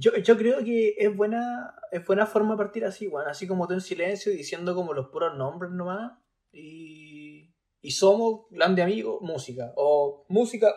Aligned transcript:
Yo, 0.00 0.16
yo 0.16 0.36
creo 0.38 0.62
que 0.64 0.94
es 0.96 1.14
buena, 1.14 1.74
es 1.90 2.06
buena 2.06 2.24
forma 2.24 2.52
de 2.54 2.58
partir 2.58 2.84
así, 2.84 3.08
weón. 3.08 3.28
Así 3.28 3.46
como 3.48 3.66
tú 3.66 3.74
en 3.74 3.80
silencio, 3.80 4.30
diciendo 4.32 4.74
como 4.74 4.94
los 4.94 5.08
puros 5.08 5.36
nombres 5.36 5.72
nomás. 5.72 6.12
Y, 6.52 7.52
y 7.82 7.90
somos 7.90 8.46
grande 8.50 8.80
amigo, 8.82 9.18
música. 9.20 9.72
O 9.76 10.24
música. 10.28 10.72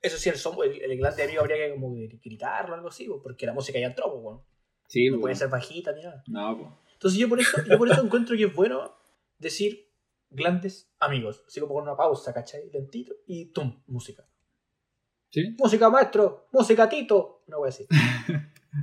Eso 0.00 0.16
sí, 0.16 0.28
el, 0.30 0.36
somos, 0.36 0.64
el, 0.64 0.80
el 0.80 0.96
grande 0.98 1.24
amigo 1.24 1.40
habría 1.40 1.56
que 1.56 1.72
como 1.74 1.92
gritarlo 1.92 2.72
o 2.72 2.76
algo 2.76 2.88
así, 2.88 3.06
pues, 3.06 3.20
porque 3.22 3.46
la 3.46 3.52
música 3.52 3.78
ya 3.80 3.88
entró, 3.88 4.10
pues, 4.12 4.24
weón. 4.24 4.42
Sí, 4.86 5.08
No 5.10 5.16
po. 5.16 5.22
puede 5.22 5.34
ser 5.34 5.48
bajita 5.48 5.92
ni 5.92 6.02
nada. 6.02 6.22
No, 6.28 6.56
po. 6.56 6.78
Entonces 6.92 7.18
yo 7.18 7.28
por 7.28 7.40
eso, 7.40 7.56
yo 7.68 7.78
por 7.78 7.90
eso 7.90 8.02
encuentro 8.02 8.36
que 8.36 8.44
es 8.44 8.54
bueno 8.54 8.94
decir 9.38 9.90
grandes 10.30 10.92
amigos. 11.00 11.42
Así 11.48 11.58
como 11.60 11.74
con 11.74 11.82
una 11.82 11.96
pausa, 11.96 12.32
¿cachai? 12.32 12.70
Lentito. 12.70 13.12
Y 13.26 13.46
tum, 13.46 13.82
música. 13.86 14.24
¿Sí? 15.30 15.54
Música 15.58 15.88
maestro, 15.90 16.46
música 16.52 16.88
tito. 16.88 17.42
Una 17.46 17.58
wea 17.58 17.68
así. 17.68 17.86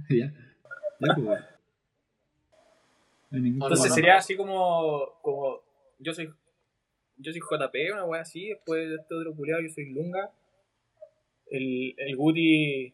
ya. 0.09 0.33
Ya, 0.99 1.15
pues. 1.15 1.39
No 3.31 3.65
Entonces 3.65 3.93
sería 3.93 4.17
así 4.17 4.35
como, 4.37 5.19
como 5.21 5.61
yo 5.99 6.13
soy 6.13 6.31
yo 7.17 7.31
soy 7.31 7.41
JP, 7.41 7.75
una 7.93 8.05
wea 8.05 8.21
así, 8.21 8.49
después 8.49 8.87
de 8.89 8.95
este 8.95 9.15
otro 9.15 9.35
culiado 9.35 9.61
yo 9.61 9.69
soy 9.69 9.89
Lunga. 9.91 10.31
El, 11.49 11.93
el 11.97 12.15
Guti 12.15 12.93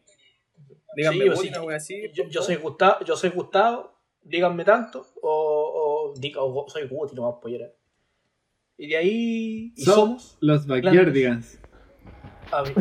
díganme 0.96 1.24
Sí, 1.24 1.28
Guti, 1.30 1.40
sí, 1.42 1.48
una 1.48 1.62
wea 1.62 1.76
así. 1.76 2.10
Yo, 2.12 2.24
yo 2.28 2.42
soy 2.42 2.56
Gustavo, 2.56 3.04
yo 3.04 3.16
soy 3.16 3.30
Gustavo, 3.30 3.92
díganme 4.22 4.64
tanto, 4.64 5.06
o, 5.22 6.12
o, 6.12 6.14
diga- 6.18 6.40
o 6.40 6.68
soy 6.68 6.86
Guti 6.88 7.14
nomás 7.14 7.36
pollera. 7.40 7.70
Y 8.76 8.88
de 8.88 8.96
ahí 8.96 9.72
y 9.76 9.82
So- 9.84 9.94
somos 9.94 10.36
Los 10.40 10.66
Backyardigans. 10.66 11.60
A 12.52 12.62
mí. 12.62 12.72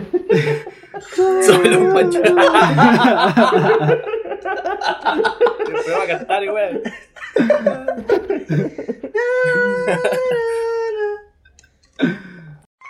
Panchos. 1.93 2.21
Después 5.67 5.97
va 5.97 6.03
a 6.03 6.07
cantar 6.07 6.43
igual. 6.43 6.81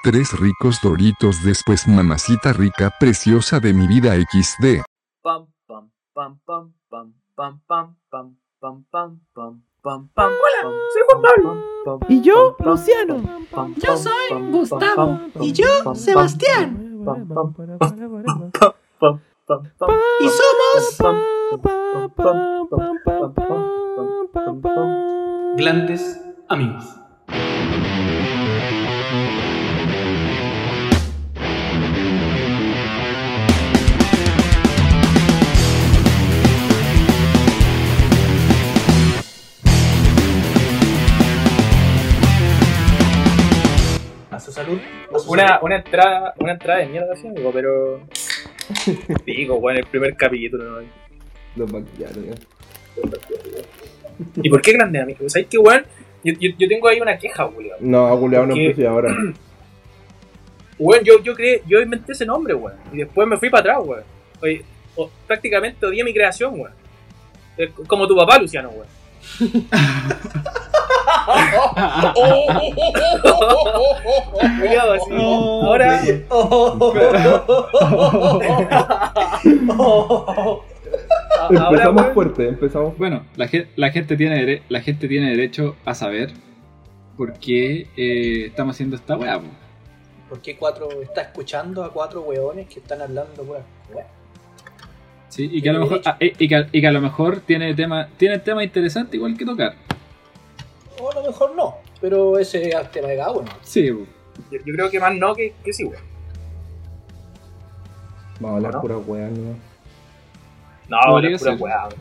Tres 0.03 0.33
ricos 0.38 0.81
doritos 0.81 1.44
después 1.44 1.88
mamacita 1.88 2.51
rica 2.51 2.91
preciosa 2.99 3.59
de 3.59 3.73
mi 3.73 3.88
vida 3.88 4.16
XD. 4.16 4.83
Pam 5.21 5.47
pam 5.66 5.91
pam 6.13 6.39
pam 6.45 6.73
pam 6.89 7.13
pam 7.35 7.61
pam 7.66 7.66
pam 7.66 7.95
pam 8.09 8.35
pam 8.59 8.83
pam 8.83 8.85
pam 8.91 9.21
pam. 9.33 9.72
Hola, 9.85 9.99
soy 10.93 11.01
Juan 11.09 11.21
Pablo. 11.21 11.61
Y 12.07 12.21
yo, 12.21 12.55
Luciano. 12.59 13.21
Yo 13.75 13.97
soy 13.97 14.41
Gustavo. 14.49 15.19
Y 15.41 15.51
yo, 15.51 15.93
Sebastián. 15.93 17.03
Y 20.21 20.29
somos 20.29 21.01
grandes 25.57 26.21
amigos. 26.47 26.85
Salud. 44.53 44.79
a 45.13 45.19
su 45.19 45.31
Una, 45.31 45.47
salud. 45.47 45.63
una 45.63 45.75
entrada, 45.77 46.33
una 46.39 46.51
entrada 46.53 46.79
de 46.79 46.85
mierda, 46.87 47.15
sí, 47.15 47.27
amigo, 47.27 47.51
pero. 47.51 48.01
Digo, 49.25 49.59
bueno, 49.59 49.79
el 49.79 49.85
primer 49.85 50.15
capítulo, 50.15 50.81
¿no? 50.81 50.87
Los 51.55 51.71
Backyardigans. 51.71 52.47
¿Y 54.41 54.49
por 54.49 54.61
qué 54.61 54.73
grande 54.73 55.01
amigo? 55.01 55.27
¿Sabes 55.27 55.47
qué, 55.49 55.57
weón? 55.57 55.83
Yo, 56.23 56.33
yo, 56.39 56.49
yo 56.57 56.67
tengo 56.67 56.87
ahí 56.87 57.01
una 57.01 57.17
queja, 57.17 57.45
weón. 57.45 57.78
No, 57.79 58.07
Aguleado 58.07 58.45
no 58.47 58.55
empecé 58.55 58.88
ahora. 58.88 59.16
Weón, 60.79 61.03
yo, 61.03 61.22
yo, 61.22 61.35
creé, 61.35 61.61
yo 61.67 61.79
inventé 61.79 62.13
ese 62.13 62.25
nombre, 62.25 62.53
weón. 62.55 62.78
Y 62.91 62.97
después 62.97 63.28
me 63.28 63.38
fui 63.38 63.49
para 63.49 63.73
atrás, 63.73 63.78
weón. 63.88 64.03
Oye, 64.41 64.66
prácticamente 65.28 65.85
odié 65.85 66.03
mi 66.03 66.13
creación, 66.13 66.59
weón. 66.59 66.73
Es 67.55 67.69
Como 67.88 68.07
tu 68.07 68.16
papá, 68.16 68.39
Luciano, 68.39 68.69
weón. 68.69 68.88
Cuidado, 74.59 74.94
así. 74.94 75.14
Ahora. 75.14 76.02
Empezamos 81.50 82.06
fuerte, 82.14 82.47
empezamos 82.47 82.97
Bueno, 82.97 83.25
la, 83.36 83.50
la, 83.75 83.91
gente 83.91 84.16
tiene 84.16 84.62
la 84.69 84.81
gente 84.81 85.08
tiene 85.08 85.31
derecho 85.31 85.75
a 85.86 85.94
saber 85.94 86.31
por 87.18 87.34
qué 87.34 87.88
eh, 87.97 88.46
estamos 88.47 88.75
haciendo 88.75 88.96
esta 88.96 89.18
weá. 89.18 89.40
po. 89.40 89.47
¿Por 90.30 90.41
qué 90.41 90.56
cuatro 90.56 90.90
está 91.02 91.22
escuchando 91.22 91.84
a 91.84 91.91
cuatro 91.91 92.22
weones 92.22 92.68
que 92.68 92.80
están 92.80 93.02
hablando 93.02 93.44
pura 93.44 93.62
wea? 93.94 94.08
Sí, 95.30 95.50
y 95.52 95.62
que 95.62 95.70
a 95.70 95.74
lo 95.74 95.80
mejor, 95.81 96.02
ah, 96.06 96.18
y, 96.20 96.46
y 96.46 96.47
que, 96.47 96.68
y 96.72 96.81
que 96.81 96.88
a 96.88 96.91
lo 96.91 97.02
mejor 97.02 97.40
tiene 97.40 97.74
tema, 97.74 98.08
tiene 98.18 98.40
tema 98.40 98.64
interesante 98.64 99.18
igual 99.18 99.38
que 99.38 99.46
tocar. 99.46 99.75
O 101.03 101.12
a 101.12 101.16
lo 101.16 101.24
mejor 101.24 101.56
no, 101.56 101.75
pero 102.00 102.38
ese 102.40 102.69
es 102.69 102.75
el 102.75 102.88
tema 102.90 103.09
de 103.09 103.18
cada 103.18 103.31
uno. 103.31 103.52
Sí, 103.62 103.86
yo, 103.88 103.97
yo 104.52 104.74
creo 104.74 104.90
que 104.90 105.00
más 105.00 105.14
no 105.16 105.36
que, 105.36 105.53
que 105.64 105.74
sí, 105.74 105.84
weón. 105.84 106.02
Vamos 108.40 108.52
a 108.53 108.56
hablar 108.58 108.74
¿No? 108.75 108.81
pura 108.81 108.97
weá, 108.97 109.28
¿no? 109.30 109.56
No, 110.88 111.19
es 111.19 111.40
pura 111.41 111.52
ser. 111.53 111.62
weá, 111.62 111.88
weón. 111.88 112.00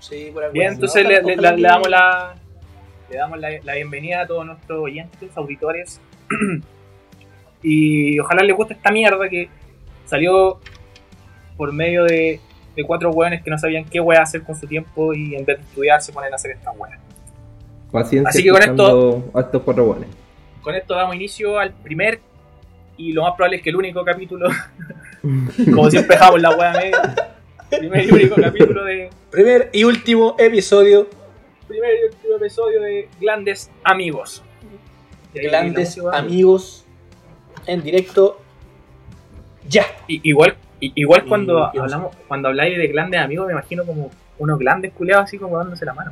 Sí, 0.00 0.30
pura 0.32 0.48
Bien, 0.48 0.64
wea. 0.66 0.72
entonces 0.74 1.02
No, 1.04 1.10
le, 1.10 1.36
la- 1.36 1.56
damos 1.56 1.88
la 1.88 2.34
le 3.10 3.16
damos 3.16 3.38
la, 3.40 3.48
la 3.64 3.74
bienvenida 3.74 4.20
a 4.22 4.26
todos 4.26 4.46
nuestros 4.46 4.78
oyentes, 4.82 5.36
auditores. 5.36 6.00
y 7.62 8.18
ojalá 8.20 8.42
les 8.44 8.56
guste 8.56 8.74
esta 8.74 8.90
mierda 8.90 9.28
que 9.28 9.48
salió 10.06 10.60
por 11.56 11.72
medio 11.72 12.04
de, 12.04 12.40
de 12.76 12.84
cuatro 12.84 13.10
weones 13.10 13.42
que 13.42 13.50
no 13.50 13.58
sabían 13.58 13.84
qué 13.84 14.00
wea 14.00 14.22
hacer 14.22 14.42
con 14.42 14.54
su 14.54 14.66
tiempo 14.66 15.12
y 15.12 15.34
en 15.34 15.44
vez 15.44 15.58
de 15.58 15.64
estudiar 15.64 16.00
se 16.02 16.12
ponen 16.12 16.32
a 16.32 16.36
hacer 16.36 16.52
esta 16.52 16.70
wea. 16.72 16.98
Paciencia 17.92 18.28
Así 18.30 18.42
que 18.44 18.50
con 18.50 18.60
escuchando 18.62 19.30
a 19.34 19.40
estos 19.40 19.62
cuatro 19.62 19.84
weones. 19.84 20.08
Con 20.62 20.74
esto 20.74 20.94
damos 20.94 21.14
inicio 21.16 21.58
al 21.58 21.72
primer 21.72 22.20
y 22.96 23.12
lo 23.12 23.22
más 23.22 23.32
probable 23.34 23.56
es 23.56 23.62
que 23.62 23.70
el 23.70 23.76
único 23.76 24.04
capítulo, 24.04 24.48
como 25.74 25.90
siempre 25.90 26.16
dejamos 26.16 26.40
la 26.40 26.50
wea 26.50 26.72
media, 26.72 27.34
primer 27.70 28.04
y 28.06 28.10
único 28.12 28.34
capítulo 28.36 28.84
de 28.84 29.10
Primer 29.30 29.70
y 29.72 29.84
último 29.84 30.34
episodio, 30.38 31.08
primer 31.68 31.90
y 32.02 32.14
último 32.14 32.36
episodio 32.36 32.80
de 32.82 33.08
Grandes 33.20 33.70
Amigos. 33.84 34.42
La 35.32 35.42
grandes 35.42 35.96
amigos 36.12 36.84
en 37.66 37.82
directo. 37.82 38.40
Ya. 39.68 39.84
Igual 40.08 40.56
i- 40.80 40.92
igual 40.96 41.22
Y- 41.24 41.28
cuando 41.28 41.70
y- 41.72 41.78
hablamos 41.78 42.16
cuando 42.26 42.48
habláis 42.48 42.76
de 42.76 42.86
grandes 42.88 43.20
amigos 43.20 43.46
me 43.46 43.52
imagino 43.52 43.84
como 43.86 44.10
unos 44.38 44.58
grandes 44.58 44.92
culeados 44.92 45.24
así 45.26 45.38
como 45.38 45.56
dándose 45.58 45.84
la 45.84 45.94
mano. 45.94 46.10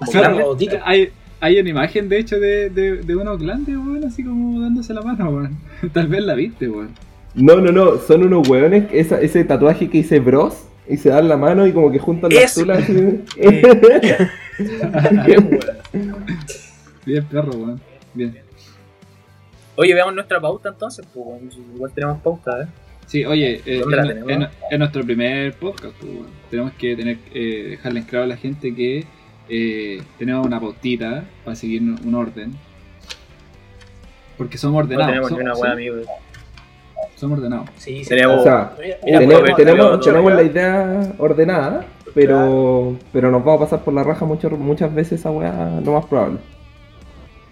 Como 0.00 0.10
Claro, 0.12 0.36
grandes- 0.36 0.58
Dito. 0.58 0.76
Hay, 0.84 1.10
hay 1.40 1.58
una 1.60 1.70
imagen 1.70 2.08
de 2.08 2.18
hecho 2.18 2.40
de, 2.40 2.68
de, 2.70 2.96
de 2.98 3.16
unos 3.16 3.40
grandes, 3.40 3.76
weón, 3.76 4.04
así 4.04 4.24
como 4.24 4.60
dándose 4.60 4.92
la 4.92 5.02
mano, 5.02 5.30
weón. 5.30 5.56
Tal 5.92 6.08
vez 6.08 6.22
la 6.22 6.34
viste, 6.34 6.68
weón. 6.68 6.90
No, 7.34 7.60
no, 7.60 7.70
no, 7.70 7.96
son 7.98 8.24
unos 8.24 8.48
weones, 8.48 8.84
esa- 8.92 9.20
ese 9.20 9.44
tatuaje 9.44 9.88
que 9.88 9.98
dice 9.98 10.18
bros, 10.18 10.64
y 10.88 10.96
se 10.96 11.10
dan 11.10 11.28
la 11.28 11.36
mano 11.36 11.64
y 11.66 11.72
como 11.72 11.92
que 11.92 12.00
juntan 12.00 12.32
las 12.34 12.52
tulas. 12.54 12.84
Bien, 12.88 13.24
weón. 15.50 16.24
Bien, 17.06 17.24
perro, 17.24 17.52
weón. 17.52 17.80
Bien. 18.14 18.36
Oye, 19.76 19.94
veamos 19.94 20.14
nuestra 20.14 20.40
pauta 20.40 20.68
entonces, 20.70 21.06
pues 21.12 21.24
bueno, 21.24 21.48
igual 21.74 21.92
tenemos 21.94 22.20
pauta, 22.20 22.62
¿eh? 22.62 22.66
Sí, 23.06 23.24
oye, 23.24 23.60
eh, 23.66 23.82
nuestro 24.78 25.02
primer 25.04 25.54
podcast, 25.54 25.94
pues, 26.00 26.12
weón, 26.12 26.26
tenemos 26.50 26.72
que 26.74 26.96
tener 26.96 27.18
eh, 27.32 27.66
dejarle 27.70 28.00
en 28.00 28.06
claro 28.06 28.24
a 28.24 28.28
la 28.28 28.36
gente 28.36 28.74
que 28.74 29.04
eh, 29.50 30.02
tenemos 30.18 30.46
una 30.46 30.60
pautita 30.60 31.24
para 31.44 31.54
seguir 31.56 31.82
un 31.82 32.14
orden. 32.14 32.52
Porque 34.38 34.56
somos 34.56 34.74
No 34.74 34.94
ordenados. 34.94 35.16
ni 35.16 35.28
somos, 35.28 35.32
una 35.42 35.50
somos- 35.54 35.60
weá, 35.62 35.72
amigo. 35.72 35.96
somos 37.16 37.38
ordenados. 37.38 37.68
Sí, 37.76 38.02
sí. 38.04 38.08
Tenemos- 38.08 38.40
O 38.40 38.42
sea, 38.42 38.72
Mira, 38.78 38.96
Mira, 39.04 39.18
tenemos, 39.18 39.44
tenemos, 39.44 39.56
tenemos- 39.56 40.00
tenemos 40.00 40.32
la 40.32 40.42
idea 40.42 41.12
ordenada, 41.18 41.86
pero, 42.14 42.96
pero 43.12 43.30
nos 43.30 43.44
vamos 43.44 43.60
a 43.60 43.64
pasar 43.66 43.84
por 43.84 43.92
la 43.92 44.02
raja 44.02 44.24
muchas, 44.24 44.52
muchas 44.52 44.94
veces 44.94 45.20
esa 45.20 45.30
weá, 45.30 45.80
lo 45.84 45.92
más 45.92 46.06
probable. 46.06 46.38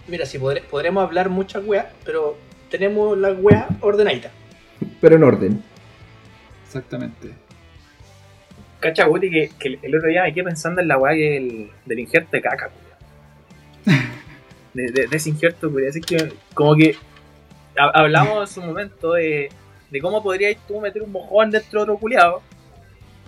Mira, 0.07 0.25
si 0.25 0.39
podré- 0.39 0.63
podremos 0.63 1.03
hablar 1.03 1.29
muchas 1.29 1.63
weas, 1.65 1.85
pero 2.03 2.35
tenemos 2.71 3.15
la 3.17 3.33
wea 3.33 3.67
ordenadita. 3.81 4.31
Pero 5.01 5.15
en 5.17 5.23
orden. 5.23 5.63
Exactamente. 6.65 7.29
Cacha, 8.79 9.05
Guti, 9.05 9.29
que, 9.29 9.51
que 9.59 9.79
el 9.81 9.95
otro 9.95 10.07
día 10.09 10.23
me 10.23 10.33
quedé 10.33 10.43
pensando 10.45 10.81
en 10.81 10.87
la 10.87 10.97
weá 10.97 11.13
que 11.13 11.37
el- 11.37 11.69
del 11.85 11.99
injerto 11.99 12.29
de 12.31 12.41
caca, 12.41 12.69
de, 14.73 14.91
de, 14.91 15.07
de 15.07 15.17
ese 15.17 15.29
injerto. 15.29 15.71
Así 15.87 16.01
que, 16.01 16.31
como 16.53 16.75
que 16.75 16.95
ha- 17.77 17.91
hablamos 18.01 18.49
en 18.49 18.53
su 18.61 18.61
momento 18.65 19.13
de, 19.13 19.49
de 19.91 20.01
cómo 20.01 20.21
podrías 20.23 20.55
tú 20.67 20.79
meter 20.79 21.01
un 21.01 21.11
mojón 21.11 21.51
dentro 21.51 21.79
de 21.79 21.83
otro 21.83 21.97
culiado. 21.97 22.41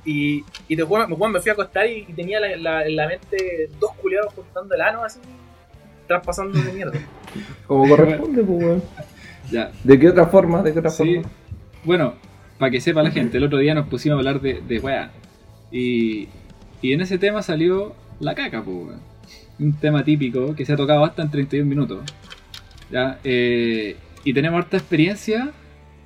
Y, 0.03 0.44
y 0.68 0.75
te 0.75 0.81
juro, 0.81 1.07
me, 1.07 1.15
me 1.30 1.39
fui 1.39 1.50
a 1.50 1.53
acostar 1.53 1.86
y, 1.88 2.06
y 2.07 2.13
tenía 2.13 2.39
la- 2.39 2.56
la- 2.57 2.86
en 2.86 2.95
la 2.95 3.07
mente 3.07 3.69
dos 3.80 3.92
culiados 4.01 4.33
juntando 4.33 4.74
el 4.74 4.81
ano 4.81 5.03
así, 5.03 5.19
traspasando 6.07 6.57
de 6.59 6.74
mierda. 6.74 7.00
Como 7.68 7.88
corresponde, 7.88 8.44
pues, 8.44 8.63
weón. 8.63 8.83
Ya, 9.51 9.71
¿De 9.83 10.00
qué 10.00 10.09
otra 10.09 10.27
forma? 10.27 10.63
¿De 10.63 10.71
qué 10.74 10.80
otra 10.80 10.92
sí. 10.92 11.15
forma? 11.15 11.30
Bueno, 11.83 12.13
para 12.57 12.71
que 12.71 12.80
sepa 12.80 13.03
la 13.03 13.12
gente, 13.12 13.38
el 13.38 13.44
otro 13.44 13.57
día 13.57 13.74
nos 13.74 13.88
pusimos 13.88 14.15
a 14.15 14.19
hablar 14.19 14.39
de, 14.39 14.62
de 14.62 14.80
weá. 14.80 15.12
Y, 15.72 16.28
y 16.82 16.94
en 16.94 17.02
ese 17.02 17.18
tema 17.18 17.42
salió 17.42 17.96
la 18.20 18.36
caca, 18.36 18.64
pues, 18.64 18.78
weón. 18.78 19.12
Un 19.60 19.74
tema 19.74 20.04
típico 20.04 20.56
que 20.56 20.66
se 20.66 20.74
ha 20.74 20.76
tocado 20.76 21.04
hasta 21.06 21.22
en 21.22 21.30
31 21.30 21.70
minutos. 21.70 22.00
¿Ya? 22.90 23.20
Eh, 23.24 23.96
y 24.24 24.34
tenemos 24.34 24.60
harta 24.60 24.78
experiencia 24.78 25.52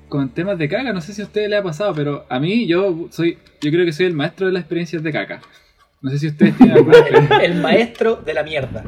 con 0.10 0.30
temas 0.30 0.58
de 0.58 0.68
caca. 0.68 0.94
No 0.94 1.02
sé 1.02 1.14
si 1.14 1.22
a 1.22 1.26
ustedes 1.26 1.50
les 1.50 1.60
ha 1.60 1.64
pasado, 1.64 1.94
pero 1.94 2.26
a 2.30 2.40
mí 2.40 2.68
yo 2.68 3.08
soy, 3.12 3.38
yo 3.62 3.72
creo 3.72 3.86
que 3.86 3.94
soy 3.94 4.08
el 4.08 4.14
maestro 4.14 4.48
de 4.48 4.54
las 4.54 4.62
experiencias 4.62 5.04
de 5.04 5.12
caca. 5.12 5.42
No 6.02 6.12
sé 6.12 6.20
si 6.20 6.28
ustedes 6.28 6.56
tienen 6.58 6.76
alguna 6.78 6.98
experiencia. 6.98 7.38
El, 7.38 7.62
maestro 7.62 8.16
de 8.18 8.34
la 8.34 8.44
mierda. 8.44 8.84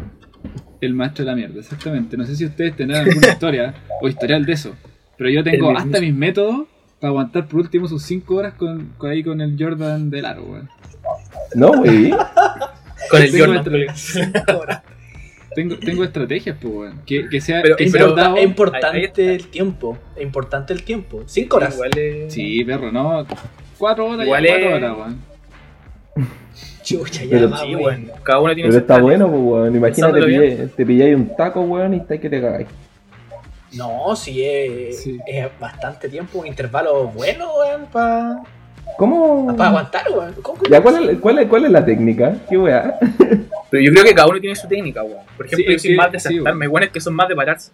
El 0.82 0.94
maestro 0.94 1.26
de 1.26 1.32
la 1.32 1.36
mierda, 1.36 1.60
exactamente. 1.60 2.18
No 2.18 2.26
sé 2.26 2.36
si 2.36 2.46
ustedes 2.46 2.76
tienen 2.76 2.98
alguna 2.98 3.28
historia 3.32 3.74
o 4.02 4.08
historial 4.08 4.46
de 4.46 4.54
eso. 4.54 4.76
Pero 5.18 5.30
yo 5.30 5.44
tengo 5.44 5.76
hasta 5.76 6.00
mis 6.00 6.14
métodos 6.14 6.68
para 7.00 7.10
aguantar 7.10 7.48
por 7.48 7.60
último 7.60 7.88
sus 7.88 8.04
5 8.04 8.36
horas 8.36 8.54
con, 8.56 8.94
con 8.98 9.10
ahí 9.10 9.24
con 9.24 9.40
el 9.42 9.56
Jordan 9.60 10.10
del 10.10 10.26
aro, 10.26 10.44
weón. 10.44 10.70
No, 11.56 11.72
güey. 11.78 12.12
Con 13.10 13.22
el 13.22 13.32
Tengo 13.32 13.46
Jordan. 13.46 14.82
Tengo, 15.56 15.78
tengo 15.78 16.04
estrategias, 16.04 16.58
pues, 16.62 16.74
weón. 16.74 17.02
Que, 17.06 17.30
que 17.30 17.40
sea, 17.42 17.62
Pero- 17.62 17.78
que 17.78 17.90
pero- 17.92 18.08
sea 18.16 18.16
dado- 18.24 18.38
Es 18.38 18.44
importante 18.44 19.36
el 19.36 19.48
tiempo. 19.48 19.98
Es 20.16 20.24
importante 20.24 20.74
el 20.74 20.84
tiempo. 20.84 21.24
Cinco 21.26 21.58
horas. 21.58 21.74
Igual 21.76 21.92
es- 21.98 22.34
Sí, 22.34 22.64
perro, 22.66 22.92
no. 22.92 23.26
4 23.78 24.06
horas, 24.06 24.26
Igual 24.26 24.44
ya 24.44 24.50
4 24.54 24.68
es- 24.70 24.76
horas, 24.76 24.98
weón. 24.98 26.28
Chucha, 26.84 27.24
ya 27.26 27.30
Pero 27.32 27.50
va, 27.50 27.60
Sí, 27.60 27.76
cada 28.24 28.40
uno 28.40 28.54
tiene 28.56 28.70
Pero 28.70 28.80
está 28.82 29.00
bueno, 29.00 29.28
pues, 29.30 29.42
weón. 29.42 29.76
Imagínate, 29.76 30.68
te 30.76 30.86
pilláis 30.86 31.16
un 31.16 31.36
taco, 31.36 31.62
weón, 31.62 31.94
y 31.94 31.98
estáis 31.98 32.22
que 32.22 32.30
te 32.30 32.42
cagáis. 32.42 32.68
No, 33.78 34.16
sí 34.16 34.44
es, 34.44 35.02
Sí. 35.04 35.20
es 35.28 35.48
bastante 35.60 36.10
tiempo, 36.10 36.40
un 36.40 36.48
intervalo 36.48 37.08
bueno, 37.08 37.46
weón, 37.60 37.86
para 37.92 38.42
¿Cómo? 38.98 39.50
aguantar, 39.58 40.06
weón. 40.12 40.34
¿Cómo 40.42 40.60
que- 40.62 40.70
¿Ya 40.70 40.82
cuál 40.82 41.10
es, 41.10 41.20
cuál, 41.20 41.40
es, 41.40 41.48
cuál 41.48 41.66
es 41.66 41.72
la 41.72 41.86
técnica? 41.86 42.36
¿Qué 42.50 42.58
weá? 42.58 42.98
Pero 43.70 43.84
yo 43.84 43.92
creo 43.92 44.04
que 44.06 44.14
cada 44.16 44.28
uno 44.30 44.40
tiene 44.40 44.56
su 44.56 44.68
técnica, 44.68 45.04
weón. 45.04 45.20
Por 45.36 45.46
ejemplo, 45.46 45.66
Sí, 45.68 45.74
yo 45.74 45.80
soy 45.80 45.96
más 45.96 46.12
de 46.12 46.20
sí, 46.20 46.28
sentarme. 46.36 46.60
weón. 46.66 46.72
Bueno, 46.72 46.86
es 46.88 46.92
que 46.94 47.02
son 47.02 47.14
más 47.14 47.28
de 47.28 47.36
pararse. 47.36 47.72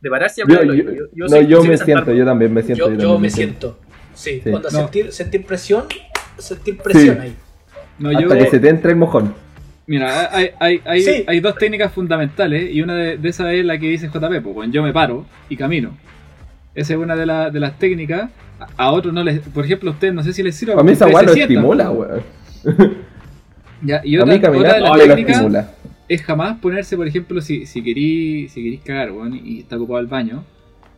De 0.00 0.10
pararse 0.10 0.42
y 0.46 0.52
Yo, 0.52 0.62
yo- 0.64 0.74
Yo, 0.74 1.04
no, 1.14 1.28
soy- 1.28 1.46
yo 1.46 1.62
me 1.64 1.76
siento, 1.76 2.12
yo 2.12 2.24
también 2.24 2.52
me 2.52 2.62
siento. 2.62 2.86
Yo, 2.86 2.92
yo 2.92 2.98
también 2.98 3.20
me 3.20 3.30
siento. 3.30 3.78
Sí, 4.14 4.40
Sí. 4.42 4.50
cuando 4.50 4.68
No. 4.70 4.78
sentir, 4.78 5.12
sentir 5.12 5.46
presión, 5.46 5.84
sentir 6.38 6.76
presión 6.78 7.16
Sí. 7.16 7.20
ahí. 7.22 7.36
No, 7.98 8.08
Hasta 8.10 8.20
yo. 8.22 8.28
que 8.30 8.46
se 8.50 8.58
te 8.58 8.68
entre 8.68 8.90
el 8.90 8.96
mojón. 8.96 9.34
Mira, 9.86 10.34
hay, 10.34 10.50
hay, 10.60 10.80
hay, 10.84 11.02
Sí. 11.02 11.24
hay 11.26 11.40
dos 11.40 11.56
técnicas 11.56 11.92
fundamentales 11.92 12.72
y 12.72 12.82
una 12.82 12.94
de, 12.94 13.16
de 13.18 13.28
esas 13.28 13.52
es 13.52 13.64
la 13.64 13.78
que 13.78 13.88
dice 13.88 14.08
JP, 14.08 14.40
pues. 14.42 14.70
Yo 14.70 14.82
me 14.82 14.92
paro 14.92 15.26
y 15.48 15.56
camino. 15.56 15.96
Esa 16.74 16.94
es 16.94 16.98
una 16.98 17.16
de, 17.16 17.26
la- 17.26 17.50
de 17.50 17.60
las 17.60 17.78
técnicas. 17.78 18.30
A, 18.60 18.84
a 18.84 18.92
otros 18.92 19.12
no 19.12 19.24
les. 19.24 19.40
Por 19.40 19.64
ejemplo, 19.64 19.90
a 19.90 19.92
ustedes 19.94 20.14
no 20.14 20.22
sé 20.22 20.32
si 20.32 20.42
les 20.42 20.54
sirve. 20.56 20.74
A 20.74 20.82
mí 20.82 20.92
esa 20.92 21.06
weá 21.08 21.22
lo 21.22 21.32
estimula, 21.34 21.90
pues. 21.92 22.10
weón. 22.64 22.96
Ya, 23.84 24.00
y 24.04 24.14
A 24.16 24.22
otra, 24.22 24.34
mí 24.34 24.40
caminar 24.40 24.64
otra 24.66 24.74
de 24.76 24.80
las 24.98 25.08
técnicas 25.08 25.32
estimula. 25.36 25.70
es 26.08 26.22
jamás 26.22 26.58
ponerse, 26.58 26.96
por 26.96 27.08
ejemplo, 27.08 27.40
si, 27.40 27.66
si 27.66 27.82
querís 27.82 28.52
si 28.52 28.62
querís 28.62 28.80
cagar, 28.82 29.10
weón, 29.10 29.34
y 29.44 29.58
está 29.58 29.74
ocupado 29.76 29.98
el 29.98 30.06
baño, 30.06 30.44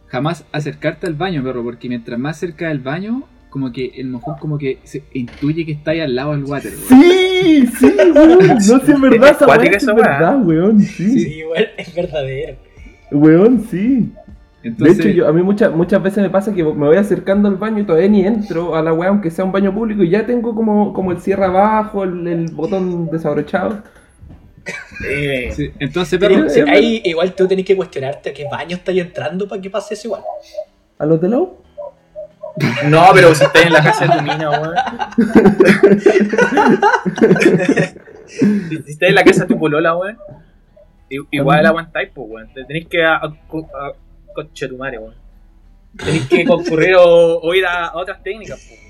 jamás 0.09 0.45
acercarte 0.53 1.07
al 1.07 1.15
baño, 1.15 1.43
perro, 1.43 1.65
porque 1.65 1.89
mientras 1.89 2.19
más 2.19 2.37
cerca 2.39 2.69
del 2.69 2.81
baño, 2.81 3.25
como 3.55 3.71
que 3.71 3.93
el 3.99 4.09
mojón 4.09 4.35
como 4.41 4.59
que 4.59 4.81
se 4.83 5.05
intuye 5.12 5.65
que 5.65 5.71
está 5.71 5.93
ahí 5.93 6.01
al 6.01 6.12
lado 6.12 6.33
del 6.33 6.43
water, 6.43 6.73
weón. 6.91 7.05
Sí, 7.05 7.67
sí, 7.79 7.95
weón. 8.12 8.39
No 8.49 8.81
sé, 8.81 8.93
es 8.95 9.01
verdad, 9.01 9.31
esa 9.31 9.91
es 9.93 9.97
verdad, 9.97 10.45
weón. 10.45 10.81
Sí, 10.81 11.21
Sí, 11.21 11.45
weón, 11.45 11.69
es 11.77 11.95
verdadero. 11.95 12.56
weón, 13.12 13.65
sí. 13.71 14.11
De 14.65 14.91
hecho, 14.91 15.09
yo, 15.09 15.29
a 15.29 15.33
mí 15.33 15.41
muchas 15.45 15.73
muchas 15.73 16.03
veces 16.03 16.25
me 16.25 16.31
pasa 16.31 16.53
que 16.53 16.65
me 16.65 16.73
voy 16.73 16.97
acercando 16.97 17.47
al 17.47 17.55
baño 17.55 17.83
y 17.83 17.87
todavía 17.87 18.09
ni 18.09 18.27
entro 18.27 18.75
a 18.75 18.83
la 18.83 18.93
weá, 18.93 19.11
aunque 19.11 19.31
sea 19.31 19.45
un 19.45 19.53
baño 19.53 19.73
público, 19.73 20.03
y 20.03 20.11
ya 20.11 20.27
tengo 20.27 20.53
como, 20.53 20.93
como 20.93 21.12
el 21.12 21.21
cierre 21.21 21.45
abajo, 21.45 22.03
el, 22.03 22.27
el 22.27 22.50
botón 22.50 23.09
desabrochado. 23.09 23.85
Eh, 25.09 25.53
sí, 25.55 25.71
entonces, 25.79 26.19
Pero 26.19 26.50
Sí, 26.50 26.59
ahí 26.67 27.03
igual 27.05 27.37
tú 27.37 27.47
tenés 27.47 27.65
que 27.65 27.77
cuestionarte 27.77 28.31
a 28.31 28.35
qué 28.35 28.47
baño 28.50 28.75
estás 28.75 28.97
entrando 28.97 29.47
para 29.47 29.62
que 29.62 29.71
pase 29.71 29.95
eso 29.95 30.09
igual. 30.09 30.23
¿A 30.99 31.07
los 31.07 31.21
de 31.21 31.29
lado? 31.29 31.62
No, 32.89 33.06
pero 33.12 33.35
si 33.35 33.45
estás 33.45 33.67
en 33.67 33.73
la 33.73 33.83
casa 33.83 34.06
de 34.06 34.17
tu 34.17 34.23
mina, 34.23 34.51
weón. 34.51 34.75
si, 38.27 38.77
estás 38.91 39.09
en 39.09 39.15
la 39.15 39.25
casa 39.25 39.43
de 39.43 39.47
tu 39.49 39.59
polola, 39.59 39.97
weón. 39.97 40.19
Igual 41.31 41.67
aguantáis, 41.67 42.11
pues, 42.15 42.27
weón. 42.31 42.53
Te 42.55 42.65
Tenéis 42.65 42.87
que. 42.89 43.05
A, 43.05 43.17
a, 43.17 43.25
a- 43.27 43.93
tu 44.69 44.77
madre, 44.77 44.99
weón. 44.99 45.15
Tenéis 45.97 46.29
que 46.29 46.45
concurrir 46.45 46.95
o, 46.97 47.39
o 47.41 47.55
ir 47.55 47.65
a, 47.67 47.93
otras 47.95 48.23
técnicas, 48.23 48.65
pues. 48.69 48.81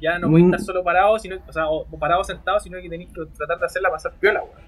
Ya 0.00 0.18
no 0.18 0.28
podéis 0.28 0.46
Mm. 0.46 0.54
estar 0.54 0.66
solo 0.66 0.84
parado, 0.84 1.18
sino, 1.18 1.36
o 1.46 1.52
sea, 1.52 1.68
o 1.68 1.86
parado 1.98 2.20
o 2.20 2.24
sentado, 2.24 2.60
sino 2.60 2.80
que 2.80 2.88
tenéis 2.88 3.10
que 3.10 3.22
tratar 3.36 3.58
de 3.58 3.66
hacerla 3.66 3.90
pasar 3.90 4.12
piola, 4.20 4.40
weón. 4.42 4.60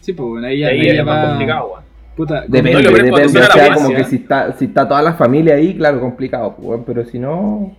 sí, 0.00 0.12
pues, 0.12 0.28
bueno, 0.28 0.46
ahí 0.48 0.58
ya, 0.60 0.68
ahí 0.68 0.80
es 0.88 1.04
más 1.04 1.26
complicado, 1.28 1.66
weón. 1.72 1.91
Puta, 2.16 2.44
Depende, 2.46 2.82
No, 2.82 2.90
depende. 2.90 3.24
O 3.24 3.28
sea, 3.28 3.74
como 3.74 3.88
que 3.94 4.04
si 4.04 4.16
está, 4.16 4.52
si 4.58 4.66
está 4.66 4.86
toda 4.86 5.00
la 5.02 5.14
familia 5.14 5.54
ahí, 5.54 5.74
claro, 5.76 6.00
complicado, 6.00 6.54
pues, 6.56 6.80
pero 6.86 7.04
si 7.06 7.18
no. 7.18 7.74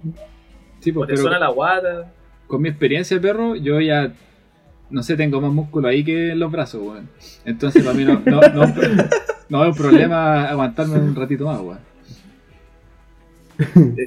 sí, 0.79 0.91
pues, 0.91 1.07
te 1.07 1.13
pero 1.13 1.21
suena 1.23 1.39
la 1.39 1.49
guata. 1.49 2.11
con 2.47 2.61
mi 2.61 2.69
experiencia, 2.69 3.19
perro, 3.21 3.55
yo 3.55 3.79
ya, 3.79 4.11
no 4.89 5.03
sé, 5.03 5.15
tengo 5.15 5.39
más 5.39 5.51
músculo 5.51 5.87
ahí 5.87 6.03
que 6.03 6.31
en 6.31 6.39
los 6.39 6.51
brazos, 6.51 6.81
weón. 6.81 7.09
Entonces, 7.45 7.83
para 7.83 7.95
mí 7.95 8.05
no, 8.05 8.21
no, 8.25 8.41
no, 8.41 8.73
no 9.49 9.63
es 9.63 9.69
un 9.69 9.75
problema 9.75 10.45
aguantarme 10.49 10.95
un 10.99 11.15
ratito 11.15 11.45
más, 11.45 11.59
weón. 11.61 11.79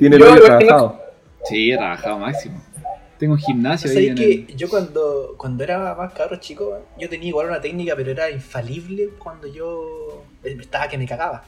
Tiene 0.00 0.19
tengo- 0.19 0.34
trabajado. 0.44 1.00
Sí, 1.44 1.70
he 1.70 1.76
trabajado 1.76 2.19
máximo. 2.19 2.61
Tengo 3.19 3.35
un 3.35 3.41
gimnasio 3.41 3.89
ahí 3.91 3.95
¿Sabes 3.95 4.09
en 4.11 4.15
que 4.17 4.33
el... 4.53 4.57
yo 4.57 4.69
cuando, 4.69 5.35
cuando 5.39 5.65
era 5.65 5.95
más 5.95 6.13
cabro 6.13 6.37
chico, 6.37 6.79
yo 6.99 7.09
tenía 7.09 7.29
igual 7.29 7.47
una 7.49 7.61
técnica, 7.61 7.95
pero 7.97 8.11
era 8.11 8.31
infalible 8.31 9.11
cuando 9.19 9.47
yo 9.47 10.25
eh, 10.45 10.57
estaba 10.61 10.89
que 10.89 10.99
me 10.99 11.07
cagaba. 11.07 11.45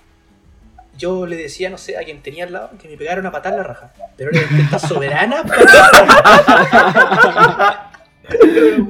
Yo 0.96 1.26
le 1.26 1.36
decía, 1.36 1.70
no 1.70 1.78
sé, 1.78 1.96
a 1.96 2.02
quien 2.04 2.22
tenía 2.22 2.44
al 2.44 2.52
lado 2.52 2.70
que 2.80 2.88
me 2.88 2.96
pegara 2.96 3.20
una 3.20 3.30
patada 3.30 3.56
en 3.56 3.62
la 3.62 3.68
raja. 3.68 3.92
Pero 4.16 4.30
era 4.32 4.40
esta 4.58 4.78
soberana 4.78 5.42
patada. 5.44 7.84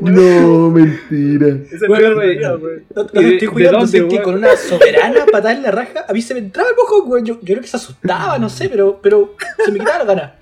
No, 0.00 0.68
mentira. 0.70 1.46
Esa 1.70 1.86
Bueno, 1.86 2.14
güey. 2.16 2.38
teoría, 2.40 2.56
weón. 2.56 2.84
No, 2.94 3.02
no 3.04 3.20
¿Y 3.20 3.24
de- 3.24 3.28
te 3.30 3.34
estoy 3.36 3.48
cuidando, 3.48 3.78
weón? 4.08 4.22
con 4.24 4.34
una 4.34 4.56
soberana 4.56 5.26
patada 5.26 5.52
en 5.52 5.62
la 5.62 5.70
raja, 5.70 6.04
a 6.08 6.12
mí 6.12 6.20
se 6.22 6.34
me 6.34 6.40
entraba 6.40 6.70
el 6.70 6.74
mojón, 6.76 7.02
weón. 7.08 7.24
Yo, 7.24 7.34
yo 7.34 7.40
creo 7.44 7.60
que 7.60 7.68
se 7.68 7.76
asustaba, 7.76 8.36
no 8.38 8.48
sé, 8.48 8.68
pero, 8.68 9.00
pero 9.00 9.36
se 9.64 9.70
me 9.70 9.78
quitaba 9.78 9.98
la 9.98 10.04
gana. 10.04 10.34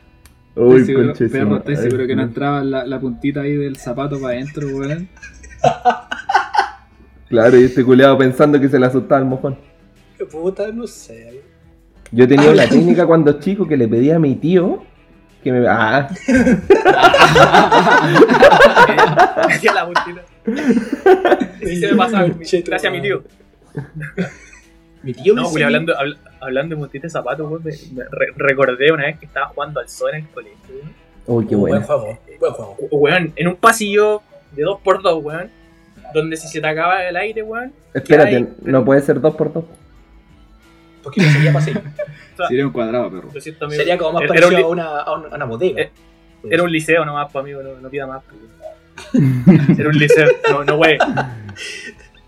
Uy, 0.56 0.80
Estoy 0.80 1.28
seguro, 1.28 1.62
perro, 1.62 2.06
que 2.06 2.16
no 2.16 2.22
entraba 2.22 2.64
la, 2.64 2.86
la 2.86 2.98
puntita 2.98 3.42
ahí 3.42 3.54
del 3.56 3.76
zapato 3.76 4.18
para 4.20 4.34
adentro, 4.34 4.66
weón. 4.68 5.08
Claro, 7.28 7.58
y 7.58 7.64
este 7.64 7.84
culeado 7.84 8.16
pensando 8.16 8.60
que 8.60 8.68
se 8.68 8.78
le 8.78 8.86
asustaba 8.86 9.20
el 9.20 9.26
mojón. 9.26 9.58
Puta, 10.30 10.68
no 10.72 10.86
sé. 10.86 11.42
Yo 12.12 12.26
tenía 12.28 12.50
una 12.52 12.68
técnica 12.68 13.04
cuando 13.04 13.32
chico 13.40 13.66
que 13.66 13.76
le 13.76 13.88
pedía 13.88 14.14
a 14.14 14.18
mi 14.20 14.36
tío 14.36 14.84
que 15.42 15.50
me. 15.50 15.66
Ah, 15.68 16.08
Hacía 19.48 19.72
la 19.74 19.86
puntita. 19.86 20.22
Sí 21.60 21.76
se 21.80 21.90
me 21.90 21.96
pasaba. 21.96 22.26
Gracias 22.28 22.84
a 22.84 22.90
mi 22.90 23.02
tío. 23.02 23.24
Mi 25.02 25.12
tío 25.12 25.34
me 25.34 25.42
No, 25.42 25.48
güey, 25.50 25.62
enseñó- 25.64 25.66
hablando, 25.66 25.94
habl- 25.94 26.16
hablando 26.40 26.74
de 26.74 26.80
puntita 26.80 27.06
de 27.06 27.10
zapatos, 27.10 27.50
me 27.62 27.70
re- 28.10 28.32
recordé 28.36 28.92
una 28.92 29.04
vez 29.04 29.18
que 29.18 29.26
estaba 29.26 29.46
jugando 29.48 29.80
al 29.80 29.88
sol 29.88 30.10
en 30.14 30.24
el 30.24 30.28
colegio. 30.30 30.58
uy, 31.26 31.46
qué 31.46 31.56
bueno. 31.56 31.76
Buen 31.76 31.86
juego, 31.86 32.18
buen 32.38 32.52
juego. 32.52 32.76
Weón, 32.90 33.32
en 33.36 33.48
un 33.48 33.56
pasillo 33.56 34.22
de 34.52 34.62
2x2, 34.64 35.22
weón. 35.22 35.50
Donde 36.14 36.36
si 36.36 36.46
se 36.48 36.60
te 36.60 36.66
acaba 36.66 37.02
el 37.04 37.16
aire, 37.16 37.42
weón. 37.42 37.72
Espérate, 37.92 38.46
no 38.62 38.84
puede 38.84 39.00
ser 39.00 39.20
dos 39.20 39.34
por 39.34 39.52
dos. 39.52 39.64
Porque 41.02 41.20
no 41.22 41.30
sería 41.32 41.56
así. 41.56 41.72
Sería 42.48 42.66
un 42.66 42.72
cuadrado, 42.72 43.10
perro. 43.10 43.30
Lo 43.32 43.40
siento, 43.40 43.64
amigo. 43.64 43.78
Sería 43.78 43.96
como 43.96 44.12
más 44.12 44.22
Era- 44.24 44.28
parecido 44.28 44.58
era, 44.58 44.60
a 44.60 44.66
un, 44.68 44.72
una, 44.78 45.00
a 45.00 45.14
una, 45.16 45.28
a 45.28 45.34
una 45.36 45.44
bodega. 45.46 45.80
Eh, 45.82 45.90
era 46.50 46.62
un 46.62 46.70
liceo 46.70 47.02
nomás, 47.04 47.32
pues, 47.32 47.42
amigo, 47.42 47.62
no, 47.62 47.80
no 47.80 47.88
pida 47.88 48.06
más. 48.06 48.22
pues, 49.10 49.78
Era 49.78 49.88
un 49.88 49.96
liceo, 49.98 50.28
no, 50.50 50.62
no, 50.64 50.76
wey. 50.76 50.98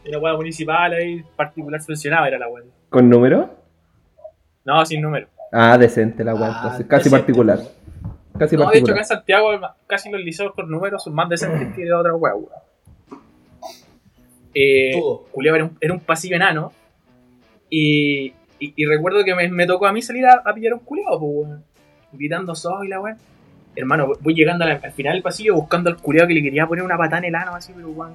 Una 0.08 0.18
weá 0.18 0.34
municipal 0.34 0.92
ahí, 0.94 1.22
particular 1.36 1.80
funcionaba, 1.82 2.26
era 2.26 2.38
la 2.38 2.48
weá. 2.48 2.64
¿Con 2.88 3.10
número? 3.10 3.54
No, 4.68 4.84
sin 4.84 5.00
número. 5.00 5.26
Ah, 5.50 5.78
decente 5.78 6.22
la 6.22 6.34
weá, 6.34 6.48
Ah, 6.50 6.56
entonces, 6.62 6.86
casi 6.86 7.04
decente. 7.04 7.18
particular. 7.20 7.58
Casi 8.38 8.56
No, 8.56 8.70
de 8.70 8.78
hecho, 8.78 8.92
acá 8.92 8.98
particular. 8.98 8.98
en 8.98 9.04
Santiago, 9.06 9.48
casi 9.86 10.10
los 10.10 10.20
liceos 10.20 10.52
con 10.54 10.70
números 10.70 11.02
son 11.02 11.14
más 11.14 11.28
decentes 11.28 11.74
que 11.74 11.84
de 11.84 11.92
otra 11.92 12.14
weá, 12.14 12.34
weón. 12.34 12.50
Eh, 14.54 14.92
Todo. 15.00 15.24
Julio 15.32 15.54
era 15.54 15.64
un, 15.64 15.76
era 15.80 15.94
un 15.94 16.00
pasillo 16.00 16.36
enano. 16.36 16.72
Y, 17.70 18.34
Y, 18.60 18.74
y 18.76 18.84
recuerdo 18.86 19.24
que 19.24 19.34
me, 19.34 19.48
me 19.48 19.66
tocó 19.66 19.86
a 19.86 19.92
mí 19.92 20.02
salir 20.02 20.26
a, 20.26 20.42
a 20.44 20.52
pillar 20.52 20.74
un 20.74 20.80
culiado, 20.80 21.18
pues, 21.20 21.32
weón. 21.32 21.64
Gritando 22.12 22.54
soy 22.54 22.88
la 22.88 23.00
weón. 23.00 23.16
Hermano, 23.76 24.12
voy 24.20 24.34
llegando 24.34 24.64
al 24.64 24.92
final 24.92 25.14
del 25.14 25.22
pasillo 25.22 25.54
buscando 25.54 25.88
al 25.90 25.96
culiado 25.98 26.26
que 26.28 26.34
le 26.34 26.42
quería 26.42 26.66
poner 26.66 26.84
una 26.84 26.96
patada 26.98 27.18
en 27.18 27.24
el 27.26 27.34
ano 27.36 27.54
así, 27.54 27.72
pero 27.74 27.88
weón. 27.90 28.14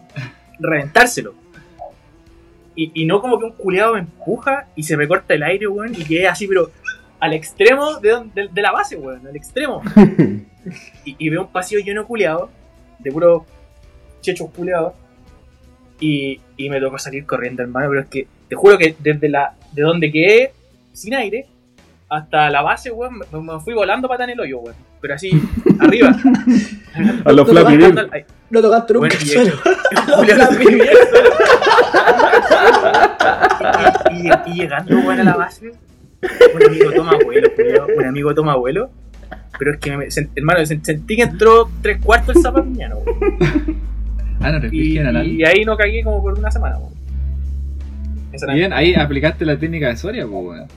Reventárselo. 0.59 1.33
Y, 2.75 2.91
y 2.93 3.05
no 3.05 3.21
como 3.21 3.37
que 3.39 3.45
un 3.45 3.51
culiado 3.53 3.93
me 3.93 3.99
empuja 3.99 4.67
y 4.75 4.83
se 4.83 4.97
me 4.97 5.07
corta 5.07 5.33
el 5.35 5.43
aire, 5.43 5.67
weón, 5.67 5.93
y 5.93 6.03
quedé 6.03 6.27
así, 6.27 6.47
pero 6.47 6.71
al 7.19 7.33
extremo 7.33 7.99
de, 7.99 8.23
de, 8.33 8.49
de 8.51 8.61
la 8.61 8.71
base, 8.71 8.95
weón, 8.95 9.25
al 9.27 9.35
extremo. 9.35 9.81
y, 11.05 11.15
y 11.17 11.29
veo 11.29 11.41
un 11.43 11.51
pasillo 11.51 11.81
lleno 11.81 12.01
de 12.01 12.07
culiados, 12.07 12.49
de 12.99 13.11
puro 13.11 13.45
chechos 14.21 14.49
culiados. 14.55 14.93
Y, 15.99 16.41
y 16.57 16.69
me 16.69 16.81
tocó 16.81 16.97
salir 16.97 17.25
corriendo, 17.25 17.61
hermano, 17.61 17.87
pero 17.89 18.01
es 18.01 18.07
que 18.07 18.27
te 18.49 18.55
juro 18.55 18.77
que 18.77 18.95
desde 18.99 19.29
la 19.29 19.53
de 19.71 19.81
donde 19.83 20.11
quedé 20.11 20.51
sin 20.91 21.13
aire 21.15 21.45
hasta 22.09 22.49
la 22.49 22.61
base, 22.61 22.91
weón, 22.91 23.19
me, 23.19 23.39
me 23.39 23.59
fui 23.59 23.73
volando 23.73 24.07
para 24.07 24.23
en 24.25 24.31
el 24.31 24.39
hoyo, 24.39 24.59
weón. 24.59 24.75
Pero 24.99 25.15
así, 25.15 25.31
arriba. 25.79 26.15
A 27.25 27.31
los 27.31 27.47
Flappy 27.49 27.77
no, 28.49 28.61
tocaste 28.61 28.93
nunca 28.93 29.07
Bueno, 29.07 29.15
y- 29.21 29.27
suelo. 29.27 29.53
Julio 30.15 30.35
se 30.47 30.57
vivió 30.57 30.83
y, 34.11 34.27
y- 34.27 34.31
y 34.45 34.53
llegando 34.61 34.95
weón, 34.97 35.19
a 35.19 35.23
la 35.23 35.35
base, 35.37 35.71
un 36.55 36.63
amigo 36.63 36.91
toma 36.93 37.13
vuelo, 37.23 37.47
un 37.97 38.05
amigo 38.05 38.33
toma 38.35 38.55
vuelo. 38.55 38.89
Pero 39.59 39.73
es 39.73 39.79
que, 39.79 39.95
me, 39.95 40.07
hermano, 40.35 40.59
sen- 40.61 40.81
sentí 40.83 41.15
que 41.15 41.21
entró 41.23 41.69
tres 41.81 41.99
cuartos 42.03 42.35
el 42.35 42.41
zapatiñano, 42.41 42.97
weón. 42.97 43.37
Ah, 44.41 44.51
no, 44.51 44.67
Y, 44.71 44.97
y 44.97 45.43
ahí 45.45 45.63
no 45.63 45.77
cagué 45.77 46.03
como 46.03 46.21
por 46.21 46.37
una 46.37 46.49
semana, 46.51 46.77
Bien, 48.53 48.73
ahí 48.73 48.95
aplicaste 48.95 49.45
la 49.45 49.57
técnica 49.57 49.87
de 49.89 49.95
Soria, 49.97 50.25
pues, 50.27 50.43
weón. 50.45 50.67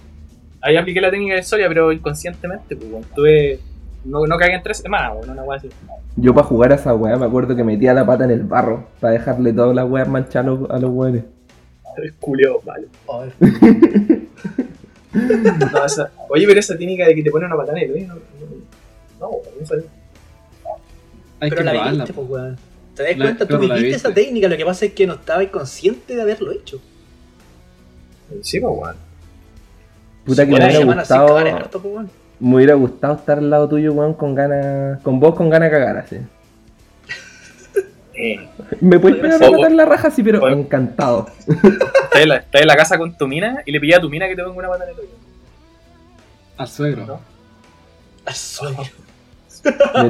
Ahí 0.61 0.77
apliqué 0.77 1.01
la 1.01 1.11
técnica 1.11 1.35
de 1.37 1.43
Soria, 1.43 1.69
pero 1.69 1.91
inconscientemente, 1.91 2.77
pues. 2.77 3.07
Tuve. 3.15 3.59
No, 4.05 4.25
no 4.27 4.37
cagué 4.37 4.55
en 4.55 4.63
tres 4.63 4.79
semanas, 4.79 5.13
weón, 5.17 5.31
una 5.31 5.43
weá 5.43 5.59
así. 5.59 5.69
Yo 6.17 6.35
para 6.35 6.47
jugar 6.47 6.73
a 6.73 6.75
esa 6.77 6.95
weá 6.95 7.17
me 7.17 7.27
acuerdo 7.27 7.57
que 7.57 7.65
metía 7.65 7.93
la 7.95 8.05
pata 8.07 8.25
en 8.25 8.31
el 8.31 8.43
barro 8.43 8.89
para 9.01 9.13
dejarle 9.15 9.53
todas 9.53 9.75
las 9.75 9.89
weas 9.89 10.07
manchadas 10.09 10.47
a 10.47 10.51
los, 10.51 10.71
a 10.71 10.79
los 10.79 10.91
weones. 10.91 11.25
El 11.97 12.15
culeo, 12.15 12.61
vale. 12.65 12.87
Ay, 13.13 13.33
No, 15.73 15.85
esa- 15.87 16.11
Oye, 16.29 16.47
pero 16.47 16.61
esa 16.61 16.77
técnica 16.77 17.07
de 17.07 17.15
que 17.15 17.23
te 17.23 17.31
ponen 17.31 17.47
una 17.47 17.57
patada 17.57 17.79
en 17.81 17.85
el 17.91 17.93
hoyo, 17.97 18.07
no. 18.09 18.15
No, 19.19 19.31
no, 19.61 19.67
sabía. 19.67 19.85
Hay 21.41 21.51
pero 21.51 21.57
que 21.57 21.65
la 21.65 21.71
probarla. 21.73 21.93
viviste, 21.93 22.13
pues, 22.13 22.29
weón. 22.29 22.57
¿Te 22.95 23.03
das 23.03 23.17
La- 23.19 23.25
cuenta? 23.25 23.47
Tú 23.47 23.59
viviste 23.59 23.91
esa 23.97 24.13
técnica, 24.15 24.49
lo 24.49 24.57
que 24.57 24.65
pasa 24.65 24.85
es 24.87 24.93
que 24.93 25.07
no 25.07 25.15
estabas 25.15 25.47
consciente 25.49 26.15
de 26.17 26.23
haberlo 26.23 26.53
hecho. 26.53 26.81
Sí, 28.43 28.61
pues, 28.61 28.73
weón. 28.77 28.97
Puta 30.25 30.45
que 30.45 30.51
me 30.53 30.57
hubiera 30.59 30.95
gustado. 30.95 31.37
harto, 31.39 31.81
pues. 31.81 32.07
Me 32.39 32.57
hubiera 32.57 32.75
gustado 32.75 33.15
estar 33.15 33.39
al 33.39 33.49
lado 33.49 33.69
tuyo, 33.69 33.93
weón, 33.95 34.13
con 34.15 34.35
ganas. 34.35 35.01
Con 35.03 35.19
vos 35.19 35.35
con 35.35 35.49
ganas 35.49 35.71
de 35.71 35.79
cagar 35.79 35.97
así. 35.99 36.17
Me 38.81 38.99
puedes 38.99 39.19
pegar 39.21 39.41
Oh, 39.43 39.51
patada 39.53 39.67
en 39.69 39.77
la 39.77 39.85
raja 39.85 40.09
así, 40.09 40.23
pero 40.23 40.43
oh. 40.43 40.49
encantado. 40.49 41.27
estás 41.47 42.23
en, 42.23 42.29
la, 42.29 42.37
estás 42.37 42.63
en 42.63 42.67
la 42.69 42.77
casa 42.77 42.99
con 42.99 43.17
tu 43.17 43.27
mina 43.29 43.63
y 43.67 43.73
le 43.73 43.81
pillé 43.81 43.95
a 43.97 44.01
tu 44.01 44.09
mina 44.11 44.29
que 44.29 44.37
te 44.37 44.43
ponga 44.43 44.57
una 44.59 44.69
patada 44.69 44.91
en 44.91 44.97
el 44.97 45.01
hoyo. 45.05 45.13
Al 46.59 46.69
suegro. 46.69 47.07
¿No? 47.07 47.21
Al. 48.27 48.37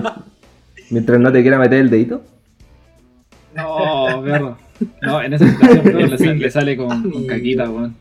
Mient- 0.03 0.23
Mientras 0.91 1.19
no 1.21 1.33
te 1.33 1.43
quiera 1.43 1.59
meter 1.59 1.81
el 1.81 1.91
dedito. 1.91 2.23
No, 3.55 4.23
perro. 4.23 4.59
No, 5.03 5.23
en 5.23 5.33
esa 5.33 5.49
situación 5.49 5.83
perro, 5.83 5.99
le, 6.01 6.19
sa- 6.19 6.25
le 6.35 6.51
sale 6.51 6.77
con, 6.77 7.11
con 7.11 7.27
caquita, 7.27 7.71
weón. 7.71 7.97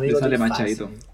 Le 0.00 0.12
sale 0.16 0.38
manchadito. 0.38 0.86
fácil. 0.88 1.04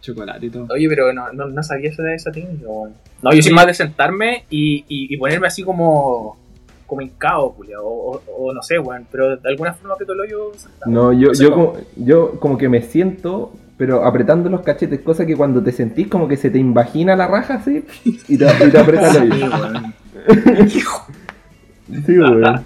Chocolate 0.00 0.46
y 0.46 0.50
todo. 0.50 0.66
Oye, 0.70 0.88
pero 0.88 1.12
no, 1.12 1.32
no, 1.32 1.48
no 1.48 1.62
sabía 1.62 1.90
eso 1.90 2.02
de 2.02 2.14
esa 2.14 2.30
técnica, 2.30 2.66
weón. 2.68 2.94
No, 3.22 3.32
yo 3.32 3.42
soy 3.42 3.52
más 3.52 3.66
de 3.66 3.74
sentarme 3.74 4.44
y, 4.50 4.84
y, 4.88 5.12
y 5.12 5.16
ponerme 5.16 5.46
así 5.48 5.62
como. 5.62 6.38
Como 6.86 7.02
hincado, 7.02 7.52
culiao, 7.52 7.84
o, 7.84 8.16
o, 8.16 8.22
o 8.46 8.52
no 8.54 8.62
sé, 8.62 8.78
weón. 8.78 9.06
Pero 9.10 9.36
de 9.36 9.48
alguna 9.48 9.74
forma 9.74 9.94
aprieto 9.94 10.12
el 10.12 10.20
hoyo 10.20 10.52
sentado. 10.56 10.90
No, 10.90 11.12
yo, 11.12 11.34
sé 11.34 11.44
yo, 11.44 11.52
como, 11.52 11.74
yo 11.96 12.38
como 12.40 12.56
que 12.58 12.68
me 12.68 12.82
siento, 12.82 13.52
pero 13.76 14.04
apretando 14.04 14.48
los 14.48 14.62
cachetes, 14.62 15.00
cosa 15.00 15.26
que 15.26 15.36
cuando 15.36 15.62
te 15.62 15.72
sentís 15.72 16.08
como 16.08 16.28
que 16.28 16.36
se 16.36 16.50
te 16.50 16.58
invagina 16.58 17.14
la 17.16 17.26
raja 17.26 17.54
así 17.54 17.84
y 18.04 18.38
te, 18.38 18.46
y 18.66 18.70
te 18.70 18.78
aprieta 18.78 19.10
el 19.22 19.32
Sí, 19.32 19.40
weón. 19.42 19.94
Sí, 22.06 22.18
weón. 22.18 22.64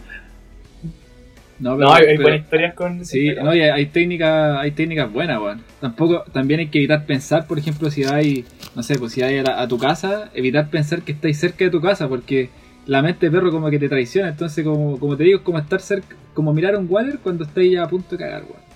No, 1.58 1.76
No, 1.76 1.92
hay, 1.92 2.04
hay 2.06 2.16
pero- 2.16 2.22
buenas 2.22 2.40
historias 2.40 2.74
con. 2.74 3.04
Sí, 3.04 3.34
no, 3.42 3.54
y 3.54 3.60
hay, 3.60 3.68
hay 3.70 3.86
técnicas, 3.86 4.58
hay 4.60 4.70
técnicas 4.70 5.12
buenas, 5.12 5.38
weón. 5.40 5.60
Tampoco, 5.80 6.24
también 6.32 6.60
hay 6.60 6.68
que 6.68 6.78
evitar 6.78 7.04
pensar, 7.04 7.46
por 7.46 7.58
ejemplo, 7.58 7.90
si 7.90 8.04
hay, 8.04 8.46
no 8.74 8.82
sé, 8.82 8.98
pues 8.98 9.12
si 9.12 9.22
hay 9.22 9.38
a, 9.38 9.42
la- 9.42 9.60
a 9.60 9.68
tu 9.68 9.78
casa, 9.78 10.30
evitar 10.32 10.70
pensar 10.70 11.02
que 11.02 11.12
estáis 11.12 11.38
cerca 11.38 11.64
de 11.64 11.70
tu 11.70 11.80
casa, 11.82 12.08
porque 12.08 12.48
la 12.86 13.02
mente 13.02 13.26
de 13.26 13.32
perro 13.32 13.50
como 13.50 13.70
que 13.70 13.78
te 13.78 13.88
traiciona, 13.88 14.28
entonces 14.28 14.64
como, 14.64 14.98
como 14.98 15.16
te 15.16 15.24
digo, 15.24 15.38
es 15.38 15.44
como 15.44 15.58
estar 15.58 15.80
cerca, 15.80 16.16
como 16.34 16.52
mirar 16.52 16.76
un 16.76 16.86
water 16.88 17.18
cuando 17.22 17.44
estáis 17.44 17.72
ya 17.72 17.84
a 17.84 17.88
punto 17.88 18.10
de 18.10 18.18
cagar, 18.18 18.42
weón. 18.42 18.70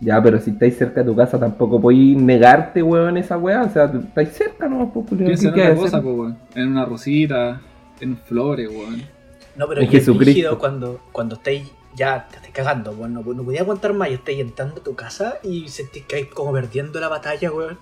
Ya, 0.00 0.22
pero 0.22 0.38
si 0.40 0.50
estáis 0.50 0.76
cerca 0.76 1.00
de 1.02 1.06
tu 1.10 1.16
casa 1.16 1.38
tampoco 1.40 1.80
podéis 1.80 2.16
negarte, 2.16 2.82
weón, 2.82 3.16
esa 3.16 3.36
weá. 3.36 3.64
O 3.64 3.70
sea, 3.70 3.84
estáis 3.86 4.28
cerca, 4.30 4.68
¿no? 4.68 4.92
Pues, 4.92 5.06
Piensa 5.20 5.48
en 5.48 5.54
¿qué 5.54 5.62
otra 5.62 5.74
cosa, 5.74 5.86
hacer? 5.98 6.02
pues, 6.02 6.16
weón. 6.16 6.38
En 6.54 6.68
una 6.68 6.84
rosita, 6.84 7.60
en 8.00 8.16
flores, 8.16 8.68
weón. 8.70 9.02
No, 9.56 9.66
pero 9.66 9.80
es 9.80 9.90
Jesucristo. 9.90 10.24
rígido 10.24 10.58
cuando, 10.58 11.00
cuando 11.10 11.34
estáis 11.34 11.68
ya 11.96 12.28
te 12.30 12.36
estáis 12.36 12.54
cagando, 12.54 12.92
weón. 12.92 13.12
No, 13.14 13.22
no 13.22 13.42
podía 13.42 13.62
aguantar 13.62 13.92
más 13.92 14.10
y 14.10 14.14
estáis 14.14 14.38
entrando 14.38 14.80
a 14.80 14.84
tu 14.84 14.94
casa 14.94 15.38
y 15.42 15.68
sentís 15.68 16.04
que 16.04 16.14
hay 16.14 16.24
como 16.26 16.52
perdiendo 16.52 17.00
la 17.00 17.08
batalla, 17.08 17.50
weón. 17.50 17.78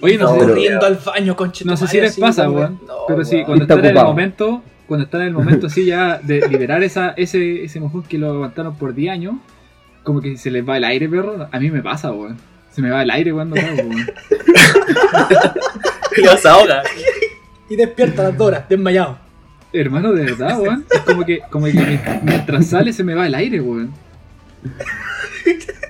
Oye, 0.00 0.18
no, 0.18 0.24
no, 0.24 0.30
sé, 0.32 0.36
pero- 0.40 0.48
corriendo 0.50 0.86
al 0.86 0.96
baño, 0.96 1.36
conche 1.36 1.64
no 1.64 1.76
sé 1.76 1.86
si 1.86 2.00
les 2.00 2.18
pasa, 2.18 2.50
weón. 2.50 2.80
No, 2.86 2.94
pero 3.08 3.24
sí, 3.24 3.42
cuando 3.44 3.64
Está 3.64 3.74
están 3.74 3.90
en 3.90 3.96
el 3.96 4.04
momento, 4.04 4.62
cuando 4.86 5.04
están 5.04 5.20
en 5.22 5.28
el 5.28 5.32
momento 5.34 5.66
así 5.68 5.86
ya 5.86 6.18
de 6.22 6.46
liberar 6.48 6.82
esa, 6.82 7.10
ese, 7.16 7.64
ese 7.64 7.80
mojón 7.80 8.02
que 8.02 8.18
lo 8.18 8.30
aguantaron 8.32 8.76
por 8.76 8.94
10 8.94 9.12
años, 9.12 9.34
como 10.02 10.20
que 10.20 10.36
se 10.36 10.50
les 10.50 10.68
va 10.68 10.76
el 10.76 10.84
aire, 10.84 11.08
perro. 11.08 11.48
A 11.50 11.58
mí 11.58 11.70
me 11.70 11.82
pasa, 11.82 12.12
weón. 12.12 12.36
Se 12.70 12.82
me 12.82 12.90
va 12.90 13.02
el 13.02 13.10
aire 13.10 13.32
cuando 13.32 13.56
cago, 13.56 13.82
weón. 13.88 14.06
Ya 16.22 16.36
se 16.36 16.48
ahoga. 16.48 16.82
Y 17.68 17.76
despierta 17.76 18.22
a 18.22 18.24
las 18.30 18.38
dos 18.38 18.48
horas, 18.48 18.68
desmayado. 18.68 19.18
Hermano, 19.72 20.12
de 20.12 20.24
verdad, 20.24 20.58
weón. 20.60 20.84
Es 20.90 21.00
como 21.00 21.24
que, 21.24 21.40
como 21.50 21.66
que 21.66 21.72
mi- 21.74 22.00
mientras 22.22 22.66
sale 22.66 22.92
se 22.92 23.04
me 23.04 23.14
va 23.14 23.26
el 23.26 23.34
aire, 23.34 23.60
weón. 23.60 23.92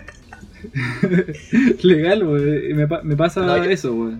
Legal, 1.83 2.23
weón. 2.25 2.77
Me, 2.77 2.87
pa- 2.87 3.03
me 3.03 3.17
pasa 3.17 3.41
No, 3.43 3.57
yo- 3.57 3.65
eso. 3.65 4.13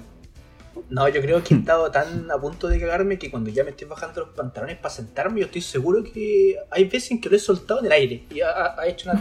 No, 0.89 1.09
yo 1.09 1.21
creo 1.21 1.43
que 1.43 1.55
he 1.55 1.59
estado 1.59 1.91
tan 1.91 2.31
a 2.31 2.39
punto 2.39 2.69
de 2.69 2.79
cagarme 2.79 3.19
que 3.19 3.31
cuando 3.31 3.51
ya 3.51 3.65
me 3.65 3.71
estoy 3.71 3.89
bajando 3.89 4.21
los 4.21 4.31
pantalones 4.31 4.77
para 4.77 4.95
sentarme, 4.95 5.41
yo 5.41 5.47
estoy 5.47 5.63
seguro 5.63 6.05
que 6.05 6.57
hay 6.71 6.85
veces 6.85 7.11
en 7.11 7.21
que 7.21 7.29
lo 7.29 7.37
he 7.37 7.41
soltado 7.41 7.81
en 7.81 7.87
el 7.87 7.93
aire 7.93 8.23
y 8.33 8.41
ha, 8.41 8.77
hecho 8.87 9.11
una. 9.11 9.21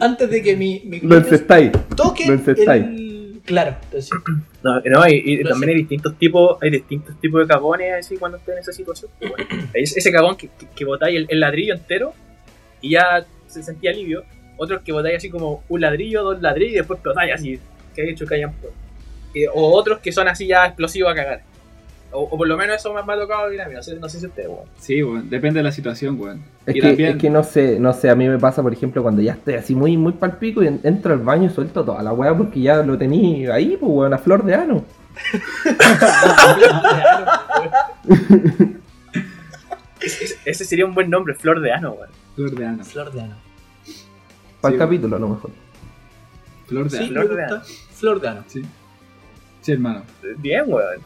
Antes 0.00 0.30
de 0.30 0.42
que 0.42 0.56
mi, 0.56 0.82
mi 0.84 1.00
Lo 1.00 1.22
toque 1.94 2.26
lo 2.26 2.72
el... 2.72 3.40
Claro, 3.44 3.76
entonces, 3.84 4.10
No, 4.62 4.80
no, 4.80 5.06
y, 5.06 5.44
también 5.44 5.70
hay 5.70 5.76
distintos 5.76 6.16
tipos, 6.18 6.56
hay 6.62 6.70
distintos 6.70 7.20
tipos 7.20 7.42
de 7.42 7.46
cagones 7.46 7.92
así 7.92 8.16
cuando 8.16 8.38
estás 8.38 8.54
en 8.54 8.60
esa 8.60 8.72
situación. 8.72 9.10
bueno. 9.20 9.36
Hay 9.74 9.82
ese 9.82 9.98
ese 9.98 10.10
cagón 10.10 10.36
que, 10.36 10.48
que, 10.48 10.66
que 10.74 10.84
botáis 10.84 11.16
el, 11.18 11.26
el 11.28 11.40
ladrillo 11.40 11.74
entero 11.74 12.14
y 12.80 12.92
ya 12.92 13.26
se 13.46 13.62
sentía 13.62 13.90
alivio. 13.90 14.24
Otros 14.56 14.82
que 14.82 14.92
botáis 14.92 15.16
así 15.16 15.30
como 15.30 15.62
un 15.68 15.80
ladrillo, 15.80 16.22
dos 16.22 16.40
ladrillos 16.40 16.72
y 16.72 16.76
después 16.76 16.98
explotáis 16.98 17.32
así, 17.34 17.58
que 17.94 18.02
hay 18.02 18.10
hecho 18.10 18.26
que 18.26 18.34
hayan 18.36 18.52
eh, 19.34 19.46
O 19.52 19.72
otros 19.72 19.98
que 19.98 20.12
son 20.12 20.28
así 20.28 20.46
ya 20.46 20.66
explosivos 20.66 21.12
a 21.12 21.14
cagar. 21.14 21.42
O, 22.12 22.22
o 22.22 22.36
por 22.38 22.46
lo 22.46 22.56
menos 22.56 22.76
eso 22.76 22.94
me, 22.94 23.02
me 23.02 23.12
ha 23.12 23.16
tocado 23.18 23.46
vivir 23.46 23.60
a 23.62 23.68
mí, 23.68 23.74
no 23.74 23.82
sé, 23.82 23.96
no 23.96 24.08
sé 24.08 24.20
si 24.20 24.26
ustedes, 24.26 24.48
weón. 24.48 24.62
Sí, 24.78 25.02
weón. 25.02 25.28
Depende 25.28 25.58
de 25.58 25.64
la 25.64 25.72
situación, 25.72 26.16
weón. 26.20 26.44
Es 26.64 26.76
Y 26.76 26.80
que, 26.80 26.86
también- 26.86 27.10
es 27.10 27.16
que 27.16 27.28
no 27.30 27.42
sé, 27.42 27.80
no 27.80 27.92
sé, 27.92 28.08
a 28.08 28.14
mí 28.14 28.28
me 28.28 28.38
pasa, 28.38 28.62
por 28.62 28.72
ejemplo, 28.72 29.02
cuando 29.02 29.20
ya 29.20 29.32
estoy 29.32 29.54
así 29.54 29.74
muy, 29.74 29.96
muy 29.96 30.12
palpico 30.12 30.62
y 30.62 30.68
en- 30.68 30.80
entro 30.84 31.12
al 31.12 31.18
baño 31.18 31.50
y 31.50 31.52
suelto 31.52 31.84
toda 31.84 32.00
la 32.04 32.12
weá 32.12 32.32
porque 32.36 32.60
ya 32.60 32.76
lo 32.84 32.96
tení 32.96 33.48
ahí, 33.48 33.76
pues 33.80 33.90
weón, 33.92 34.14
a 34.14 34.18
flor 34.18 34.44
de 34.44 34.54
ano. 34.54 34.84
Ese 40.44 40.64
sería 40.64 40.86
un 40.86 40.94
buen 40.94 41.08
nombre, 41.10 41.34
Flor 41.34 41.60
de 41.60 41.72
Ano, 41.72 41.92
weón. 41.92 42.10
Flor 42.36 42.50
de 42.54 42.66
ano. 42.66 42.84
flor 42.84 43.12
de 43.12 43.20
ano. 43.22 43.36
Para 44.64 44.72
Sí, 44.72 44.74
el 44.74 44.78
capítulo 44.88 45.16
a 45.16 45.18
lo 45.18 45.28
mejor. 45.28 45.50
Flor 46.66 46.84
de 46.90 46.90
Sí, 46.90 47.04
ano. 47.04 47.08
Flor 47.12 47.28
de 47.28 47.42
gusta. 47.42 47.62
Flor 47.92 48.20
de 48.20 48.28
ano. 48.28 48.44
Sí. 48.46 48.62
Sí, 49.60 49.72
hermano. 49.72 50.02
Bien, 50.38 50.64
weón. 50.66 51.00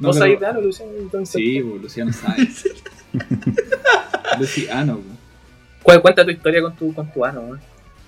No, 0.00 0.08
¿Vos 0.08 0.16
pero- 0.16 0.24
sabés 0.26 0.40
de 0.40 0.46
Ano, 0.46 0.60
Luciano? 0.60 0.92
Entonces, 0.98 1.34
Sí, 1.36 1.62
weón. 1.62 1.82
Luciano 1.82 2.12
sabe. 2.12 2.48
Luciano, 4.38 4.94
weón. 4.94 5.18
Cu- 5.82 6.02
Cuenta 6.02 6.24
tu 6.24 6.30
historia 6.30 6.60
con 6.62 6.74
tu, 6.76 6.92
con 6.94 7.12
tu 7.12 7.24
ano, 7.24 7.40
weón. 7.42 7.60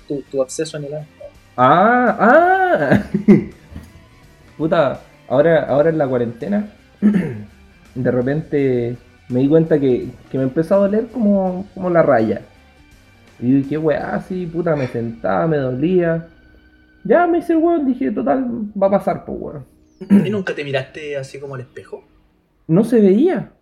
Tu, 0.09 0.23
tu 0.31 0.41
obseso 0.41 0.77
en 0.79 0.85
el 0.85 0.95
ano. 0.95 1.07
Ah, 1.57 2.17
ah. 2.21 3.03
Puta, 4.59 5.01
ahora, 5.29 5.65
ahora 5.69 5.91
en 5.91 5.99
la 5.99 6.07
cuarentena, 6.09 6.69
de 7.95 8.11
repente 8.11 8.97
me 9.29 9.41
di 9.41 9.49
cuenta 9.49 9.79
que, 9.79 10.09
que 10.31 10.39
me 10.39 10.45
empezó 10.45 10.75
a 10.77 10.79
doler 10.79 11.07
como, 11.09 11.69
como 11.75 11.91
la 11.91 12.03
raya. 12.03 12.43
Y 13.40 13.50
yo 13.50 13.57
dije, 13.59 13.78
weá, 13.78 14.14
así, 14.16 14.47
puta, 14.47 14.75
me 14.76 14.87
sentaba, 14.88 15.47
me 15.47 15.59
dolía. 15.59 16.26
Ya 17.05 17.26
me 17.26 17.38
hice 17.38 17.52
el 17.52 17.59
weón, 17.59 17.87
dije, 17.87 18.11
total, 18.11 18.47
va 18.81 18.87
a 18.88 18.90
pasar, 18.90 19.25
pues 19.25 19.38
weón. 19.40 19.64
¿Y 20.26 20.31
nunca 20.31 20.55
te 20.55 20.64
miraste 20.64 21.16
así 21.16 21.38
como 21.38 21.55
al 21.55 21.61
espejo? 21.62 22.05
No 22.66 22.85
se 22.85 23.00
veía. 23.00 23.52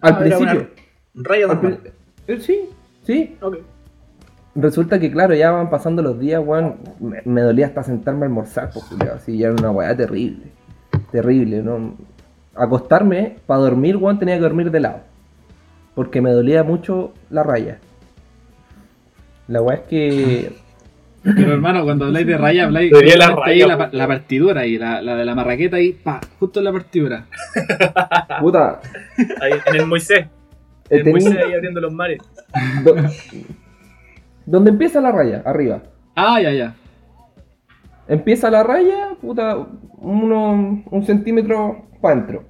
Al 0.00 0.12
Ah, 0.14 0.18
principio. 0.18 0.68
Al 1.14 1.40
normal. 1.48 1.78
pri- 1.78 1.90
eh, 2.34 2.40
sí, 2.40 2.60
sí. 3.04 3.36
Ok. 3.40 3.58
Resulta 4.54 4.98
que, 4.98 5.10
claro, 5.12 5.34
ya 5.34 5.50
van 5.52 5.70
pasando 5.70 6.02
los 6.02 6.18
días, 6.18 6.42
weón. 6.44 6.76
Me, 6.98 7.22
me 7.24 7.42
dolía 7.42 7.66
hasta 7.66 7.82
sentarme 7.82 8.22
a 8.22 8.28
almorzar, 8.28 8.70
pues, 8.72 8.84
Así, 9.12 9.38
ya 9.38 9.48
era 9.48 9.56
una 9.56 9.70
weá 9.70 9.96
terrible. 9.96 10.46
Terrible, 11.12 11.62
¿no? 11.62 11.94
Acostarme, 12.54 13.36
para 13.46 13.60
dormir, 13.60 13.96
weón, 13.96 14.18
tenía 14.18 14.34
que 14.36 14.40
dormir 14.42 14.70
de 14.70 14.80
lado. 14.80 15.00
Porque 15.94 16.20
me 16.20 16.32
dolía 16.32 16.64
mucho 16.64 17.12
la 17.30 17.42
raya. 17.44 17.78
La 19.48 19.60
weá 19.62 19.76
es 19.78 19.82
que. 19.82 20.52
Pero 21.24 21.52
hermano, 21.52 21.84
cuando 21.84 22.04
habláis 22.06 22.26
de 22.26 22.38
raya, 22.38 22.64
habláis 22.66 22.90
Debería 22.92 23.16
la 23.16 23.24
justamente 23.26 23.50
ahí 23.52 23.62
raya, 23.62 23.76
la, 23.76 23.88
la 23.92 24.06
partidura 24.06 24.60
ahí, 24.62 24.78
la, 24.78 25.02
la 25.02 25.16
de 25.16 25.24
la 25.24 25.34
marraqueta 25.34 25.76
ahí, 25.76 25.92
pa, 25.92 26.20
justo 26.38 26.60
en 26.60 26.64
la 26.64 26.72
partidura. 26.72 27.26
Puta. 28.40 28.80
Ahí, 29.40 29.52
en 29.66 29.76
el 29.76 29.86
Moisés. 29.86 30.20
eh, 30.20 30.28
El 30.90 31.10
Moisés 31.10 31.36
ahí 31.36 31.52
abriendo 31.54 31.80
los 31.80 31.92
mares. 31.92 32.18
do- 32.84 32.94
donde 34.46 34.70
empieza 34.70 35.00
la 35.00 35.12
raya, 35.12 35.42
arriba. 35.44 35.82
Ah, 36.14 36.40
ya, 36.40 36.52
ya. 36.52 36.74
Empieza 38.06 38.50
la 38.50 38.62
raya, 38.62 39.08
puta, 39.20 39.56
uno, 39.98 40.82
un 40.90 41.04
centímetro 41.04 41.86
para 42.00 42.14
adentro. 42.14 42.44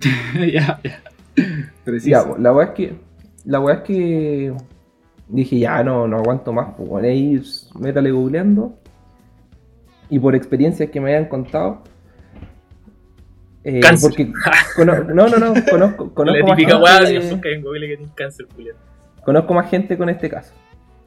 ya, 0.52 0.78
ya. 0.82 1.02
Preciso. 1.84 2.34
Ya, 2.36 2.42
la 2.42 2.52
weá 2.52 2.66
es 2.66 2.72
que. 2.72 2.94
La 3.46 3.60
weá 3.60 3.76
es 3.76 3.80
que. 3.82 4.52
Dije, 5.28 5.58
ya 5.58 5.82
no, 5.82 6.06
no 6.06 6.18
aguanto 6.18 6.52
más, 6.52 6.74
pues 6.76 7.04
ahí 7.04 7.42
métale 7.78 8.10
googleando. 8.12 8.78
Y 10.08 10.18
por 10.20 10.34
experiencias 10.36 10.90
que 10.90 11.00
me 11.00 11.14
hayan 11.14 11.28
contado. 11.28 11.82
eh, 13.64 13.80
Cáncer. 13.80 14.10
porque 14.10 14.84
no, 14.84 15.26
no, 15.26 15.26
no, 15.28 15.54
conozco, 15.68 16.10
conozco, 16.14 16.46
más 16.46 16.56
gente, 16.56 16.74
conozco 19.24 19.54
más 19.54 19.68
gente 19.70 19.98
con 19.98 20.08
este 20.08 20.28
caso. 20.30 20.54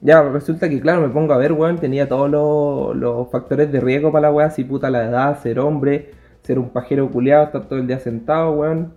Ya, 0.01 0.21
resulta 0.21 0.69
que, 0.69 0.79
claro, 0.81 1.01
me 1.01 1.09
pongo 1.09 1.33
a 1.33 1.37
ver, 1.37 1.53
weón, 1.53 1.77
tenía 1.77 2.07
todos 2.07 2.29
los, 2.29 2.95
los 2.95 3.29
factores 3.31 3.71
de 3.71 3.79
riesgo 3.81 4.11
para 4.11 4.27
la 4.29 4.33
weá, 4.33 4.47
así 4.47 4.63
puta 4.63 4.89
la 4.89 5.05
edad, 5.05 5.41
ser 5.41 5.59
hombre, 5.59 6.11
ser 6.41 6.59
un 6.59 6.69
pajero 6.69 7.09
culiado, 7.09 7.45
estar 7.45 7.67
todo 7.67 7.79
el 7.79 7.87
día 7.87 7.99
sentado, 7.99 8.51
weón. 8.51 8.93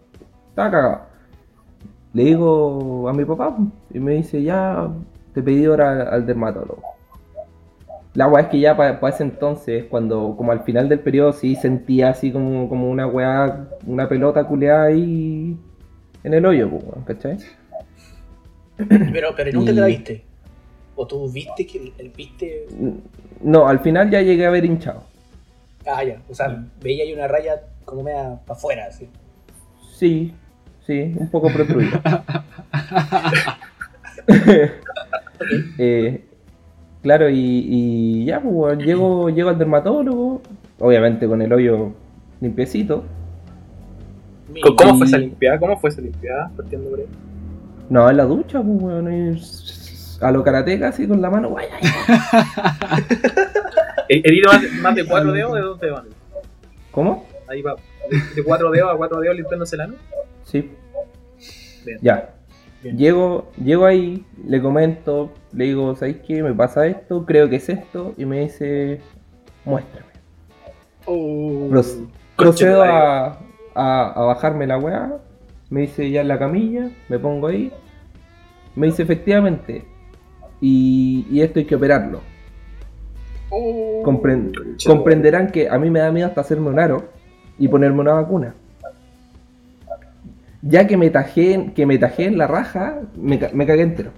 Estaba 0.51 0.71
cagado. 0.71 1.01
Le 2.13 2.25
digo 2.25 3.09
a 3.09 3.13
mi 3.13 3.25
papá 3.25 3.57
y 3.91 3.99
me 3.99 4.13
dice, 4.13 4.43
ya, 4.43 4.89
te 5.35 5.43
pedí 5.43 5.67
hora 5.67 6.03
al 6.11 6.27
dermatólogo. 6.27 6.83
La 8.15 8.29
weá 8.29 8.45
es 8.45 8.49
que 8.51 8.61
ya 8.61 8.77
para 8.77 8.99
ese 9.09 9.23
entonces, 9.23 9.87
cuando 9.89 10.35
como 10.37 10.53
al 10.53 10.65
final 10.65 10.89
del 10.89 11.01
periodo 11.01 11.33
sí 11.33 11.57
sentía 11.57 12.11
así 12.11 12.31
como, 12.31 12.69
como 12.69 12.91
una 12.91 13.07
weá, 13.07 13.69
una 13.87 14.07
pelota 14.09 14.45
culeada 14.45 14.85
ahí 14.85 15.57
en 16.23 16.35
el 16.35 16.45
hoyo, 16.45 16.69
pues, 16.69 16.85
¿cachai? 17.07 17.39
Pero, 18.77 19.31
pero 19.35 19.53
nunca 19.53 19.73
Y- 19.73 19.75
te 19.75 19.81
la 19.81 19.87
viste. 19.87 20.25
O 20.95 21.07
tú 21.07 21.27
viste 21.31 21.67
que 21.67 21.79
el, 21.79 21.93
el 21.99 22.11
viste. 22.11 22.67
No, 23.41 23.67
al 23.67 23.81
final 23.81 24.11
ya 24.11 24.21
llegué 24.21 24.45
a 24.45 24.51
ver 24.51 24.67
hinchado. 24.67 25.05
Ah, 25.87 26.05
ya. 26.05 26.21
O 26.29 26.35
sea, 26.35 26.65
veía 26.83 27.05
ahí 27.05 27.15
una 27.15 27.27
raya 27.29 27.63
como 27.87 28.03
media 28.03 28.39
para 28.47 28.59
afuera, 28.59 28.85
así. 28.89 29.09
Sí, 29.95 30.35
sí, 30.87 31.15
un 31.17 31.31
poco 31.31 31.49
Eh, 35.79 36.25
claro, 37.03 37.29
y, 37.29 37.37
y 37.69 38.25
ya, 38.27 38.41
pues, 38.41 38.55
weón, 38.55 38.79
llego, 38.81 39.29
llego 39.31 39.49
al 39.51 39.59
dermatólogo, 39.59 40.41
obviamente 40.79 41.27
con 41.27 41.43
el 41.43 41.53
hoyo 41.53 41.93
limpiecito. 42.41 43.05
¿Cómo- 44.63 44.77
¿Cómo 44.77 44.95
Y- 44.95 44.99
fue 44.99 45.07
esa 45.07 45.19
limpiada? 45.19 45.59
¿Cómo 45.59 45.79
fue 45.79 45.91
esa 45.91 46.01
limpiada? 46.01 46.51
Partiendo 46.57 46.91
por 46.91 47.01
ahí. 47.01 47.07
No, 47.89 48.09
en 48.11 48.17
la 48.17 48.25
ducha, 48.25 48.63
pues, 48.63 48.83
weón, 48.83 49.07
ahí, 49.09 49.41
a 50.21 50.31
lo 50.31 50.43
karateca 50.45 50.89
así 50.89 51.07
con 51.09 51.21
la 51.21 51.31
mano, 51.31 51.49
guay, 51.51 51.67
ay, 51.73 51.81
¿He- 54.09 54.23
¿Herido 54.25 54.51
más, 54.83 54.95
de 54.95 55.05
cuatro 55.07 55.33
dedos 55.33 55.53
o 55.53 55.55
de 55.55 55.61
dos 55.63 55.81
dedos? 55.81 56.03
¿Cómo? 56.91 57.27
Ahí 57.49 57.63
va. 57.63 57.75
De, 58.11 58.19
de 58.37 58.43
cuatro 58.45 58.71
dedos 58.71 58.93
a 58.93 58.97
cuatro 58.97 59.21
dedos 59.21 59.37
limpiándose 59.37 59.77
el 59.77 59.81
ano. 59.83 59.95
Sí. 60.45 60.71
Bien. 61.85 61.99
Ya. 62.03 62.31
Bien. 62.83 62.97
Llego, 62.99 63.51
llego 63.63 63.85
ahí, 63.87 64.25
le 64.45 64.61
comento, 64.61 65.33
le 65.53 65.67
digo, 65.67 65.95
¿sabéis 65.95 66.19
qué? 66.27 66.43
Me 66.43 66.53
pasa 66.53 66.87
esto, 66.87 67.25
creo 67.25 67.49
que 67.49 67.57
es 67.57 67.69
esto, 67.69 68.15
y 68.17 68.25
me 68.25 68.41
dice, 68.41 69.01
muéstrame. 69.65 70.13
Oh. 71.07 71.69
Proce- 71.71 72.07
procedo 72.37 72.83
a, 72.83 73.39
a, 73.75 74.13
a 74.13 74.25
bajarme 74.25 74.67
la 74.67 74.79
weá, 74.79 75.19
me 75.71 75.83
dice 75.83 76.11
ya 76.11 76.21
en 76.23 76.29
la 76.29 76.39
camilla, 76.39 76.91
me 77.09 77.19
pongo 77.19 77.47
ahí, 77.49 77.73
me 78.75 78.87
dice 78.89 79.03
efectivamente, 79.03 79.85
y, 80.61 81.27
y 81.31 81.41
esto 81.43 81.59
hay 81.61 81.67
que 81.67 81.77
operarlo. 81.77 82.21
Concha, 84.03 84.89
comprenderán 84.89 85.51
que 85.53 85.69
a 85.69 85.79
mí 85.79 85.91
me 85.91 86.01
da 86.01 86.11
miedo 86.11 86.27
hasta 86.29 86.41
hacerme 86.41 86.71
un 86.71 86.79
aro 86.79 87.05
y 87.59 87.69
ponerme 87.69 88.01
una 88.01 88.15
vacuna. 88.15 88.55
Ya 90.63 90.87
que 90.87 90.97
me 90.97 91.11
tajé, 91.11 91.55
en- 91.55 91.75
que 91.75 91.87
me 91.87 91.99
tajé 91.99 92.27
en 92.27 92.39
la 92.39 92.47
raja, 92.47 93.01
me, 93.17 93.39
ca- 93.39 93.51
me 93.53 93.67
cagué 93.67 93.83
entero. 93.83 94.11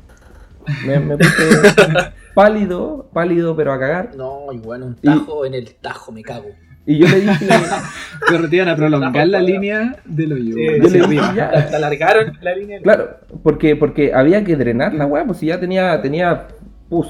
Me, 0.87 0.99
me 1.01 1.17
puse 1.17 1.31
pálido, 2.35 3.09
pálido, 3.13 3.57
pero 3.57 3.73
a 3.73 3.79
cagar. 3.79 4.15
No, 4.17 4.53
y 4.53 4.59
bueno, 4.59 4.87
un 4.87 4.97
Y- 5.03 5.07
tajo 5.07 5.45
en 5.47 5.55
el 5.55 5.75
tajo, 5.77 6.13
me 6.13 6.23
cago. 6.23 6.47
Y 6.87 6.99
yo 6.99 7.09
le 7.09 7.21
dije, 7.21 7.47
Pero 8.29 8.49
te 8.49 8.57
iban 8.57 8.69
a 8.69 8.77
prolongar 8.77 9.27
la 9.27 9.41
línea 9.41 9.97
del 10.05 10.35
hoyo. 10.35 10.55
Sí, 10.55 10.67
yo 10.79 10.87
hacia 10.87 11.01
le 11.03 11.09
dije 11.09 11.27
ya. 11.35 11.69
Te 11.71 11.77
alargaron 11.77 12.39
la 12.43 12.55
línea. 12.55 12.81
Claro, 12.83 13.17
porque, 13.43 13.75
porque 13.75 14.13
había 14.13 14.45
que 14.45 14.55
drenar 14.57 14.93
la 14.93 15.07
weá, 15.07 15.25
pues 15.25 15.39
si 15.39 15.47
ya 15.47 15.59
tenía, 15.59 16.01
tenía 16.03 16.49
pus. 16.91 17.07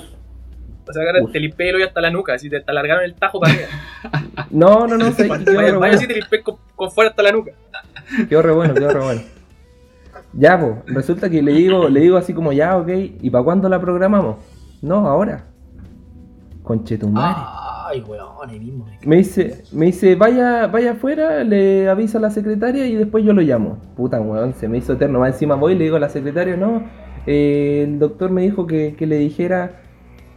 O 0.86 0.92
sea, 0.92 1.02
ahora 1.02 1.24
Uf. 1.24 1.32
te 1.32 1.40
limpié 1.40 1.70
el 1.70 1.76
hoyo 1.76 1.86
hasta 1.86 2.00
la 2.00 2.10
nuca, 2.10 2.34
así 2.34 2.48
te, 2.50 2.60
te 2.60 2.70
alargaron 2.70 3.02
el 3.04 3.14
tajo 3.14 3.40
para 3.40 3.52
arriba. 3.52 3.68
No, 4.50 4.86
no, 4.86 4.96
no, 4.96 5.10
sé, 5.12 5.26
Vaya, 5.26 5.76
vaya 5.78 5.98
te 6.06 6.14
limpié 6.14 6.42
con, 6.42 6.56
con 6.76 6.90
fuera 6.92 7.10
hasta 7.10 7.22
la 7.24 7.32
nuca. 7.32 7.50
Quedó 8.28 8.42
re 8.42 8.52
bueno, 8.52 8.74
quedó 8.74 8.90
re 8.90 9.00
bueno. 9.00 9.20
Ya, 10.32 10.58
pues, 10.58 10.72
resulta 10.86 11.30
que 11.30 11.42
le 11.42 11.52
digo, 11.52 11.88
le 11.88 12.00
digo 12.00 12.16
así 12.16 12.34
como 12.34 12.52
ya, 12.52 12.76
ok, 12.76 12.88
¿y 13.20 13.30
para 13.30 13.44
cuándo 13.44 13.68
la 13.68 13.80
programamos? 13.80 14.36
No, 14.82 15.06
ahora. 15.06 15.44
Conchetumare. 16.62 17.36
Ay, 17.86 18.00
weón, 18.00 18.48
ahí 18.48 18.58
mismo. 18.58 18.86
me 19.04 19.16
dice, 19.16 19.62
me 19.72 19.86
dice, 19.86 20.16
vaya, 20.16 20.66
vaya 20.66 20.92
afuera, 20.92 21.44
le 21.44 21.88
avisa 21.88 22.18
a 22.18 22.20
la 22.20 22.30
secretaria 22.30 22.86
y 22.86 22.94
después 22.96 23.24
yo 23.24 23.32
lo 23.32 23.42
llamo. 23.42 23.78
Puta 23.96 24.20
weón, 24.20 24.54
se 24.54 24.68
me 24.68 24.78
hizo 24.78 24.94
eterno. 24.94 25.20
Más 25.20 25.34
encima 25.34 25.54
voy 25.54 25.74
y 25.74 25.76
le 25.76 25.84
digo 25.84 25.96
a 25.96 26.00
la 26.00 26.08
secretaria, 26.08 26.56
no, 26.56 26.82
eh, 27.26 27.84
el 27.86 27.98
doctor 27.98 28.30
me 28.30 28.42
dijo 28.42 28.66
que, 28.66 28.96
que 28.96 29.06
le 29.06 29.18
dijera 29.18 29.82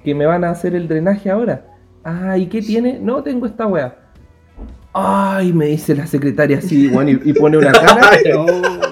que 0.04 0.14
me 0.14 0.26
van 0.26 0.44
a 0.44 0.52
hacer 0.52 0.76
el 0.76 0.88
drenaje 0.88 1.32
ahora. 1.32 1.78
Ah, 2.04 2.38
¿y 2.38 2.48
qué 2.48 2.62
tiene? 2.62 3.00
No, 3.00 3.24
tengo 3.24 3.46
esta 3.46 3.66
weá. 3.66 4.07
Ay, 5.00 5.54
me 5.54 5.68
dice 5.68 5.94
la 5.96 6.08
secretaria 6.08 6.58
así, 6.58 6.88
weón, 6.94 7.10
y, 7.10 7.12
y 7.24 7.34
pone 7.34 7.58
una 7.58 7.72
cara. 7.72 8.12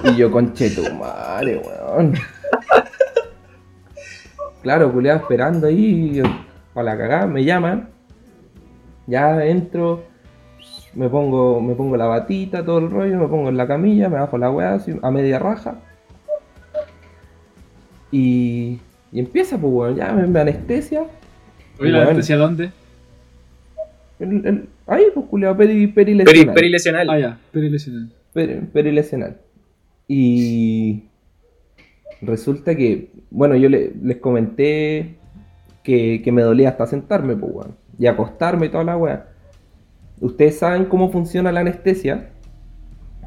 y 0.04 0.16
yo, 0.16 0.30
conchetumare, 0.32 1.58
weón. 1.58 2.14
Claro, 4.62 4.92
culeado 4.92 5.20
esperando 5.20 5.68
ahí, 5.68 6.22
para 6.74 6.92
la 6.94 6.98
cagada, 6.98 7.28
me 7.28 7.44
llaman. 7.44 7.90
Ya 9.08 9.46
entro, 9.46 10.04
me 10.96 11.10
pongo, 11.10 11.62
me 11.62 11.76
pongo 11.76 11.96
la 11.98 12.06
batita, 12.06 12.66
todo 12.66 12.80
el 12.80 12.90
rollo, 12.90 13.18
me 13.18 13.28
pongo 13.28 13.50
en 13.50 13.58
la 13.58 13.68
camilla, 13.68 14.10
me 14.10 14.18
bajo 14.18 14.38
la 14.38 14.50
weá 14.50 14.74
así, 14.76 14.98
a 15.02 15.12
media 15.12 15.38
raja. 15.40 15.76
Y, 18.12 18.80
y 19.12 19.20
empieza, 19.20 19.58
pues 19.58 19.74
weón, 19.74 19.96
ya 19.96 20.12
me, 20.14 20.26
me 20.28 20.40
anestesia. 20.40 21.04
Oye, 21.80 21.92
¿la 21.92 21.98
Weón. 22.00 22.10
anestesia 22.10 22.38
dónde? 22.38 22.72
Ahí, 24.88 25.04
pues 25.14 25.26
culeado, 25.28 25.58
peri, 25.58 25.88
Peri, 25.88 25.94
perilesional. 26.16 26.56
perilesional. 26.56 27.10
Ah, 27.10 27.20
ya, 27.20 27.40
perilesional. 27.52 28.12
Peri- 28.34 28.62
perilesional. 28.72 29.38
Y 30.08 31.04
resulta 32.22 32.76
que, 32.76 33.10
bueno, 33.32 33.56
yo 33.56 33.70
le- 33.70 33.92
les 34.02 34.18
comenté 34.18 35.16
que, 35.84 36.22
que 36.24 36.32
me 36.32 36.42
dolía 36.42 36.70
hasta 36.70 36.86
sentarme, 36.88 37.36
pues, 37.36 37.52
weón. 37.54 37.76
Y 37.98 38.08
acostarme 38.08 38.66
y 38.68 38.70
toda 38.70 38.84
la 38.84 38.98
weá. 38.98 39.28
Ustedes 40.20 40.58
saben 40.60 40.86
cómo 40.86 41.12
funciona 41.12 41.52
la 41.52 41.62
anestesia. 41.62 42.30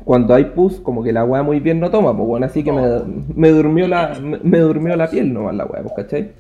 Cuando 0.05 0.35
hay 0.35 0.45
pus, 0.47 0.81
como 0.81 1.03
que 1.03 1.13
la 1.13 1.25
weá 1.25 1.43
muy 1.43 1.61
bien 1.61 1.81
no 1.81 1.91
toma, 1.91 2.17
pues, 2.17 2.29
weón. 2.29 2.45
Así 2.45 2.63
que 2.65 2.73
me, 2.73 2.83
me 3.35 3.51
durmió 3.51 3.87
la, 3.89 4.19
me, 4.21 4.39
me 4.43 4.59
durmió 4.59 4.97
la 4.97 5.09
piel 5.11 5.33
nomás 5.33 5.55
la 5.55 5.67
weá, 5.67 5.83
pues, 5.83 5.95
¿cachai? 5.97 6.33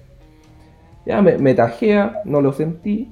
Ya 1.06 1.22
me, 1.22 1.38
me 1.38 1.54
tajea, 1.54 2.20
no 2.24 2.40
lo 2.40 2.52
sentí. 2.52 3.10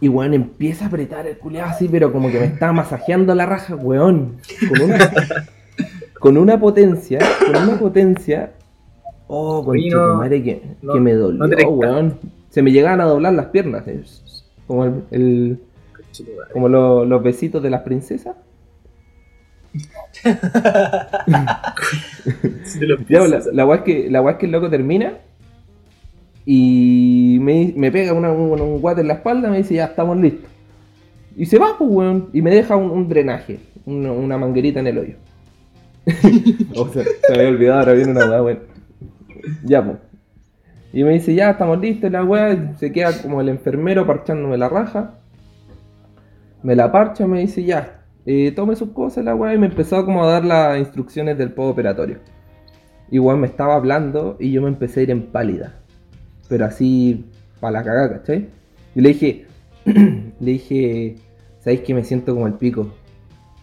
Y 0.00 0.08
weón 0.08 0.34
empieza 0.34 0.84
a 0.84 0.88
apretar 0.88 1.26
el 1.26 1.38
culeado 1.38 1.70
así, 1.70 1.88
pero 1.88 2.12
como 2.12 2.30
que 2.30 2.38
me 2.38 2.46
estaba 2.46 2.72
masajeando 2.72 3.34
la 3.34 3.46
raja, 3.46 3.74
weón. 3.76 4.36
Con 4.68 4.82
una, 4.82 5.10
con 6.20 6.36
una 6.36 6.60
potencia, 6.60 7.18
con 7.46 7.56
una 7.68 7.78
potencia 7.78 8.52
Oh, 9.28 9.64
conchito, 9.64 10.06
no- 10.06 10.14
madre, 10.18 10.42
que, 10.42 10.62
no- 10.82 10.92
que 10.92 11.00
me 11.00 11.14
dolió, 11.14 11.68
weón. 11.70 12.18
Se 12.50 12.62
me 12.62 12.70
llegaban 12.72 13.00
a 13.00 13.04
doblar 13.04 13.32
las 13.32 13.46
piernas. 13.46 13.86
eh, 13.88 14.02
Como, 14.66 14.84
el, 14.84 15.02
el- 15.10 15.60
como 16.52 16.68
lo- 16.68 17.04
los 17.04 17.22
besitos 17.22 17.62
de 17.62 17.70
las 17.70 17.80
princesas. 17.82 18.36
La, 23.10 23.42
la 23.52 23.66
weá 23.66 23.78
es 23.78 23.82
que, 23.84 24.10
la 24.10 24.20
weá 24.22 24.32
es 24.34 24.38
que 24.38 24.46
el 24.46 24.52
loco 24.52 24.68
termina 24.70 25.14
y 26.46 27.38
me, 27.42 27.74
me 27.76 27.90
pega 27.92 28.12
una- 28.14 28.32
un, 28.32 28.58
un 28.60 28.80
guate 28.80 29.02
en 29.02 29.08
la 29.08 29.14
espalda 29.14 29.48
y 29.48 29.50
me 29.50 29.58
dice, 29.58 29.74
ya 29.74 29.86
estamos 29.86 30.16
listos. 30.16 30.48
Y 31.36 31.44
se 31.46 31.58
va, 31.58 31.76
pues, 31.76 31.90
weón, 31.90 32.30
y 32.32 32.40
me 32.40 32.50
deja 32.54 32.76
un, 32.76 32.90
un 32.90 33.08
drenaje, 33.08 33.58
una, 33.84 34.12
una 34.12 34.38
manguerita 34.38 34.80
en 34.80 34.86
el 34.86 34.98
hoyo. 34.98 35.14
o 36.76 36.88
sea, 36.88 37.02
se 37.04 37.32
me 37.32 37.38
había 37.38 37.48
olvidado, 37.48 37.80
ahora 37.80 37.92
viene 37.94 38.12
una 38.12 38.30
weá, 38.30 38.42
weón. 38.42 38.60
Ya, 39.64 39.84
pues. 39.84 39.98
Y 40.92 41.04
me 41.04 41.10
dice, 41.12 41.34
ya 41.34 41.50
estamos 41.50 41.78
listos, 41.80 42.10
la 42.10 42.24
weá, 42.24 42.74
se 42.78 42.90
queda 42.92 43.10
como 43.20 43.40
el 43.40 43.48
enfermero 43.50 44.06
parchándome 44.06 44.56
la 44.56 44.68
raja. 44.68 45.18
Me 46.62 46.74
la 46.74 46.90
parcha, 46.90 47.26
me 47.26 47.40
dice, 47.40 47.64
ya, 47.64 48.04
eh, 48.24 48.52
tome 48.52 48.76
sus 48.76 48.90
cosas, 48.90 49.24
la 49.24 49.34
weá, 49.34 49.52
y 49.54 49.58
me 49.58 49.66
empezó 49.66 50.04
como 50.04 50.24
a 50.24 50.30
dar 50.30 50.44
las 50.44 50.78
instrucciones 50.78 51.36
del 51.36 51.52
postoperatorio. 51.52 52.18
Igual 53.10 53.36
me 53.38 53.46
estaba 53.46 53.74
hablando 53.74 54.36
y 54.40 54.52
yo 54.52 54.62
me 54.62 54.68
empecé 54.68 55.00
a 55.00 55.02
ir 55.04 55.10
en 55.10 55.26
pálida. 55.26 55.80
Pero 56.48 56.64
así, 56.64 57.24
para 57.60 57.72
la 57.72 57.84
cagada, 57.84 58.18
¿cachai? 58.18 58.48
Y 58.94 59.00
le 59.00 59.08
dije, 59.10 59.46
le 59.84 60.50
dije, 60.52 61.16
¿sabéis 61.60 61.80
que 61.80 61.94
me 61.94 62.04
siento 62.04 62.34
como 62.34 62.46
el 62.46 62.54
pico? 62.54 62.92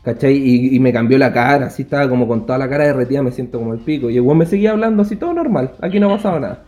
¿Cachai? 0.03 0.35
Y, 0.35 0.79
me 0.79 0.91
cambió 0.91 1.17
la 1.17 1.31
cara, 1.31 1.67
así 1.67 1.83
estaba 1.83 2.09
como 2.09 2.27
con 2.27 2.45
toda 2.45 2.57
la 2.57 2.69
cara 2.69 2.85
derretida, 2.85 3.23
me 3.23 3.31
siento 3.31 3.59
como 3.59 3.73
el 3.73 3.79
pico. 3.79 4.09
Y 4.09 4.17
el 4.17 4.21
weón 4.21 4.37
me 4.37 4.45
seguía 4.45 4.71
hablando 4.71 5.01
así, 5.01 5.15
todo 5.15 5.33
normal, 5.33 5.71
aquí 5.81 5.99
no 5.99 6.07
ha 6.07 6.17
pasado 6.17 6.39
nada. 6.41 6.63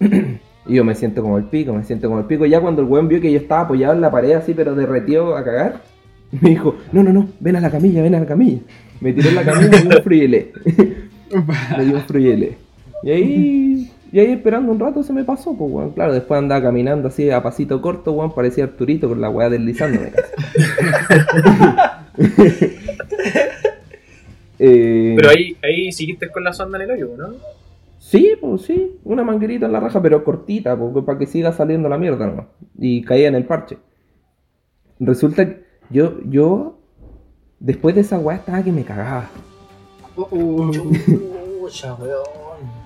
y 0.00 0.74
yo 0.74 0.84
me 0.84 0.94
siento 0.94 1.22
como 1.22 1.36
el 1.36 1.44
pico, 1.44 1.74
me 1.74 1.84
siento 1.84 2.08
como 2.08 2.20
el 2.20 2.26
pico. 2.26 2.46
Y 2.46 2.50
ya 2.50 2.60
cuando 2.60 2.80
el 2.80 2.88
weón 2.88 3.06
vio 3.06 3.20
que 3.20 3.30
yo 3.30 3.38
estaba 3.38 3.62
apoyado 3.62 3.92
en 3.92 4.00
la 4.00 4.10
pared 4.10 4.32
así, 4.32 4.54
pero 4.54 4.74
derretido 4.74 5.36
a 5.36 5.44
cagar, 5.44 5.82
me 6.40 6.50
dijo, 6.50 6.76
no, 6.92 7.02
no, 7.02 7.12
no, 7.12 7.28
ven 7.40 7.56
a 7.56 7.60
la 7.60 7.70
camilla, 7.70 8.02
ven 8.02 8.14
a 8.14 8.20
la 8.20 8.26
camilla. 8.26 8.60
Me 9.00 9.12
tiró 9.12 9.28
en 9.28 9.34
la 9.34 9.44
camilla 9.44 9.66
y 9.66 9.70
me 9.70 9.78
dio 9.78 10.22
un 11.34 11.48
me 11.76 11.84
dio 11.84 11.96
un. 11.96 12.56
Y 13.04 13.10
ahí, 13.10 13.92
y 14.10 14.20
ahí 14.20 14.32
esperando 14.32 14.72
un 14.72 14.80
rato 14.80 15.02
se 15.02 15.12
me 15.12 15.24
pasó, 15.24 15.56
pues 15.56 15.70
weón. 15.70 15.90
Claro, 15.92 16.12
después 16.12 16.38
andaba 16.38 16.62
caminando 16.62 17.08
así 17.08 17.30
a 17.30 17.42
pasito 17.42 17.80
corto, 17.80 18.12
weón, 18.12 18.34
parecía 18.34 18.64
Arturito 18.64 19.08
con 19.08 19.20
la 19.20 19.30
weá 19.30 19.50
deslizándome 19.50 20.10
casi. 20.10 20.32
Eh, 24.60 25.14
Pero 25.16 25.30
ahí, 25.30 25.56
ahí 25.62 25.92
seguiste 25.92 26.28
con 26.30 26.42
la 26.42 26.52
sonda 26.52 26.78
en 26.78 26.90
el 26.90 26.90
hoyo, 26.90 27.16
¿no? 27.16 27.34
Sí, 28.00 28.32
pues 28.40 28.62
sí, 28.62 28.98
una 29.04 29.22
manguerita 29.22 29.66
en 29.66 29.72
la 29.72 29.80
raja, 29.80 30.00
pero 30.02 30.24
cortita, 30.24 30.76
pues, 30.76 31.04
para 31.04 31.18
que 31.18 31.26
siga 31.26 31.52
saliendo 31.52 31.88
la 31.88 31.98
mierda 31.98 32.26
nomás. 32.26 32.46
Y 32.78 33.02
caía 33.02 33.28
en 33.28 33.34
el 33.34 33.44
parche. 33.44 33.78
Resulta 34.98 35.46
que 35.46 35.64
yo, 35.90 36.20
yo, 36.24 36.78
después 37.60 37.94
de 37.94 38.00
esa 38.00 38.18
weá 38.18 38.38
estaba 38.38 38.62
que 38.62 38.72
me 38.72 38.84
cagaba. 38.84 39.30
Chucha, 40.16 41.94
weón. 41.94 42.77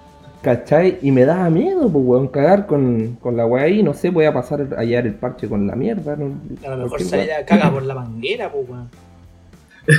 ¿Cachai? 0.43 0.99
Y 1.03 1.13
me 1.13 1.25
daba 1.25 1.49
miedo, 1.51 1.89
pues, 1.89 2.05
weón, 2.05 2.27
cagar 2.29 2.67
con, 2.67 3.17
con 3.21 3.37
la 3.37 3.47
weá 3.47 3.65
ahí. 3.65 3.83
No 3.83 3.95
sé, 3.95 4.11
voy 4.11 4.25
a 4.25 4.33
pasar 4.35 4.67
a 4.77 4.81
hallar 4.81 5.07
el 5.07 5.15
parche 5.15 5.49
con 5.49 5.67
la 5.69 5.77
mierda. 5.77 6.17
No, 6.17 6.35
A 6.67 6.75
lo 6.77 6.85
mejor 6.85 7.01
la 7.13 7.45
caga 7.47 7.71
por 7.71 7.83
la 7.85 7.95
manguera, 7.95 8.51
pues, 8.51 8.69
weón. 8.69 8.89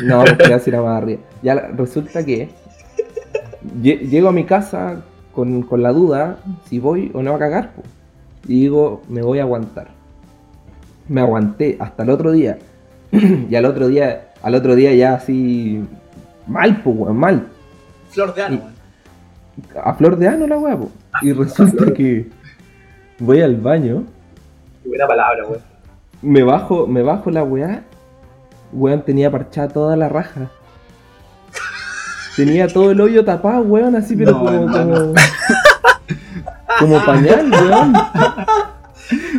No, 0.06 0.24
porque 0.26 0.50
ya 0.50 0.60
se 0.60 0.70
era 0.70 0.82
más 0.82 1.02
arriba. 1.02 1.22
Ya 1.42 1.56
la- 1.56 1.68
resulta 1.70 2.26
que 2.26 2.50
lle- 3.82 4.00
llego 4.10 4.28
a 4.30 4.32
mi 4.34 4.44
casa 4.44 5.02
con, 5.34 5.62
con 5.64 5.82
la 5.82 5.92
duda 5.94 6.38
si 6.70 6.78
voy 6.80 7.10
o 7.14 7.22
no 7.24 7.36
a 7.36 7.40
cagar. 7.40 7.72
po. 7.74 7.82
Y 8.48 8.62
digo, 8.62 9.02
me 9.08 9.22
voy 9.22 9.40
a 9.40 9.44
aguantar. 9.44 9.88
Me 11.08 11.22
aguanté 11.22 11.78
hasta 11.80 12.04
el 12.04 12.10
otro 12.10 12.32
día. 12.34 12.58
y 13.12 13.56
al 13.56 13.64
otro 13.66 13.88
día, 13.88 14.32
al 14.42 14.56
otro 14.56 14.76
día 14.76 14.94
ya 14.94 15.14
así 15.16 15.84
mal, 16.48 16.82
pues, 16.84 16.96
weón, 16.98 17.18
mal. 17.18 17.48
Flor 18.10 18.36
de 18.36 18.42
weón. 18.44 18.73
A 19.84 19.94
flor 19.94 20.18
de 20.18 20.28
ano 20.28 20.48
la 20.48 20.58
weá, 20.58 20.78
po. 20.78 20.90
Y 21.22 21.32
resulta 21.34 21.94
que 21.94 22.28
voy 23.20 23.42
al 23.42 23.56
baño, 23.58 24.04
Qué 24.82 24.90
buena 24.90 25.08
palabra, 25.08 25.46
weón. 25.48 25.62
me 26.22 26.44
bajo, 26.44 26.88
me 26.88 27.02
bajo 27.04 27.30
la 27.32 27.44
weá, 27.44 27.84
weón 28.72 29.02
tenía 29.04 29.30
parchada 29.32 29.68
toda 29.70 29.96
la 29.96 30.10
raja. 30.10 30.50
Tenía 32.36 32.68
todo 32.68 32.90
el 32.92 33.00
hoyo 33.00 33.24
tapado, 33.24 33.62
weón, 33.62 33.96
así, 33.96 34.16
pero 34.16 34.32
No, 34.32 34.40
como, 34.40 34.72
como, 34.72 35.14
como 36.80 37.06
pañal, 37.06 37.52
weón. 37.52 37.94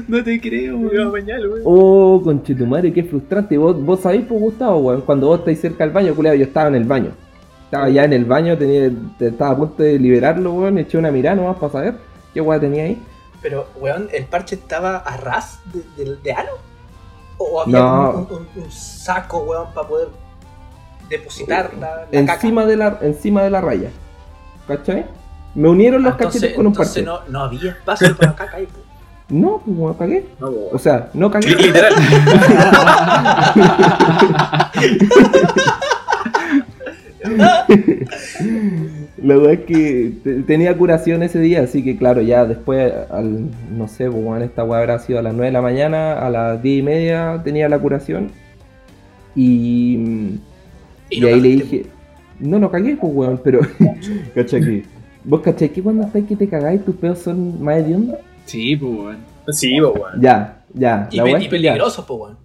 No 0.06 0.22
te 0.22 0.40
creo, 0.40 0.76
weón. 0.78 1.10
bañar, 1.10 1.40
weón. 1.40 1.62
Oh, 1.64 2.20
conchetumare, 2.22 2.92
qué 2.92 3.02
frustrante. 3.02 3.58
Vos, 3.58 3.82
vos 3.84 3.98
sabéis, 4.00 4.24
pues, 4.28 4.40
Gustavo, 4.40 4.78
weón, 4.78 5.00
cuando 5.00 5.26
vos 5.26 5.40
estáis 5.40 5.60
cerca 5.60 5.82
del 5.84 5.92
baño, 5.92 6.14
culiao, 6.14 6.34
yo 6.36 6.44
estaba 6.44 6.68
en 6.68 6.76
el 6.76 6.84
baño. 6.84 7.10
Estaba 7.74 7.88
ya 7.90 8.04
en 8.04 8.12
el 8.12 8.24
baño, 8.24 8.56
tenía, 8.56 8.88
estaba 9.18 9.50
a 9.50 9.56
punto 9.56 9.82
de 9.82 9.98
liberarlo, 9.98 10.52
weón, 10.52 10.78
eché 10.78 10.96
una 10.96 11.10
mirada 11.10 11.34
nomás 11.34 11.56
para 11.56 11.72
saber 11.72 11.94
qué 12.32 12.40
weá 12.40 12.60
tenía 12.60 12.84
ahí. 12.84 13.02
Pero, 13.42 13.66
weón, 13.80 14.08
¿el 14.12 14.26
parche 14.26 14.54
estaba 14.54 14.98
a 14.98 15.16
ras 15.16 15.58
de, 15.72 15.82
de- 16.04 16.14
de 16.22 16.32
ano? 16.32 16.50
¿O 17.36 17.62
había 17.62 17.80
No. 17.80 18.12
como 18.12 18.18
un, 18.36 18.46
un- 18.56 18.62
un 18.62 18.70
saco, 18.70 19.38
weón, 19.38 19.74
para 19.74 19.88
poder 19.88 20.06
depositar 21.08 21.72
la, 21.80 22.06
la 22.12 22.16
encima 22.20 22.64
de 22.64 22.76
la 22.76 22.98
encima 23.02 23.42
de 23.42 23.50
la 23.50 23.60
raya. 23.60 23.90
¿Cachai? 24.68 25.06
Me 25.56 25.68
unieron 25.68 26.00
los 26.04 26.12
caca? 26.12 26.26
cachetes 26.26 26.54
con 26.54 26.68
un 26.68 26.74
parche. 26.74 27.00
entonces 27.00 27.28
no, 27.28 27.32
no 27.40 27.44
había 27.46 27.72
espacio 27.72 28.16
para 28.16 28.36
caca 28.36 28.56
ahí, 28.58 28.66
pues. 28.66 28.84
No, 29.30 29.60
pues 29.66 29.96
cagué. 29.96 30.28
No, 30.38 30.46
weón. 30.46 30.68
O 30.72 30.78
sea, 30.78 31.10
no 31.12 31.28
cagué. 31.28 31.48
Literal. 31.56 31.92
La 39.22 39.36
verdad 39.36 39.52
es 39.54 39.60
que 39.60 40.12
te- 40.22 40.42
tenía 40.42 40.76
curación 40.76 41.22
ese 41.22 41.40
día, 41.40 41.62
así 41.62 41.82
que 41.82 41.96
claro, 41.96 42.20
ya 42.20 42.44
después, 42.44 42.92
al, 43.10 43.46
no 43.76 43.88
sé, 43.88 44.10
pues 44.10 44.22
weón, 44.24 44.42
esta 44.42 44.64
weá 44.64 44.80
habrá 44.80 44.98
sido 44.98 45.18
a 45.18 45.22
las 45.22 45.32
9 45.32 45.46
de 45.46 45.52
la 45.52 45.62
mañana, 45.62 46.14
a 46.18 46.28
las 46.30 46.62
10 46.62 46.78
y 46.80 46.82
media 46.82 47.40
tenía 47.44 47.68
la 47.68 47.78
curación. 47.78 48.30
Y, 49.34 50.38
y, 51.10 51.20
no 51.20 51.26
ahí 51.28 51.40
le 51.40 51.48
dije, 51.48 51.86
no, 52.40 52.58
no 52.58 52.70
cagué, 52.70 52.96
pues 52.96 53.12
weón, 53.14 53.40
pero, 53.42 53.60
¿cachai 54.34 54.60
que? 54.60 54.84
¿Vos 55.24 55.40
cachai 55.40 55.70
que 55.70 55.82
cuando 55.82 56.04
estáis 56.04 56.26
que 56.26 56.36
te 56.36 56.48
cagáis 56.48 56.84
tus 56.84 56.94
pedos 56.96 57.20
son 57.20 57.62
más 57.62 57.78
hediondos? 57.78 58.16
Sí, 58.44 58.76
pues, 58.76 58.92
weón. 58.92 59.16
Sí, 59.48 59.78
po, 59.80 59.90
weón. 59.92 60.20
Ya, 60.20 60.62
ya. 60.74 61.08
Y, 61.10 61.16
la 61.16 61.24
pe- 61.24 61.30
y 61.30 61.48
pues, 61.48 62.20
weón. 62.20 62.36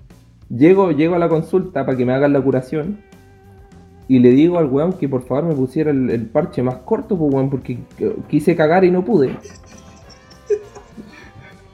Llego, 0.49 0.91
llego 0.91 1.15
a 1.15 1.19
la 1.19 1.27
consulta 1.29 1.85
para 1.85 1.97
que 1.97 2.05
me 2.05 2.13
hagan 2.13 2.31
la 2.33 2.41
curación. 2.41 2.97
Y 4.09 4.17
le 4.19 4.31
digo 4.31 4.57
al 4.57 4.65
weón 4.65 4.93
que 4.93 5.07
por 5.07 5.21
favor 5.21 5.45
me 5.45 5.53
pusiera 5.53 5.91
el, 5.91 6.09
el 6.09 6.25
parche 6.25 6.63
más 6.63 6.77
corto, 6.77 7.15
pues 7.15 7.31
weón, 7.31 7.51
porque 7.51 7.77
quise 8.27 8.55
cagar 8.55 8.83
y 8.83 8.89
no 8.89 9.05
pude. 9.05 9.37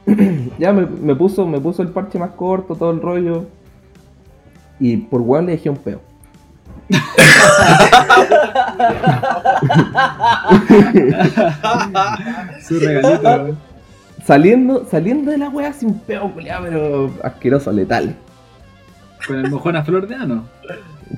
ya 0.60 0.74
me, 0.74 0.86
me 0.86 1.16
puso, 1.16 1.48
me 1.48 1.62
puso 1.62 1.82
el 1.82 1.88
parche 1.88 2.20
más 2.20 2.32
corto, 2.32 2.76
todo 2.76 2.92
el 2.92 3.02
rollo. 3.02 3.46
Y 4.82 4.98
por 4.98 5.22
weón 5.22 5.46
le 5.46 5.54
dejé 5.54 5.70
un 5.70 5.78
peo. 5.78 6.02
Su 12.62 12.80
regalito. 12.82 13.58
Saliendo, 14.26 14.86
saliendo 14.86 15.32
de 15.32 15.38
la 15.38 15.48
weá 15.50 15.72
sin 15.72 15.94
peo, 16.00 16.34
culiao, 16.34 16.64
pero 16.64 17.14
asqueroso, 17.24 17.72
letal. 17.72 18.14
Con 19.26 19.38
el 19.38 19.50
mojón 19.50 19.78
a 19.78 19.84
flor 19.86 20.06
de 20.06 20.16
ano. 20.16 20.44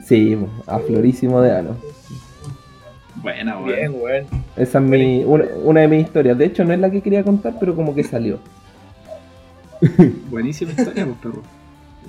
Sí, 0.05 0.37
aflorísimo 0.65 1.41
de 1.41 1.51
ano. 1.57 1.77
Buena, 3.15 3.57
weón. 3.59 3.67
Bien, 3.75 3.91
weón. 4.01 4.25
Esa 4.55 4.79
es 4.79 4.83
mi, 4.83 5.23
una, 5.23 5.45
una 5.63 5.81
de 5.81 5.87
mis 5.87 6.05
historias. 6.05 6.37
De 6.37 6.45
hecho, 6.45 6.63
no 6.63 6.73
es 6.73 6.79
la 6.79 6.89
que 6.89 7.01
quería 7.01 7.23
contar, 7.23 7.55
pero 7.59 7.75
como 7.75 7.95
que 7.95 8.03
salió. 8.03 8.39
Buenísima 10.29 10.71
historia, 10.71 11.05
pues, 11.05 11.17
perro. 11.21 11.43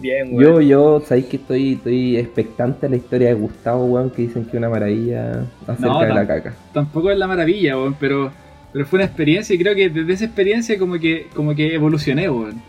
Bien, 0.00 0.30
Yo, 0.38 0.54
weón. 0.54 0.68
yo, 0.68 1.02
sabéis 1.04 1.26
que 1.26 1.36
estoy, 1.36 1.72
estoy 1.74 2.16
expectante 2.16 2.86
a 2.86 2.88
la 2.88 2.96
historia 2.96 3.28
de 3.28 3.34
Gustavo, 3.34 3.84
weón, 3.86 4.10
que 4.10 4.22
dicen 4.22 4.44
que 4.44 4.50
es 4.50 4.54
una 4.54 4.68
maravilla 4.68 5.44
acerca 5.66 5.86
No, 5.86 6.00
de 6.00 6.14
la 6.14 6.26
caca. 6.26 6.54
Tampoco 6.72 7.10
es 7.10 7.18
la 7.18 7.26
maravilla, 7.26 7.76
weón, 7.76 7.96
pero, 7.98 8.30
pero 8.72 8.86
fue 8.86 8.98
una 8.98 9.06
experiencia 9.06 9.54
y 9.54 9.58
creo 9.58 9.74
que 9.74 9.88
desde 9.90 10.12
esa 10.12 10.24
experiencia 10.26 10.78
como 10.78 10.98
que, 11.00 11.26
como 11.34 11.54
que 11.54 11.74
evolucioné, 11.74 12.30
weón. 12.30 12.62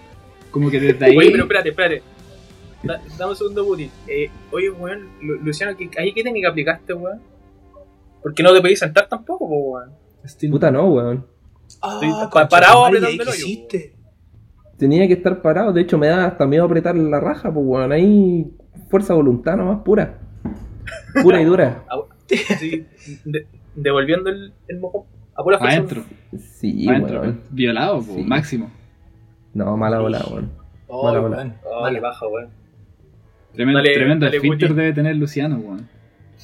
Como 0.50 0.72
que 0.72 0.80
desde 0.80 1.06
ahí... 1.06 1.16
Oye, 1.18 1.30
pero 1.30 1.44
espérate, 1.44 1.70
espérate. 1.70 2.02
Da- 2.84 3.02
dame 3.18 3.32
un 3.32 3.36
segundo, 3.36 3.66
Putin. 3.66 3.90
Eh, 4.08 4.30
oye, 4.52 4.70
weón, 4.72 5.10
Lu- 5.22 5.40
Luciano, 5.44 5.76
¿qué, 5.78 5.90
¿ahí 5.98 6.14
qué 6.14 6.24
técnica 6.24 6.50
aplicaste, 6.50 6.94
weón? 6.94 7.20
Porque 8.22 8.44
no 8.44 8.54
te 8.54 8.62
podías 8.62 8.80
sentar 8.80 9.08
tampoco, 9.08 9.48
po, 9.50 9.56
weón. 9.56 9.92
Puta 10.52 10.72
no, 10.72 10.86
weón. 10.88 11.26
Ah, 11.82 12.30
pa- 12.34 12.48
parado 12.50 12.86
apretando 12.86 13.10
¿y 13.12 13.14
el 13.14 13.24
¿Qué 13.26 13.30
hoyo, 13.30 13.38
hiciste? 13.46 13.96
Tenía 14.78 15.08
que 15.08 15.14
estar 15.14 15.42
parado, 15.42 15.74
de 15.74 15.82
hecho 15.82 15.98
me 15.98 16.08
da 16.08 16.26
hasta 16.26 16.46
miedo 16.48 16.64
apretar 16.66 16.96
la 16.96 17.20
raja, 17.20 17.54
pues 17.54 17.66
weón, 17.66 17.92
ahí 17.92 18.50
fuerza 18.90 19.14
de 19.14 19.18
voluntad 19.18 19.56
nomás 19.58 19.82
pura. 19.84 20.20
Pura 21.22 21.42
y 21.42 21.46
dura. 21.46 21.86
Sí, 22.60 22.86
de- 23.26 23.48
devolviendo 23.76 24.30
el, 24.30 24.54
el 24.68 24.80
mojón 24.80 25.04
A 25.36 25.44
pura 25.44 25.58
fuerza. 25.58 25.78
Adentro. 25.78 26.04
Sí, 26.38 26.88
Adentro. 26.88 27.22
weón. 27.22 27.42
Violado, 27.50 27.98
po, 28.04 28.14
Sí. 28.16 28.24
máximo. 28.24 28.72
No, 29.54 29.76
mala 29.78 30.00
bola, 30.00 30.24
weón. 30.30 30.52
Oh, 30.88 31.06
Mala 31.06 31.20
bola. 31.20 31.38
weón. 31.38 31.56
Oh, 31.66 32.02
baja, 32.02 32.28
weón. 32.28 32.50
Tremendo, 33.54 33.80
Dale- 33.80 33.94
tremendo 33.94 34.26
dale, 34.26 34.40
Guti. 34.40 34.68
debe 34.68 34.94
tener 34.94 35.16
Luciano, 35.16 35.58
weón. 35.58 35.88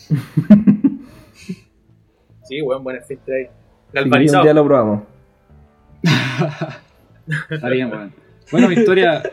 Sí, 2.47 2.61
weón, 2.61 2.83
buen 2.83 2.95
efecto 2.97 3.31
ahí. 3.31 3.47
El 3.93 4.03
Sí, 4.29 4.35
día 4.43 4.53
lo 4.53 4.65
probamos. 4.65 5.03
Está 7.49 7.69
bien, 7.69 7.89
weón. 7.91 8.11
Bueno, 8.51 8.67
mi 8.69 8.75
historia. 8.75 9.23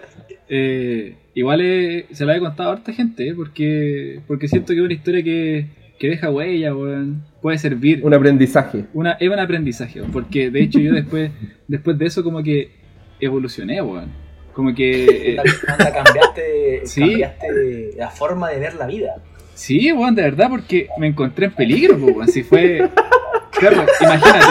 eh, 0.49 1.17
igual 1.35 1.61
eh, 1.61 2.07
se 2.13 2.25
la 2.25 2.37
he 2.37 2.41
contado 2.41 2.71
a 2.71 2.73
harta 2.75 2.93
gente, 2.93 3.29
eh, 3.29 3.35
porque, 3.35 4.21
porque 4.27 4.49
siento 4.49 4.69
que 4.73 4.79
es 4.79 4.85
una 4.85 4.95
historia 4.95 5.23
que, 5.23 5.67
que 5.99 6.09
deja 6.09 6.31
huella, 6.31 6.75
weón. 6.75 7.23
Puede 7.43 7.59
servir. 7.59 8.01
Un 8.03 8.15
aprendizaje. 8.15 8.87
Una, 8.95 9.13
es 9.13 9.29
un 9.29 9.39
aprendizaje, 9.39 10.01
weón, 10.01 10.13
porque 10.13 10.51
de 10.51 10.63
hecho 10.63 10.79
yo 10.79 10.95
después, 10.95 11.31
después 11.69 11.99
de 11.99 12.07
eso 12.07 12.25
como 12.25 12.43
que 12.43 12.71
evolucioné, 13.21 13.83
weón. 13.83 14.11
Como 14.53 14.75
que... 14.75 15.05
eh, 15.35 15.37
Anda, 15.67 15.93
cambiaste, 15.93 16.83
Sí. 16.87 17.01
cambiaste 17.01 17.91
la 17.97 18.11
forma 18.11 18.51
de 18.51 18.59
ver 18.59 18.75
la 18.75 18.87
vida. 18.87 19.17
sí, 19.55 19.93
weón, 19.93 20.15
de 20.15 20.23
verdad, 20.23 20.49
porque 20.51 20.89
me 20.99 21.07
encontré 21.07 21.47
en 21.47 21.53
peligro, 21.53 21.99
po, 21.99 22.07
weón. 22.07 22.29
Si 22.29 22.43
fue... 22.43 22.89
Claro, 23.53 23.85
imagínate, 24.01 24.47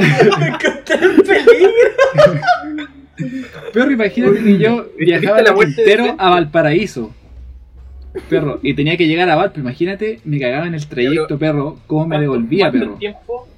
Me 0.40 0.46
encontré 0.48 0.94
en 1.00 1.16
peligro. 1.22 1.70
perro, 3.72 3.90
imagínate 3.90 4.42
que 4.42 4.58
yo 4.58 4.84
¿Viste 4.84 5.04
viajaba 5.04 5.42
la 5.42 5.52
de 5.52 5.64
Quintero 5.66 6.14
a 6.18 6.30
Valparaíso. 6.30 7.14
Perro, 8.28 8.58
y 8.62 8.74
tenía 8.74 8.96
que 8.98 9.06
llegar 9.06 9.30
a 9.30 9.36
Valpo, 9.36 9.58
imagínate, 9.60 10.20
me 10.24 10.38
cagaba 10.38 10.66
en 10.66 10.74
el 10.74 10.86
trayecto, 10.86 11.38
perro, 11.38 11.78
cómo 11.86 12.02
me 12.06 12.16
¿Cuánto- 12.16 12.20
devolvía, 12.32 12.70
cuánto 12.70 12.78
perro. 12.78 12.92
en 12.92 12.98
tiempo? 12.98 13.48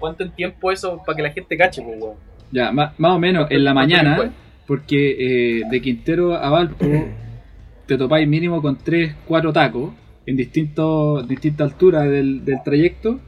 ¿Cuánto 0.00 0.24
en 0.24 0.30
tiempo 0.32 0.72
eso 0.72 1.00
para 1.06 1.14
que 1.16 1.22
la 1.22 1.30
gente 1.30 1.56
cache, 1.56 1.80
pues, 1.82 1.96
weón? 2.00 2.14
Ya, 2.50 2.72
ma- 2.72 2.92
más 2.98 3.12
o 3.12 3.18
menos 3.20 3.48
en 3.50 3.62
la 3.62 3.72
¿Cuánto 3.72 3.94
mañana, 3.94 4.16
tiempo 4.16 4.34
porque 4.66 5.58
eh, 5.58 5.62
de 5.70 5.80
Quintero 5.82 6.34
a 6.34 6.48
Valpo 6.50 6.86
te 7.86 7.98
topáis 7.98 8.26
mínimo 8.28 8.62
con 8.62 8.76
3, 8.78 9.14
4 9.26 9.52
tacos 9.52 9.92
en 10.26 10.36
distintos, 10.36 11.26
distintas 11.28 11.72
alturas 11.72 12.08
del, 12.08 12.44
del 12.44 12.62
trayecto 12.64 13.20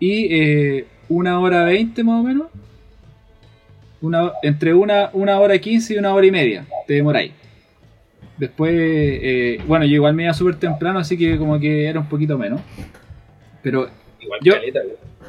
y 0.00 0.26
eh, 0.34 0.86
una 1.08 1.38
hora 1.40 1.64
20 1.64 2.02
más 2.04 2.20
o 2.20 2.22
menos. 2.22 2.46
Una, 4.00 4.30
entre 4.42 4.74
una, 4.74 5.10
una 5.12 5.40
hora 5.40 5.58
15 5.58 5.94
y 5.94 5.96
una 5.98 6.14
hora 6.14 6.26
y 6.26 6.30
media 6.30 6.64
te 6.86 6.94
demoráis. 6.94 7.32
Después, 8.36 8.72
eh, 8.72 9.60
bueno, 9.66 9.84
yo 9.84 9.94
igual 9.96 10.14
me 10.14 10.22
iba 10.22 10.32
súper 10.32 10.54
temprano, 10.54 11.00
así 11.00 11.18
que 11.18 11.36
como 11.36 11.58
que 11.58 11.86
era 11.88 11.98
un 11.98 12.08
poquito 12.08 12.38
menos. 12.38 12.60
Pero 13.62 13.88
Igual 14.20 14.40
Yo- 14.44 14.52
caleta, 14.54 14.80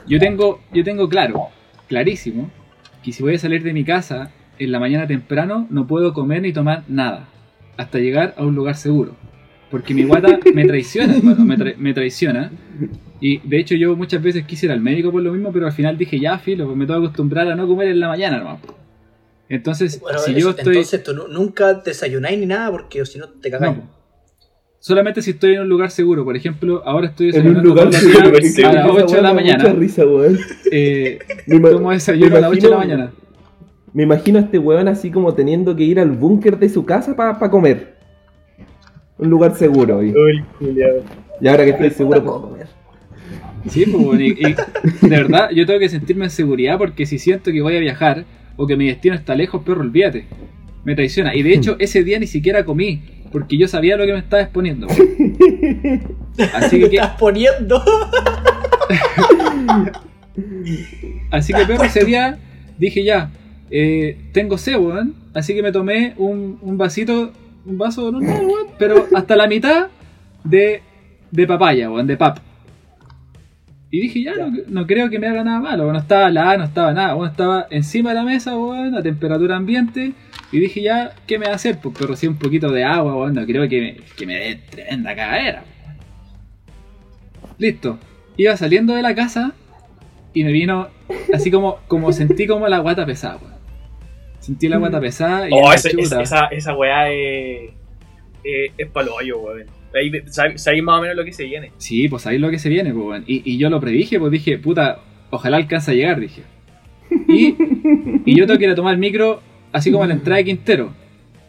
yo 0.07 0.19
tengo, 0.19 0.61
yo 0.71 0.83
tengo 0.83 1.09
claro, 1.09 1.47
clarísimo, 1.87 2.49
que 3.03 3.11
si 3.11 3.23
voy 3.23 3.33
a 3.35 3.39
salir 3.39 3.63
de 3.63 3.73
mi 3.73 3.83
casa 3.83 4.31
en 4.59 4.71
la 4.71 4.79
mañana 4.79 5.07
temprano, 5.07 5.67
no 5.69 5.87
puedo 5.87 6.13
comer 6.13 6.41
ni 6.41 6.53
tomar 6.53 6.83
nada, 6.87 7.27
hasta 7.77 7.97
llegar 7.99 8.35
a 8.37 8.43
un 8.45 8.55
lugar 8.55 8.75
seguro. 8.75 9.15
Porque 9.71 9.93
mi 9.93 10.03
guata 10.03 10.39
me 10.53 10.65
traiciona, 10.65 11.13
me, 11.37 11.57
tra- 11.57 11.75
me 11.77 11.93
traiciona. 11.93 12.51
Y 13.21 13.37
de 13.47 13.59
hecho 13.59 13.75
yo 13.75 13.95
muchas 13.95 14.21
veces 14.21 14.45
quise 14.45 14.65
ir 14.65 14.71
al 14.71 14.81
médico 14.81 15.11
por 15.11 15.21
lo 15.21 15.31
mismo, 15.31 15.51
pero 15.51 15.65
al 15.67 15.71
final 15.73 15.97
dije, 15.97 16.19
ya, 16.19 16.37
filo, 16.39 16.65
pues 16.65 16.77
me 16.77 16.85
tengo 16.85 16.99
que 17.01 17.05
acostumbrar 17.07 17.47
a 17.47 17.55
no 17.55 17.67
comer 17.67 17.89
en 17.89 17.99
la 17.99 18.07
mañana 18.07 18.37
nomás. 18.39 18.59
Entonces, 19.47 19.99
Bueno, 19.99 20.19
si 20.19 20.31
eso- 20.31 20.39
yo 20.39 20.49
estoy... 20.51 20.75
Entonces 20.77 21.03
tú 21.03 21.13
nu- 21.13 21.27
nunca 21.27 21.73
desayunáis 21.75 22.39
ni 22.39 22.45
nada 22.45 22.71
porque 22.71 23.05
si 23.05 23.17
no 23.19 23.27
te 23.29 23.49
cagáis. 23.51 23.77
No, 23.77 23.81
po. 23.83 23.87
solamente 24.79 25.21
si 25.21 25.31
estoy 25.31 25.53
en 25.55 25.61
un 25.61 25.69
lugar 25.69 25.91
seguro. 25.91 26.23
Por 26.23 26.35
ejemplo, 26.35 26.81
ahora 26.85 27.07
estoy 27.07 27.29
En 27.29 27.35
un 27.47 27.53
desayunando 27.55 27.69
lugar 27.69 27.93
seguro. 27.93 28.19
a 28.29 28.31
las 28.31 28.45
esa 28.45 28.69
8 28.69 28.93
de 28.93 29.03
weá 29.03 29.05
la 29.05 29.11
me 29.11 29.21
da 29.21 29.33
mañana. 29.33 29.63
Mucha 29.63 29.73
risa, 29.79 30.05
weón. 30.05 30.39
Eh, 30.71 31.19
tomo 31.47 31.91
desayuno 31.91 32.35
a 32.37 32.39
las 32.41 32.51
8 32.51 32.61
de 32.61 32.69
la 32.69 32.77
mañana. 32.77 33.11
Me 33.93 34.03
imagino 34.03 34.39
a 34.39 34.41
este 34.41 34.59
weón 34.59 34.87
así 34.87 35.11
como 35.11 35.33
teniendo 35.33 35.75
que 35.75 35.83
ir 35.83 35.99
al 35.99 36.11
búnker 36.11 36.57
de 36.59 36.69
su 36.69 36.85
casa 36.85 37.15
para 37.15 37.49
comer. 37.49 37.95
Un 39.17 39.29
lugar 39.29 39.55
seguro. 39.55 40.03
Y, 40.03 40.13
y 41.41 41.47
ahora 41.47 41.65
que 41.65 41.71
estoy 41.71 41.89
seguro 41.91 42.23
puedo 42.23 42.41
comer. 42.41 42.67
Sí, 43.67 43.85
pues, 43.85 44.03
bueno, 44.03 44.21
y, 44.21 44.29
y 44.29 44.55
de 45.07 45.09
verdad 45.09 45.49
yo 45.51 45.65
tengo 45.65 45.79
que 45.79 45.89
sentirme 45.89 46.25
en 46.25 46.31
seguridad 46.31 46.77
porque 46.77 47.05
si 47.05 47.19
siento 47.19 47.51
que 47.51 47.61
voy 47.61 47.75
a 47.75 47.79
viajar 47.79 48.23
o 48.55 48.65
que 48.67 48.77
mi 48.77 48.87
destino 48.87 49.15
está 49.15 49.35
lejos, 49.35 49.63
perro, 49.63 49.81
olvídate. 49.81 50.25
Me 50.83 50.95
traiciona. 50.95 51.35
Y 51.35 51.43
de 51.43 51.53
hecho, 51.53 51.75
ese 51.79 52.03
día 52.03 52.19
ni 52.19 52.27
siquiera 52.27 52.63
comí 52.63 53.01
porque 53.31 53.57
yo 53.57 53.67
sabía 53.67 53.97
lo 53.97 54.05
que 54.05 54.13
me 54.13 54.19
estaba 54.19 54.41
exponiendo. 54.41 54.87
Así 56.53 56.79
¿Qué 56.79 56.89
que, 56.89 56.95
estás 56.97 57.17
poniendo? 57.19 57.83
así 61.31 61.53
que 61.53 61.65
perro, 61.65 61.83
ese 61.83 62.05
día 62.05 62.39
dije 62.77 63.03
ya, 63.03 63.29
eh, 63.71 64.17
tengo 64.33 64.57
sed, 64.57 64.77
weón. 64.77 65.15
Así 65.33 65.53
que 65.53 65.63
me 65.63 65.71
tomé 65.71 66.13
un, 66.17 66.59
un 66.61 66.77
vasito, 66.77 67.31
un 67.65 67.77
vaso 67.77 68.11
normal, 68.11 68.45
weón, 68.45 68.67
pero 68.77 69.07
hasta 69.13 69.35
la 69.35 69.47
mitad 69.47 69.87
de, 70.43 70.81
de 71.31 71.47
papaya, 71.47 71.89
weón, 71.89 72.07
de 72.07 72.17
pap. 72.17 72.39
Y 73.91 74.01
dije, 74.01 74.21
ya, 74.21 74.35
no, 74.35 74.51
no 74.67 74.85
creo 74.85 75.09
que 75.09 75.17
me 75.17 75.27
haga 75.27 75.43
nada 75.43 75.59
malo. 75.59 75.91
No 75.91 75.97
estaba 75.97 76.29
la 76.29 76.57
no 76.57 76.65
estaba 76.65 76.93
nada. 76.93 77.15
Bueno, 77.15 77.31
estaba 77.31 77.67
encima 77.71 78.09
de 78.09 78.15
la 78.15 78.23
mesa, 78.23 78.55
weón, 78.55 78.95
a 78.95 79.01
temperatura 79.01 79.55
ambiente. 79.55 80.13
Y 80.51 80.59
dije, 80.59 80.81
ya, 80.81 81.13
¿qué 81.25 81.39
me 81.39 81.47
va 81.47 81.53
a 81.53 81.55
hacer? 81.55 81.79
Pues 81.81 81.95
pero 81.97 82.15
sí 82.15 82.27
un 82.27 82.37
poquito 82.37 82.71
de 82.71 82.83
agua, 82.83 83.15
weón. 83.15 83.33
No 83.33 83.45
creo 83.45 83.67
que 83.67 83.81
me, 83.81 83.97
que 84.15 84.25
me 84.27 84.35
dé 84.35 84.55
tremenda 84.69 85.15
cagadera. 85.15 85.63
Listo. 87.57 87.97
Iba 88.37 88.55
saliendo 88.57 88.93
de 88.93 89.01
la 89.01 89.15
casa 89.15 89.53
y 90.33 90.43
me 90.43 90.51
vino 90.51 90.87
así 91.33 91.49
como, 91.49 91.79
como 91.87 92.13
sentí 92.13 92.45
como 92.45 92.67
la 92.67 92.79
guata 92.79 93.07
pesada, 93.07 93.37
weón. 93.37 93.58
Sentí 94.49 94.67
la 94.67 94.77
guata 94.77 94.99
pesada 94.99 95.47
y 95.47 95.51
Oh, 95.53 95.71
ese- 95.71 95.91
esa, 95.99 96.45
esa 96.47 96.73
weá 96.75 97.11
es. 97.11 97.69
Es, 98.43 98.71
es 98.77 98.87
palo 98.89 99.13
hoyo, 99.15 99.37
weón. 99.39 99.65
Ahí 99.93 100.11
sabéis 100.27 100.61
sabéis 100.63 100.81
más 100.83 100.97
o 100.97 101.01
menos 101.01 101.15
lo 101.17 101.23
que 101.25 101.33
se 101.33 101.43
viene. 101.43 101.71
Sí, 101.77 102.07
pues 102.07 102.25
ahí 102.25 102.37
lo 102.39 102.49
que 102.49 102.57
se 102.59 102.69
viene, 102.69 102.91
pues, 102.93 103.05
weón. 103.05 103.23
y, 103.27 103.41
y 103.45 103.57
yo 103.57 103.69
lo 103.69 103.79
predije, 103.79 104.19
pues 104.19 104.31
dije, 104.31 104.57
puta, 104.57 104.99
ojalá 105.29 105.57
alcance 105.57 105.91
a 105.91 105.93
llegar, 105.93 106.19
dije. 106.19 106.41
Y, 107.27 107.55
y 108.25 108.35
yo 108.35 108.47
tengo 108.47 108.57
que 108.57 108.65
ir 108.65 108.71
a 108.71 108.75
tomar 108.75 108.93
el 108.93 108.99
micro 108.99 109.41
así 109.71 109.91
como 109.91 110.03
a 110.03 110.07
la 110.07 110.13
entrada 110.13 110.37
de 110.37 110.45
Quintero. 110.45 110.93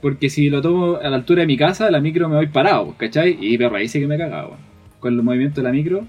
Porque 0.02 0.28
si 0.30 0.48
lo 0.50 0.60
tomo 0.62 0.96
a 0.96 1.08
la 1.08 1.16
altura 1.16 1.40
de 1.42 1.46
mi 1.46 1.56
casa, 1.56 1.90
la 1.90 2.00
micro 2.00 2.28
me 2.28 2.36
voy 2.36 2.48
parado, 2.48 2.86
pues, 2.86 2.96
¿cachai? 2.98 3.38
Y 3.40 3.56
perro, 3.56 3.76
ahí 3.76 3.88
sí 3.88 3.98
que 4.00 4.06
me 4.06 4.18
cagaba, 4.18 4.48
weón. 4.48 4.60
Con 4.98 5.14
el 5.14 5.22
movimiento 5.22 5.62
de 5.62 5.66
la 5.68 5.72
micro. 5.72 6.04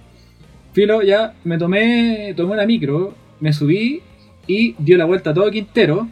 Filo, 0.74 1.02
ya 1.04 1.36
me 1.46 1.58
tomé, 1.58 2.34
tomé 2.36 2.54
una 2.54 2.66
micro, 2.66 3.14
me 3.40 3.54
subí 3.54 4.02
y 4.48 4.76
dio 4.80 4.98
la 4.98 5.06
vuelta 5.06 5.30
a 5.30 5.34
todo 5.34 5.50
Quintero. 5.52 6.08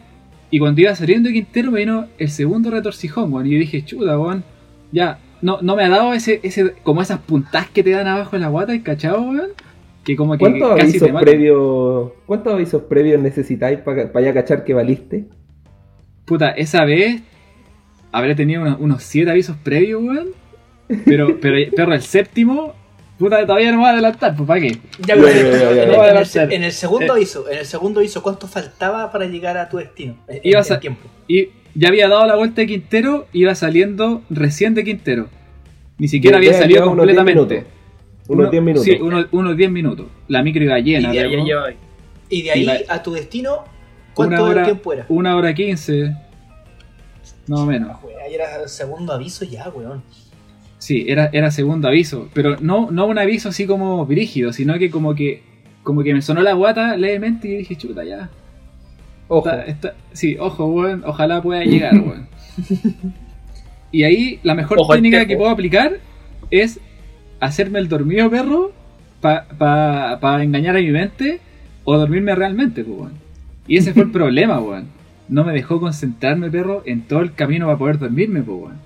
Y 0.50 0.58
cuando 0.58 0.80
iba 0.80 0.94
saliendo 0.94 1.28
de 1.28 1.34
Quintero 1.34 1.70
me 1.70 1.80
vino 1.80 2.08
el 2.18 2.28
segundo 2.28 2.70
retorcijón, 2.70 3.32
weón. 3.32 3.46
Y 3.46 3.50
yo 3.52 3.58
dije, 3.58 3.84
chuta, 3.84 4.18
weón. 4.18 4.44
Ya, 4.92 5.18
no, 5.40 5.62
no 5.62 5.76
me 5.76 5.84
ha 5.84 5.88
dado 5.88 6.12
ese, 6.12 6.40
ese, 6.42 6.74
como 6.82 7.02
esas 7.02 7.20
puntas 7.20 7.68
que 7.70 7.82
te 7.82 7.90
dan 7.90 8.08
abajo 8.08 8.36
en 8.36 8.42
la 8.42 8.48
guata, 8.48 8.72
¿el 8.72 8.82
cachado, 8.82 9.22
weón? 9.22 9.50
Que 10.04 10.16
como 10.16 10.32
que 10.32 10.38
¿Cuántos 10.38 10.70
casi 10.70 10.82
avisos 10.82 11.06
te 11.06 11.12
matan. 11.12 11.24
previos 11.24 12.12
¿Cuántos 12.26 12.54
avisos 12.54 12.82
previos 12.82 13.20
necesitáis 13.20 13.78
para 13.80 14.20
ya 14.20 14.34
cachar 14.34 14.64
que 14.64 14.74
valiste? 14.74 15.26
Puta, 16.24 16.50
esa 16.50 16.84
vez 16.84 17.22
habré 18.10 18.34
tenido 18.34 18.62
unos, 18.62 18.80
unos 18.80 19.02
siete 19.02 19.30
avisos 19.30 19.56
previos, 19.56 20.02
weón. 20.02 20.28
Pero, 21.04 21.38
pero, 21.40 21.56
perro, 21.76 21.94
el 21.94 22.02
séptimo, 22.02 22.74
puta, 23.20 23.46
todavía 23.46 23.70
no 23.70 23.76
me 23.76 23.82
voy 23.82 23.86
a 23.88 23.92
adelantar, 23.92 24.34
pues, 24.34 24.46
¿para 24.48 24.60
qué? 24.60 24.70
Ya, 25.06 25.14
Ya, 25.14 25.14
en, 25.14 25.22
ya, 25.22 25.82
el, 25.84 25.94
adelantar. 25.94 26.52
en 26.52 26.64
el 26.64 26.72
segundo 26.72 27.06
Eh. 27.06 27.16
aviso, 27.16 27.48
en 27.48 27.58
el 27.58 27.66
segundo 27.66 28.00
aviso, 28.00 28.22
¿cuánto 28.22 28.48
faltaba 28.48 29.12
para 29.12 29.26
llegar 29.26 29.56
a 29.56 29.68
tu 29.68 29.76
destino? 29.76 30.16
En, 30.26 30.40
Ibas 30.42 30.68
en 30.70 30.76
a- 30.76 30.80
tiempo. 30.80 31.08
Y 31.28 31.50
ya 31.76 31.88
había 31.88 32.08
dado 32.08 32.26
la 32.26 32.34
vuelta 32.34 32.62
de 32.62 32.66
Quintero, 32.66 33.28
iba 33.32 33.54
saliendo 33.54 34.22
recién 34.30 34.74
de 34.74 34.82
Quintero. 34.82 35.28
Ni 35.98 36.08
siquiera 36.08 36.38
había 36.38 36.54
salido 36.54 36.80
lleva 36.80 36.92
unos 36.92 37.06
10 37.06 37.16
completamente. 37.18 37.54
minutos. 37.56 37.74
Unos 38.28 38.50
10 38.50 38.62
minutos. 38.62 38.84
Sí, 38.84 38.92
unos, 39.00 39.26
unos 39.32 39.56
10 39.56 39.70
minutos. 39.70 40.06
La 40.28 40.42
micro 40.42 40.64
iba 40.64 40.78
Y 40.78 40.82
llena, 40.82 41.12
de 41.12 41.20
ahí. 41.20 41.76
Y 42.30 42.42
de 42.42 42.50
ahí 42.50 42.64
Y 42.64 42.84
a 42.88 43.02
tu 43.02 43.12
destino, 43.12 43.64
¿cuánto 44.14 44.44
hora, 44.44 44.64
tiempo 44.64 44.92
era? 44.92 45.04
una 45.08 45.36
hora 45.36 45.52
quince, 45.52 46.16
más 47.46 47.60
o 47.60 47.66
menos. 47.66 47.96
Ahí 48.24 48.34
era 48.34 48.62
el 48.62 48.68
segundo 48.68 49.12
aviso 49.12 49.44
ya, 49.44 49.68
weón. 49.68 50.02
Sí, 50.80 51.04
era, 51.08 51.28
era 51.32 51.50
segundo 51.52 51.86
aviso, 51.86 52.28
pero 52.34 52.56
no, 52.60 52.90
no 52.90 53.06
un 53.06 53.18
aviso 53.18 53.50
así 53.50 53.66
como 53.66 54.04
brígido, 54.06 54.52
sino 54.52 54.76
que 54.78 54.90
como 54.90 55.14
que 55.14 55.42
como 55.84 56.02
que 56.02 56.12
me 56.12 56.20
sonó 56.22 56.42
la 56.42 56.54
guata 56.54 56.96
levemente 56.96 57.48
y 57.48 57.56
dije, 57.58 57.76
chuta, 57.76 58.02
ya. 58.04 58.28
Ojo. 59.28 59.48
Está- 59.48 59.64
está- 59.66 59.94
sí, 60.12 60.36
ojo, 60.40 60.66
weón, 60.66 61.02
ojalá 61.06 61.40
pueda 61.40 61.62
llegar, 61.64 61.94
weón. 62.00 62.26
y 63.92 64.02
ahí 64.04 64.40
la 64.42 64.54
mejor 64.54 64.78
Ojo 64.80 64.92
técnica 64.94 65.26
que 65.26 65.36
puedo 65.36 65.50
aplicar 65.50 65.98
es 66.50 66.80
hacerme 67.40 67.78
el 67.78 67.88
dormido 67.88 68.30
perro 68.30 68.72
para 69.20 69.46
pa, 69.48 70.18
pa 70.20 70.42
engañar 70.42 70.76
a 70.76 70.80
mi 70.80 70.90
mente 70.90 71.40
o 71.84 71.96
dormirme 71.98 72.34
realmente, 72.34 72.84
pues, 72.84 72.98
weón. 72.98 73.12
Y 73.66 73.76
ese 73.76 73.92
fue 73.92 74.04
el 74.04 74.10
problema, 74.12 74.60
weón. 74.60 74.86
No 75.28 75.44
me 75.44 75.52
dejó 75.52 75.78
concentrarme, 75.80 76.50
perro, 76.50 76.82
en 76.86 77.02
todo 77.02 77.20
el 77.20 77.34
camino 77.34 77.66
para 77.66 77.78
poder 77.78 77.98
dormirme, 77.98 78.42
pues, 78.42 78.58
weón. 78.58 78.78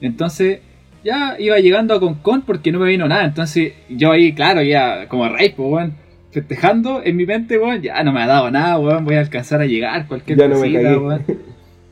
Entonces, 0.00 0.60
ya 1.04 1.36
iba 1.38 1.58
llegando 1.58 1.94
a 1.94 2.00
Concon 2.00 2.42
porque 2.42 2.72
no 2.72 2.78
me 2.78 2.88
vino 2.88 3.06
nada. 3.08 3.24
Entonces, 3.24 3.72
yo 3.88 4.12
ahí, 4.12 4.32
claro, 4.32 4.62
ya 4.62 5.08
como 5.08 5.28
raíz, 5.28 5.52
pues, 5.56 5.68
weón. 5.70 5.94
festejando 6.30 7.02
en 7.04 7.16
mi 7.16 7.26
mente, 7.26 7.58
weón, 7.58 7.82
ya 7.82 8.02
no 8.02 8.12
me 8.12 8.22
ha 8.22 8.26
dado 8.26 8.50
nada, 8.50 8.78
weón, 8.78 9.04
voy 9.04 9.16
a 9.16 9.20
alcanzar 9.20 9.60
a 9.60 9.66
llegar, 9.66 10.06
cualquier 10.06 10.38
Ya 10.38 10.48
no 10.48 10.54
me 10.56 10.60
cosita, 10.60 10.82
cagué. 10.82 10.96
weón. 10.96 11.24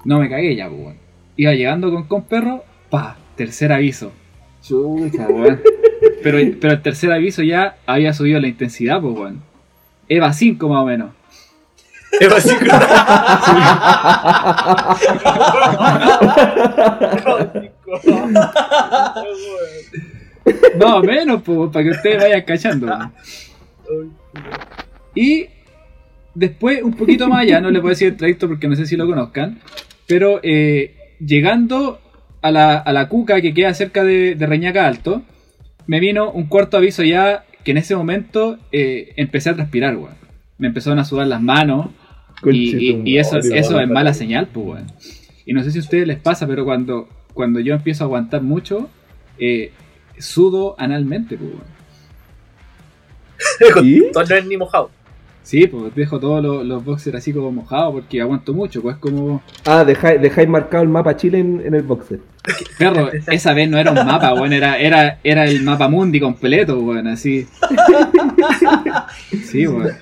No 0.04 0.18
me 0.20 0.28
cagué 0.28 0.56
ya, 0.56 0.68
pues, 0.68 0.80
weón. 0.80 0.96
Iba 1.36 1.54
llegando 1.54 1.90
con, 1.90 2.04
con 2.04 2.22
perro, 2.24 2.64
pa, 2.90 3.16
tercer 3.36 3.72
aviso. 3.72 4.12
Chucha, 4.62 5.26
weón. 5.28 5.60
Pero, 6.22 6.38
pero 6.60 6.72
el 6.74 6.82
tercer 6.82 7.12
aviso 7.12 7.42
ya 7.42 7.76
había 7.86 8.12
subido 8.12 8.40
la 8.40 8.48
intensidad, 8.48 9.00
pues, 9.00 9.14
weón. 9.16 9.42
Eva 10.08 10.32
5 10.32 10.68
más 10.68 10.82
o 10.82 10.86
menos. 10.86 11.10
Es 12.20 12.28
básico. 12.30 12.64
Más 20.78 20.94
o 20.94 21.02
menos, 21.02 21.42
pues, 21.42 21.70
para 21.72 21.84
que 21.84 21.90
ustedes 21.90 22.22
vayan 22.22 22.42
cachando. 22.42 22.86
Y 25.14 25.46
después, 26.34 26.82
un 26.82 26.94
poquito 26.94 27.28
más 27.28 27.40
allá, 27.40 27.60
no 27.60 27.70
le 27.70 27.80
puedo 27.80 27.90
decir 27.90 28.08
el 28.08 28.16
trayecto 28.16 28.48
porque 28.48 28.68
no 28.68 28.76
sé 28.76 28.86
si 28.86 28.96
lo 28.96 29.06
conozcan, 29.06 29.58
pero 30.06 30.40
eh, 30.42 30.94
llegando 31.20 32.00
a 32.40 32.50
la, 32.50 32.78
a 32.78 32.92
la 32.92 33.08
cuca 33.08 33.40
que 33.40 33.52
queda 33.52 33.74
cerca 33.74 34.04
de, 34.04 34.34
de 34.36 34.46
Reñaca 34.46 34.86
Alto, 34.86 35.22
me 35.86 36.00
vino 36.00 36.30
un 36.30 36.46
cuarto 36.46 36.76
aviso 36.76 37.02
ya 37.02 37.44
que 37.64 37.72
en 37.72 37.78
ese 37.78 37.96
momento 37.96 38.58
eh, 38.72 39.12
empecé 39.16 39.50
a 39.50 39.54
transpirar, 39.54 39.96
weón. 39.96 40.16
Me 40.58 40.68
empezaron 40.68 40.98
a 40.98 41.04
sudar 41.04 41.26
las 41.26 41.40
manos 41.42 41.88
y, 42.56 42.70
y- 42.78 42.90
y 43.04 43.18
eso, 43.18 43.36
eso 43.58 43.80
es 43.80 43.88
mala 43.94 44.14
señal, 44.14 44.48
pues, 44.52 44.66
weón. 44.66 44.86
Y 45.46 45.52
no 45.52 45.62
sé 45.62 45.70
si 45.72 45.78
a 45.78 45.80
ustedes 45.82 46.06
les 46.06 46.18
pasa, 46.18 46.46
pero 46.46 46.64
cuando, 46.64 47.08
cuando 47.38 47.60
yo 47.60 47.72
empiezo 47.72 48.02
a 48.02 48.06
aguantar 48.06 48.42
mucho, 48.42 48.88
eh, 49.38 49.70
sudo 50.18 50.74
analmente, 50.76 51.38
pues. 51.38 51.52
¿Y? 53.84 54.10
Todo 54.10 54.24
no 54.24 54.34
es 54.34 54.44
ni 54.44 54.56
mojado. 54.56 54.90
Sí, 55.44 55.68
pues 55.68 55.94
dejo 55.94 56.18
todos 56.18 56.42
los, 56.42 56.66
los 56.66 56.84
boxers 56.84 57.16
así 57.16 57.32
como 57.32 57.52
mojados 57.52 57.92
porque 57.92 58.20
aguanto 58.20 58.52
mucho, 58.52 58.82
pues 58.82 58.96
como... 58.96 59.40
Ah, 59.64 59.84
dejáis, 59.84 60.20
dejáis 60.20 60.48
marcado 60.48 60.82
el 60.82 60.88
mapa 60.88 61.14
Chile 61.14 61.38
en, 61.38 61.62
en 61.64 61.74
el 61.76 61.84
boxer. 61.84 62.18
Perro, 62.76 63.08
esa 63.12 63.54
vez 63.54 63.70
no 63.70 63.78
era 63.78 63.92
un 63.92 64.04
mapa, 64.04 64.34
weón, 64.34 64.52
era, 64.52 64.76
era, 64.76 65.20
era 65.22 65.44
el 65.44 65.62
mapa 65.62 65.86
mundi 65.88 66.18
completo, 66.18 66.80
weón, 66.80 67.06
así. 67.06 67.46
Sí, 69.44 69.64
weón. 69.64 69.92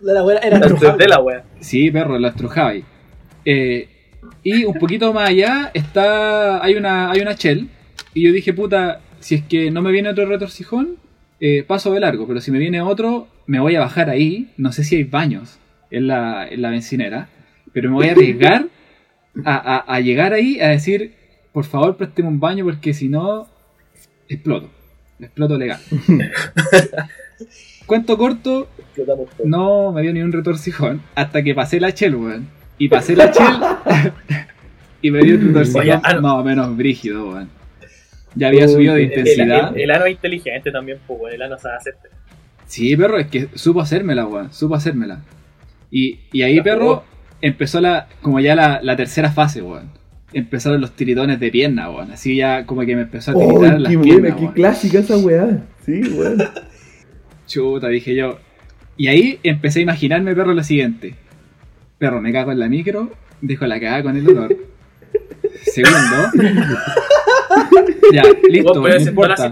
La 0.00 0.24
era 0.42 0.56
Antes 0.56 0.74
trujable. 0.74 1.04
de 1.04 1.08
la 1.08 1.20
wea. 1.20 1.44
Sí, 1.60 1.88
perro, 1.92 2.18
lo 2.18 2.26
estrujaba 2.26 2.70
ahí. 2.70 2.84
Eh, 3.44 3.99
y 4.42 4.64
un 4.64 4.74
poquito 4.74 5.12
más 5.12 5.28
allá 5.30 5.70
está. 5.74 6.62
Hay 6.62 6.74
una, 6.74 7.10
hay 7.10 7.20
una 7.20 7.32
Shell. 7.32 7.68
Y 8.14 8.24
yo 8.24 8.32
dije, 8.32 8.52
puta, 8.52 9.00
si 9.20 9.36
es 9.36 9.44
que 9.44 9.70
no 9.70 9.82
me 9.82 9.92
viene 9.92 10.08
otro 10.08 10.26
retorcijón, 10.26 10.96
eh, 11.40 11.62
paso 11.66 11.92
de 11.92 12.00
largo. 12.00 12.26
Pero 12.26 12.40
si 12.40 12.50
me 12.50 12.58
viene 12.58 12.80
otro, 12.80 13.28
me 13.46 13.60
voy 13.60 13.76
a 13.76 13.80
bajar 13.80 14.10
ahí. 14.10 14.50
No 14.56 14.72
sé 14.72 14.84
si 14.84 14.96
hay 14.96 15.04
baños 15.04 15.58
en 15.90 16.06
la, 16.06 16.46
en 16.48 16.62
la 16.62 16.70
bencinera. 16.70 17.28
Pero 17.72 17.88
me 17.90 17.96
voy 17.96 18.08
a 18.08 18.12
arriesgar 18.12 18.66
a, 19.44 19.54
a- 19.56 19.94
a 19.94 20.00
llegar 20.00 20.32
ahí 20.32 20.60
a 20.60 20.68
decir, 20.68 21.14
por 21.52 21.64
favor, 21.64 21.96
présteme 21.96 22.28
un 22.28 22.40
baño 22.40 22.64
porque 22.64 22.92
si 22.94 23.08
no, 23.08 23.46
exploto. 24.28 24.70
Exploto 25.20 25.56
legal. 25.58 25.78
Cuento 27.86 28.16
corto, 28.16 28.68
no 29.44 29.92
me 29.92 30.02
dio 30.02 30.12
ni 30.12 30.22
un 30.22 30.32
retorcijón 30.32 31.02
hasta 31.14 31.42
que 31.42 31.54
pasé 31.54 31.80
la 31.80 31.90
Shell, 31.90 32.14
weón. 32.14 32.48
Y 32.80 32.88
pasé 32.88 33.14
la 33.14 33.26
Shell 33.26 34.02
y 35.02 35.10
me 35.10 35.20
dio 35.22 35.36
un 35.36 35.52
no. 35.52 35.60
más 36.22 36.32
o 36.32 36.42
menos 36.44 36.76
brígido, 36.76 37.28
weón. 37.30 37.48
Ya 38.34 38.48
había 38.48 38.64
Uy, 38.66 38.72
subido 38.72 38.94
de 38.94 39.02
el- 39.04 39.08
intensidad. 39.10 39.76
el- 39.76 39.82
el 39.82 39.90
ano 39.90 40.06
es 40.06 40.12
inteligente 40.12 40.70
también, 40.72 40.98
pues, 41.06 41.20
weón. 41.20 41.34
El 41.34 41.42
ano 41.42 41.58
sabe 41.58 41.76
hacerte. 41.76 42.08
Sí, 42.66 42.96
perro, 42.96 43.18
es 43.18 43.26
que 43.26 43.48
supo 43.54 43.80
hacérmela, 43.80 44.26
weón. 44.26 44.52
Supo 44.52 44.74
hacérmela. 44.76 45.20
Y, 45.90 46.20
y 46.32 46.42
ahí, 46.42 46.56
La 46.56 46.62
perro, 46.62 46.80
jugó. 46.86 47.04
empezó 47.42 47.80
la, 47.80 48.08
como 48.22 48.40
ya 48.40 48.54
la, 48.54 48.80
la 48.82 48.96
tercera 48.96 49.30
fase, 49.30 49.60
weón. 49.62 49.90
Empezaron 50.32 50.80
los 50.80 50.92
tiritones 50.92 51.38
de 51.40 51.50
pierna, 51.50 51.90
weón. 51.90 52.12
Así 52.12 52.36
ya 52.36 52.64
como 52.64 52.80
que 52.82 52.96
me 52.96 53.02
empezó 53.02 53.32
a 53.32 53.34
¡Oh, 53.36 53.58
tiritar 53.58 53.80
las 53.80 53.92
qué 53.92 53.98
piernas, 53.98 54.20
buena! 54.22 54.36
¡Qué 54.36 54.42
weón. 54.42 54.54
clásica 54.54 54.98
esa 55.00 55.16
weá! 55.18 55.58
Sí, 55.84 56.00
weón. 56.14 56.38
Chuta, 57.46 57.88
dije 57.88 58.14
yo. 58.14 58.38
Y 58.96 59.08
ahí 59.08 59.38
empecé 59.42 59.80
a 59.80 59.82
imaginarme, 59.82 60.34
perro, 60.34 60.54
lo 60.54 60.62
siguiente. 60.62 61.14
Perro, 62.00 62.22
me 62.22 62.32
cago 62.32 62.50
en 62.50 62.58
la 62.58 62.66
micro, 62.66 63.10
dejo 63.42 63.66
la 63.66 63.78
cagada 63.78 64.02
con 64.04 64.16
el 64.16 64.26
olor. 64.26 64.56
Segundo. 65.64 66.16
ya, 68.10 68.22
listo, 68.48 68.80
Vos 68.80 68.90
no 68.90 68.96
importa. 69.10 69.50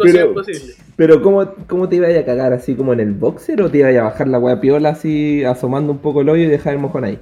Pero- 0.96 1.20
¿cómo, 1.20 1.44
¿cómo 1.66 1.90
te 1.90 1.96
ibas 1.96 2.16
a 2.16 2.24
cagar? 2.24 2.54
¿Así 2.54 2.74
como 2.74 2.94
en 2.94 3.00
el 3.00 3.12
boxer 3.12 3.61
o 3.61 3.70
te 3.70 3.78
ibas 3.78 3.94
a 3.94 4.04
bajar 4.04 4.28
la 4.28 4.38
weá 4.38 4.58
piola 4.62 4.88
así 4.88 5.44
asomando 5.44 5.92
un 5.92 5.98
poco 5.98 6.22
el 6.22 6.30
hoyo 6.30 6.44
y 6.44 6.46
dejar 6.46 6.72
el 6.72 6.78
mojón 6.78 7.04
ahí? 7.04 7.18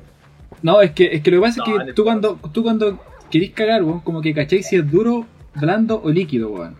No, 0.62 0.80
es 0.80 0.92
que, 0.92 1.06
es 1.16 1.22
que 1.22 1.32
lo 1.32 1.38
que 1.38 1.42
pasa 1.48 1.56
No, 1.58 1.64
es 1.64 1.70
en 1.72 1.78
que 1.86 1.88
el 1.90 1.94
tú 1.96 2.04
cuando, 2.04 2.38
tú 2.52 2.62
cuando 2.62 3.00
querís 3.28 3.50
cagar, 3.50 3.82
weón, 3.82 3.98
como 4.02 4.22
que 4.22 4.32
cacháis 4.32 4.68
si 4.68 4.76
es 4.76 4.88
duro, 4.88 5.26
blando 5.56 6.00
o 6.04 6.08
líquido, 6.08 6.50
weón. 6.50 6.76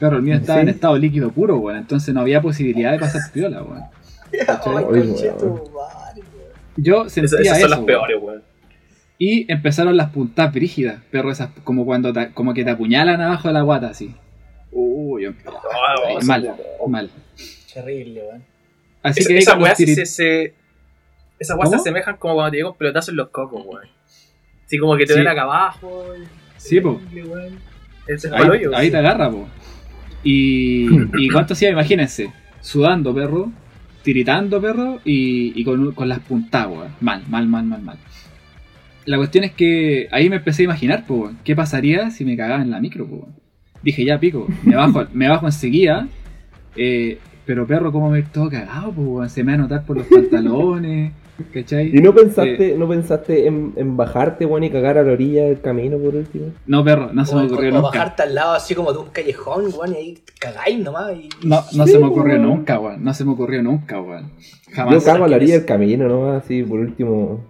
Claro, 0.00 0.16
el 0.16 0.22
mío 0.24 0.34
estaba 0.34 0.58
¿Sí? 0.58 0.62
en 0.64 0.68
estado 0.70 0.98
líquido 0.98 1.30
puro, 1.30 1.58
weón. 1.58 1.78
Entonces 1.78 2.12
no 2.12 2.22
había 2.22 2.42
posibilidad 2.42 2.90
de 2.90 2.98
pasar 2.98 3.22
piola, 3.32 3.62
weón. 3.62 3.84
Yo 6.76 7.06
Esas, 7.06 7.12
sentía 7.30 7.40
esas 7.52 7.58
eso, 7.58 7.60
son 7.62 7.70
las 7.70 7.78
weón. 7.80 7.86
peores, 7.86 8.16
weón. 8.20 8.42
Y 9.18 9.50
empezaron 9.52 9.96
las 9.96 10.10
puntas 10.10 10.52
brígidas, 10.52 11.00
perro, 11.10 11.30
esas 11.30 11.50
como 11.62 11.84
cuando 11.84 12.12
te, 12.12 12.30
como 12.32 12.52
que 12.52 12.64
te 12.64 12.70
apuñalan 12.70 13.20
abajo 13.20 13.48
de 13.48 13.54
la 13.54 13.62
guata, 13.62 13.88
así. 13.88 14.14
Uy, 14.72 15.22
yo- 15.24 15.30
Ah, 15.46 16.20
mal, 16.24 16.54
sí, 16.82 16.88
mal. 16.88 17.10
Terrible, 17.72 18.22
weón. 18.22 18.44
Así 19.02 19.20
Esa, 19.20 19.28
que 19.28 19.34
ahí 19.34 19.38
esa 19.38 19.50
con 19.52 19.60
los 19.60 19.66
weá 19.68 19.74
se, 19.76 19.84
tirit- 19.84 19.94
se, 19.94 20.06
se- 20.06 20.54
Esas 21.38 21.56
weas 21.56 21.70
se 21.70 21.76
asemejan 21.76 22.16
como 22.16 22.34
cuando 22.34 22.50
te 22.50 22.56
llega 22.58 22.70
un 22.70 22.76
pelotazo 22.76 23.10
en 23.12 23.16
los 23.18 23.28
cocos, 23.28 23.62
weón. 23.66 23.88
Así 24.66 24.78
como 24.78 24.96
que 24.96 25.06
te 25.06 25.12
Sí. 25.12 25.18
ven 25.20 25.28
acá 25.28 25.42
abajo. 25.42 26.04
y- 26.16 26.26
Sí, 26.56 26.80
po. 26.80 27.00
Ese 28.06 28.26
es 28.28 28.32
Ahí, 28.32 28.48
hoyo, 28.48 28.74
ahí 28.74 28.86
sí. 28.86 28.90
te 28.92 28.96
agarra, 28.98 29.30
po. 29.30 29.46
Y, 30.22 30.88
y 31.18 31.28
cuánto 31.30 31.52
hacía, 31.52 31.70
imagínense, 31.70 32.32
sudando, 32.60 33.14
perro, 33.14 33.52
tiritando, 34.04 34.60
perro, 34.60 35.00
y, 35.04 35.58
y 35.58 35.64
con, 35.64 35.92
con 35.92 36.08
las 36.08 36.20
puntas, 36.20 36.68
weón. 36.68 36.92
Mal, 37.00 37.24
mal, 37.28 37.48
mal, 37.48 37.64
mal, 37.64 37.82
mal. 37.82 37.98
La 39.06 39.16
cuestión 39.16 39.44
es 39.44 39.52
que 39.52 40.08
ahí 40.12 40.30
me 40.30 40.36
empecé 40.36 40.62
a 40.62 40.64
imaginar, 40.66 41.06
po, 41.06 41.14
weón, 41.14 41.38
¿qué 41.42 41.56
pasaría 41.56 42.10
si 42.10 42.24
me 42.24 42.36
cagaba 42.36 42.62
en 42.62 42.70
la 42.70 42.80
micro, 42.80 43.06
po, 43.08 43.16
weón? 43.16 43.34
Dije, 43.82 44.04
ya, 44.04 44.20
pico, 44.20 44.46
me 44.62 44.76
bajo, 44.76 45.06
me 45.12 45.28
bajo 45.28 45.46
enseguida, 45.46 46.06
eh, 46.76 47.18
pero 47.44 47.66
perro, 47.66 47.90
¿cómo 47.90 48.10
me 48.10 48.22
todo 48.22 48.48
cagado, 48.50 48.92
po, 48.92 49.02
weón? 49.02 49.30
Se 49.30 49.42
me 49.42 49.52
va 49.52 49.58
a 49.58 49.62
notar 49.62 49.84
por 49.84 49.96
los 49.96 50.06
pantalones, 50.06 51.12
¿cachai? 51.52 51.88
¿Y 51.96 52.00
no 52.00 52.14
pensaste, 52.14 52.76
no 52.78 52.88
pensaste 52.88 53.46
en, 53.46 53.72
en 53.76 53.96
bajarte, 53.96 54.46
weón, 54.46 54.64
y 54.64 54.70
cagar 54.70 54.98
a 54.98 55.02
la 55.02 55.12
orilla 55.12 55.44
del 55.44 55.60
camino 55.60 55.98
por 55.98 56.14
último? 56.14 56.46
No, 56.66 56.84
perro, 56.84 57.10
no 57.12 57.24
se 57.24 57.34
me 57.34 57.42
ocurrió 57.46 57.70
o 57.70 57.74
nunca. 57.74 57.88
bajarte 57.88 58.22
al 58.22 58.34
lado 58.34 58.52
así 58.54 58.74
como 58.74 58.92
de 58.92 58.98
un 58.98 59.08
callejón, 59.10 59.64
weón, 59.76 59.92
y 59.92 59.96
ahí 59.96 60.18
cagáis 60.40 60.78
nomás. 60.78 61.12
Y... 61.16 61.28
No, 61.46 61.62
no 61.74 61.86
Sí, 61.86 61.92
se 61.92 61.98
me 61.98 62.06
ocurrió 62.06 62.34
weón. 62.34 62.46
nunca, 62.48 62.78
weón. 62.78 63.02
No 63.04 63.14
se 63.14 63.24
me 63.24 63.32
ocurrió 63.32 63.62
nunca, 63.62 64.00
weón. 64.00 64.30
Yo 64.68 64.74
Jamás. 64.74 65.04
cago 65.04 65.24
a 65.24 65.28
la 65.28 65.36
orilla 65.36 65.54
del 65.54 65.64
camino, 65.66 66.08
¿no? 66.08 66.32
Así, 66.32 66.62
por 66.62 66.78
último. 66.80 67.40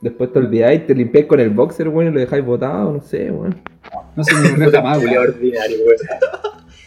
Después 0.00 0.32
te 0.32 0.38
olvidáis, 0.38 0.86
te 0.86 0.94
limpiáis 0.94 1.26
con 1.26 1.40
el 1.40 1.50
boxer, 1.50 1.88
weón, 1.88 2.10
y 2.12 2.14
lo 2.14 2.20
dejáis 2.20 2.44
botado, 2.44 2.92
no 2.92 3.00
sé, 3.00 3.30
weón. 3.30 3.56
No 4.14 4.24
se 4.24 4.34
me 4.34 4.48
ocurrió 4.48 4.70
jamás, 4.72 4.98
weón. 5.02 5.34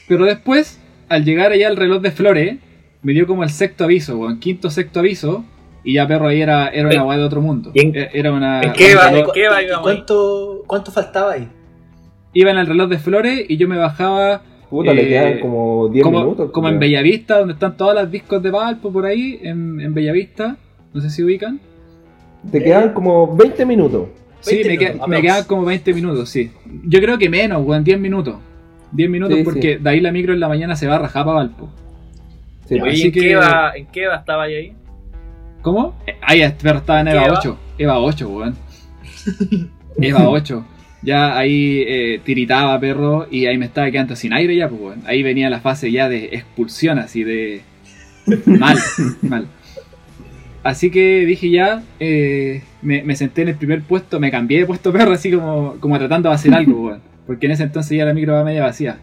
Pero 0.07 0.25
después, 0.25 0.79
al 1.07 1.23
llegar 1.25 1.51
allá 1.51 1.67
al 1.67 1.77
reloj 1.77 2.01
de 2.01 2.11
flores, 2.11 2.57
me 3.01 3.13
dio 3.13 3.27
como 3.27 3.43
el 3.43 3.49
sexto 3.49 3.83
aviso, 3.85 4.17
weón. 4.17 4.39
Quinto, 4.39 4.69
sexto 4.69 4.99
aviso. 4.99 5.43
Y 5.89 5.93
ya 5.93 6.07
perro 6.07 6.27
ahí 6.27 6.39
era, 6.41 6.67
era 6.67 6.87
una 6.87 6.95
¿En- 6.95 7.01
weá 7.01 7.17
de 7.17 7.23
otro 7.23 7.41
mundo. 7.41 7.71
y 7.73 7.79
en- 7.79 7.95
E- 7.95 8.09
Era 8.13 8.31
una. 8.31 8.61
en 8.61 8.73
qué 8.73 8.93
va- 8.95 9.09
reloj- 9.09 9.25
en 9.27 9.31
qué 9.33 9.49
va, 9.49 9.59
¿Y 9.61 9.65
digamos, 9.65 9.87
ahí? 9.87 9.95
cuánto, 9.95 10.63
cuánto 10.67 10.91
faltaba 10.91 11.31
ahí? 11.33 11.47
Iba 12.33 12.51
en 12.51 12.57
el 12.59 12.67
reloj 12.67 12.89
de 12.89 12.99
flores 12.99 13.45
y 13.49 13.57
yo 13.57 13.67
me 13.67 13.77
bajaba. 13.77 14.43
Puta, 14.69 14.93
le 14.93 15.01
eh, 15.01 15.07
quedan 15.07 15.39
como 15.39 15.87
10 15.89 16.03
como, 16.03 16.19
minutos. 16.19 16.51
como 16.51 16.69
en. 16.69 16.77
Bellavista, 16.77 17.39
donde 17.39 17.53
están 17.55 17.75
todas 17.75 17.95
las 17.95 18.11
discos 18.11 18.43
de 18.43 18.51
Valpo 18.51 18.91
por 18.93 19.07
ahí, 19.07 19.39
en, 19.41 19.81
en 19.81 19.93
Bellavista. 19.95 20.57
No 20.93 21.01
sé 21.01 21.09
si 21.09 21.23
ubican. 21.23 21.59
Te 22.51 22.63
quedan 22.63 22.93
como 22.93 23.35
20 23.35 23.65
minutos. 23.65 24.09
Sí, 24.41 24.61
20 24.63 24.77
me, 24.93 25.01
aprox. 25.01 25.21
quedan 25.21 25.43
como 25.45 25.65
20 25.65 25.91
minutos, 25.95 26.29
sí. 26.29 26.51
Yo 26.85 26.99
creo 26.99 27.17
que 27.17 27.29
menos, 27.29 27.65
weón, 27.65 27.83
10 27.83 27.99
minutos. 27.99 28.35
10 28.91 29.09
minutos 29.09 29.37
Sí, 29.39 29.43
porque 29.43 29.79
de 29.79 29.89
ahí 29.89 30.01
la 30.01 30.11
micro 30.11 30.33
en 30.33 30.39
la 30.39 30.47
mañana 30.47 30.75
se 30.75 30.85
va 30.87 30.97
a 30.97 30.99
rajar 30.99 31.25
para 31.25 31.37
Valpo. 31.37 31.69
Sí, 32.65 32.79
Oye, 32.79 32.91
Así 32.91 33.01
¿y 33.01 33.05
¿en, 33.07 33.11
que- 33.11 33.19
qué 33.21 33.35
va, 33.35 33.71
¿en 33.75 33.85
qué 33.87 34.07
va 34.07 34.15
estaba 34.17 34.43
ahí? 34.43 34.73
¿Cómo? 35.61 35.95
Eh, 36.07 36.15
Ahí 36.21 36.41
estaba 36.41 37.01
en 37.01 37.07
¿Qué 37.07 37.11
EVA 37.13 37.25
Eva? 37.25 37.39
8. 37.39 37.57
EVA 37.77 37.99
8, 37.99 38.29
weón. 38.29 38.55
EVA 40.01 40.29
8. 40.29 40.65
Ya 41.01 41.37
ahí 41.37 41.83
eh, 41.87 42.21
tiritaba, 42.23 42.79
perro, 42.79 43.27
y 43.31 43.45
ahí 43.45 43.57
me 43.57 43.65
estaba 43.65 43.89
quedando 43.89 44.15
sin 44.15 44.33
aire 44.33 44.55
ya, 44.55 44.69
pues, 44.69 44.81
weón. 44.81 45.03
Ahí 45.05 45.23
venía 45.23 45.49
la 45.49 45.59
fase 45.59 45.91
ya 45.91 46.09
de 46.09 46.25
expulsión, 46.25 46.99
así 46.99 47.23
de... 47.23 47.61
Mal, 48.45 48.77
mal. 49.21 49.47
Así 50.61 50.91
que 50.91 51.25
dije 51.25 51.49
ya, 51.49 51.83
eh, 51.99 52.63
me, 52.81 53.01
me 53.03 53.15
senté 53.15 53.43
en 53.43 53.49
el 53.49 53.55
primer 53.55 53.81
puesto, 53.81 54.19
me 54.19 54.29
cambié 54.29 54.59
de 54.59 54.65
puesto 54.65 54.91
perro, 54.91 55.13
así 55.13 55.31
como, 55.31 55.75
como 55.79 55.97
tratando 55.97 56.29
de 56.29 56.35
hacer 56.35 56.53
algo, 56.53 56.87
weón. 56.87 57.01
Porque 57.25 57.45
en 57.45 57.53
ese 57.53 57.63
entonces 57.63 57.97
ya 57.97 58.05
la 58.05 58.13
micro 58.13 58.33
va 58.33 58.43
media 58.43 58.63
vacía. 58.63 58.97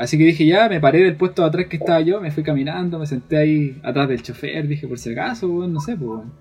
Así 0.00 0.16
que 0.16 0.24
dije, 0.24 0.46
ya, 0.46 0.66
me 0.70 0.80
paré 0.80 1.04
del 1.04 1.14
puesto 1.14 1.42
de 1.42 1.48
atrás 1.48 1.66
que 1.66 1.76
estaba 1.76 2.00
yo, 2.00 2.22
me 2.22 2.30
fui 2.30 2.42
caminando, 2.42 2.98
me 2.98 3.04
senté 3.04 3.36
ahí 3.36 3.78
atrás 3.82 4.08
del 4.08 4.22
chofer, 4.22 4.66
dije, 4.66 4.88
por 4.88 4.98
si 4.98 5.12
acaso, 5.12 5.46
weón, 5.46 5.74
no 5.74 5.80
sé, 5.80 5.94
pues, 5.94 6.08
weón. 6.08 6.32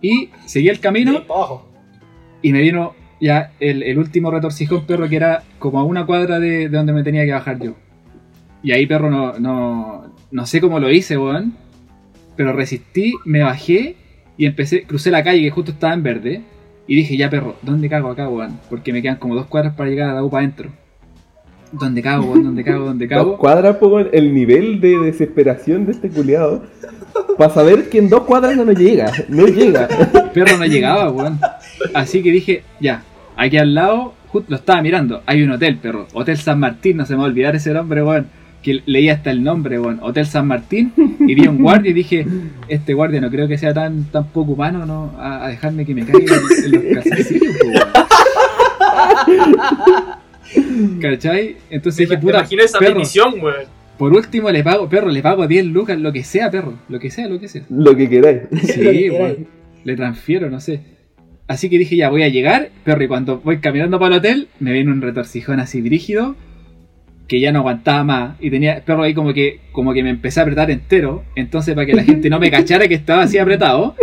Y 0.00 0.30
seguí 0.46 0.68
el 0.68 0.78
camino 0.78 1.24
y 2.40 2.52
me 2.52 2.60
vino 2.60 2.94
ya 3.20 3.50
el, 3.58 3.82
el 3.82 3.98
último 3.98 4.30
retorcijón, 4.30 4.86
perro, 4.86 5.08
que 5.08 5.16
era 5.16 5.42
como 5.58 5.80
a 5.80 5.82
una 5.82 6.06
cuadra 6.06 6.38
de, 6.38 6.68
de 6.68 6.76
donde 6.76 6.92
me 6.92 7.02
tenía 7.02 7.24
que 7.24 7.32
bajar 7.32 7.58
yo. 7.58 7.74
Y 8.62 8.70
ahí, 8.70 8.86
perro, 8.86 9.10
no, 9.10 9.40
no, 9.40 10.14
no 10.30 10.46
sé 10.46 10.60
cómo 10.60 10.78
lo 10.78 10.88
hice, 10.88 11.18
weón. 11.18 11.52
Pero 12.36 12.52
resistí, 12.52 13.12
me 13.24 13.42
bajé 13.42 13.96
y 14.36 14.46
empecé, 14.46 14.84
crucé 14.84 15.10
la 15.10 15.24
calle 15.24 15.42
que 15.42 15.50
justo 15.50 15.72
estaba 15.72 15.94
en 15.94 16.04
verde. 16.04 16.42
Y 16.86 16.94
dije, 16.94 17.16
ya, 17.16 17.28
perro, 17.28 17.56
¿dónde 17.62 17.88
cago 17.88 18.10
acá, 18.10 18.28
weón? 18.28 18.60
Porque 18.70 18.92
me 18.92 19.02
quedan 19.02 19.16
como 19.16 19.34
dos 19.34 19.46
cuadras 19.46 19.74
para 19.74 19.90
llegar 19.90 20.10
a 20.10 20.14
la 20.14 20.22
UPA 20.22 20.38
adentro. 20.38 20.83
¿Dónde 21.80 22.02
cago, 22.02 22.24
weón? 22.26 22.44
¿Dónde 22.44 22.64
cago? 22.64 22.84
¿Dónde 22.86 23.06
Dos 23.08 23.16
cago? 23.18 23.38
cuadras, 23.38 23.76
po, 23.76 23.98
el 23.98 24.34
nivel 24.34 24.80
de 24.80 24.98
desesperación 24.98 25.86
de 25.86 25.92
este 25.92 26.08
culiado. 26.10 26.62
Para 27.38 27.52
saber 27.52 27.88
que 27.88 27.98
en 27.98 28.08
dos 28.08 28.22
cuadras 28.22 28.56
no 28.56 28.64
nos 28.64 28.76
llega. 28.78 29.10
No 29.28 29.46
llega. 29.46 29.88
perro 30.34 30.56
no 30.56 30.66
llegaba, 30.66 31.10
weón. 31.10 31.38
Así 31.92 32.22
que 32.22 32.30
dije, 32.30 32.62
ya, 32.80 33.02
aquí 33.36 33.56
al 33.56 33.74
lado, 33.74 34.14
justo 34.28 34.46
lo 34.50 34.56
estaba 34.56 34.82
mirando, 34.82 35.22
hay 35.26 35.42
un 35.42 35.50
hotel, 35.50 35.78
perro. 35.78 36.06
Hotel 36.12 36.36
San 36.36 36.60
Martín, 36.60 36.96
no 36.96 37.06
se 37.06 37.14
me 37.14 37.18
va 37.18 37.24
a 37.24 37.28
olvidar 37.28 37.54
ese 37.56 37.72
nombre, 37.72 38.02
weón. 38.02 38.26
Que 38.62 38.80
leí 38.86 39.08
hasta 39.10 39.30
el 39.30 39.42
nombre, 39.44 39.78
weón. 39.78 39.98
Hotel 40.02 40.26
San 40.26 40.46
Martín. 40.46 40.92
Y 41.20 41.34
vi 41.34 41.44
a 41.46 41.50
un 41.50 41.62
guardia 41.62 41.90
y 41.90 41.94
dije, 41.94 42.26
este 42.68 42.94
guardia 42.94 43.20
no 43.20 43.30
creo 43.30 43.46
que 43.46 43.58
sea 43.58 43.74
tan, 43.74 44.04
tan 44.04 44.24
poco 44.28 44.52
humano, 44.52 44.86
¿no? 44.86 45.12
A, 45.18 45.44
a 45.44 45.48
dejarme 45.48 45.84
que 45.84 45.94
me 45.94 46.04
caiga 46.06 46.34
en, 46.36 46.64
en 46.64 46.72
los 46.72 47.04
calzoncillos, 47.04 47.54
weón. 47.64 47.88
¿Cachai? 51.00 51.56
Entonces 51.70 52.08
dije, 52.08 52.20
puta, 52.20 52.38
imagino 52.38 52.62
esa 52.62 52.78
perro, 52.78 52.94
petición, 52.94 53.34
weón. 53.40 53.66
por 53.98 54.12
último 54.12 54.50
le 54.50 54.62
pago, 54.62 54.88
perro, 54.88 55.08
le 55.08 55.22
pago 55.22 55.46
10 55.46 55.66
lucas, 55.66 55.98
lo 55.98 56.12
que 56.12 56.24
sea, 56.24 56.50
perro. 56.50 56.74
Lo 56.88 56.98
que 56.98 57.10
sea, 57.10 57.28
lo 57.28 57.38
que 57.40 57.48
sea. 57.48 57.62
Lo 57.68 57.96
que 57.96 58.08
queráis. 58.08 58.42
Sí, 58.62 59.10
weón. 59.10 59.46
Le 59.84 59.96
transfiero, 59.96 60.50
no 60.50 60.60
sé. 60.60 60.80
Así 61.46 61.68
que 61.68 61.78
dije, 61.78 61.96
ya 61.96 62.08
voy 62.08 62.22
a 62.22 62.28
llegar, 62.28 62.70
perro, 62.84 63.04
y 63.04 63.08
cuando 63.08 63.38
voy 63.40 63.58
caminando 63.58 63.98
para 63.98 64.14
el 64.14 64.18
hotel, 64.20 64.48
me 64.60 64.72
viene 64.72 64.90
un 64.90 65.02
retorcijón 65.02 65.60
así 65.60 65.82
brígido, 65.82 66.36
que 67.28 67.38
ya 67.38 67.52
no 67.52 67.58
aguantaba 67.58 68.02
más. 68.02 68.36
Y 68.40 68.50
tenía, 68.50 68.82
perro, 68.84 69.02
ahí 69.02 69.12
como 69.12 69.34
que, 69.34 69.60
como 69.72 69.92
que 69.92 70.02
me 70.02 70.10
empecé 70.10 70.40
a 70.40 70.44
apretar 70.44 70.70
entero. 70.70 71.22
Entonces, 71.36 71.74
para 71.74 71.86
que 71.86 71.94
la 71.94 72.02
gente 72.02 72.30
no 72.30 72.40
me 72.40 72.50
cachara 72.50 72.88
que 72.88 72.94
estaba 72.94 73.24
así 73.24 73.36
apretado, 73.36 73.94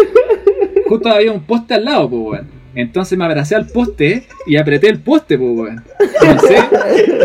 justo 0.87 1.09
había 1.09 1.31
un 1.31 1.41
poste 1.41 1.73
al 1.73 1.85
lado, 1.85 2.09
pues, 2.09 2.21
weón. 2.21 2.60
Entonces 2.75 3.17
me 3.17 3.25
abracé 3.25 3.55
al 3.55 3.67
poste 3.67 4.27
y 4.47 4.57
apreté 4.57 4.87
el 4.89 4.99
poste, 4.99 5.37
pues, 5.37 5.51
weón. 5.51 5.83
No 6.23 6.39
sé, 6.39 6.57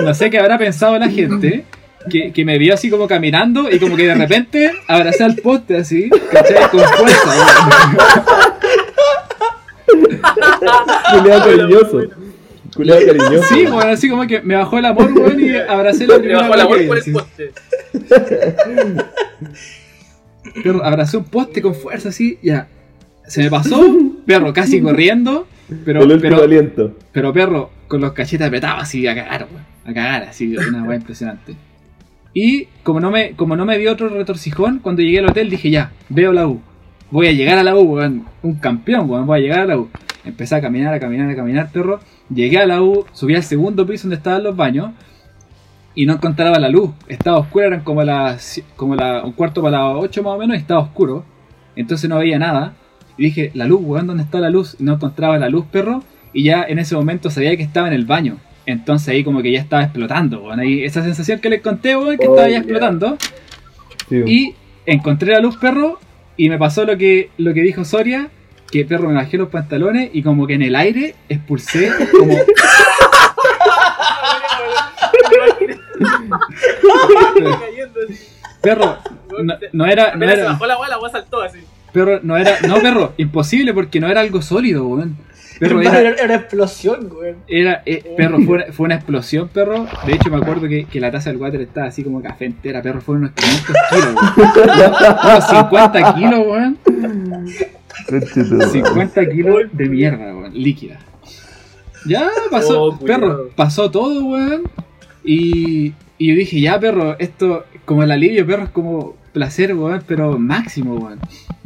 no 0.03 0.14
sé 0.14 0.30
qué 0.30 0.38
habrá 0.38 0.59
pensado 0.59 0.99
la 0.99 1.09
gente. 1.09 1.64
Que, 2.09 2.32
que 2.32 2.44
me 2.44 2.57
vio 2.57 2.72
así 2.72 2.88
como 2.88 3.09
caminando 3.09 3.68
y 3.68 3.80
como 3.80 3.97
que 3.97 4.07
de 4.07 4.14
repente 4.14 4.70
abracé 4.86 5.24
al 5.24 5.34
poste 5.34 5.76
así, 5.76 6.09
¿cachai? 6.30 6.70
Con 6.70 6.78
fuerza, 6.78 7.28
weón. 7.28 7.97
Culiado 11.18 11.44
cariñoso. 11.44 12.03
Culiado 12.76 13.01
cariñoso. 13.07 13.55
Sí, 13.55 13.66
bueno, 13.66 13.90
así 13.90 14.09
como 14.09 14.24
que 14.26 14.40
me 14.40 14.55
bajó 14.55 14.78
el 14.78 14.84
amor, 14.84 15.12
weón, 15.12 15.40
y 15.40 15.57
abracé 15.57 16.07
la 16.07 16.18
primera 16.18 16.42
bajó 16.42 16.55
la 16.55 16.66
weá 16.66 16.78
que 16.78 16.86
voz 16.86 17.05
vi, 17.05 17.12
por 17.12 17.22
el 17.24 17.24
poste. 17.24 17.53
Perro, 20.62 20.84
abracé 20.84 21.16
un 21.16 21.24
poste 21.24 21.61
con 21.61 21.74
fuerza 21.74 22.11
así, 22.11 22.38
ya. 22.40 22.68
Se 23.26 23.42
me 23.42 23.50
pasó, 23.50 23.82
perro, 24.26 24.52
casi 24.52 24.80
corriendo, 24.80 25.46
pero, 25.84 26.02
el 26.02 26.20
pero, 26.20 26.42
aliento. 26.42 26.96
pero 27.12 27.32
perro, 27.32 27.70
con 27.88 28.00
los 28.00 28.12
cachetes 28.12 28.46
apretados 28.46 28.82
así 28.82 29.06
a 29.06 29.14
cagar, 29.14 29.48
weón. 29.50 29.64
A 29.84 29.94
cagar, 29.94 30.22
así, 30.24 30.56
una 30.56 30.82
weá 30.82 30.96
impresionante. 30.96 31.56
Y 32.38 32.66
como 32.82 33.00
no 33.00 33.10
me, 33.10 33.32
como 33.32 33.56
no 33.56 33.64
me 33.64 33.78
dio 33.78 33.92
otro 33.92 34.08
retorcijón, 34.08 34.80
cuando 34.80 35.00
llegué 35.00 35.20
al 35.20 35.30
hotel 35.30 35.48
dije 35.48 35.70
ya, 35.70 35.92
veo 36.08 36.32
la 36.32 36.46
U. 36.46 36.60
Voy 37.10 37.28
a 37.28 37.32
llegar 37.32 37.56
a 37.58 37.62
la 37.62 37.74
U, 37.76 37.94
weón. 37.94 38.26
Un 38.42 38.56
campeón, 38.56 39.08
weón. 39.08 39.26
Voy 39.26 39.38
a 39.38 39.42
llegar 39.42 39.60
a 39.60 39.66
la 39.66 39.78
U. 39.78 39.88
Empecé 40.24 40.56
a 40.56 40.60
caminar, 40.60 40.92
a 40.92 41.00
caminar, 41.00 41.30
a 41.30 41.34
caminar, 41.36 41.70
perro. 41.72 42.00
Llegué 42.28 42.58
a 42.58 42.66
la 42.66 42.82
U, 42.82 43.06
subí 43.12 43.34
al 43.34 43.42
segundo 43.42 43.86
piso 43.86 44.02
donde 44.02 44.16
estaban 44.16 44.42
los 44.42 44.54
baños. 44.54 44.90
Y 45.94 46.04
no 46.04 46.12
encontraba 46.12 46.58
la 46.58 46.68
luz. 46.68 46.90
Estaba 47.08 47.38
oscura, 47.38 47.68
eran 47.68 47.80
como 47.80 48.02
las. 48.02 48.62
como 48.76 48.96
la, 48.96 49.24
un 49.24 49.32
cuarto 49.32 49.62
para 49.62 49.78
las 49.78 49.96
8 49.96 50.22
más 50.22 50.34
o 50.34 50.38
menos, 50.38 50.56
y 50.56 50.60
estaba 50.60 50.80
oscuro. 50.80 51.24
Entonces 51.74 52.10
no 52.10 52.18
veía 52.18 52.38
nada. 52.38 52.74
Y 53.18 53.24
dije, 53.24 53.50
la 53.54 53.66
luz, 53.66 53.80
weón, 53.82 54.06
¿dónde 54.06 54.22
está 54.22 54.40
la 54.40 54.50
luz? 54.50 54.76
Y 54.78 54.84
no 54.84 54.94
encontraba 54.94 55.38
la 55.38 55.48
luz, 55.48 55.66
perro. 55.70 56.02
Y 56.32 56.44
ya 56.44 56.64
en 56.68 56.78
ese 56.78 56.94
momento 56.94 57.30
sabía 57.30 57.56
que 57.56 57.62
estaba 57.62 57.86
en 57.88 57.94
el 57.94 58.04
baño. 58.04 58.38
Entonces 58.66 59.08
ahí 59.08 59.24
como 59.24 59.42
que 59.42 59.52
ya 59.52 59.60
estaba 59.60 59.82
explotando, 59.82 60.42
weón. 60.42 60.60
Ahí 60.60 60.84
esa 60.84 61.02
sensación 61.02 61.40
que 61.40 61.48
les 61.48 61.62
conté, 61.62 61.96
weón, 61.96 62.18
que 62.18 62.26
Oh, 62.26 62.32
estaba 62.32 62.48
ya 62.48 62.48
yeah. 62.48 62.58
explotando. 62.58 63.16
Sí. 64.08 64.22
Y 64.26 64.54
encontré 64.84 65.32
la 65.32 65.40
luz, 65.40 65.56
perro, 65.56 65.98
y 66.36 66.50
me 66.50 66.58
pasó 66.58 66.84
lo 66.84 66.96
que, 66.98 67.30
lo 67.38 67.54
que 67.54 67.62
dijo 67.62 67.84
Soria, 67.84 68.28
que 68.70 68.84
perro 68.84 69.08
me 69.08 69.14
bajé 69.14 69.38
los 69.38 69.48
pantalones 69.48 70.10
y 70.12 70.22
como 70.22 70.46
que 70.46 70.54
en 70.54 70.62
el 70.62 70.76
aire 70.76 71.14
expulsé 71.28 71.90
como... 72.12 72.36
Perro, 78.62 78.98
no, 79.42 79.54
no 79.72 79.86
era... 79.86 80.16
No 80.16 80.24
era 80.24 80.58
la 80.58 80.58
la 80.58 81.10
saltó 81.10 81.40
así. 81.42 81.60
Perro, 81.97 82.20
no 82.22 82.36
era... 82.36 82.61
No, 82.68 82.76
perro, 82.76 83.14
imposible 83.16 83.72
porque 83.72 84.01
no 84.01 84.09
era 84.09 84.20
algo 84.20 84.42
sólido, 84.42 84.86
weón. 84.86 85.16
Perro, 85.59 85.80
era... 85.80 86.01
era, 86.01 86.11
era 86.11 86.24
una 86.26 86.34
explosión, 86.34 87.11
weón. 87.11 87.36
Era, 87.49 87.82
eh, 87.86 88.14
perro, 88.16 88.38
fue 88.42 88.55
una, 88.57 88.64
fue 88.72 88.84
una 88.84 88.94
explosión, 88.97 89.49
perro. 89.49 89.86
De 90.05 90.12
hecho, 90.12 90.28
me 90.28 90.36
acuerdo 90.36 90.68
que, 90.68 90.84
que 90.84 91.01
la 91.01 91.11
taza 91.11 91.30
del 91.30 91.38
water 91.38 91.62
estaba 91.62 91.86
así 91.86 92.05
como 92.05 92.20
café 92.22 92.44
entera, 92.44 92.82
perro. 92.82 93.01
Fueron 93.01 93.22
unos 93.22 93.34
500 93.34 93.76
kilos, 93.90 94.14
weón. 94.36 94.92
Unos 95.24 95.49
50 95.49 96.14
kilos, 96.14 96.47
weón. 96.47 96.78
Conchetumare. 98.11 98.70
50 98.70 99.28
kilos 99.30 99.62
de 99.72 99.88
mierda, 99.88 100.36
weón, 100.36 100.53
líquida. 100.53 100.99
Ya 102.07 102.28
pasó, 102.51 102.84
Oh, 102.84 102.99
perro, 102.99 103.49
pasó 103.57 103.90
todo, 103.90 104.22
weón. 104.26 104.64
Y, 105.24 105.94
y 106.18 106.28
yo 106.28 106.34
dije, 106.34 106.61
ya, 106.61 106.78
perro, 106.78 107.16
esto, 107.18 107.64
como 107.86 108.03
el 108.03 108.11
alivio, 108.11 108.47
perro, 108.47 108.64
es 108.64 108.70
como 108.70 109.16
placer, 109.37 109.74
weón, 109.74 110.03
pero 110.07 110.39
máximo, 110.39 110.95
weón. 110.95 111.18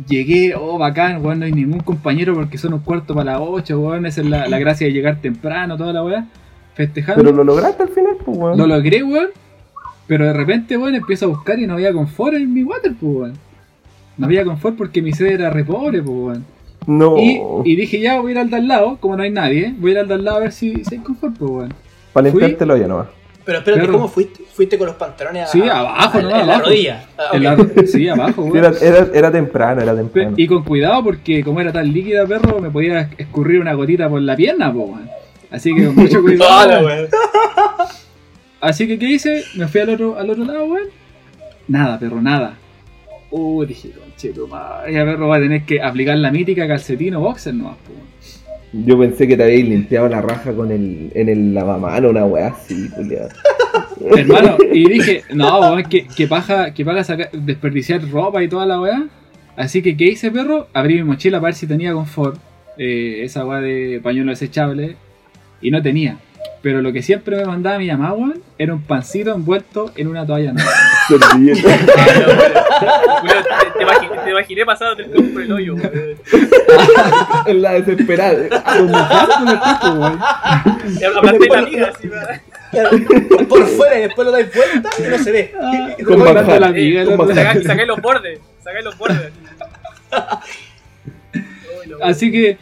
Llegué, 0.08 0.56
oh, 0.56 0.76
bacán, 0.76 1.24
weón, 1.24 1.38
no 1.38 1.44
hay 1.44 1.52
ningún 1.52 1.78
compañero 1.78 2.34
porque 2.34 2.58
son 2.58 2.74
un 2.74 2.80
cuarto 2.80 3.14
para 3.14 3.38
las 3.38 3.40
8, 3.40 3.78
weón. 3.78 4.06
Esa 4.06 4.22
es 4.22 4.26
la, 4.26 4.48
la 4.48 4.58
gracia 4.58 4.88
de 4.88 4.92
llegar 4.92 5.20
temprano, 5.20 5.76
toda 5.76 5.92
la 5.92 6.02
weá. 6.02 6.26
Festejando. 6.74 7.22
Pero 7.22 7.36
lo 7.36 7.44
lograste 7.44 7.84
al 7.84 7.90
final, 7.90 8.16
pues, 8.24 8.36
weón. 8.36 8.58
Lo 8.58 8.66
logré, 8.66 9.04
weón. 9.04 9.28
Pero 10.08 10.24
de 10.26 10.32
repente, 10.32 10.76
weón, 10.76 10.96
empiezo 10.96 11.26
a 11.26 11.28
buscar 11.28 11.60
y 11.60 11.68
no 11.68 11.74
había 11.74 11.92
confort 11.92 12.34
en 12.34 12.52
mi 12.52 12.64
water, 12.64 12.92
pues, 13.00 13.14
weón. 13.14 13.32
No 14.18 14.26
había 14.26 14.44
confort 14.44 14.76
porque 14.76 15.00
mi 15.00 15.12
sede 15.12 15.34
era 15.34 15.50
re 15.50 15.62
pobre, 15.62 16.02
pues, 16.02 16.18
weón. 16.18 16.44
No. 16.88 17.18
Y, 17.18 17.40
y 17.64 17.76
dije, 17.76 18.00
ya 18.00 18.20
voy 18.20 18.30
a 18.30 18.32
ir 18.32 18.38
al 18.40 18.50
de 18.50 18.56
al 18.56 18.66
lado, 18.66 18.96
como 18.98 19.16
no 19.16 19.22
hay 19.22 19.30
nadie, 19.30 19.72
voy 19.78 19.90
a 19.90 19.92
ir 19.92 19.98
al 20.00 20.08
de 20.08 20.14
al 20.14 20.24
lado 20.24 20.38
a 20.38 20.40
ver 20.40 20.50
si, 20.50 20.84
si 20.84 20.96
hay 20.96 21.02
confort, 21.02 21.36
pues, 21.38 21.50
weón. 21.52 21.74
Para 22.12 22.26
limpiártelo 22.26 22.76
ya 22.76 22.88
nomás. 22.88 23.19
Pero 23.50 23.58
espérate, 23.58 23.80
Perro. 23.80 23.92
¿cómo 23.94 24.06
fuiste? 24.08 24.44
¿Fuiste 24.54 24.78
con 24.78 24.86
los 24.86 24.94
pantalones 24.94 25.42
a, 25.42 25.46
Sí, 25.48 25.60
abajo, 25.68 26.18
a- 26.18 26.22
¿no? 26.22 26.28
en 26.30 26.36
la 26.36 26.42
Abajo. 26.44 26.60
rodilla? 26.66 27.04
Ah, 27.18 27.36
la- 27.36 27.56
sí, 27.84 28.08
abajo, 28.08 28.44
Sí, 28.44 28.50
weón. 28.50 28.56
Era, 28.64 28.72
era, 28.80 29.06
era 29.12 29.32
temprano, 29.32 29.80
era 29.82 29.96
temprano. 29.96 30.34
Y 30.36 30.46
con 30.46 30.62
cuidado 30.62 31.02
porque 31.02 31.42
como 31.42 31.60
era 31.60 31.72
tan 31.72 31.92
líquida, 31.92 32.24
perro, 32.28 32.60
me 32.60 32.70
podía 32.70 33.10
escurrir 33.18 33.60
una 33.60 33.72
gotita 33.74 34.08
por 34.08 34.22
la 34.22 34.36
pierna, 34.36 34.72
pues, 34.72 34.86
weón. 34.86 35.10
Así 35.50 35.74
que 35.74 35.86
con 35.86 35.96
mucho 35.96 36.22
cuidado. 36.22 36.86
Así 38.60 38.86
que, 38.86 38.98
¿qué 39.00 39.06
hice? 39.06 39.42
Me 39.56 39.66
fui 39.66 39.80
al 39.80 39.88
otro, 39.90 40.16
al 40.16 40.30
otro 40.30 40.44
lado, 40.44 40.64
weón. 40.66 40.88
Nada, 41.66 41.98
perro, 41.98 42.20
nada. 42.22 42.54
Uh, 43.32 43.64
dije, 43.64 43.90
madre, 44.48 44.92
ya, 44.92 45.04
perro, 45.04 45.26
va 45.28 45.36
a 45.38 45.40
tener 45.40 45.62
que 45.64 45.80
aplicar 45.82 46.16
la 46.18 46.30
mítica 46.30 46.68
calcetín 46.68 47.14
o 47.16 47.20
boxer 47.20 47.54
nomás, 47.54 47.76
po, 47.78 47.92
weón. 47.94 48.06
Yo 48.72 48.98
pensé 48.98 49.26
que 49.26 49.36
te 49.36 49.42
habíais 49.42 49.68
limpiado 49.68 50.08
la 50.08 50.20
raja 50.22 50.52
con 50.52 50.70
el, 50.70 51.10
en 51.14 51.28
el 51.28 51.54
lavamano, 51.54 52.10
una 52.10 52.24
weá 52.24 52.48
así, 52.48 52.88
culiado. 52.90 53.28
Hermano, 54.16 54.56
y 54.72 54.88
dije, 54.88 55.24
no, 55.34 55.60
weón, 55.60 55.82
que, 55.84 56.06
que 56.06 56.26
paja, 56.28 56.72
que 56.72 56.84
paja 56.84 57.02
sacar- 57.04 57.30
desperdiciar 57.32 58.00
ropa 58.10 58.42
y 58.42 58.48
toda 58.48 58.66
la 58.66 58.80
weá. 58.80 59.06
Así 59.56 59.82
que, 59.82 59.96
¿qué 59.96 60.04
hice, 60.04 60.30
perro? 60.30 60.68
Abrí 60.72 60.94
mi 60.94 61.02
mochila 61.04 61.38
para 61.38 61.48
ver 61.48 61.54
si 61.54 61.66
tenía 61.66 61.92
confort. 61.92 62.38
eh, 62.78 63.20
esa 63.24 63.44
weá 63.44 63.60
de 63.60 64.00
pañuelo 64.02 64.30
desechable. 64.30 64.96
Y 65.60 65.70
no 65.70 65.82
tenía. 65.82 66.16
Pero 66.62 66.80
lo 66.80 66.92
que 66.92 67.02
siempre 67.02 67.36
me 67.36 67.44
mandaba 67.44 67.78
mi 67.78 67.88
mamá, 67.88 68.32
era 68.56 68.72
un 68.72 68.82
pancito 68.82 69.34
envuelto 69.34 69.92
en 69.96 70.06
una 70.08 70.24
toalla 70.24 70.52
nueva. 70.52 70.70
Servilleta. 71.18 71.62
Te, 71.62 71.78
te 73.78 73.84
imagi- 73.84 74.24
te 74.24 74.30
imaginé 74.30 74.64
pasado 74.66 74.94
del 74.94 75.10
campo 75.10 75.32
por 75.32 75.42
el 75.42 75.52
hoyo, 75.52 75.74
en 77.46 77.62
la 77.62 77.72
desesperada. 77.72 78.48
Con 78.48 78.92
con 81.22 81.38
de 81.38 81.48
la 81.48 81.58
amiga, 81.58 81.92
así, 81.94 82.08
por 83.48 83.66
fuera 83.66 83.98
y 83.98 84.02
después 84.02 84.26
lo 84.26 84.32
dais 84.32 84.54
vuelta 84.54 84.90
y 84.98 85.02
no 85.10 85.18
se 85.18 85.32
ve. 85.32 85.52
Ah, 85.60 85.88
con 86.06 86.18
bajar. 86.20 86.34
Dando 86.34 86.60
la 86.60 86.66
Eh, 86.66 86.70
amiga, 86.70 87.00
el 87.02 87.08
¿cómo 87.08 87.22
otro. 87.24 87.34
saca- 87.34 87.52
Sacá- 87.54 87.66
Sacáis 87.68 87.88
los 87.88 88.00
bordes, 88.00 88.38
sacáis 88.62 88.84
los 88.84 88.96
bordes. 88.98 89.32
Así 92.02 92.30
que 92.30 92.58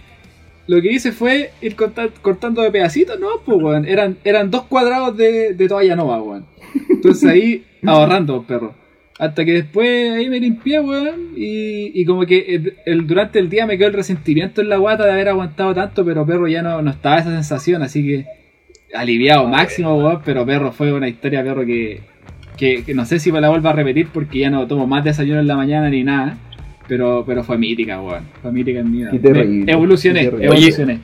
lo 0.67 0.81
que 0.83 0.93
hice 0.93 1.13
fue 1.13 1.53
ir 1.61 1.77
corta- 1.77 2.09
cortando 2.23 2.63
de 2.63 2.71
pedacitos, 2.71 3.19
¿no? 3.19 3.29
Pues, 3.45 3.59
weón. 3.63 3.87
Eran, 3.87 4.17
eran 4.25 4.51
dos 4.51 4.65
cuadrados 4.65 5.17
de, 5.17 5.55
de 5.55 5.69
toalla 5.69 5.97
nova, 5.97 6.21
weón. 6.23 6.47
Entonces 6.91 7.29
ahí, 7.29 7.65
ahorrando, 7.87 8.43
perro. 8.43 8.75
Hasta 9.19 9.45
que 9.45 9.53
después 9.53 10.13
ahí 10.13 10.29
me 10.31 10.39
limpié, 10.39 10.81
weón. 10.81 11.33
Y, 11.37 11.91
y 12.01 12.05
como 12.05 12.25
que 12.25 12.39
el, 12.55 12.75
el- 12.87 13.07
durante 13.07 13.39
el 13.41 13.49
día 13.51 13.67
me 13.67 13.77
quedó 13.77 13.89
el 13.89 13.95
resentimiento 13.95 14.61
en 14.61 14.69
la 14.69 14.77
guata 14.77 15.05
de 15.07 15.13
haber 15.13 15.29
aguantado 15.29 15.75
tanto, 15.75 16.05
pero 16.05 16.25
perro 16.25 16.47
ya 16.47 16.63
no, 16.63 16.81
no 16.83 16.91
estaba 16.91 17.19
esa 17.19 17.31
sensación, 17.31 17.83
así 17.83 18.05
que 18.07 18.27
aliviado 18.95 19.47
máximo, 19.49 19.97
weón. 19.97 20.21
Pero 20.25 20.47
perro 20.47 20.71
fue 20.73 20.93
una 20.93 21.09
historia, 21.09 21.43
perro, 21.43 21.67
que, 21.67 22.01
que, 22.57 22.85
que 22.85 22.95
no 22.95 23.05
sé 23.05 23.19
si 23.19 23.33
me 23.33 23.41
la 23.41 23.49
vuelvo 23.49 23.69
a 23.69 23.73
repetir 23.73 24.07
porque 24.13 24.39
ya 24.41 24.51
no 24.51 24.67
tomo 24.69 24.87
más 24.87 25.03
desayuno 25.05 25.41
en 25.41 25.47
la 25.49 25.57
mañana 25.57 25.91
ni 25.91 26.05
nada. 26.05 26.39
Pero, 26.87 27.23
pero 27.27 27.43
fue 27.45 27.59
mítica, 27.59 28.01
weón. 28.01 28.23
Fue 28.41 28.51
mítica 28.53 28.79
en 28.81 28.91
mi 28.91 28.99
vida. 28.99 29.11
Evolucioné, 29.67 30.21
evolucioné. 30.47 30.93
Oye, 30.95 31.01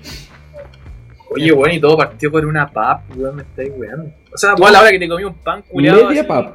weón, 1.35 1.72
y 1.72 1.80
todo 1.80 1.97
partió 1.97 2.30
por 2.30 2.45
una 2.47 2.66
pap, 2.68 3.03
weón, 3.16 3.37
me 3.37 3.43
estáis 3.43 3.70
weando. 3.76 4.11
O 4.32 4.39
sea, 4.39 4.55
vos 4.55 4.68
a 4.68 4.72
la 4.72 4.80
hora 4.80 4.91
que 4.91 4.99
te 4.99 5.09
comí 5.09 5.24
un 5.24 5.35
pan 5.35 5.62
culiado. 5.68 6.07
Media 6.09 6.20
así, 6.20 6.28
pap. 6.28 6.55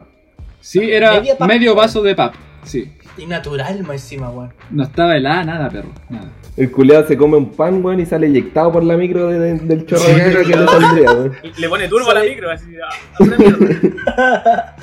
Sí, 0.62 0.92
era 0.92 1.22
pap. 1.38 1.48
medio 1.48 1.76
vaso 1.76 2.02
de 2.04 2.16
pap. 2.16 2.34
Sí. 2.64 2.92
Y 3.18 3.26
natural 3.26 3.82
más 3.84 3.92
encima, 4.04 4.30
weón. 4.30 4.54
No 4.72 4.84
estaba 4.84 5.16
helada, 5.18 5.44
nada, 5.44 5.70
perro. 5.70 5.90
Nada. 6.10 6.30
El 6.58 6.72
culeado 6.72 7.08
se 7.08 7.16
come 7.18 7.38
un 7.38 7.52
pan, 7.52 7.84
weón, 7.84 8.00
y 8.00 8.06
sale 8.06 8.28
eyectado 8.28 8.72
por 8.72 8.84
la 8.84 8.96
micro 8.98 9.28
de- 9.28 9.40
de- 9.40 9.60
del 9.60 9.86
chorro 9.86 10.02
Sí, 10.04 10.14
de 10.14 10.44
que 10.44 10.56
le 10.58 10.66
saldría, 10.68 11.12
weón. 11.12 11.34
Le 11.58 11.70
pone 11.70 11.88
turbo 11.88 12.12
a 12.12 12.14
la 12.16 12.24
micro, 12.24 12.52
así, 12.52 12.66
a, 12.76 13.18
a 13.18 13.24
una 13.24 13.38
mierda. 13.38 14.76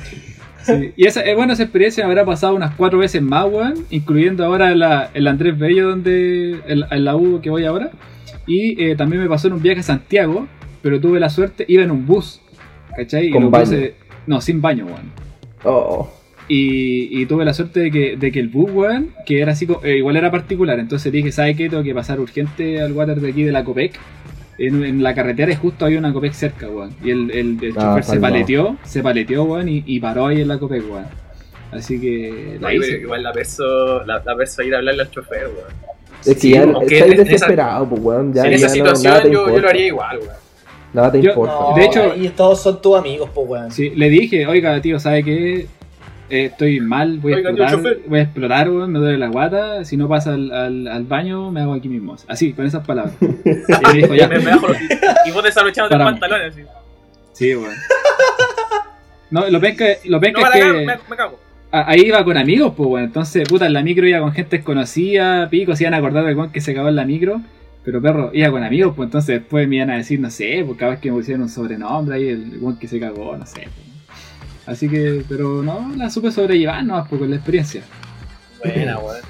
Sí, 0.63 0.93
Y 0.97 1.07
esa, 1.07 1.25
eh, 1.25 1.35
bueno, 1.37 1.53
esa 1.53 1.63
experiencia 1.63 2.05
me 2.05 2.11
habrá 2.11 2.25
pasado 2.25 2.55
unas 2.55 2.75
cuatro 2.75 2.99
veces 2.99 3.23
más, 3.23 3.45
weón, 3.47 3.85
incluyendo 3.91 4.45
ahora 4.45 4.75
la 4.75 5.11
Andrés 5.15 5.57
Bello, 5.59 5.91
donde, 5.91 6.61
en 6.67 7.05
la 7.05 7.15
U 7.17 7.41
que 7.41 7.51
voy 7.51 7.65
ahora. 7.65 7.91
Y 8.47 8.83
eh, 8.83 8.97
también 8.97 9.23
me 9.23 9.29
pasó 9.29 9.49
en 9.49 9.55
un 9.55 9.63
viaje 9.63 9.81
a 9.81 9.83
Santiago, 9.83 10.47
pero 10.83 11.01
tuve 11.01 11.19
la 11.21 11.29
suerte, 11.31 11.65
iba 11.69 11.83
en 11.83 11.91
un 11.91 12.07
bus, 12.07 12.41
¿cachai? 12.97 13.27
Y 13.29 13.31
Con 13.31 13.43
los 13.45 13.51
baño. 13.51 13.65
buses- 13.67 13.93
no, 14.27 14.41
sin 14.41 14.61
baño, 14.63 14.87
weón. 14.87 15.13
Oh, 15.65 16.09
Y, 16.49 17.21
y 17.23 17.27
tuve 17.27 17.45
la 17.45 17.53
suerte 17.55 17.81
de 17.81 17.91
que, 17.91 18.17
de 18.17 18.31
que 18.31 18.39
el 18.39 18.49
bus, 18.49 18.71
weón, 18.73 19.11
que 19.27 19.41
era 19.41 19.53
así, 19.53 19.67
eh, 19.83 19.97
igual 19.97 20.17
era 20.17 20.31
particular. 20.31 20.79
Entonces 20.79 21.11
dije, 21.13 21.33
¿sabes 21.33 21.57
qué? 21.57 21.69
Tengo 21.69 21.83
que 21.83 21.95
pasar 21.95 22.21
urgente 22.21 22.81
al 22.81 22.93
water 22.93 23.21
de 23.21 23.31
aquí 23.31 23.43
de 23.43 23.53
la 23.53 23.65
Copec. 23.65 23.99
En, 24.59 24.83
en 24.85 25.03
la 25.03 25.15
carretera 25.15 25.53
y 25.53 25.57
justo 25.57 25.85
había 25.85 25.99
una 25.99 26.13
Copec 26.13 26.33
cerca, 26.33 26.69
weón. 26.69 26.95
Y 27.05 27.11
el, 27.11 27.31
el, 27.33 27.59
el 27.63 27.75
Ah, 27.77 27.83
chofer 27.97 28.05
se 28.05 28.21
paleteó, 28.21 28.77
se 28.85 29.03
paleteó, 29.03 29.43
weón, 29.45 29.69
y, 29.69 29.83
y 29.87 30.01
paró 30.01 30.27
ahí 30.29 30.41
en 30.41 30.49
la 30.49 30.59
Copec, 30.59 30.83
weón. 30.91 31.05
Así 31.73 32.01
que 32.01 32.57
la 32.61 32.73
hice. 32.73 33.01
igual 33.01 33.23
la 33.25 33.33
perso, 33.33 34.05
la, 34.05 34.23
la 34.25 34.37
perso 34.37 34.63
ir 34.63 34.75
a 34.75 34.79
hablarle 34.79 35.03
al 35.03 35.11
chofer, 35.11 35.49
weón. 35.49 35.96
Es 36.25 36.35
que 36.35 36.41
Sí, 36.41 36.53
ya 36.53 36.63
estáis 36.63 37.17
desesperado, 37.19 37.89
pues, 37.89 38.01
weón. 38.03 38.33
Ya, 38.35 38.45
en 38.45 38.51
ya 38.51 38.57
esa 38.57 38.67
no- 38.69 38.73
situación 38.75 39.13
nada 39.13 39.23
te 39.23 39.31
yo, 39.33 39.47
lo 39.59 39.69
haría 39.69 39.87
igual, 39.87 40.19
weón. 40.19 40.31
Nada 40.93 41.13
te 41.13 41.21
Yo- 41.23 41.31
importa. 41.31 41.55
No, 41.55 41.75
De 41.77 41.85
hecho- 41.85 42.15
y 42.17 42.29
todos 42.31 42.63
son 42.63 42.81
tus 42.81 42.97
amigos, 42.99 43.31
pues, 43.35 43.49
weón. 43.49 43.71
Sí, 43.71 43.91
le 43.91 44.09
dije, 44.09 44.47
oiga, 44.47 44.81
tío, 44.81 44.99
¿sabe 44.99 45.23
qué? 45.25 45.67
Eh, 46.29 46.47
estoy 46.47 46.81
mal, 46.81 47.19
voy 47.21 47.35
a 47.35 47.37
Oiga, 47.37 47.51
explotar, 47.51 47.97
voy 48.09 48.19
a 48.19 48.23
explotar, 48.23 48.69
weón, 48.71 48.91
me 48.91 48.99
duele 48.99 49.17
la 49.19 49.29
guata, 49.29 49.85
si 49.85 49.97
no 49.97 50.09
pasa 50.09 50.35
al, 50.35 50.51
al, 50.51 50.89
al 50.89 51.05
baño, 51.05 51.53
me 51.53 51.61
hago 51.61 51.75
aquí 51.75 51.89
mismo. 51.89 52.17
Así, 52.27 52.53
con 52.53 52.67
esas 52.67 52.85
palabras. 52.85 53.15
Y 53.21 53.87
me 53.87 53.93
dijo, 53.95 54.15
ya, 54.15 54.27
Me, 54.27 54.39
me 54.41 54.51
bajo 54.51 54.67
los- 54.69 54.77
y 55.27 55.31
vos 55.31 55.45
desabrochándote 55.45 55.95
el 55.95 55.99
Para- 56.01 56.11
pantalón, 56.19 56.41
así. 56.51 56.63
sí, 57.33 57.55
weón. 57.55 57.75
No, 59.31 59.49
lo 59.51 59.61
penca, 59.61 59.85
lo 60.05 60.21
penca 60.21 60.41
No, 60.41 60.47
es 60.49 60.63
que... 60.65 60.73
me 61.11 61.17
cago. 61.17 61.39
Ahí 61.87 62.03
iba 62.07 62.25
con 62.25 62.37
amigos, 62.37 62.73
pues, 62.77 62.89
bueno. 62.89 63.07
Entonces, 63.07 63.49
puta, 63.49 63.67
en 63.67 63.73
la 63.73 63.83
micro 63.83 64.07
iba 64.07 64.21
con 64.21 64.33
gente 64.33 64.57
desconocida, 64.57 65.49
pico, 65.51 65.75
se 65.77 65.85
iban 65.85 65.95
a 65.95 65.99
acordar 65.99 66.25
del 66.25 66.37
weón 66.37 66.51
que 66.53 66.61
se 66.61 66.75
cagó 66.75 66.89
en 66.89 66.97
la 66.97 67.05
micro. 67.05 67.41
Pero, 67.85 68.03
perro, 68.03 68.31
iba 68.33 68.51
con 68.51 68.65
amigos, 68.65 68.95
pues 68.97 69.07
entonces 69.07 69.41
después 69.41 69.69
me 69.69 69.77
iban 69.77 69.91
a 69.91 69.97
decir, 69.97 70.19
no 70.19 70.29
sé, 70.31 70.63
pues 70.67 70.79
cada 70.79 70.93
vez 70.93 71.01
que 71.01 71.11
me 71.11 71.19
pusieron 71.19 71.43
un 71.43 71.49
sobrenombre 71.49 72.17
ahí, 72.17 72.29
el 72.29 72.59
weón 72.61 72.79
que 72.79 72.89
se 72.89 72.99
cagó, 72.99 73.37
no 73.37 73.47
sé. 73.47 73.61
pues. 73.63 74.67
Así 74.67 74.89
que, 74.89 75.25
pero 75.29 75.63
no, 75.63 75.93
la 75.97 76.11
supe 76.11 76.33
sobrellevar, 76.33 76.85
no, 76.85 77.07
pues 77.09 77.21
con 77.21 77.31
la 77.31 77.37
experiencia. 77.37 77.83
Buena, 78.59 78.99
weón. 79.01 79.21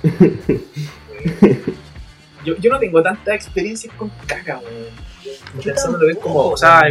Yo, 2.46 2.56
yo 2.56 2.70
no 2.70 2.78
tengo 2.78 3.02
tantas 3.02 3.34
experiencias 3.34 3.92
con 3.94 4.10
caca, 4.26 4.58
weón. 4.58 5.06
Pensándolo 5.62 6.06
bien 6.06 6.18
como, 6.18 6.46
o 6.48 6.56
sea. 6.56 6.82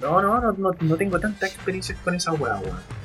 No, 0.00 0.22
no, 0.22 0.40
no, 0.40 0.52
no, 0.52 0.70
no 0.80 0.96
tengo 0.96 1.20
tantas 1.20 1.54
experiencias 1.54 1.98
con 2.02 2.14
esa 2.14 2.32
weá, 2.32 2.58
weón. 2.58 2.97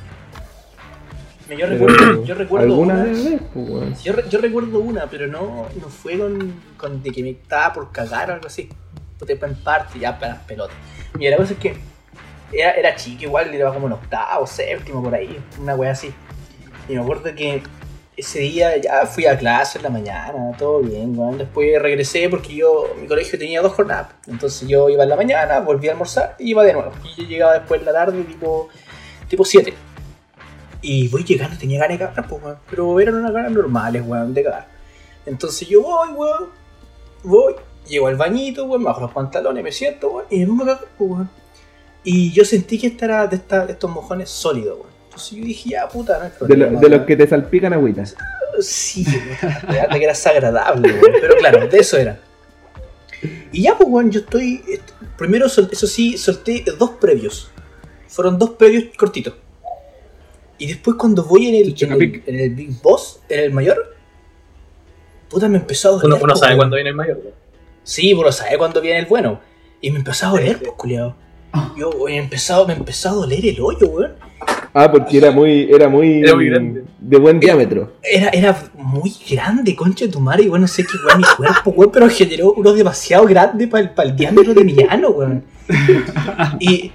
Yo 1.57 1.67
recuerdo, 1.67 2.23
yo 2.23 2.35
recuerdo 2.35 2.75
una. 2.75 3.03
vez, 3.03 3.39
pues. 3.53 4.03
Yo, 4.03 4.13
re- 4.13 4.25
yo 4.29 4.39
recuerdo 4.39 4.79
una, 4.79 5.07
pero 5.07 5.27
no, 5.27 5.67
no 5.79 5.89
fue 5.89 6.17
con, 6.17 6.53
con 6.77 7.01
de 7.03 7.11
que 7.11 7.21
me 7.23 7.29
estaba 7.31 7.73
por 7.73 7.91
cagar 7.91 8.29
o 8.31 8.33
algo 8.33 8.47
así. 8.47 8.69
Puta, 9.19 9.33
en 9.33 9.55
parte, 9.55 9.99
ya 9.99 10.17
para 10.19 10.33
las 10.33 10.43
pelotas. 10.43 10.75
Mira, 11.17 11.31
la 11.31 11.37
cosa 11.37 11.53
es 11.53 11.59
que 11.59 11.75
era, 12.51 12.71
era 12.71 12.95
chico 12.95 13.23
igual, 13.23 13.53
era 13.53 13.71
como 13.73 13.87
en 13.87 13.93
octavo, 13.93 14.45
séptimo, 14.47 15.01
por 15.03 15.13
ahí, 15.15 15.39
una 15.61 15.75
wea 15.75 15.91
así. 15.91 16.13
Y 16.89 16.93
me 16.95 17.01
acuerdo 17.01 17.33
que 17.35 17.61
ese 18.17 18.39
día 18.39 18.77
ya 18.77 19.05
fui 19.07 19.25
a 19.25 19.35
clase 19.37 19.77
en 19.79 19.83
la 19.85 19.89
mañana, 19.89 20.51
todo 20.57 20.81
bien, 20.81 21.17
weón. 21.17 21.37
Después 21.37 21.81
regresé 21.81 22.27
porque 22.29 22.53
yo, 22.55 22.93
mi 23.01 23.07
colegio 23.07 23.39
tenía 23.39 23.61
dos 23.61 23.73
jornadas. 23.73 24.07
Entonces 24.27 24.67
yo 24.67 24.89
iba 24.89 25.03
en 25.03 25.09
la 25.09 25.15
mañana, 25.15 25.59
volví 25.61 25.87
a 25.87 25.91
almorzar 25.91 26.35
y 26.37 26.49
iba 26.51 26.63
de 26.63 26.73
nuevo. 26.73 26.91
Y 27.17 27.21
yo 27.23 27.27
llegaba 27.29 27.53
después 27.53 27.79
en 27.79 27.85
la 27.85 27.93
tarde, 27.93 28.21
tipo, 28.23 28.69
tipo 29.27 29.45
7. 29.45 29.73
Y 30.83 31.07
voy 31.07 31.23
llegando, 31.23 31.57
tenía 31.57 31.79
ganas 31.79 31.97
de 31.97 32.05
cagar, 32.05 32.27
pues, 32.27 32.43
weón. 32.43 32.57
Pero 32.69 32.99
eran 32.99 33.15
unas 33.15 33.31
ganas 33.33 33.51
normales, 33.51 34.03
weón, 34.05 34.33
de 34.33 34.43
cagar. 34.43 34.67
Entonces 35.25 35.67
yo 35.67 35.81
voy, 35.81 36.09
weón. 36.09 36.49
Voy, 37.23 37.55
llego 37.87 38.07
al 38.07 38.17
bañito, 38.17 38.65
weón, 38.65 38.81
me 38.81 38.87
bajo 38.87 39.01
los 39.01 39.11
pantalones, 39.11 39.63
me 39.63 39.71
siento, 39.71 40.11
weón, 40.11 40.25
y 40.29 40.39
me 40.41 40.47
pongo 40.47 40.63
a 40.63 40.65
cagar, 40.67 40.85
pues, 40.97 41.09
weón. 41.09 41.29
Y 42.03 42.31
yo 42.33 42.43
sentí 42.45 42.77
que 42.77 42.87
esta 42.87 43.05
era 43.05 43.27
de, 43.27 43.37
esta- 43.37 43.65
de 43.65 43.71
estos 43.73 43.89
mojones 43.89 44.29
sólidos, 44.29 44.77
weón. 44.79 44.91
Entonces 45.05 45.31
yo 45.37 45.43
dije, 45.45 45.69
ya, 45.69 45.87
puta, 45.87 46.17
no 46.17 46.23
hay 46.25 46.29
De, 46.31 46.35
problema. 46.37 46.71
lo- 46.73 46.79
de 46.79 46.89
los 46.97 47.05
que 47.07 47.15
te 47.15 47.27
salpican 47.27 47.73
agüitas. 47.73 48.15
Sí, 48.59 49.05
weón, 49.07 49.89
que 49.89 49.97
era 50.03 50.07
desagradable, 50.13 50.91
weón. 50.91 51.13
Pero 51.21 51.35
claro, 51.37 51.67
de 51.67 51.77
eso 51.79 51.97
era. 51.97 52.19
Y 53.53 53.61
ya, 53.63 53.77
pues, 53.77 53.87
weón, 53.89 54.11
yo 54.11 54.19
estoy. 54.19 54.61
est- 54.67 54.91
Primero, 55.17 55.45
eso 55.45 55.87
sí, 55.87 56.17
solté 56.17 56.65
dos 56.77 56.91
previos. 56.99 57.49
Fueron 58.09 58.37
dos 58.37 58.51
previos 58.51 58.85
cortitos. 58.97 59.35
Y 60.63 60.67
después, 60.67 60.95
cuando 60.95 61.25
voy 61.25 61.47
en 61.49 61.55
el, 61.55 61.61
en 61.61 61.67
el, 61.67 61.75
Chocapic. 61.75 62.23
en 62.25 62.39
el 62.39 62.49
Big 62.51 62.81
Boss, 62.81 63.19
en 63.27 63.41
el 63.41 63.51
mayor, 63.51 63.97
puta, 65.27 65.49
me 65.49 65.57
empezó 65.57 65.89
a 65.89 65.91
doler. 65.91 66.05
Uno, 66.05 66.15
uno 66.15 66.25
pues, 66.27 66.39
sabe 66.39 66.55
cuándo 66.55 66.77
viene 66.77 66.91
el 66.91 66.95
mayor, 66.95 67.17
weón. 67.17 67.33
Sí, 67.83 68.15
pero 68.15 68.31
sabe 68.31 68.57
cuándo 68.57 68.79
viene 68.79 68.99
el 68.99 69.05
bueno. 69.05 69.41
Y 69.81 69.91
me 69.91 69.97
empezó 69.97 70.27
a 70.27 70.29
doler, 70.29 70.59
pues, 70.59 70.71
culiado. 70.77 71.17
Yo, 71.77 71.89
weón, 71.89 72.13
empezó, 72.13 72.65
me 72.65 72.75
empezó 72.75 73.09
a 73.09 73.11
doler 73.11 73.45
el 73.45 73.59
hoyo, 73.59 73.87
weón. 73.87 74.13
Ah, 74.73 74.89
porque 74.89 75.17
era 75.17 75.31
muy, 75.31 75.69
era 75.69 75.89
muy, 75.89 76.21
Era 76.21 76.33
muy 76.33 76.45
grande. 76.45 76.85
de 76.97 77.17
buen 77.17 77.41
diámetro. 77.41 77.91
Era, 78.01 78.29
era 78.29 78.57
muy 78.73 79.13
grande, 79.29 79.75
concha 79.75 80.05
de 80.05 80.13
tu 80.13 80.21
madre, 80.21 80.43
y 80.43 80.47
bueno, 80.47 80.63
no 80.63 80.69
sé 80.69 80.85
qué 80.85 80.93
weón 81.05 81.17
mi 81.17 81.25
cuerpo, 81.35 81.71
weón, 81.71 81.91
pero 81.91 82.07
generó 82.07 82.53
uno 82.53 82.71
demasiado 82.71 83.25
grande 83.25 83.67
para 83.67 83.83
el, 83.83 83.89
pa' 83.89 84.03
el 84.03 84.15
diámetro 84.15 84.53
de 84.53 84.63
mi 84.63 84.77
ano, 84.87 85.09
weón. 85.09 85.43
Y, 86.61 86.89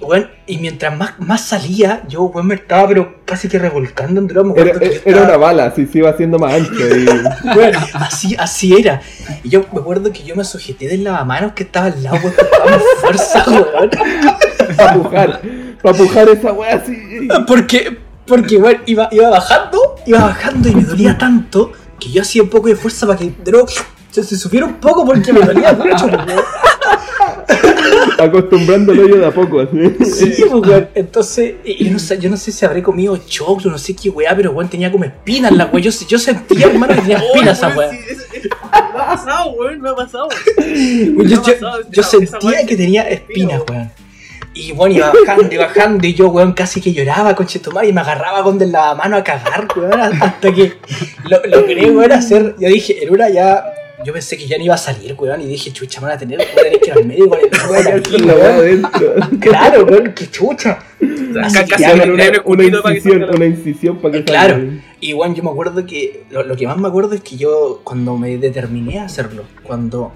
weón, 0.00 0.28
y 0.46 0.58
mientras 0.58 0.96
más, 0.96 1.18
más 1.18 1.40
salía, 1.42 2.02
yo, 2.08 2.22
weón, 2.24 2.46
me 2.48 2.54
estaba 2.56 2.86
pero 2.88 3.16
casi 3.24 3.48
que 3.48 3.58
revolcando 3.58 4.20
en 4.20 4.26
droga. 4.26 4.52
me 4.54 4.60
Era, 4.60 4.70
era 4.72 4.86
estaba- 4.86 5.22
una 5.22 5.36
bala, 5.36 5.64
así 5.66 5.86
se 5.86 5.98
iba 5.98 6.10
haciendo 6.10 6.38
más 6.38 6.54
ancho. 6.54 6.72
Y... 6.74 7.06
Weón, 7.56 7.72
así, 7.94 8.36
así 8.38 8.74
era. 8.78 9.00
Y 9.42 9.48
yo 9.50 9.64
me 9.72 9.80
acuerdo 9.80 10.12
que 10.12 10.22
yo 10.22 10.36
me 10.36 10.44
sujeté 10.44 10.88
del 10.88 11.04
lavamanos 11.04 11.52
que 11.52 11.62
estaba 11.64 11.86
al 11.86 12.02
lado, 12.02 12.18
toda 12.18 12.76
mi 12.76 12.82
fuerza, 13.00 13.44
weón. 13.48 13.90
para 14.76 14.94
pujar, 14.94 15.40
para 15.82 15.96
pujar 15.98 16.28
esa 16.28 16.52
wea 16.52 16.76
así. 16.76 17.28
Porque, 17.46 17.98
porque 18.26 18.56
weón, 18.58 18.78
iba, 18.86 19.08
iba 19.12 19.30
bajando, 19.30 19.96
iba 20.06 20.20
bajando 20.20 20.68
y 20.68 20.74
me 20.74 20.82
dolía 20.84 21.16
tanto 21.16 21.72
que 21.98 22.10
yo 22.10 22.22
hacía 22.22 22.42
un 22.42 22.50
poco 22.50 22.68
de 22.68 22.76
fuerza 22.76 23.06
para 23.06 23.18
que 23.18 23.32
de 23.42 23.50
nuevo 23.52 23.66
se, 24.10 24.22
se 24.22 24.36
subiera 24.36 24.66
un 24.66 24.74
poco 24.74 25.04
porque 25.06 25.32
me 25.32 25.40
dolía 25.40 25.72
mucho, 25.72 26.06
el 28.92 28.98
hoyo 29.00 29.16
de 29.18 29.26
a 29.26 29.30
poco, 29.30 29.60
así. 29.60 30.04
Sí, 30.04 30.44
pues, 30.50 30.66
weón. 30.68 30.88
Entonces, 30.94 31.54
yo 31.64 31.90
no, 31.90 31.98
sé, 31.98 32.18
yo 32.18 32.30
no 32.30 32.36
sé 32.36 32.52
si 32.52 32.64
habré 32.64 32.82
comido 32.82 33.16
choclo, 33.16 33.70
no 33.70 33.78
sé 33.78 33.94
qué 33.94 34.10
weá, 34.10 34.34
pero 34.34 34.52
weón 34.52 34.68
tenía 34.68 34.90
como 34.90 35.04
espinas 35.04 35.52
la 35.52 35.66
weá. 35.66 35.82
Yo, 35.82 35.90
yo 36.08 36.18
sentía, 36.18 36.66
hermano, 36.70 36.94
que 36.94 37.00
tenía 37.02 37.18
espinas 37.18 37.58
esa 37.58 37.68
weá. 37.76 37.90
Me 37.92 37.98
ha 39.02 39.06
pasado, 39.06 39.50
weón, 39.52 39.80
me 39.80 39.90
ha 39.90 39.94
pasado. 39.94 40.28
Yo, 40.58 41.42
yo- 41.42 41.90
yo 41.90 42.02
sentía 42.02 42.66
que 42.66 42.76
tenía 42.76 43.02
espina, 43.08 43.54
espinas, 43.56 43.62
weón. 43.68 43.90
Y 44.54 44.72
bueno, 44.72 44.94
iba 44.94 45.12
bajando 45.12 45.54
y 45.54 45.58
bajando 45.58 46.06
y 46.06 46.14
yo, 46.14 46.28
weón, 46.28 46.54
casi 46.54 46.80
que 46.80 46.90
lloraba, 46.92 47.34
conchetumar, 47.34 47.84
y 47.84 47.92
me 47.92 48.00
agarraba 48.00 48.42
con 48.42 48.56
del 48.56 48.72
lavamano 48.72 49.16
a 49.18 49.22
cagar, 49.22 49.68
weón, 49.76 50.00
hasta 50.00 50.52
que 50.52 50.72
lo 51.28 51.44
logré, 51.46 51.90
weón, 51.90 52.12
hacer, 52.12 52.54
yo 52.58 52.68
dije, 52.68 53.04
en 53.04 53.12
una 53.12 53.28
ya 53.28 53.62
yo 54.04 54.12
pensé 54.12 54.36
que 54.36 54.46
ya 54.46 54.58
no 54.58 54.64
iba 54.64 54.74
a 54.74 54.78
salir, 54.78 55.14
weón, 55.18 55.40
y 55.40 55.46
dije, 55.46 55.72
chucha, 55.72 56.00
me 56.00 56.08
van 56.08 56.16
a 56.16 56.18
tener, 56.18 56.38
voy 56.38 56.46
a 56.48 56.62
tener 56.64 56.80
que 56.80 56.86
ir 56.90 56.92
al 56.92 57.04
médico. 57.06 57.28
Voy 57.68 57.78
a 57.78 57.82
quedar 57.82 58.02
con 58.02 58.26
la 58.26 58.34
weón. 58.34 58.54
adentro. 58.56 59.14
Claro, 59.40 59.84
weón, 59.86 60.12
qué 60.14 60.30
chucha. 60.30 60.78
Así 61.42 61.64
que- 61.64 62.10
Una, 62.10 62.42
una 62.44 62.82
para 62.82 62.94
incisión, 62.94 63.12
salga 63.20 63.26
la- 63.26 63.36
una 63.36 63.46
incisión 63.46 63.96
para 63.98 64.12
que 64.12 64.24
Claro. 64.24 64.54
salga. 64.56 64.72
Y 65.00 65.12
bueno, 65.12 65.34
yo 65.34 65.42
me 65.42 65.50
acuerdo 65.50 65.86
que 65.86 66.24
lo, 66.30 66.42
lo 66.42 66.56
que 66.56 66.66
más 66.66 66.76
me 66.78 66.88
acuerdo 66.88 67.14
es 67.14 67.20
que 67.20 67.36
yo 67.36 67.80
cuando 67.84 68.16
me 68.16 68.36
determiné 68.38 68.98
a 68.98 69.04
hacerlo, 69.04 69.44
cuando 69.62 70.12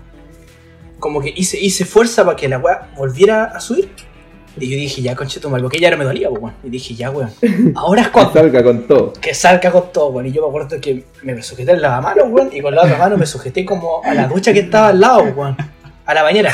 como 0.98 1.20
que 1.22 1.32
hice, 1.34 1.58
hice 1.58 1.84
fuerza 1.86 2.24
para 2.24 2.36
que 2.36 2.48
la 2.48 2.58
weá 2.58 2.90
volviera 2.96 3.44
a 3.44 3.60
subir. 3.60 3.88
Y 4.58 4.68
yo 4.68 4.76
dije, 4.76 5.00
ya 5.02 5.14
conche 5.14 5.38
tu 5.40 5.48
madre, 5.48 5.62
porque 5.62 5.78
ya 5.78 5.90
no 5.90 5.96
me 5.96 6.04
dolía, 6.04 6.28
weón. 6.28 6.52
Y 6.64 6.70
dije, 6.70 6.94
ya, 6.94 7.10
weón. 7.10 7.30
Ahora 7.76 8.02
es 8.02 8.08
Que 8.08 8.12
cuando 8.12 8.32
salga 8.32 8.62
con 8.62 8.86
todo. 8.86 9.12
que 9.14 9.34
salga 9.34 9.70
con 9.70 9.92
todo, 9.92 10.08
weón. 10.08 10.26
Y 10.26 10.32
yo 10.32 10.42
me 10.42 10.48
acuerdo 10.48 10.80
que 10.80 11.04
me 11.22 11.40
sujeté 11.42 11.72
en 11.72 11.82
la 11.82 12.00
mano, 12.00 12.24
weón. 12.24 12.50
Y 12.52 12.60
con 12.60 12.74
la 12.74 12.82
otra 12.82 12.98
mano 12.98 13.16
me 13.16 13.26
sujeté 13.26 13.64
como 13.64 14.02
a 14.04 14.12
la 14.14 14.26
ducha 14.26 14.52
que 14.52 14.60
estaba 14.60 14.88
al 14.88 15.00
lado, 15.00 15.22
weón. 15.22 15.56
A 16.04 16.14
la 16.14 16.22
bañera. 16.22 16.52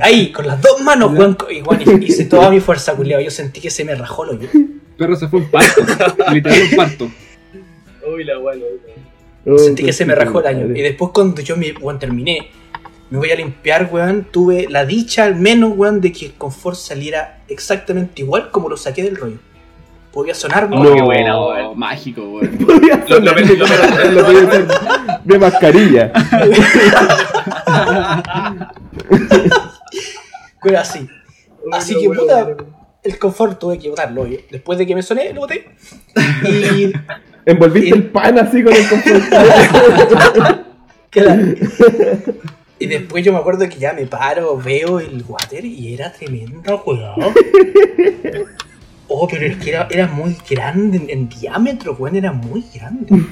Ahí, 0.00 0.32
con 0.32 0.46
las 0.46 0.60
dos 0.60 0.80
manos, 0.80 1.12
weón. 1.12 1.36
Y, 1.50 1.62
weón, 1.62 2.02
hice 2.02 2.24
toda 2.24 2.50
mi 2.50 2.60
fuerza, 2.60 2.94
culiao. 2.94 3.20
Yo 3.20 3.30
sentí 3.30 3.60
que 3.60 3.70
se 3.70 3.84
me 3.84 3.94
rajó 3.94 4.24
lo 4.24 4.38
yo. 4.38 4.48
Perro 4.98 5.16
se 5.16 5.28
fue 5.28 5.40
un 5.40 5.50
parto. 5.50 5.82
literal 6.32 6.58
un 6.70 6.76
parto. 6.76 7.10
Uy, 8.12 8.24
la. 8.24 8.34
Oh, 9.44 9.58
Sentí 9.58 9.84
que 9.84 9.92
se 9.92 10.04
me 10.04 10.14
rajó 10.14 10.40
el 10.40 10.46
año. 10.46 10.66
Y 10.76 10.82
después 10.82 11.10
cuando 11.12 11.40
yo 11.42 11.56
me, 11.56 11.72
weón, 11.72 11.98
terminé, 11.98 12.50
me 13.12 13.18
voy 13.18 13.30
a 13.30 13.36
limpiar, 13.36 13.90
weón, 13.92 14.26
tuve 14.30 14.66
la 14.70 14.86
dicha 14.86 15.24
al 15.24 15.36
menos, 15.36 15.74
weón, 15.76 16.00
de 16.00 16.12
que 16.12 16.24
el 16.26 16.32
confort 16.32 16.76
saliera 16.78 17.40
exactamente 17.48 18.22
igual 18.22 18.50
como 18.50 18.70
lo 18.70 18.76
saqué 18.78 19.02
del 19.02 19.16
rollo. 19.16 19.36
Podía 20.12 20.34
sonar, 20.34 20.68
Oh, 20.72 20.80
weón. 20.80 20.96
qué 20.96 21.02
buena, 21.02 21.38
weón. 21.46 21.78
Mágico, 21.78 22.22
weón. 22.22 22.56
Podía 22.66 23.04
Lo- 23.06 23.20
lo- 23.20 23.66
sonar 23.66 24.04
lo- 24.06 24.10
lo- 24.10 24.12
lo 24.12 24.24
podía 24.24 24.48
hacer 24.48 24.66
de 25.24 25.38
mascarilla. 25.38 26.12
Weón, 30.64 30.76
así. 30.76 31.00
Uy, 31.64 31.70
Así 31.72 31.94
que, 32.00 32.08
puta, 32.08 32.56
el 33.02 33.18
confort 33.18 33.58
tuve 33.58 33.78
que 33.78 33.88
botarlo, 33.90 34.22
oye. 34.22 34.46
Después 34.50 34.78
de 34.78 34.86
que 34.86 34.94
me 34.94 35.02
soné, 35.02 35.32
lo 35.32 35.40
boté. 35.42 35.66
Y. 36.48 36.92
Envolviste 37.44 37.88
Y- 37.88 37.92
el 37.92 38.04
pan 38.10 38.38
así 38.38 38.62
con 38.62 38.72
el 38.72 38.88
confort. 38.88 39.22
claro. 41.10 41.42
Y 42.82 42.86
después 42.86 43.24
yo 43.24 43.32
me 43.32 43.38
acuerdo 43.38 43.68
que 43.68 43.76
ya 43.76 43.92
me 43.92 44.06
paro, 44.06 44.56
veo 44.56 44.98
el 44.98 45.22
water 45.28 45.64
y 45.64 45.94
era 45.94 46.12
tremendo, 46.12 46.82
weón. 46.84 47.32
Oh, 49.08 49.28
pero 49.28 49.46
es 49.46 49.56
que 49.58 49.70
era, 49.70 49.86
era 49.90 50.06
muy 50.08 50.36
grande 50.48 50.96
en, 50.96 51.10
en 51.10 51.28
diámetro, 51.28 51.94
weón, 51.98 52.16
era 52.16 52.32
muy 52.32 52.64
grande. 52.74 53.22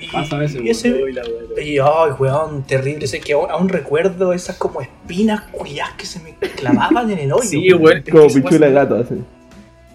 Y, 0.00 0.06
Pasa 0.12 0.36
a 0.36 0.38
veces, 0.40 0.60
y 0.62 0.70
ese, 0.70 0.90
la 1.12 1.22
y, 1.62 1.78
ay, 1.78 2.10
weón, 2.18 2.64
terrible. 2.64 3.06
Sé 3.06 3.20
que 3.20 3.34
aún, 3.34 3.50
aún 3.50 3.68
recuerdo 3.68 4.32
esas 4.32 4.56
como 4.56 4.80
espinas 4.80 5.42
culiadas 5.52 5.92
que 5.94 6.06
se 6.06 6.18
me 6.20 6.34
clavaban 6.34 7.10
en 7.10 7.18
el 7.18 7.32
hoyo. 7.32 7.42
Sí, 7.42 7.72
weón. 7.72 8.02
Como 8.10 8.26
pichula 8.28 8.68
gato 8.70 8.96
así. 8.96 9.14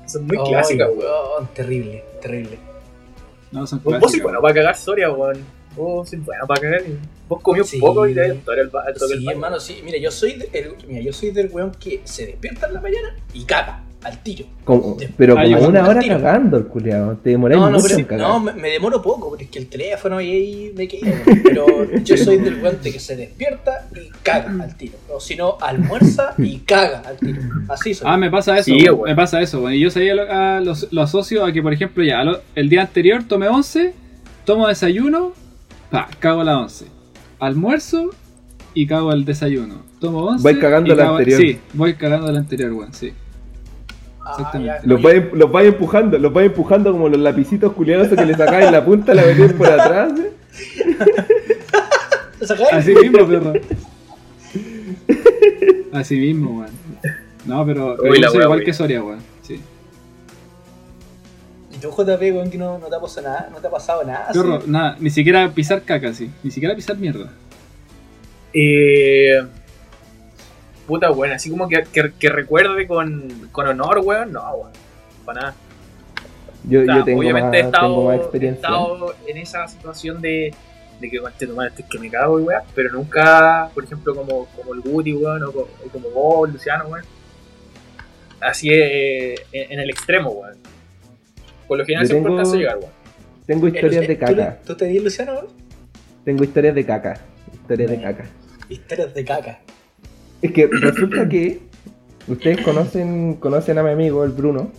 Son 0.06 0.26
muy 0.28 0.38
Ay, 0.38 0.44
clásicas, 0.50 0.88
weón. 0.90 1.00
weón. 1.00 1.50
Terrible, 1.54 2.04
terrible. 2.22 2.60
No, 3.52 3.66
son 3.66 3.80
Vos 3.80 3.86
vos 3.86 4.00
clásicas. 4.00 4.12
sois 4.12 4.24
bueno 4.24 4.42
para 4.42 4.54
cagar 4.54 4.78
Soria, 4.78 5.12
weón. 5.12 5.38
Vos 5.80 6.10
sois 6.10 6.24
bueno 6.26 6.46
para 6.48 6.62
cagar. 6.62 6.82
y- 6.88 6.98
Vos 7.30 7.42
comí 7.42 7.60
un 7.60 7.66
Sí. 7.66 7.80
poco 7.80 8.08
y 8.08 8.14
te 8.16 8.26
el, 8.26 8.32
el 8.32 8.40
Sí, 8.40 9.16
baño. 9.16 9.32
hermano, 9.32 9.60
sí. 9.60 9.82
Mira, 9.86 9.98
yo 10.00 10.10
soy, 10.12 10.34
de- 10.34 10.50
el, 10.54 10.72
mira, 10.88 11.02
yo 11.02 11.14
soy 11.14 11.32
del 11.32 11.50
weón 11.52 11.72
que 11.80 12.02
se 12.04 12.26
despierta 12.26 12.68
en 12.68 12.74
la 12.74 12.82
mañana 12.82 13.16
y 13.34 13.44
caga 13.46 13.84
al 14.02 14.24
tiro. 14.24 14.46
Como- 14.64 14.98
pero 15.18 15.36
como 15.36 15.68
una 15.68 15.88
hora 15.88 16.02
cagando 16.02 16.58
el 16.58 16.66
culiao. 16.68 17.18
Te 17.18 17.32
demoráis 17.32 17.60
No, 17.60 17.70
no, 17.70 17.78
mucho 17.78 17.88
pero, 17.90 18.00
en 18.00 18.06
cagar. 18.06 18.28
no 18.28 18.40
me, 18.40 18.54
me 18.54 18.70
demoro 18.70 19.02
poco, 19.02 19.28
porque 19.30 19.44
es 19.44 19.50
que 19.52 19.60
el 19.60 19.68
teléfono 19.68 20.20
y 20.22 20.32
ahí 20.32 20.74
me 20.76 20.88
quedé. 20.88 21.12
weón. 21.26 21.42
Pero 21.44 21.68
yo 22.04 22.18
soy 22.18 22.38
del 22.38 22.64
weón 22.64 22.82
de 22.82 22.92
que 22.94 23.00
se 23.00 23.16
despierta 23.16 23.88
y 23.96 24.10
caga 24.24 24.64
al 24.64 24.76
tiro. 24.76 24.94
O 25.10 25.20
si 25.20 25.36
no, 25.36 25.58
almuerza 25.62 26.34
y 26.38 26.60
caga 26.60 27.04
al 27.06 27.18
tiro. 27.18 27.42
Así 27.68 27.94
soy. 27.94 28.08
Ah, 28.10 28.18
me 28.18 28.32
pasa 28.32 28.58
eso, 28.58 28.66
Sí, 28.74 28.86
me 29.06 29.16
pasa 29.16 29.40
eso. 29.42 29.70
Y 29.70 29.82
yo 29.82 29.92
sabía 29.92 30.16
lo, 30.16 30.24
a- 30.32 30.60
lo, 30.62 30.74
lo 30.90 31.02
asocio 31.04 31.46
a 31.46 31.52
que, 31.52 31.62
por 31.62 31.74
ejemplo, 31.74 32.04
ya 32.04 32.24
lo- 32.24 32.42
el 32.56 32.70
día 32.70 32.82
anterior 32.82 33.24
tomé 33.28 33.48
11, 33.50 33.94
tomo 34.46 34.68
desayuno, 34.68 35.34
pa, 35.92 36.08
cago 36.20 36.42
a 36.42 36.44
la 36.44 36.58
11. 36.60 36.86
Almuerzo 37.40 38.10
y 38.74 38.86
cago 38.88 39.12
al 39.12 39.26
desayuno. 39.26 39.84
Tomo 40.00 40.26
11. 40.26 40.44
Vais 40.44 40.58
cagando 40.58 40.94
y 40.94 40.96
la 40.96 41.04
cago- 41.04 41.18
anterior. 41.18 41.42
Sí, 41.42 41.60
voy 41.74 41.94
cagando 41.96 42.32
la 42.32 42.40
anterior, 42.40 42.72
weón, 42.74 42.94
sí. 42.94 43.14
Ah, 44.26 44.32
exactamente. 44.38 44.80
Los 44.84 45.02
vais, 45.02 45.24
los 45.34 45.64
empujando, 45.64 46.18
los 46.20 46.32
vais 46.34 46.48
empujando 46.48 46.92
como 46.92 47.10
los 47.10 47.20
lapicitos 47.20 47.74
culiados 47.74 48.08
que 48.10 48.26
le 48.26 48.36
sacáis 48.36 48.72
la 48.72 48.84
punta, 48.86 49.14
la 49.14 49.24
metéis 49.26 49.54
por 49.54 49.68
atrás. 49.68 50.14
¿eh? 50.20 50.32
Así 52.72 52.94
mismo, 52.94 53.28
perro. 53.28 53.54
Así 55.92 56.18
mismo, 56.18 56.60
weón. 56.60 56.70
No, 57.46 57.66
pero, 57.66 57.98
pero 58.00 58.14
Uy, 58.14 58.20
wea, 58.20 58.44
igual 58.44 58.64
que 58.64 58.74
Soria, 58.74 59.04
weón. 59.04 59.20
Sí. 61.80 61.88
Tú, 61.88 61.92
JP, 61.92 62.22
weón, 62.22 62.50
que 62.50 62.58
no, 62.58 62.78
no 62.80 62.88
te 62.88 62.96
ha 62.96 63.00
pasado 63.00 63.28
nada, 63.28 63.50
no 63.52 63.58
te 63.60 63.68
ha 63.68 63.72
pasado 63.72 64.04
nada. 64.04 64.26
así? 64.30 64.40
Perro, 64.40 64.62
nada, 64.68 64.96
ni 65.00 65.10
siquiera 65.10 65.50
pisar 65.50 65.82
caca, 65.84 66.14
sí. 66.14 66.30
Ni 66.44 66.52
siquiera 66.52 66.76
pisar 66.76 66.98
mierda. 66.98 67.30
Eh, 68.54 69.42
puta, 70.88 71.12
weón. 71.12 71.34
Así 71.34 71.50
como 71.50 71.68
que, 71.68 71.84
que, 71.92 72.12
que 72.18 72.30
recuerde 72.30 72.88
con, 72.88 73.50
con 73.52 73.68
honor, 73.68 74.00
weón. 74.04 74.34
No, 74.34 74.52
weón. 74.54 74.72
Para 75.26 75.42
nada. 75.42 75.56
Yo, 76.64 76.82
O 76.82 76.86
sea, 76.86 76.98
yo 76.98 77.04
tengo, 77.06 77.18
más, 77.22 77.26
obviamente 77.32 77.58
he 77.58 77.62
estado, 77.62 77.88
tengo 77.88 78.04
más 78.06 78.34
he 78.34 78.48
estado 78.50 79.16
en 79.28 79.38
esa 79.38 79.68
situación 79.68 80.22
de, 80.22 80.54
de 81.00 81.10
que 81.10 81.20
conche 81.20 81.48
tu 81.48 81.56
madre, 81.56 81.70
estoy 81.70 81.86
que 81.86 82.00
me 82.00 82.10
cago 82.10 82.38
y 82.40 82.44
weón, 82.44 82.62
pero 82.76 82.92
nunca, 82.92 83.70
por 83.74 83.84
ejemplo, 83.86 84.14
como, 84.14 84.46
como 84.48 84.74
el 84.74 84.82
Guti, 84.82 85.14
weón, 85.14 85.44
o, 85.44 85.52
co- 85.54 85.70
o 85.86 85.90
como 85.90 86.10
vos, 86.10 86.52
Luciano, 86.52 86.86
weón. 86.88 87.06
Así 88.42 88.70
eh, 88.72 89.36
en, 89.52 89.74
en 89.74 89.80
el 89.80 89.90
extremo, 89.90 90.32
weón. 90.32 90.58
Por 91.70 91.78
lo 91.78 91.86
general 91.86 92.08
siempre 92.08 92.36
tengo- 92.36 92.56
llegar, 92.56 92.78
weón. 92.80 92.92
Tengo 93.46 93.68
historias 93.68 94.02
de 94.02 94.08
Luciano, 94.14 94.28
¿tú 94.28 94.36
le- 94.36 94.44
caca. 94.44 94.60
¿Tú 94.66 94.76
te 94.76 94.86
di 94.86 95.00
Luciano? 95.00 95.32
weón? 95.34 95.46
Tengo 96.26 96.44
historias 96.44 96.76
de 96.76 96.86
caca. 96.86 97.20
Historias 97.54 97.90
de 97.92 98.02
caca. 98.02 98.26
Historias 98.68 99.14
de 99.14 99.24
caca. 99.26 99.60
Es 100.42 100.52
que 100.52 100.68
resulta 100.68 101.30
que 101.30 101.62
ustedes 102.28 102.62
conocen, 102.62 103.36
conocen 103.36 103.78
a 103.78 103.84
mi 103.84 103.92
amigo, 103.92 104.24
el 104.26 104.32
Bruno. 104.32 104.70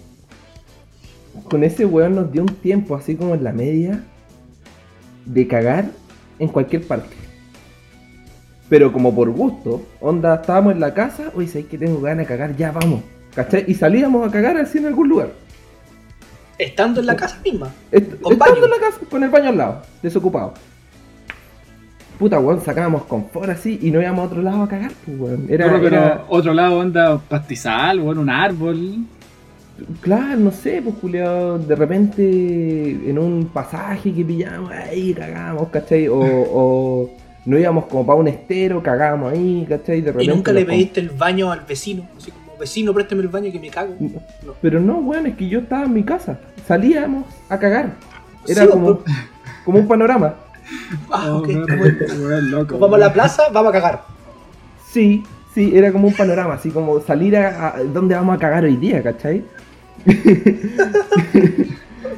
Con 1.44 1.64
ese 1.64 1.86
weón 1.86 2.14
nos 2.16 2.30
dio 2.32 2.42
un 2.42 2.54
tiempo, 2.56 2.94
así 2.94 3.16
como 3.16 3.34
en 3.34 3.42
la 3.44 3.52
media, 3.52 4.02
de 5.24 5.46
cagar 5.48 5.86
en 6.38 6.48
cualquier 6.48 6.86
parte. 6.86 7.16
Pero 8.68 8.92
como 8.92 9.14
por 9.14 9.30
gusto, 9.30 9.82
onda, 10.00 10.36
estábamos 10.36 10.74
en 10.74 10.80
la 10.80 10.94
casa, 10.94 11.32
oye, 11.34 11.48
sabes 11.48 11.66
que 11.66 11.78
tengo 11.78 12.00
ganas 12.00 12.18
de 12.18 12.26
cagar, 12.26 12.56
ya 12.56 12.70
vamos. 12.72 13.00
¿Cachai? 13.34 13.64
Y 13.68 13.74
salíamos 13.74 14.28
a 14.28 14.30
cagar 14.30 14.56
así 14.56 14.78
en 14.78 14.86
algún 14.86 15.08
lugar. 15.08 15.30
Estando 16.60 17.00
en 17.00 17.06
la 17.06 17.16
casa 17.16 17.38
misma. 17.44 17.70
Est- 17.90 18.20
Con 18.20 18.32
estando 18.34 18.54
baño. 18.60 18.64
en 18.64 18.70
la 18.70 18.76
casa, 18.78 18.98
con 19.10 19.22
el 19.24 19.30
baño 19.30 19.48
al 19.48 19.56
lado, 19.58 19.82
desocupado. 20.02 20.54
Puta, 22.18 22.38
weón, 22.38 22.60
sacábamos 22.60 23.04
confort 23.04 23.48
así 23.48 23.78
y 23.80 23.90
no 23.90 24.00
íbamos 24.00 24.20
a 24.20 24.26
otro 24.26 24.42
lado 24.42 24.62
a 24.64 24.68
cagar, 24.68 24.92
pues, 25.06 25.18
weón. 25.18 25.46
Era, 25.48 25.66
Perro, 25.66 25.80
pero 25.82 25.96
era- 25.96 26.24
otro 26.28 26.52
lado 26.54 26.78
onda 26.78 27.18
pastizal, 27.18 28.00
weón, 28.00 28.18
un 28.18 28.28
árbol. 28.30 28.96
Claro, 30.02 30.36
no 30.38 30.50
sé, 30.50 30.82
pues 30.82 30.94
Julio, 31.00 31.56
de 31.56 31.74
repente 31.74 32.22
en 33.08 33.18
un 33.18 33.46
pasaje 33.46 34.12
que 34.12 34.22
pillamos 34.22 34.70
ahí, 34.70 35.14
cagamos, 35.14 35.68
¿cachai? 35.70 36.06
O, 36.08 36.18
o 36.20 37.10
no 37.46 37.58
íbamos 37.58 37.86
como 37.86 38.04
para 38.04 38.18
un 38.18 38.28
estero, 38.28 38.82
cagamos 38.82 39.32
ahí, 39.32 39.64
¿cachai? 39.66 40.02
De 40.02 40.10
Y 40.10 40.12
repente 40.12 40.34
nunca 40.34 40.52
le 40.52 40.66
pediste 40.66 41.00
el 41.00 41.08
baño 41.08 41.50
al 41.50 41.60
vecino. 41.60 42.06
Así 42.18 42.30
vecino, 42.60 42.94
préstame 42.94 43.22
el 43.22 43.28
baño 43.28 43.50
que 43.50 43.58
me 43.58 43.68
cago. 43.70 43.94
No. 43.98 44.20
Pero 44.62 44.78
no, 44.80 44.98
weón, 44.98 45.26
es 45.26 45.36
que 45.36 45.48
yo 45.48 45.58
estaba 45.60 45.84
en 45.84 45.94
mi 45.94 46.04
casa, 46.04 46.38
salíamos 46.68 47.24
a 47.48 47.58
cagar. 47.58 47.94
Era 48.46 48.62
Sí, 48.62 48.68
como, 48.68 48.98
pues, 49.00 49.16
como 49.64 49.78
un 49.80 49.88
panorama. 49.88 50.34
Ah, 51.10 51.26
Oh, 51.32 51.42
weón, 51.42 52.50
loco. 52.50 52.78
vamos 52.78 52.96
a 52.96 53.00
la 53.00 53.12
plaza, 53.12 53.42
vamos 53.52 53.70
a 53.70 53.72
cagar. 53.72 54.02
Sí, 54.86 55.24
sí, 55.54 55.72
era 55.76 55.90
como 55.92 56.06
un 56.08 56.14
panorama, 56.14 56.54
así 56.54 56.70
como 56.70 57.00
salir 57.00 57.36
a, 57.36 57.68
a- 57.76 57.82
dónde 57.84 58.14
vamos 58.14 58.36
a 58.36 58.38
cagar 58.38 58.64
hoy 58.64 58.76
día, 58.76 59.02
¿cachai? 59.02 59.42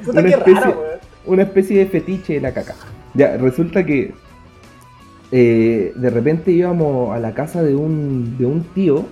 Puta, 0.05 0.21
Una 0.21 0.23
qué 0.23 0.29
especie- 0.31 0.55
raro, 0.61 0.81
weón. 0.81 0.99
una 1.27 1.43
especie 1.43 1.79
de 1.79 1.87
fetiche 1.87 2.35
de 2.35 2.41
la 2.41 2.53
caca. 2.53 2.75
Ya, 3.15 3.37
resulta 3.37 3.85
que 3.85 4.15
eh, 5.31 5.93
de 5.95 6.11
repente 6.11 6.51
íbamos 6.51 7.15
a 7.15 7.19
la 7.19 7.33
casa 7.35 7.63
de 7.63 7.75
un, 7.75 8.37
de 8.39 8.47
un 8.47 8.65
tío 8.75 9.07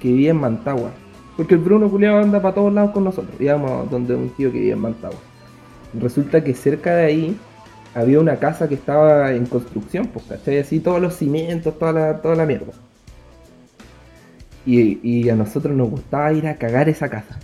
que 0.00 0.08
vivía 0.08 0.30
en 0.30 0.40
Mantagua. 0.40 0.90
Porque 1.36 1.54
el 1.54 1.60
Bruno 1.60 1.88
Culeado 1.88 2.18
anda 2.18 2.42
para 2.42 2.54
todos 2.54 2.72
lados 2.72 2.90
con 2.90 3.04
nosotros. 3.04 3.40
Íbamos 3.40 3.90
donde 3.90 4.14
un 4.14 4.30
tío 4.30 4.50
que 4.50 4.58
vivía 4.58 4.74
en 4.74 4.80
Mantagua. 4.80 5.18
Resulta 5.94 6.42
que 6.42 6.54
cerca 6.54 6.96
de 6.96 7.04
ahí 7.04 7.36
había 7.94 8.20
una 8.20 8.36
casa 8.36 8.68
que 8.68 8.74
estaba 8.74 9.32
en 9.32 9.46
construcción, 9.46 10.06
pues, 10.08 10.24
¿cachai? 10.26 10.58
Así 10.58 10.80
todos 10.80 11.00
los 11.00 11.14
cimientos, 11.14 11.78
toda 11.78 11.92
la, 11.92 12.20
toda 12.20 12.34
la 12.34 12.46
mierda. 12.46 12.72
Y, 14.66 15.00
y 15.02 15.28
a 15.30 15.34
nosotros 15.34 15.74
nos 15.74 15.88
gustaba 15.90 16.32
ir 16.32 16.46
a 16.46 16.56
cagar 16.56 16.88
esa 16.88 17.08
casa. 17.08 17.38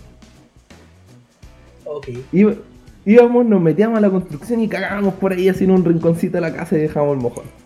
Ok. 1.85 2.09
Íbamos, 3.05 3.45
nos 3.45 3.61
metíamos 3.61 3.97
a 3.97 4.01
la 4.01 4.09
construcción 4.09 4.61
y 4.61 4.67
cagábamos 4.67 5.13
por 5.15 5.31
ahí 5.31 5.47
así 5.47 5.63
en 5.63 5.71
un 5.71 5.85
rinconcito 5.85 6.37
de 6.37 6.41
la 6.41 6.53
casa 6.53 6.75
y 6.75 6.81
dejábamos 6.81 7.17
el 7.17 7.21
mojón. 7.21 7.64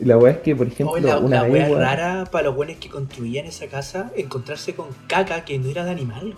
Y 0.00 0.04
la 0.04 0.16
weá 0.18 0.32
es 0.32 0.38
que, 0.38 0.54
por 0.56 0.66
ejemplo, 0.68 0.96
Oh, 0.96 0.98
la, 1.00 1.18
una 1.18 1.42
la 1.42 1.48
vez, 1.48 1.68
wea 1.68 1.68
rara 1.68 2.24
para 2.30 2.44
los 2.46 2.56
buenos 2.56 2.76
que 2.76 2.88
construían 2.88 3.46
esa 3.46 3.66
casa, 3.68 4.12
encontrarse 4.16 4.74
con 4.74 4.86
caca 5.08 5.44
que 5.44 5.58
no 5.58 5.68
era 5.70 5.84
de 5.84 5.90
animal. 5.92 6.34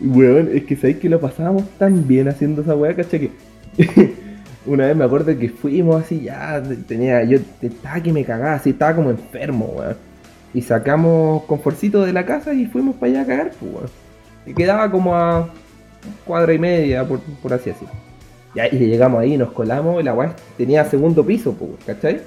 weón. 0.00 0.50
Es 0.54 0.64
que 0.64 0.76
sabéis 0.76 0.98
que 0.98 1.08
lo 1.08 1.20
pasábamos 1.20 1.64
tan 1.78 2.06
bien 2.06 2.28
haciendo 2.28 2.62
esa 2.62 2.74
weá, 2.76 2.94
¿cachai? 2.94 3.30
Que 3.76 4.14
una 4.66 4.86
vez 4.86 4.96
me 4.96 5.04
acuerdo 5.04 5.36
que 5.38 5.48
fuimos 5.50 6.02
así, 6.02 6.20
ya 6.22 6.62
tenía, 6.86 7.24
yo 7.24 7.38
estaba 7.62 8.02
que 8.02 8.12
me 8.12 8.24
cagaba, 8.24 8.54
así, 8.54 8.70
estaba 8.70 8.94
como 8.96 9.10
enfermo, 9.10 9.66
weón. 9.76 9.96
Y 10.54 10.62
sacamos 10.62 11.44
conforcito 11.44 12.04
de 12.04 12.12
la 12.12 12.24
casa 12.26 12.54
y 12.54 12.66
fuimos 12.66 12.96
para 12.96 13.12
allá 13.12 13.22
a 13.22 13.26
cagar, 13.26 13.50
pues, 13.58 13.72
weón. 13.72 13.90
Y 14.46 14.54
quedaba 14.54 14.90
como 14.90 15.14
a 15.14 15.50
cuadra 16.24 16.52
y 16.54 16.58
media, 16.58 17.06
por, 17.06 17.20
por 17.42 17.52
así 17.52 17.70
decirlo. 17.70 17.94
Ya, 18.54 18.66
y 18.68 18.78
llegamos 18.78 19.20
ahí, 19.20 19.36
nos 19.36 19.52
colamos, 19.52 20.00
y 20.00 20.04
la 20.04 20.14
weá 20.14 20.34
tenía 20.56 20.84
segundo 20.84 21.24
piso, 21.24 21.54
pues, 21.54 21.72
¿cachai? 21.86 22.22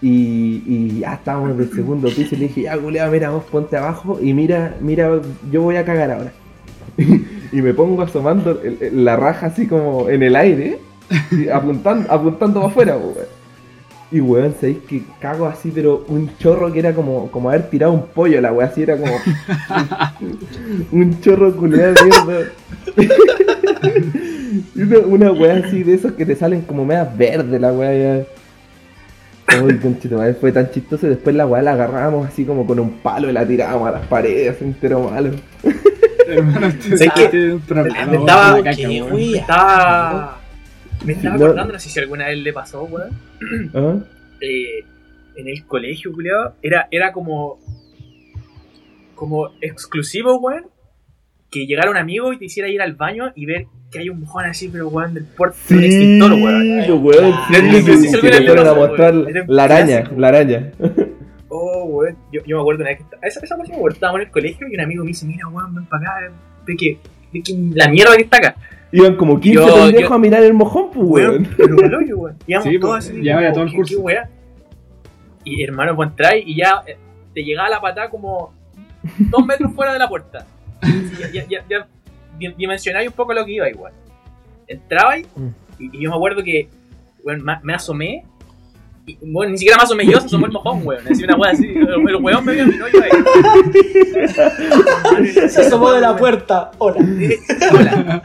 Y, 0.00 1.00
ya 1.00 1.14
estábamos 1.14 1.50
en 1.50 1.60
el 1.60 1.72
segundo 1.72 2.08
piso 2.08 2.34
y 2.34 2.38
le 2.38 2.48
dije, 2.48 2.62
ya 2.62 2.78
culeado, 2.78 3.12
mira 3.12 3.30
vos 3.30 3.44
ponte 3.44 3.76
abajo 3.76 4.18
y 4.20 4.32
mira, 4.32 4.76
mira, 4.80 5.20
yo 5.50 5.62
voy 5.62 5.76
a 5.76 5.84
cagar 5.84 6.10
ahora. 6.10 6.32
y 6.96 7.62
me 7.62 7.74
pongo 7.74 8.02
asomando 8.02 8.60
la 8.92 9.16
raja 9.16 9.46
así 9.46 9.66
como 9.66 10.08
en 10.08 10.22
el 10.22 10.36
aire, 10.36 10.78
apuntando, 11.52 12.10
apuntando 12.10 12.60
para 12.60 12.70
afuera, 12.70 12.96
weón. 12.96 13.36
Y 14.12 14.20
weón, 14.20 14.54
sabéis 14.54 14.78
que 14.88 15.02
cago 15.20 15.46
así, 15.46 15.72
pero 15.74 16.04
un 16.06 16.30
chorro 16.38 16.72
que 16.72 16.78
era 16.78 16.94
como, 16.94 17.28
como 17.30 17.50
haber 17.50 17.68
tirado 17.68 17.92
un 17.92 18.06
pollo, 18.06 18.40
la 18.40 18.52
weá 18.52 18.68
así 18.68 18.82
era 18.82 18.96
como 18.96 19.12
un 20.92 21.20
chorro 21.20 21.54
culeado 21.56 21.94
mierda. 22.04 22.50
Una, 25.06 25.32
weá 25.32 25.56
así 25.56 25.82
de 25.82 25.94
esos 25.94 26.12
que 26.12 26.24
te 26.24 26.36
salen 26.36 26.62
como 26.62 26.84
medias 26.84 27.16
verdes, 27.16 27.60
la 27.60 27.72
weá. 27.72 28.24
Uy, 29.62 29.78
conchito, 29.78 30.16
madre, 30.16 30.34
fue 30.34 30.52
tan 30.52 30.70
chistoso 30.70 31.06
y 31.06 31.10
después 31.10 31.34
la 31.34 31.46
weá 31.46 31.62
la 31.62 31.72
agarrábamos 31.72 32.26
así 32.26 32.44
como 32.44 32.66
con 32.66 32.80
un 32.80 32.98
palo 32.98 33.30
y 33.30 33.32
la 33.32 33.46
tirábamos 33.46 33.88
a 33.88 33.92
las 33.92 34.06
paredes, 34.06 34.60
entero 34.60 35.08
malo. 35.08 35.30
Hermano, 36.28 36.72
tiene 37.30 37.54
un 37.54 37.60
problema 37.60 38.06
Me 38.06 39.36
estaba-. 39.36 40.40
Me 41.04 41.12
estaba 41.12 41.36
acordando, 41.36 41.72
no 41.74 41.78
sé 41.78 41.88
si 41.88 42.00
alguna 42.00 42.26
vez 42.26 42.38
le 42.38 42.52
pasó, 42.52 42.84
weón. 42.84 43.10
¿Ah? 43.74 43.98
eh, 44.40 44.84
en 45.36 45.48
el 45.48 45.64
colegio, 45.64 46.12
culiado, 46.12 46.54
era, 46.62 46.88
era 46.90 47.12
como. 47.12 47.58
como 49.14 49.50
exclusivo, 49.60 50.38
weón. 50.38 50.66
Que 51.50 51.66
llegara 51.66 51.90
un 51.90 51.96
amigo 51.96 52.32
y 52.32 52.38
te 52.38 52.46
hiciera 52.46 52.68
ir 52.68 52.82
al 52.82 52.94
baño 52.94 53.32
y 53.36 53.46
ver 53.46 53.66
que 53.96 54.02
hay 54.02 54.08
un 54.10 54.20
mojón 54.20 54.44
así, 54.44 54.68
pero 54.68 54.88
weón, 54.88 55.14
del 55.14 55.24
puerto 55.24 55.56
del 55.68 55.84
extintor, 55.84 56.32
weón. 56.32 57.04
weón, 57.04 57.34
sí, 58.02 58.16
fueron 58.18 58.66
a 58.66 58.74
mostrar 58.74 59.14
la 59.46 59.64
araña, 59.64 60.04
la 60.16 60.28
araña. 60.28 60.70
Oh, 61.48 61.84
weón. 61.84 62.16
Yo, 62.32 62.40
yo 62.46 62.56
me 62.56 62.60
acuerdo 62.62 62.80
una 62.82 62.90
vez 62.90 62.98
que 62.98 63.04
esta- 63.04 63.26
esa, 63.26 63.40
esa 63.40 63.56
cosa, 63.56 63.74
weón, 63.76 63.92
estábamos 63.92 64.20
en 64.20 64.26
el 64.26 64.32
colegio 64.32 64.66
y 64.70 64.74
un 64.74 64.80
amigo 64.80 65.04
me 65.04 65.08
dice, 65.08 65.26
mira, 65.26 65.48
weón, 65.48 65.74
ven 65.74 65.84
para 65.86 66.02
acá, 66.12 66.32
ve 66.66 66.76
que, 66.76 66.98
ve 67.32 67.42
que 67.42 67.54
la 67.74 67.88
mierda 67.88 68.16
que 68.16 68.22
está 68.22 68.36
acá. 68.38 68.56
Iban 68.92 69.16
como 69.16 69.40
15 69.40 69.54
Yo- 69.66 69.74
pendejos 69.74 70.08
yo- 70.10 70.14
a 70.14 70.18
mirar 70.18 70.42
el 70.42 70.54
mojón, 70.54 70.90
pues, 70.92 71.26
Weón, 71.26 71.48
pero 71.56 71.76
el 71.84 71.94
hoyo, 71.94 72.18
weón. 72.18 72.36
Íbamos 72.46 72.68
Sí, 72.68 72.78
todos 72.78 72.94
pues, 72.96 73.08
así. 73.10 73.20
llevaba 73.20 73.42
ya 73.42 73.48
como, 73.50 73.54
todo 73.54 73.64
el 73.64 73.70
¿qué- 73.70 73.76
curso. 73.76 74.04
qué? 74.06 74.18
Y 75.44 75.62
hermano, 75.62 75.94
pues 75.96 76.08
entráis 76.10 76.44
y 76.46 76.56
ya 76.56 76.82
eh, 76.86 76.96
te 77.34 77.42
llegaba 77.44 77.68
la 77.68 77.80
patada 77.80 78.10
como 78.10 78.52
dos 79.18 79.46
metros 79.46 79.72
fuera 79.74 79.92
de 79.92 79.98
la 80.00 80.08
puerta. 80.08 80.46
Y 80.82 81.20
ya, 81.20 81.30
ya, 81.32 81.44
ya, 81.48 81.64
ya 81.70 81.86
dimensionáis 82.56 83.08
un 83.08 83.14
poco 83.14 83.32
lo 83.34 83.44
que 83.44 83.52
iba 83.52 83.68
igual. 83.68 83.92
Entrabais 84.68 85.26
y, 85.78 85.96
y 85.96 86.02
yo 86.04 86.10
me 86.10 86.16
acuerdo 86.16 86.42
que 86.42 86.68
weón, 87.22 87.42
me, 87.44 87.54
me 87.62 87.74
asomé. 87.74 88.24
Y, 89.08 89.16
bueno, 89.22 89.52
ni 89.52 89.58
siquiera 89.58 89.76
me 89.78 89.84
asomé 89.84 90.04
yo, 90.06 90.18
se 90.20 90.26
asomó 90.26 90.46
el 90.46 90.52
mojón, 90.52 90.80
weón. 90.84 91.06
Así 91.08 91.22
una 91.22 91.36
weá 91.36 91.52
así. 91.52 91.66
El, 91.68 92.16
weón 92.16 92.44
me 92.44 92.54
vio 92.54 92.64
en 92.64 92.70
mi 92.70 92.80
hoyo 92.80 93.02
ahí. 93.02 93.10
Se 95.48 95.60
asomó 95.62 95.92
de 95.92 96.00
la 96.00 96.16
puerta. 96.16 96.70
Hola. 96.78 96.96
Hola. 97.72 98.22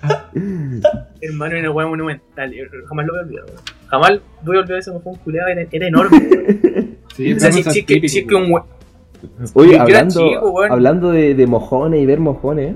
Hermano, 1.21 1.55
era 1.55 1.61
una 1.69 1.71
weá 1.71 1.87
monumental. 1.87 2.51
Yo 2.51 2.63
Jamás 2.87 3.05
lo 3.05 3.13
voy 3.13 3.19
a 3.21 3.23
olvidar, 3.25 3.45
weón. 3.45 3.59
Jamás 3.87 4.11
voy 4.43 4.57
a 4.57 4.59
olvidar 4.61 4.79
ese 4.79 4.91
mojón 4.91 5.15
culeado. 5.15 5.49
Era, 5.49 5.67
era 5.71 5.87
enorme, 5.87 6.17
weón. 6.17 6.97
Sí, 7.15 7.33
O 7.33 7.39
sea, 7.39 7.51
si, 7.51 7.63
si 7.63 7.83
que, 7.83 8.07
si 8.09 8.19
es 8.19 8.25
que 8.25 8.35
un 8.35 8.51
weón. 8.51 8.63
we- 8.63 9.49
Oye, 9.53 9.77
hablando, 9.77 10.27
chico, 10.29 10.63
hablando 10.63 11.11
de, 11.11 11.35
de 11.35 11.45
mojones 11.45 12.01
y 12.01 12.05
ver 12.07 12.19
mojones, 12.19 12.75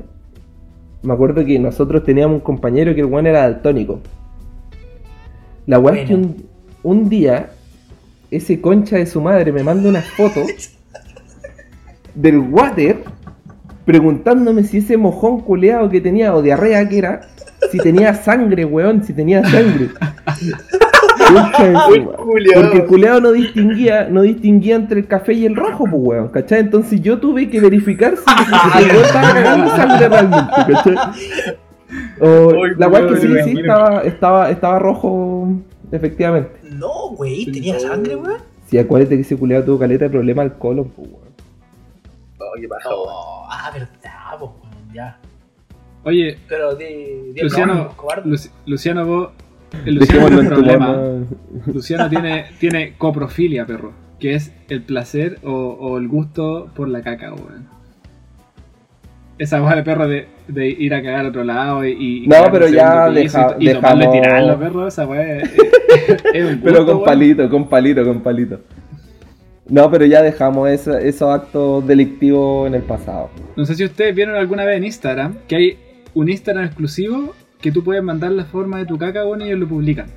me 1.05 1.13
acuerdo 1.13 1.45
que 1.45 1.57
nosotros 1.59 2.03
teníamos 2.03 2.35
un 2.35 2.41
compañero 2.41 2.93
que 2.93 3.01
el 3.01 3.07
weón 3.07 3.27
era 3.27 3.41
daltónico. 3.41 3.99
La 5.65 5.79
weá 5.79 6.01
es 6.01 6.07
que 6.07 6.19
un 6.83 7.09
día, 7.09 7.51
ese 8.29 8.61
concha 8.61 8.97
de 8.97 9.05
su 9.05 9.21
madre 9.21 9.51
me 9.51 9.63
manda 9.63 9.89
una 9.89 10.01
foto 10.01 10.41
del 12.15 12.39
water 12.39 13.03
preguntándome 13.85 14.63
si 14.63 14.79
ese 14.79 14.97
mojón 14.97 15.41
culeado 15.41 15.89
que 15.89 16.01
tenía, 16.01 16.33
o 16.35 16.41
diarrea 16.41 16.89
que 16.89 16.97
era, 16.97 17.21
si 17.71 17.77
tenía 17.77 18.13
sangre, 18.15 18.65
weón, 18.65 19.03
si 19.03 19.13
tenía 19.13 19.43
sangre. 19.43 19.89
De. 21.33 22.01
Porque 22.53 22.77
el 22.77 22.85
culeado 22.85 23.21
no 23.21 23.31
distinguía, 23.31 24.07
no 24.09 24.21
distinguía 24.21 24.75
entre 24.75 25.01
el 25.01 25.07
café 25.07 25.33
y 25.33 25.45
el 25.45 25.55
rojo, 25.55 25.85
pues 25.85 25.93
weón, 25.95 26.27
¿cachai? 26.29 26.59
Entonces 26.59 27.01
yo 27.01 27.19
tuve 27.19 27.49
que 27.49 27.59
verificar 27.59 28.15
si 28.15 28.23
el 28.83 28.91
weón 28.91 29.05
estaba 29.05 29.33
cagando 29.33 29.75
sangre 29.75 30.09
realmente, 30.09 30.53
¿cachai? 30.73 30.95
O, 32.19 32.63
Ay, 32.63 32.71
la 32.77 32.87
weá 32.87 33.07
que 33.07 33.17
sí, 33.17 33.27
sí, 33.43 33.59
estaba, 33.59 34.01
estaba, 34.01 34.49
estaba 34.49 34.79
rojo, 34.79 35.47
efectivamente. 35.91 36.59
No, 36.63 37.09
güey, 37.11 37.45
tenía 37.51 37.79
sangre, 37.79 38.15
weón. 38.15 38.37
Sí, 38.67 38.77
acuérdate 38.77 39.15
que 39.15 39.21
ese 39.21 39.37
culeado 39.37 39.63
tuvo 39.65 39.79
caleta 39.79 40.05
de 40.05 40.11
problema 40.11 40.41
al 40.41 40.57
colon, 40.57 40.89
pues 40.89 41.07
weón. 41.07 41.25
Oh, 42.39 42.59
qué 42.59 42.67
paja. 42.67 42.89
Oh, 42.91 43.47
ah, 43.49 43.71
verdad, 43.73 43.89
pues, 44.39 44.51
weón, 44.51 44.93
ya. 44.93 45.17
Oye, 46.03 46.37
Pero 46.47 46.75
di, 46.75 46.85
di 47.33 47.39
el 47.39 47.47
Luciano, 47.47 47.95
Luciano, 48.65 49.05
vos. 49.05 49.29
Luciano 49.85 50.27
tiene 50.27 50.41
un 50.41 50.47
problema. 50.47 50.97
Luciano 51.67 52.09
tiene, 52.09 52.45
tiene 52.59 52.93
coprofilia, 52.97 53.65
perro. 53.65 53.93
Que 54.19 54.35
es 54.35 54.53
el 54.69 54.81
placer 54.81 55.39
o, 55.43 55.51
o 55.51 55.97
el 55.97 56.07
gusto 56.07 56.69
por 56.75 56.87
la 56.87 57.01
caca, 57.01 57.33
weón. 57.33 57.67
Esa 59.37 59.61
weá 59.61 59.75
de 59.75 59.83
perro 59.83 60.07
de, 60.07 60.27
de 60.47 60.69
ir 60.69 60.93
a 60.93 61.03
cagar 61.03 61.25
a 61.25 61.29
otro 61.29 61.43
lado 61.43 61.83
y. 61.85 62.23
y 62.23 62.27
No, 62.27 62.49
pero 62.51 62.69
ya 62.69 63.09
deja- 63.09 63.57
y, 63.59 63.65
y 63.65 63.67
dejamos- 63.67 64.11
tirarlo, 64.13 64.57
perro. 64.57 64.87
Esa 64.87 65.05
weá 65.05 65.39
es, 65.39 65.51
es 66.33 66.45
un 66.45 66.51
gusto, 66.53 66.63
Pero 66.63 66.85
con 66.85 66.95
weón. 66.95 67.03
palito, 67.05 67.49
con 67.49 67.67
palito, 67.67 68.05
con 68.05 68.21
palito. 68.21 68.61
No, 69.67 69.91
pero 69.91 70.05
ya 70.05 70.21
dejamos 70.21 70.69
eso- 70.69 70.97
esos 70.97 71.29
actos 71.33 71.85
delictivos 71.85 72.67
en 72.67 72.75
el 72.75 72.83
pasado. 72.83 73.29
No 73.57 73.65
sé 73.65 73.75
si 73.75 73.83
ustedes 73.83 74.15
vieron 74.15 74.35
alguna 74.35 74.63
vez 74.63 74.77
en 74.77 74.85
Instagram 74.85 75.35
que 75.49 75.55
hay 75.57 75.77
un 76.13 76.29
Instagram 76.29 76.63
exclusivo 76.65 77.33
que 77.61 77.71
tú 77.71 77.83
puedes 77.83 78.03
mandar 78.03 78.31
la 78.31 78.45
forma 78.45 78.77
de 78.79 78.85
tu 78.85 78.97
caca, 78.97 79.25
weón, 79.25 79.41
y 79.41 79.45
ellos 79.45 79.59
lo 79.59 79.67
publican. 79.67 80.07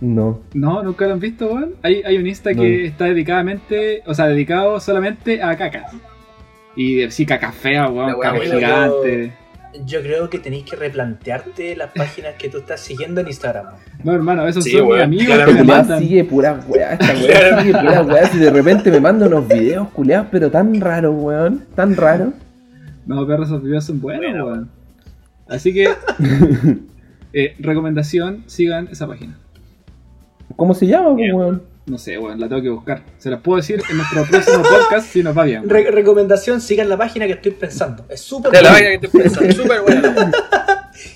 No. 0.00 0.40
No, 0.52 0.82
nunca 0.82 1.06
lo 1.06 1.14
han 1.14 1.20
visto, 1.20 1.46
weón. 1.46 1.74
Hay, 1.82 2.02
hay 2.04 2.18
un 2.18 2.26
Insta 2.26 2.52
No. 2.52 2.62
que 2.62 2.86
está 2.86 3.06
dedicadamente, 3.06 4.02
o 4.06 4.14
sea, 4.14 4.26
dedicado 4.26 4.78
solamente 4.80 5.42
a 5.42 5.56
cacas. 5.56 5.92
Y 6.76 7.08
sí, 7.10 7.24
caca 7.24 7.52
fea, 7.52 7.88
weón, 7.88 8.20
caca 8.20 8.38
gigante. 8.40 9.32
Yo 9.86 10.02
creo 10.02 10.30
que 10.30 10.38
tenéis 10.38 10.64
que 10.64 10.76
replantearte 10.76 11.74
las 11.74 11.90
páginas 11.90 12.34
que 12.38 12.48
tú 12.48 12.58
estás 12.58 12.80
siguiendo 12.80 13.20
en 13.20 13.26
Instagram. 13.26 13.66
No, 14.04 14.12
hermano, 14.12 14.46
esos 14.46 14.62
Sí, 14.62 14.70
son 14.72 14.82
mis 14.82 14.90
weón, 14.90 15.02
amigos 15.02 15.56
que 15.56 15.64
me 15.64 15.98
sigue 15.98 16.24
pura 16.24 16.60
weá, 16.68 16.92
esta 16.92 17.12
weá 17.12 17.60
sigue 17.60 17.72
pura 17.72 18.02
weá. 18.02 18.26
Si 18.30 18.38
de 18.38 18.50
repente 18.50 18.90
me 18.92 19.00
manda 19.00 19.26
unos 19.26 19.48
videos 19.48 19.88
culeados, 19.88 20.28
pero 20.30 20.50
tan 20.50 20.80
raros, 20.80 21.14
weón. 21.16 21.64
Tan 21.74 21.96
raros. 21.96 22.34
No, 23.06 23.26
perro, 23.26 23.44
esos 23.44 23.62
videos 23.62 23.84
son 23.84 24.00
buenos, 24.00 24.22
Bueno, 24.22 24.46
weón. 24.46 24.70
Así 25.54 25.72
que, 25.72 25.88
eh, 27.32 27.54
recomendación, 27.58 28.44
sigan 28.46 28.88
esa 28.90 29.06
página. 29.06 29.38
¿Cómo 30.56 30.74
se 30.74 30.86
llama, 30.86 31.14
Bien. 31.14 31.34
weón? 31.34 31.62
No 31.86 31.98
sé, 31.98 32.16
weón, 32.18 32.40
la 32.40 32.48
tengo 32.48 32.62
que 32.62 32.70
buscar. 32.70 33.02
Se 33.18 33.28
las 33.30 33.40
puedo 33.40 33.56
decir 33.56 33.82
en 33.90 33.96
nuestro 33.98 34.24
próximo 34.24 34.62
podcast 34.62 35.06
si 35.08 35.22
nos 35.22 35.36
va 35.36 35.44
bien. 35.44 35.68
Re- 35.68 35.90
recomendación, 35.90 36.60
sigan 36.60 36.88
la 36.88 36.96
página 36.96 37.26
que 37.26 37.32
estoy 37.32 37.52
pensando. 37.52 38.04
Es 38.08 38.20
súper 38.20 38.52
De 38.52 38.62
la 38.62 38.70
buena. 38.70 38.86
vaina 38.88 39.00
que 39.00 39.08
te 39.08 39.18
pensando, 39.18 39.52
súper 39.54 39.80
buena. 39.82 40.30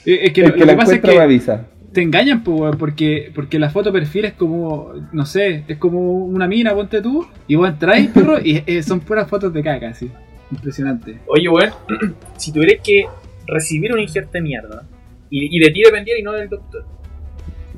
Eh, 0.05 0.26
Es 0.26 0.32
que 0.32 0.41
El 0.43 0.49
lo, 0.49 0.55
que 0.55 0.61
lo 0.61 0.66
la 0.66 0.72
que 0.72 0.76
pasa 0.76 0.95
es 0.97 1.01
que 1.01 1.18
avisa. 1.20 1.66
te 1.93 2.03
engañan, 2.03 2.43
pues, 2.43 2.61
weón, 2.61 2.76
porque, 2.78 3.30
porque 3.34 3.59
la 3.61 3.70
foto 3.70 3.93
perfil 3.93 4.24
es 4.26 4.32
como, 4.34 4.93
no 5.12 5.24
sé, 5.24 5.64
es 5.68 5.78
como 5.78 6.16
una 6.26 6.49
mina, 6.49 6.74
ponte 6.74 7.01
tú, 7.01 7.26
y 7.47 7.55
vos 7.55 7.68
entráis, 7.68 8.09
perro, 8.11 8.39
y 8.43 8.62
eh, 8.66 8.82
son 8.82 8.99
puras 9.01 9.28
fotos 9.30 9.53
de 9.53 9.62
caca, 9.62 9.89
así. 9.91 10.11
Impresionante. 10.51 11.20
Oye, 11.28 11.49
weón, 11.49 11.70
si 12.36 12.53
tuvieras 12.53 12.82
que 12.84 13.07
recibir 13.49 13.92
un 13.92 14.01
injerto 14.01 14.30
de 14.32 14.40
mierda 14.42 14.84
y, 15.30 15.57
y 15.57 15.61
de 15.61 15.70
ti 15.72 15.82
dependiera 15.82 16.18
y 16.20 16.22
no 16.22 16.32
del 16.32 16.49
doctor. 16.49 16.84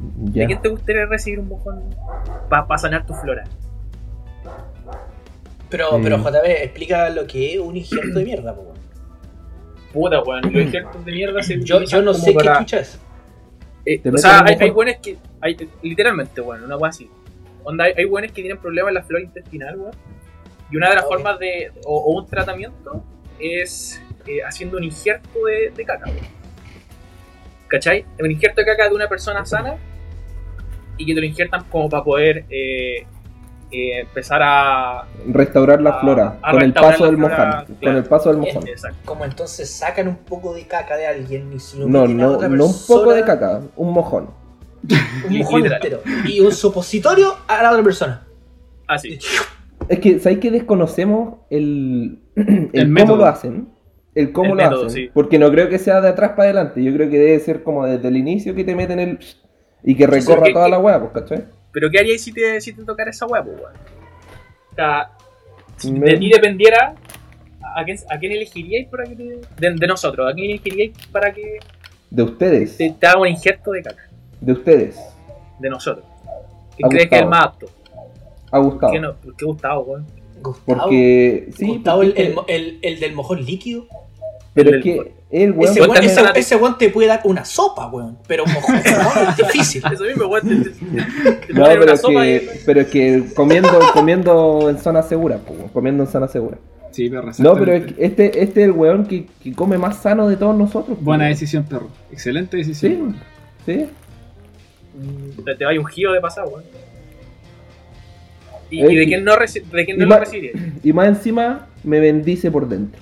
¿de 0.02 0.46
quién 0.46 0.62
te 0.62 0.68
gustaría 0.70 1.04
recibir 1.06 1.40
un 1.40 1.48
mojón 1.48 1.82
para 2.48 2.78
sanar 2.78 3.04
tu 3.06 3.12
flora? 3.14 3.44
Pero, 5.68 5.96
Eh. 5.98 6.00
pero 6.02 6.16
JB, 6.18 6.44
explica 6.64 7.10
lo 7.10 7.26
que 7.26 7.54
es 7.54 7.60
un 7.60 7.76
injerto 7.76 8.18
de 8.18 8.24
mierda, 8.24 8.54
po, 8.54 8.62
weón. 8.62 8.78
Puta, 9.92 10.22
weón, 10.22 10.42
los 10.52 10.62
injertos 10.62 11.04
de 11.04 11.12
mierda 11.12 11.42
se 11.42 11.60
Yo, 11.62 11.82
yo 11.82 12.02
no 12.02 12.14
sé 12.14 12.32
qué 12.32 12.38
para- 12.44 12.58
chucha 12.60 12.80
es. 12.80 13.00
Eh, 13.86 14.00
o 14.12 14.18
sea, 14.18 14.42
hay, 14.44 14.56
hay 14.60 14.70
buenas 14.70 14.96
que. 14.98 15.16
Hay, 15.40 15.56
literalmente, 15.82 16.40
bueno, 16.40 16.64
una 16.66 16.76
weá 16.76 16.90
así. 16.90 17.08
Onda, 17.64 17.84
hay, 17.84 17.92
hay 17.96 18.04
weones 18.04 18.32
que 18.32 18.42
tienen 18.42 18.58
problemas 18.58 18.90
en 18.90 18.94
la 18.94 19.02
flora 19.02 19.22
intestinal, 19.24 19.76
weón. 19.78 19.92
Y 20.70 20.76
una 20.76 20.90
de 20.90 20.96
las 20.96 21.04
formas 21.06 21.38
de. 21.38 21.72
O, 21.86 21.96
o 21.98 22.20
un 22.20 22.26
tratamiento 22.26 23.02
es 23.38 24.00
eh, 24.38 24.42
haciendo 24.46 24.76
un 24.78 24.84
injerto 24.84 25.44
de, 25.46 25.72
de 25.76 25.84
caca. 25.84 26.10
¿Cachai? 27.68 28.04
Un 28.18 28.30
injerto 28.30 28.60
de 28.60 28.66
caca 28.66 28.88
de 28.88 28.94
una 28.94 29.08
persona 29.08 29.44
sana 29.46 29.76
y 30.96 31.06
que 31.06 31.14
te 31.14 31.20
lo 31.20 31.26
injertan 31.26 31.64
como 31.70 31.88
para 31.88 32.02
poder 32.04 32.44
eh, 32.50 33.06
eh, 33.70 34.00
empezar 34.00 34.40
a. 34.42 35.04
Restaurar 35.28 35.80
la 35.80 35.90
A- 35.90 36.00
flora 36.00 36.38
a 36.42 36.50
con 36.50 36.62
el 36.62 36.72
paso 36.72 37.04
la 37.04 37.10
del 37.10 37.16
flora, 37.16 37.46
mojón. 37.66 37.76
Con 37.82 37.96
el 37.96 38.04
paso 38.04 38.28
del 38.30 38.38
mojón. 38.38 38.68
Exacto. 38.68 38.98
Como 39.04 39.24
entonces 39.24 39.70
sacan 39.70 40.08
un 40.08 40.16
poco 40.16 40.52
de 40.54 40.66
caca 40.66 40.96
de 40.96 41.06
alguien 41.06 41.52
y 41.52 41.78
lo 41.78 41.86
No, 41.88 42.06
no, 42.08 42.32
otra 42.32 42.48
no 42.48 42.66
un 42.66 42.74
poco 42.88 43.12
de 43.14 43.22
caca, 43.24 43.60
un 43.76 43.92
mojón. 43.92 44.30
Un 45.28 45.38
mojón 45.38 45.66
entero. 45.66 46.00
Y 46.26 46.40
un 46.40 46.52
supositorio 46.52 47.36
a 47.46 47.62
la 47.62 47.70
otra 47.70 47.82
persona. 47.84 48.26
Así. 48.88 49.18
Es 49.88 49.98
que, 50.00 50.18
¿sabéis 50.18 50.40
que 50.40 50.50
desconocemos 50.50 51.34
el, 51.50 52.18
el, 52.34 52.68
cómo 52.72 52.86
método. 52.92 53.16
lo 53.18 53.26
hacen? 53.26 53.68
El 54.14 54.32
cómo 54.32 54.52
El 54.52 54.58
lo 54.58 54.64
método, 54.64 54.86
hacen. 54.86 55.04
sí. 55.06 55.10
Porque 55.14 55.38
no 55.38 55.50
creo 55.50 55.68
que 55.68 55.78
sea 55.78 56.00
de 56.00 56.08
atrás 56.08 56.30
para 56.30 56.44
adelante. 56.44 56.82
Yo 56.82 56.92
creo 56.92 57.08
que 57.08 57.18
debe 57.18 57.38
ser 57.40 57.62
como 57.62 57.86
desde 57.86 58.08
el 58.08 58.16
inicio 58.16 58.54
que 58.54 58.64
te 58.64 58.74
meten 58.74 58.98
el. 59.00 59.18
Y 59.84 59.94
que 59.94 60.06
recorra 60.06 60.46
que- 60.46 60.52
toda 60.52 60.64
que- 60.66 60.70
la 60.72 60.78
hueá, 60.78 60.98
pues, 61.00 61.12
¿cachai? 61.12 61.44
Pero 61.72 61.88
¿qué 61.90 62.00
haríais 62.00 62.22
si 62.22 62.32
te, 62.32 62.60
si 62.60 62.72
te 62.72 62.84
tocara 62.84 63.10
esa 63.10 63.26
weá, 63.26 63.42
pues, 63.42 63.56
weón? 63.56 63.72
O 64.72 64.74
sea, 64.74 65.10
si 65.76 65.92
Me- 65.92 66.10
de 66.10 66.16
ti 66.18 66.28
dependiera, 66.30 66.94
¿a 67.76 67.84
quién, 67.84 67.96
a 68.10 68.18
quién 68.18 68.32
elegiríais 68.32 68.88
para 68.88 69.04
que 69.04 69.14
te, 69.16 69.24
de, 69.24 69.74
de 69.76 69.86
nosotros? 69.86 70.28
¿A 70.30 70.34
quién 70.34 70.50
elegiríais 70.50 70.92
para 71.12 71.32
que 71.32 71.58
De 72.10 72.22
ustedes. 72.24 72.76
te, 72.76 72.90
te 72.98 73.06
haga 73.06 73.20
un 73.20 73.28
injerto 73.28 73.70
de 73.70 73.82
caca? 73.82 74.08
De 74.40 74.52
ustedes. 74.52 74.98
De 75.60 75.70
nosotros. 75.70 76.04
A 76.04 76.76
¿Quién 76.76 76.88
crees 76.90 77.08
que 77.08 77.14
es 77.14 77.20
el 77.22 77.26
Gustavo. 77.28 77.30
más 77.30 77.54
apto? 77.54 77.66
Ha 78.52 78.58
gustado. 78.58 78.92
¿Qué, 78.92 79.00
no? 79.00 79.14
¿Por 79.14 79.36
qué 79.36 79.44
Gustavo, 79.44 79.80
weón? 79.84 80.06
Gustavo. 80.42 80.80
Porque. 80.80 81.48
Sí, 81.56 81.66
Gustavo, 81.66 82.02
el, 82.02 82.12
porque- 82.34 82.54
el, 82.54 82.62
el- 82.66 82.78
el 82.82 83.00
del 83.00 83.14
mojón 83.14 83.44
líquido. 83.44 83.86
pero 84.54 84.70
el 84.70 84.76
es 84.76 84.82
que 84.84 85.12
el 85.30 85.52
weón. 85.52 85.70
Ese 85.70 85.80
weón, 85.80 85.94
también 85.94 86.12
ese, 86.12 86.22
ese 86.40 86.56
weón 86.56 86.76
te 86.78 86.88
puede 86.90 87.08
dar 87.08 87.20
una 87.24 87.44
sopa, 87.44 87.86
weón. 87.88 88.18
Pero 88.26 88.44
mojón 88.46 88.74
es 89.30 89.36
difícil. 89.36 89.82
Eso 89.92 90.04
mismo, 90.04 90.26
weón. 90.26 90.48
Te, 90.48 90.70
te, 90.70 91.32
te- 91.46 91.52
No, 91.52 91.64
pero 91.66 91.92
es, 91.92 92.02
que, 92.02 92.36
y- 92.36 92.60
pero 92.66 92.80
es 92.80 92.86
que 92.88 93.24
comiendo, 93.34 93.70
comiendo 93.92 94.68
en 94.70 94.78
zona 94.78 95.02
segura, 95.02 95.38
weón, 95.48 95.68
comiendo 95.68 96.02
en 96.04 96.08
zona 96.10 96.26
segura. 96.28 96.58
Sí, 96.92 97.08
perro. 97.08 97.30
No, 97.38 97.54
pero 97.54 97.72
es 97.72 97.82
exactamente. 97.82 97.94
que 97.94 98.04
este, 98.04 98.42
este 98.42 98.60
es 98.62 98.66
el 98.66 98.72
weón 98.72 99.06
que, 99.06 99.26
que 99.40 99.52
come 99.54 99.78
más 99.78 100.02
sano 100.02 100.26
de 100.28 100.36
todos 100.36 100.56
nosotros. 100.56 100.98
Buena 101.00 101.26
decisión, 101.26 101.62
perro. 101.62 101.88
Excelente 102.10 102.56
Sí, 102.64 102.68
decisión. 102.68 103.16
sí. 103.64 103.86
te, 105.44 105.54
te 105.54 105.64
vaya 105.64 105.78
un 105.78 105.86
giro 105.86 106.12
de 106.12 106.20
pasado, 106.20 106.48
weón. 106.48 106.64
¿Y, 108.70 108.80
Eh, 108.82 108.92
y 108.92 108.96
de 108.96 109.04
quién 109.06 109.24
no, 109.24 109.32
reci- 109.34 109.62
de 109.64 109.84
quién 109.84 109.96
y 109.96 110.00
no 110.00 110.06
lo 110.06 110.18
recibirías? 110.20 110.54
Y 110.84 110.92
más 110.92 111.08
encima 111.08 111.66
me 111.84 111.98
bendice 112.00 112.50
por 112.50 112.68
dentro. 112.68 113.00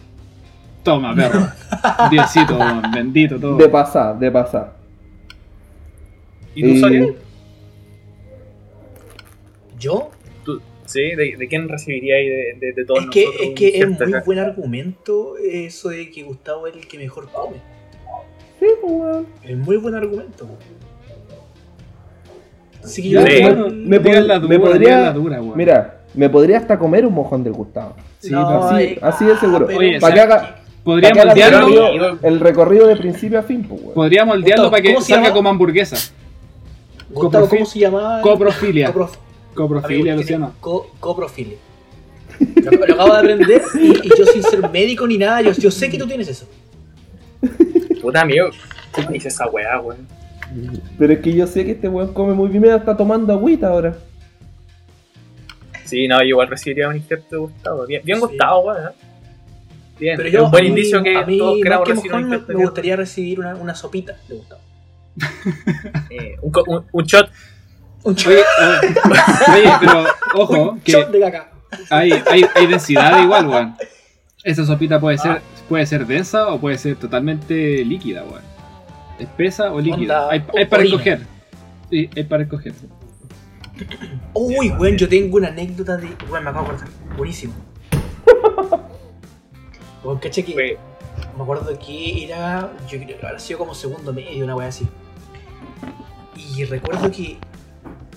Toma, 0.82 1.14
perro. 1.14 1.46
Diosito, 2.10 2.58
bendito 2.94 3.38
todo. 3.38 3.56
De 3.56 3.68
pasar, 3.68 4.18
de 4.18 4.30
pasar. 4.30 4.76
¿Y 6.54 6.62
tú, 6.62 6.68
Eh, 6.68 6.80
Sonia? 6.80 7.06
Yo, 9.78 10.10
Tú- 10.44 10.60
¿Sí? 10.86 11.14
¿De, 11.14 11.36
de 11.36 11.48
quién 11.48 11.68
recibiríais 11.68 12.58
de, 12.60 12.66
de, 12.66 12.72
de 12.72 12.84
todos 12.84 13.04
es 13.04 13.10
que, 13.10 13.24
nosotros 13.24 13.46
es 13.48 13.54
que 13.54 13.78
es 13.78 13.88
muy 13.88 14.20
buen 14.24 14.38
argumento 14.38 15.36
eso 15.38 15.90
de 15.90 16.10
que 16.10 16.22
Gustavo 16.22 16.66
es 16.66 16.74
el 16.74 16.88
que 16.88 16.98
mejor 16.98 17.28
come. 17.30 17.56
Sí, 18.58 18.66
pues. 18.80 19.26
Es 19.44 19.56
muy 19.56 19.76
buen 19.76 19.94
argumento. 19.94 20.48
Yo 22.89 23.24
Sí. 23.26 23.32
igual- 23.32 23.70
me- 23.72 23.99
me 23.99 23.99
Digan 23.99 24.22
pod- 24.22 24.26
la 24.26 24.39
dura, 24.39 24.49
me 24.49 24.59
podría- 24.59 25.01
la 25.01 25.12
dura. 25.12 25.41
Mira, 25.55 25.95
me 26.14 26.28
podría 26.28 26.59
hasta 26.59 26.78
comer 26.78 27.07
un 27.07 27.14
mojón 27.14 27.45
del 27.45 27.53
Gustavo. 27.53 27.95
Sí, 28.18 28.30
No, 28.30 28.47
perro. 28.49 28.64
así- 28.70 28.84
eh, 28.84 28.99
así 29.03 29.24
de 29.24 29.36
seguro. 29.36 29.66
pero- 29.66 29.78
Oye, 29.78 30.01
Para 30.01 30.14
que 30.14 30.20
haga, 30.20 30.55
Podría 30.84 31.12
moldearlo, 31.14 32.18
el 32.22 32.41
recorrido 32.41 32.86
de 32.86 32.97
principio 32.97 33.39
a 33.39 33.43
fin, 33.43 33.62
pues, 33.68 33.78
weón. 33.82 33.95
podría 33.95 34.24
moldearlo 34.24 34.64
Gustavo, 34.64 34.70
para 34.70 34.82
que 34.82 34.95
¿cómo 34.95 35.05
salga 35.05 35.32
como 35.34 35.51
hamburguesa. 35.51 35.97
Gustavo, 37.11 37.47
coprofil- 37.47 37.59
¿cómo 37.59 37.66
se 37.66 37.78
llamaba? 37.78 38.20
Coprofilia. 38.22 38.93
Coprof- 38.95 39.16
Coprofilia, 39.55 40.14
Luciano. 40.16 40.53
Co 40.61 40.91
coprofilia. 41.01 41.57
Lo, 42.62 42.70
lo 42.70 42.95
acabo 42.95 43.12
de 43.12 43.18
aprender 43.18 43.62
y, 43.80 44.07
y 44.07 44.11
yo 44.16 44.24
sin 44.26 44.43
ser 44.43 44.70
médico 44.70 45.07
ni 45.07 45.18
nada, 45.18 45.43
yo, 45.43 45.53
yo 45.53 45.70
sé 45.70 45.91
que 45.91 45.99
tú 45.99 46.07
tienes 46.07 46.28
eso. 46.28 46.47
Puta 48.01 48.22
amigo, 48.22 48.49
¿qué 48.95 49.03
me 49.03 49.12
dice 49.14 49.28
esa 49.28 49.47
weá, 49.49 49.80
weón? 49.80 50.07
Pero 50.99 51.12
es 51.12 51.18
que 51.20 51.32
yo 51.34 51.46
sé 51.46 51.64
que 51.64 51.72
este 51.72 51.88
weón 51.88 52.12
come 52.14 52.32
muy 52.34 52.49
bien. 52.49 52.62
Mira, 52.62 52.76
está 52.76 52.96
tomando 52.96 53.32
agüita 53.32 53.68
ahora. 53.68 53.96
Sí, 55.84 56.07
no, 56.09 56.18
yo 56.20 56.24
igual 56.28 56.49
recibiría 56.49 56.88
un 56.88 56.96
injerto 56.96 57.26
de 57.30 57.36
Gustavo. 57.38 57.86
Bien, 57.86 58.03
bien 58.05 58.18
Sí. 58.18 58.26
Gustavo, 58.26 58.61
weón. 58.61 58.88
¿eh? 58.88 58.90
Bien, 59.99 60.16
Pero 60.16 60.28
es 60.28 60.34
yo, 60.34 60.44
un 60.44 60.51
buen 60.51 60.61
a 60.61 60.64
mí- 60.64 60.68
indicio 60.70 61.03
que 61.03 61.16
a 61.16 61.26
mí, 61.26 61.38
todos 61.38 61.59
queramos 61.62 61.86
que 61.88 61.94
recibir 61.94 62.14
un 62.14 62.28
me, 62.30 62.38
gustaría 62.55 62.96
recibir 62.96 63.40
una, 63.40 63.55
una 63.57 63.74
sopita 63.74 64.16
de 64.28 64.36
Gustavo. 64.36 64.61
eh, 66.11 66.36
un, 66.40 66.51
co- 66.53 66.64
un, 66.68 66.84
un 66.92 67.05
shot. 67.05 67.30
Un 68.05 68.14
shot, 68.14 68.32
Oye, 68.32 69.70
pero 69.80 70.05
ojo, 70.34 70.70
un 70.72 70.80
que 70.80 70.92
shot 70.92 71.11
de 71.11 71.20
caca. 71.20 71.51
hay, 71.90 72.12
hay, 72.30 72.44
hay 72.55 72.66
densidad 72.66 73.22
igual, 73.22 73.49
weón. 73.49 73.74
Esa 74.44 74.64
sopita 74.64 75.01
puede 75.01 75.18
ser, 75.18 75.40
puede 75.68 75.84
ser 75.84 76.07
densa 76.07 76.46
o 76.49 76.61
puede 76.61 76.78
ser 76.78 76.94
totalmente 76.96 77.84
líquida, 77.84 78.22
weón. 78.22 78.42
Espesa 79.18 79.72
o 79.72 79.80
líquida. 79.80 80.28
Hay, 80.30 80.44
hay 80.56 80.64
para 80.66 80.82
escoger. 80.84 81.20
Sí, 81.90 82.08
hay 82.16 82.24
para 82.24 82.42
escoger. 82.44 82.72
Uy, 84.34 84.70
weón, 84.70 84.96
yo 84.96 85.08
tengo 85.08 85.36
una 85.36 85.48
anécdota 85.48 85.96
de. 85.96 86.08
Weón, 86.30 86.44
me 86.44 86.50
acabo 86.50 86.68
de 86.68 86.74
acordar. 86.74 86.88
Buenísimo. 87.16 87.54
Weón, 90.04 90.18
caché 90.18 90.44
que. 90.44 90.78
Me 91.36 91.42
acuerdo 91.42 91.76
que 91.78 92.24
era. 92.24 92.72
Yo 92.88 92.98
creo 92.98 93.18
que 93.18 93.26
habrá 93.26 93.38
sido 93.38 93.58
como 93.58 93.74
segundo 93.74 94.12
medio, 94.12 94.44
una 94.44 94.54
wea 94.56 94.68
así. 94.68 94.86
Y 96.36 96.64
recuerdo 96.64 97.10
que. 97.10 97.38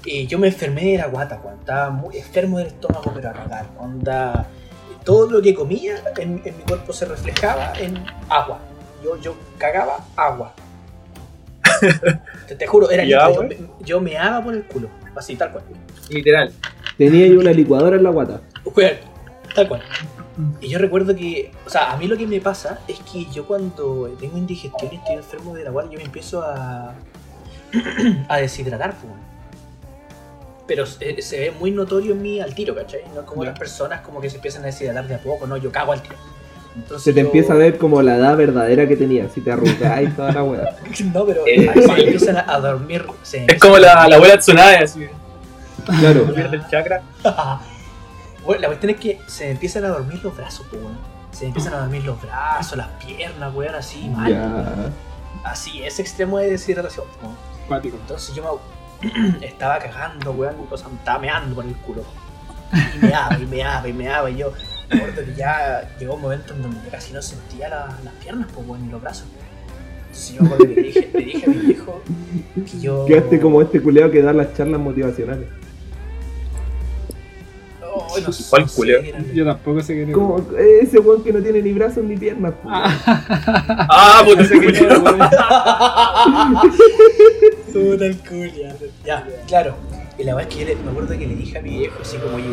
eh, 0.06 0.28
yo 0.28 0.38
me 0.40 0.48
enfermé 0.48 0.92
de 0.94 0.98
la 0.98 1.08
guata, 1.08 1.40
weón. 1.44 1.60
Estaba 1.60 1.90
muy 1.90 2.18
enfermo 2.18 2.58
del 2.60 2.68
estómago, 2.68 3.12
pero 3.14 3.30
a 3.30 3.34
cagar. 3.34 3.68
Onda. 3.80 4.48
Todo 5.04 5.30
lo 5.32 5.42
que 5.42 5.56
comía 5.56 5.96
en, 6.18 6.42
en 6.46 6.58
mi 6.58 6.64
cuerpo 6.64 6.94
se 6.94 7.06
reflejaba 7.06 7.74
en 7.80 8.04
agua. 8.30 8.60
Yo, 9.04 9.18
yo 9.20 9.36
cagaba 9.58 10.06
agua. 10.16 10.54
Te, 12.48 12.56
te 12.56 12.68
juro, 12.68 12.90
era 12.92 13.04
¿Y 13.04 13.10
yo, 13.86 14.00
me- 14.00 14.12
meaba 14.12 14.44
por 14.44 14.54
el 14.54 14.64
culo. 14.64 14.90
Así, 15.16 15.36
tal 15.36 15.52
cual. 15.52 15.64
Literal. 16.10 16.52
Tenía 16.98 17.28
yo 17.28 17.40
una 17.40 17.52
licuadora 17.52 17.98
en 17.98 18.04
la 18.04 18.10
guata. 18.12 18.42
Weón, 18.76 18.94
tal 19.56 19.68
cual. 19.68 19.82
Y 20.62 20.70
yo 20.70 20.80
recuerdo 20.80 21.16
que, 21.16 21.52
o 21.66 21.70
sea, 21.70 21.92
a 21.92 21.98
mí 21.98 22.08
lo 22.08 22.18
que 22.18 22.26
me 22.26 22.40
pasa 22.40 22.80
es 22.88 23.00
que 23.00 23.26
yo 23.32 23.46
cuando 23.46 24.08
tengo 24.20 24.38
indigestión 24.38 24.92
y 24.94 24.96
estoy 24.96 25.16
enfermo 25.16 25.54
de 25.56 25.64
la 25.66 25.72
guata, 25.72 25.90
yo 25.92 25.98
me 25.98 26.06
empiezo 26.06 26.42
a, 26.44 26.94
a 28.30 28.38
deshidratar, 28.38 28.96
pues. 28.96 29.14
Pero 30.68 30.86
se, 30.86 31.22
se 31.22 31.40
ve 31.40 31.52
muy 31.52 31.72
notorio 31.72 32.14
en 32.14 32.22
mí 32.22 32.40
al 32.40 32.56
tiro, 32.56 32.74
¿cachai? 32.76 33.02
No 33.14 33.22
es 33.22 33.26
como 33.26 33.44
Ya. 33.44 33.50
las 33.50 33.60
personas 33.60 34.02
como 34.02 34.22
que 34.22 34.30
se 34.30 34.38
empiezan 34.38 34.64
a 34.64 34.68
deshidratar 34.68 35.08
de 35.08 35.16
a 35.16 35.20
poco, 35.20 35.46
no, 35.48 35.58
yo 35.58 35.72
cago 35.72 35.92
al 35.92 36.02
tiro. 36.02 36.16
Entonces 36.76 37.04
Se 37.04 37.14
te 37.14 37.20
yo- 37.22 37.26
empieza 37.28 37.54
a 37.54 37.58
ver 37.58 37.78
como 37.78 38.02
la 38.02 38.16
edad 38.16 38.38
verdadera 38.38 38.88
que 38.88 38.96
tenía. 38.96 39.28
Si 39.30 39.42
te 39.42 39.52
arrugas 39.52 40.02
y 40.02 40.08
toda 40.08 40.32
la 40.32 40.44
weá. 40.44 40.64
No, 41.14 41.26
pero 41.26 41.44
Eh, 41.46 41.70
se 41.74 41.82
sí. 41.84 42.02
empiezan 42.02 42.38
a, 42.38 42.60
dormir. 42.60 43.06
se 43.24 43.46
Es 43.46 43.60
como 43.60 43.78
la, 43.78 44.08
la 44.08 44.16
abuela 44.16 44.38
Tsunade, 44.38 44.78
así. 44.78 45.08
Claro. 46.00 46.34
Pierde 46.34 46.58
el 46.58 46.68
chakra. 46.68 47.02
Bueno, 48.44 48.62
la 48.64 48.68
cuestión 48.70 48.90
es 48.90 49.00
que 49.00 49.20
se 49.28 49.52
empiezan 49.52 49.86
a 49.86 49.90
dormir 49.90 50.20
los 50.24 50.36
brazos, 50.36 50.66
pues, 50.72 50.82
weón. 50.82 50.98
Se 51.32 51.46
empiezan 51.46 51.76
a 51.76 51.82
dormir 51.82 52.04
los 52.04 52.20
brazos, 52.20 52.76
las 52.76 52.88
piernas, 53.06 53.54
weón, 53.54 53.76
así, 53.76 54.10
mal. 54.10 54.32
Ya. 54.32 54.66
Así, 55.44 55.84
ese 55.84 56.02
extremo 56.02 56.40
de 56.40 56.50
deshidratación. 56.50 57.06
Entonces 57.70 58.34
yo 58.36 58.60
me 59.40 59.46
estaba 59.46 59.78
cagando, 59.78 60.32
weón, 60.32 60.56
o 60.72 60.76
sea, 60.76 60.88
me 60.88 60.96
estaba 60.96 61.20
meando 61.20 61.54
por 61.56 61.66
el 61.66 61.76
culo. 61.78 62.04
Y 62.74 63.06
meaba, 63.06 63.38
y 63.38 63.46
meaba, 63.46 63.88
y 63.88 63.94
meaba, 63.94 64.30
y 64.32 64.38
yo 64.38 64.52
me 64.92 64.98
acuerdo 64.98 65.24
que 65.26 65.34
ya 65.36 65.90
llegó 66.00 66.16
un 66.16 66.22
momento 66.22 66.54
en 66.54 66.62
donde 66.64 66.90
casi 66.90 67.14
no 67.14 67.22
sentía 67.22 67.70
la- 67.70 67.98
las 68.04 68.14
piernas, 68.16 68.48
pues, 68.54 68.68
weón, 68.68 68.86
ni 68.86 68.92
los 68.92 69.02
brazos. 69.02 69.26
Entonces 70.08 70.36
yo 70.36 70.42
me 70.44 70.48
acuerdo 70.50 70.76
que 70.76 70.82
le 70.82 70.88
dije, 70.88 71.10
le 71.14 71.20
dije 71.24 71.46
a 71.46 71.50
mi 71.50 71.56
viejo 71.68 72.02
que 72.56 72.80
yo... 72.80 73.06
Quedaste 73.06 73.40
como 73.40 73.62
este 73.62 73.82
culeado 73.82 74.12
que 74.12 74.22
da 74.22 74.34
las 74.34 74.54
charlas 74.56 74.80
motivacionales. 74.82 75.48
Ay, 78.14 78.24
no. 78.24 79.34
Yo 79.34 79.46
tampoco 79.46 79.82
sé 79.82 79.94
qué 80.06 80.12
Como 80.12 80.46
ese 80.58 81.00
weón 81.00 81.24
que 81.24 81.32
no 81.32 81.42
tiene 81.42 81.62
ni 81.62 81.72
brazos 81.74 82.04
ni 82.04 82.18
piernas. 82.18 82.54
po. 82.62 82.70
Ah, 82.70 84.22
puta, 84.26 84.42
ese 84.42 84.60
que 84.60 84.68
Puta 87.74 88.06
el 88.06 88.18
culia. 88.18 88.76
Ya, 89.06 89.26
claro. 89.48 89.76
Y 90.18 90.24
la 90.24 90.36
verdad 90.36 90.50
es 90.52 90.56
que 90.58 90.62
yo 90.66 90.68
le- 90.68 90.84
me 90.84 90.92
acuerdo 90.92 91.18
que 91.18 91.26
le 91.28 91.36
dije 91.36 91.58
a 91.58 91.62
mi 91.62 91.70
viejo 91.80 91.96
así 92.02 92.18
como, 92.18 92.36
oye, 92.36 92.46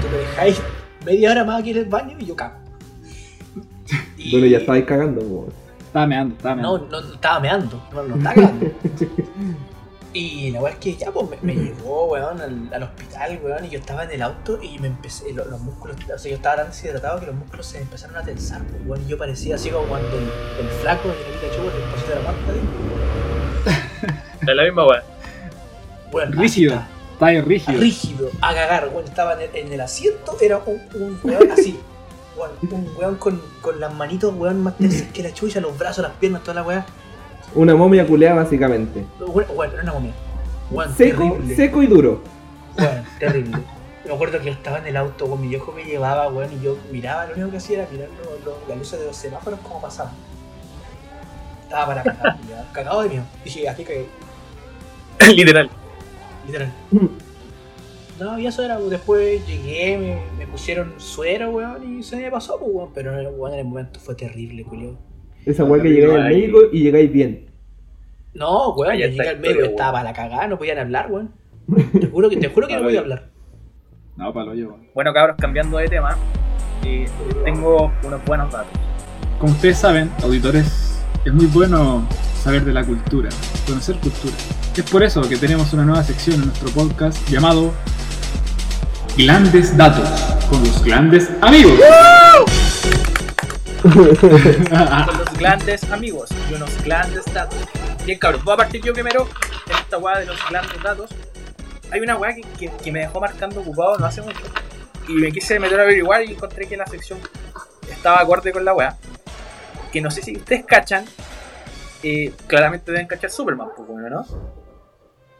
tú 0.00 0.08
me 0.10 0.18
dejáis 0.18 0.60
media 1.04 1.30
hora 1.30 1.44
más 1.44 1.60
aquí 1.60 1.70
en 1.70 1.76
el 1.78 1.84
baño 1.86 2.16
y 2.18 2.26
yo 2.26 2.36
cago. 2.36 2.54
Y- 4.16 4.30
Bueno, 4.32 4.46
ya 4.46 4.58
estabais 4.58 4.84
cagando. 4.84 5.20
po. 5.20 5.48
Estaba 5.86 6.06
meando, 6.06 6.34
estaba 6.34 6.54
No, 6.56 6.72
meando. 6.78 7.00
no, 7.00 7.06
no 7.08 7.14
estaba 7.14 7.40
meando, 7.40 7.82
no, 7.92 8.02
no 8.02 8.16
estaba 8.16 8.34
cagando. 8.34 8.66
Y 10.16 10.52
la 10.52 10.60
weá 10.60 10.72
es 10.74 10.78
que 10.78 10.94
ya, 10.94 11.10
pues 11.10 11.26
me, 11.42 11.54
me 11.54 11.60
llevó, 11.60 12.04
weón, 12.12 12.40
al, 12.40 12.70
al 12.72 12.82
hospital, 12.84 13.40
weón, 13.42 13.64
y 13.64 13.70
yo 13.70 13.80
estaba 13.80 14.04
en 14.04 14.12
el 14.12 14.22
auto 14.22 14.60
y 14.62 14.78
me 14.78 14.86
empecé, 14.86 15.32
lo- 15.32 15.44
los, 15.46 15.60
músculos, 15.60 15.96
o 16.14 16.18
sea, 16.18 16.30
yo 16.30 16.36
estaba 16.36 16.54
tan 16.54 16.68
deshidratado 16.68 17.18
que 17.18 17.26
los 17.26 17.34
músculos 17.34 17.66
se 17.66 17.80
empezaron 17.80 18.16
a 18.18 18.22
tensar, 18.22 18.62
pues, 18.62 18.80
weón, 18.86 19.02
y 19.04 19.08
yo 19.08 19.18
parecía 19.18 19.56
así 19.56 19.70
como 19.70 19.86
cuando 19.88 20.06
el, 20.16 20.22
el 20.64 20.68
flaco 20.82 21.08
de 21.08 21.14
la 21.16 21.20
Pikachu, 21.40 21.62
el 21.62 21.82
esposito 21.82 22.10
de 22.10 22.14
la 22.14 22.22
muerte, 22.30 22.52
Es 24.46 24.54
la 24.56 24.62
misma 24.64 24.86
weá. 24.86 25.02
weón, 26.12 26.32
Rígido. 26.32 26.82
Está 27.12 27.26
ahí 27.26 27.40
rígido. 27.40 27.80
rígido, 27.80 28.28
a 28.40 28.54
cagar, 28.54 28.88
weón, 28.92 29.04
estaba 29.04 29.34
en 29.34 29.42
el, 29.42 29.56
en 29.56 29.72
el 29.72 29.80
asiento, 29.80 30.36
era 30.40 30.58
un, 30.66 30.80
un 31.00 31.20
weón 31.22 31.50
así, 31.52 31.78
weón, 32.36 32.50
un 32.72 32.90
weón 32.98 33.14
con, 33.16 33.40
con 33.60 33.78
las 33.78 33.94
manitos, 33.94 34.34
weón, 34.34 34.62
más 34.64 34.76
tensas 34.76 35.02
que 35.12 35.22
la 35.22 35.32
chucha, 35.32 35.60
los 35.60 35.78
brazos, 35.78 36.02
las 36.02 36.12
piernas, 36.14 36.42
toda 36.42 36.54
la 36.56 36.62
weá, 36.64 36.84
Una 37.54 37.76
momia 37.76 38.04
culeada 38.04 38.42
básicamente. 38.42 39.04
weón, 39.20 39.46
weón, 39.54 39.72
era 39.72 39.82
una 39.84 39.92
momia, 39.92 40.12
weón, 40.72 40.92
Seco, 40.96 41.22
terrible. 41.22 41.56
seco 41.56 41.82
y 41.82 41.86
duro. 41.86 42.20
Weón, 42.76 43.04
terrible. 43.20 43.58
Me 44.04 44.12
acuerdo 44.12 44.38
que 44.40 44.46
yo 44.46 44.52
estaba 44.52 44.78
en 44.78 44.86
el 44.88 44.96
auto, 44.96 45.28
con 45.28 45.40
mi 45.40 45.46
viejo 45.46 45.70
me 45.72 45.84
llevaba, 45.84 46.28
weón, 46.28 46.52
y 46.52 46.60
yo 46.64 46.76
miraba, 46.90 47.26
lo 47.26 47.34
único 47.34 47.52
que 47.52 47.56
hacía 47.58 47.82
era 47.82 47.88
mirar 47.92 48.08
lo- 48.24 48.44
lo- 48.50 48.58
las 48.68 48.76
luces 48.76 48.98
de 48.98 49.06
los 49.06 49.16
semáforos 49.16 49.60
como 49.60 49.80
pasaban. 49.80 50.12
Estaba 51.62 51.86
para 51.86 52.02
cagar, 52.02 52.36
cagado 52.72 53.02
de 53.04 53.08
miedo. 53.08 53.22
Dije, 53.44 53.68
aquí 53.68 53.84
cagué, 53.84 54.06
Literal. 55.34 55.70
literal. 56.46 56.72
No, 58.20 58.38
y 58.38 58.46
eso 58.46 58.62
era, 58.62 58.78
pues, 58.78 58.90
después 58.90 59.46
llegué, 59.46 59.98
me, 59.98 60.38
me 60.38 60.46
pusieron 60.50 60.94
suero, 60.98 61.50
weón, 61.50 61.98
y 61.98 62.02
se 62.02 62.16
me 62.16 62.30
pasó, 62.30 62.58
pues, 62.58 62.70
weón, 62.72 62.90
pero 62.94 63.12
weón, 63.30 63.54
en 63.54 63.58
el 63.60 63.64
momento 63.64 63.98
fue 64.00 64.14
terrible, 64.14 64.62
culio. 64.64 64.96
Esa 65.44 65.64
weá 65.64 65.82
que 65.82 65.88
llegáis 65.90 66.14
al 66.14 66.28
médico 66.30 66.58
y 66.72 66.82
llegáis 66.84 67.12
bien. 67.12 67.46
No, 68.34 68.70
weón, 68.74 68.96
yo 68.96 69.06
está 69.06 69.24
llegué 69.34 69.48
al 69.48 69.56
weón. 69.56 69.70
estaba 69.70 69.92
para 69.92 70.04
la 70.04 70.12
cagada, 70.12 70.46
no 70.46 70.58
podían 70.58 70.78
hablar, 70.78 71.10
weón. 71.10 71.32
Te 72.00 72.06
juro 72.08 72.28
que, 72.28 72.36
te 72.36 72.48
juro 72.48 72.66
que 72.68 72.76
no 72.76 72.82
podía 72.82 72.94
ya. 72.94 73.00
hablar. 73.00 73.30
No, 74.16 74.32
palo 74.32 74.54
yo. 74.54 74.76
Bueno, 74.94 75.12
cabros, 75.12 75.36
cambiando 75.40 75.78
de 75.78 75.88
tema, 75.88 76.16
eh, 76.84 77.06
tengo 77.44 77.90
unos 78.04 78.24
buenos 78.26 78.52
datos. 78.52 78.70
Como 79.40 79.52
ustedes 79.52 79.78
saben, 79.78 80.10
auditores, 80.22 81.02
es 81.24 81.32
muy 81.32 81.46
bueno 81.46 82.06
saber 82.44 82.62
de 82.64 82.72
la 82.74 82.84
cultura, 82.84 83.30
conocer 83.66 83.96
cultura. 83.96 84.34
Es 84.76 84.82
por 84.90 85.02
eso 85.02 85.22
que 85.22 85.36
tenemos 85.38 85.72
una 85.72 85.84
nueva 85.84 86.04
sección 86.04 86.36
en 86.42 86.46
nuestro 86.48 86.68
podcast 86.72 87.18
llamado 87.30 87.72
Grandes 89.16 89.74
Datos 89.76 90.06
con 90.50 90.62
los 90.62 90.84
grandes 90.84 91.30
amigos. 91.40 91.78
Con 93.82 94.04
los 95.18 95.38
grandes 95.38 95.84
amigos 95.90 96.30
y 96.50 96.54
unos 96.54 96.70
grandes 96.84 97.24
datos. 97.32 97.58
Bien, 98.04 98.18
cabros, 98.18 98.44
voy 98.44 98.54
a 98.54 98.56
partir 98.58 98.82
yo 98.82 98.92
primero 98.92 99.26
en 99.66 99.76
esta 99.76 99.96
weá 99.98 100.18
de 100.18 100.26
los 100.26 100.36
grandes 100.50 100.82
datos. 100.82 101.10
Hay 101.90 102.00
una 102.00 102.16
weá 102.16 102.34
que, 102.34 102.42
que- 102.58 102.70
que 102.82 102.92
me 102.92 103.00
dejó 103.00 103.20
marcando 103.20 103.60
ocupado 103.60 103.96
no 103.98 104.06
hace 104.06 104.20
mucho. 104.20 104.40
Y 105.08 105.12
me 105.14 105.30
quise 105.32 105.58
meter 105.58 105.78
a 105.80 105.82
averiguar 105.84 106.22
y 106.24 106.32
encontré 106.32 106.66
que 106.66 106.76
la 106.76 106.86
sección 106.86 107.18
estaba 107.90 108.20
acorde 108.20 108.52
con 108.52 108.64
la 108.64 108.74
weá. 108.74 108.96
Que 109.92 110.00
no 110.02 110.10
sé 110.10 110.22
si 110.22 110.36
ustedes 110.36 110.64
cachan. 110.66 111.04
Eh, 112.04 112.32
claramente 112.46 112.92
deben 112.92 113.06
cachar 113.06 113.30
Superman, 113.30 113.68
pues 113.76 113.88
bueno, 113.88 114.08
¿no? 114.10 114.24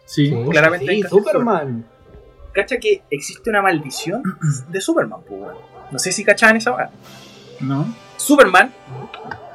Sí. 0.06 0.34
Claramente 0.50 0.86
Sí, 0.86 1.02
cachar 1.02 1.18
Superman. 1.18 1.86
Cacha 2.52 2.78
que 2.78 3.02
existe 3.10 3.50
una 3.50 3.62
maldición 3.62 4.22
de 4.68 4.80
Superman, 4.80 5.20
pues 5.26 5.40
bueno. 5.40 5.58
No 5.90 5.98
sé 5.98 6.12
si 6.12 6.24
cachaban 6.24 6.56
esa 6.56 6.72
weá. 6.74 6.90
¿no? 7.60 7.94
Superman, 8.16 8.72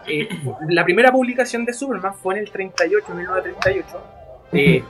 eh, 0.08 0.28
la 0.70 0.84
primera 0.84 1.12
publicación 1.12 1.66
de 1.66 1.74
Superman 1.74 2.14
fue 2.16 2.36
en 2.36 2.42
el 2.42 2.52
38, 2.52 3.14
1938, 3.14 4.04
eh, 4.54 4.84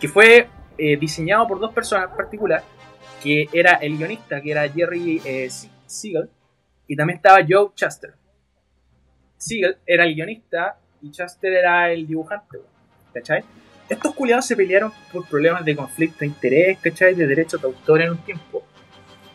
que 0.00 0.08
fue 0.08 0.48
eh, 0.78 0.96
diseñado 0.96 1.46
por 1.46 1.58
dos 1.60 1.72
personas 1.72 2.10
en 2.10 2.16
particular, 2.16 2.62
que 3.22 3.48
era 3.52 3.74
el 3.74 3.96
guionista, 3.96 4.40
que 4.40 4.50
era 4.50 4.68
Jerry 4.68 5.20
eh, 5.24 5.48
Sie- 5.50 5.70
Siegel, 5.86 6.28
y 6.86 6.96
también 6.96 7.16
estaba 7.18 7.38
Joe 7.48 7.70
Chester. 7.74 8.14
Siegel 9.36 9.78
era 9.86 10.04
el 10.04 10.14
guionista 10.14 10.78
y 11.04 11.10
Chester 11.10 11.52
era 11.52 11.92
el 11.92 12.06
dibujante, 12.06 12.58
¿cachai? 13.12 13.44
Estos 13.88 14.14
culiados 14.14 14.46
se 14.46 14.56
pelearon 14.56 14.90
por 15.12 15.26
problemas 15.26 15.62
de 15.62 15.76
conflicto 15.76 16.20
de 16.20 16.26
interés, 16.26 16.78
¿cachai? 16.78 17.14
De 17.14 17.26
derechos 17.26 17.60
de 17.60 17.66
autor 17.66 18.00
en 18.00 18.12
un 18.12 18.18
tiempo. 18.18 18.62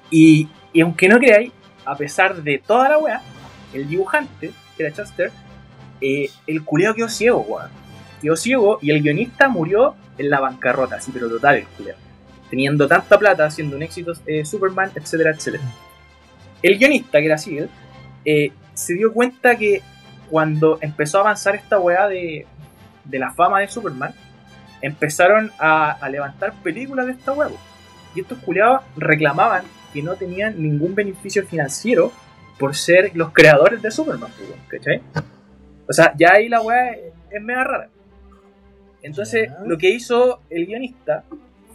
Y, 0.09 0.49
y 0.73 0.81
aunque 0.81 1.07
no 1.07 1.19
creáis, 1.19 1.51
a 1.85 1.95
pesar 1.95 2.41
de 2.41 2.57
toda 2.57 2.89
la 2.89 2.97
weá, 2.97 3.21
el 3.73 3.87
dibujante, 3.87 4.51
que 4.75 4.83
era 4.83 4.95
Chester, 4.95 5.31
eh, 6.01 6.31
el 6.47 6.63
culiao 6.63 6.95
quedó 6.95 7.07
ciego, 7.07 7.41
weón. 7.41 7.69
Quedó 8.19 8.35
ciego 8.35 8.79
y 8.81 8.89
el 8.89 9.03
guionista 9.03 9.47
murió 9.47 9.95
en 10.17 10.31
la 10.31 10.39
bancarrota, 10.39 10.95
así, 10.95 11.11
pero 11.11 11.29
total 11.29 11.57
el 11.57 11.67
culiao. 11.67 11.97
Teniendo 12.49 12.87
tanta 12.87 13.19
plata, 13.19 13.45
haciendo 13.45 13.75
un 13.75 13.83
éxito 13.83 14.13
eh, 14.25 14.43
Superman, 14.43 14.91
etcétera, 14.95 15.29
etcétera. 15.29 15.63
El 16.63 16.79
guionista, 16.79 17.19
que 17.19 17.25
era 17.25 17.37
Siegel, 17.37 17.69
eh, 18.25 18.51
se 18.73 18.95
dio 18.95 19.13
cuenta 19.13 19.55
que 19.55 19.83
cuando 20.29 20.77
empezó 20.81 21.17
a 21.17 21.21
avanzar 21.21 21.55
esta 21.55 21.79
weá 21.79 22.07
de, 22.07 22.45
de 23.03 23.19
la 23.19 23.31
fama 23.31 23.59
de 23.59 23.67
Superman, 23.67 24.13
empezaron 24.81 25.51
a, 25.59 25.91
a 25.91 26.09
levantar 26.09 26.53
películas 26.63 27.07
de 27.07 27.13
esta 27.13 27.33
weá. 27.33 27.49
Y 28.15 28.21
estos 28.21 28.39
culiados 28.39 28.81
reclamaban 28.95 29.63
que 29.93 30.01
no 30.01 30.15
tenían 30.15 30.61
ningún 30.61 30.95
beneficio 30.95 31.45
financiero 31.45 32.11
por 32.57 32.75
ser 32.75 33.11
los 33.15 33.31
creadores 33.31 33.81
de 33.81 33.91
Superman, 33.91 34.31
¿cachai? 34.67 35.01
O 35.87 35.93
sea, 35.93 36.13
ya 36.17 36.33
ahí 36.33 36.49
la 36.49 36.61
weá 36.61 36.91
es, 36.91 37.13
es 37.31 37.41
mega 37.41 37.63
rara. 37.63 37.89
Entonces, 39.01 39.49
lo 39.65 39.77
que 39.77 39.89
hizo 39.89 40.41
el 40.49 40.65
guionista 40.65 41.23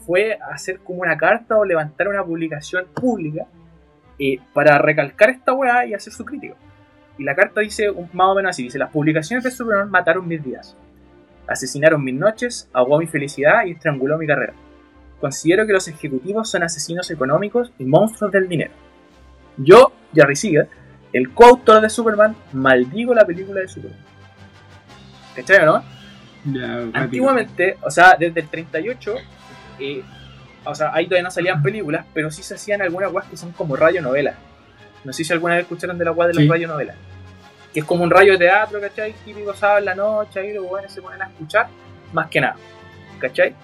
fue 0.06 0.38
hacer 0.52 0.78
como 0.80 1.00
una 1.00 1.16
carta 1.16 1.56
o 1.56 1.64
levantar 1.64 2.08
una 2.08 2.22
publicación 2.22 2.86
pública 2.94 3.46
eh, 4.18 4.38
para 4.52 4.78
recalcar 4.78 5.30
esta 5.30 5.52
weá 5.52 5.86
y 5.86 5.94
hacer 5.94 6.12
su 6.12 6.24
crítica. 6.24 6.54
Y 7.18 7.24
la 7.24 7.34
carta 7.34 7.60
dice 7.60 7.90
un- 7.90 8.08
más 8.12 8.28
o 8.28 8.34
menos 8.34 8.50
así: 8.50 8.64
dice, 8.64 8.78
las 8.78 8.90
publicaciones 8.90 9.44
de 9.44 9.50
Superman 9.50 9.90
mataron 9.90 10.26
mis 10.26 10.42
días, 10.42 10.76
asesinaron 11.46 12.02
mis 12.02 12.14
noches, 12.14 12.68
ahogó 12.72 12.98
mi 12.98 13.06
felicidad 13.06 13.64
y 13.66 13.72
estranguló 13.72 14.18
mi 14.18 14.26
carrera. 14.26 14.52
Considero 15.20 15.66
que 15.66 15.72
los 15.72 15.86
ejecutivos 15.88 16.50
son 16.50 16.62
asesinos 16.64 17.10
económicos 17.10 17.72
y 17.78 17.84
monstruos 17.84 18.32
del 18.32 18.48
dinero. 18.48 18.72
Yo, 19.56 19.92
Jerry 20.14 20.36
Siegel, 20.36 20.68
el 21.12 21.32
coautor 21.32 21.80
de 21.80 21.88
Superman, 21.88 22.34
maldigo 22.52 23.14
la 23.14 23.24
película 23.24 23.60
de 23.60 23.68
Superman. 23.68 23.98
¿Cachai 25.36 25.62
o 25.62 25.66
no? 25.66 25.84
Antiguamente, 26.92 27.76
o 27.82 27.90
sea, 27.90 28.16
desde 28.18 28.40
el 28.40 28.48
38, 28.48 29.14
eh, 29.80 30.02
o 30.64 30.74
sea, 30.74 30.92
ahí 30.92 31.06
todavía 31.06 31.22
no 31.24 31.30
salían 31.30 31.62
películas, 31.62 32.04
pero 32.12 32.30
sí 32.30 32.42
se 32.42 32.54
hacían 32.54 32.82
algunas 32.82 33.12
weas 33.12 33.28
que 33.28 33.36
son 33.36 33.52
como 33.52 33.76
radionovelas. 33.76 34.34
No 35.04 35.12
sé 35.12 35.24
si 35.24 35.32
alguna 35.32 35.54
vez 35.54 35.62
escucharon 35.64 35.98
de 35.98 36.04
la 36.04 36.12
wea 36.12 36.28
de 36.28 36.34
las 36.34 36.42
Sí. 36.44 36.48
radionovelas. 36.50 36.96
Que 37.72 37.80
es 37.80 37.86
como 37.86 38.04
un 38.04 38.10
radio 38.10 38.32
de 38.32 38.38
teatro, 38.38 38.80
¿cachai? 38.80 39.14
Típico 39.24 39.52
sábado 39.54 39.78
en 39.80 39.84
la 39.86 39.94
noche, 39.94 40.40
ahí 40.40 40.52
los 40.52 40.64
weones 40.70 40.92
se 40.92 41.02
ponen 41.02 41.20
a 41.22 41.26
escuchar, 41.26 41.66
más 42.12 42.28
que 42.28 42.40
nada. 42.40 42.56
¿Cachai? 43.18 43.54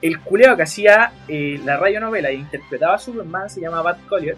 El 0.00 0.18
culeo 0.20 0.56
que 0.56 0.64
hacía 0.64 1.12
eh, 1.28 1.60
la 1.64 1.76
radionovela 1.76 2.28
e 2.30 2.34
interpretaba 2.34 2.94
a 2.96 2.98
Superman 2.98 3.48
se 3.48 3.60
llama 3.60 3.80
Bad 3.82 3.98
Collier. 4.08 4.36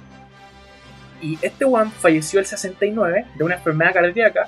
Y 1.22 1.38
este 1.40 1.64
weón 1.64 1.90
falleció 1.90 2.38
el 2.38 2.46
69 2.46 3.24
de 3.34 3.44
una 3.44 3.54
enfermedad 3.54 3.94
cardíaca, 3.94 4.46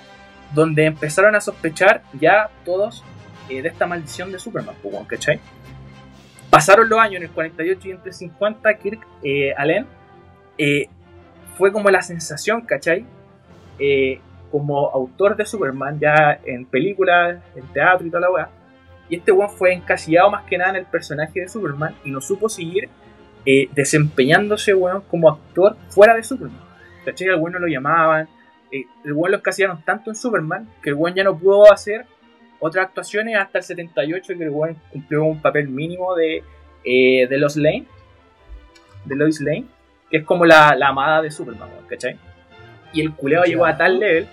donde 0.53 0.85
empezaron 0.85 1.35
a 1.35 1.41
sospechar 1.41 2.03
ya 2.13 2.51
todos 2.65 3.03
eh, 3.49 3.63
de 3.63 3.69
esta 3.69 3.87
maldición 3.87 4.31
de 4.31 4.39
Superman, 4.39 4.75
pues, 4.83 4.95
¿cachai? 5.07 5.41
Pasaron 6.51 6.89
los 6.89 6.99
años, 6.99 7.17
en 7.17 7.23
el 7.25 7.31
48 7.31 7.89
y 7.89 7.91
entre 7.93 8.13
50, 8.13 8.75
Kirk 8.79 9.07
eh, 9.23 9.55
Allen 9.57 9.87
eh, 10.59 10.87
fue 11.57 11.73
como 11.73 11.91
la 11.91 12.03
sensación, 12.03 12.63
¿cachai? 12.63 13.05
Eh, 13.79 14.21
como 14.51 14.89
autor 14.91 15.37
de 15.37 15.45
Superman, 15.45 15.99
ya 15.99 16.41
en 16.45 16.65
películas, 16.67 17.43
en 17.55 17.67
teatro 17.73 18.07
y 18.07 18.11
toda 18.11 18.23
la 18.23 18.31
weá. 18.31 18.49
Y 19.09 19.17
este 19.17 19.33
weón 19.33 19.51
fue 19.51 19.73
encasillado 19.73 20.31
más 20.31 20.45
que 20.45 20.59
nada 20.59 20.71
en 20.71 20.77
el 20.77 20.87
personaje 20.87 21.41
de 21.41 21.49
Superman 21.49 21.95
y 22.05 22.11
no 22.11 22.21
supo 22.21 22.49
seguir 22.49 22.89
eh, 23.45 23.69
desempeñándose, 23.75 24.75
weón, 24.75 25.03
como 25.03 25.31
actor 25.31 25.77
fuera 25.89 26.15
de 26.15 26.23
Superman. 26.23 26.61
¿Cachai? 27.05 27.29
Al 27.29 27.41
weón 27.41 27.61
lo 27.61 27.69
llamaban. 27.69 28.29
eh, 28.73 28.85
el 29.05 29.13
weón 29.13 29.33
lo 29.33 29.39
encasillaron 29.39 29.83
tanto 29.83 30.11
en 30.11 30.17
Superman 30.17 30.69
que 30.83 30.91
el 30.91 30.97
weón 30.97 31.15
ya 31.15 31.25
no 31.25 31.39
pudo 31.39 31.73
hacer 31.73 32.07
otras 32.59 32.87
actuaciones 32.87 33.37
hasta 33.37 33.59
el 33.59 33.65
78 33.65 34.35
que 34.37 34.45
el 34.45 34.51
weón 34.51 34.77
cumplió 34.91 35.25
un 35.25 35.41
papel 35.41 35.69
mínimo 35.69 36.15
de, 36.15 36.43
eh, 36.85 37.27
de 37.29 37.39
Lane. 37.39 37.87
De 39.05 39.15
Lois 39.15 39.41
Lane, 39.41 39.67
que 40.11 40.19
es 40.19 40.25
como 40.25 40.45
la, 40.45 40.75
la 40.77 40.89
amada 40.89 41.23
de 41.23 41.31
Superman, 41.31 41.69
¿cachai? 41.89 42.17
Y 42.93 43.01
el 43.01 43.13
culeo 43.15 43.43
Ya. 43.45 43.49
llegó 43.51 43.67
a 43.67 43.77
tal 43.77 43.99
level 43.99 44.29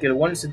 que 0.00 0.06
el 0.06 0.36
se- 0.36 0.50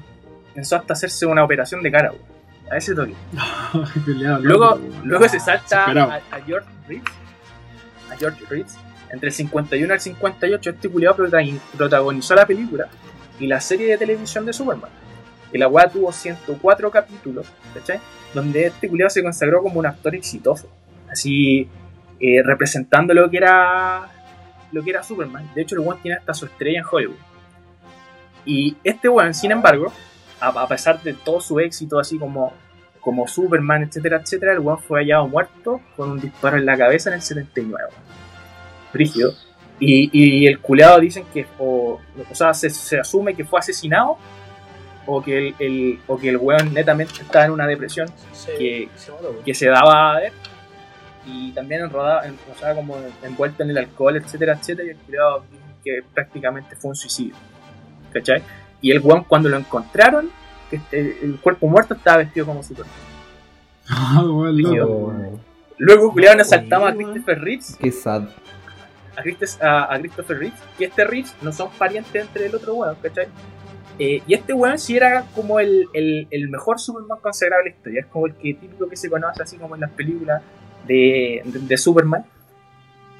pensó 0.53 0.75
hasta 0.77 0.93
hacerse 0.93 1.25
una 1.25 1.43
operación 1.43 1.81
de 1.83 1.91
cara, 1.91 2.11
weón. 2.11 2.23
A 2.71 2.77
ese 2.77 2.95
toque. 2.95 3.13
Luego, 4.07 4.39
loco, 4.39 4.81
luego 5.03 5.27
se 5.29 5.39
salta 5.39 5.85
a, 5.85 6.15
a 6.31 6.41
George 6.45 6.67
Reeves. 6.87 7.11
A 8.11 8.15
George 8.15 8.43
Reeves. 8.49 8.77
Entre 9.11 9.27
el 9.29 9.33
51 9.33 9.85
y 9.87 9.95
el 9.95 9.99
58, 10.01 10.69
este 10.71 10.89
culiado 10.89 11.17
protagonizó 11.77 12.33
la 12.35 12.45
película 12.47 12.87
y 13.39 13.45
la 13.47 13.59
serie 13.61 13.87
de 13.91 13.97
televisión 13.97 14.45
de 14.45 14.53
Superman. 14.53 14.89
Y 15.51 15.57
la 15.59 15.67
weá 15.67 15.87
tuvo 15.87 16.11
104 16.11 16.89
capítulos, 16.89 17.45
¿cachai? 17.75 17.99
Donde 18.33 18.67
este 18.67 18.87
culiado 18.89 19.11
se 19.11 19.21
consagró 19.21 19.61
como 19.61 19.79
un 19.79 19.85
actor 19.85 20.15
exitoso. 20.15 20.67
Así, 21.11 21.69
eh, 22.19 22.41
representando 22.43 23.13
lo 23.13 23.29
que 23.29 23.37
era 23.37 24.09
lo 24.73 24.83
que 24.83 24.89
era 24.89 25.01
Superman. 25.03 25.49
De 25.55 25.61
hecho, 25.61 25.75
el 25.75 25.81
weón 25.81 26.01
tiene 26.01 26.17
hasta 26.17 26.33
su 26.33 26.45
estrella 26.45 26.79
en 26.79 26.85
Hollywood. 26.91 27.15
Y 28.45 28.75
este 28.83 29.07
weón, 29.07 29.33
sin 29.33 29.51
embargo, 29.51 29.91
a, 30.41 30.47
a 30.49 30.67
pesar 30.67 31.01
de 31.01 31.13
todo 31.13 31.39
su 31.39 31.59
éxito, 31.59 31.99
así 31.99 32.17
como, 32.19 32.53
como 32.99 33.27
Superman, 33.27 33.83
etcétera, 33.83 34.17
etcétera, 34.21 34.53
el 34.53 34.59
weón 34.59 34.79
fue 34.79 34.99
hallado 35.01 35.27
muerto 35.27 35.79
con 35.95 36.11
un 36.11 36.19
disparo 36.19 36.57
en 36.57 36.65
la 36.65 36.77
cabeza 36.77 37.09
en 37.09 37.15
el 37.15 37.21
79. 37.21 37.85
Brígido. 38.91 39.33
Y, 39.79 40.09
y 40.13 40.47
el 40.47 40.59
culeado 40.59 40.99
dicen 40.99 41.25
que, 41.33 41.45
o, 41.59 41.99
o 42.31 42.35
sea, 42.35 42.53
se, 42.53 42.69
se 42.69 42.99
asume 42.99 43.33
que 43.35 43.43
fue 43.43 43.59
asesinado 43.59 44.17
o 45.05 45.21
que 45.21 45.49
el, 45.49 45.55
el- 45.59 45.99
o 46.07 46.17
que 46.17 46.29
el 46.29 46.37
weón 46.37 46.73
netamente 46.73 47.13
estaba 47.21 47.45
en 47.45 47.51
una 47.51 47.67
depresión 47.67 48.07
que- 48.57 48.89
se 48.95 49.11
que 49.43 49.53
se 49.53 49.67
daba 49.67 50.13
a 50.15 50.19
ver 50.19 50.33
y 51.25 51.51
también 51.53 51.81
enrodado, 51.81 52.23
en, 52.23 52.37
o 52.53 52.57
sea, 52.59 52.75
como 52.75 52.97
envuelto 53.23 53.63
en 53.63 53.69
el 53.71 53.77
alcohol, 53.77 54.17
etcétera, 54.17 54.53
etcétera, 54.53 54.87
y 54.87 54.91
el 54.91 54.97
culiao 54.97 55.43
dijo 55.51 55.63
que 55.83 55.99
prácticamente 56.13 56.75
fue 56.75 56.89
un 56.89 56.95
suicidio. 56.95 57.35
¿Cachai? 58.11 58.41
Y 58.81 58.91
el 58.91 58.99
weón 58.99 59.23
cuando 59.23 59.49
lo 59.49 59.57
encontraron, 59.57 60.29
que 60.69 60.75
este- 60.77 61.25
el 61.25 61.39
cuerpo 61.39 61.67
muerto 61.67 61.93
estaba 61.93 62.17
vestido 62.17 62.45
como 62.45 62.61
Superman. 62.63 62.93
Ah. 63.89 64.21
Oh, 64.23 65.13
Luego 65.77 66.11
culiao 66.11 66.35
nos 66.35 66.49
saltamos 66.49 66.91
a. 66.91 66.93
Christopher 66.95 67.39
Reeves, 67.41 67.77
qué 67.79 67.91
sad. 67.91 68.23
a, 69.15 69.21
Christ- 69.23 69.61
a- 69.61 69.93
a 69.93 69.99
Christopher 69.99 70.37
Reeves, 70.37 70.59
y 70.79 70.83
este 70.85 71.03
Reeves 71.05 71.35
no 71.41 71.51
son 71.51 71.69
parientes 71.77 72.15
entre 72.15 72.45
el 72.47 72.55
otro 72.55 72.75
weón, 72.75 72.95
¿cachai? 73.01 73.27
Eh, 73.99 74.21
y 74.25 74.33
este 74.33 74.53
weón 74.53 74.79
sí 74.79 74.97
era 74.97 75.23
como 75.35 75.59
el, 75.59 75.87
el, 75.93 76.27
el 76.31 76.49
mejor 76.49 76.79
Superman 76.79 77.19
consagrado 77.21 77.63
de 77.63 77.69
la 77.69 77.75
historia, 77.75 78.01
es 78.01 78.05
como 78.07 78.25
el 78.27 78.33
que 78.35 78.53
típico 78.55 78.87
que 78.89 78.95
se 78.97 79.09
conoce 79.09 79.43
así 79.43 79.57
como 79.57 79.75
en 79.75 79.81
las 79.81 79.91
películas 79.91 80.41
de, 80.87 81.41
de, 81.45 81.59
de 81.59 81.77
Superman. 81.77 82.25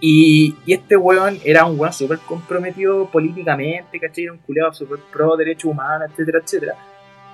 Y, 0.06 0.56
y 0.66 0.74
este 0.74 0.98
weón 0.98 1.40
era 1.46 1.66
un 1.66 1.80
weón 1.80 1.94
súper 1.94 2.18
comprometido 2.20 3.10
políticamente, 3.10 4.00
¿cachai? 4.00 4.26
Era 4.26 4.34
un 4.34 4.40
culeado 4.40 4.74
súper 4.74 5.00
pro 5.12 5.38
derechos 5.38 5.72
humanos, 5.72 6.10
etcétera, 6.12 6.40
etcétera. 6.44 6.76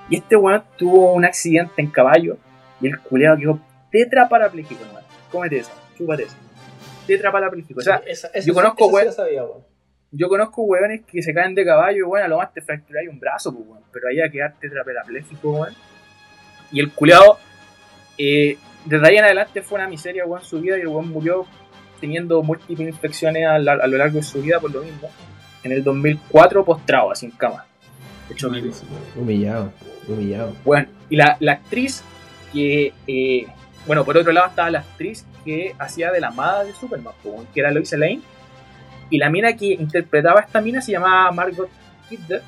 Y 0.08 0.16
este 0.16 0.36
weón 0.36 0.62
tuvo 0.76 1.12
un 1.12 1.24
accidente 1.24 1.82
en 1.82 1.88
caballo 1.90 2.36
y 2.80 2.86
el 2.86 2.98
culeado 3.00 3.36
quedó 3.38 3.60
tetraparapléjico, 3.90 4.84
hermano. 4.84 5.06
Cómete 5.32 5.58
eso, 5.58 5.72
chúpate 5.98 6.24
eso. 6.24 6.36
Tetraparapléjico. 7.06 7.80
O 7.80 7.82
sea, 7.82 7.96
Esa- 8.06 8.28
esa 8.28 8.46
yo 8.46 8.54
conozco, 8.54 8.84
esa 8.84 8.88
sí 8.88 8.94
weón. 8.94 9.06
la 9.06 9.12
sabía, 9.12 9.44
weón. 9.44 9.64
yo 10.12 10.28
conozco 10.28 10.62
weones 10.62 11.02
que 11.06 11.22
se 11.22 11.34
caen 11.34 11.54
de 11.56 11.64
caballo 11.64 11.98
y 11.98 12.02
bueno, 12.02 12.24
a 12.26 12.28
lo 12.28 12.38
más 12.38 12.52
te 12.54 12.60
fracturáis 12.62 13.08
un 13.08 13.18
brazo, 13.18 13.52
pues, 13.52 13.66
weón. 13.68 13.82
Pero 13.92 14.06
ahí 14.08 14.20
a 14.20 14.30
quedar 14.30 14.54
tetraparapléjico, 14.60 15.50
weón. 15.50 15.74
Y 16.70 16.78
el 16.78 16.92
culeado, 16.92 17.36
eh, 18.16 18.56
desde 18.84 19.08
ahí 19.08 19.16
en 19.16 19.24
adelante 19.24 19.62
fue 19.62 19.78
una 19.78 19.88
miseria, 19.88 20.24
weón, 20.26 20.42
su 20.44 20.60
vida 20.60 20.78
y 20.78 20.82
el 20.82 20.88
weón 20.88 21.08
murió 21.10 21.46
teniendo 22.00 22.42
múltiples 22.42 22.88
infecciones 22.88 23.46
a, 23.46 23.58
la- 23.58 23.72
a 23.72 23.86
lo 23.86 23.98
largo 23.98 24.16
de 24.16 24.22
su 24.22 24.40
vida 24.42 24.58
por 24.60 24.70
lo 24.72 24.82
mismo. 24.82 25.08
En 25.62 25.72
el 25.72 25.84
2004 25.84 26.64
postrado, 26.64 27.10
así 27.10 27.26
en 27.26 27.32
cama. 27.32 27.66
Hecho. 28.30 28.48
Humillado, 29.16 29.72
humillado. 30.08 30.54
Bueno, 30.64 30.88
y 31.10 31.16
la, 31.16 31.36
la 31.40 31.52
actriz 31.52 32.02
que, 32.52 32.92
eh, 33.06 33.46
bueno, 33.86 34.04
por 34.04 34.16
otro 34.16 34.32
lado 34.32 34.46
estaba 34.48 34.70
la 34.70 34.78
actriz 34.80 35.26
que 35.44 35.74
hacía 35.78 36.10
de 36.12 36.20
la 36.20 36.28
amada 36.28 36.64
de 36.64 36.72
Superman, 36.72 37.12
que 37.52 37.60
era 37.60 37.70
Lois 37.70 37.92
Lane. 37.92 38.20
Y 39.10 39.18
la 39.18 39.28
mina 39.28 39.54
que 39.56 39.66
interpretaba 39.74 40.40
a 40.40 40.44
esta 40.44 40.60
mina 40.60 40.80
se 40.80 40.92
llamaba 40.92 41.30
Margot 41.32 41.68
Kidder. 42.08 42.42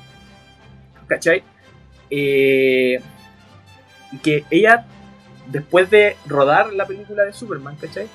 ¿Cachai? 1.07 1.43
Eh, 2.09 2.99
y 4.11 4.17
que 4.19 4.45
ella, 4.49 4.85
después 5.47 5.89
de 5.89 6.15
rodar 6.25 6.73
la 6.73 6.85
película 6.85 7.23
de 7.23 7.33
Superman, 7.33 7.75
¿cachai? 7.75 8.07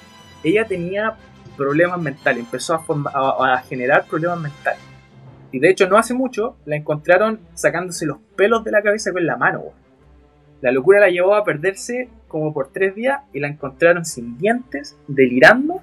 Ella 0.43 0.66
tenía 0.66 1.16
problemas 1.57 2.01
mentales, 2.01 2.45
empezó 2.45 2.74
a, 2.74 3.62
generar 3.68 4.07
problemas 4.07 4.41
mentales. 4.41 4.81
Y 5.51 5.59
de 5.59 5.70
hecho, 5.70 5.89
no 5.89 5.99
hace 5.99 6.14
mucho 6.14 6.57
la 6.64 6.76
encontraron 6.76 7.41
sacándose 7.55 8.07
los 8.07 8.18
pelos 8.37 8.64
de 8.64 8.70
la 8.70 8.83
cabeza 8.83 9.12
con 9.12 9.26
la 9.26 9.37
mano. 9.37 9.64
La 10.61 10.72
locura 10.72 11.01
la 11.01 11.09
llevó 11.09 11.35
a 11.35 11.45
perderse 11.45 12.09
como 12.29 12.53
por 12.53 12.72
tres 12.72 12.95
días 12.95 13.20
y 13.33 13.41
la 13.41 13.49
encontraron 13.49 14.05
sin 14.05 14.39
dientes, 14.39 14.97
delirando. 15.07 15.81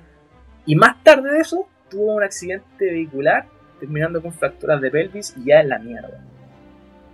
Y 0.66 0.76
más 0.76 1.04
tarde 1.04 1.32
de 1.32 1.39
eso, 1.39 1.68
tuvo 1.89 2.16
un 2.16 2.24
accidente 2.24 2.86
vehicular, 2.86 3.48
terminando 3.80 4.22
con 4.22 4.34
fracturas 4.34 4.82
de 4.82 4.91
pelvis 4.91 5.36
y 5.38 5.46
ya 5.46 5.62
en 5.62 5.70
la 5.70 5.80
mierda. 5.80 6.24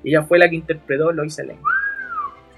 Ella 0.03 0.23
fue 0.23 0.39
la 0.39 0.49
que 0.49 0.55
interpretó 0.55 1.11
Lois 1.11 1.37
Lane. 1.37 1.59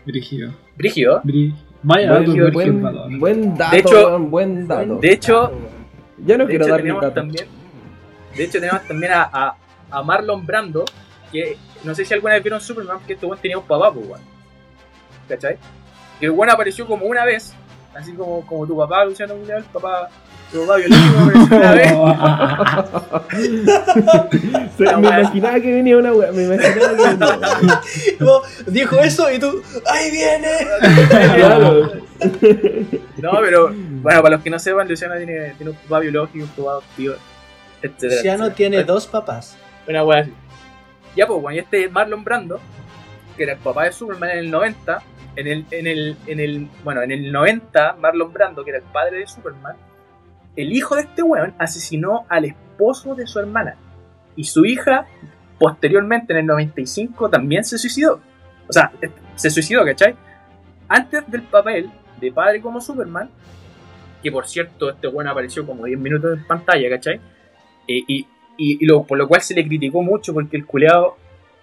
Brígido. 0.05 0.53
Brígido. 0.75 1.21
Brí- 1.23 1.53
Vaya 1.85 2.07
Buen, 2.07 2.19
dato, 2.19 2.21
Brígido, 2.31 2.45
Brígido, 2.47 2.53
buen, 2.73 2.81
Valor. 2.83 3.19
buen 3.19 3.57
dato, 3.57 3.71
De 3.71 3.79
hecho- 3.79 4.19
buen 4.19 4.67
dato. 4.67 4.95
De 4.99 5.11
hecho, 5.11 5.51
Yo 6.17 6.37
no 6.37 6.43
de 6.45 6.49
quiero 6.49 6.63
hecho 6.65 6.71
dar 6.71 6.79
mi 6.81 6.83
tenemos 6.83 7.01
dato. 7.01 7.13
también, 7.15 7.45
de 8.37 8.43
hecho 8.43 8.59
tenemos 8.59 8.87
también 8.87 9.11
a, 9.11 9.29
a, 9.31 9.55
a 9.91 10.03
Marlon 10.03 10.45
Brando, 10.45 10.85
que 11.31 11.57
no 11.83 11.93
sé 11.93 12.05
si 12.05 12.13
alguna 12.13 12.35
vez 12.35 12.43
vieron 12.43 12.61
Superman, 12.61 12.99
que 13.05 13.13
este 13.13 13.25
weón 13.25 13.39
tenía 13.41 13.57
un 13.57 13.65
papá, 13.65 13.91
pues 13.93 14.07
weón. 14.07 14.21
¿Cachai? 15.27 15.57
Que 16.19 16.25
el 16.27 16.31
weón 16.31 16.49
apareció 16.49 16.85
como 16.87 17.05
una 17.05 17.25
vez, 17.25 17.53
así 17.93 18.13
como, 18.13 18.45
como 18.45 18.65
tu 18.65 18.77
papá, 18.77 19.03
Luciano 19.05 19.35
Muñoz, 19.35 19.57
el 19.57 19.63
papá, 19.65 20.09
tu 20.53 20.61
papá 20.61 20.77
biológico 20.77 21.19
apareció 21.19 21.57
una 21.57 21.71
vez. 21.73 21.91
Se- 24.77 24.83
La 24.85 24.97
me 24.97 25.07
imaginaba 25.07 25.59
que 25.59 25.73
venía 25.73 25.97
una 25.97 26.13
wea, 26.13 26.31
me 26.31 26.43
imaginaba 26.43 26.95
que 26.95 27.03
venía. 27.03 27.81
Vos 28.19 28.47
Dijo 28.67 28.99
eso 28.99 29.31
y 29.31 29.39
tú, 29.39 29.61
¡ahí 29.91 30.11
viene! 30.11 30.47
Claro. 31.35 31.91
No, 33.17 33.31
pero 33.41 33.69
bueno, 33.73 34.21
para 34.21 34.35
los 34.35 34.43
que 34.43 34.49
no 34.49 34.59
sepan, 34.59 34.87
Luciano 34.87 35.15
tiene, 35.17 35.53
tiene 35.57 35.71
un 35.71 35.77
papá 35.77 35.99
biológico, 35.99 36.45
un 36.45 36.49
papá 36.51 36.71
adoptivo, 36.71 37.15
etcétera. 37.81 38.15
Luciano 38.15 38.43
etcétera. 38.45 38.55
tiene 38.55 38.83
dos 38.83 39.07
papás. 39.07 39.57
Una 39.87 40.03
wea 40.05 40.21
así. 40.21 40.33
Ya, 41.15 41.27
pues, 41.27 41.41
bueno, 41.41 41.55
y 41.55 41.59
este 41.59 41.89
Marlon 41.89 42.23
Brando, 42.23 42.59
que 43.35 43.43
era 43.43 43.53
el 43.53 43.59
papá 43.59 43.83
de 43.85 43.91
Superman 43.91 44.29
en 44.31 44.37
el 44.39 44.51
90, 44.51 45.01
en 45.35 45.47
el, 45.47 45.65
en 45.71 45.87
el, 45.87 46.15
en 46.27 46.39
el, 46.39 46.67
bueno, 46.83 47.01
en 47.01 47.11
el 47.11 47.31
90, 47.31 47.97
Marlon 47.99 48.31
Brando, 48.33 48.63
que 48.63 48.69
era 48.71 48.79
el 48.79 48.85
padre 48.85 49.19
de 49.19 49.27
Superman, 49.27 49.75
el 50.55 50.71
hijo 50.71 50.95
de 50.95 51.01
este 51.01 51.23
weón 51.23 51.53
asesinó 51.57 52.25
al 52.29 52.45
esposo 52.45 53.15
de 53.15 53.27
su 53.27 53.39
hermana. 53.39 53.75
Y 54.35 54.45
su 54.45 54.65
hija, 54.65 55.05
posteriormente, 55.59 56.33
en 56.33 56.39
el 56.39 56.45
95, 56.45 57.29
también 57.29 57.63
se 57.63 57.77
suicidó. 57.77 58.21
O 58.67 58.73
sea, 58.73 58.91
se 59.35 59.49
suicidó, 59.49 59.83
¿cachai? 59.85 60.15
Antes 60.87 61.29
del 61.29 61.43
papel 61.43 61.91
de 62.19 62.31
padre 62.31 62.61
como 62.61 62.79
Superman, 62.79 63.29
que 64.21 64.31
por 64.31 64.47
cierto, 64.47 64.89
este 64.89 65.07
weón 65.07 65.27
apareció 65.27 65.65
como 65.65 65.85
10 65.85 65.99
minutos 65.99 66.37
en 66.37 66.45
pantalla, 66.45 66.89
¿cachai? 66.89 67.15
Eh, 67.87 68.03
y, 68.07 68.27
y, 68.57 68.85
y 68.85 68.87
por 68.87 69.17
lo 69.17 69.27
cual 69.27 69.41
se 69.41 69.53
le 69.53 69.67
criticó 69.67 70.01
mucho 70.01 70.33
porque 70.33 70.55
el 70.55 70.65
culeado, 70.65 71.17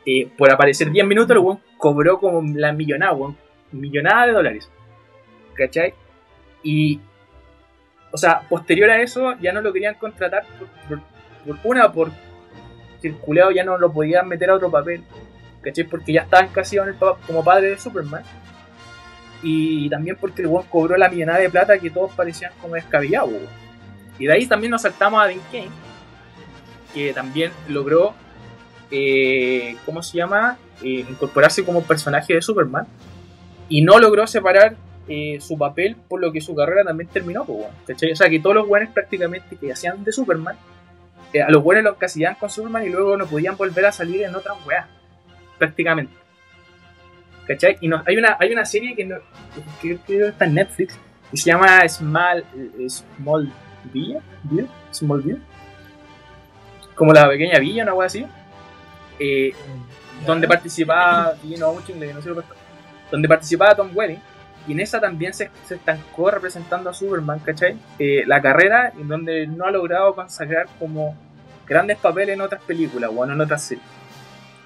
eh, 0.04 0.28
por 0.36 0.50
aparecer 0.50 0.90
10 0.90 1.06
minutos, 1.06 1.30
el 1.30 1.38
weón 1.38 1.60
cobró 1.78 2.18
como 2.18 2.42
la 2.56 2.72
millonada, 2.72 3.12
weón, 3.12 3.36
millonada 3.72 4.26
de 4.26 4.32
dólares. 4.32 4.70
¿Cachai? 5.54 5.94
Y, 6.62 7.00
o 8.12 8.16
sea, 8.16 8.40
posterior 8.48 8.90
a 8.90 9.00
eso, 9.00 9.34
ya 9.40 9.52
no 9.52 9.60
lo 9.60 9.72
querían 9.72 9.94
contratar 9.94 10.44
por, 10.88 10.98
una, 11.64 11.92
por 11.92 12.10
culeado 13.20 13.50
ya 13.50 13.64
no 13.64 13.78
lo 13.78 13.92
podían 13.92 14.28
meter 14.28 14.50
a 14.50 14.54
otro 14.54 14.70
papel, 14.70 15.02
¿cachai? 15.62 15.84
Porque 15.84 16.12
ya 16.12 16.22
estaba 16.22 16.44
encasillado 16.44 16.88
en 16.88 16.94
el 16.94 17.00
como 17.26 17.44
padre 17.44 17.70
de 17.70 17.78
Superman. 17.78 18.22
Y 19.42 19.88
también 19.88 20.16
porque 20.20 20.42
el 20.42 20.48
weón 20.48 20.66
cobró 20.68 20.96
la 20.96 21.08
millonada 21.08 21.38
de 21.38 21.48
plata 21.48 21.78
que 21.78 21.90
todos 21.90 22.12
parecían 22.12 22.52
como 22.60 22.74
descabellados. 22.74 23.30
Y 24.18 24.26
de 24.26 24.32
ahí 24.34 24.46
también 24.46 24.70
nos 24.70 24.82
saltamos 24.82 25.22
a 25.22 25.26
Dean 25.26 25.40
Kane, 25.50 25.70
que 26.92 27.14
también 27.14 27.52
logró, 27.68 28.14
eh, 28.90 29.76
¿cómo 29.86 30.02
se 30.02 30.18
llama? 30.18 30.58
Eh, 30.82 31.06
incorporarse 31.08 31.64
como 31.64 31.82
personaje 31.82 32.34
de 32.34 32.42
Superman. 32.42 32.86
Y 33.70 33.82
no 33.82 33.98
logró 33.98 34.26
separar 34.26 34.76
eh, 35.08 35.38
su 35.40 35.58
papel, 35.58 35.96
por 36.08 36.20
lo 36.20 36.32
que 36.32 36.40
su 36.40 36.54
carrera 36.54 36.84
también 36.84 37.08
terminó. 37.08 37.44
Pues, 37.44 37.66
¿cachai? 37.86 38.12
O 38.12 38.16
sea, 38.16 38.28
que 38.28 38.40
todos 38.40 38.56
los 38.56 38.68
buenos 38.68 38.90
prácticamente 38.90 39.56
que 39.56 39.72
hacían 39.72 40.04
de 40.04 40.12
Superman, 40.12 40.56
eh, 41.32 41.42
a 41.42 41.50
los 41.50 41.62
buenos 41.62 41.84
los 41.84 41.94
encasillaban 41.94 42.36
con 42.38 42.50
Superman 42.50 42.84
y 42.84 42.90
luego 42.90 43.16
no 43.16 43.26
podían 43.26 43.56
volver 43.56 43.86
a 43.86 43.92
salir 43.92 44.22
en 44.22 44.34
otras 44.34 44.56
weas, 44.66 44.86
prácticamente. 45.58 46.12
¿Cachai? 47.46 47.78
Y 47.80 47.88
no, 47.88 48.02
hay, 48.06 48.16
una, 48.16 48.36
hay 48.38 48.52
una 48.52 48.64
serie 48.64 48.94
que, 48.94 49.04
no, 49.04 49.16
que 49.82 49.98
que 50.06 50.28
está 50.28 50.44
en 50.44 50.54
Netflix, 50.54 50.98
que 51.30 51.36
se 51.36 51.50
llama 51.50 51.88
Small, 51.88 52.44
eh, 52.78 52.88
Small 52.88 53.52
Villa, 53.92 54.20
Villa, 54.44 54.66
Small 54.92 55.22
Villa, 55.22 55.38
como 56.94 57.12
la 57.12 57.28
pequeña 57.28 57.58
villa, 57.58 57.82
una 57.82 57.94
wea 57.94 58.06
así, 58.06 58.26
eh, 59.18 59.52
donde 60.26 60.46
participaba, 60.46 61.34
y 61.42 61.56
no 61.56 61.72
mucho 61.72 61.92
inglés, 61.92 62.14
no 62.14 62.22
sé 62.22 62.28
lo 62.28 62.36
que 62.36 62.60
donde 63.10 63.28
participaba 63.28 63.74
Tom 63.74 63.90
Welling, 63.94 64.20
y 64.70 64.72
en 64.72 64.78
esa 64.78 65.00
también 65.00 65.34
se, 65.34 65.50
se 65.66 65.74
estancó 65.74 66.30
representando 66.30 66.90
a 66.90 66.94
Superman, 66.94 67.40
¿cachai? 67.40 67.76
Eh, 67.98 68.22
la 68.24 68.40
carrera, 68.40 68.92
en 68.96 69.08
donde 69.08 69.48
no 69.48 69.64
ha 69.64 69.72
logrado 69.72 70.14
consagrar 70.14 70.68
como 70.78 71.16
grandes 71.66 71.98
papeles 71.98 72.34
en 72.34 72.40
otras 72.40 72.62
películas, 72.62 73.10
o 73.12 73.24
en 73.24 73.40
otras 73.40 73.64
series. 73.64 73.84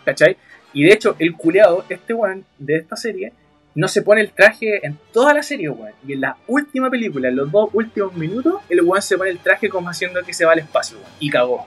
¿Cachai? 0.05 0.36
Y 0.74 0.85
de 0.85 0.93
hecho, 0.93 1.16
el 1.18 1.32
culeado, 1.32 1.86
este 1.89 2.12
weón 2.12 2.44
de 2.59 2.76
esta 2.76 2.97
serie, 2.97 3.32
no 3.74 3.89
se 3.89 4.02
pone 4.02 4.20
el 4.20 4.32
traje 4.32 4.86
en 4.86 4.98
toda 5.10 5.32
la 5.32 5.43
serie, 5.43 5.70
weón. 5.70 5.94
Y 6.06 6.12
en 6.12 6.20
la 6.20 6.36
última 6.48 6.90
película, 6.90 7.28
en 7.28 7.36
los 7.36 7.51
dos 7.51 7.70
últimos 7.72 8.12
minutos, 8.12 8.56
el 8.68 8.82
weón 8.82 9.01
se 9.01 9.16
pone 9.16 9.31
el 9.31 9.39
traje 9.39 9.70
como 9.70 9.89
haciendo 9.89 10.22
que 10.22 10.35
se 10.35 10.44
va 10.44 10.52
al 10.52 10.59
espacio, 10.59 10.98
weón. 10.98 11.10
Y 11.18 11.31
cagó. 11.31 11.64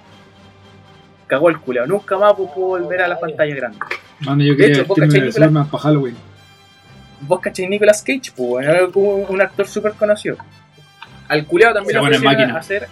Cagó 1.25 1.49
el 1.49 1.57
culeado. 1.59 1.87
Nunca 1.87 2.19
más 2.19 2.35
pudo 2.35 2.53
volver 2.53 3.01
a 3.01 3.07
la 3.07 3.19
pantalla 3.19 3.55
grande. 3.55 3.79
Mano, 4.19 4.43
yo 4.43 4.51
De 4.51 4.57
quería 4.57 4.83
hecho, 4.83 4.93
vestirme 4.93 5.25
de. 5.25 5.31
Superman 5.31 5.67
para 5.71 5.81
Halloween. 5.81 6.26
Vos 7.21 7.39
cachai 7.39 7.67
Nicolas 7.67 8.01
Cage, 8.01 8.31
pues, 8.35 8.67
era 8.67 8.85
un 8.85 9.41
actor 9.41 9.67
súper 9.67 9.93
conocido. 9.93 10.37
Al 11.27 11.45
culeado 11.45 11.75
también 11.75 11.97
en 11.97 12.03
ofrecieron 12.03 12.51
hacer. 12.51 12.87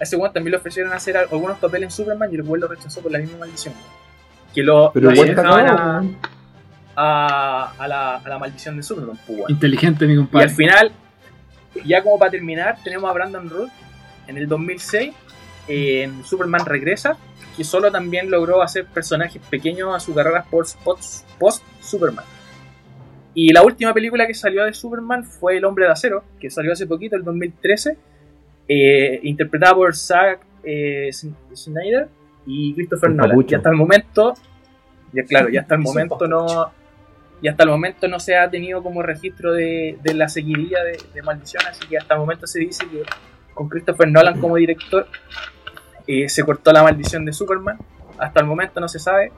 A 0.00 0.02
ese 0.02 0.16
weón 0.16 0.32
también 0.32 0.52
le 0.52 0.56
ofrecieron 0.58 0.92
hacer 0.92 1.16
algunos 1.16 1.58
papeles 1.58 1.86
en 1.86 1.90
Superman 1.92 2.28
y 2.32 2.34
el 2.36 2.42
weón 2.42 2.60
lo 2.60 2.68
rechazó 2.68 3.00
por 3.00 3.12
la 3.12 3.18
misma 3.18 3.38
maldición. 3.38 3.74
Que 4.54 4.62
lo, 4.62 4.90
Pero 4.92 5.10
lo 5.10 5.22
a, 5.22 6.02
a, 6.96 7.72
a 7.78 7.88
la, 7.88 8.16
a 8.16 8.28
la 8.28 8.38
maldición 8.38 8.76
de 8.76 8.82
Superman, 8.82 9.18
pues. 9.26 9.44
Inteligente, 9.48 10.06
mi 10.06 10.14
Y 10.14 10.16
compadre. 10.16 10.44
al 10.48 10.50
final, 10.54 10.92
ya 11.84 12.02
como 12.02 12.18
para 12.18 12.30
terminar, 12.30 12.76
tenemos 12.84 13.08
a 13.08 13.12
Brandon 13.14 13.48
Root 13.48 13.70
en 14.26 14.36
el 14.36 14.46
2006 14.48 15.14
en 15.68 16.24
Superman 16.24 16.66
Regresa, 16.66 17.16
que 17.56 17.64
solo 17.64 17.90
también 17.90 18.30
logró 18.30 18.62
hacer 18.62 18.86
personajes 18.86 19.40
pequeños 19.48 19.94
a 19.94 20.00
su 20.00 20.14
carrera 20.14 20.44
post, 20.50 20.78
post, 20.82 21.26
post 21.38 21.62
Superman. 21.80 22.24
Y 23.34 23.52
la 23.52 23.62
última 23.62 23.94
película 23.94 24.26
que 24.26 24.34
salió 24.34 24.64
de 24.64 24.72
Superman 24.74 25.24
fue 25.24 25.56
El 25.56 25.64
Hombre 25.64 25.86
de 25.86 25.92
Acero, 25.92 26.24
que 26.38 26.50
salió 26.50 26.72
hace 26.72 26.86
poquito, 26.86 27.16
el 27.16 27.24
2013, 27.24 27.96
eh, 28.68 29.20
interpretada 29.22 29.74
por 29.74 29.94
Zack 29.96 30.40
eh, 30.64 31.10
Snyder 31.54 32.08
y 32.46 32.74
Christopher 32.74 33.10
El 33.10 33.16
Nolan. 33.16 33.30
papucho. 33.30 33.54
Y 33.54 33.56
hasta 33.56 33.70
el 33.70 33.76
momento, 33.76 34.34
ya 35.12 35.24
claro, 35.24 35.48
ya 35.48 35.62
hasta 35.62 35.74
el 35.76 35.80
momento 35.82 36.26
no, 36.28 36.70
y 37.40 37.48
hasta 37.48 37.62
el 37.64 37.70
momento 37.70 38.06
no 38.08 38.20
se 38.20 38.36
ha 38.36 38.48
tenido 38.50 38.82
como 38.82 39.02
registro 39.02 39.52
de, 39.52 39.98
de 40.02 40.14
la 40.14 40.28
seguidilla 40.28 40.84
de, 40.84 40.98
de 41.14 41.22
Maldición, 41.22 41.62
así 41.68 41.86
que 41.88 41.96
hasta 41.98 42.14
el 42.14 42.20
momento 42.20 42.46
se 42.46 42.60
dice 42.60 42.86
que 42.88 43.02
con 43.54 43.68
Christopher 43.68 44.08
Nolan 44.10 44.40
como 44.40 44.56
director 44.56 45.06
eh, 46.06 46.28
se 46.28 46.44
cortó 46.44 46.72
la 46.72 46.82
maldición 46.82 47.24
de 47.24 47.32
Superman. 47.32 47.78
Hasta 48.18 48.40
el 48.40 48.46
momento 48.46 48.80
no 48.80 48.88
se 48.88 48.98
sabe, 48.98 49.32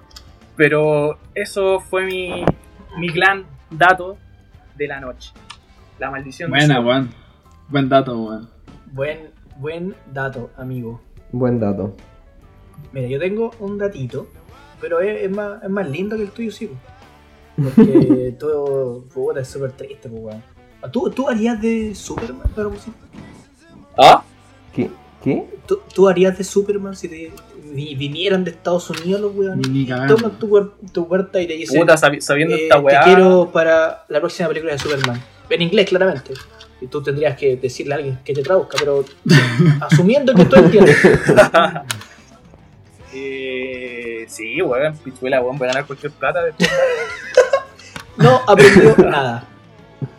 pero 0.56 1.18
eso 1.34 1.80
fue 1.80 2.04
mi, 2.04 2.44
mi 2.98 3.08
gran 3.08 3.44
dato 3.78 4.16
de 4.76 4.88
la 4.88 5.01
noche. 5.01 5.32
La 5.98 6.10
maldición 6.10 6.51
de 6.51 6.59
Buena, 6.59 6.80
weón. 6.80 7.10
Buen 7.68 7.88
dato, 7.88 8.18
weón. 8.20 8.48
Buen, 8.92 9.30
buen 9.56 9.94
dato, 10.12 10.51
amigo. 10.56 11.01
Buen 11.32 11.59
dato. 11.60 11.94
Mira, 12.92 13.09
yo 13.09 13.18
tengo 13.18 13.52
un 13.60 13.78
datito, 13.78 14.28
pero 14.80 15.01
es, 15.01 15.22
es 15.22 15.30
más, 15.30 15.62
es 15.62 15.70
más 15.70 15.88
lindo 15.88 16.16
que 16.16 16.22
el 16.22 16.30
tuyo, 16.30 16.51
sí. 16.51 16.66
po. 16.66 16.74
Porque 17.62 18.34
todo 18.38 19.02
puta, 19.05 19.40
es 19.40 19.48
súper 19.48 19.72
triste, 19.72 20.09
pues, 20.09 20.22
weón. 20.22 20.42
¿Tú, 20.92 21.10
¿Tú 21.10 21.28
harías 21.28 21.60
de 21.60 21.94
Superman, 21.94 22.51
pero 22.55 22.70
pues, 22.70 22.82
sí? 22.82 22.92
¿Ah? 23.96 24.22
¿Qué? 25.24 25.44
¿Tú, 25.66 25.80
tú 25.94 26.09
harías 26.09 26.36
de 26.38 26.44
Superman 26.44 26.94
si 26.94 27.09
te 27.09 27.32
vi- 27.72 27.94
vinieran 27.94 28.44
de 28.44 28.51
Estados 28.52 28.88
Unidos 28.90 29.20
los 29.22 29.34
weones? 29.34 29.68
Ni. 29.68 29.86
Toman 29.86 30.38
tu, 30.38 30.70
tu 30.92 31.09
puerta 31.09 31.40
y 31.40 31.46
te 31.46 31.55
dicen, 31.55 31.80
Puta, 31.80 31.96
sabi- 31.96 32.20
sabiendo 32.20 32.55
eh, 32.55 32.64
esta 32.64 32.76
te 32.76 32.82
weá. 32.82 33.01
quiero 33.02 33.51
para 33.52 34.05
la 34.09 34.20
próxima 34.20 34.48
película 34.48 34.72
de 34.74 34.78
Superman. 34.78 35.20
En 35.51 35.62
inglés, 35.62 35.88
claramente. 35.88 36.34
Y 36.80 36.86
tú 36.88 37.02
tendrías 37.02 37.36
que 37.36 37.56
decirle 37.56 37.94
a 37.94 37.96
alguien 37.96 38.18
que 38.24 38.34
te 38.34 38.42
traduzca, 38.42 38.76
pero 38.78 39.05
asumiendo 39.80 40.34
que 40.34 40.44
tú 40.44 40.56
entiendes. 40.56 40.96
eh, 43.14 44.24
sí, 44.28 44.60
weón, 44.62 44.96
pichuela, 44.98 45.40
weón, 45.40 45.56
voy 45.59 45.66
a 45.68 45.72
ganar 45.72 45.86
cualquier 45.86 46.12
plata 46.12 46.42
después. 46.42 46.70
No 48.16 48.42
aprendió 48.46 48.94
nada. 48.98 49.44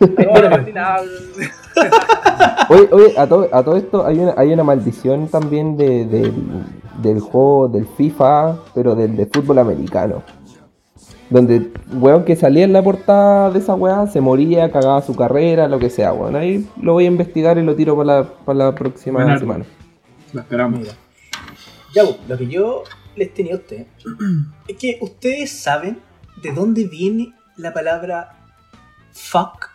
No, 0.00 0.34
no 0.34 0.46
aprendí 0.48 0.70
nada. 0.74 1.00
Oye, 2.68 2.88
oye 2.92 3.18
a, 3.18 3.26
todo, 3.26 3.48
a 3.52 3.62
todo 3.62 3.76
esto 3.76 4.04
hay 4.06 4.18
una, 4.18 4.34
hay 4.36 4.52
una 4.52 4.64
maldición 4.64 5.28
también 5.28 5.76
de, 5.76 6.04
del- 6.06 6.64
del 7.02 7.20
juego 7.20 7.68
del 7.68 7.86
FIFA, 7.86 8.56
pero 8.74 8.94
del 8.94 9.16
de 9.16 9.26
fútbol 9.26 9.58
americano. 9.58 10.22
Donde, 11.28 11.72
weón, 11.92 12.24
que 12.24 12.36
salía 12.36 12.64
en 12.64 12.72
la 12.72 12.82
portada 12.82 13.50
de 13.50 13.58
esa 13.58 13.74
weá, 13.74 14.06
se 14.06 14.20
moría, 14.20 14.70
cagaba 14.70 15.02
su 15.02 15.14
carrera, 15.16 15.66
lo 15.68 15.78
que 15.78 15.90
sea, 15.90 16.12
weón. 16.12 16.36
Ahí 16.36 16.68
lo 16.80 16.92
voy 16.94 17.04
a 17.04 17.08
investigar 17.08 17.58
y 17.58 17.62
lo 17.62 17.74
tiro 17.74 17.96
para 17.96 18.20
la, 18.22 18.24
para 18.44 18.58
la 18.58 18.74
próxima 18.74 19.18
Buenardo. 19.18 19.40
semana. 19.40 19.64
Lo 20.32 20.40
esperamos. 20.40 20.80
Mira. 20.80 20.92
Ya, 21.94 22.02
pues, 22.04 22.16
lo 22.28 22.38
que 22.38 22.46
yo 22.46 22.82
les 23.16 23.34
tenía 23.34 23.54
a 23.54 23.56
ustedes 23.56 23.86
es 24.68 24.76
que 24.76 24.98
ustedes 25.00 25.50
saben 25.50 25.98
de 26.42 26.52
dónde 26.52 26.84
viene 26.86 27.32
la 27.56 27.72
palabra 27.74 28.36
fuck. 29.12 29.68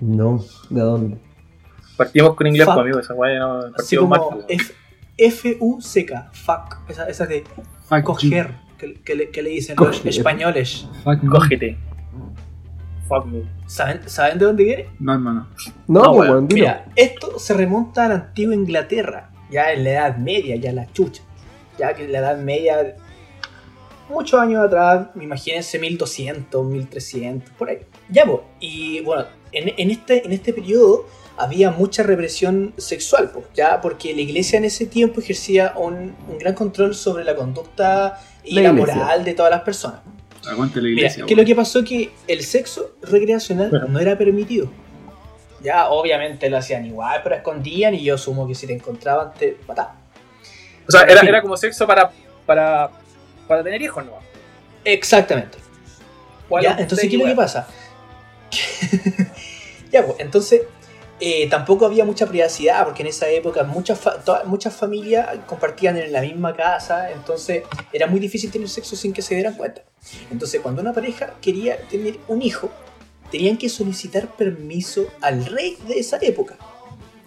No, 0.00 0.40
¿de 0.70 0.80
dónde? 0.80 1.18
Partimos 1.98 2.34
con 2.36 2.46
inglés, 2.46 2.64
pues, 2.64 2.78
amigo, 2.78 2.98
esa 3.00 3.12
weá 3.12 3.38
no 3.40 3.72
partimos 3.76 4.08
mal. 4.08 4.20
como 4.20 4.46
pues. 4.46 4.72
F-U-C-K, 5.18 6.30
fuck. 6.32 6.88
Esa, 6.88 7.08
esa 7.08 7.26
de 7.26 7.42
Fuck 7.88 8.04
coger, 8.04 8.54
que, 8.78 8.94
que 8.94 9.16
le, 9.16 9.30
que 9.30 9.42
le 9.42 9.50
dicen 9.50 9.74
los 9.76 10.06
españoles. 10.06 10.86
Fuck 11.02 11.22
me. 11.24 11.28
Cógete. 11.28 11.76
Fuck 13.08 13.26
me. 13.26 13.42
¿Saben, 13.66 14.08
¿Saben 14.08 14.38
de 14.38 14.44
dónde 14.44 14.62
viene? 14.62 14.86
No, 15.00 15.12
hermano. 15.12 15.48
No, 15.88 16.02
No, 16.04 16.40
dilo. 16.42 16.46
Mira, 16.54 16.86
esto 16.94 17.36
se 17.40 17.52
remonta 17.54 18.04
a 18.04 18.08
la 18.08 18.14
antigua 18.14 18.54
Inglaterra, 18.54 19.30
ya 19.50 19.72
en 19.72 19.82
la 19.82 19.90
Edad 19.90 20.16
Media, 20.18 20.54
ya 20.54 20.72
la 20.72 20.86
chucha. 20.92 21.22
Ya 21.78 21.94
que 21.94 22.04
en 22.04 22.12
la 22.12 22.18
Edad 22.20 22.38
Media, 22.38 22.94
muchos 24.08 24.38
años 24.40 24.64
atrás, 24.64 25.08
imagínense 25.20 25.80
1200, 25.80 26.64
1300, 26.64 27.50
por 27.58 27.70
ahí. 27.70 27.78
Ya, 28.08 28.24
pues, 28.24 28.38
y 28.60 29.00
bueno, 29.00 29.24
en, 29.50 29.74
en 29.76 29.90
este, 29.90 30.24
en 30.24 30.32
este 30.32 30.52
periodo 30.52 31.06
había 31.38 31.70
mucha 31.70 32.02
represión 32.02 32.74
sexual, 32.76 33.30
pues, 33.32 33.46
ya 33.54 33.80
porque 33.80 34.14
la 34.14 34.20
iglesia 34.22 34.58
en 34.58 34.64
ese 34.64 34.86
tiempo 34.86 35.20
ejercía 35.20 35.74
un, 35.76 36.14
un 36.28 36.38
gran 36.38 36.54
control 36.54 36.94
sobre 36.94 37.24
la 37.24 37.34
conducta 37.36 38.20
y 38.44 38.60
La 38.60 38.72
moral 38.72 39.24
de 39.24 39.34
todas 39.34 39.50
las 39.50 39.62
personas. 39.62 40.00
Aguante 40.48 40.76
la 40.80 40.84
Mira, 40.88 40.92
iglesia, 41.00 41.24
que 41.26 41.34
weón. 41.34 41.44
lo 41.44 41.46
que 41.46 41.54
pasó 41.54 41.84
que 41.84 42.10
el 42.26 42.42
sexo 42.42 42.92
recreacional 43.02 43.70
Bueno. 43.70 43.86
no 43.88 43.98
era 44.00 44.16
permitido. 44.16 44.70
Ya, 45.62 45.88
obviamente 45.88 46.48
lo 46.48 46.56
hacían 46.58 46.86
igual, 46.86 47.20
pero 47.22 47.34
escondían 47.34 47.94
y 47.94 48.02
yo 48.04 48.14
asumo 48.14 48.46
que 48.46 48.54
si 48.54 48.66
te 48.66 48.72
encontraban 48.74 49.34
te 49.34 49.56
mataban. 49.66 49.96
O 50.86 50.90
sea, 50.92 51.02
era, 51.02 51.20
era 51.22 51.42
como 51.42 51.56
sexo 51.56 51.86
para, 51.86 52.10
para, 52.46 52.90
para 53.46 53.62
tener 53.64 53.82
hijos, 53.82 54.04
¿no? 54.06 54.12
Exactamente. 54.84 55.58
¿Cuál 56.48 56.62
Ya, 56.62 56.70
es 56.72 56.80
entonces, 56.80 57.10
¿qué 57.10 57.16
es 57.16 57.22
lo 57.22 57.28
que 57.28 57.34
pasa? 57.34 57.66
ya, 59.92 60.06
pues, 60.06 60.16
entonces, 60.20 60.62
eh, 61.20 61.48
tampoco 61.48 61.86
había 61.86 62.04
mucha 62.04 62.26
privacidad, 62.26 62.84
porque 62.84 63.02
en 63.02 63.08
esa 63.08 63.28
época 63.28 63.64
muchas, 63.64 63.98
fa- 63.98 64.42
muchas 64.44 64.74
familias 64.74 65.28
compartían 65.46 65.96
en 65.96 66.12
la 66.12 66.20
misma 66.20 66.54
casa, 66.54 67.10
entonces 67.10 67.62
era 67.92 68.06
muy 68.06 68.20
difícil 68.20 68.50
tener 68.50 68.68
sexo 68.68 68.94
sin 68.96 69.12
que 69.12 69.22
se 69.22 69.34
dieran 69.34 69.54
cuenta. 69.54 69.82
Entonces, 70.30 70.60
cuando 70.60 70.80
una 70.82 70.92
pareja 70.92 71.34
quería 71.40 71.76
tener 71.88 72.18
un 72.28 72.40
hijo, 72.42 72.70
tenían 73.30 73.56
que 73.58 73.68
solicitar 73.68 74.28
permiso 74.36 75.06
al 75.20 75.44
rey 75.46 75.76
de 75.86 75.98
esa 75.98 76.18
época. 76.22 76.56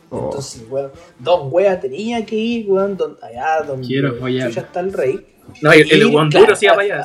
Oh. 0.09 0.25
Entonces, 0.25 0.63
weón, 0.69 0.91
Don 1.19 1.49
Wea 1.51 1.79
tenía 1.79 2.25
que 2.25 2.35
ir, 2.35 2.69
weón, 2.69 2.97
don, 2.97 3.17
allá 3.21 3.61
donde 3.65 3.87
Quiero 3.87 4.17
chucha 4.19 4.61
está 4.61 4.79
el 4.79 4.93
rey. 4.93 5.25
No, 5.61 5.71
el, 5.71 5.81
el 5.91 6.01
ir, 6.07 6.17
claro, 6.29 6.55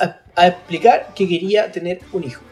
a- 0.01 0.21
a 0.37 0.47
explicar 0.49 1.09
que 1.15 1.27
quería 1.29 1.71
tener 1.73 2.01
un 2.13 2.25
hijo. 2.25 2.43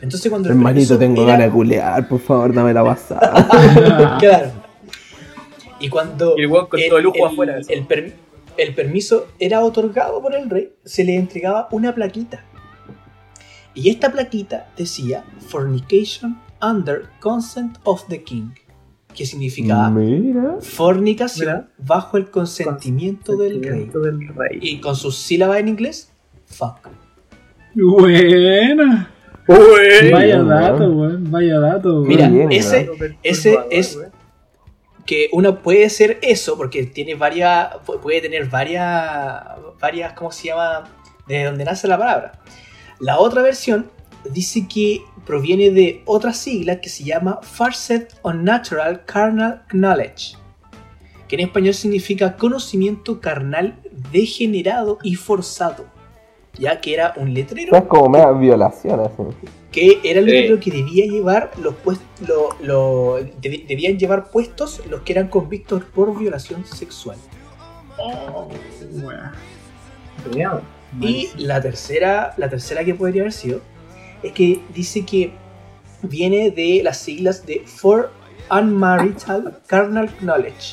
Entonces 0.00 0.28
cuando 0.30 0.48
el 0.48 0.56
Hermanito, 0.56 0.98
tengo 0.98 1.22
era- 1.22 1.32
ganas 1.32 1.46
de 1.46 1.52
culear, 1.52 2.08
por 2.08 2.20
favor, 2.20 2.52
dame 2.52 2.72
la 2.74 2.84
pasada. 2.84 4.16
Claro. 4.20 4.50
Y 5.80 5.88
cuando 5.88 6.34
Y 6.38 6.42
el 6.42 6.48
con 6.50 6.68
todo 6.88 6.98
el 6.98 7.04
lujo 7.04 7.26
afuera. 7.26 7.58
el 7.68 7.86
per- 7.86 8.14
el 8.56 8.74
permiso 8.74 9.26
era 9.38 9.60
otorgado 9.64 10.22
por 10.22 10.34
el 10.34 10.48
rey, 10.48 10.72
se 10.84 11.04
le 11.04 11.16
entregaba 11.16 11.68
una 11.72 11.94
plaquita. 11.94 12.44
Y 13.74 13.90
esta 13.90 14.12
plaquita 14.12 14.68
decía 14.76 15.24
Fornication 15.48 16.38
under 16.62 17.06
consent 17.20 17.78
of 17.84 18.04
the 18.08 18.22
king. 18.22 18.50
Que 19.14 19.26
significaba 19.26 19.90
Mira. 19.90 20.56
fornicación 20.60 21.46
Mira. 21.46 21.68
bajo 21.78 22.16
el 22.16 22.30
consentimiento 22.30 23.36
del 23.36 23.62
rey. 23.62 23.86
Consentimiento 23.88 24.00
del 24.00 24.28
rey. 24.28 24.58
Y 24.60 24.80
con 24.80 24.96
sus 24.96 25.16
sílabas 25.16 25.58
en 25.60 25.68
inglés, 25.68 26.10
fuck. 26.46 26.88
Buena. 27.74 29.10
Uy, 29.46 30.10
Vaya 30.10 30.42
dato, 30.42 30.90
weón. 30.90 31.30
Vaya 31.30 31.58
dato, 31.60 31.88
weón. 32.00 32.08
Mira, 32.08 32.28
bien, 32.28 32.50
ese, 32.52 32.90
weón. 32.98 33.16
ese 33.22 33.58
es 33.70 33.98
que 35.06 35.28
uno 35.32 35.60
puede 35.60 35.90
ser 35.90 36.18
eso 36.22 36.56
porque 36.56 36.84
tiene 36.84 37.14
varias 37.14 37.74
pu- 37.86 38.00
puede 38.00 38.22
tener 38.22 38.46
varias 38.48 39.42
varias 39.78 40.14
cómo 40.14 40.32
se 40.32 40.48
llama 40.48 40.84
de 41.28 41.44
donde 41.44 41.62
nace 41.64 41.86
la 41.86 41.98
palabra 41.98 42.40
la 43.00 43.18
otra 43.18 43.42
versión 43.42 43.90
dice 44.30 44.66
que 44.66 45.02
proviene 45.26 45.70
de 45.70 46.00
otra 46.06 46.32
sigla 46.32 46.80
que 46.80 46.88
se 46.88 47.04
llama 47.04 47.40
Farset 47.42 48.14
Unnatural 48.22 49.04
Carnal 49.04 49.62
Knowledge 49.72 50.36
que 51.28 51.36
en 51.36 51.42
español 51.42 51.74
significa 51.74 52.36
conocimiento 52.38 53.20
carnal 53.20 53.78
degenerado 54.10 54.96
y 55.02 55.16
forzado 55.16 55.84
ya 56.58 56.80
que 56.80 56.94
era 56.94 57.12
un 57.16 57.32
letrero 57.34 57.76
es 57.76 57.82
como 57.84 58.08
mega 58.08 58.30
violación, 58.32 59.00
así. 59.00 59.22
que 59.72 59.98
era 60.04 60.20
el 60.20 60.26
Sí. 60.26 60.30
letrero 60.32 60.60
que 60.60 60.70
debía 60.70 61.06
llevar 61.06 61.50
los 61.60 61.74
puestos, 61.74 62.06
lo, 62.20 62.50
lo- 62.62 63.16
debían 63.40 63.98
llevar 63.98 64.30
puestos 64.30 64.82
los 64.88 65.00
que 65.02 65.12
eran 65.12 65.28
convictos 65.28 65.82
por 65.84 66.16
violación 66.18 66.64
sexual. 66.64 67.16
Wea. 70.34 70.60
Y 71.00 71.28
la 71.38 71.60
tercera, 71.60 72.34
la 72.36 72.48
tercera 72.48 72.84
que 72.84 72.94
podría 72.94 73.22
haber 73.22 73.32
sido 73.32 73.60
es 74.22 74.32
que 74.32 74.60
dice 74.74 75.04
que 75.04 75.32
viene 76.02 76.50
de 76.50 76.80
las 76.84 76.98
siglas 76.98 77.44
de 77.46 77.62
For 77.66 78.10
Unmarital 78.50 79.58
Carnal 79.66 80.08
Knowledge, 80.20 80.72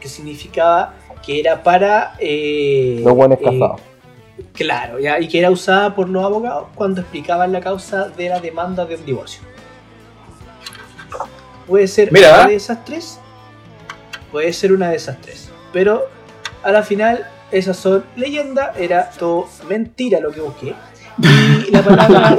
que 0.00 0.08
significaba 0.08 0.94
que 1.26 1.40
era 1.40 1.62
para 1.62 2.14
eh, 2.20 3.00
Los 3.04 3.14
buenos 3.14 3.38
eh, 3.40 3.44
casados. 3.44 3.80
Claro, 4.52 4.98
ya, 4.98 5.20
y 5.20 5.28
que 5.28 5.38
era 5.38 5.50
usada 5.50 5.94
por 5.94 6.08
los 6.08 6.24
abogados 6.24 6.68
cuando 6.74 7.00
explicaban 7.00 7.52
la 7.52 7.60
causa 7.60 8.08
de 8.08 8.28
la 8.28 8.40
demanda 8.40 8.84
de 8.84 8.96
un 8.96 9.04
divorcio. 9.04 9.42
Puede 11.66 11.86
ser 11.86 12.10
Mira. 12.12 12.34
una 12.34 12.48
de 12.48 12.54
esas 12.54 12.84
tres, 12.84 13.20
puede 14.32 14.52
ser 14.52 14.72
una 14.72 14.90
de 14.90 14.96
esas 14.96 15.20
tres, 15.20 15.48
pero 15.72 16.08
a 16.62 16.72
la 16.72 16.82
final 16.82 17.26
esas 17.50 17.76
son 17.76 18.04
leyendas, 18.16 18.76
era 18.76 19.10
todo 19.10 19.48
mentira 19.68 20.20
lo 20.20 20.30
que 20.30 20.40
busqué. 20.40 20.74
Y 21.20 21.70
la 21.72 21.82
palabra 21.82 22.36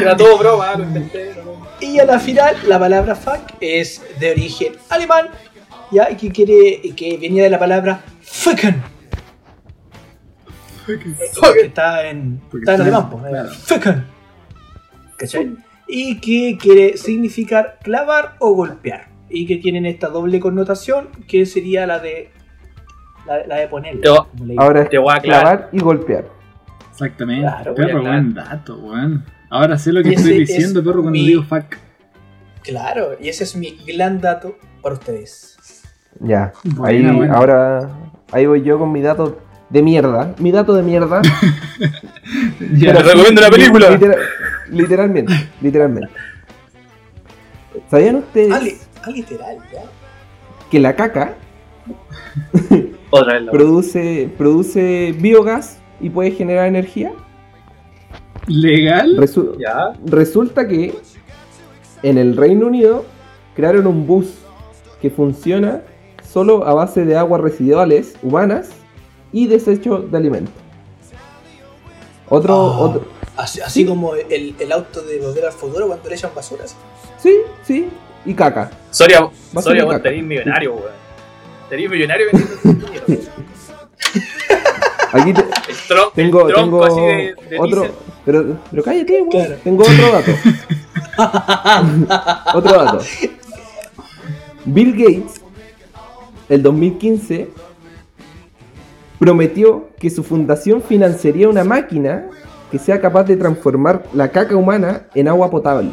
Era 0.00 0.16
todo 0.16 0.38
broma, 0.38 0.76
no. 0.76 0.86
Y 1.80 1.98
a 1.98 2.04
la 2.04 2.18
final, 2.20 2.56
la 2.66 2.78
palabra 2.78 3.14
fuck 3.14 3.40
es 3.60 4.00
de 4.18 4.30
origen 4.30 4.74
alemán, 4.88 5.28
ya, 5.92 6.10
y 6.10 6.16
que 6.16 6.30
quiere, 6.30 6.80
que 6.94 7.16
venía 7.18 7.42
de 7.44 7.50
la 7.50 7.58
palabra 7.58 8.00
está 11.66 12.08
en, 12.08 12.40
Porque 12.50 12.64
está 12.64 12.74
en 12.74 12.80
está- 12.80 12.82
alemán, 12.84 13.10
pues, 13.10 13.24
claro. 13.30 13.48
fucken. 13.50 14.04
¿Cachai? 15.18 15.56
Y 15.88 16.18
que 16.20 16.58
quiere 16.60 16.96
significar 16.96 17.78
clavar 17.82 18.36
o 18.38 18.52
golpear. 18.52 19.08
Y 19.28 19.46
que 19.46 19.56
tienen 19.56 19.86
esta 19.86 20.08
doble 20.08 20.38
connotación, 20.38 21.08
que 21.26 21.46
sería 21.46 21.86
la 21.86 21.98
de 21.98 22.30
la, 23.26 23.46
la 23.46 23.56
de 23.56 23.68
le- 24.44 24.54
Ahora 24.56 24.82
es 24.82 24.90
Te 24.90 24.98
voy 24.98 25.14
a 25.14 25.20
clavar 25.20 25.68
y 25.72 25.80
golpear. 25.80 26.28
Exactamente. 26.92 27.42
Claro, 27.42 27.74
perro, 27.74 28.02
buen 28.02 28.34
dato, 28.34 28.78
weón. 28.78 29.24
Ahora 29.50 29.76
sé 29.78 29.92
lo 29.92 30.02
que 30.02 30.14
estoy 30.14 30.38
diciendo, 30.40 30.80
es 30.80 30.84
perro, 30.84 31.02
cuando 31.02 31.10
mi- 31.10 31.26
digo 31.26 31.42
fuck. 31.42 31.76
Claro, 32.62 33.16
y 33.20 33.28
ese 33.28 33.44
es 33.44 33.56
mi 33.56 33.76
gran 33.86 34.20
dato 34.20 34.56
para 34.82 34.94
ustedes. 34.94 35.55
Ya. 36.20 36.52
Buena, 36.64 37.10
ahí, 37.10 37.16
buena. 37.16 37.34
ahora, 37.34 37.90
ahí 38.32 38.46
voy 38.46 38.62
yo 38.62 38.78
con 38.78 38.92
mi 38.92 39.00
dato 39.02 39.38
de 39.70 39.82
mierda. 39.82 40.34
Mi 40.38 40.50
dato 40.52 40.74
de 40.74 40.82
mierda. 40.82 41.22
Ya. 42.76 42.92
Te 42.94 43.02
recomiendo 43.02 43.40
la 43.40 43.50
película. 43.50 43.90
Litera- 43.90 44.16
literalmente, 44.70 45.32
literalmente. 45.60 46.10
¿Sabían 47.90 48.16
ustedes 48.16 48.52
Ah, 48.52 48.58
li- 48.60 48.76
ah, 49.04 49.10
literal, 49.10 49.56
ya. 49.72 49.82
que 50.70 50.80
la 50.80 50.96
caca 50.96 51.34
Otra 53.10 53.34
vez 53.34 53.42
la 53.44 53.52
produce, 53.52 54.30
produce 54.36 55.14
biogás 55.20 55.78
y 56.00 56.10
puede 56.10 56.32
generar 56.32 56.66
energía? 56.66 57.12
¿Legal? 58.48 59.16
Resu- 59.18 59.56
Ya. 59.58 59.92
Resulta 60.04 60.66
que 60.66 60.98
en 62.02 62.18
el 62.18 62.36
Reino 62.36 62.66
Unido 62.66 63.04
crearon 63.54 63.86
un 63.86 64.06
bus 64.06 64.34
que 65.00 65.10
funciona 65.10 65.82
solo 66.36 66.66
a 66.66 66.74
base 66.74 67.06
de 67.06 67.16
aguas 67.16 67.40
residuales 67.40 68.12
humanas 68.22 68.68
y 69.32 69.46
desechos 69.46 70.10
de 70.10 70.18
alimentos. 70.18 70.52
Otro, 72.28 72.54
Ah. 72.54 72.78
otro, 72.78 73.04
Así, 73.38 73.62
así 73.62 73.86
como 73.86 74.14
el, 74.14 74.54
el 74.58 74.72
auto 74.72 75.00
de 75.00 75.18
volver 75.18 75.46
al 75.46 75.52
futuro 75.52 75.86
cuando 75.86 76.06
le 76.10 76.14
echan 76.14 76.30
basuras. 76.36 76.76
sí, 77.16 77.38
sí, 77.66 77.88
y 78.26 78.34
caca. 78.34 78.70
Soria, 78.90 79.20
Va 79.22 79.28
a 79.28 79.30
ser 79.54 79.62
Soria, 79.62 79.84
vos 79.86 80.02
tenés 80.02 80.24
millonario, 80.24 80.74
weón. 80.74 80.90
Tenés 81.70 81.88
millonario 81.90 82.26
vendiendo 82.30 82.86
mierda. 82.90 83.32
Aquí 85.12 85.32
te- 85.32 85.40
El, 85.70 85.76
tron- 85.88 86.12
tengo, 86.14 86.48
el 86.48 86.54
tronco 86.54 86.80
tengo 86.80 86.84
así 86.84 87.00
de, 87.00 87.34
de 87.48 87.58
otro, 87.58 87.86
pero, 88.26 88.58
pero 88.70 88.82
cállate, 88.82 89.22
weón. 89.22 89.30
Claro. 89.30 89.54
Tengo 89.64 89.84
otro 89.84 90.12
dato. 90.12 90.32
otro 92.58 92.84
dato. 92.84 93.04
Bill 94.66 94.92
Gates, 94.92 95.40
el 96.48 96.62
2015, 96.62 97.48
prometió 99.18 99.88
que 99.98 100.10
su 100.10 100.22
fundación 100.22 100.82
financiaría 100.82 101.48
una 101.48 101.64
máquina 101.64 102.26
que 102.70 102.78
sea 102.78 103.00
capaz 103.00 103.24
de 103.24 103.36
transformar 103.36 104.04
la 104.12 104.28
caca 104.28 104.56
humana 104.56 105.02
en 105.14 105.28
agua 105.28 105.50
potable. 105.50 105.90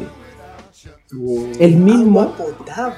Él 1.60 1.76
mismo, 1.76 2.22
Agua 2.22 2.36
potable. 2.58 2.94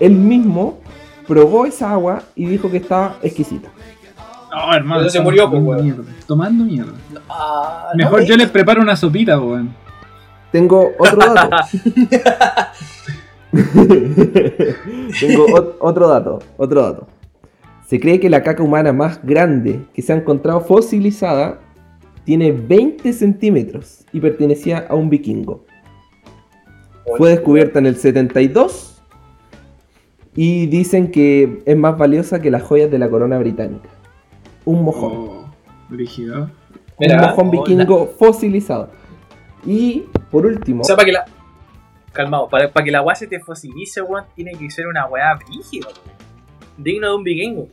él 0.00 0.12
mismo 0.12 0.78
probó 1.26 1.66
esa 1.66 1.90
agua 1.92 2.22
y 2.34 2.46
dijo 2.46 2.70
que 2.70 2.76
estaba 2.78 3.16
exquisita. 3.22 3.68
No, 4.50 4.74
hermano. 4.74 5.08
Se 5.10 5.20
murió, 5.20 5.50
pues, 5.50 5.60
tomando 5.60 5.70
weón. 5.70 5.84
mierda. 5.84 6.02
Tomando 6.26 6.64
mierda. 6.64 6.92
Ah, 7.28 7.90
no 7.94 8.04
Mejor 8.04 8.20
me- 8.20 8.26
yo 8.26 8.36
les 8.36 8.48
preparo 8.48 8.80
una 8.80 8.96
sopita, 8.96 9.38
weón. 9.38 9.74
Tengo 10.52 10.92
otro 10.98 11.34
dato. 11.34 11.56
Tengo 15.20 15.46
ot- 15.46 15.76
otro 15.80 16.08
dato, 16.08 16.38
otro 16.56 16.82
dato. 16.82 17.06
Se 17.86 17.98
cree 17.98 18.20
que 18.20 18.28
la 18.28 18.42
caca 18.42 18.62
humana 18.62 18.92
más 18.92 19.20
grande 19.24 19.80
que 19.94 20.02
se 20.02 20.12
ha 20.12 20.16
encontrado 20.16 20.60
fosilizada 20.60 21.60
tiene 22.24 22.52
20 22.52 23.12
centímetros 23.12 24.04
y 24.12 24.20
pertenecía 24.20 24.86
a 24.88 24.94
un 24.94 25.08
vikingo. 25.08 25.64
Fue 27.16 27.30
descubierta 27.30 27.78
en 27.78 27.86
el 27.86 27.96
72 27.96 29.02
y 30.34 30.66
dicen 30.66 31.10
que 31.10 31.62
es 31.64 31.76
más 31.76 31.96
valiosa 31.96 32.40
que 32.40 32.50
las 32.50 32.62
joyas 32.62 32.90
de 32.90 32.98
la 32.98 33.08
corona 33.08 33.38
británica. 33.38 33.88
Un 34.66 34.84
mojón. 34.84 35.12
Oh, 35.12 35.44
un 36.98 37.16
mojón 37.16 37.48
oh, 37.48 37.50
vikingo 37.50 38.06
fosilizado. 38.18 38.90
Y 39.64 40.04
por 40.30 40.44
último, 40.44 40.82
O 40.82 40.84
sea, 40.84 40.96
para 40.96 41.06
que 41.06 41.12
la. 41.12 41.24
Calmado, 42.18 42.48
para, 42.48 42.72
para 42.72 42.84
que 42.84 42.90
la 42.90 43.00
weá 43.00 43.14
se 43.14 43.28
te 43.28 43.38
fosilice, 43.38 44.02
weón, 44.02 44.24
tiene 44.34 44.50
que 44.58 44.68
ser 44.72 44.88
una 44.88 45.06
weá 45.06 45.36
brígida, 45.36 45.86
weón. 45.86 46.18
Digno 46.76 47.10
de 47.10 47.14
un 47.14 47.22
vikingo. 47.22 47.68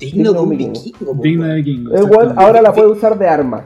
Digno 0.00 0.32
de 0.32 0.38
un 0.40 0.48
Vikingo. 0.48 1.14
Digno 1.22 1.44
de 1.44 1.54
vikingo. 1.54 1.90
Eh, 1.90 1.94
weón, 1.94 2.02
exactamente. 2.02 2.42
ahora 2.42 2.62
la 2.62 2.72
puede 2.72 2.88
usar 2.88 3.16
de 3.16 3.28
arma. 3.28 3.64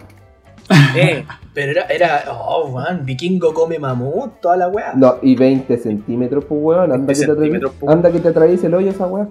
Eh, 0.96 1.24
Pero 1.54 1.70
era, 1.70 1.86
era, 1.86 2.24
oh, 2.30 2.68
weón, 2.68 3.06
vikingo 3.06 3.54
come 3.54 3.78
mamut, 3.78 4.40
toda 4.42 4.58
la 4.58 4.68
weá. 4.68 4.92
No, 4.94 5.16
y 5.22 5.34
20 5.34 5.78
centímetros, 5.78 6.44
pues 6.44 6.60
weón. 6.62 6.92
Anda, 6.92 7.06
20 7.06 7.12
que 7.14 7.20
te 7.20 7.26
centímetros, 7.26 7.72
pues. 7.80 7.92
anda 7.92 8.12
que 8.12 8.18
te 8.18 8.28
atraviese 8.28 8.66
el 8.66 8.74
hoyo 8.74 8.90
esa 8.90 9.06
weón. 9.06 9.30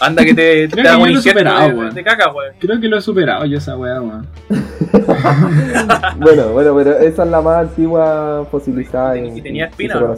Anda 0.00 0.24
que 0.24 0.34
te, 0.34 0.68
te 0.68 0.72
Creo 0.72 0.82
que 0.84 0.88
haga 0.90 0.98
yo 1.08 1.16
un 1.16 1.22
superado, 1.22 1.68
de, 1.68 1.74
weón. 1.74 1.94
de 1.94 2.04
caca, 2.04 2.32
weón. 2.32 2.52
Creo 2.58 2.80
que 2.80 2.88
lo 2.88 2.98
he 2.98 3.00
superado 3.00 3.44
yo 3.46 3.58
esa 3.58 3.76
weá, 3.76 4.00
weón. 4.00 4.26
bueno, 6.18 6.48
bueno, 6.52 6.74
pero 6.76 6.98
esa 6.98 7.24
es 7.24 7.30
la 7.30 7.40
más 7.40 7.56
antigua 7.68 8.46
fosilizada. 8.50 9.16
¿Y 9.18 9.28
en- 9.28 9.42
tenía 9.42 9.66
espina 9.66 9.94
no? 9.96 10.16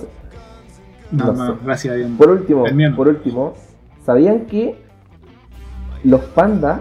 No, 1.13 1.33
No 1.33 1.47
sé. 1.47 1.53
gracias 1.65 1.95
a 1.95 1.97
Dios. 1.97 2.11
Por 2.19 2.31
último, 2.31 2.65
por 2.97 3.09
último, 3.09 3.55
¿sabían 4.05 4.47
que 4.47 4.77
los 6.05 6.21
pandas 6.21 6.81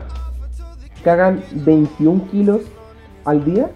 cagan 1.04 1.42
21 1.52 2.28
kilos 2.32 2.62
al 3.26 3.44
día? 3.46 3.70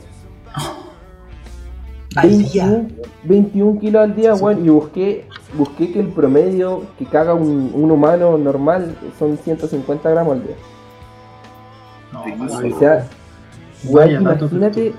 Al 2.15 2.29
día. 2.39 2.65
21, 2.65 2.87
21 3.23 3.79
kilos 3.79 4.01
al 4.01 4.15
día, 4.15 4.33
weón. 4.35 4.65
Y 4.65 4.69
busqué, 4.69 5.27
busqué 5.55 5.91
que 5.91 5.99
el 5.99 6.07
promedio 6.07 6.83
que 6.97 7.05
caga 7.05 7.33
un, 7.33 7.71
un 7.73 7.91
humano 7.91 8.37
normal 8.37 8.95
son 9.17 9.37
150 9.37 10.09
gramos 10.09 10.33
al 10.33 10.43
día. 10.43 10.55
No, 12.11 12.23
O 12.75 12.79
sea, 12.79 13.07
imagínate 13.83 14.93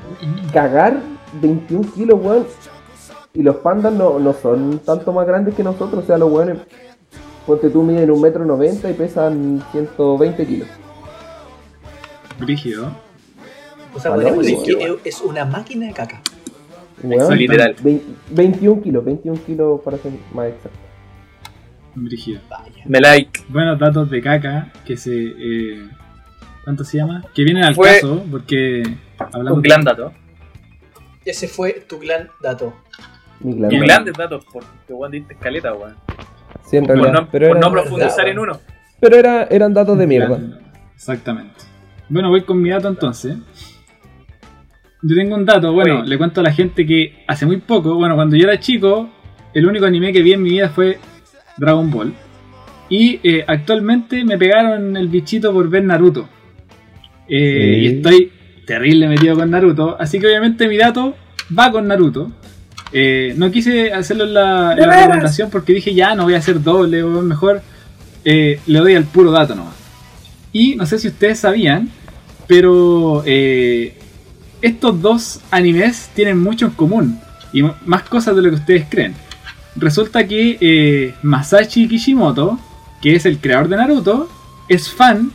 cagar 0.52 1.00
21 1.40 1.92
kilos, 1.92 2.20
weón. 2.22 2.46
Y 3.32 3.42
los 3.42 3.56
pandas 3.56 3.92
no, 3.92 4.18
no 4.18 4.32
son 4.32 4.80
tanto 4.80 5.12
más 5.12 5.26
grandes 5.26 5.54
que 5.54 5.62
nosotros. 5.62 6.04
O 6.04 6.06
sea, 6.06 6.18
los 6.18 6.30
weones, 6.32 6.58
ponte 7.46 7.70
tú, 7.70 7.82
miden 7.82 8.10
un 8.10 8.20
metro 8.20 8.44
noventa 8.44 8.88
y 8.90 8.94
pesan 8.94 9.62
120 9.72 10.46
kilos. 10.46 10.68
Brígido. 12.38 12.90
O 13.94 14.00
sea, 14.00 14.12
Valor, 14.12 14.34
podríamos 14.34 14.46
decir 14.46 14.76
weón. 14.78 14.98
que 14.98 15.08
es 15.08 15.20
una 15.20 15.44
máquina 15.44 15.86
de 15.86 15.92
caca. 15.92 16.22
Weón, 17.02 17.36
literal. 17.38 17.74
vein- 17.82 18.02
21 18.30 18.82
kilos, 18.82 19.04
21 19.04 19.40
kilos 19.44 19.80
para 19.82 19.96
ser 19.98 20.12
más 20.34 20.48
exacto. 20.48 20.78
Brígido. 21.94 22.40
Me 22.86 23.00
like. 23.00 23.40
Buenos 23.48 23.78
datos 23.78 24.08
de 24.10 24.20
caca 24.22 24.72
que 24.84 24.96
se. 24.96 25.12
Eh, 25.14 25.88
¿Cuánto 26.64 26.84
se 26.84 26.98
llama? 26.98 27.24
Que 27.34 27.42
vienen 27.42 27.64
al 27.64 27.74
Fue 27.74 27.94
caso 27.94 28.24
porque. 28.30 28.82
Hablamos 29.18 29.58
Un 29.58 29.62
gran 29.62 29.82
dato. 29.84 30.12
Ese 31.24 31.48
fue 31.48 31.84
tu 31.88 31.98
gran 31.98 32.28
dato. 32.42 32.72
Mi 33.40 33.54
claro. 33.56 33.68
Bien. 33.70 33.82
grandes 33.84 34.14
datos, 34.14 34.44
porque 34.52 34.66
weón 34.92 35.10
diste 35.12 35.34
escaleta, 35.34 35.72
weón. 35.74 35.96
Sí, 36.64 36.76
en 36.76 36.86
Por 36.86 36.96
no, 36.96 37.28
pero 37.30 37.48
por 37.48 37.56
era- 37.56 37.66
no 37.66 37.72
profundizar 37.72 38.28
en 38.28 38.38
uno. 38.38 38.60
pero 39.00 39.16
era- 39.16 39.44
eran 39.44 39.74
datos 39.74 39.98
de 39.98 40.06
mierda. 40.06 40.28
Gran- 40.36 40.60
Exactamente. 40.94 41.54
Bueno, 42.08 42.28
voy 42.28 42.42
con 42.44 42.60
mi 42.60 42.70
dato 42.70 42.88
entonces. 42.88 43.36
Yo 45.02 45.16
tengo 45.16 45.34
un 45.34 45.44
dato, 45.46 45.72
bueno, 45.72 46.00
Oye. 46.00 46.08
le 46.08 46.18
cuento 46.18 46.40
a 46.40 46.44
la 46.44 46.52
gente 46.52 46.86
que 46.86 47.24
hace 47.26 47.46
muy 47.46 47.56
poco, 47.58 47.94
bueno, 47.94 48.14
cuando 48.16 48.36
yo 48.36 48.44
era 48.44 48.60
chico, 48.60 49.08
el 49.54 49.66
único 49.66 49.86
anime 49.86 50.12
que 50.12 50.22
vi 50.22 50.32
en 50.32 50.42
mi 50.42 50.50
vida 50.50 50.68
fue 50.68 50.98
Dragon 51.56 51.90
Ball. 51.90 52.12
Y 52.88 53.20
eh, 53.22 53.44
actualmente 53.46 54.24
me 54.24 54.36
pegaron 54.36 54.96
el 54.96 55.08
bichito 55.08 55.52
por 55.52 55.68
ver 55.68 55.84
Naruto. 55.84 56.28
Eh, 57.28 57.76
Sí. 57.76 57.80
Y 57.80 57.86
estoy 57.86 58.32
terrible 58.66 59.08
metido 59.08 59.36
con 59.36 59.50
Naruto, 59.50 59.96
así 59.98 60.18
que 60.18 60.26
obviamente 60.26 60.68
mi 60.68 60.76
dato 60.76 61.16
va 61.56 61.70
con 61.70 61.86
Naruto. 61.88 62.30
Eh, 62.92 63.34
no 63.36 63.50
quise 63.50 63.92
hacerlo 63.92 64.24
en 64.24 64.34
la, 64.34 64.72
en 64.72 64.80
la 64.88 64.96
recomendación 65.02 65.48
porque 65.48 65.72
dije 65.72 65.94
ya 65.94 66.14
no 66.16 66.24
voy 66.24 66.34
a 66.34 66.38
hacer 66.38 66.60
doble, 66.62 67.02
o 67.04 67.22
mejor 67.22 67.62
eh, 68.24 68.58
le 68.66 68.78
doy 68.80 68.94
al 68.96 69.04
puro 69.04 69.30
dato 69.30 69.54
nomás. 69.54 69.74
Y 70.52 70.74
no 70.74 70.84
sé 70.86 70.98
si 70.98 71.08
ustedes 71.08 71.38
sabían, 71.38 71.88
pero 72.48 73.22
eh, 73.24 73.94
estos 74.62 75.00
dos 75.00 75.40
animes 75.50 76.10
tienen 76.14 76.38
mucho 76.38 76.66
en 76.66 76.72
común 76.72 77.20
y 77.52 77.62
más 77.84 78.02
cosas 78.02 78.36
de 78.36 78.42
lo 78.42 78.50
que 78.50 78.56
ustedes 78.56 78.86
creen. 78.88 79.14
Resulta 79.76 80.26
que 80.26 80.58
eh, 80.60 81.14
Masashi 81.22 81.88
Kishimoto, 81.88 82.58
que 83.00 83.14
es 83.14 83.26
el 83.26 83.38
creador 83.38 83.68
de 83.68 83.76
Naruto, 83.76 84.28
es 84.68 84.90
fan 84.90 85.32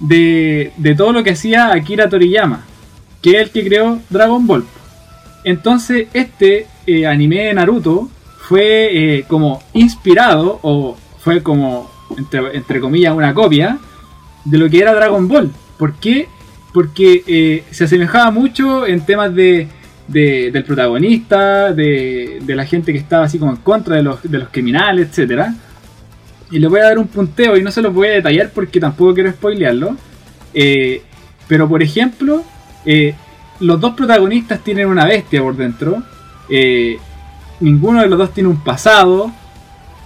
de, 0.00 0.72
de 0.76 0.94
todo 0.94 1.12
lo 1.12 1.22
que 1.22 1.30
hacía 1.30 1.72
Akira 1.72 2.08
Toriyama, 2.08 2.64
que 3.22 3.32
es 3.32 3.42
el 3.42 3.50
que 3.50 3.64
creó 3.66 4.00
Dragon 4.08 4.46
Ball. 4.46 4.64
Entonces, 5.44 6.08
este 6.12 6.66
eh, 6.86 7.06
anime 7.06 7.44
de 7.44 7.54
Naruto 7.54 8.08
fue 8.48 9.18
eh, 9.18 9.24
como 9.28 9.62
inspirado, 9.72 10.58
o 10.62 10.96
fue 11.18 11.42
como, 11.42 11.90
entre, 12.16 12.56
entre 12.56 12.80
comillas, 12.80 13.14
una 13.14 13.34
copia 13.34 13.78
de 14.44 14.58
lo 14.58 14.68
que 14.68 14.80
era 14.80 14.94
Dragon 14.94 15.28
Ball. 15.28 15.50
¿Por 15.78 15.94
qué? 15.94 16.28
Porque 16.72 17.22
eh, 17.26 17.64
se 17.70 17.84
asemejaba 17.84 18.30
mucho 18.30 18.86
en 18.86 19.00
temas 19.04 19.34
de, 19.34 19.66
de- 20.06 20.50
del 20.52 20.64
protagonista, 20.64 21.72
de, 21.72 22.40
la 22.46 22.64
gente 22.64 22.92
que 22.92 22.98
estaba 22.98 23.24
así 23.24 23.38
como 23.38 23.50
en 23.52 23.56
contra 23.58 23.96
de 23.96 24.02
los, 24.02 24.22
de 24.22 24.38
los 24.38 24.48
criminales, 24.50 25.08
etcétera. 25.08 25.54
Y 26.50 26.58
le 26.58 26.68
voy 26.68 26.80
a 26.80 26.84
dar 26.84 26.98
un 26.98 27.06
punteo 27.08 27.56
y 27.56 27.62
no 27.62 27.70
se 27.70 27.82
los 27.82 27.92
voy 27.94 28.08
a 28.08 28.12
detallar 28.12 28.50
porque 28.54 28.80
tampoco 28.80 29.14
quiero 29.14 29.30
spoilearlo. 29.30 29.96
Eh, 30.54 31.02
pero 31.48 31.68
por 31.68 31.82
ejemplo, 31.82 32.44
eh, 32.84 33.14
los 33.60 33.80
dos 33.80 33.94
protagonistas 33.94 34.60
tienen 34.62 34.86
una 34.88 35.04
bestia 35.04 35.42
por 35.42 35.56
dentro. 35.56 36.02
ninguno 37.60 38.00
de 38.00 38.08
los 38.08 38.18
dos 38.18 38.32
tiene 38.32 38.48
un 38.48 38.62
pasado. 38.62 39.30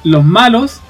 Los 0.02 0.24
malos 0.24 0.80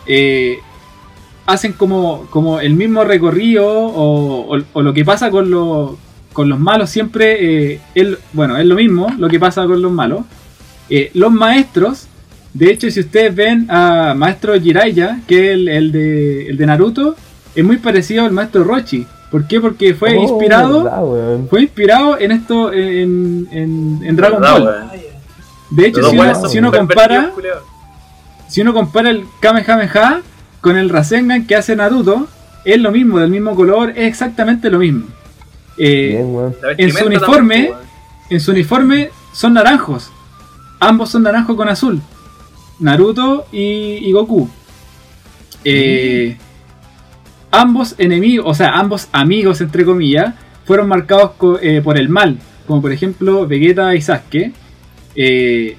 hacen 1.47 1.73
como, 1.73 2.27
como 2.31 2.61
el 2.61 2.75
mismo 2.75 3.05
recorrido 3.05 3.67
o, 3.69 4.57
o- 4.57 4.63
o 4.73 4.83
lo 4.83 4.93
que 4.95 5.05
pasa 5.05 5.31
con, 5.31 5.51
los 5.51 5.93
con 6.33 6.49
los 6.49 6.59
malos 6.59 6.91
siempre 6.91 7.73
eh, 7.75 7.81
es, 7.95 8.09
bueno, 8.33 8.57
es 8.57 8.67
lo 8.67 8.75
mismo 8.75 9.09
lo 9.19 9.29
que 9.29 9.39
pasa 9.39 9.65
con 9.67 9.81
los 9.81 9.93
malos. 9.93 10.23
Eh, 10.91 11.11
los 11.15 11.31
maestros, 11.33 12.07
de 12.53 12.71
hecho 12.73 12.91
si 12.91 13.01
ustedes 13.01 13.35
ven 13.35 13.67
a 13.71 14.15
maestro 14.17 14.59
Jiraiya, 14.61 15.21
que 15.29 15.47
es 15.49 15.55
el, 15.55 15.69
el 15.69 15.93
de, 15.93 16.47
el 16.49 16.57
de 16.57 16.67
Naruto, 16.67 17.15
es 17.55 17.65
muy 17.65 17.77
parecido 17.77 18.25
al 18.25 18.33
maestro 18.33 18.65
Rochi. 18.65 19.07
¿Por 19.31 19.47
qué? 19.47 19.61
Porque 19.61 19.95
fue 19.95 20.17
Oh, 20.17 20.23
inspirado 20.23 20.85
verdad, 20.85 21.39
fue 21.51 21.63
inspirado 21.63 22.19
en 22.19 22.33
esto 22.33 22.73
en, 22.73 23.49
en, 23.51 24.01
en 24.05 24.17
Dragon 24.17 24.41
¿Verdad, 24.41 24.53
Ball. 24.61 24.63
weón? 24.65 24.91
De 25.71 25.87
hecho, 25.87 26.09
si 26.11 26.17
uno, 26.19 26.49
si 26.49 26.59
uno 26.59 26.71
compara, 26.73 27.33
si 28.49 28.61
uno 28.61 28.73
compara 28.75 29.11
el 29.11 29.25
Kamehameha 29.41 30.21
con 30.65 30.77
el 30.79 30.89
Rasengan 30.89 31.47
que 31.47 31.57
hace 31.57 31.77
Naruto, 31.77 32.27
es 32.65 32.81
lo 32.81 32.91
mismo, 32.91 33.19
del 33.19 33.29
mismo 33.31 33.55
color, 33.55 33.91
es 33.91 34.09
exactamente 34.09 34.71
lo 34.71 34.79
mismo. 34.79 35.05
Eh, 35.77 36.25
Bien, 36.25 36.55
en 36.79 36.93
su 36.93 37.05
uniforme, 37.05 37.55
también, 37.55 37.73
weón. 37.73 37.85
en 38.31 38.41
su 38.41 38.51
uniforme 38.53 39.11
son 39.35 39.53
naranjos. 39.55 40.11
Ambos 40.81 41.11
son 41.11 41.23
naranjos 41.25 41.55
con 41.57 41.69
azul. 41.69 42.01
Naruto 42.81 43.47
y, 43.53 43.99
y 44.09 44.13
Goku. 44.13 44.49
Eh, 45.65 46.37
Ambos 47.51 47.95
enemigos, 47.99 48.47
o 48.49 48.55
sea, 48.55 48.71
ambos 48.79 49.09
amigos, 49.13 49.61
entre 49.61 49.85
comillas, 49.85 50.35
fueron 50.65 50.89
marcados 50.89 51.33
co- 51.37 51.59
eh, 51.61 51.81
por 51.83 51.97
el 51.99 52.09
mal. 52.09 52.39
Como 52.67 52.81
por 52.83 52.91
ejemplo 52.91 53.47
Vegeta 53.47 53.95
y 53.95 54.01
Sasuke. 54.01 54.53
Eh, 55.15 55.77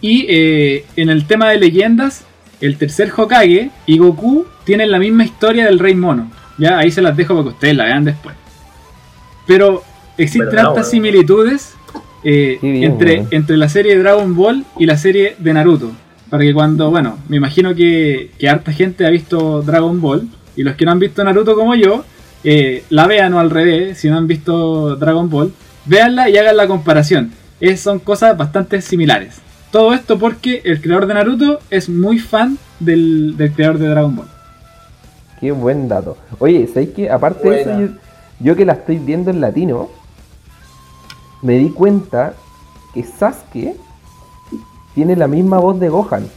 y 0.00 0.26
eh, 0.28 0.84
en 0.96 1.10
el 1.10 1.26
tema 1.26 1.50
de 1.50 1.58
leyendas, 1.60 2.24
el 2.66 2.76
tercer 2.78 3.12
Hokage 3.16 3.70
y 3.86 3.98
Goku 3.98 4.46
tienen 4.64 4.90
la 4.90 4.98
misma 4.98 5.24
historia 5.24 5.64
del 5.66 5.78
Rey 5.78 5.94
Mono. 5.94 6.30
Ya 6.58 6.78
ahí 6.78 6.90
se 6.90 7.02
las 7.02 7.16
dejo 7.16 7.34
para 7.34 7.44
que 7.44 7.50
ustedes 7.50 7.76
la 7.76 7.84
vean 7.84 8.04
después. 8.04 8.34
Pero 9.46 9.82
existen 10.16 10.48
tantas 10.74 10.90
similitudes 10.90 11.74
eh, 12.22 12.58
bien, 12.62 12.84
entre, 12.84 13.26
entre 13.30 13.56
la 13.56 13.68
serie 13.68 13.96
de 13.96 14.02
Dragon 14.02 14.34
Ball 14.34 14.64
y 14.78 14.86
la 14.86 14.96
serie 14.96 15.36
de 15.38 15.52
Naruto. 15.52 15.92
Para 16.30 16.42
que 16.42 16.54
cuando, 16.54 16.90
bueno, 16.90 17.18
me 17.28 17.36
imagino 17.36 17.74
que, 17.74 18.30
que 18.38 18.48
harta 18.48 18.72
gente 18.72 19.06
ha 19.06 19.10
visto 19.10 19.62
Dragon 19.62 20.00
Ball 20.00 20.26
y 20.56 20.62
los 20.62 20.74
que 20.76 20.84
no 20.84 20.92
han 20.92 20.98
visto 20.98 21.22
Naruto 21.22 21.54
como 21.54 21.74
yo, 21.74 22.04
eh, 22.44 22.84
la 22.90 23.06
vean 23.06 23.34
o 23.34 23.40
al 23.40 23.50
revés, 23.50 23.98
si 23.98 24.08
no 24.08 24.16
han 24.16 24.26
visto 24.26 24.96
Dragon 24.96 25.28
Ball, 25.28 25.52
véanla 25.84 26.30
y 26.30 26.36
hagan 26.38 26.56
la 26.56 26.66
comparación. 26.66 27.32
Es- 27.60 27.80
son 27.80 27.98
cosas 27.98 28.36
bastante 28.36 28.80
similares. 28.80 29.36
Todo 29.74 29.92
esto 29.92 30.20
porque 30.20 30.62
el 30.64 30.80
creador 30.80 31.08
de 31.08 31.14
Naruto 31.14 31.58
es 31.68 31.88
muy 31.88 32.20
fan 32.20 32.58
del, 32.78 33.36
del 33.36 33.52
creador 33.52 33.78
de 33.78 33.88
Dragon 33.88 34.14
Ball. 34.14 34.28
Qué 35.40 35.50
buen 35.50 35.88
dato. 35.88 36.16
Oye, 36.38 36.68
¿sabéis 36.68 36.90
que 36.90 37.10
aparte 37.10 37.50
de 37.50 37.60
eso, 37.60 37.94
yo 38.38 38.54
que 38.54 38.64
la 38.64 38.74
estoy 38.74 38.98
viendo 38.98 39.32
en 39.32 39.40
latino, 39.40 39.88
me 41.42 41.58
di 41.58 41.70
cuenta 41.70 42.34
que 42.94 43.02
Sasuke 43.02 43.74
tiene 44.94 45.16
la 45.16 45.26
misma 45.26 45.58
voz 45.58 45.80
de 45.80 45.88
Gohan. 45.88 46.28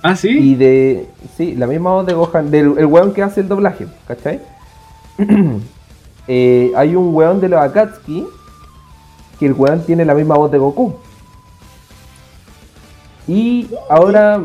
Ah, 0.00 0.14
sí. 0.14 0.28
Y 0.28 0.54
de. 0.54 1.08
Sí, 1.36 1.56
la 1.56 1.66
misma 1.66 1.90
voz 1.90 2.06
de 2.06 2.12
Gohan, 2.12 2.52
del 2.52 2.78
el 2.78 2.86
weón 2.86 3.12
que 3.12 3.24
hace 3.24 3.40
el 3.40 3.48
doblaje, 3.48 3.88
¿cachai? 4.06 4.40
Eh, 6.26 6.72
hay 6.74 6.96
un 6.96 7.14
weón 7.14 7.38
de 7.38 7.50
los 7.50 7.60
Akatsuki 7.60 8.26
que 9.38 9.44
el 9.44 9.52
weón 9.52 9.84
tiene 9.84 10.06
la 10.06 10.14
misma 10.14 10.36
voz 10.36 10.50
de 10.50 10.56
Goku. 10.56 10.94
Y 13.26 13.68
ahora, 13.88 14.40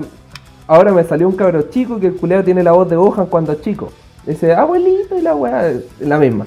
ahora 0.68 0.92
me 0.94 1.04
salió 1.04 1.28
un 1.28 1.36
cabro 1.36 1.64
chico 1.70 2.00
que 2.00 2.08
el 2.08 2.14
culeo 2.16 2.44
tiene 2.44 2.64
la 2.64 2.72
voz 2.72 2.90
de 2.90 2.96
Gohan 2.96 3.26
cuando 3.28 3.52
es 3.54 3.62
chico. 3.62 3.92
Ese 4.26 4.54
abuelito 4.54 5.18
y 5.18 5.22
la 5.22 5.36
weá, 5.36 5.74
la 6.00 6.18
misma. 6.18 6.46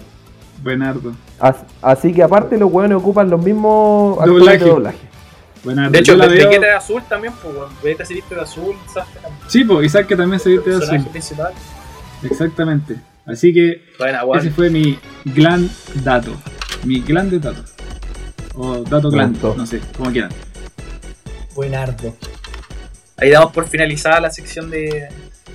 Buenardo. 0.63 1.13
As- 1.41 1.65
Así 1.83 2.13
que 2.13 2.23
aparte 2.23 2.57
los 2.57 2.73
weones 2.73 2.97
ocupan 2.99 3.29
los 3.29 3.43
mismos 3.43 4.19
actores 4.19 4.39
Doblaje. 4.41 4.59
de 4.65 4.71
doblaje. 4.71 4.99
Buenardo. 5.65 5.91
De 5.93 5.99
hecho, 5.99 6.17
la 6.17 6.27
veo- 6.27 6.49
de 6.61 6.71
azul 6.71 7.03
también, 7.09 7.33
pues, 7.43 7.55
weón. 7.55 7.69
Vegeta 7.83 8.05
se 8.05 8.15
viste 8.15 8.35
de 8.35 8.41
azul, 8.41 8.75
también. 8.95 9.35
Sí, 9.49 9.65
pues, 9.65 9.87
Isaac 9.87 10.07
que 10.07 10.17
también 10.17 10.39
se 10.41 10.51
viste 10.51 10.71
de 10.71 10.77
azul. 10.77 11.05
principal. 11.11 11.53
Exactamente. 12.23 12.97
Así 13.27 13.53
que 13.53 13.83
Bueno, 13.99 14.35
ese 14.37 14.51
fue 14.51 14.71
mi 14.71 14.99
gran 15.25 15.69
dato. 16.03 16.33
Mi 16.85 17.01
gran 17.01 17.31
de 17.31 17.39
dato. 17.39 17.63
O 18.55 18.79
dato 18.79 19.11
gran, 19.11 19.33
Dato. 19.33 19.55
no 19.57 19.65
sé, 19.67 19.81
como 19.97 20.11
quieran. 20.11 20.31
Buenardo. 21.55 22.15
Ahí 23.19 23.31
damos 23.31 23.53
por 23.53 23.67
finalizada 23.69 24.21
la 24.21 24.31
sección 24.31 24.71
de, 24.71 25.09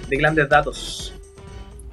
de 0.07 0.18
grandes 0.18 0.48
datos. 0.49 1.14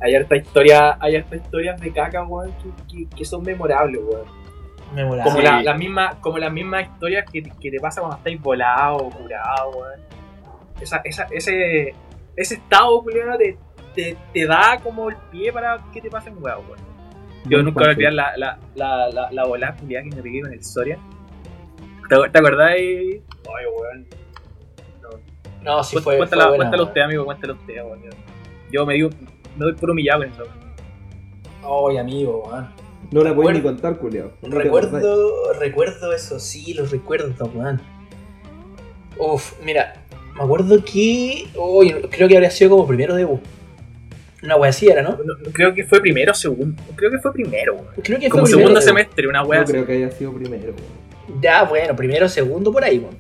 Hay 0.01 0.15
harta 0.15 0.37
historia, 0.37 0.97
hay 1.01 1.17
harta 1.17 1.37
historias 1.37 1.81
de 1.81 1.93
caca, 1.93 2.23
weón, 2.25 2.53
que, 2.89 2.97
que- 3.09 3.17
que 3.17 3.25
son 3.25 3.43
memorables, 3.43 4.01
weón. 4.05 4.27
Memorable. 4.95 5.31
Como, 5.31 5.43
la, 5.43 5.63
la 5.63 5.75
misma, 5.75 6.21
como 6.21 6.39
las 6.39 6.53
mismas 6.53 6.83
historias 6.89 7.25
que, 7.31 7.43
que 7.43 7.71
te 7.71 7.81
pasa 7.81 8.01
cuando 8.01 8.19
estáis 8.19 8.41
volado 8.41 8.97
o 8.99 9.11
curado, 9.11 9.71
weón. 9.71 10.01
Esa, 10.81 11.01
esa, 11.05 11.27
ese, 11.31 11.95
ese 12.37 12.55
estado, 12.55 13.03
culiado, 13.03 13.39
te, 13.39 13.57
te, 13.95 14.17
te 14.33 14.47
da 14.47 14.79
como 14.83 15.09
el 15.09 15.17
pie 15.33 15.53
para 15.53 15.83
que 15.93 16.01
te 16.01 16.11
pasen 16.11 16.35
weón, 16.41 16.59
weón. 16.67 16.95
Yo 17.45 17.59
Buen 17.59 17.65
nunca 17.67 17.81
voy 17.81 17.89
a 17.89 17.93
olvidar 17.93 18.13
la, 18.13 18.37
la, 18.37 18.59
la, 18.75 19.09
la, 19.09 19.33
la 19.33 19.45
volada 19.47 19.75
culiada 19.77 20.05
que 20.09 20.17
me 20.17 20.23
pegué 20.23 20.43
con 20.43 20.53
el 20.53 20.63
Soria. 20.65 20.99
¿Te, 22.09 22.17
te 22.31 22.39
acordás? 22.39 22.73
Ay, 23.47 23.65
weón. 23.67 24.07
No, 25.63 25.83
sí 25.83 25.97
Cuént- 25.97 26.03
fue. 26.03 26.17
cuéntala, 26.19 26.43
fue 26.45 26.51
buena, 26.51 26.65
cuéntalo 26.65 26.83
weón. 26.83 26.89
usted, 26.91 27.01
amigo, 27.03 27.25
cuéntalo 27.25 27.53
usted, 27.55 27.75
weón. 27.85 28.01
Yo 28.71 28.87
me, 28.87 28.95
digo, 28.95 29.11
me 29.57 29.65
doy 29.65 29.73
por 29.75 29.91
humillado 29.91 30.21
con 30.23 30.31
eso. 30.33 30.45
Ay, 31.91 31.97
amigo, 31.99 32.45
weón. 32.47 32.69
No 33.11 33.23
la 33.23 33.35
puedes 33.35 33.57
ni 33.57 33.63
contar, 33.63 33.97
culeo. 33.99 34.33
Recuerdo, 34.43 35.53
recuerdo 35.59 36.13
eso, 36.13 36.39
sí, 36.41 36.75
los 36.75 36.91
recuerdo, 36.91 37.47
weón. 37.55 37.81
Uf, 39.19 39.53
mira, 39.63 39.95
me 40.37 40.43
acuerdo 40.43 40.85
que. 40.85 41.47
Uy, 41.57 41.93
creo 42.11 42.29
que 42.29 42.35
habría 42.35 42.51
sido 42.51 42.71
como 42.71 42.87
primero 42.87 43.15
debut. 43.15 43.41
Una 44.43 44.57
wea 44.57 44.69
así 44.71 44.89
era, 44.89 45.01
¿no? 45.01 45.11
No, 45.13 45.25
no, 45.25 45.51
creo 45.53 45.73
que 45.73 45.85
fue 45.85 46.01
primero 46.01 46.33
o 46.33 46.35
segundo. 46.35 46.83
Creo 46.97 47.11
que 47.11 47.19
fue 47.19 47.33
primero, 47.33 47.75
weón. 47.75 47.87
Creo 48.03 48.19
que 48.19 48.29
Como 48.29 48.43
fue 48.43 48.51
segundo 48.51 48.75
primero 48.75 48.81
debut. 48.81 48.99
semestre, 48.99 49.29
una 49.29 49.43
wea 49.45 49.61
No 49.61 49.65
así. 49.65 49.73
creo 49.73 49.87
que 49.87 49.93
haya 49.95 50.11
sido 50.11 50.33
primero. 50.35 50.75
weón. 50.75 51.41
Ya, 51.41 51.63
bueno, 51.65 51.97
primero, 51.97 52.29
segundo 52.29 52.71
por 52.73 52.85
ahí, 52.85 52.99
weón. 52.99 53.17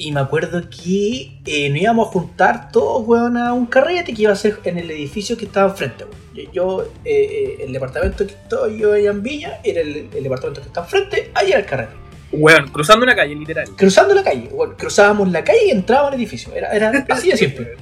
Y 0.00 0.12
me 0.12 0.20
acuerdo 0.20 0.62
que 0.70 1.40
eh, 1.44 1.68
nos 1.70 1.80
íbamos 1.80 2.06
a 2.06 2.10
juntar 2.12 2.70
todos, 2.70 3.04
weón, 3.04 3.36
a 3.36 3.52
un 3.52 3.66
carrete 3.66 4.14
que 4.14 4.22
iba 4.22 4.32
a 4.32 4.36
ser 4.36 4.60
en 4.62 4.78
el 4.78 4.88
edificio 4.92 5.36
que 5.36 5.46
estaba 5.46 5.70
enfrente, 5.70 6.04
weón. 6.04 6.16
Yo, 6.34 6.52
yo, 6.52 6.82
eh, 7.04 7.10
eh, 7.10 7.64
el 7.64 7.72
departamento 7.72 8.24
que 8.24 8.32
estoy 8.32 8.78
yo 8.78 8.92
allá 8.92 9.10
en 9.10 9.24
Villa, 9.24 9.60
era 9.64 9.80
el, 9.80 10.08
el 10.14 10.22
departamento 10.22 10.60
que 10.60 10.68
está 10.68 10.82
enfrente, 10.82 11.32
ahí 11.34 11.48
era 11.50 11.58
el 11.58 11.66
carrete. 11.66 11.94
Weón, 12.30 12.68
cruzando 12.68 13.02
una 13.02 13.16
calle, 13.16 13.34
literal. 13.34 13.70
Cruzando 13.74 14.14
la 14.14 14.22
calle, 14.22 14.48
weón, 14.52 14.76
cruzábamos 14.76 15.32
la 15.32 15.42
calle 15.42 15.66
y 15.66 15.70
entrábamos 15.70 16.12
al 16.12 16.20
edificio. 16.20 16.54
Era, 16.54 16.70
era 16.70 16.90
así 17.08 17.30
de 17.30 17.36
simple. 17.36 17.74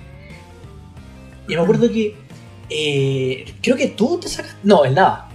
Y 1.47 1.55
me 1.55 1.60
acuerdo 1.60 1.86
que, 1.93 2.14
eh, 2.70 3.55
creo 3.62 3.76
que 3.76 3.88
tú 3.88 4.18
te 4.18 4.28
sacas... 4.28 4.56
No, 4.62 4.86
el 4.86 4.94
nada. 4.94 5.28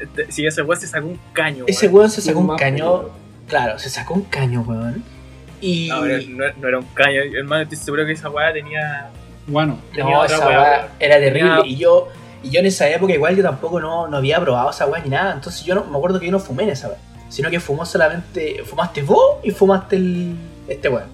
Este, 0.00 0.30
Sí, 0.30 0.46
ese 0.46 0.62
weón 0.62 0.80
se 0.80 0.86
sacó 0.86 1.08
un 1.08 1.18
caño. 1.32 1.64
Ese 1.66 1.88
weón. 1.88 2.08
se 2.08 2.20
sacó 2.20 2.38
un 2.38 2.56
caño. 2.56 3.08
Claro, 3.48 3.80
se 3.80 3.90
sacó 3.90 4.14
un 4.14 4.22
caño, 4.22 4.60
weón. 4.62 5.13
Y. 5.60 5.88
No, 5.88 6.00
pero 6.02 6.18
no, 6.28 6.44
no 6.60 6.68
era 6.68 6.78
un 6.78 6.84
caño. 6.94 7.20
Hermano, 7.36 7.62
estoy 7.62 7.78
seguro 7.78 8.04
que 8.06 8.12
esa 8.12 8.28
weá 8.30 8.52
tenía. 8.52 9.10
Bueno, 9.46 9.78
tenía 9.94 10.12
No, 10.14 10.20
otra 10.20 10.36
esa 10.36 10.46
weá, 10.48 10.60
weá 10.60 10.88
era 11.00 11.16
terrible. 11.16 11.50
Tenía- 11.56 11.66
Y 11.66 11.76
yo, 11.76 12.08
y 12.42 12.50
yo 12.50 12.60
en 12.60 12.66
esa 12.66 12.88
época 12.88 13.12
igual 13.14 13.36
yo 13.36 13.42
tampoco 13.42 13.80
no, 13.80 14.08
no 14.08 14.16
había 14.18 14.40
probado 14.40 14.70
esa 14.70 14.86
weá 14.86 15.02
ni 15.02 15.10
nada. 15.10 15.32
Entonces 15.34 15.64
yo 15.64 15.74
no 15.74 15.84
me 15.84 15.96
acuerdo 15.96 16.18
que 16.20 16.26
yo 16.26 16.32
no 16.32 16.38
fumé 16.38 16.64
en 16.64 16.70
esa 16.70 16.88
weá. 16.88 16.98
Sino 17.28 17.50
que 17.50 17.58
fumó 17.60 17.84
solamente. 17.86 18.62
Fumaste 18.64 19.02
vos 19.02 19.36
y 19.42 19.50
fumaste 19.50 19.96
el. 19.96 20.34
este 20.68 20.88
weón. 20.88 21.08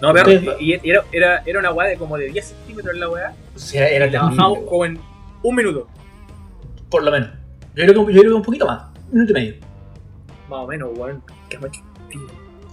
No, 0.00 0.12
pero 0.12 0.28
Ustedes- 0.30 0.56
y, 0.60 0.74
y 0.74 0.90
era, 0.90 1.02
era, 1.10 1.42
era 1.44 1.58
una 1.58 1.72
weá 1.72 1.88
de 1.88 1.96
como 1.96 2.16
de 2.16 2.26
10 2.28 2.44
centímetros 2.46 2.96
la 2.96 3.08
weá. 3.08 3.32
O 3.54 3.58
sea, 3.58 3.88
era 3.88 4.06
y 4.06 4.10
la 4.10 4.12
terrible. 4.12 4.36
bajamos 4.36 4.58
weón. 4.58 4.66
como 4.68 4.84
en 4.84 5.00
un 5.42 5.54
minuto. 5.56 5.88
Por 6.90 7.02
lo 7.02 7.10
menos. 7.10 7.30
Yo 7.74 7.84
creo, 7.86 8.06
que, 8.06 8.12
yo 8.12 8.20
creo 8.20 8.32
que 8.32 8.36
un 8.36 8.42
poquito 8.42 8.66
más. 8.66 8.82
Un 9.10 9.14
minuto 9.20 9.32
y 9.32 9.34
medio. 9.34 9.54
Más 10.48 10.60
o 10.60 10.66
menos, 10.66 10.90
weón. 10.96 11.22
Que 11.48 11.58
macho. 11.58 11.80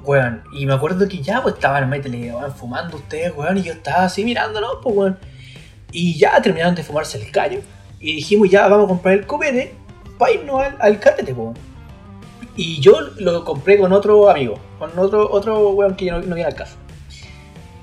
Weón, 0.06 0.44
y 0.52 0.66
me 0.66 0.74
acuerdo 0.74 1.08
que 1.08 1.20
ya 1.20 1.42
pues 1.42 1.56
estaban 1.56 1.90
métele, 1.90 2.32
weón, 2.32 2.54
fumando 2.54 2.98
ustedes, 2.98 3.34
weón, 3.36 3.58
y 3.58 3.64
yo 3.64 3.74
estaba 3.74 4.06
así 4.06 4.24
mirándolos, 4.24 4.78
pues 4.84 4.96
weón. 4.96 5.18
Y 5.92 6.18
ya 6.18 6.42
terminaron 6.42 6.76
de 6.76 6.84
fumarse 6.84 7.18
el 7.18 7.32
caño. 7.32 7.60
Y 8.00 8.16
dijimos, 8.18 8.50
ya 8.50 8.68
vamos 8.68 8.86
a 8.86 8.90
comprar 8.90 9.16
el 9.16 9.26
copete 9.26 9.74
para 10.18 10.34
irnos 10.34 10.62
al, 10.62 10.78
al 10.80 11.00
carrete, 11.00 11.34
pues 11.34 11.38
weón. 11.38 11.58
Y 12.56 12.80
yo 12.80 13.02
lo 13.18 13.44
compré 13.44 13.78
con 13.78 13.92
otro 13.92 14.30
amigo, 14.30 14.60
con 14.80 14.98
otro, 14.98 15.30
otro 15.30 15.70
weón 15.72 15.96
que 15.96 16.10
no, 16.12 16.20
no 16.20 16.36
viene 16.36 16.46
al 16.46 16.56
caso. 16.56 16.76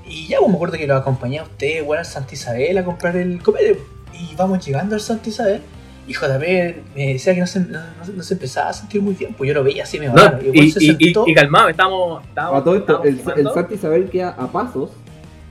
Y 0.05 0.27
ya 0.27 0.39
pues 0.39 0.49
me 0.49 0.55
acuerdo 0.55 0.77
que 0.77 0.87
lo 0.87 0.95
acompañé 0.95 1.39
a 1.39 1.43
ustedes, 1.43 1.83
weón, 1.85 1.99
al 1.99 2.05
Santa 2.05 2.33
Isabel 2.33 2.77
a 2.77 2.85
comprar 2.85 3.15
el 3.17 3.41
copete. 3.41 3.79
Y 4.13 4.35
vamos 4.35 4.65
llegando 4.65 4.95
al 4.95 5.01
Santa 5.01 5.29
Isabel. 5.29 5.61
Y 6.07 6.13
JP 6.13 6.83
me 6.95 7.13
decía 7.13 7.33
que 7.33 7.39
no 7.39 7.47
se, 7.47 7.61
no, 7.61 7.79
no- 7.79 8.13
no 8.15 8.23
se 8.23 8.33
empezaba 8.33 8.69
a 8.69 8.73
sentir 8.73 9.01
muy 9.01 9.13
bien, 9.13 9.33
pues 9.33 9.47
yo 9.47 9.53
lo 9.53 9.63
veía 9.63 9.83
así, 9.83 9.99
me 9.99 10.07
No, 10.07 10.15
raro. 10.15 10.39
Y, 10.41 10.59
y, 10.77 10.97
y, 10.99 11.33
calmado, 11.33 11.69
estábamos. 11.69 12.23
estábamos 12.25 12.61
A 12.61 12.63
todo 12.63 12.75
esto, 12.75 13.03
estábamos 13.03 13.37
el, 13.37 13.47
el 13.47 13.53
Santa 13.53 13.73
Isabel 13.73 14.09
queda 14.09 14.29
a 14.37 14.47
pasos. 14.47 14.89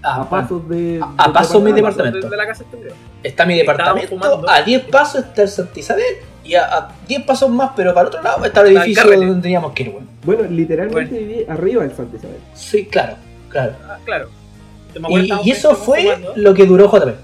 Ah, 0.02 0.22
A 0.22 0.28
pasos 0.28 0.68
de. 0.68 1.00
A- 1.00 1.24
a 1.24 1.28
de 1.28 1.32
pasos 1.32 1.62
mi 1.62 1.72
departamento. 1.72 2.28
de 2.28 2.36
la 2.36 2.46
casa 2.46 2.64
weón. 2.72 2.88
Está 3.22 3.46
mi 3.46 3.56
departamento, 3.56 4.18
a 4.48 4.62
10 4.62 4.82
pasos 4.86 5.24
está 5.24 5.42
el 5.42 5.48
Santa 5.48 5.78
Isabel 5.78 6.04
y 6.44 6.54
a, 6.54 6.64
a 6.76 6.88
10 7.06 7.22
pasos 7.22 7.48
más, 7.48 7.70
pero 7.76 7.94
para 7.94 8.02
el 8.02 8.06
otro 8.08 8.22
lado 8.22 8.44
está 8.44 8.62
el 8.62 8.76
edificio 8.76 9.04
carrete. 9.04 9.26
donde 9.26 9.42
teníamos 9.42 9.72
que 9.72 9.84
ir, 9.84 9.88
weón. 9.90 10.08
Bueno, 10.24 10.42
literalmente 10.50 11.10
Bueno. 11.14 11.28
viví 11.28 11.44
arriba 11.48 11.82
del 11.84 11.94
Santa 11.96 12.16
Isabel. 12.16 12.36
Sí, 12.52 12.86
claro, 12.86 13.14
claro. 13.48 13.74
Ah, 13.88 13.98
claro. 14.04 14.28
Y, 15.44 15.50
eso 15.50 15.74
fue 15.76 16.18
lo 16.36 16.52
que 16.52 16.66
duró 16.66 16.90
JP. 16.90 17.14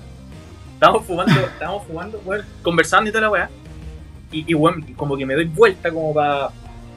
Estábamos 0.79 1.07
fumando, 1.07 1.41
estábamos 1.41 1.87
fumando, 1.89 2.23
weón, 2.25 2.45
conversando 2.63 3.11
y 3.11 3.13
toda 3.13 3.23
la 3.23 3.31
weá. 3.31 3.51
Y, 4.31 4.45
y 4.47 4.55
weón, 4.55 4.81
como 4.95 5.17
que 5.17 5.27
me 5.27 5.35
doy 5.35 5.47
vuelta 5.47 5.91
como 5.91 6.15
para. 6.15 6.51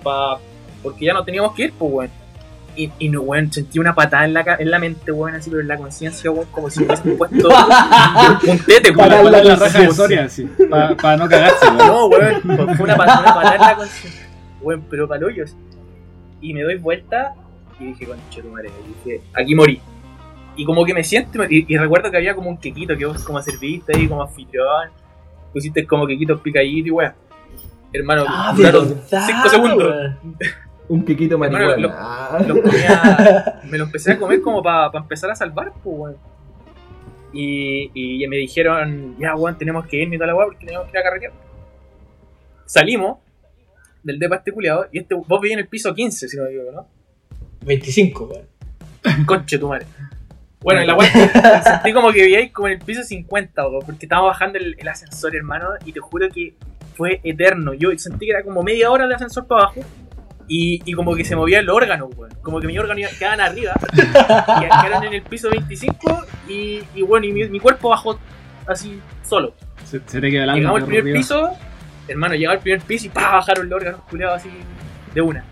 Pa, 0.04 0.38
porque 0.84 1.06
ya 1.06 1.14
no 1.14 1.24
teníamos 1.24 1.56
que 1.56 1.64
ir, 1.64 1.74
pues 1.74 1.92
weón. 1.92 2.12
Y, 2.76 2.92
y 3.00 3.10
no, 3.10 3.22
weón, 3.22 3.52
sentí 3.52 3.80
una 3.80 3.96
patada 3.96 4.26
en 4.26 4.36
la, 4.36 4.46
en 4.60 4.70
la 4.70 4.78
mente, 4.78 5.12
weón, 5.12 5.34
así, 5.34 5.50
pero 5.50 5.64
en 5.64 5.68
la 5.68 5.78
conciencia, 5.78 6.30
weón, 6.30 6.46
como 6.52 6.70
si 6.70 6.82
me 6.82 6.86
hubiesen 6.86 7.18
puesto 7.18 7.50
un 7.50 8.60
tete, 8.60 8.92
weón. 8.92 9.10
¿cuál 9.10 9.32
la 9.32 9.44
la 9.44 9.56
raja? 9.56 10.30
Sí, 10.30 10.48
para 11.02 11.18
no 11.18 11.28
cagarse, 11.28 11.66
weón. 11.66 11.78
No, 11.80 12.06
weón, 12.06 12.78
fue 12.78 12.84
una 12.84 12.96
patada, 12.96 13.22
una 13.22 13.34
patada 13.34 13.56
en 13.56 13.62
la 13.62 13.76
conciencia. 13.78 14.30
Weón, 14.62 14.86
pero 14.92 15.08
palollos. 15.08 15.56
Y 16.40 16.54
me 16.54 16.62
doy 16.62 16.76
vuelta 16.78 17.34
y 17.80 17.86
dije, 17.86 18.06
conche 18.06 18.44
tu 18.44 18.50
madre, 18.50 18.70
y 18.70 19.10
dije, 19.10 19.24
aquí 19.34 19.56
morí. 19.56 19.82
Y 20.62 20.66
como 20.66 20.86
que 20.86 20.94
me 20.94 21.04
siento, 21.04 21.44
y, 21.50 21.66
y 21.68 21.76
recuerdo 21.78 22.12
que 22.12 22.18
había 22.18 22.36
como 22.36 22.48
un 22.52 22.58
quequito 22.58 22.96
que 22.96 23.04
vos 23.06 23.24
como 23.24 23.42
serviste 23.42 23.98
ahí, 23.98 24.08
como 24.08 24.22
anfitrión. 24.22 24.92
Pusiste 25.52 25.88
como 25.88 26.06
quequitos 26.06 26.40
picaditos 26.40 26.88
y 26.88 26.92
weón. 26.92 27.14
Hermano, 27.92 28.26
Ah, 28.28 28.54
duraron 28.56 28.90
verdad, 28.90 29.26
5 29.28 29.50
segundos. 29.50 29.88
weón. 29.90 30.18
Un 30.88 31.06
Hermano, 31.46 31.66
marihuana. 31.68 31.82
lo- 31.82 31.94
Ah. 31.98 32.44
Lo 32.48 32.62
comía, 32.62 33.62
me 33.72 33.78
lo 33.80 33.86
empecé 33.86 34.12
a 34.12 34.20
comer 34.20 34.40
como 34.42 34.62
para 34.62 34.92
empezar 35.00 35.32
a 35.32 35.36
salvar, 35.36 35.72
pues, 35.84 35.96
weón. 35.98 36.18
Y, 37.34 37.90
y 38.24 38.28
me 38.28 38.36
dijeron, 38.38 39.16
ya, 39.18 39.36
weón, 39.36 39.58
tenemos 39.58 39.88
que 39.88 39.98
ir 40.04 40.14
y 40.14 40.18
toda 40.18 40.28
la 40.28 40.36
weá 40.36 40.46
porque 40.46 40.66
tenemos 40.66 40.86
que 40.86 40.92
ir 40.92 40.98
a 41.00 41.04
carretear. 41.04 41.32
Salimos 42.66 43.18
del 44.04 44.20
depa 44.20 44.36
este 44.36 44.52
culiado 44.52 44.86
y 44.92 45.00
este, 45.00 45.16
vos 45.16 45.42
veías 45.42 45.54
en 45.54 45.60
el 45.60 45.68
piso 45.68 45.92
15, 45.94 46.28
si 46.28 46.38
no 46.38 46.44
me 46.44 46.50
equivoco, 46.50 46.72
¿no? 46.72 46.88
25, 47.66 48.26
weón. 48.26 49.26
Conche 49.26 49.58
tu 49.58 49.68
madre. 49.68 49.88
Bueno, 50.62 50.82
en 50.82 50.88
la 50.88 50.96
weá 50.96 51.64
sentí 51.64 51.92
como 51.92 52.12
que 52.12 52.22
veíais 52.22 52.52
como 52.52 52.68
en 52.68 52.74
el 52.74 52.80
piso 52.80 53.04
50, 53.04 53.68
weón, 53.68 53.86
porque 53.86 54.06
estaba 54.06 54.28
bajando 54.28 54.60
el, 54.60 54.76
el 54.78 54.88
ascensor, 54.88 55.36
hermano, 55.36 55.70
y 55.86 55.92
te 55.92 56.00
juro 56.00 56.30
que 56.30 56.56
fue 56.96 57.20
eterno. 57.24 57.74
Yo 57.74 57.90
sentí 57.98 58.28
que 58.28 58.32
era 58.32 58.44
como 58.44 58.62
media 58.62 58.92
hora 58.92 59.08
de 59.08 59.16
ascensor 59.16 59.48
para 59.48 59.64
abajo. 59.64 59.82
Y, 60.48 60.82
y 60.86 60.94
como 60.94 61.16
que 61.16 61.24
se 61.24 61.36
movía 61.36 61.60
el 61.60 61.70
órgano, 61.70 62.08
weón. 62.16 62.32
Como 62.42 62.60
que 62.60 62.68
mis 62.68 62.78
órganos 62.78 63.10
quedaban 63.18 63.40
arriba. 63.40 63.74
y 63.94 64.02
quedaron 64.86 65.04
en 65.06 65.14
el 65.14 65.22
piso 65.22 65.50
25. 65.50 66.26
Y, 66.48 66.84
y 66.94 67.02
bueno, 67.04 67.26
y 67.26 67.32
mi, 67.32 67.48
mi 67.48 67.60
cuerpo 67.60 67.90
bajó 67.90 68.20
así 68.68 69.00
solo. 69.24 69.54
Se, 69.86 70.02
se 70.06 70.22
te 70.22 70.30
queda. 70.30 70.54
Llegamos 70.54 70.82
al 70.82 70.86
primer 70.86 71.04
arriba. 71.04 71.18
piso, 71.18 71.52
hermano, 72.08 72.36
llegaba 72.36 72.56
al 72.56 72.62
primer 72.62 72.82
piso 72.82 73.08
y 73.08 73.10
pa, 73.10 73.32
bajaron 73.32 73.70
los 73.70 73.78
órganos 73.78 74.02
culiados 74.10 74.42
así 74.42 74.50
de 75.14 75.22
una. 75.22 75.46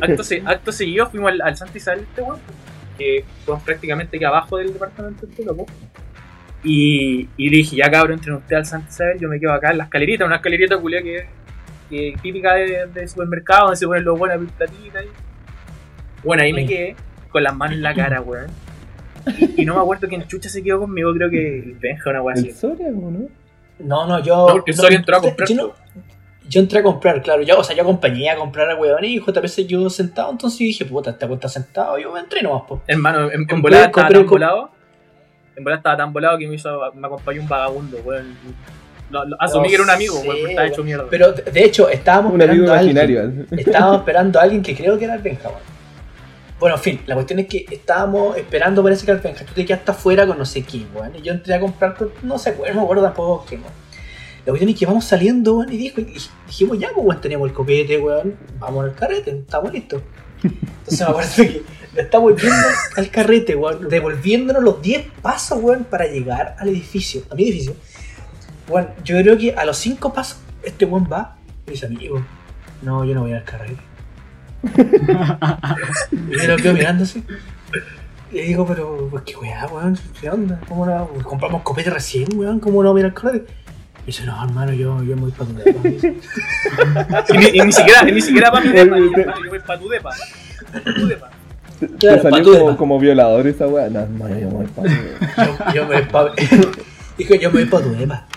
Acto, 0.00 0.22
se, 0.22 0.42
acto 0.44 0.72
seguido 0.72 1.08
fuimos 1.10 1.32
al, 1.32 1.42
al 1.42 1.56
Santa 1.56 1.76
Isabel 1.76 2.00
este 2.00 2.22
weón, 2.22 2.40
que 2.98 3.24
fuimos 3.44 3.62
prácticamente 3.62 4.16
aquí 4.16 4.24
abajo 4.24 4.58
del 4.58 4.72
departamento 4.72 5.26
loco. 5.46 5.66
Y, 6.64 7.28
y 7.36 7.50
le 7.50 7.58
dije, 7.58 7.76
ya 7.76 7.88
cabrón, 7.90 8.14
entren 8.18 8.34
ustedes 8.36 8.58
al 8.58 8.66
Santa 8.66 8.88
Isabel, 8.90 9.18
yo 9.20 9.28
me 9.28 9.38
quedo 9.38 9.52
acá 9.52 9.70
en 9.70 9.78
la 9.78 9.84
escalerita, 9.84 10.24
una 10.24 10.36
escalerita 10.36 10.76
culia 10.76 11.00
que, 11.02 11.26
que 11.88 12.14
típica 12.20 12.54
de, 12.54 12.86
de 12.86 13.08
supermercado, 13.08 13.66
donde 13.66 13.76
se 13.76 13.86
ponen 13.86 14.04
los 14.04 14.18
buenos 14.18 14.50
platitas 14.52 15.04
y. 15.04 15.08
Bueno, 16.26 16.42
ahí 16.42 16.52
me 16.52 16.66
quedé 16.66 16.96
con 17.30 17.44
las 17.44 17.54
manos 17.54 17.76
en 17.76 17.82
la 17.84 17.94
cara, 17.94 18.20
weón. 18.20 18.48
Y, 19.38 19.62
y 19.62 19.64
no 19.64 19.74
me 19.76 19.80
acuerdo 19.80 20.08
quién 20.08 20.26
chucha 20.26 20.48
se 20.48 20.62
quedó 20.62 20.80
conmigo, 20.80 21.12
creo 21.14 21.30
que 21.30 21.58
el 21.60 21.74
Benja, 21.74 22.10
una 22.10 22.22
weá 22.22 22.34
así. 22.34 22.48
¿El 22.48 22.54
Soria 22.54 22.88
o 22.88 23.10
no? 23.10 23.28
No, 23.78 24.06
no, 24.06 24.18
yo. 24.24 24.48
No, 24.48 24.52
porque 24.54 24.72
el 24.72 24.76
Soria 24.76 24.98
entró 24.98 25.16
a 25.16 25.20
comprar. 25.20 25.48
Yo, 25.48 25.54
no- 25.54 25.74
yo 26.48 26.60
entré 26.60 26.78
a 26.78 26.82
comprar, 26.82 27.22
claro. 27.22 27.42
Yo, 27.42 27.58
o 27.58 27.64
sea, 27.64 27.76
yo 27.76 27.82
acompañé 27.82 28.30
a 28.30 28.36
comprar 28.36 28.70
a 28.70 28.74
weón 28.76 29.04
y 29.04 29.18
JP 29.20 29.46
se 29.46 29.66
quedó 29.66 29.88
sentado. 29.90 30.30
Entonces 30.30 30.58
dije, 30.60 30.84
puta, 30.84 31.16
weón 31.20 31.34
está 31.34 31.48
sentado. 31.48 31.98
Yo 31.98 32.12
me 32.12 32.20
entré 32.20 32.42
nomás, 32.42 32.62
po. 32.66 32.80
Hermano, 32.86 33.26
en, 33.30 33.42
en 33.42 33.46
Compré- 33.46 33.60
volada 33.62 33.86
estaba 33.86 34.08
tan 34.08 34.26
volado. 34.26 34.70
En 35.56 35.64
volada 35.64 35.78
estaba 35.78 35.96
tan 35.96 36.12
volado 36.12 36.38
que 36.38 36.48
me 36.48 36.54
hizo, 36.54 36.80
me 36.94 37.06
acompañó 37.06 37.42
un 37.42 37.48
vagabundo, 37.48 37.98
weón. 38.04 38.34
Lo- 39.10 39.24
lo- 39.24 39.36
asumí 39.40 39.64
No 39.64 39.68
que 39.68 39.74
era 39.74 39.84
un 39.84 39.90
amigo, 39.90 40.14
sé, 40.16 40.20
weón, 40.28 40.36
porque 40.36 40.50
estaba 40.52 40.68
hecho 40.68 40.84
mierda. 40.84 41.06
Pero 41.10 41.32
de 41.32 41.64
hecho, 41.64 41.88
estábamos 41.88 42.32
Un 42.34 42.42
amigo 42.42 42.64
esperando 42.64 42.72
a 42.74 42.78
alguien. 42.78 42.96
imaginario. 43.16 43.46
Estábamos 43.58 43.98
esperando 43.98 44.38
a 44.38 44.42
alguien 44.42 44.62
que 44.62 44.76
creo 44.76 44.98
que 44.98 45.04
era 45.04 45.14
el 45.14 45.22
Benja, 45.22 45.48
weón. 45.48 45.60
Bueno, 46.60 46.74
en 46.76 46.82
fin, 46.82 47.00
la 47.06 47.14
cuestión 47.14 47.38
es 47.38 47.46
que 47.46 47.64
estábamos 47.70 48.36
esperando 48.36 48.82
parece 48.82 49.06
que 49.06 49.12
el 49.12 49.18
Benja. 49.18 49.44
Tú 49.44 49.52
te 49.54 49.64
quedaste 49.64 49.90
afuera 49.92 50.26
con 50.26 50.36
no 50.38 50.44
sé 50.44 50.62
quién, 50.64 50.88
weón. 50.94 51.14
Y 51.16 51.22
yo 51.22 51.32
entré 51.32 51.54
a 51.54 51.60
comprar, 51.60 51.94
con- 51.94 52.10
no 52.22 52.38
sé, 52.38 52.50
weón, 52.52 52.74
no 52.74 52.80
me 52.80 52.84
acuerdo 52.84 53.02
tampoco 53.04 53.44
quién, 53.48 53.60
weón. 53.62 53.72
La 54.48 54.52
cuestión 54.52 54.70
es 54.70 54.78
que 54.78 54.86
vamos 54.86 55.04
saliendo, 55.04 55.56
weón, 55.58 55.70
y, 55.70 55.76
dijo, 55.76 56.00
dijimos, 56.46 56.78
ya, 56.78 56.88
pues, 56.94 57.06
weón, 57.06 57.20
tenemos 57.20 57.46
el 57.50 57.54
copete, 57.54 57.98
weón, 57.98 58.34
vamos 58.58 58.82
al 58.82 58.94
carrete, 58.94 59.32
estamos 59.32 59.70
listos. 59.70 60.00
Entonces 60.42 61.00
me 61.00 61.04
acuerdo 61.04 61.30
que 61.36 61.62
lo 61.94 62.00
estamos 62.00 62.34
viendo 62.34 62.66
al 62.96 63.10
carrete, 63.10 63.54
weón, 63.54 63.90
devolviéndonos 63.90 64.62
los 64.62 64.80
10 64.80 65.06
pasos, 65.20 65.58
weón, 65.62 65.84
para 65.84 66.06
llegar 66.06 66.56
al 66.58 66.68
edificio, 66.68 67.24
a 67.30 67.34
mi 67.34 67.42
edificio. 67.42 67.76
Weón, 68.70 68.88
yo 69.04 69.18
creo 69.18 69.36
que 69.36 69.52
a 69.52 69.66
los 69.66 69.76
5 69.76 70.14
pasos, 70.14 70.38
este 70.62 70.86
weón 70.86 71.06
va 71.12 71.36
y 71.66 71.72
dice, 71.72 71.84
amigo, 71.84 72.24
no, 72.80 73.04
yo 73.04 73.14
no 73.14 73.20
voy 73.20 73.34
al 73.34 73.44
carrete. 73.44 73.82
y 76.32 76.40
yo 76.40 76.48
lo 76.48 76.56
quedo 76.56 76.72
mirando 76.72 77.04
así. 77.04 77.22
Y 78.32 78.40
digo, 78.40 78.66
pero, 78.66 79.08
pues 79.10 79.24
qué 79.24 79.36
weá, 79.36 79.66
weón, 79.66 79.98
¿qué 80.18 80.30
onda? 80.30 80.58
¿Cómo 80.66 80.86
no? 80.86 81.06
Compramos 81.22 81.60
copete 81.60 81.90
recién, 81.90 82.28
weón, 82.34 82.60
¿cómo 82.60 82.82
no 82.82 82.92
voy 82.92 83.02
al 83.02 83.12
carrete? 83.12 83.67
Y 84.08 84.10
dice, 84.10 84.24
no, 84.24 84.42
hermano, 84.42 84.72
yo, 84.72 85.02
yo 85.02 85.14
me 85.16 85.20
voy 85.22 85.32
para 85.32 85.50
tu 85.50 85.56
depa". 85.58 85.80
Y, 87.34 87.36
ni, 87.36 87.46
y 87.58 87.60
ni 87.60 87.72
siquiera, 87.72 88.02
ni 88.04 88.20
siquiera 88.22 88.50
para 88.50 88.64
mi 88.64 88.70
depa, 88.72 88.96
"Hermano, 88.96 89.44
yo 89.44 89.50
voy 89.50 89.58
para 89.60 89.78
tu 89.80 89.88
depa. 89.90 90.10
Pa' 90.72 90.94
tu 90.94 91.06
depa. 91.06 91.30
Claro, 91.98 92.16
Te 92.16 92.22
salió 92.22 92.42
tu 92.42 92.52
como, 92.52 92.64
depa. 92.66 92.76
como 92.78 92.98
violador 92.98 93.46
esa 93.46 93.66
weá. 93.68 93.90
No, 93.90 94.06
no, 94.06 94.28
yo 94.30 94.34
me 94.48 94.54
voy 94.54 94.66
pa' 94.66 94.82
tu 94.82 94.88
depa. 94.88 95.44
yo, 95.44 95.74
yo 95.74 95.86
me 95.86 95.94
voy 95.96 96.04
pa... 96.10 96.32
Dijo, 97.18 97.34
yo 97.34 97.50
me 97.50 97.60
voy 97.60 97.64
para 97.66 97.84
tu 97.84 97.90
depa. 97.92 98.26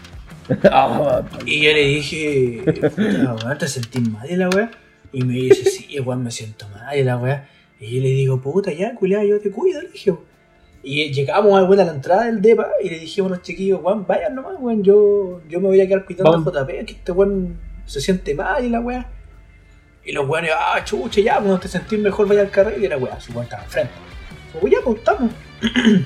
Ah, 0.70 1.22
Y 1.46 1.62
yo 1.64 1.72
le 1.72 1.86
dije, 1.86 2.64
puta, 2.66 3.36
weón, 3.46 3.58
¿te 3.58 3.68
sentís 3.70 4.10
mal 4.10 4.30
y 4.30 4.36
la 4.36 4.50
weá? 4.50 4.70
Y 5.14 5.24
me 5.24 5.36
dice, 5.36 5.70
sí, 5.70 5.98
weón, 6.02 6.22
me 6.24 6.32
siento 6.32 6.68
mal 6.68 6.98
y 6.98 7.04
la 7.06 7.16
weá. 7.16 7.48
Y 7.80 7.96
yo 7.96 8.02
le 8.02 8.10
digo, 8.10 8.42
puta, 8.42 8.74
ya, 8.74 8.94
culiado, 8.94 9.24
yo 9.24 9.40
te 9.40 9.50
cuido, 9.50 9.82
le 9.82 9.88
dije. 9.90 10.14
Y 10.84 11.14
llegamos 11.14 11.60
a, 11.60 11.64
bueno, 11.64 11.84
a 11.84 11.86
la 11.86 11.92
entrada 11.92 12.26
del 12.26 12.42
depa 12.42 12.68
y 12.84 12.90
le 12.90 13.00
dijimos 13.00 13.32
a 13.32 13.36
los 13.36 13.44
chiquillos, 13.44 13.80
weón, 13.84 14.06
vayan 14.08 14.34
nomás, 14.34 14.56
weón, 14.60 14.84
yo, 14.84 15.42
yo 15.48 15.60
me 15.60 15.68
voy 15.68 15.80
a 15.80 15.88
quedar 15.88 16.06
cuidando 16.06 16.32
Vamos. 16.32 16.56
a 16.56 16.62
JP, 16.64 16.86
que 16.86 16.94
este 16.94 17.12
weón 17.12 17.60
se 17.86 18.02
siente 18.02 18.34
mal 18.34 18.64
y 18.66 18.70
la 18.70 18.80
weá. 18.80 19.08
Y 20.04 20.12
los 20.12 20.28
weones, 20.28 20.52
ah, 20.58 20.84
chuche, 20.84 21.22
ya, 21.22 21.36
cuando 21.36 21.60
te 21.60 21.68
sentís 21.68 22.00
mejor 22.00 22.28
vaya 22.28 22.42
al 22.42 22.50
carril 22.50 22.84
y 22.84 22.88
la 22.88 22.98
weá, 22.98 23.20
su 23.20 23.32
weón 23.32 23.44
estaba 23.44 23.64
enfrente. 23.64 23.94
Como 24.54 24.68
ya, 24.68 24.80
pues 24.84 24.98
estamos. 24.98 25.32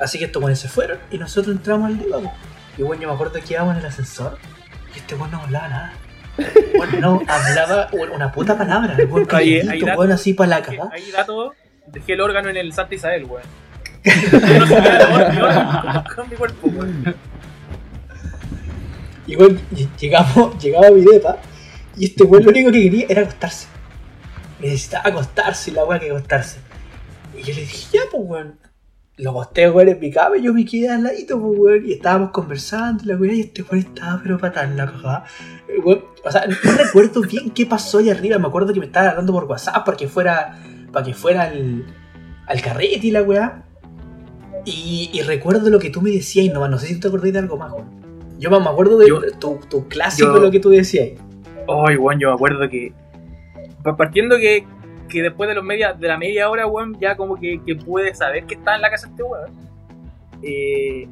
Así 0.00 0.18
que 0.18 0.24
estos 0.24 0.42
weones 0.42 0.58
se 0.58 0.68
fueron 0.68 0.98
y 1.12 1.18
nosotros 1.18 1.54
entramos 1.54 1.86
al 1.86 1.98
depa, 1.98 2.18
pues. 2.18 2.32
Y 2.76 2.82
bueno, 2.82 3.02
yo 3.02 3.08
me 3.08 3.14
acuerdo 3.14 3.34
que 3.34 3.54
íbamos 3.54 3.74
en 3.74 3.80
el 3.80 3.86
ascensor 3.86 4.38
y 4.92 4.98
este 4.98 5.14
weón 5.14 5.30
no 5.30 5.40
hablaba 5.40 5.68
nada. 5.68 5.92
Bueno, 6.76 6.98
no 7.00 7.22
hablaba 7.28 7.88
weón, 7.92 8.10
una 8.10 8.32
puta 8.32 8.58
palabra, 8.58 8.96
el 8.98 9.06
weón 9.06 9.28
weón, 9.96 10.10
así 10.10 10.34
para 10.34 10.48
la 10.50 10.62
cagada. 10.62 10.90
Ahí 10.92 11.12
dato, 11.12 11.54
dejé 11.86 12.14
el 12.14 12.20
órgano 12.20 12.48
en 12.48 12.56
el 12.56 12.72
Santa 12.72 12.96
Isabel, 12.96 13.26
weón. 13.26 13.63
Y 19.26 19.36
bueno, 19.36 19.58
ll- 19.72 19.88
llegamos, 19.98 20.62
llegaba 20.62 20.88
a 20.88 20.90
mi 20.90 21.00
depa 21.02 21.38
y 21.96 22.06
este 22.06 22.24
weón 22.24 22.44
lo 22.44 22.50
único 22.50 22.70
que 22.70 22.82
quería 22.82 23.06
era 23.08 23.22
acostarse. 23.22 23.66
Necesitaba 24.60 25.08
acostarse 25.10 25.70
y 25.70 25.74
la 25.74 25.84
weá 25.84 25.98
que 25.98 26.10
acostarse. 26.10 26.58
Y 27.36 27.42
yo 27.42 27.54
le 27.54 27.60
dije, 27.62 27.86
ya 27.92 28.00
pues 28.10 28.22
weón. 28.26 28.58
Lo 29.16 29.30
acosté 29.30 29.70
weón 29.70 29.88
en 29.88 30.00
mi 30.00 30.10
cama 30.10 30.36
y 30.36 30.42
yo 30.42 30.52
me 30.52 30.64
quedé 30.64 30.90
al 30.90 31.04
ladito, 31.04 31.40
pues 31.40 31.58
weón. 31.58 31.86
Y 31.86 31.92
estábamos 31.92 32.30
conversando 32.32 33.04
la 33.06 33.16
weá 33.16 33.32
y 33.32 33.40
este 33.40 33.62
weón 33.62 33.78
estaba 33.78 34.20
pero 34.22 34.38
patán 34.38 34.76
la 34.76 34.86
cagada. 34.86 35.24
Eh, 35.68 35.80
O 36.24 36.30
sea, 36.30 36.44
no 36.46 36.72
recuerdo 36.76 37.22
bien 37.22 37.50
qué 37.50 37.64
pasó 37.64 37.98
ahí 37.98 38.10
arriba. 38.10 38.38
Me 38.38 38.48
acuerdo 38.48 38.74
que 38.74 38.80
me 38.80 38.86
estaba 38.86 39.10
hablando 39.10 39.32
por 39.32 39.44
WhatsApp 39.44 39.84
para 39.86 39.96
que 39.96 40.08
fuera. 40.08 40.58
Para 40.92 41.06
que 41.06 41.14
fuera 41.14 41.42
al, 41.44 41.86
al 42.46 42.60
carrete 42.60 43.06
y 43.06 43.10
la 43.10 43.22
weá. 43.22 43.62
Y, 44.64 45.10
y 45.12 45.22
recuerdo 45.22 45.68
lo 45.70 45.78
que 45.78 45.90
tú 45.90 46.00
me 46.00 46.10
decías 46.10 46.46
y 46.46 46.48
nomás, 46.48 46.70
no 46.70 46.78
sé 46.78 46.86
si 46.88 46.98
te 47.00 47.08
acordás 47.08 47.32
de 47.32 47.38
algo 47.38 47.56
más, 47.56 47.72
weón. 47.72 47.86
Yo 48.38 48.50
me 48.50 48.56
acuerdo 48.68 48.98
de 48.98 49.08
Yo- 49.08 49.20
tu, 49.38 49.58
tu 49.68 49.86
clásico 49.88 50.34
yo- 50.34 50.40
lo 50.40 50.50
que 50.50 50.60
tú 50.60 50.70
decías. 50.70 51.10
Ay, 51.68 51.96
weón, 51.96 52.18
yo 52.18 52.28
me 52.28 52.34
acuerdo 52.34 52.68
que. 52.68 52.92
pa- 53.82 53.96
Partiendo 53.96 54.36
que, 54.38 54.64
que 55.08 55.22
después 55.22 55.48
de 55.48 55.54
los 55.54 55.64
media, 55.64 55.92
de 55.92 56.08
la 56.08 56.16
media 56.18 56.48
hora, 56.50 56.66
weón, 56.66 56.98
ya 57.00 57.16
como 57.16 57.36
que, 57.38 57.60
que 57.64 57.76
pude 57.76 58.14
saber 58.14 58.44
que 58.44 58.54
estaba 58.54 58.76
en 58.76 58.82
la 58.82 58.90
casa 58.90 59.08
este 59.08 59.22
weón. 59.22 59.50
Eh, 60.42 61.06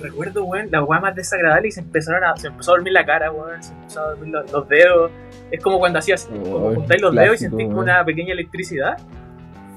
recuerdo, 0.00 0.44
weón, 0.44 0.68
la 0.70 0.82
weá 0.84 1.00
más 1.00 1.14
desagradable 1.14 1.68
y 1.68 1.70
se 1.72 1.80
empezaron 1.80 2.22
a, 2.24 2.36
se 2.36 2.48
empezó 2.48 2.72
a 2.72 2.74
dormir 2.76 2.92
la 2.92 3.04
cara, 3.06 3.30
weón, 3.32 3.62
se 3.62 3.72
empezó 3.72 4.00
a 4.00 4.10
dormir 4.10 4.32
los, 4.34 4.52
los 4.52 4.68
dedos. 4.68 5.10
Es 5.50 5.60
como 5.62 5.78
cuando 5.78 5.98
hacías, 5.98 6.24
como 6.26 6.56
Oh, 6.56 6.74
juntáis 6.74 7.00
los 7.02 7.12
dedos 7.14 7.26
y 7.26 7.28
clásico, 7.38 7.50
sentís 7.50 7.66
como 7.68 7.80
una 7.80 8.04
pequeña 8.04 8.32
electricidad. 8.32 8.96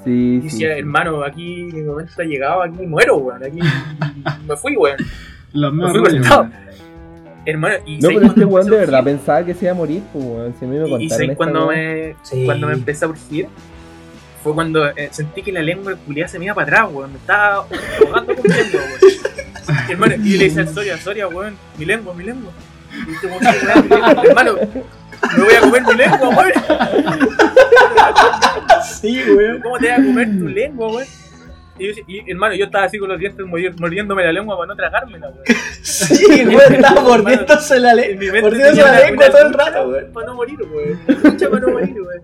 Sí, 0.08 0.36
Y 0.36 0.42
sí, 0.42 0.44
decía, 0.56 0.74
sí. 0.74 0.80
hermano, 0.80 1.24
aquí 1.24 1.64
mi 1.74 1.82
momento 1.82 2.14
ha 2.18 2.24
llegado, 2.24 2.62
aquí 2.64 2.86
muero, 2.86 3.18
weón, 3.18 3.44
aquí 3.44 3.60
me 4.48 4.56
fui, 4.58 4.76
weón. 4.78 4.98
Los 5.54 5.74
Me 5.74 5.90
fui 5.90 6.00
cortado. 6.00 6.50
Hermano, 7.46 7.76
y 7.86 7.96
No, 7.96 8.02
¿sabes 8.02 8.18
pero 8.18 8.28
este 8.28 8.46
weón 8.46 8.66
de 8.70 8.78
verdad 8.78 9.04
pensaba 9.04 9.46
que 9.46 9.54
se 9.54 9.66
iba 9.66 9.72
a 9.72 9.76
morir, 9.76 10.02
pues 10.12 10.26
weón. 10.26 10.54
Si 10.60 10.66
me 10.66 10.76
Y- 10.76 10.78
Y 10.78 10.82
contaron 10.82 11.10
¿sabes 11.10 11.22
esta 11.30 11.36
cuando 11.36 11.68
me, 11.68 12.16
Sí. 12.24 12.46
cuando 12.46 12.68
me 12.68 12.74
empecé 12.74 13.06
a 13.06 13.08
urgir? 13.10 13.48
Fue 14.44 14.54
cuando 14.54 14.88
eh, 14.90 15.10
sentí 15.12 15.42
que 15.42 15.52
la 15.52 15.62
lengua 15.62 15.96
culiada 16.06 16.28
se 16.30 16.40
me 16.40 16.46
iba 16.46 16.54
para 16.56 16.68
atrás, 16.68 16.90
weón. 16.94 17.12
Me 17.12 17.18
estaba 17.20 17.66
ahogando 18.06 18.36
con 18.36 18.44
mi 18.44 18.50
lengua, 18.58 18.82
weón. 18.82 19.88
Hermano, 19.90 20.16
y 20.24 20.32
yo 20.34 20.38
le 20.38 20.44
decía 20.46 20.62
a 20.64 20.68
Soria, 20.68 20.98
Soria, 20.98 21.28
weón, 21.28 21.56
mi 21.78 21.86
lengua, 21.86 22.14
mi 22.14 22.24
lengua. 22.24 22.52
Y 23.08 23.12
este 23.14 23.28
weón, 23.28 23.40
"Sí, 23.42 23.66
weón, 23.66 23.84
mi 23.84 23.90
lengua". 23.96 24.24
hermano, 24.24 24.52
me 25.38 25.44
voy 25.44 25.53
a 25.56 25.61
comer 25.61 25.84
mi 25.84 25.94
lengua, 25.95 26.30
weón. 26.30 26.52
Sí, 29.02 29.22
weón. 29.35 29.61
¿Cómo 29.61 29.77
te 29.77 29.89
vas 29.89 29.99
a 29.99 30.03
comer 30.03 30.27
tu 30.39 30.48
lengua, 30.48 30.88
weón? 30.88 31.07
Y, 31.80 31.88
yo- 31.94 32.03
y, 32.07 32.31
hermano, 32.31 32.56
yo 32.56 32.65
estaba 32.65 32.85
así 32.85 32.98
con 32.98 33.07
los 33.10 33.19
dientes 33.19 33.45
mordiéndome 33.45 34.23
la 34.23 34.31
lengua 34.31 34.57
para 34.57 34.68
no 34.68 34.76
tragármela, 34.76 35.30
weón. 35.30 35.44
Sí, 35.84 36.45
weón, 36.45 36.73
estaba 36.73 37.02
mordiéndose 37.02 37.80
la 37.80 37.94
mente 37.95 38.41
Mordiéndose 38.41 38.81
la 38.81 38.99
lengua 38.99 39.30
todo 39.30 39.41
el 39.48 39.53
rato, 39.53 39.88
weón. 39.89 40.14
Para 40.14 40.27
no 40.27 40.35
morir, 40.35 40.57
weón. 40.73 40.99
Una 41.07 41.30
lucha 41.30 41.49
para 41.49 41.61
no 41.61 41.69
morir, 41.73 41.95
weón. 42.02 42.22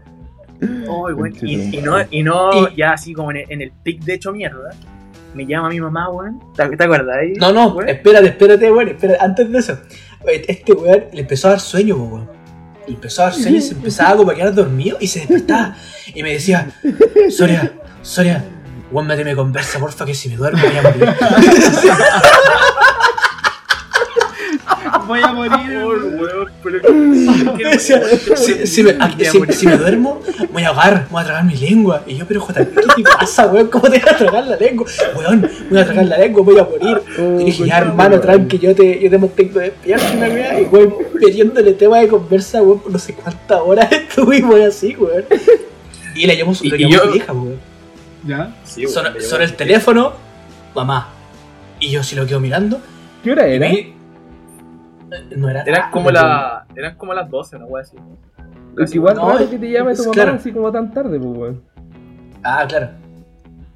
Ay, 0.61 1.13
weón. 1.13 1.33
Y, 1.41 1.77
y 1.77 1.81
no, 1.81 1.97
y 2.09 2.23
no 2.23 2.67
Y- 2.69 2.75
ya 2.77 2.93
así 2.93 3.13
como 3.13 3.31
en 3.31 3.37
el, 3.37 3.45
en 3.49 3.61
el 3.61 3.71
pic 3.83 4.01
de 4.03 4.13
hecho 4.15 4.31
mierda. 4.31 4.69
Me 5.35 5.45
llama 5.47 5.69
mi 5.69 5.79
mamá, 5.81 6.09
weón. 6.09 6.39
¿Te, 6.55 6.67
te 6.75 6.83
acuerdas 6.83 7.17
ahí? 7.17 7.33
No, 7.33 7.51
no, 7.51 7.67
weón? 7.69 7.89
espérate, 7.89 8.27
espérate, 8.27 8.71
weón. 8.71 8.87
Espérate. 8.89 9.19
Antes 9.23 9.51
de 9.51 9.59
eso, 9.59 9.77
este 10.27 10.73
weón 10.73 11.05
le 11.11 11.21
empezó 11.21 11.47
a 11.47 11.51
dar 11.51 11.59
sueño, 11.59 11.95
weón. 11.95 12.29
Le 12.87 12.93
empezó 12.95 13.21
a 13.21 13.25
dar 13.25 13.33
sueño 13.33 13.57
y 13.57 13.61
se 13.61 13.73
empezaba 13.73 14.17
como 14.17 14.31
a 14.31 14.35
quedar 14.35 14.53
dormido 14.53 14.97
y 14.99 15.07
se 15.07 15.19
despertaba. 15.19 15.75
Y 16.13 16.21
me 16.23 16.33
decía, 16.33 16.69
Soria, 17.29 17.73
Soria, 18.01 18.43
weón, 18.91 19.07
méteme 19.07 19.35
conversa, 19.35 19.79
porfa, 19.79 20.05
que 20.05 20.13
si 20.13 20.29
me 20.29 20.35
duermo 20.35 20.61
voy 20.61 20.77
a 20.77 20.81
morir. 20.81 21.09
Voy 25.07 25.19
a 25.21 25.33
morir. 25.33 25.83
Me 26.63 27.79
si, 28.65 28.83
me, 28.83 28.93
me 28.93 29.77
duermo, 29.77 30.21
voy 30.51 30.63
a 30.63 30.69
ahogar, 30.69 31.07
voy 31.09 31.21
a 31.21 31.25
tragar 31.25 31.43
mi 31.45 31.55
lengua. 31.55 32.03
Y 32.07 32.15
yo, 32.15 32.25
pero 32.25 32.41
JP, 32.41 32.55
¿qué 32.55 33.03
te 33.03 33.03
pasa, 33.03 33.47
weón? 33.47 33.67
¿Cómo 33.67 33.89
te 33.89 33.99
vas 33.99 34.13
a 34.13 34.17
tragar 34.17 34.47
la 34.47 34.55
lengua? 34.55 34.85
Weón, 35.17 35.49
voy 35.69 35.79
a 35.79 35.85
tragar 35.85 36.05
la 36.05 36.17
lengua, 36.17 36.43
voy 36.43 36.57
a 36.59 36.63
morir. 36.63 37.01
Oh, 37.19 37.39
Y 37.39 37.45
dije, 37.45 37.65
ya 37.67 37.79
hermano, 37.79 38.19
tranqui, 38.19 38.59
yo 38.59 38.73
te, 38.75 38.99
yo 39.01 39.09
te 39.09 39.17
mantengo 39.17 39.59
despierto 39.59 40.05
y. 40.05 40.61
Y 40.61 40.65
weón, 40.65 40.95
metiéndole 41.21 41.73
tema 41.73 41.99
de 41.99 42.07
conversa, 42.07 42.61
weón, 42.61 42.79
por 42.79 42.91
no 42.91 42.99
sé 42.99 43.13
cuántas 43.13 43.59
horas 43.59 43.91
estuvimos 43.91 44.59
así, 44.61 44.95
weón. 44.95 45.25
Y 46.15 46.25
le 46.25 46.37
llamó 46.37 46.55
su, 46.55 46.63
vieja, 46.63 47.33
weón. 47.33 47.59
¿Ya? 48.25 48.55
Sí, 48.63 48.85
me 48.85 49.19
llegó. 49.19 49.37
el 49.37 49.53
teléfono, 49.55 50.13
mamá. 50.73 51.09
Y 51.79 51.89
yo 51.89 52.03
si 52.03 52.15
lo 52.15 52.25
quedo 52.25 52.39
mirando, 52.39 52.79
¿Qué 53.23 53.31
hora 53.31 53.47
y 53.49 53.55
era? 53.55 53.67
vi- 53.69 53.93
no 55.37 55.49
era 55.49 55.61
Eran 55.63 55.75
tarde, 55.81 55.91
como, 55.91 56.05
weón. 56.05 56.13
la, 56.15 56.65
eran 56.75 56.95
como 56.97 57.13
las 57.13 57.29
12, 57.29 57.55
una 57.57 57.65
wea 57.65 57.81
así. 57.83 57.97
Es 58.79 58.91
que 58.91 58.97
igual 58.97 59.15
No, 59.15 59.29
raro 59.29 59.49
que 59.49 59.57
te 59.57 59.69
llame 59.71 59.93
tu 59.95 60.01
es 60.01 60.07
mamá 60.07 60.13
claro. 60.13 60.33
así 60.33 60.51
como 60.51 60.71
tan 60.71 60.93
tarde, 60.93 61.19
pues 61.19 61.37
weón. 61.37 61.63
Ah, 62.43 62.65
claro. 62.67 62.89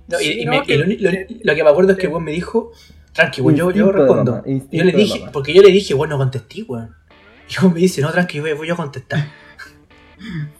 No, 0.10 0.20
y, 0.20 0.24
Sí, 0.24 0.40
y 0.42 0.46
no, 0.46 0.52
me- 0.52 0.64
que- 0.64 0.74
y 0.74 0.78
lo, 0.78 0.86
uni- 0.86 0.98
lo- 0.98 1.12
lo 1.44 1.56
que 1.56 1.64
me 1.64 1.70
acuerdo 1.70 1.92
es 1.92 1.98
que 1.98 2.08
weón 2.08 2.24
me 2.24 2.32
dijo, 2.32 2.72
tranqui, 3.14 3.42
weón, 3.42 3.56
yo, 3.58 3.72
yo 3.72 3.92
respondo. 3.92 4.32
mamá, 4.32 4.44
Yo 4.72 4.84
le 4.84 4.92
dije, 4.92 5.26
porque 5.32 5.54
yo 5.54 5.62
le 5.62 5.70
dije, 5.72 5.94
bueno, 5.94 6.18
contesté, 6.18 6.64
weón. 6.64 6.96
Y 7.50 7.60
weón 7.62 7.74
me 7.74 7.80
dice, 7.82 8.02
no, 8.02 8.12
tranqui, 8.12 8.40
voy, 8.40 8.54
voy 8.54 8.70
a 8.70 8.76
contestar. 8.76 9.20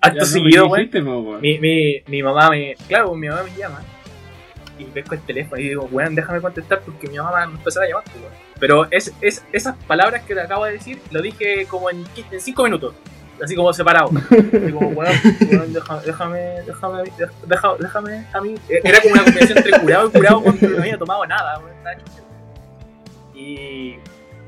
Acto 0.00 0.20
no, 0.20 0.26
seguido, 0.26 0.64
¿qué 0.90 1.00
weón. 1.00 1.26
weón? 1.26 1.40
Mi, 1.40 2.02
mi 2.06 2.22
mamá 2.22 2.50
me. 2.50 2.74
Claro, 2.88 3.14
mi 3.14 3.28
mamá 3.28 3.42
me 3.42 3.56
llama. 3.56 3.80
Y 4.78 4.84
pesco 4.84 5.14
el 5.14 5.20
teléfono 5.20 5.60
y 5.60 5.68
digo, 5.68 5.88
weón, 5.90 6.14
déjame 6.14 6.40
contestar 6.40 6.80
porque 6.80 7.06
mi 7.08 7.16
mamá 7.16 7.46
me 7.46 7.54
empezó 7.54 7.80
a 7.80 7.86
llamar, 7.86 8.04
pues. 8.04 8.24
Pero 8.58 8.86
es, 8.90 9.12
es, 9.20 9.44
esas 9.52 9.76
palabras 9.86 10.22
que 10.22 10.34
te 10.34 10.40
acabo 10.40 10.64
de 10.64 10.72
decir, 10.72 11.00
lo 11.10 11.22
dije 11.22 11.66
como 11.66 11.90
en 11.90 12.04
5 12.38 12.64
minutos. 12.64 12.94
Así 13.42 13.56
como 13.56 13.72
separado. 13.72 14.10
Como, 14.10 14.88
weón, 14.88 15.12
weón, 15.50 15.72
déjame, 15.72 16.02
déjame, 16.66 17.02
déjame, 17.78 18.26
a 18.32 18.40
mí. 18.40 18.54
Era 18.68 19.00
como 19.00 19.14
una 19.14 19.24
combinación 19.24 19.58
entre 19.58 19.80
curado 19.80 20.08
y 20.08 20.12
curado 20.12 20.42
cuando 20.42 20.68
no 20.68 20.78
había 20.78 20.98
tomado 20.98 21.26
nada. 21.26 21.60
Y, 23.34 23.96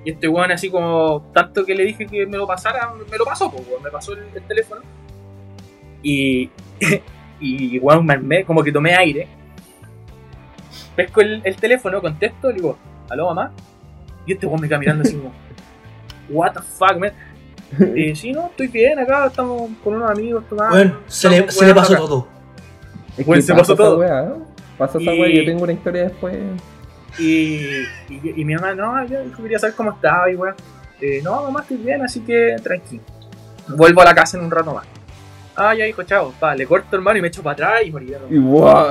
y 0.05 0.11
este 0.11 0.28
weón 0.28 0.53
así 0.53 0.70
como, 0.70 1.31
tanto 1.35 1.65
que 1.65 1.74
le 1.74 1.85
dije 1.85 2.07
que 2.07 2.27
me 2.27 2.36
lo 2.36 2.47
pasara, 2.47 2.93
me 3.11 3.19
lo 3.19 3.24
pasó, 3.24 3.51
pues. 3.51 3.65
Me 3.82 3.90
pasó 3.90 4.12
el, 4.12 4.24
el 4.35 4.43
teléfono. 4.43 4.81
Y, 6.03 6.51
y 7.40 7.78
weón, 7.81 8.07
me 8.07 8.15
armé, 8.15 8.44
como 8.44 8.62
que 8.62 8.70
tomé 8.73 8.94
aire. 8.94 9.28
Pesco 10.97 11.20
el, 11.20 11.43
el 11.44 11.56
teléfono, 11.56 12.01
contesto, 12.01 12.48
le 12.48 12.55
digo, 12.55 12.78
¿aló 13.10 13.27
mamá? 13.27 13.52
Y 14.27 14.32
este 14.32 14.47
weón 14.47 14.60
me 14.60 14.68
queda 14.68 14.78
mirando 14.78 15.02
así 15.02 15.14
como, 15.16 15.32
¿What 16.31 16.52
the 16.55 16.60
fuck, 16.60 16.97
man? 16.98 17.12
Y 17.94 18.14
sí, 18.16 18.32
no, 18.32 18.47
estoy 18.47 18.68
bien 18.68 18.98
acá, 18.98 19.27
estamos 19.27 19.70
con 19.85 19.94
unos 19.94 20.10
amigos 20.10 20.44
tomando. 20.48 20.74
Weón, 20.74 20.98
se 21.06 21.28
le, 21.28 21.51
se 21.51 21.74
pasó 21.74 21.93
acá". 21.94 22.02
todo. 22.02 22.28
Es 23.16 23.27
Weón, 23.27 23.39
que 23.40 23.43
se 23.43 23.55
pasó 23.55 23.74
esa 23.74 23.82
todo. 23.82 23.98
weá, 23.98 24.24
¿eh? 24.24 24.32
Pasa 24.78 24.98
esa 24.98 25.12
Y- 25.12 25.20
weá, 25.20 25.35
yo 25.35 25.44
tengo 25.44 25.62
una 25.64 25.73
historia 25.73 26.02
después. 26.05 26.36
Y, 27.18 27.60
y, 28.10 28.32
y 28.36 28.44
mi 28.44 28.55
mamá, 28.55 28.74
no, 28.74 29.06
yo 29.06 29.18
quería 29.43 29.59
saber 29.59 29.74
cómo 29.74 29.93
estaba 29.93 30.31
y 30.31 30.35
weón. 30.35 30.55
Eh, 31.01 31.20
no, 31.23 31.43
mamá, 31.43 31.60
estoy 31.60 31.77
bien, 31.78 32.02
así 32.02 32.20
que 32.20 32.56
tranquilo. 32.62 33.02
Vuelvo 33.68 34.01
a 34.01 34.05
la 34.05 34.14
casa 34.14 34.39
en 34.39 34.44
un 34.44 34.51
rato 34.51 34.73
más. 34.74 34.86
Ah, 35.56 35.74
ya 35.74 35.86
hijo, 35.86 36.02
chao. 36.02 36.34
Pa, 36.38 36.54
le 36.54 36.66
corto 36.66 36.96
hermano 36.96 37.18
y 37.18 37.22
me 37.22 37.28
echo 37.28 37.42
para 37.42 37.52
atrás 37.54 37.82
y 37.86 37.90
morí. 37.90 38.12
Y 38.30 38.38
wow. 38.38 38.88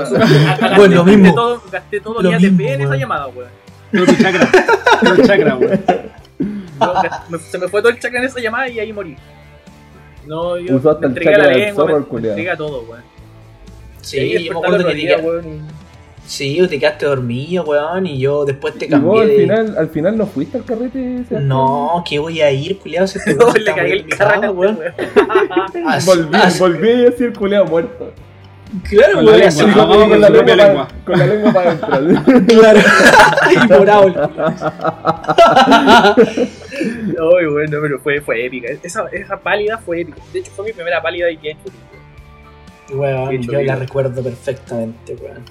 Bueno, 0.75 0.95
lo 0.95 1.03
gasté 1.03 1.17
mismo. 1.17 1.35
Todo, 1.35 1.63
gasté 1.71 1.99
todo 1.99 2.21
Lo 2.21 2.31
mi 2.31 2.37
mismo, 2.37 2.57
ATP 2.57 2.73
en 2.73 2.81
esa 2.81 2.95
llamada, 2.95 3.27
weón. 3.27 3.49
Todo 3.91 4.05
tu 4.05 4.15
chakra. 4.15 4.49
Todo 5.01 5.15
tu 5.15 5.21
chakra, 5.27 5.55
weón. 5.55 5.81
Se 7.39 7.57
me 7.59 7.67
fue 7.67 7.81
todo 7.81 7.91
el 7.91 7.99
chakra 7.99 8.19
en 8.19 8.25
esa 8.25 8.39
llamada 8.39 8.67
y 8.67 8.79
ahí 8.79 8.91
morí. 8.91 9.15
No, 10.25 10.57
yo 10.57 10.75
Usó 10.75 10.89
hasta 10.89 11.01
me 11.01 11.05
el 11.07 11.11
entregué 11.11 11.35
a 11.35 11.37
la 11.37 11.43
chakra 11.43 11.55
del 11.57 11.65
lengua, 11.67 11.83
zorro, 11.83 11.99
me, 11.99 12.17
el 12.17 12.21
me 12.21 12.27
entregué 12.29 12.49
a 12.49 12.57
todo, 12.57 12.81
weón. 12.81 13.03
Sí, 14.01 14.17
Y 14.17 14.19
ahí 14.19 14.43
yo 14.45 14.53
me 14.53 14.59
acuerdo 14.59 14.77
el 14.77 14.85
que 14.87 14.93
día, 14.95 15.17
weón, 15.19 15.67
Sí, 16.27 16.59
te 16.67 16.79
quedaste 16.79 17.05
dormido, 17.05 17.63
weón, 17.65 18.07
y 18.07 18.17
yo 18.19 18.45
después 18.45 18.73
te 18.75 18.85
Y 18.85 18.89
vos 18.89 18.99
cambié 18.99 19.21
al 19.21 19.27
de... 19.27 19.35
final, 19.37 19.77
al 19.77 19.89
final 19.89 20.17
no 20.17 20.25
fuiste 20.25 20.57
al 20.57 20.65
carrete, 20.65 20.99
Sebastián? 21.13 21.47
No, 21.47 22.03
que 22.07 22.17
voy 22.17 22.41
a 22.41 22.51
ir, 22.51 22.79
culiado, 22.79 23.05
si 23.07 23.19
este 23.25 23.35
No, 23.35 23.53
le 23.53 23.63
cagué 23.73 23.93
el 23.93 24.07
carrete, 24.07 24.49
weón. 24.49 24.77
weón. 24.79 24.93
Así- 25.87 26.07
Volví, 26.07 26.35
así- 26.35 26.59
volví 26.59 26.89
y 26.89 27.05
así 27.05 27.23
el 27.25 27.33
culeado 27.33 27.65
muerto. 27.65 28.11
Claro, 28.89 29.13
Con 29.15 29.25
la 29.25 29.31
weón, 29.31 29.39
lengua, 29.39 29.51
Sí, 29.51 29.59
Ah, 29.61 29.73
con, 29.73 29.77
vamos, 29.89 30.07
con 30.09 30.21
la 30.21 30.29
lengua 30.29 30.55
lengua. 30.55 30.87
con 31.05 31.19
la 31.19 31.25
lengua 31.27 31.53
para 31.53 31.71
adentro. 31.71 32.45
Claro. 32.59 32.79
y 33.53 33.67
morado. 33.67 34.31
Ay, 37.37 37.45
bueno, 37.51 37.77
pero 37.81 37.99
fue, 37.99 38.21
fue 38.21 38.45
épica. 38.45 38.67
Esa, 38.83 39.05
esa 39.11 39.37
pálida 39.37 39.77
fue 39.77 40.01
épica. 40.01 40.17
De 40.33 40.39
hecho, 40.39 40.51
fue 40.55 40.65
mi 40.65 40.73
primera 40.73 41.01
pálida 41.01 41.29
y 41.29 41.37
que 41.37 41.55
Weón, 42.93 43.41
yo 43.41 43.61
la 43.61 43.75
recuerdo 43.75 44.21
perfectamente, 44.23 45.15
weón. 45.21 45.43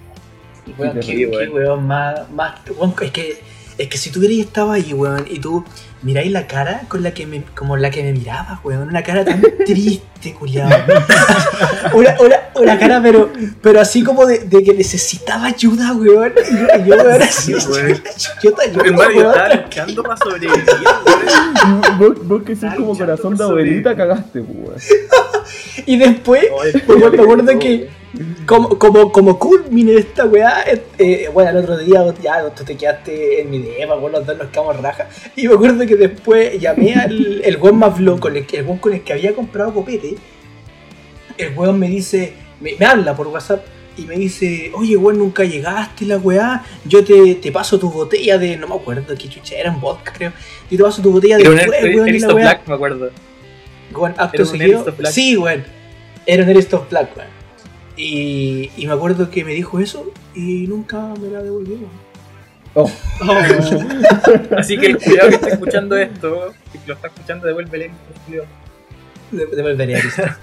Weón, 0.78 1.02
Sí, 1.02 1.16
qué, 1.16 1.26
weón. 1.26 1.44
qué 1.44 1.50
weón 1.50 1.86
más, 1.86 2.30
más 2.30 2.54
weón, 2.76 2.94
es 3.02 3.10
que 3.10 3.42
es 3.76 3.88
que 3.88 3.98
si 3.98 4.10
tú 4.10 4.20
hubieras 4.20 4.38
estado 4.38 4.70
ahí, 4.70 4.92
weón, 4.94 5.26
y 5.28 5.40
tú 5.40 5.64
miráis 6.02 6.30
la 6.30 6.46
cara 6.46 6.82
con 6.86 7.02
la 7.02 7.12
que 7.12 7.26
me, 7.26 7.42
como 7.56 7.76
la 7.76 7.90
que 7.90 8.04
me 8.04 8.12
mirabas, 8.12 8.60
weón, 8.64 8.86
una 8.88 9.02
cara 9.02 9.24
tan 9.24 9.42
triste, 9.66 10.32
culiado. 10.32 10.70
Una, 11.92 12.16
una, 12.20 12.36
una 12.54 12.78
cara, 12.78 13.00
pero, 13.02 13.30
pero 13.60 13.80
así 13.80 14.02
como 14.04 14.26
de, 14.26 14.38
de 14.40 14.62
que 14.62 14.74
necesitaba 14.74 15.46
ayuda, 15.46 15.92
weón. 15.92 16.32
Y 16.50 16.88
yo, 16.88 16.96
yo 16.96 17.02
weón, 17.04 17.22
así, 17.22 17.60
Sí, 17.60 17.68
weón. 17.68 18.02
yo 18.42 18.52
te 18.54 18.62
ayudo, 18.70 18.84
Hermano, 18.84 19.10
yo 19.10 19.16
weón. 19.18 19.30
estaba 19.32 19.54
luchando 19.54 20.02
para 20.04 20.16
sobrevivir, 20.18 20.64
weón. 21.66 21.98
vos, 21.98 22.28
vos 22.28 22.42
que 22.44 22.54
sos 22.54 22.64
Estaba 22.64 22.76
como 22.76 22.96
corazón 22.96 23.36
de 23.36 23.42
abuelita, 23.44 23.96
cagaste, 23.96 24.40
weón. 24.40 24.76
Y 25.86 25.96
después, 25.96 26.46
Pues, 26.86 26.98
me 26.98 27.06
acuerdo 27.22 27.58
que 27.58 27.88
como, 28.46 28.78
como, 28.78 29.10
como 29.10 29.38
culmine 29.38 29.94
esta 29.96 30.26
weá, 30.26 30.62
eh, 30.70 30.82
eh, 30.98 31.30
bueno, 31.32 31.50
el 31.50 31.56
otro 31.56 31.78
día 31.78 32.14
ya 32.22 32.48
tú 32.54 32.64
te 32.64 32.76
quedaste 32.76 33.40
en 33.40 33.50
mi 33.50 33.58
depa, 33.58 33.96
weón, 33.96 34.12
los 34.12 34.26
dos 34.26 34.36
nos 34.38 34.48
quedamos 34.48 34.80
raja. 34.80 35.08
Y 35.34 35.48
me 35.48 35.54
acuerdo 35.54 35.86
que 35.86 35.96
después 35.96 36.60
llamé 36.60 36.94
al 36.94 37.42
el 37.42 37.56
weón 37.56 37.78
más 37.78 37.96
flow, 37.96 38.20
con 38.20 38.36
el, 38.36 38.46
el 38.50 38.64
weón 38.64 38.78
con 38.78 38.92
el 38.92 39.02
que 39.02 39.12
había 39.12 39.34
comprado 39.34 39.74
copete. 39.74 40.14
El 41.36 41.56
weón 41.56 41.78
me 41.78 41.88
dice, 41.88 42.34
me, 42.60 42.74
me 42.78 42.86
habla 42.86 43.16
por 43.16 43.26
WhatsApp 43.28 43.64
y 43.96 44.02
me 44.02 44.16
dice, 44.16 44.70
oye 44.74 44.96
weón, 44.96 45.18
nunca 45.18 45.44
llegaste 45.44 46.04
la 46.04 46.18
weá, 46.18 46.64
yo 46.84 47.04
te, 47.04 47.36
te 47.36 47.50
paso 47.50 47.78
tu 47.78 47.90
botella 47.90 48.38
de, 48.38 48.56
no 48.56 48.68
me 48.68 48.74
acuerdo 48.76 49.14
qué 49.16 49.28
chucha, 49.28 49.56
era 49.56 49.72
en 49.72 49.80
vodka 49.80 50.12
creo. 50.12 50.32
Y 50.70 50.76
te 50.76 50.82
paso 50.82 51.02
tu 51.02 51.10
botella 51.10 51.36
de 51.36 51.42
Era 51.42 51.50
un 51.50 51.58
weón, 51.58 51.74
y 51.92 51.96
la 51.96 52.06
Eristo 52.06 52.34
weá. 52.34 52.44
Black, 52.44 52.68
me 52.68 52.74
acuerdo. 52.74 53.10
Weón, 53.92 54.14
acto 54.16 54.44
seguido. 54.44 54.84
Sí, 55.10 55.36
weón. 55.36 55.64
Era 56.26 56.42
un 56.44 56.48
Erist 56.50 56.72
of 56.74 56.88
Black, 56.90 57.16
weón. 57.16 57.28
Y, 57.96 58.70
y 58.76 58.86
me 58.86 58.92
acuerdo 58.92 59.30
que 59.30 59.44
me 59.44 59.52
dijo 59.52 59.78
eso 59.78 60.10
y 60.34 60.66
nunca 60.66 61.12
me 61.20 61.28
la 61.30 61.42
devolvió. 61.42 61.76
weón. 61.76 62.04
Oh, 62.76 62.90
Así 64.56 64.76
que 64.78 64.86
el 64.86 64.98
cuidado 64.98 65.28
que 65.28 65.34
está 65.36 65.48
escuchando 65.50 65.96
esto, 65.96 66.52
que 66.72 66.78
lo 66.86 66.94
está 66.94 67.08
escuchando, 67.08 67.46
devuélvele. 67.46 67.90
culiao. 68.26 68.44
De- 69.30 69.46
Devolvería 69.46 69.98
a. 69.98 70.38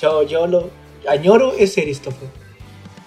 Yo, 0.00 0.22
yo 0.26 0.46
lo 0.46 0.70
añoro 1.08 1.52
ese 1.58 1.82
Black. 1.82 2.26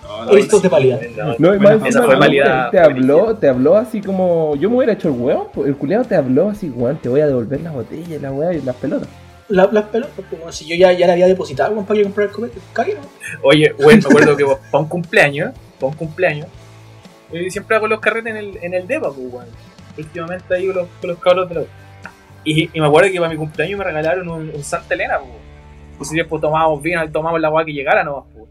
No, 0.04 0.36
de 0.62 0.70
pálida. 0.70 1.00
No, 1.18 1.36
Bueno, 1.40 1.62
más 1.80 1.88
esa 1.88 2.04
fue 2.04 2.14
te- 2.16 2.20
válida. 2.20 2.70
te, 2.72 2.80
habló, 2.80 3.36
te 3.38 3.48
habló 3.48 3.78
así 3.78 4.02
como. 4.02 4.56
Yo 4.58 4.70
me 4.70 4.78
hubiera 4.78 4.94
hecho 4.94 5.08
el 5.08 5.14
pues, 5.54 5.68
el 5.70 5.76
culeado 5.76 6.04
te 6.06 6.16
habló 6.16 6.50
así, 6.50 6.70
weón, 6.70 6.98
te 6.98 7.08
voy 7.10 7.22
a 7.22 7.28
devolver 7.28 7.62
las 7.62 7.74
botellas, 7.74 8.22
la 8.22 8.32
weá 8.32 8.54
y 8.54 8.62
las 8.62 8.76
pelotas. 8.76 9.08
La- 9.52 9.70
las 9.72 9.86
pelotas, 9.86 10.14
pues, 10.30 10.42
weón, 10.42 10.54
si 10.54 10.66
yo 10.68 10.76
ya, 10.76 10.92
ya 10.94 11.08
la 11.08 11.14
había 11.14 11.28
depositado 11.28 11.76
para 11.86 11.98
que 11.98 12.04
comprar 12.04 12.28
el 12.28 12.34
copete. 12.34 12.60
Cague, 12.74 12.96
¿no? 12.96 13.02
Oye, 13.44 13.72
güey, 13.78 13.98
me 13.98 14.04
acuerdo 14.04 14.36
que 14.38 14.46
para 14.72 14.84
un 14.84 14.90
cumpleaños, 14.90 15.54
para 15.80 15.92
un 15.92 15.98
cumpleaños, 15.98 16.48
yo 17.32 17.40
siempre 17.50 17.76
hago 17.76 17.88
los 17.88 18.00
carretes 18.00 18.32
en 18.32 18.38
el, 18.38 18.58
en 18.62 18.74
el 18.74 18.88
DEPA, 18.88 19.08
pues, 19.14 19.28
weón. 19.34 19.48
Últimamente 19.98 20.56
ahí 20.56 20.68
con 20.68 20.76
los, 20.78 20.88
con 21.02 21.10
los 21.10 21.20
cabros 21.20 21.50
de 21.50 21.56
la 21.56 21.62
y, 22.44 22.70
y 22.74 22.80
me 22.82 22.88
acuerdo 22.88 23.12
que 23.12 23.20
para 23.20 23.30
mi 23.30 23.36
cumpleaños 23.38 23.78
me 23.78 23.84
regalaron 23.86 24.28
un, 24.28 24.50
un 24.50 24.64
Santa 24.64 24.94
Elena, 24.96 25.20
pues. 25.20 25.32
Pues 25.98 26.10
si 26.10 26.16
después 26.18 26.42
tomábamos 26.42 26.82
vino, 26.82 27.12
tomamos 27.12 27.40
la 27.40 27.50
agua 27.50 27.64
que 27.64 27.74
llegara 27.74 28.04
nomás, 28.04 28.24
pues. 28.34 28.46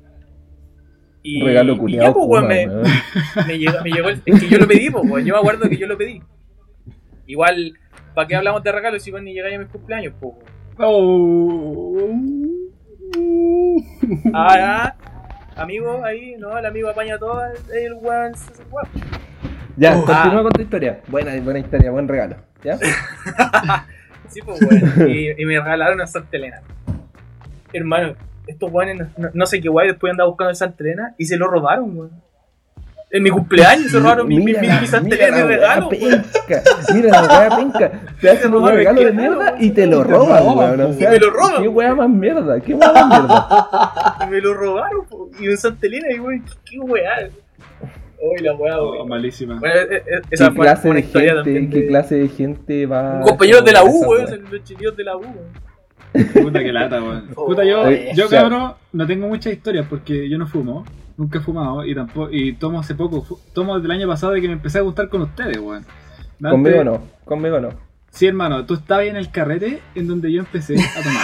Y, 1.22 1.42
Regalo 1.44 1.72
y 1.74 1.78
culiado. 1.78 2.06
ya, 2.08 2.14
pues, 2.14 2.42
me, 2.44 2.66
me 3.46 3.58
llegó, 3.58 3.82
me 3.82 3.90
llegó 3.90 4.08
el, 4.08 4.22
es 4.24 4.40
que 4.40 4.48
yo 4.48 4.58
lo 4.58 4.68
pedí, 4.68 4.90
pues. 4.90 5.24
Yo 5.24 5.34
me 5.34 5.38
acuerdo 5.40 5.68
que 5.68 5.76
yo 5.76 5.86
lo 5.86 5.98
pedí. 5.98 6.22
Igual, 7.26 7.74
¿para 8.14 8.28
qué 8.28 8.36
hablamos 8.36 8.62
de 8.62 8.72
regalos 8.72 9.02
si 9.02 9.10
van 9.10 9.24
ni 9.24 9.32
llegáis 9.34 9.56
a 9.56 9.58
mis 9.58 9.68
cumpleaños, 9.68 10.14
pues? 10.20 10.34
Oh. 10.82 12.08
Ah, 14.32 14.56
ya. 14.56 14.96
Amigo, 15.62 16.02
ahí, 16.04 16.36
no, 16.38 16.56
el 16.56 16.64
amigo 16.64 16.88
apaña 16.88 17.18
todo, 17.18 17.42
el, 17.72 17.94
weón. 18.00 18.32
Ya, 19.76 19.96
Uh, 19.96 20.04
continúa 20.04 20.40
ah. 20.40 20.42
con 20.42 20.52
tu 20.52 20.62
historia. 20.62 21.00
Buena, 21.08 21.38
buena 21.42 21.58
historia, 21.58 21.90
buen 21.90 22.08
regalo. 22.08 22.36
¿Ya? 22.64 22.78
Sí, 24.28 24.40
pues, 24.44 24.60
weón. 24.62 25.10
Y, 25.10 25.42
y 25.42 25.44
me 25.44 25.58
regalaron 25.60 25.94
una 25.96 26.06
Santa 26.06 26.36
Elena. 26.36 26.60
Hermano, 27.72 28.14
estos 28.46 28.70
weones 28.72 28.96
no, 28.98 29.06
no- 29.18 29.30
no 29.34 29.46
sé 29.46 29.60
qué 29.60 29.68
guay, 29.68 29.88
después 29.88 30.12
andaba 30.12 30.28
buscando 30.28 30.50
el 30.50 30.56
Santa 30.56 30.84
Elena 30.84 31.14
y 31.18 31.26
se 31.26 31.36
lo 31.36 31.48
robaron, 31.48 31.96
weón. 31.98 32.10
En 33.12 33.24
mi 33.24 33.30
cumpleaños 33.30 33.90
se 33.90 33.98
robaron 33.98 34.28
mi, 34.28 34.36
mi, 34.36 34.44
mi, 34.52 34.52
mi 34.52 35.10
regalo, 35.10 35.88
penca. 35.88 36.62
Mira 36.94 37.10
la 37.22 37.22
weá 37.22 37.56
penca. 37.56 37.92
Te 38.20 38.30
hacen 38.30 38.54
un 38.54 38.68
regalo 38.70 39.02
de 39.04 39.12
mierda 39.12 39.56
y 39.58 39.70
te 39.70 39.86
lo 39.86 40.04
roban, 40.04 40.46
weón. 40.46 40.80
O 40.80 40.92
sea, 40.92 41.10
Me 41.10 41.18
lo 41.18 41.30
roban, 41.30 41.62
Qué 41.62 41.68
weá 41.68 41.94
más 41.96 42.08
mierda, 42.08 42.60
qué 42.60 42.74
weá 42.74 42.92
más 42.92 43.08
mierda. 43.08 44.16
Y 44.24 44.26
me 44.30 44.40
lo 44.40 44.54
robaron, 44.54 45.06
po. 45.06 45.28
y 45.40 45.48
un 45.48 45.56
Santa 45.56 45.86
Elena, 45.88 46.06
y 46.14 46.20
weón, 46.20 46.44
qué, 46.64 46.78
weá. 46.78 47.28
Uy, 48.22 48.42
la 48.44 48.54
weá, 48.54 48.80
Oh, 48.80 48.92
weón. 48.92 49.08
malísima. 49.08 49.58
Bueno, 49.58 49.74
eh, 49.74 50.04
eh, 50.06 50.20
esa 50.30 50.50
¿Qué 50.50 50.54
fue 50.54 50.64
clase 50.66 50.88
de 50.92 51.02
gente, 51.02 51.68
qué 51.70 51.86
clase 51.88 52.14
de 52.14 52.28
gente 52.28 52.86
va. 52.86 53.22
Compañeros 53.22 53.64
de 53.64 53.72
la 53.72 53.82
U, 53.82 54.04
weón, 54.06 54.44
los 54.52 54.62
chiquillos 54.62 54.96
de 54.96 55.02
la 55.02 55.16
U, 55.16 55.22
weón. 55.22 56.32
Puta 56.44 56.60
que 56.60 56.72
lata, 56.72 57.02
weón. 57.02 57.26
Puta, 57.34 57.64
yo, 57.64 57.80
Oye, 57.82 58.10
yo 58.14 58.28
cabrón, 58.28 58.74
no 58.92 59.06
tengo 59.06 59.26
muchas 59.26 59.52
historias 59.52 59.86
porque 59.90 60.28
yo 60.28 60.38
no 60.38 60.46
fumo. 60.46 60.84
Nunca 61.20 61.38
he 61.38 61.42
fumado 61.42 61.84
y 61.84 61.94
tampoco 61.94 62.30
y 62.32 62.54
tomo 62.54 62.80
hace 62.80 62.94
poco. 62.94 63.38
Tomo 63.52 63.74
desde 63.74 63.84
el 63.92 64.00
año 64.00 64.08
pasado 64.08 64.32
de 64.32 64.40
que 64.40 64.46
me 64.48 64.54
empecé 64.54 64.78
a 64.78 64.80
gustar 64.80 65.10
con 65.10 65.20
ustedes, 65.20 65.58
weón. 65.58 65.84
Antes- 66.42 66.50
Conmigo 66.50 66.82
no, 66.82 67.02
conmigo 67.26 67.60
no. 67.60 67.68
Sí, 68.10 68.26
hermano, 68.26 68.64
tú 68.64 68.72
estabas 68.72 69.02
ahí 69.02 69.10
en 69.10 69.16
el 69.16 69.30
carrete 69.30 69.82
en 69.94 70.08
donde 70.08 70.32
yo 70.32 70.40
empecé 70.40 70.76
a 70.76 71.02
tomar, 71.02 71.22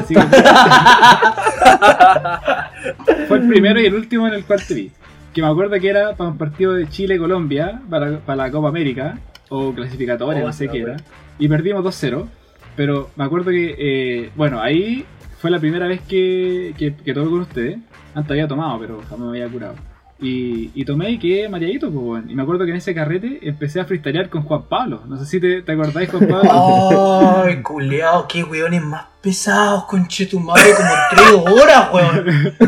Así 0.02 0.14
que- 0.14 0.20
Fue 3.28 3.38
el 3.38 3.48
primero 3.48 3.80
y 3.80 3.86
el 3.86 3.94
último 3.94 4.26
en 4.26 4.34
el 4.34 4.44
cual 4.44 4.60
te 4.66 4.74
vi. 4.74 4.90
Que 5.32 5.42
me 5.42 5.48
acuerdo 5.48 5.78
que 5.78 5.88
era 5.88 6.16
para 6.16 6.30
un 6.30 6.38
partido 6.38 6.72
de 6.74 6.88
Chile-Colombia, 6.88 7.80
para, 7.88 8.18
para 8.18 8.46
la 8.46 8.50
Copa 8.50 8.66
América, 8.68 9.16
o 9.48 9.72
clasificatoria, 9.72 10.42
Oh, 10.42 10.46
no 10.46 10.52
sé 10.52 10.66
no, 10.66 10.72
qué 10.72 10.80
era. 10.80 10.96
Y 11.38 11.46
perdimos 11.48 11.84
2-0. 11.84 12.26
Pero 12.74 13.10
me 13.16 13.22
acuerdo 13.24 13.50
que, 13.52 13.76
eh, 13.78 14.30
bueno, 14.34 14.60
ahí 14.60 15.04
fue 15.38 15.50
la 15.52 15.60
primera 15.60 15.86
vez 15.86 16.00
que, 16.00 16.74
que, 16.76 16.96
que 16.96 17.14
tomé 17.14 17.30
con 17.30 17.40
ustedes. 17.42 17.78
Antes 18.14 18.30
había 18.32 18.48
tomado, 18.48 18.78
pero 18.80 19.00
jamás 19.08 19.28
me 19.30 19.38
había 19.42 19.48
curado. 19.52 19.74
Y, 20.20 20.72
y 20.74 20.84
tomé 20.84 21.10
y 21.10 21.18
quedé 21.18 21.48
mareadito, 21.48 21.92
pues, 21.92 22.02
weón. 22.04 22.28
Y 22.30 22.34
me 22.34 22.42
acuerdo 22.42 22.64
que 22.64 22.72
en 22.72 22.78
ese 22.78 22.92
carrete 22.92 23.38
empecé 23.42 23.78
a 23.80 23.84
freestylear 23.84 24.28
con 24.28 24.42
Juan 24.42 24.62
Pablo. 24.68 25.02
No 25.06 25.16
sé 25.16 25.26
si 25.26 25.38
te, 25.40 25.62
te 25.62 25.72
acordáis, 25.72 26.10
Juan 26.10 26.26
Pablo. 26.26 27.42
Ay, 27.44 27.62
culeado, 27.62 28.26
qué 28.28 28.42
weones 28.42 28.82
más 28.82 29.06
pesados, 29.22 29.84
conchetumare, 29.84 30.70
como 30.74 30.90
tres 31.10 31.32
horas, 31.62 31.88
weón. 31.94 32.24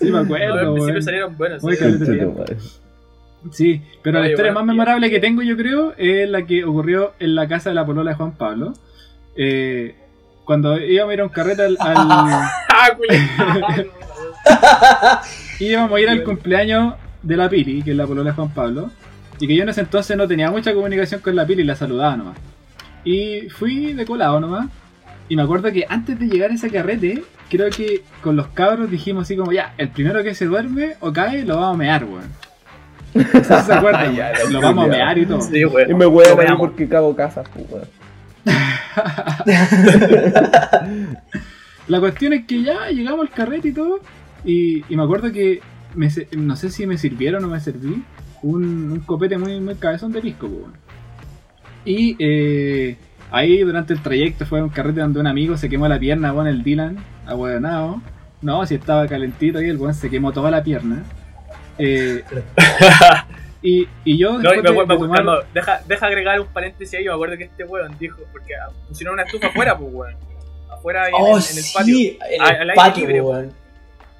sí, 0.00 0.04
me 0.06 0.10
No, 0.10 0.18
acuerdo, 0.18 0.54
al 0.54 0.72
principio 0.74 1.02
salieron 1.02 1.36
buenos. 1.36 1.62
Muy 1.62 1.76
sí. 1.76 1.78
tu 1.78 2.32
madre. 2.32 2.56
Pero 4.02 4.20
la 4.20 4.28
historia 4.28 4.52
bueno, 4.52 4.60
más 4.60 4.66
memorable 4.66 5.10
que 5.10 5.20
tengo, 5.20 5.42
yo 5.42 5.56
creo, 5.56 5.94
es 5.96 6.28
la 6.28 6.46
que 6.46 6.64
ocurrió 6.64 7.12
en 7.20 7.34
la 7.34 7.46
casa 7.46 7.68
de 7.68 7.74
la 7.74 7.84
polola 7.86 8.10
de 8.12 8.16
Juan 8.16 8.32
Pablo. 8.32 8.72
Eh, 9.36 9.94
cuando 10.44 10.78
íbamos 10.78 11.10
a 11.10 11.14
ir 11.14 11.20
a 11.20 11.24
un 11.24 11.30
carrete 11.30 11.62
al, 11.62 11.76
al- 11.78 12.48
Ah, 12.84 12.94
culiao. 12.96 13.86
íbamos 15.60 15.92
a 15.92 16.00
ir 16.00 16.08
al 16.08 16.24
cumpleaños 16.24 16.94
de 17.22 17.36
la 17.36 17.48
Pili, 17.48 17.82
que 17.82 17.92
es 17.92 17.96
la 17.96 18.06
polola 18.06 18.30
de 18.30 18.36
Juan 18.36 18.50
Pablo, 18.50 18.90
y 19.40 19.46
que 19.46 19.54
yo 19.56 19.62
en 19.62 19.68
ese 19.68 19.80
entonces 19.80 20.16
no 20.16 20.28
tenía 20.28 20.50
mucha 20.50 20.74
comunicación 20.74 21.20
con 21.20 21.36
la 21.36 21.46
Pili, 21.46 21.64
la 21.64 21.76
saludaba 21.76 22.16
nomás. 22.16 22.36
Y 23.04 23.48
fui 23.50 23.92
de 23.92 24.04
colado 24.04 24.40
nomás. 24.40 24.68
Y 25.28 25.36
me 25.36 25.42
acuerdo 25.42 25.72
que 25.72 25.86
antes 25.88 26.18
de 26.18 26.26
llegar 26.26 26.50
a 26.50 26.54
ese 26.54 26.70
carrete, 26.70 27.24
creo 27.48 27.70
que 27.70 28.02
con 28.22 28.36
los 28.36 28.48
cabros 28.48 28.90
dijimos 28.90 29.22
así 29.22 29.36
como, 29.36 29.52
ya, 29.52 29.72
el 29.78 29.88
primero 29.88 30.22
que 30.22 30.34
se 30.34 30.44
duerme 30.44 30.96
o 31.00 31.12
cae, 31.12 31.44
lo 31.44 31.56
vamos 31.56 31.74
a 31.74 31.78
mear, 31.78 32.04
weón. 32.04 32.28
Se 33.12 33.72
acuerdan, 33.72 34.14
Ya, 34.14 34.32
lo 34.50 34.60
vamos 34.60 34.84
a 34.84 34.88
mear 34.88 35.16
y 35.18 35.26
todo. 35.26 35.40
Sí, 35.40 35.64
weón. 35.64 35.90
Y 35.90 35.94
me 35.94 36.06
voy 36.06 36.26
a 36.26 36.56
porque 36.56 36.86
cago 36.88 37.16
casas, 37.16 37.46
pues, 37.54 37.66
weón. 37.70 37.88
La 41.88 42.00
cuestión 42.00 42.32
es 42.32 42.46
que 42.46 42.62
ya 42.62 42.88
llegamos 42.90 43.20
al 43.28 43.30
carrete 43.34 43.68
y 43.68 43.72
todo. 43.72 44.00
Y, 44.44 44.84
y 44.92 44.96
me 44.96 45.02
acuerdo 45.02 45.32
que 45.32 45.60
me 45.94 46.08
no 46.36 46.56
sé 46.56 46.70
si 46.70 46.86
me 46.86 46.98
sirvieron 46.98 47.44
o 47.44 47.48
me 47.48 47.60
serví 47.60 48.02
un, 48.42 48.90
un 48.92 49.00
copete 49.00 49.38
muy, 49.38 49.60
muy 49.60 49.74
cabezón 49.76 50.12
de 50.12 50.20
pisco. 50.20 50.48
po. 50.48 50.68
Y 51.84 52.16
eh, 52.18 52.96
ahí 53.30 53.58
durante 53.60 53.92
el 53.92 54.00
trayecto 54.02 54.46
fue 54.46 54.62
un 54.62 54.70
carrete 54.70 55.00
donde 55.00 55.20
un 55.20 55.26
amigo 55.26 55.56
se 55.56 55.68
quemó 55.68 55.86
la 55.88 55.98
pierna 55.98 56.32
con 56.32 56.46
el 56.46 56.62
Dylan, 56.62 56.96
ahueonado. 57.26 58.00
No, 58.42 58.64
si 58.66 58.74
estaba 58.74 59.06
calentito 59.06 59.60
y 59.62 59.68
el 59.68 59.76
weón 59.78 59.94
se 59.94 60.10
quemó 60.10 60.32
toda 60.32 60.50
la 60.50 60.62
pierna. 60.62 61.02
Eh, 61.78 62.22
y, 63.62 63.88
y 64.04 64.18
yo 64.18 64.38
No, 64.38 64.52
y 64.54 64.56
después 64.56 64.56
me 64.56 64.62
de- 64.62 64.68
acuerdo, 64.68 64.94
de 64.94 65.00
tomar- 65.08 65.24
no, 65.24 65.32
deja, 65.54 65.80
deja 65.88 66.06
agregar 66.06 66.40
un 66.40 66.46
paréntesis 66.48 66.98
ahí, 66.98 67.04
me 67.06 67.12
acuerdo 67.12 67.36
que 67.36 67.44
este 67.44 67.64
weón 67.64 67.96
dijo, 67.98 68.20
porque 68.32 68.54
ah, 68.54 68.70
pusieron 68.88 69.14
una 69.14 69.22
estufa 69.22 69.46
afuera, 69.48 69.76
pues 69.76 69.90
weón. 69.92 70.14
Afuera 70.84 71.02
ahí 71.04 71.12
en, 71.16 71.22
Oh, 71.22 71.26
el- 71.26 71.32
en 71.32 71.36
el 71.38 71.42
sí, 71.64 71.72
patio. 71.74 71.96
en 71.98 72.60
el 72.62 72.70
al 72.70 72.74
patio, 72.76 73.06
libre, 73.06 73.20
weón. 73.22 73.52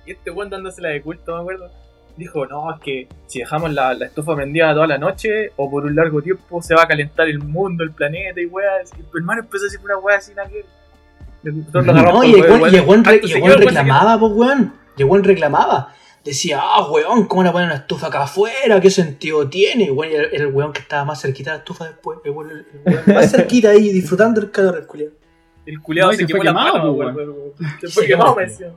Y 0.07 0.13
este 0.13 0.31
weón 0.31 0.51
dándosela 0.51 0.89
de 0.89 1.03
culto, 1.03 1.35
me 1.35 1.41
acuerdo. 1.41 1.71
Dijo, 2.17 2.47
no, 2.47 2.73
es 2.73 2.81
que 2.81 3.09
si 3.27 3.41
dejamos 3.41 3.73
la, 3.73 3.93
la 3.95 4.07
estufa 4.07 4.37
prendida 4.37 4.73
toda 4.73 4.87
la 4.87 4.99
noche 4.99 5.51
o 5.57 5.69
por 5.71 5.85
un 5.85 5.97
largo 5.97 6.23
tiempo 6.23 6.63
se 6.63 6.75
va 6.75 6.85
a 6.85 6.87
calentar 6.87 7.29
el 7.29 7.41
mundo, 7.41 7.83
el 7.85 7.91
planeta 7.91 8.41
y. 8.41 8.45
Y 8.45 9.03
tu 9.11 9.19
hermano 9.19 9.43
empezó 9.43 9.65
a 9.65 9.67
decir 9.67 9.81
una 9.85 9.99
wea 9.99 10.17
así, 10.19 10.33
nada 10.35 10.49
que... 10.49 10.65
No, 11.43 12.25
y 12.25 12.35
el 12.35 12.43
weón- 12.43 12.69
el 12.69 12.75
el 12.77 13.45
el 13.53 13.59
reclamaba, 13.59 14.19
pues 14.19 14.33
weón. 14.33 14.75
Y 14.97 15.03
el 15.03 15.09
weón 15.09 15.25
reclamaba. 15.25 15.93
Decía, 16.25 16.61
ah, 16.63 16.89
weón, 16.91 17.27
¿cómo 17.27 17.43
le 17.43 17.51
ponen 17.51 17.67
una 17.67 17.77
estufa 17.79 18.07
acá 18.07 18.23
afuera? 18.23 18.81
¿Qué 18.81 18.89
sentido 18.91 19.47
tiene? 19.51 19.85
Y 19.85 19.91
weón, 19.91 20.13
y 20.13 20.15
el, 20.15 20.29
el 20.33 20.47
weón 20.47 20.73
que 20.73 20.81
estaba 20.81 21.05
más 21.05 21.21
cerquita 21.21 21.51
de 21.51 21.57
la 21.57 21.59
estufa 21.59 21.85
después. 21.87 22.19
El 22.25 22.31
weón, 22.31 22.51
el 22.51 22.67
weón 22.87 23.03
más 23.09 23.31
cerquita 23.31 23.71
ahí, 23.71 23.91
disfrutando 23.93 24.41
el 24.41 24.51
calor 24.51 24.77
del 24.77 24.87
culiao. 24.87 25.11
El 25.67 25.81
culiado 25.81 26.11
No, 26.11 26.17
se 26.17 26.23
se 26.23 26.27
quemó 26.27 26.39
fue 26.39 26.45
la 26.45 26.51
quemado, 26.53 26.79
mano, 26.79 26.95
pues, 27.15 27.17
weón. 27.27 27.37
Se 27.81 27.89
fue 27.89 28.07
quemado, 28.07 28.37
me 28.37 28.43
decía. 28.43 28.73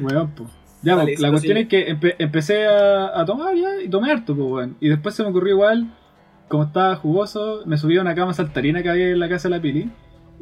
Weón, 0.00 0.30
po. 0.34 0.46
Ya, 0.82 1.04
sí, 1.04 1.16
la 1.18 1.30
cuestión 1.30 1.56
sí. 1.58 1.62
es 1.62 1.68
que 1.68 1.94
empe- 1.94 2.16
empecé 2.18 2.66
a, 2.66 3.20
a 3.20 3.24
tomar 3.26 3.54
ya 3.54 3.80
y 3.82 3.88
tomé 3.88 4.10
harto, 4.10 4.34
pues, 4.34 4.48
weón. 4.48 4.76
Y 4.80 4.88
después 4.88 5.14
se 5.14 5.22
me 5.22 5.28
ocurrió 5.28 5.54
igual, 5.54 5.86
como 6.48 6.64
estaba 6.64 6.96
jugoso, 6.96 7.62
me 7.66 7.76
subí 7.76 7.98
a 7.98 8.00
una 8.00 8.14
cama 8.14 8.32
saltarina 8.32 8.82
que 8.82 8.88
había 8.90 9.08
en 9.10 9.20
la 9.20 9.28
casa 9.28 9.48
de 9.48 9.56
la 9.56 9.62
Pili. 9.62 9.90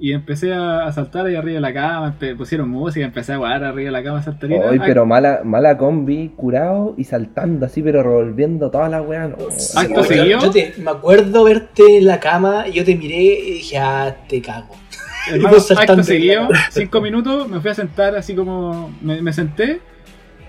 Y 0.00 0.12
empecé 0.12 0.52
a, 0.54 0.84
a 0.86 0.92
saltar 0.92 1.26
ahí 1.26 1.34
arriba 1.34 1.54
de 1.56 1.60
la 1.60 1.74
cama, 1.74 2.14
pusieron 2.36 2.68
música, 2.68 3.04
empecé 3.04 3.32
a 3.32 3.36
jugar 3.36 3.64
arriba 3.64 3.86
de 3.86 3.90
la 3.90 4.02
cama 4.04 4.22
saltarina. 4.22 4.60
Hoy, 4.66 4.78
Ah, 4.80 4.84
pero 4.86 5.04
mala, 5.06 5.40
mala 5.44 5.76
combi, 5.76 6.28
curado 6.36 6.94
y 6.96 7.02
saltando 7.04 7.66
así, 7.66 7.82
pero 7.82 8.02
revolviendo 8.04 8.70
toda 8.70 8.88
la 8.88 9.02
weá. 9.02 9.26
No, 9.26 9.36
Acto 9.76 9.94
yo- 9.96 10.04
seguido. 10.04 10.40
Yo 10.40 10.50
te, 10.50 10.72
me 10.78 10.90
acuerdo 10.92 11.42
verte 11.44 11.98
en 11.98 12.06
la 12.06 12.20
cama 12.20 12.68
y 12.68 12.72
yo 12.74 12.84
te 12.84 12.94
miré 12.94 13.16
y 13.40 13.50
dije, 13.54 13.76
ah, 13.78 14.16
te 14.28 14.40
cago. 14.40 14.68
Hermano, 15.32 15.56
acto 15.76 16.02
seguido, 16.04 16.48
cinco 16.70 17.00
minutos, 17.00 17.48
me 17.48 17.60
fui 17.60 17.70
a 17.70 17.74
sentar 17.74 18.14
así 18.14 18.34
como. 18.36 18.94
Me, 19.02 19.20
me 19.20 19.32
senté 19.32 19.80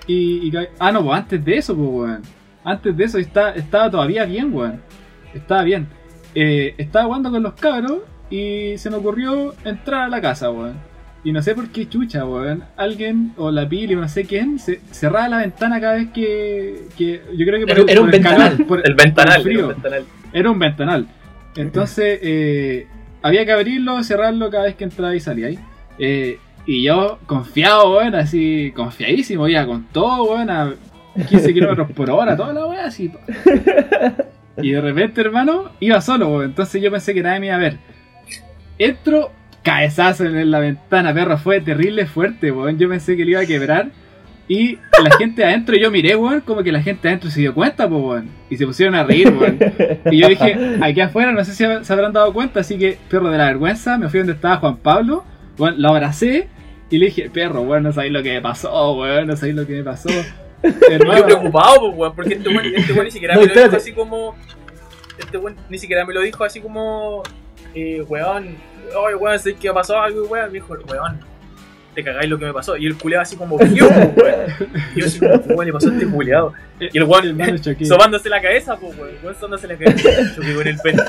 y, 0.05 0.47
y 0.47 0.53
Ah, 0.77 0.91
no, 0.91 1.03
pues 1.03 1.17
antes 1.17 1.43
de 1.43 1.57
eso, 1.57 1.75
pues, 1.75 1.89
weón. 1.89 2.21
Antes 2.63 2.95
de 2.95 3.03
eso 3.03 3.17
está, 3.17 3.51
estaba 3.55 3.89
todavía 3.89 4.25
bien, 4.25 4.53
weón. 4.53 4.79
Estaba 5.33 5.63
bien. 5.63 5.87
Eh, 6.35 6.75
estaba 6.77 7.05
jugando 7.05 7.31
con 7.31 7.41
los 7.41 7.53
cabros 7.53 7.99
y 8.29 8.77
se 8.77 8.89
me 8.89 8.97
ocurrió 8.97 9.53
entrar 9.65 10.01
a 10.03 10.07
la 10.09 10.21
casa, 10.21 10.49
weón. 10.51 10.75
Y 11.23 11.31
no 11.33 11.41
sé 11.41 11.53
por 11.53 11.67
qué 11.69 11.87
chucha, 11.89 12.25
weón. 12.25 12.63
Alguien, 12.77 13.33
o 13.37 13.51
la 13.51 13.67
pili, 13.67 13.93
o 13.95 13.99
no 14.01 14.07
sé 14.07 14.23
quién, 14.25 14.57
se 14.59 14.79
cerraba 14.91 15.27
la 15.27 15.37
ventana 15.39 15.81
cada 15.81 15.95
vez 15.95 16.09
que. 16.13 16.83
que 16.97 17.21
yo 17.35 17.45
creo 17.45 17.59
que 17.59 17.65
por, 17.67 17.71
Era- 17.71 17.81
el- 17.81 17.89
era 17.89 18.01
un 18.01 18.13
el 18.13 18.21
calor, 18.21 18.37
ventanal. 18.39 18.65
por- 18.65 18.77
El 18.79 18.83
por 18.83 18.87
el 18.89 18.95
ventanal, 18.95 19.41
frío. 19.43 19.59
el 19.61 19.73
ventanal. 19.73 20.03
Era 20.31 20.51
un 20.51 20.59
ventanal. 20.59 21.07
Entonces, 21.55 22.19
eh, 22.21 22.87
había 23.21 23.45
que 23.45 23.51
abrirlo, 23.51 24.01
cerrarlo 24.03 24.49
cada 24.49 24.65
vez 24.65 24.75
que 24.75 24.83
entraba 24.85 25.13
y 25.15 25.19
salía 25.19 25.47
ahí. 25.47 25.59
Eh, 25.97 26.37
y 26.65 26.83
yo, 26.83 27.19
confiado, 27.25 27.97
weón, 27.97 28.15
así, 28.15 28.71
confiadísimo, 28.75 29.47
iba 29.47 29.65
con 29.65 29.85
todo, 29.91 30.35
weón, 30.35 30.49
a 30.49 30.73
15 31.27 31.53
kilómetros 31.53 31.91
por 31.91 32.09
hora, 32.11 32.37
toda 32.37 32.53
la 32.53 32.65
weá, 32.65 32.85
así. 32.85 33.11
Y 34.61 34.71
de 34.71 34.81
repente, 34.81 35.21
hermano, 35.21 35.71
iba 35.79 35.99
solo, 36.01 36.27
weón. 36.29 36.45
Entonces 36.45 36.81
yo 36.81 36.91
pensé 36.91 37.13
que 37.13 37.23
nadie 37.23 37.39
me 37.39 37.45
iba 37.47 37.55
a 37.55 37.59
ver. 37.59 37.77
Entro, 38.79 39.31
cabezazo 39.61 40.25
en 40.25 40.49
la 40.49 40.59
ventana, 40.59 41.13
perro, 41.13 41.37
fue 41.37 41.61
terrible 41.61 42.07
fuerte, 42.07 42.51
weón. 42.51 42.79
Yo 42.79 42.89
pensé 42.89 43.15
que 43.15 43.25
le 43.25 43.31
iba 43.31 43.41
a 43.41 43.45
quebrar. 43.45 43.91
Y 44.47 44.79
la 45.03 45.15
gente 45.15 45.45
adentro, 45.45 45.75
yo 45.75 45.91
miré, 45.91 46.15
weón, 46.15 46.41
como 46.41 46.63
que 46.63 46.71
la 46.71 46.81
gente 46.81 47.07
adentro 47.07 47.29
se 47.29 47.39
dio 47.39 47.53
cuenta, 47.53 47.87
pues, 47.87 48.01
weón. 48.01 48.29
Y 48.49 48.57
se 48.57 48.65
pusieron 48.65 48.95
a 48.95 49.03
reír, 49.03 49.29
weón. 49.29 49.59
Y 50.09 50.17
yo 50.17 50.27
dije, 50.27 50.79
aquí 50.81 51.01
afuera 51.01 51.31
no 51.31 51.45
sé 51.45 51.51
si 51.51 51.63
se 51.83 51.93
habrán 51.93 52.13
dado 52.13 52.33
cuenta, 52.33 52.61
así 52.61 52.79
que, 52.79 52.97
perro 53.09 53.29
de 53.29 53.37
la 53.37 53.45
vergüenza, 53.45 53.99
me 53.99 54.09
fui 54.09 54.19
donde 54.19 54.33
estaba 54.33 54.57
Juan 54.57 54.77
Pablo, 54.77 55.23
weón, 55.59 55.79
lo 55.79 55.89
abracé 55.89 56.47
y 56.89 56.97
le 56.97 57.07
dije, 57.07 57.29
perro, 57.29 57.61
weón, 57.61 57.83
no 57.83 57.93
sabéis 57.93 58.11
lo 58.11 58.23
que 58.23 58.33
me 58.33 58.41
pasó, 58.41 58.95
weón, 58.95 59.27
no 59.27 59.35
sabéis 59.35 59.55
lo 59.55 59.67
que 59.67 59.73
me 59.73 59.83
pasó. 59.83 60.09
Yo 60.09 60.71
Hermano, 60.89 61.25
preocupado, 61.25 61.79
pues, 61.81 61.93
weón, 61.95 62.15
porque 62.15 62.33
este 62.33 62.49
weón, 62.49 62.65
este 62.75 62.93
weón 62.93 63.05
ni 63.05 63.11
siquiera 63.11 63.35
No, 63.35 63.41
me 63.41 63.47
lo 63.47 63.53
dijo 63.53 63.75
así 63.75 63.91
como. 63.91 64.35
Este 65.19 65.37
weón 65.37 65.55
ni 65.69 65.77
siquiera 65.77 66.05
me 66.05 66.13
lo 66.13 66.21
dijo 66.21 66.43
así 66.43 66.59
como. 66.59 67.21
Eh, 67.75 68.03
weón, 68.07 68.55
oye, 68.95 69.15
weón, 69.15 69.39
sé 69.39 69.55
que 69.55 69.71
pasó 69.71 69.99
algo, 69.99 70.25
weón. 70.27 70.47
Me 70.47 70.59
dijo, 70.59 70.75
weón, 70.87 71.19
te 71.95 72.03
cagáis 72.03 72.29
lo 72.29 72.37
que 72.37 72.45
me 72.45 72.53
pasó. 72.53 72.77
Y 72.77 72.85
el 72.85 72.97
culeado 72.97 73.23
así 73.23 73.35
como, 73.35 73.57
¿qué 73.57 73.65
hubo, 73.65 74.23
weón? 74.23 74.69
Y 74.95 74.99
yo 74.99 75.05
así 75.05 75.19
como, 75.19 75.41
¿qué 75.41 75.53
weón 75.53 75.65
le 75.65 75.73
pasó 75.73 75.89
a 75.89 75.93
este 75.93 76.07
culeado? 76.07 76.53
Y 76.79 76.97
el 76.97 77.03
weón, 77.03 77.37
sobándose 77.87 78.29
la 78.29 78.41
cabeza, 78.41 78.77
pues, 78.77 78.97
weón. 78.97 79.09
El 79.09 79.23
weón 79.23 79.35
sobándose 79.35 79.67
la 79.67 79.75
cabeza. 79.77 80.09
Choqué 80.35 80.53
con 80.55 80.67
el 80.67 80.77
pene. 80.77 81.01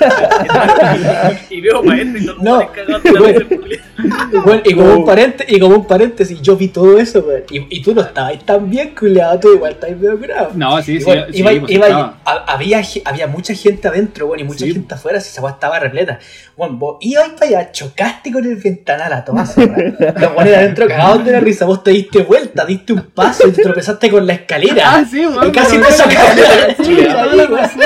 Y 1.49 1.61
veo 1.61 1.81
para 1.83 1.95
adentro 1.95 2.21
y 2.21 2.25
todo 2.25 2.37
No, 2.41 2.57
weón 2.59 2.91
la 2.91 2.99
culiao. 2.99 3.81
Weón, 4.45 4.61
y, 4.65 4.73
como 4.73 4.93
un 4.95 5.05
parente, 5.05 5.45
y 5.47 5.59
como 5.59 5.75
un 5.75 5.85
paréntesis, 5.85 6.41
yo 6.41 6.55
vi 6.55 6.69
todo 6.69 6.97
eso, 6.97 7.19
weón. 7.19 7.43
Y, 7.51 7.77
y 7.77 7.81
tú 7.81 7.93
no 7.93 8.01
estabas 8.01 8.43
tan 8.45 8.69
bien, 8.69 8.95
culiado, 8.97 9.39
tú 9.39 9.53
igual 9.53 9.73
estabas 9.73 9.97
medio 9.97 10.17
curado. 10.17 10.51
No, 10.55 10.81
sí, 10.81 10.95
sí, 10.95 11.01
Igual, 11.01 11.27
sí, 11.31 11.39
iba- 11.39 11.51
pues, 11.59 11.71
iba- 11.71 12.17
había, 12.47 12.81
había 13.05 13.27
mucha 13.27 13.53
gente 13.53 13.87
adentro, 13.87 14.27
bueno, 14.27 14.43
y 14.43 14.47
mucha 14.47 14.65
Sí. 14.65 14.73
gente 14.73 14.93
afuera, 14.95 15.19
si 15.19 15.29
esa 15.29 15.41
weá 15.41 15.53
estaba 15.53 15.79
repleta. 15.79 16.19
Bueno, 16.57 16.75
vos 16.77 16.97
ibas 17.01 17.29
para 17.31 17.45
allá, 17.47 17.71
chocaste 17.71 18.31
con 18.31 18.43
el 18.45 18.55
ventanal 18.55 19.13
a 19.13 19.23
toda 19.25 19.45
zorra. 19.45 19.75
Los 19.99 20.43
de 20.45 20.55
adentro 20.55 20.87
cagados 20.87 21.25
de 21.25 21.31
la 21.33 21.39
risa, 21.39 21.65
vos 21.65 21.83
te 21.83 21.91
diste 21.91 22.23
vuelta, 22.23 22.65
diste 22.65 22.93
un 22.93 23.01
paso 23.13 23.47
y 23.47 23.51
te 23.51 23.61
tropezaste 23.61 24.09
con 24.09 24.25
la 24.25 24.33
escalera. 24.33 24.83
Ah, 24.95 25.05
sí, 25.09 25.25
weón. 25.25 25.51
Y 25.61 25.77
casi 25.77 25.77
te 25.79 25.91
sacaste 25.91 26.41
la 27.35 27.45
razón. 27.47 27.81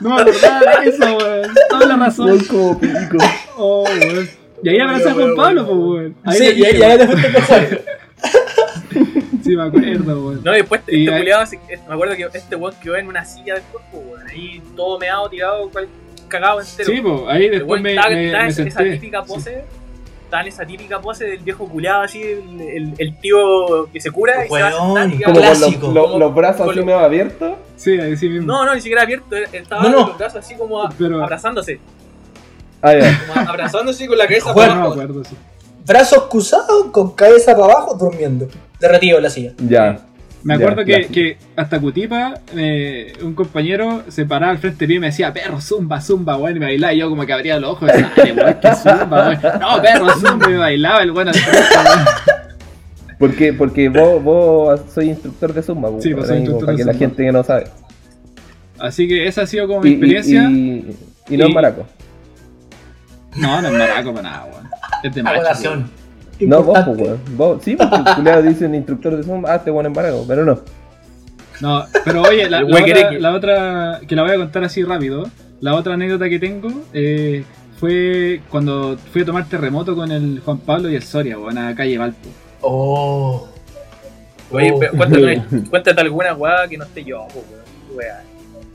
No 0.00 0.10
me 0.14 0.20
acordaba 0.22 0.80
de 0.80 0.88
eso, 0.90 1.16
weón. 1.16 1.50
Toda 1.70 1.86
la 1.86 1.96
razón. 1.96 2.38
Como 2.46 2.78
pico. 2.78 3.16
Oh, 3.56 3.84
weón. 3.84 4.28
Y 4.62 4.68
ahí 4.68 4.80
abrazé 4.80 5.08
a 5.10 5.14
Juan 5.14 5.34
Pablo, 5.34 5.66
pues, 5.66 5.78
weón. 5.78 6.16
Sí, 6.36 6.44
y 6.56 6.64
ahí 6.64 6.78
ya 6.78 6.98
te 6.98 7.06
fuiste 7.06 7.32
con. 7.32 7.78
Sí, 9.44 9.56
me 9.56 9.62
acuerdo, 9.62 10.20
weón. 10.26 10.40
No, 10.44 10.52
y 10.52 10.56
después 10.58 10.80
Y 10.88 11.00
este 11.04 11.12
ahí- 11.14 11.20
culiado, 11.20 11.44
me 11.88 11.94
acuerdo 11.94 12.16
que 12.16 12.38
este 12.38 12.56
weón 12.56 12.74
quedó 12.82 12.96
en 12.96 13.06
una 13.08 13.24
silla 13.24 13.54
del 13.54 13.62
cuerpo, 13.64 13.98
weón. 13.98 14.28
Ahí 14.28 14.62
todo 14.76 14.98
meado, 14.98 15.28
tirado, 15.30 15.70
cual- 15.70 15.88
cagado 16.28 16.60
entero. 16.60 16.90
Sí, 16.92 17.00
pues, 17.00 17.14
ahí 17.28 17.48
después 17.48 17.80
me, 17.80 17.94
esa 17.94 18.82
típica 18.82 19.22
pose. 19.24 19.64
En 20.30 20.46
esa 20.46 20.66
típica 20.66 21.00
pose 21.00 21.24
del 21.24 21.38
viejo 21.38 21.66
culiado 21.68 22.02
así, 22.02 22.22
el, 22.22 22.60
el- 22.60 22.94
el 22.98 23.18
tío 23.18 23.88
que 23.92 24.00
se 24.00 24.10
cura 24.10 24.44
y 24.44 24.48
se 24.48 24.60
va 24.60 24.68
a 24.68 24.74
Weón, 24.82 24.94
sentar 25.10 25.20
y 25.20 25.22
Como 25.22 25.40
va- 25.40 25.46
con 25.48 25.58
Clásico. 25.58 26.18
los, 26.18 26.34
brazos 26.34 26.60
Con 26.60 26.70
así 26.70 26.78
lo- 26.80 26.84
medio 26.86 26.98
abiertos. 26.98 27.52
Sí, 27.76 27.98
ahí 27.98 28.16
sí 28.16 28.28
mismo. 28.28 28.46
No, 28.46 28.64
no, 28.66 28.74
ni 28.74 28.80
siquiera 28.80 29.02
abierto, 29.02 29.34
estaba 29.52 29.82
No, 29.82 29.88
no. 29.88 29.96
con 29.98 30.08
los 30.10 30.18
brazos 30.18 30.44
así 30.44 30.54
como 30.56 30.82
a- 30.82 30.90
Pero- 30.96 31.22
abrazándose. 31.22 31.80
Ah, 32.82 32.94
ya. 32.94 33.20
Como 33.26 33.48
abrazándose 33.50 34.06
con 34.06 34.18
la 34.18 34.26
cabeza 34.26 34.52
Bueno, 34.52 34.74
no 34.74 34.80
para 34.80 34.96
me 34.96 35.02
abajo. 35.02 35.02
acuerdo, 35.02 35.24
sí. 35.24 35.36
Brazos 35.86 36.22
cruzados, 36.30 36.84
con 36.92 37.12
cabeza 37.12 37.52
para 37.56 37.72
abajo, 37.72 37.94
durmiendo. 37.94 38.46
Derretido 38.78 39.16
en 39.16 39.22
la 39.24 39.30
silla. 39.30 39.52
Ya. 39.58 39.98
Me 40.44 40.54
acuerdo 40.54 40.84
que, 40.84 41.06
que 41.08 41.36
hasta 41.56 41.80
Cutipa, 41.80 42.34
eh, 42.56 43.12
un 43.22 43.34
compañero 43.34 44.04
se 44.08 44.24
paraba 44.24 44.52
al 44.52 44.58
frente 44.58 44.84
de 44.86 44.88
mí 44.88 44.94
y 44.94 44.98
me 45.00 45.06
decía, 45.08 45.32
perro, 45.32 45.60
zumba, 45.60 46.00
zumba, 46.00 46.36
weón, 46.36 46.56
y 46.56 46.60
me 46.60 46.66
bailaba. 46.66 46.94
Y 46.94 46.98
yo 46.98 47.10
como 47.10 47.26
que 47.26 47.32
abría 47.32 47.58
los 47.58 47.70
ojos 47.72 47.88
y 47.88 47.92
decía, 47.92 48.12
dale, 48.16 48.32
weón, 48.32 48.54
que 48.60 48.74
zumba, 48.74 49.28
weón. 49.28 49.60
No, 49.60 49.82
perro, 49.82 50.10
zumba, 50.14 50.46
y 50.46 50.50
me 50.52 50.56
bailaba 50.58 51.02
el 51.02 51.10
weón 51.10 51.28
al 51.28 51.34
frente, 51.34 51.74
weón. 51.74 52.38
Porque, 53.18 53.52
porque 53.52 53.88
vos, 53.88 54.22
vos 54.22 54.80
soy 54.94 55.08
instructor 55.08 55.52
de 55.52 55.60
Zumba, 55.60 55.88
Sí, 56.00 56.14
pues, 56.14 56.28
soy 56.28 56.36
ahí, 56.36 56.42
instructor 56.42 56.66
para 56.66 56.76
de 56.78 56.84
que 56.84 56.92
la 56.92 56.94
gente 56.96 57.24
que 57.24 57.32
no 57.32 57.42
sabe. 57.42 57.64
Así 58.78 59.08
que 59.08 59.26
esa 59.26 59.42
ha 59.42 59.46
sido 59.48 59.66
como 59.66 59.80
mi 59.80 59.88
Y, 59.88 59.92
experiencia. 59.94 60.42
y, 60.48 60.96
y 61.28 61.36
no 61.36 61.46
Y- 61.46 61.48
es 61.48 61.54
maraco. 61.54 61.84
No, 63.34 63.60
no 63.60 63.68
es 63.68 63.74
maraco 63.74 64.14
para 64.14 64.22
nada, 64.30 64.44
weón. 64.44 64.68
Es 65.02 65.14
de 65.14 65.22
macho. 65.24 65.84
No, 66.40 66.62
vos, 66.62 66.78
pues, 66.84 66.98
weón. 66.98 67.20
Vos, 67.36 67.62
sí, 67.62 67.76
porque 67.76 67.96
el 67.96 68.16
culiado 68.16 68.42
dice 68.42 68.66
un 68.66 68.74
instructor 68.74 69.16
de 69.16 69.22
Zumba, 69.22 69.54
ah, 69.54 69.62
te 69.64 69.70
bueno 69.70 69.88
en 69.88 69.94
maraco, 69.94 70.24
pero 70.26 70.44
no. 70.44 70.60
No, 71.60 71.84
pero 72.04 72.22
oye, 72.22 72.48
la, 72.48 72.58
otra, 72.64 72.74
huequereque. 72.74 73.18
la 73.20 73.34
otra, 73.34 74.00
que 74.06 74.14
la 74.14 74.22
voy 74.22 74.32
a 74.32 74.36
contar 74.36 74.64
así 74.64 74.82
rápido, 74.84 75.28
la 75.60 75.74
otra 75.74 75.94
anécdota 75.94 76.28
que 76.28 76.38
tengo 76.38 76.68
eh, 76.92 77.44
fue 77.78 78.40
cuando 78.50 78.96
fui 79.12 79.22
a 79.22 79.24
tomar 79.24 79.48
terremoto 79.48 79.96
con 79.96 80.10
el 80.12 80.40
Juan 80.44 80.58
Pablo 80.58 80.88
y 80.88 80.94
el 80.96 81.02
Soria, 81.02 81.38
weón, 81.38 81.58
a 81.58 81.74
calle 81.74 81.98
Valpo. 81.98 82.28
Oh. 82.60 83.48
Oye, 84.50 84.72
Oh. 84.72 84.78
cuéntate, 84.78 85.42
cuéntate 85.70 86.00
alguna 86.00 86.34
weá 86.34 86.66
que 86.68 86.78
no 86.78 86.84
esté 86.84 87.04
yo, 87.04 87.26
po, 87.28 87.44
weón. 87.50 87.96
Weá. 87.96 88.22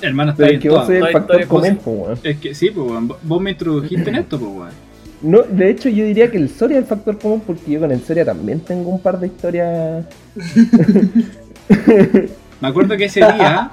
Hermano, 0.01 0.31
está 0.31 0.43
Pero 0.43 0.49
bien 0.49 0.57
es 0.59 0.63
que 0.63 0.69
vos 0.69 0.89
el 0.89 1.11
factor 1.13 1.47
pues, 1.47 1.77
weón. 1.85 2.19
Es 2.23 2.37
que 2.37 2.53
sí, 2.53 2.69
pues, 2.71 2.87
weón, 2.89 3.07
vos 3.21 3.41
me 3.41 3.51
introdujiste 3.51 4.09
en 4.09 4.15
esto, 4.15 4.37
pues, 4.37 4.51
weón. 4.51 4.92
No, 5.23 5.41
de 5.41 5.69
hecho, 5.69 5.87
yo 5.89 6.03
diría 6.05 6.29
que 6.29 6.37
el 6.37 6.49
Soria 6.49 6.77
es 6.77 6.83
el 6.83 6.87
factor 6.89 7.17
común 7.17 7.41
porque 7.47 7.71
yo 7.71 7.79
con 7.79 7.91
el 7.91 8.01
Soria 8.03 8.25
también 8.25 8.59
tengo 8.59 8.89
un 8.89 8.99
par 8.99 9.19
de 9.19 9.27
historias. 9.27 10.05
Me 12.61 12.67
acuerdo 12.67 12.95
que 12.97 13.05
ese 13.05 13.19
día, 13.21 13.71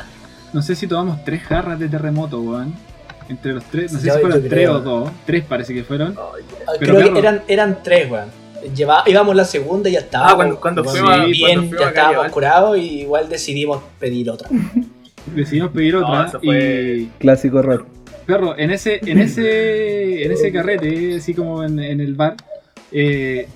no 0.53 0.63
sé 0.63 0.75
si 0.75 0.87
tomamos 0.87 1.25
tres 1.25 1.43
jarras 1.43 1.79
de 1.79 1.89
terremoto, 1.89 2.41
weón. 2.41 2.73
Entre 3.29 3.53
los 3.53 3.63
tres, 3.65 3.93
no 3.93 4.01
sé 4.01 4.09
Yo- 4.09 4.15
si 4.15 4.21
fueron 4.21 4.41
tres 4.41 4.51
creo. 4.53 4.77
o 4.77 4.81
dos, 4.81 5.11
tres 5.25 5.45
parece 5.45 5.73
que 5.73 5.85
fueron. 5.85 6.17
Pero, 6.81 6.97
Creo 6.97 7.13
que 7.13 7.19
eran, 7.21 7.43
eran 7.47 7.79
tres, 7.83 8.11
weón. 8.11 8.29
Lleva, 8.75 9.05
íbamos 9.07 9.35
la 9.37 9.45
segunda 9.45 9.89
y 9.89 9.93
ya 9.93 10.01
estábamos. 10.01 10.33
Ah, 10.33 10.37
cuando- 10.37 10.61
cuando 10.61 10.85
fuimos 10.85 11.27
bien, 11.27 11.41
cuando 11.41 11.61
fuimos 11.63 11.81
ya 11.81 11.89
estábamos 11.89 12.33
curados 12.33 12.79
y 12.79 13.01
igual 13.03 13.29
decidimos 13.29 13.83
pedir 13.99 14.31
otra. 14.31 14.49
Decidimos 15.35 15.71
pedir 15.71 15.95
No, 15.95 16.07
otra 16.07 16.27
eso 16.29 16.41
fue- 16.41 16.97
y 16.99 17.07
Clásico 17.19 17.61
error. 17.61 17.87
Perro, 18.31 18.59
en 18.59 18.71
ese, 18.71 19.01
en 19.03 19.19
ese, 19.19 20.25
en 20.25 20.33
ese 20.33 20.53
carrete, 20.53 21.17
así 21.17 21.35
como 21.35 21.63
en, 21.65 21.79
el 21.79 22.15
bar, 22.15 22.37
eh, 22.93 23.47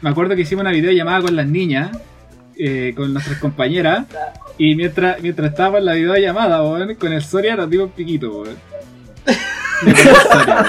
me 0.00 0.10
acuerdo 0.10 0.34
que 0.36 0.42
hicimos 0.42 0.62
una 0.62 0.72
videollamada 0.72 1.22
con 1.22 1.36
las 1.36 1.46
niñas, 1.46 1.96
eh, 2.56 2.92
con 2.96 3.12
nuestras 3.12 3.38
compañeras, 3.38 4.06
y 4.58 4.74
mientras, 4.74 5.20
mientras 5.22 5.50
estábamos 5.50 5.80
en 5.80 5.86
la 5.86 5.94
videollamada, 5.94 6.62
weón, 6.62 6.94
con 6.94 7.12
el 7.12 7.22
Soria 7.22 7.56
nos 7.56 7.68
dimos 7.68 7.90
piquito, 7.92 8.42
weón. 8.42 8.71
Me 9.84 9.94
Soria. 9.96 10.66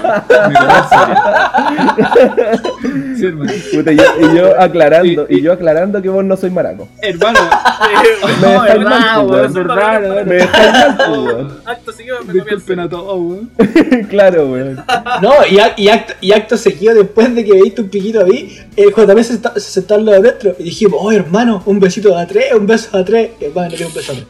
Sí, 3.17 3.25
hermano. 3.25 3.51
Puta, 3.73 3.91
y, 3.91 3.95
yo, 3.97 4.03
y 4.19 4.35
yo 4.37 4.59
aclarando, 4.61 5.25
Y- 5.29 5.35
y- 5.35 5.37
y 5.39 5.41
yo 5.41 5.53
aclarando 5.53 6.01
que 6.01 6.09
vos 6.09 6.23
no 6.23 6.35
soy 6.37 6.49
maraco. 6.49 6.87
Hermano, 7.01 7.39
Me 8.41 8.47
No, 8.47 8.61
dejáis 8.63 8.83
mal, 8.83 9.25
weón, 9.27 9.53
weón. 9.53 10.27
Me 10.27 10.35
dejáis 10.35 10.71
mal, 10.97 10.97
weón. 11.25 11.57
Acto 11.65 11.91
seguido 11.91 12.17
me 12.25 12.33
disculpen 12.33 12.59
comienzo. 12.77 12.81
a 12.81 12.89
todos, 12.89 13.17
weón. 13.19 13.51
Claro, 14.09 14.45
weón. 14.47 14.83
No, 15.21 15.33
y, 15.49 15.57
ac- 15.57 15.73
y, 15.77 15.89
acto, 15.89 16.13
y 16.21 16.31
acto 16.33 16.57
seguido, 16.57 16.93
después 16.95 17.33
de 17.35 17.43
que 17.45 17.53
veiste 17.53 17.81
un 17.81 17.89
piquito 17.89 18.21
a 18.21 18.25
mí, 18.25 18.57
el 18.75 18.89
JP 18.93 19.23
se, 19.23 19.33
está- 19.33 19.53
se 19.55 19.61
sentó 19.71 19.95
al 19.95 20.05
lado 20.05 20.21
nuestro 20.21 20.55
y 20.59 20.63
dijimos, 20.63 20.99
oh 21.01 21.11
hermano, 21.11 21.61
un 21.65 21.79
besito 21.79 22.17
a 22.17 22.25
tres, 22.25 22.53
un 22.53 22.65
beso 22.67 22.95
a 22.97 23.03
tres. 23.05 23.31
Hermano, 23.39 23.69
dio 23.75 23.87
un 23.87 23.93
beso 23.93 24.11
a 24.11 24.15
tres. 24.15 24.27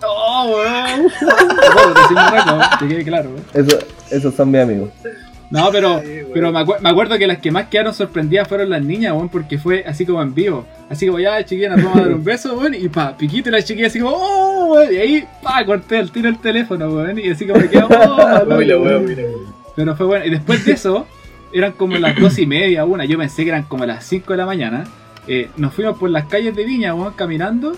¡Oh, 0.00 0.46
weón! 0.54 1.02
No, 1.22 1.94
que 1.94 2.00
soy 2.06 2.14
marraco, 2.14 2.60
que 2.80 2.88
quede 2.88 3.04
claro, 3.04 3.30
weón. 3.30 3.66
Eso, 3.66 3.78
esos 4.10 4.34
son 4.34 4.50
mis 4.50 4.60
amigos. 4.60 4.90
No, 5.50 5.70
pero, 5.72 6.00
Sí, 6.02 6.08
pero 6.34 6.52
me, 6.52 6.58
acu- 6.60 6.78
me 6.80 6.90
acuerdo 6.90 7.16
que 7.16 7.26
las 7.26 7.38
que 7.38 7.50
más 7.50 7.68
quedaron 7.68 7.94
sorprendidas 7.94 8.46
fueron 8.46 8.68
las 8.68 8.82
niñas, 8.82 9.12
weón, 9.14 9.30
porque 9.30 9.56
fue 9.58 9.82
así 9.86 10.04
como 10.04 10.20
en 10.22 10.34
vivo. 10.34 10.66
Así 10.90 11.06
como, 11.06 11.18
ya, 11.20 11.42
chiquillas, 11.42 11.74
nos 11.74 11.84
vamos 11.84 11.98
a 12.00 12.02
dar 12.04 12.14
un 12.14 12.22
beso, 12.24 12.54
weón, 12.58 12.74
y 12.74 12.88
pa, 12.90 13.16
piquito 13.16 13.48
y 13.48 13.52
las 13.52 13.64
chiquillas 13.64 13.90
así 13.90 14.00
como, 14.00 14.14
oh, 14.14 14.74
weón, 14.74 14.92
y 14.92 14.96
ahí, 14.98 15.24
pa, 15.42 15.64
corté 15.64 16.00
el 16.00 16.10
tiro 16.10 16.28
el 16.28 16.38
teléfono, 16.38 16.88
weón, 16.92 17.18
y 17.18 17.30
así 17.30 17.46
como 17.46 17.60
me 17.60 17.70
quedó, 17.70 17.86
oh, 17.88 18.44
la 18.46 18.56
weón. 18.78 19.16
Pero 19.74 19.96
fue 19.96 20.06
bueno. 20.06 20.26
Y 20.26 20.30
después 20.30 20.64
de 20.66 20.72
eso, 20.72 21.06
eran 21.52 21.72
como 21.72 21.96
las 21.96 22.14
dos 22.20 22.38
y 22.38 22.46
media, 22.46 22.84
una. 22.84 23.06
Yo 23.06 23.16
pensé 23.16 23.44
que 23.44 23.48
eran 23.50 23.62
como 23.62 23.86
las 23.86 24.04
5 24.04 24.32
de 24.32 24.36
la 24.36 24.44
mañana. 24.44 24.84
Eh, 25.26 25.48
nos 25.56 25.72
fuimos 25.72 25.96
por 25.98 26.10
las 26.10 26.26
calles 26.26 26.54
de 26.56 26.64
Viña, 26.64 26.94
weón, 26.94 27.14
caminando. 27.14 27.74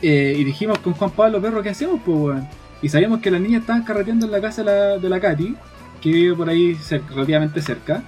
eh, 0.00 0.34
y 0.38 0.44
dijimos 0.44 0.78
con 0.78 0.94
Juan 0.94 1.10
Pablo 1.10 1.40
Perro, 1.42 1.62
¿qué 1.62 1.70
hacemos, 1.70 2.00
pues, 2.04 2.16
weón? 2.18 2.48
Y 2.84 2.88
sabíamos 2.90 3.20
que 3.20 3.30
las 3.30 3.40
niñas 3.40 3.62
estaban 3.62 3.82
carreteando 3.82 4.26
en 4.26 4.32
la 4.32 4.40
casa 4.40 4.62
de 4.62 4.66
la, 4.70 4.98
de 4.98 5.08
la 5.08 5.18
Katy, 5.20 5.54
que 6.02 6.08
vive 6.10 6.34
por 6.36 6.48
ahí 6.50 6.74
cer- 6.74 7.00
relativamente 7.08 7.62
cerca. 7.62 8.02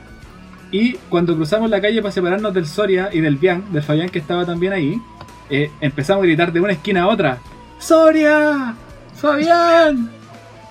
Y 0.71 0.95
cuando 1.09 1.35
cruzamos 1.35 1.71
la 1.71 1.81
calle 1.81 2.03
para 2.03 2.13
separarnos 2.13 2.53
del 2.53 2.67
Soria 2.67 3.09
y 3.13 3.21
del 3.21 3.37
Bian, 3.37 3.73
del 3.73 3.83
Fabián 3.83 4.09
que 4.11 4.19
estaba 4.19 4.45
también 4.45 4.75
ahí, 4.75 5.01
eh, 5.49 5.71
empezamos 5.81 6.23
a 6.23 6.27
gritar 6.27 6.53
de 6.53 6.61
una 6.61 6.73
esquina 6.73 7.05
a 7.05 7.09
otra: 7.09 7.39
¡Soria! 7.79 8.75
¡Fabián! 9.15 10.11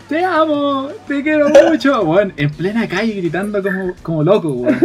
¡Te 0.07 0.23
amo! 0.23 0.90
¡Te 1.07 1.23
quiero 1.23 1.49
mucho! 1.49 2.02
Weón, 2.03 2.32
en 2.38 2.52
plena 2.52 2.88
calle 2.88 3.14
gritando 3.14 3.64
como, 3.64 3.94
como 4.03 4.23
loco, 4.23 4.49
weón. 4.52 4.80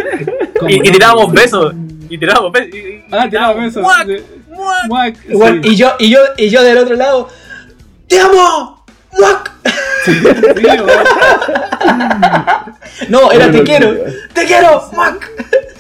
Como 0.59 0.71
Y, 0.71 0.77
y 0.77 0.81
tirábamos 0.81 1.31
besos. 1.33 1.75
Y 2.09 2.17
tirábamos 2.17 2.53
besos. 2.53 2.81
Ah, 3.13 3.27
tirábamos 3.29 3.65
besos. 3.65 3.83
¡Muac! 3.83 4.09
¡Muac! 4.49 4.87
Muac, 4.89 5.17
sí. 5.17 5.27
Igual, 5.33 5.61
y, 5.67 5.77
yo, 5.77 5.89
y, 5.99 6.09
yo, 6.09 6.19
y 6.39 6.49
yo 6.49 6.63
del 6.63 6.79
otro 6.79 6.97
lado, 6.97 7.29
¡Te 8.09 8.19
amo! 8.19 8.80
¡Muac! 9.19 9.51
Sí. 10.05 10.13
No, 13.09 13.33
era 13.33 13.47
Bueno, 13.47 13.59
te 13.59 13.65
quiero, 13.65 13.95
te 14.33 14.45
quiero, 14.47 14.91
¡Muac! 14.93 15.31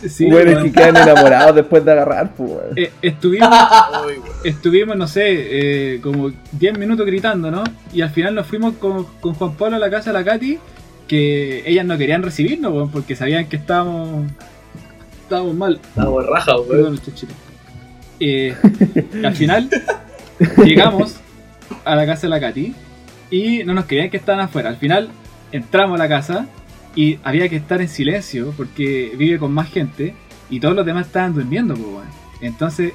Sí, 0.09 0.27
Bueno, 0.31 0.51
es 0.51 0.57
weón. 0.57 0.66
que 0.66 0.73
quedan 0.81 0.97
enamorados 0.97 1.55
después 1.55 1.85
de 1.85 1.93
agarrar, 1.93 2.32
pues. 2.35 2.51
Eh, 2.77 2.90
estuvimos, 3.02 3.48
estuvimos, 4.44 4.97
no 4.97 5.07
sé, 5.07 5.24
eh, 5.94 6.01
como 6.01 6.32
10 6.52 6.78
minutos 6.78 7.05
gritando, 7.07 7.51
¿no? 7.51 7.65
Y 7.93 8.01
al 8.01 8.11
final 8.11 8.35
nos 8.35 8.47
fuimos 8.47 8.74
con, 8.77 9.05
con 9.20 9.35
Juan 9.35 9.52
Pablo 9.55 9.77
a 9.77 9.78
la 9.78 9.90
casa 9.90 10.11
de 10.12 10.19
la 10.19 10.24
Katy, 10.24 10.59
que 11.07 11.62
ellas 11.66 11.85
no 11.85 11.98
querían 11.98 12.23
recibirnos, 12.23 12.73
weón, 12.73 12.90
porque 12.90 13.15
sabían 13.15 13.47
que 13.48 13.57
estábamos, 13.57 14.31
estábamos 15.23 15.55
mal. 15.55 15.81
Estábamos 15.82 16.27
rajas, 16.27 16.55
weón. 16.69 17.01
Eh, 18.20 18.55
al 19.24 19.35
final 19.35 19.69
llegamos 20.65 21.16
a 21.85 21.94
la 21.94 22.07
casa 22.07 22.23
de 22.23 22.28
la 22.28 22.40
Katy 22.40 22.74
y 23.31 23.62
no 23.65 23.74
nos 23.74 23.85
querían 23.86 24.11
que 24.11 24.16
estaban 24.16 24.40
afuera. 24.40 24.69
Al 24.70 24.77
final 24.77 25.11
entramos 25.52 25.98
a 25.98 26.02
la 26.02 26.09
casa 26.09 26.47
y 26.94 27.19
había 27.23 27.48
que 27.48 27.57
estar 27.57 27.81
en 27.81 27.89
silencio 27.89 28.52
porque 28.57 29.12
vive 29.16 29.39
con 29.39 29.52
más 29.52 29.70
gente 29.70 30.15
y 30.48 30.59
todos 30.61 30.74
los 30.74 30.85
demás 30.86 31.07
estaban 31.07 31.35
durmiendo, 31.35 31.74
pues, 31.74 31.86
weón. 31.86 32.09
Entonces, 32.40 32.93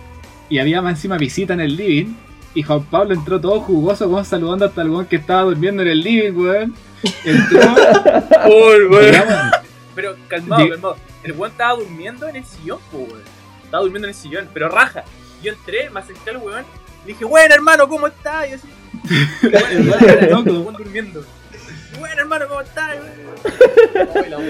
y 0.49 0.59
había 0.59 0.81
más 0.81 0.95
encima 0.95 1.17
visita 1.17 1.53
en 1.53 1.61
el 1.61 1.75
living 1.77 2.13
y 2.53 2.63
Juan 2.63 2.83
Pablo 2.85 3.13
entró 3.13 3.39
todo 3.39 3.59
jugoso, 3.61 4.05
como 4.05 4.23
saludando 4.23 4.65
hasta 4.65 4.81
el 4.81 4.89
weón 4.89 5.05
que 5.05 5.15
estaba 5.17 5.43
durmiendo 5.43 5.81
en 5.81 5.89
el 5.89 5.99
living, 6.01 6.33
weón. 6.33 6.75
Entró, 7.23 7.59
Uy, 8.45 8.85
weón. 8.89 9.25
Pero 9.93 10.15
calmado, 10.27 10.63
Di- 10.63 10.69
calmado. 10.71 10.97
El 11.23 11.31
weón 11.33 11.51
estaba 11.51 11.73
durmiendo 11.79 12.27
en 12.27 12.35
el 12.37 12.45
sillón, 12.45 12.79
po, 12.91 12.97
weón. 12.99 13.21
Estaba 13.63 13.83
durmiendo 13.83 14.07
en 14.07 14.13
el 14.13 14.15
sillón, 14.19 14.49
pero 14.53 14.69
raja. 14.69 15.03
Yo 15.43 15.51
entré, 15.53 15.89
me 15.89 15.99
acerqué 16.01 16.29
al 16.31 16.37
weón. 16.37 16.65
Le 17.05 17.13
dije, 17.13 17.23
bueno 17.25 17.53
hermano, 17.53 17.87
¿cómo 17.87 18.07
estás? 18.07 18.49
Y 18.49 18.53
así. 18.53 18.67
Loco. 20.29 20.51
Weón 20.51 20.75
durmiendo. 20.77 21.25
Bueno 21.99 22.21
hermano, 22.21 22.45
¿cómo 22.47 22.61
estás? 22.61 22.95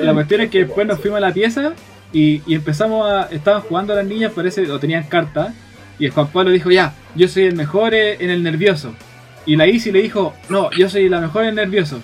La 0.01 0.13
cuestión 0.13 0.41
es 0.41 0.49
que 0.49 0.65
después 0.65 0.87
nos 0.87 0.99
fuimos 0.99 1.17
a 1.17 1.21
la 1.21 1.33
pieza 1.33 1.73
y, 2.11 2.41
y 2.45 2.55
empezamos 2.55 3.09
a. 3.09 3.23
Estaban 3.31 3.61
jugando 3.61 3.95
las 3.95 4.05
niñas, 4.05 4.31
parece, 4.33 4.69
o 4.71 4.79
tenían 4.79 5.03
cartas. 5.03 5.53
Y 5.99 6.05
el 6.05 6.11
Juan 6.11 6.27
Pablo 6.27 6.51
dijo: 6.51 6.71
Ya, 6.71 6.93
yo 7.15 7.27
soy 7.27 7.43
el 7.43 7.55
mejor 7.55 7.93
eh, 7.93 8.17
en 8.19 8.29
el 8.29 8.43
nervioso. 8.43 8.93
Y 9.45 9.55
la 9.55 9.67
Isi 9.67 9.91
le 9.91 10.01
dijo: 10.01 10.33
No, 10.49 10.69
yo 10.71 10.89
soy 10.89 11.09
la 11.09 11.21
mejor 11.21 11.43
en 11.43 11.49
el 11.49 11.55
nervioso. 11.55 12.01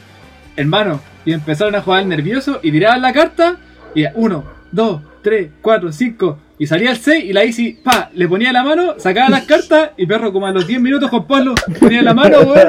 Hermano, 0.55 1.01
y 1.26 1.34
empezaron 1.34 1.76
a 1.76 1.81
jugar 1.81 2.03
el 2.03 2.09
nervioso 2.09 2.59
y 2.61 2.72
tiraban 2.72 3.01
la 3.01 3.13
carta. 3.13 3.57
Y 3.93 4.05
1, 4.13 4.43
2, 4.72 5.01
3, 5.22 5.49
4, 5.61 5.91
5. 5.91 6.39
Y 6.62 6.68
salía 6.68 6.92
el 6.92 6.98
6 6.98 7.26
y 7.26 7.34
la 7.34 7.44
Isi, 7.44 7.74
pa, 7.84 8.12
le 8.14 8.28
ponía 8.28 8.52
la 8.54 8.64
mano, 8.64 8.94
sacaba 8.98 9.30
las 9.30 9.46
cartas 9.46 9.92
y 9.98 10.06
perro, 10.06 10.32
como 10.32 10.46
a 10.46 10.52
los 10.52 10.68
10 10.68 10.80
minutos 10.80 11.10
Juan 11.10 11.26
Pablo 11.26 11.56
ponía 11.80 12.04
la 12.04 12.14
mano, 12.14 12.38
weón, 12.42 12.68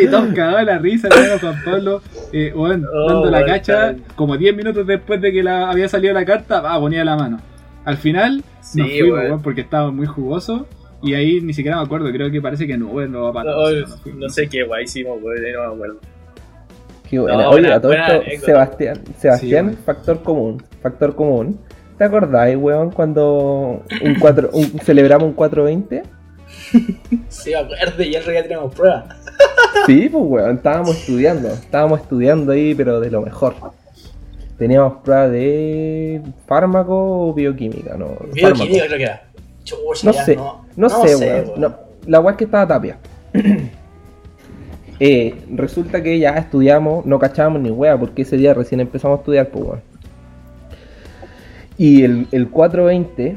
y, 0.00 0.04
y 0.04 0.06
todos 0.08 0.32
cagaban 0.34 0.66
la 0.66 0.78
risa, 0.78 1.08
hermano, 1.08 1.40
Juan 1.40 1.62
Pablo, 1.64 2.02
eh, 2.32 2.52
weón, 2.54 2.84
Oh, 2.94 3.08
dando 3.08 3.30
la 3.30 3.38
weón, 3.38 3.48
cacha, 3.50 3.96
como 4.14 4.36
10 4.36 4.54
minutos 4.54 4.86
después 4.86 5.20
de 5.20 5.32
que 5.32 5.42
la, 5.42 5.68
había 5.68 5.88
salido 5.88 6.14
la 6.14 6.24
carta, 6.24 6.60
va, 6.60 6.78
ponía 6.78 7.04
la 7.04 7.16
mano. 7.16 7.40
Al 7.84 7.96
final 7.96 8.44
Sí, 8.60 8.78
nos 8.78 8.88
fuimos, 8.88 9.10
weón. 9.18 9.26
weón, 9.30 9.42
porque 9.42 9.62
estaba 9.62 9.90
muy 9.90 10.06
jugoso. 10.06 10.68
Y 11.02 11.14
ahí 11.14 11.40
ni 11.40 11.52
siquiera 11.52 11.78
me 11.78 11.82
acuerdo, 11.82 12.12
creo 12.12 12.30
que 12.30 12.40
parece 12.40 12.68
que 12.68 12.78
no, 12.78 12.86
weón, 12.86 13.10
no 13.10 13.24
va 13.24 13.32
para 13.32 13.50
No, 13.50 13.62
no 14.16 14.28
sé 14.28 14.48
qué 14.48 14.62
guay 14.62 14.84
hicimos, 14.84 15.18
weón, 15.20 15.42
no 15.54 15.60
me 15.60 15.74
acuerdo. 15.74 15.96
Qué 17.10 17.18
buena. 17.18 17.42
No, 17.42 17.50
Oye, 17.50 17.60
buena- 17.62 17.74
a 17.74 17.80
todo 17.80 17.90
buena 17.90 18.16
esto. 18.18 18.46
Sebastián, 18.46 19.00
Sebastián, 19.18 19.70
Sí, 19.72 19.78
factor 19.84 20.22
común, 20.22 20.62
factor 20.80 21.14
común. 21.16 21.58
¿Te 21.98 22.04
acordáis, 22.04 22.56
weón, 22.56 22.90
cuando 22.90 23.82
un 24.02 24.14
4, 24.18 24.50
un- 24.52 24.78
celebramos 24.80 25.28
un 25.28 25.34
420? 25.34 26.02
Sí, 27.28 27.50
me 27.50 27.56
acuerdo, 27.56 28.02
y 28.02 28.14
el 28.14 28.20
otro 28.20 28.32
día 28.32 28.42
teníamos 28.42 28.74
pruebas. 28.74 29.04
Sí, 29.86 30.08
pues, 30.10 30.24
weón, 30.26 30.56
estábamos 30.56 30.96
estudiando, 30.96 31.48
estábamos 31.48 32.00
estudiando 32.00 32.52
ahí, 32.52 32.74
pero 32.74 33.00
de 33.00 33.10
lo 33.10 33.20
mejor. 33.22 33.54
Teníamos 34.58 34.94
prueba 35.04 35.28
de 35.28 36.22
fármaco 36.46 37.28
o 37.28 37.34
bioquímica, 37.34 37.96
¿no? 37.96 38.08
Bioquímica 38.32 38.48
Fármaco. 38.48 38.72
creo 38.86 38.98
que 38.98 39.02
era. 39.04 39.22
Chucha, 39.64 40.06
No 40.06 40.12
ya, 40.12 40.24
sé, 40.24 40.36
no, 40.36 40.64
no, 40.76 40.88
sé, 40.90 41.16
weón. 41.16 41.44
weón. 41.48 41.60
No, 41.60 41.74
la 42.06 42.20
weá 42.20 42.32
es 42.32 42.38
que 42.38 42.44
estaba 42.44 42.66
tapia. 42.66 42.98
Eh, 45.00 45.34
resulta 45.52 46.00
que 46.04 46.20
ya 46.20 46.30
estudiamos, 46.30 47.04
no 47.04 47.18
cachábamos 47.18 47.60
ni 47.60 47.68
wea, 47.70 47.98
porque 47.98 48.22
ese 48.22 48.36
día 48.36 48.54
recién 48.54 48.80
empezamos 48.80 49.18
a 49.18 49.20
estudiar, 49.20 49.48
pues 49.48 49.64
weón. 49.64 49.80
Y 51.78 52.02
el, 52.04 52.26
el 52.32 52.50
4.20, 52.50 53.36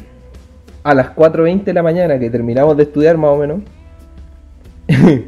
a 0.84 0.94
las 0.94 1.16
4.20 1.16 1.64
de 1.64 1.74
la 1.74 1.84
mañana 1.84 2.20
que 2.20 2.30
terminamos 2.30 2.78
de 2.78 2.84
estudiar 2.84 3.18
más 3.18 3.32
o 3.32 3.38
menos, 3.38 3.62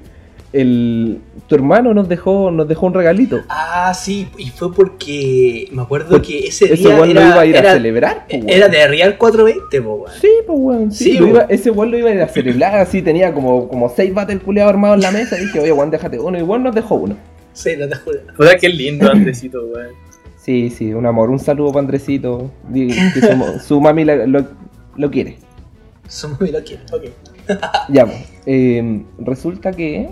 el, 0.53 1.19
tu 1.47 1.55
hermano 1.55 1.93
nos 1.93 2.07
dejó, 2.09 2.49
nos 2.51 2.67
dejó 2.67 2.87
un 2.87 2.93
regalito. 2.93 3.41
Ah, 3.49 3.93
sí, 3.93 4.27
y 4.37 4.49
fue 4.49 4.73
porque 4.73 5.67
me 5.71 5.81
acuerdo 5.81 6.09
Porque 6.11 6.39
que 6.41 6.47
ese 6.47 6.65
Ese 6.65 6.75
día 6.75 6.95
weón 6.95 7.13
lo 7.13 7.21
era, 7.21 7.29
iba 7.29 7.41
a 7.41 7.45
ir 7.45 7.55
a 7.55 7.59
era, 7.59 7.73
celebrar, 7.73 8.25
pues, 8.29 8.43
weón. 8.43 8.49
era 8.49 8.67
de 8.69 8.87
Real 8.87 9.17
420, 9.17 9.81
po, 9.81 9.93
weón. 9.95 10.13
Sí, 10.19 10.29
pues 10.47 10.59
weón, 10.59 10.91
sí, 10.91 11.03
Sí, 11.03 11.13
lo 11.13 11.25
weón. 11.25 11.29
iba- 11.35 11.45
ese 11.49 11.71
weón 11.71 11.91
lo 11.91 11.97
iba 11.97 12.09
a 12.09 12.13
ir 12.13 12.21
a 12.21 12.27
celebrar, 12.27 12.75
así 12.79 13.01
tenía 13.01 13.33
como, 13.33 13.67
como 13.67 13.89
seis 13.89 14.13
bates 14.13 14.39
culiados 14.39 14.71
armados 14.73 14.95
en 14.97 15.01
la 15.03 15.11
mesa. 15.11 15.37
Y 15.37 15.41
dije, 15.45 15.59
oye, 15.59 15.71
weón, 15.71 15.91
déjate 15.91 16.19
uno. 16.19 16.37
Y 16.39 16.41
weón 16.41 16.63
nos 16.63 16.73
dejó 16.75 16.95
uno. 16.95 17.15
Sí, 17.53 17.71
no 17.77 17.87
te 17.87 17.95
juro. 17.95 18.19
Puta, 18.37 18.55
qué 18.57 18.69
lindo, 18.69 19.11
Andresito, 19.11 19.59
weón. 19.65 20.08
Sí, 20.49 20.71
sí, 20.71 20.93
un 20.95 21.05
amor, 21.05 21.29
un 21.29 21.37
saludo 21.37 21.67
para 21.71 21.81
Andresito. 21.81 22.49
Que 22.73 22.89
su, 23.21 23.59
su 23.67 23.79
mami 23.79 24.03
la- 24.03 24.25
lo, 24.25 24.47
lo 24.95 25.11
quiere. 25.11 25.37
Somos 26.07 26.41
muy 26.41 26.51
loquitos, 26.51 26.91
ok. 26.91 27.03
Ya, 27.89 28.07
eh, 28.47 29.05
resulta 29.19 29.71
que 29.71 30.09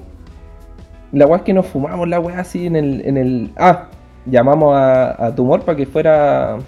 la 1.12 1.26
weá 1.26 1.38
es 1.38 1.44
que 1.44 1.54
nos 1.56 1.66
fumamos 1.66 2.08
la 2.08 2.20
weá 2.20 2.42
así 2.42 2.68
en 2.68 2.76
el, 2.76 3.02
en 3.04 3.18
el. 3.18 3.52
Ah, 3.58 3.88
llamamos 4.28 4.76
a, 4.78 5.26
a 5.26 5.34
Tumor 5.34 5.62
para 5.64 5.76
que 5.76 5.88
fuera. 5.88 6.60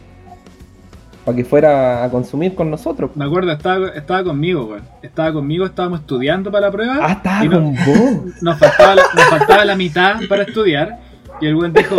para 1.24 1.36
que 1.38 1.46
fuera 1.46 2.04
a 2.04 2.10
consumir 2.10 2.56
con 2.56 2.72
nosotros. 2.72 3.12
Me 3.14 3.26
acuerdo, 3.26 3.52
estaba, 3.52 3.90
estaba 3.90 4.24
conmigo, 4.24 4.66
weón. 4.66 4.82
Estaba 5.04 5.32
conmigo, 5.32 5.68
estábamos 5.68 6.00
estudiando 6.00 6.50
para 6.52 6.66
la 6.66 6.72
prueba. 6.72 6.98
Ah, 7.02 7.12
estaba 7.12 7.44
vos. 7.60 8.34
nos, 8.42 8.58
faltaba 8.58 8.96
la, 8.96 9.04
nos 9.14 9.26
faltaba 9.26 9.64
la 9.64 9.76
mitad 9.76 10.16
para 10.28 10.42
estudiar. 10.42 10.98
Y 11.40 11.46
el 11.46 11.56
weón 11.56 11.72
dijo, 11.72 11.96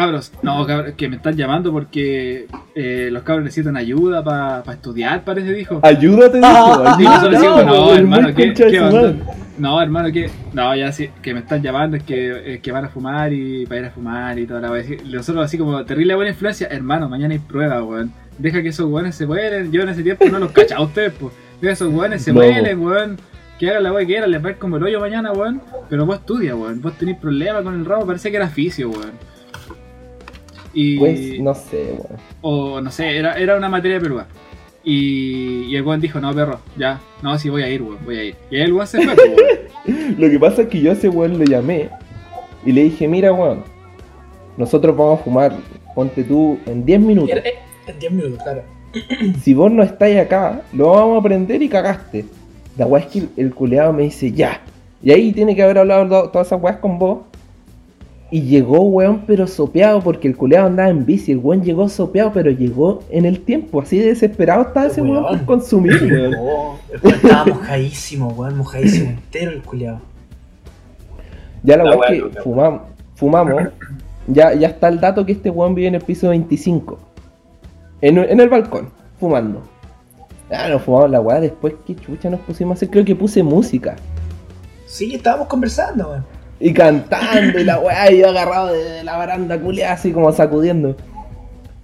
cabros, 0.00 0.32
no, 0.42 0.66
cabros, 0.66 0.92
que 0.94 1.08
me 1.08 1.16
están 1.16 1.36
llamando 1.36 1.72
porque 1.72 2.46
eh, 2.74 3.08
los 3.10 3.22
cabros 3.22 3.44
necesitan 3.44 3.76
ayuda 3.76 4.22
para 4.22 4.62
estudiar, 4.72 5.24
parece, 5.24 5.52
dijo. 5.54 5.80
Ayúdate, 5.82 6.36
dijo. 6.38 6.46
Ah, 6.46 6.96
ayúdate. 6.98 7.64
no, 7.64 7.94
hermano, 7.94 8.22
muy 8.24 8.34
¿qué, 8.34 8.46
concha 8.48 8.64
de 8.66 8.70
qué 8.72 8.78
su 8.78 8.84
onda? 8.84 9.00
madre. 9.02 9.16
No, 9.58 9.80
hermano, 9.80 10.12
que 10.12 10.30
no, 10.52 10.76
ya 10.76 10.92
sí, 10.92 11.08
que 11.22 11.32
me 11.32 11.40
están 11.40 11.62
llamando, 11.62 11.96
es 11.96 12.02
que, 12.02 12.54
es 12.56 12.60
que 12.60 12.72
van 12.72 12.84
a 12.84 12.88
fumar 12.90 13.32
y 13.32 13.64
para 13.64 13.80
ir 13.80 13.86
a 13.86 13.90
fumar 13.90 14.38
y 14.38 14.46
toda 14.46 14.60
la 14.60 14.70
wea. 14.70 14.84
Y 14.84 15.08
Nosotros 15.14 15.44
así 15.46 15.56
como 15.56 15.82
terrible 15.86 16.14
buena 16.14 16.30
influencia, 16.32 16.68
hermano, 16.70 17.08
mañana 17.08 17.32
hay 17.32 17.40
prueba, 17.40 17.82
weón. 17.82 18.12
Deja 18.36 18.60
que 18.62 18.68
esos 18.68 18.86
weones 18.90 19.14
se 19.14 19.26
mueren, 19.26 19.72
yo 19.72 19.80
en 19.82 19.88
ese 19.88 20.02
tiempo 20.02 20.26
no 20.26 20.38
los 20.38 20.52
cachaba 20.52 20.82
a 20.82 20.84
ustedes, 20.84 21.14
pues. 21.18 21.32
Deja 21.62 21.68
que 21.70 21.72
esos 21.72 21.90
weones 21.94 22.22
se 22.22 22.32
No. 22.34 22.40
mueren, 22.40 22.78
weón. 22.84 23.16
Que 23.58 23.70
hagan 23.70 23.84
la 23.84 23.92
wea 23.92 24.00
que 24.00 24.12
quieran, 24.12 24.30
les 24.30 24.44
va 24.44 24.48
a 24.48 24.52
ir 24.52 24.58
como 24.58 24.76
el 24.76 24.82
hoyo 24.82 25.00
mañana, 25.00 25.32
weón. 25.32 25.62
Pero 25.88 26.04
vos 26.04 26.16
estudia, 26.16 26.54
weón. 26.54 26.82
Vos 26.82 26.92
tenés 26.98 27.16
problemas 27.16 27.62
con 27.62 27.74
el 27.74 27.86
rabo, 27.86 28.04
parece 28.04 28.30
que 28.30 28.36
era 28.36 28.48
fisio, 28.48 28.90
weón. 28.90 29.12
Y... 30.76 30.98
Pues, 30.98 31.40
no 31.40 31.54
sé. 31.54 31.96
O 32.42 32.82
no 32.82 32.90
sé, 32.90 33.16
era, 33.16 33.38
era 33.38 33.56
una 33.56 33.70
materia 33.70 33.98
peruana. 33.98 34.28
Y, 34.84 35.64
y 35.64 35.74
el 35.76 35.82
weón 35.82 36.02
dijo, 36.02 36.20
no, 36.20 36.34
perro, 36.34 36.60
ya, 36.76 37.00
no, 37.22 37.36
sí 37.38 37.48
voy 37.48 37.62
a 37.62 37.70
ir, 37.70 37.80
weón, 37.80 37.98
voy 38.04 38.18
a 38.18 38.24
ir. 38.24 38.36
Y 38.50 38.56
ahí 38.56 38.62
el 38.62 38.74
weón 38.74 38.86
se 38.86 39.00
fue, 39.02 39.14
weón. 39.14 40.14
Lo 40.18 40.28
que 40.28 40.38
pasa 40.38 40.62
es 40.62 40.68
que 40.68 40.80
yo 40.82 40.90
a 40.90 40.92
ese 40.92 41.08
weón 41.08 41.38
le 41.38 41.46
llamé 41.46 41.88
y 42.64 42.72
le 42.72 42.84
dije, 42.84 43.08
mira 43.08 43.32
weón, 43.32 43.64
nosotros 44.58 44.94
vamos 44.94 45.20
a 45.20 45.24
fumar, 45.24 45.56
ponte 45.94 46.22
tú, 46.24 46.58
en 46.66 46.84
10 46.84 47.00
minutos. 47.00 47.38
En 47.86 47.98
10 47.98 48.12
minutos, 48.12 48.42
claro. 48.42 48.62
Si 49.42 49.54
vos 49.54 49.72
no 49.72 49.82
estáis 49.82 50.18
acá, 50.18 50.60
lo 50.74 50.90
vamos 50.90 51.20
a 51.20 51.22
prender 51.22 51.62
y 51.62 51.70
cagaste. 51.70 52.26
La 52.76 52.84
weá 52.84 53.02
es 53.02 53.08
que 53.10 53.22
el, 53.38 53.54
culeado 53.54 53.94
me 53.94 54.02
dice, 54.02 54.30
ya. 54.30 54.60
Y 55.02 55.10
ahí 55.10 55.32
tiene 55.32 55.56
que 55.56 55.62
haber 55.62 55.78
hablado 55.78 56.06
to- 56.06 56.30
todas 56.30 56.48
esas 56.48 56.60
weas 56.60 56.76
con 56.76 56.98
vos. 56.98 57.20
Y 58.30 58.42
llegó, 58.42 58.80
weón, 58.80 59.22
pero 59.26 59.46
sopeado, 59.46 60.00
porque 60.02 60.26
el 60.26 60.36
culeado 60.36 60.66
andaba 60.66 60.88
en 60.88 61.06
bici. 61.06 61.30
El 61.32 61.38
weón 61.38 61.62
llegó 61.62 61.88
sopeado, 61.88 62.32
pero 62.32 62.50
llegó 62.50 63.04
en 63.10 63.24
el 63.24 63.40
tiempo. 63.40 63.80
Así 63.80 63.98
de 63.98 64.06
desesperado 64.06 64.62
estaba 64.62 64.86
ese 64.86 65.00
weón 65.00 65.22
por 65.22 65.32
Weón. 65.32 65.44
consumir, 65.46 66.02
weón. 66.12 66.34
Oh, 66.38 66.76
el 66.92 67.00
weón 67.02 67.14
estaba 67.14 67.44
mojadísimo, 67.46 68.28
weón, 68.30 68.56
mojadísimo 68.56 69.10
entero 69.10 69.52
el 69.52 69.62
culiado. 69.62 70.00
Ya 71.62 71.76
la 71.76 71.84
weá 71.84 71.96
weá 71.96 72.08
es 72.08 72.14
que 72.14 72.20
loca, 72.20 72.42
fumamos, 72.42 72.82
fumamos. 73.14 73.62
Ya, 74.26 74.52
ya 74.54 74.68
está 74.68 74.88
el 74.88 75.00
dato 75.00 75.24
que 75.24 75.32
este 75.32 75.50
weón 75.50 75.74
vive 75.76 75.88
en 75.88 75.94
el 75.94 76.02
piso 76.02 76.28
25. 76.30 76.98
En, 78.00 78.18
en 78.18 78.40
el 78.40 78.48
balcón, 78.48 78.90
fumando. 79.20 79.62
Ah, 80.50 80.68
nos 80.68 80.82
fumamos 80.82 81.10
la 81.10 81.20
weá. 81.20 81.40
Después, 81.40 81.74
¿qué 81.86 81.94
chucha 81.94 82.28
nos 82.28 82.40
pusimos 82.40 82.72
a 82.72 82.74
hacer? 82.74 82.90
Creo 82.90 83.04
que 83.04 83.14
puse 83.14 83.42
música. 83.42 83.94
Sí, 84.86 85.14
estábamos 85.14 85.46
conversando, 85.46 86.08
weón. 86.10 86.35
Y 86.58 86.72
cantando 86.72 87.58
y 87.58 87.64
la 87.64 87.78
weá, 87.78 88.10
y 88.10 88.20
yo 88.20 88.28
agarrado 88.28 88.72
de 88.72 89.04
la 89.04 89.16
baranda 89.16 89.60
culiada, 89.60 89.92
así 89.92 90.12
como 90.12 90.32
sacudiendo. 90.32 90.96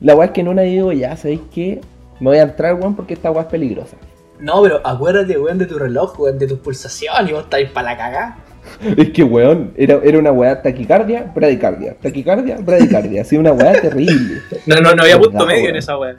La 0.00 0.14
weá 0.14 0.26
es 0.26 0.32
que 0.32 0.40
en 0.40 0.48
una 0.48 0.62
digo, 0.62 0.92
ya, 0.92 1.16
¿sabéis 1.16 1.40
qué? 1.54 1.80
Me 2.20 2.30
voy 2.30 2.38
a 2.38 2.42
entrar, 2.42 2.74
weón, 2.74 2.96
porque 2.96 3.14
esta 3.14 3.30
weá 3.30 3.42
es 3.42 3.48
peligrosa. 3.48 3.96
No, 4.40 4.62
pero 4.62 4.80
acuérdate, 4.84 5.38
weón, 5.38 5.58
de 5.58 5.66
tu 5.66 5.78
reloj, 5.78 6.18
weón, 6.18 6.38
de 6.38 6.46
tus 6.46 6.58
pulsaciones, 6.58 7.30
y 7.30 7.32
vos 7.32 7.44
estáis 7.44 7.70
para 7.70 7.90
la 7.90 7.96
cagá. 7.96 8.38
Es 8.96 9.10
que, 9.10 9.22
weón, 9.22 9.72
era, 9.76 10.00
era 10.02 10.18
una 10.18 10.32
weá 10.32 10.62
taquicardia, 10.62 11.30
bradicardia, 11.34 11.96
taquicardia, 12.00 12.58
bradicardia. 12.58 13.22
Así, 13.22 13.36
una 13.36 13.52
weá 13.52 13.72
terrible. 13.72 14.40
No, 14.66 14.76
no, 14.76 14.94
no 14.94 15.02
había 15.02 15.18
punto 15.18 15.46
medio 15.46 15.62
weón. 15.62 15.70
en 15.70 15.76
esa 15.76 15.98
weá. 15.98 16.16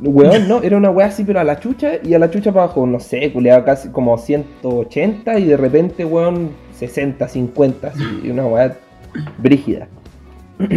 Weón, 0.00 0.48
no, 0.48 0.62
era 0.62 0.76
una 0.76 0.90
weá 0.90 1.06
así, 1.06 1.24
pero 1.24 1.40
a 1.40 1.44
la 1.44 1.60
chucha 1.60 1.92
y 2.02 2.14
a 2.14 2.18
la 2.18 2.30
chucha 2.30 2.52
para 2.52 2.64
abajo, 2.64 2.86
no 2.86 2.98
sé, 3.00 3.32
culeaba 3.32 3.64
casi 3.64 3.90
como 3.90 4.18
180 4.18 5.38
y 5.38 5.44
de 5.44 5.56
repente, 5.56 6.04
weón, 6.04 6.50
60, 6.78 7.28
50, 7.28 7.88
así, 7.88 8.20
y 8.24 8.30
una 8.30 8.46
weá 8.46 8.76
brígida. 9.38 9.88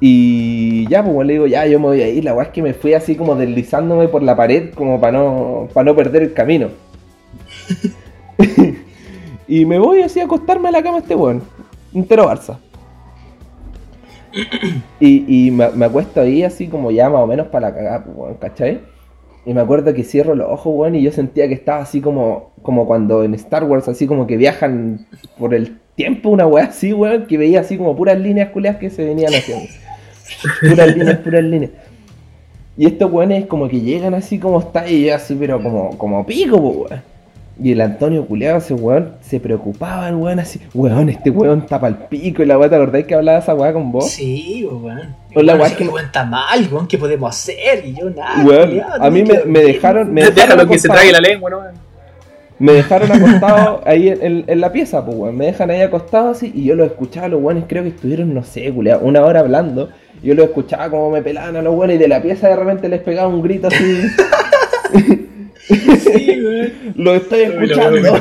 y 0.00 0.86
ya, 0.88 1.04
pues 1.04 1.26
le 1.26 1.32
digo, 1.34 1.46
ya, 1.46 1.66
yo 1.66 1.78
me 1.78 1.86
voy 1.86 2.02
a 2.02 2.08
ir, 2.08 2.24
la 2.24 2.34
weá 2.34 2.46
es 2.46 2.52
que 2.52 2.62
me 2.62 2.74
fui 2.74 2.94
así 2.94 3.16
como 3.16 3.34
deslizándome 3.34 4.08
por 4.08 4.22
la 4.22 4.36
pared 4.36 4.74
como 4.74 5.00
para 5.00 5.18
no, 5.18 5.68
para 5.72 5.84
no 5.84 5.96
perder 5.96 6.22
el 6.22 6.32
camino. 6.32 6.68
y 9.48 9.64
me 9.64 9.78
voy 9.78 10.02
así 10.02 10.20
a 10.20 10.24
acostarme 10.24 10.68
a 10.68 10.72
la 10.72 10.82
cama 10.82 10.98
este 10.98 11.14
weón, 11.14 11.42
entero 11.94 12.26
Barça. 12.26 12.58
Y, 15.00 15.46
y 15.46 15.50
me, 15.50 15.68
me 15.70 15.86
acuesto 15.86 16.20
ahí 16.20 16.42
así 16.42 16.68
como 16.68 16.90
ya 16.90 17.10
más 17.10 17.20
o 17.20 17.26
menos 17.26 17.48
para 17.48 17.68
la 17.68 17.74
cagada, 17.74 18.04
pues, 18.04 18.36
¿cachai? 18.38 18.80
Y 19.44 19.54
me 19.54 19.60
acuerdo 19.60 19.92
que 19.92 20.04
cierro 20.04 20.34
los 20.34 20.48
ojos, 20.48 20.72
weón, 20.74 20.94
y 20.94 21.02
yo 21.02 21.10
sentía 21.10 21.48
que 21.48 21.54
estaba 21.54 21.82
así 21.82 22.00
como, 22.00 22.52
como 22.62 22.86
cuando 22.86 23.24
en 23.24 23.34
Star 23.34 23.64
Wars, 23.64 23.88
así 23.88 24.06
como 24.06 24.26
que 24.26 24.36
viajan 24.36 25.06
por 25.38 25.52
el 25.52 25.78
tiempo, 25.96 26.30
una 26.30 26.46
weá 26.46 26.66
así, 26.66 26.92
weón, 26.92 27.26
que 27.26 27.38
veía 27.38 27.60
así 27.60 27.76
como 27.76 27.96
puras 27.96 28.18
líneas 28.18 28.50
culeas 28.50 28.76
que 28.76 28.90
se 28.90 29.04
venían 29.04 29.34
haciendo. 29.34 29.68
Puras 30.60 30.96
líneas, 30.96 31.18
puras 31.18 31.44
líneas. 31.44 31.72
Y 32.76 32.86
estos 32.86 33.12
weones 33.12 33.46
como 33.46 33.68
que 33.68 33.80
llegan 33.80 34.14
así 34.14 34.38
como 34.38 34.60
está, 34.60 34.88
y 34.88 35.06
yo 35.06 35.14
así, 35.14 35.34
pero 35.34 35.60
como, 35.62 35.98
como 35.98 36.24
pico, 36.24 36.56
weón. 36.56 37.11
Y 37.60 37.72
el 37.72 37.80
Antonio 37.82 38.24
culeado, 38.26 38.58
ese 38.58 38.74
weón, 38.74 39.12
se 39.20 39.38
preocupaba 39.38 40.08
el 40.08 40.14
weón 40.16 40.40
así, 40.40 40.60
weón, 40.74 41.08
este 41.10 41.30
weón 41.30 41.66
tapa 41.66 41.86
el 41.88 41.94
pico, 41.96 42.42
y 42.42 42.46
la 42.46 42.58
weá, 42.58 42.68
¿te 42.70 42.76
acordáis 42.76 43.06
que 43.06 43.14
hablaba 43.14 43.38
esa 43.38 43.54
weá 43.54 43.72
con 43.72 43.92
vos? 43.92 44.10
Sí, 44.10 44.66
weón. 44.70 45.14
O 45.34 45.42
la 45.42 45.52
Weón, 45.54 45.60
weá 45.68 45.76
que- 45.76 45.86
weón 45.88 46.06
está 46.06 46.24
mal, 46.24 46.68
weón, 46.72 46.88
¿qué 46.88 46.96
podemos 46.98 47.30
hacer? 47.30 47.84
Y 47.84 47.94
yo 47.94 48.08
nada. 48.10 48.42
Weón, 48.44 48.68
culiao, 48.68 48.88
a 49.02 49.10
mí 49.10 49.22
me, 49.22 49.60
dejaron, 49.60 50.12
me 50.12 50.20
dejaron 50.24 50.34
Déjalo 50.34 50.68
que 50.68 50.78
se 50.78 50.88
acostado- 50.88 50.94
trague 50.94 51.12
la 51.12 51.20
lengua, 51.20 51.50
¿no? 51.50 51.60
Me 52.58 52.72
dejaron 52.74 53.10
acostado 53.10 53.82
ahí 53.84 54.08
en, 54.08 54.22
en- 54.22 54.44
en 54.46 54.60
la 54.60 54.72
pieza, 54.72 55.04
pues, 55.04 55.16
weón. 55.16 55.36
Me 55.36 55.46
dejan 55.46 55.70
ahí 55.70 55.82
acostado 55.82 56.30
así 56.30 56.52
y 56.54 56.64
yo 56.64 56.74
los 56.74 56.86
escuchaba 56.86 57.26
a 57.26 57.28
los 57.28 57.42
weones, 57.42 57.64
creo 57.68 57.82
que 57.82 57.90
estuvieron, 57.90 58.32
no 58.32 58.42
sé, 58.44 58.72
culiao, 58.72 59.00
una 59.00 59.22
hora 59.22 59.40
hablando. 59.40 59.90
Yo 60.22 60.34
los 60.34 60.46
escuchaba 60.46 60.88
como 60.88 61.10
me 61.10 61.20
pelaban 61.22 61.56
a 61.56 61.62
los 61.62 61.74
weones 61.74 61.96
y 61.96 61.98
de 61.98 62.08
la 62.08 62.22
pieza 62.22 62.48
de 62.48 62.56
repente 62.56 62.88
les 62.88 63.00
pegaba 63.02 63.28
un 63.28 63.42
grito 63.42 63.66
así. 63.68 64.06
Sí, 65.68 66.42
lo 66.96 67.14
estoy 67.14 67.40
escuchando. 67.42 68.16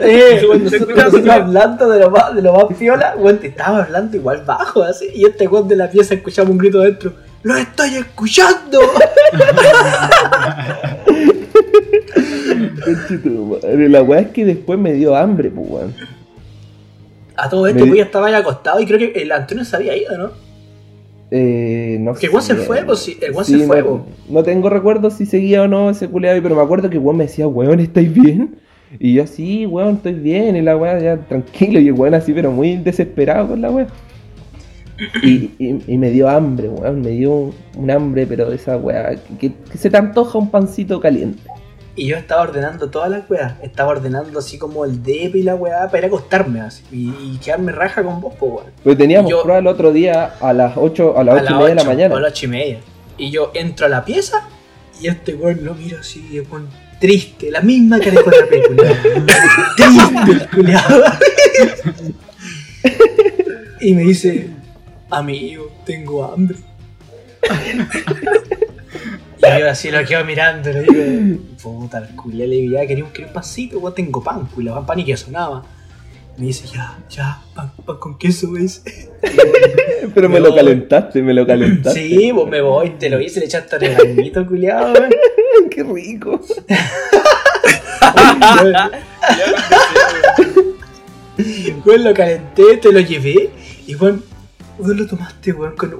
Se 0.00 0.46
nosotros, 0.86 1.28
hablando 1.28 1.88
de 1.90 2.00
lo 2.00 2.10
más, 2.10 2.34
de 2.34 2.42
lo 2.42 2.54
más 2.54 2.64
piola, 2.78 3.14
weón, 3.18 3.38
te 3.38 3.48
estábamos 3.48 3.82
hablando 3.86 4.16
igual 4.16 4.42
bajo, 4.46 4.82
así. 4.82 5.06
Y 5.14 5.24
este 5.26 5.46
weón 5.46 5.68
de 5.68 5.76
la 5.76 5.90
pieza 5.90 6.14
escuchaba 6.14 6.50
un 6.50 6.58
grito 6.58 6.80
dentro. 6.80 7.12
¡Lo 7.42 7.56
estoy 7.56 7.96
escuchando! 7.96 8.80
La 13.64 14.02
weá 14.02 14.20
es 14.20 14.28
que 14.28 14.44
después 14.44 14.78
me 14.78 14.92
dio 14.92 15.14
hambre, 15.16 15.50
pues, 15.50 15.66
weón. 15.68 15.94
A 17.36 17.48
todo 17.48 17.66
esto, 17.68 17.80
Me- 17.84 17.86
pues 17.86 17.98
ya 17.98 18.04
estaba 18.04 18.26
ahí 18.28 18.34
acostado 18.34 18.80
y 18.80 18.86
creo 18.86 18.98
que 18.98 19.12
el 19.22 19.30
Antonio 19.30 19.64
se 19.64 19.76
había 19.76 19.96
ido, 19.96 20.16
¿no? 20.18 20.47
Eh, 21.30 21.98
no 22.00 22.14
Que 22.14 22.26
el 22.26 22.32
weón 22.32 22.42
se 22.42 22.54
fue, 22.54 22.84
pues 22.84 23.00
sí, 23.00 23.18
el 23.20 23.32
weón 23.32 23.44
Sí, 23.44 23.58
se 23.60 23.66
fue, 23.66 23.80
no, 23.82 23.86
pues. 24.04 24.30
no 24.30 24.42
tengo 24.42 24.70
recuerdo 24.70 25.10
si 25.10 25.26
seguía 25.26 25.62
o 25.62 25.68
no 25.68 25.90
ese 25.90 26.08
culeado, 26.08 26.40
pero 26.42 26.54
me 26.56 26.62
acuerdo 26.62 26.88
que 26.88 26.96
el 26.96 27.02
weón 27.02 27.18
me 27.18 27.24
decía, 27.24 27.46
weón, 27.46 27.80
¿estáis 27.80 28.12
bien? 28.12 28.56
Y 28.98 29.12
yo, 29.14 29.26
sí, 29.26 29.66
weón, 29.66 29.96
estoy 29.96 30.14
bien, 30.14 30.56
y 30.56 30.62
la 30.62 30.74
weá 30.76 30.98
ya 30.98 31.16
tranquilo, 31.18 31.78
y 31.80 31.88
el 31.88 31.92
weón 31.92 32.14
así, 32.14 32.32
pero 32.32 32.50
muy 32.50 32.76
desesperado 32.78 33.48
con 33.48 33.60
la 33.60 33.70
weá. 33.70 33.86
Y, 35.22 35.50
y- 35.58 35.78
y 35.86 35.98
me 35.98 36.10
dio 36.10 36.28
hambre, 36.28 36.68
weón, 36.68 37.02
me 37.02 37.10
dio 37.10 37.30
un, 37.32 37.54
un 37.76 37.90
hambre, 37.90 38.26
pero 38.26 38.48
de 38.48 38.56
esa 38.56 38.76
weá, 38.78 39.14
que, 39.38 39.52
que 39.70 39.78
se 39.78 39.90
te 39.90 39.96
antoja 39.98 40.38
un 40.38 40.50
pancito 40.50 40.98
caliente. 40.98 41.38
Y 41.98 42.06
yo 42.06 42.16
estaba 42.16 42.42
ordenando 42.42 42.88
todas 42.90 43.10
las 43.10 43.28
weas. 43.28 43.54
Estaba 43.60 43.90
ordenando 43.90 44.38
así 44.38 44.56
como 44.56 44.84
el 44.84 45.02
DEP 45.02 45.34
y 45.34 45.42
la 45.42 45.56
weá 45.56 45.86
para 45.86 45.98
ir 45.98 46.04
a 46.04 46.06
acostarme 46.06 46.60
así. 46.60 46.84
Y, 46.92 47.08
y 47.34 47.38
quedarme 47.44 47.72
raja 47.72 48.04
con 48.04 48.20
vos, 48.20 48.34
pues 48.38 48.52
weón. 48.52 48.66
Pero 48.84 48.96
teníamos 48.96 49.28
Yo- 49.30 49.42
prueba 49.42 49.58
el 49.58 49.66
otro 49.66 49.92
día 49.92 50.34
a 50.40 50.52
las 50.52 50.76
8, 50.76 51.18
a 51.18 51.24
las 51.24 51.42
8 51.42 51.50
y 51.50 51.54
media 51.54 51.68
de 51.68 51.74
la 51.74 51.84
mañana. 51.84 52.16
A 52.16 52.20
las 52.20 52.32
8 52.32 52.44
y 52.44 52.48
media. 52.48 52.78
Y 53.16 53.30
yo 53.32 53.50
entro 53.52 53.86
a 53.86 53.88
la 53.88 54.04
pieza 54.04 54.48
y 55.00 55.08
este 55.08 55.34
weón 55.34 55.64
lo 55.64 55.74
miro 55.74 55.98
así, 55.98 56.40
weón 56.48 56.68
triste, 57.00 57.50
la 57.50 57.60
misma 57.60 57.98
cara 58.00 58.22
con 58.22 58.32
la 58.32 58.46
película. 58.46 58.90
triste 59.76 60.48
culiado. 60.54 61.02
y 63.80 63.94
me 63.94 64.02
dice, 64.02 64.50
amigo, 65.10 65.70
tengo 65.84 66.24
hambre. 66.24 66.58
y 69.56 69.60
yo 69.60 69.70
así 69.70 69.90
lo 69.90 70.04
quedo 70.04 70.24
mirando, 70.24 70.70
le 70.72 70.82
digo, 70.82 71.40
puta, 71.62 71.98
el 71.98 72.14
culiado 72.16 72.50
le 72.50 72.56
digo, 72.56 72.72
ya 72.78 72.86
quería 72.86 73.04
un, 73.04 73.10
quería 73.10 73.26
un 73.28 73.32
pancito, 73.32 73.78
weón, 73.78 73.94
tengo 73.94 74.22
pan, 74.22 74.46
culiado, 74.46 74.84
pan 74.84 74.98
y 74.98 75.04
queso, 75.04 75.30
nada 75.30 75.50
más. 75.50 75.64
Me 76.36 76.46
dice, 76.46 76.66
ya, 76.72 76.98
ya, 77.10 77.40
pan, 77.54 77.72
pan 77.84 77.96
con 77.98 78.16
queso, 78.18 78.52
¿ves? 78.52 78.82
Pero 80.14 80.28
me 80.28 80.38
No. 80.38 80.48
lo 80.48 80.54
calentaste, 80.54 81.20
me 81.22 81.34
lo 81.34 81.44
calentaste. 81.46 82.00
Sí, 82.00 82.30
vos 82.32 82.48
me 82.48 82.60
voy, 82.60 82.90
te 82.90 83.10
lo 83.10 83.20
hice, 83.20 83.40
le 83.40 83.46
echaste 83.46 83.78
regalito, 83.78 84.46
culiado, 84.46 84.92
weón. 84.92 85.10
Qué 85.70 85.82
rico. 85.82 86.40
Weón, 91.84 92.04
lo 92.04 92.14
calenté, 92.14 92.76
te 92.78 92.92
lo 92.92 93.00
llevé 93.00 93.50
y 93.86 93.94
weón, 93.94 94.24
weón 94.78 94.96
lo 94.96 95.06
tomaste, 95.06 95.52
weón, 95.52 95.76
con 95.76 95.94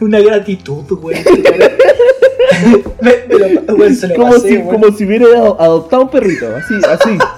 una 0.00 0.20
gratitud, 0.20 0.84
weón. 1.00 1.22
Lo, 3.68 3.90
se 3.94 4.08
lo 4.08 4.14
como, 4.14 4.32
pasé, 4.32 4.48
si, 4.48 4.62
como 4.62 4.92
si 4.92 5.04
hubiera 5.06 5.26
ado- 5.26 5.60
adoptado 5.60 6.02
un 6.02 6.08
perrito, 6.10 6.46
así, 6.56 6.74
así. 6.88 7.18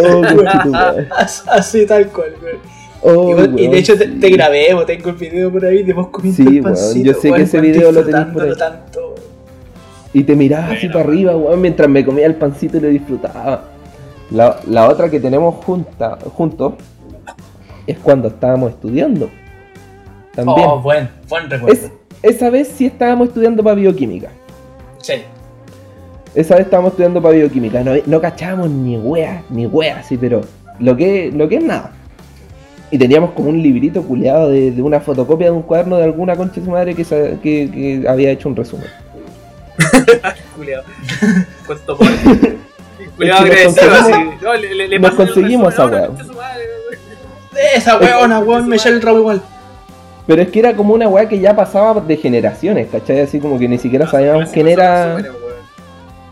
Oh, 0.00 0.22
Así 1.50 1.84
tal 1.86 2.06
cual. 2.08 2.34
Oh, 3.02 3.30
y, 3.30 3.34
weón, 3.34 3.58
y 3.58 3.62
weón, 3.62 3.72
de 3.72 3.78
hecho 3.78 3.96
te, 3.98 4.30
grabé, 4.30 4.72
weón, 4.74 4.86
tengo 4.86 5.10
el 5.10 5.16
video 5.16 5.50
por 5.52 5.64
ahí 5.64 5.82
de 5.82 5.92
vos 5.92 6.08
comiendo 6.08 6.36
Sí, 6.36 6.42
el 6.58 6.62
weón, 6.62 6.74
pancito. 6.76 7.12
yo 7.12 7.20
sé 7.20 7.32
que 7.32 7.42
ese 7.42 7.60
video 7.60 7.90
lo 7.92 8.04
tenés 8.04 8.26
por 8.26 8.42
ahí. 8.42 8.48
disfrutándolo 8.50 8.56
tanto, 8.56 9.00
weón. 9.00 9.18
Y 10.12 10.22
te 10.24 10.36
mirabas 10.36 10.70
así 10.76 10.88
para 10.88 11.00
arriba, 11.00 11.36
weón, 11.36 11.60
mientras 11.60 11.88
me 11.88 12.04
comía 12.04 12.26
el 12.26 12.36
pancito 12.36 12.76
y 12.76 12.80
lo 12.80 12.88
disfrutaba. 12.88 13.64
La, 14.30 14.60
la 14.68 14.88
otra 14.88 15.10
que 15.10 15.18
tenemos 15.20 15.64
junta, 15.64 16.16
juntos 16.34 16.74
es 17.86 17.98
cuando 17.98 18.28
estábamos 18.28 18.70
estudiando. 18.72 19.30
También. 20.34 20.66
Oh, 20.68 20.80
buen, 20.80 21.08
buen 21.28 21.50
recuerdo. 21.50 21.74
Es- 21.74 21.90
esa 22.22 22.50
vez 22.50 22.68
sí 22.68 22.86
estábamos 22.86 23.28
estudiando 23.28 23.62
para 23.62 23.76
bioquímica. 23.76 24.30
Sí. 25.00 25.14
Esa 26.34 26.56
vez 26.56 26.64
estábamos 26.64 26.92
estudiando 26.92 27.22
para 27.22 27.34
bioquímica. 27.36 27.82
No, 27.82 27.92
no 28.06 28.20
cachábamos 28.20 28.70
ni 28.70 28.96
wea, 28.96 29.42
ni 29.50 29.66
wea, 29.66 30.02
sí, 30.02 30.16
pero 30.16 30.42
lo 30.78 30.96
que, 30.96 31.32
lo 31.34 31.48
que 31.48 31.56
es 31.56 31.64
nada. 31.64 31.92
Y 32.90 32.98
teníamos 32.98 33.32
como 33.32 33.50
un 33.50 33.62
librito 33.62 34.02
culeado 34.02 34.48
de, 34.48 34.70
de 34.70 34.82
una 34.82 35.00
fotocopia 35.00 35.48
de 35.48 35.52
un 35.52 35.62
cuaderno 35.62 35.96
de 35.98 36.04
alguna 36.04 36.36
concha 36.36 36.56
de 36.60 36.64
su 36.64 36.70
madre 36.70 36.94
que, 36.94 37.04
que, 37.04 37.70
que 37.70 38.04
había 38.08 38.30
hecho 38.30 38.48
un 38.48 38.56
resumen. 38.56 38.86
Culeado. 40.56 40.84
Cuánto 41.66 41.96
pobre. 41.96 42.12
Culeado 43.16 43.44
agresivo, 43.44 43.90
así. 43.92 44.12
No, 44.42 44.54
le, 44.54 44.74
le, 44.74 44.88
le 44.88 44.98
nos 44.98 45.14
conseguimos 45.14 45.74
esa 45.74 45.86
weón. 45.86 46.16
Esa 47.74 47.98
weona, 47.98 48.40
weón, 48.40 48.72
el 48.72 49.02
rabo 49.02 49.18
igual. 49.18 49.42
Pero 50.28 50.42
es 50.42 50.50
que 50.50 50.58
era 50.58 50.76
como 50.76 50.92
una 50.92 51.08
weá 51.08 51.26
que 51.26 51.40
ya 51.40 51.56
pasaba 51.56 52.02
de 52.02 52.14
generaciones, 52.18 52.88
¿cachai? 52.92 53.20
Así 53.20 53.40
como 53.40 53.58
que 53.58 53.66
ni 53.66 53.78
siquiera 53.78 54.06
sabíamos 54.06 54.50
Pero 54.50 54.52
quién 54.52 54.68
era. 54.68 55.16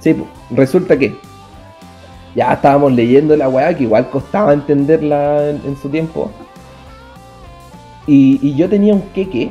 Sí, 0.01 0.13
pues, 0.13 0.29
resulta 0.51 0.99
que 0.99 1.17
ya 2.35 2.53
estábamos 2.53 2.93
leyendo 2.93 3.35
la 3.39 3.49
weá 3.49 3.75
que 3.75 3.85
igual 3.85 4.11
costaba 4.11 4.53
entenderla 4.53 5.49
en, 5.49 5.63
en 5.65 5.79
su 5.79 5.89
tiempo. 5.89 6.31
Y, 8.07 8.39
y 8.47 8.55
yo 8.55 8.69
tenía 8.69 8.93
un 8.93 9.01
queque, 9.15 9.51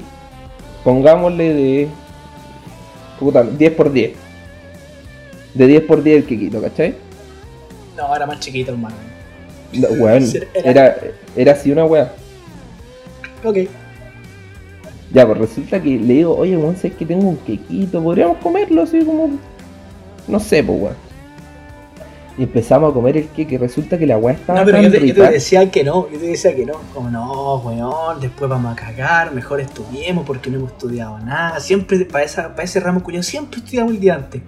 pongámosle 0.84 1.52
de. 1.52 1.88
Puta, 3.20 3.42
10 3.42 3.74
por 3.74 3.92
10. 3.92 4.14
De 5.56 5.66
10 5.66 5.84
por 5.86 6.04
10 6.04 6.18
el 6.18 6.26
quequito, 6.28 6.62
¿cachai? 6.62 6.94
No, 7.98 8.16
era 8.16 8.28
más 8.28 8.40
chiquito, 8.42 8.74
hermano. 8.74 8.96
No, 9.74 9.88
weón, 9.88 10.24
era, 10.54 10.96
era 11.36 11.54
así 11.54 11.72
una 11.72 11.86
weá. 11.86 12.14
Ok. 13.44 13.58
Ya, 15.14 15.26
pues 15.26 15.38
resulta 15.38 15.82
que 15.82 15.98
le 15.98 16.14
digo, 16.14 16.36
oye, 16.36 16.58
weón, 16.58 16.76
sé 16.76 16.92
que 16.92 17.06
tengo 17.06 17.30
un 17.30 17.38
quequito, 17.38 18.02
podríamos 18.02 18.38
comerlo 18.38 18.84
así 18.84 19.04
como. 19.04 19.30
No 20.28 20.40
sé, 20.40 20.64
pues 20.64 20.82
weón. 20.82 21.06
Y 22.38 22.44
empezamos 22.44 22.92
a 22.92 22.94
comer 22.94 23.16
el 23.16 23.28
queque, 23.30 23.58
resulta 23.58 23.98
que 23.98 24.06
la 24.06 24.18
weá 24.18 24.36
estaba 24.36 24.60
No, 24.60 24.66
pero 24.66 24.78
tan 24.78 24.92
yo 24.92 25.00
te, 25.00 25.08
yo 25.08 25.14
te 25.14 25.32
decía 25.32 25.72
que 25.72 25.86
no, 25.86 26.10
yo 26.12 26.20
te 26.20 26.28
decía 26.28 26.54
que 26.54 26.66
no. 26.66 26.74
Como 26.94 27.10
no, 27.10 27.58
weón, 27.60 28.20
después 28.20 28.50
vamos 28.50 28.74
a 28.74 28.76
cagar, 28.76 29.34
mejor 29.34 29.62
estudiemos 29.62 30.26
porque 30.26 30.50
no 30.50 30.58
hemos 30.58 30.72
estudiado 30.72 31.18
nada. 31.20 31.62
Siempre, 31.62 32.04
para, 32.04 32.26
esa, 32.26 32.50
para 32.50 32.64
ese 32.64 32.82
ramo 32.82 33.02
culiao, 33.04 33.24
siempre 33.24 33.60
estudiamos 33.60 33.94
el 33.94 34.02
día 34.02 34.16
antes. 34.16 34.42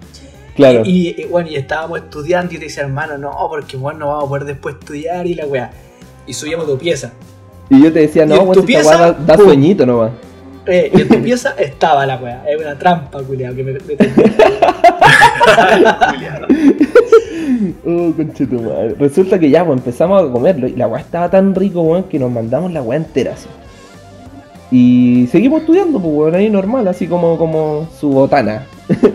Claro. 0.54 0.82
Y, 0.84 1.18
y, 1.18 1.24
bueno, 1.24 1.48
y 1.48 1.56
estábamos 1.56 2.00
estudiando 2.00 2.52
y 2.52 2.54
yo 2.56 2.60
te 2.60 2.66
decía, 2.66 2.82
hermano, 2.82 3.16
no, 3.16 3.32
porque 3.48 3.78
bueno, 3.78 4.00
no 4.00 4.06
vamos 4.08 4.24
a 4.24 4.28
poder 4.28 4.44
después 4.44 4.74
estudiar 4.78 5.26
y 5.26 5.34
la 5.34 5.46
weá. 5.46 5.70
Y 6.26 6.34
subíamos 6.34 6.66
tu 6.66 6.76
pieza. 6.76 7.12
Y 7.70 7.82
yo 7.82 7.90
te 7.90 8.00
decía, 8.00 8.24
¿Y 8.24 8.26
no, 8.26 8.42
weón, 8.42 8.66
si 8.66 8.74
esta 8.74 8.86
weá 8.86 8.98
da, 8.98 9.12
da 9.12 9.36
sueñito 9.36 9.86
nomás. 9.86 10.10
Eh, 10.68 10.90
y 10.94 11.00
en 11.00 11.08
tu 11.08 11.22
pieza 11.22 11.54
estaba 11.58 12.04
la 12.04 12.18
weá. 12.18 12.44
Es 12.46 12.60
una 12.60 12.78
trampa, 12.78 13.22
culiao, 13.22 13.54
que 13.54 13.64
me, 13.64 13.72
me 13.72 13.78
Oh, 17.86 18.12
conchetumadre. 18.14 18.94
Resulta 18.98 19.38
que 19.38 19.48
ya, 19.48 19.64
pues 19.64 19.78
empezamos 19.78 20.22
a 20.22 20.30
comerlo 20.30 20.68
y 20.68 20.76
la 20.76 20.86
weá 20.86 21.00
estaba 21.00 21.30
tan 21.30 21.54
rico, 21.54 21.80
weón, 21.80 22.02
que 22.04 22.18
nos 22.18 22.30
mandamos 22.30 22.70
la 22.72 22.82
weá 22.82 22.98
entera 22.98 23.32
así. 23.32 23.48
Y 24.70 25.26
seguimos 25.32 25.62
estudiando, 25.62 25.98
pues 25.98 26.14
weón, 26.14 26.34
ahí 26.34 26.50
normal, 26.50 26.86
así 26.86 27.06
como, 27.06 27.38
como 27.38 27.88
su 27.98 28.10
botana. 28.10 28.66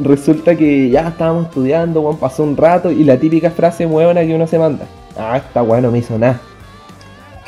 Resulta 0.00 0.56
que 0.56 0.88
ya 0.88 1.08
estábamos 1.08 1.48
estudiando, 1.48 2.00
weón, 2.00 2.16
pasó 2.16 2.42
un 2.42 2.56
rato 2.56 2.90
y 2.90 3.04
la 3.04 3.18
típica 3.18 3.50
frase 3.50 3.84
huevona 3.84 4.22
que 4.22 4.34
uno 4.34 4.46
se 4.46 4.58
manda. 4.58 4.86
Ah, 5.16 5.36
esta 5.36 5.62
weá 5.62 5.82
no 5.82 5.90
me 5.90 5.98
hizo 5.98 6.18
nada. 6.18 6.40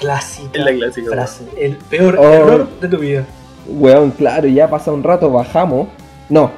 Clásica 0.01 0.51
Es 0.59 0.65
la 0.65 0.73
clásica, 0.73 1.07
weón. 1.11 1.19
frase. 1.19 1.45
El 1.59 1.77
peor 1.77 2.17
Oh. 2.19 2.25
error 2.33 2.69
de 2.81 2.89
tu 2.89 2.99
vida. 2.99 3.25
Weón, 3.69 4.11
claro, 4.11 4.49
ya 4.49 4.69
pasa 4.69 4.91
un 4.91 5.03
rato, 5.03 5.31
bajamos. 5.31 5.89
No, 6.29 6.51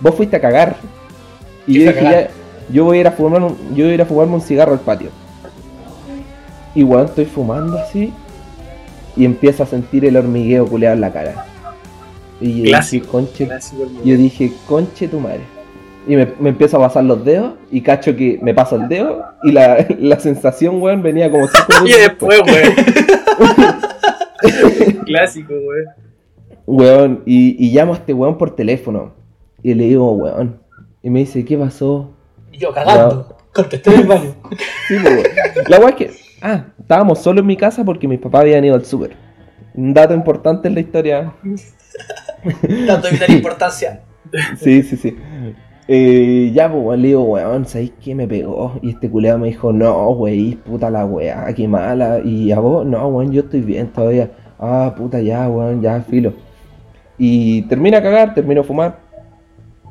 vos 0.00 0.14
fuiste 0.14 0.36
a 0.36 0.40
cagar. 0.40 0.76
Y 1.66 1.74
Yo 1.74 1.80
dije, 1.82 1.94
cagar. 1.94 2.12
ya, 2.12 2.30
yo 2.72 2.84
voy 2.84 2.98
a 2.98 3.00
ir 3.02 3.06
a 3.08 3.12
fumar 3.12 3.42
un- 3.42 3.56
yo 3.74 3.84
voy 3.84 3.92
a 3.92 3.94
ir 3.94 4.02
a 4.02 4.06
fumarme 4.06 4.34
un 4.34 4.40
cigarro 4.40 4.72
al 4.72 4.80
patio. 4.80 5.10
Y 6.74 6.82
weón, 6.84 7.06
estoy 7.06 7.26
fumando 7.26 7.78
así. 7.78 8.12
Y 9.14 9.26
empiezo 9.26 9.62
a 9.62 9.66
sentir 9.66 10.06
el 10.06 10.16
hormigueo 10.16 10.66
culeado 10.66 10.94
en 10.94 11.00
la 11.02 11.12
cara. 11.12 11.44
Y 12.40 12.62
yo 12.62 12.64
Clásico. 12.70 13.04
dije, 13.04 13.10
conche, 13.12 13.46
Clásico, 13.46 13.82
yo 14.02 14.16
dije, 14.16 14.52
conche 14.66 15.06
tu 15.06 15.20
madre. 15.20 15.42
Y 16.06 16.16
me, 16.16 16.26
me 16.40 16.48
empiezo 16.50 16.76
a 16.78 16.80
pasar 16.80 17.04
los 17.04 17.24
dedos 17.24 17.54
y 17.70 17.80
cacho 17.80 18.16
que 18.16 18.38
me 18.42 18.54
paso 18.54 18.76
el 18.76 18.88
dedo 18.88 19.24
y 19.42 19.52
la, 19.52 19.86
la 19.98 20.18
sensación, 20.18 20.82
weón, 20.82 21.02
venía 21.02 21.30
como 21.30 21.46
cinco 21.46 21.66
Y 21.80 21.84
minutos 21.84 22.02
después, 22.02 22.40
weón. 22.46 22.74
Clásico, 25.06 25.54
weón. 25.54 25.86
Weón, 26.66 27.22
y, 27.26 27.56
y 27.64 27.72
llamo 27.72 27.94
a 27.94 27.96
este 27.96 28.12
weón 28.12 28.38
por 28.38 28.54
teléfono. 28.54 29.14
Y 29.62 29.74
le 29.74 29.84
digo, 29.84 30.12
weón. 30.12 30.60
Y 31.02 31.10
me 31.10 31.20
dice, 31.20 31.44
¿qué 31.44 31.56
pasó? 31.56 32.10
Y 32.50 32.58
yo 32.58 32.72
cagando. 32.72 33.36
Contesté 33.52 33.94
en 33.94 34.00
el 34.00 34.06
baño. 34.06 34.34
Sí, 34.88 34.96
pues, 35.02 35.14
weón. 35.14 35.26
La 35.68 35.78
weá 35.78 35.90
es 35.90 35.96
que, 35.96 36.10
ah, 36.40 36.64
estábamos 36.80 37.20
solo 37.20 37.40
en 37.40 37.46
mi 37.46 37.56
casa 37.56 37.84
porque 37.84 38.08
mis 38.08 38.18
papás 38.18 38.42
habían 38.42 38.64
ido 38.64 38.74
al 38.74 38.84
súper. 38.84 39.16
Un 39.74 39.94
dato 39.94 40.14
importante 40.14 40.68
en 40.68 40.74
la 40.74 40.80
historia. 40.80 41.32
Tanto 42.86 43.06
de 43.06 43.12
vital 43.12 43.30
importancia. 43.30 44.02
Sí, 44.58 44.82
sí, 44.82 44.96
sí. 44.96 45.16
Eh, 45.94 46.52
ya, 46.54 46.72
pues, 46.72 46.98
le 46.98 47.08
digo, 47.08 47.22
weón, 47.24 47.66
¿sabéis 47.66 47.92
qué 48.02 48.14
me 48.14 48.26
pegó? 48.26 48.78
Y 48.80 48.90
este 48.90 49.10
culeado 49.10 49.38
me 49.38 49.48
dijo, 49.48 49.74
no, 49.74 50.08
wey, 50.12 50.54
puta 50.64 50.88
la 50.88 51.04
weá, 51.04 51.52
qué 51.54 51.68
mala. 51.68 52.20
Y 52.24 52.50
a 52.50 52.60
vos, 52.60 52.86
no, 52.86 53.08
weón, 53.08 53.30
yo 53.30 53.42
estoy 53.42 53.60
bien 53.60 53.88
todavía. 53.88 54.30
Ah, 54.58 54.94
puta, 54.96 55.20
ya, 55.20 55.46
weón, 55.50 55.82
ya, 55.82 56.00
filo. 56.00 56.32
Y 57.18 57.62
termina 57.68 57.98
a 57.98 58.02
cagar, 58.02 58.32
termino 58.32 58.62
a 58.62 58.64
fumar. 58.64 59.00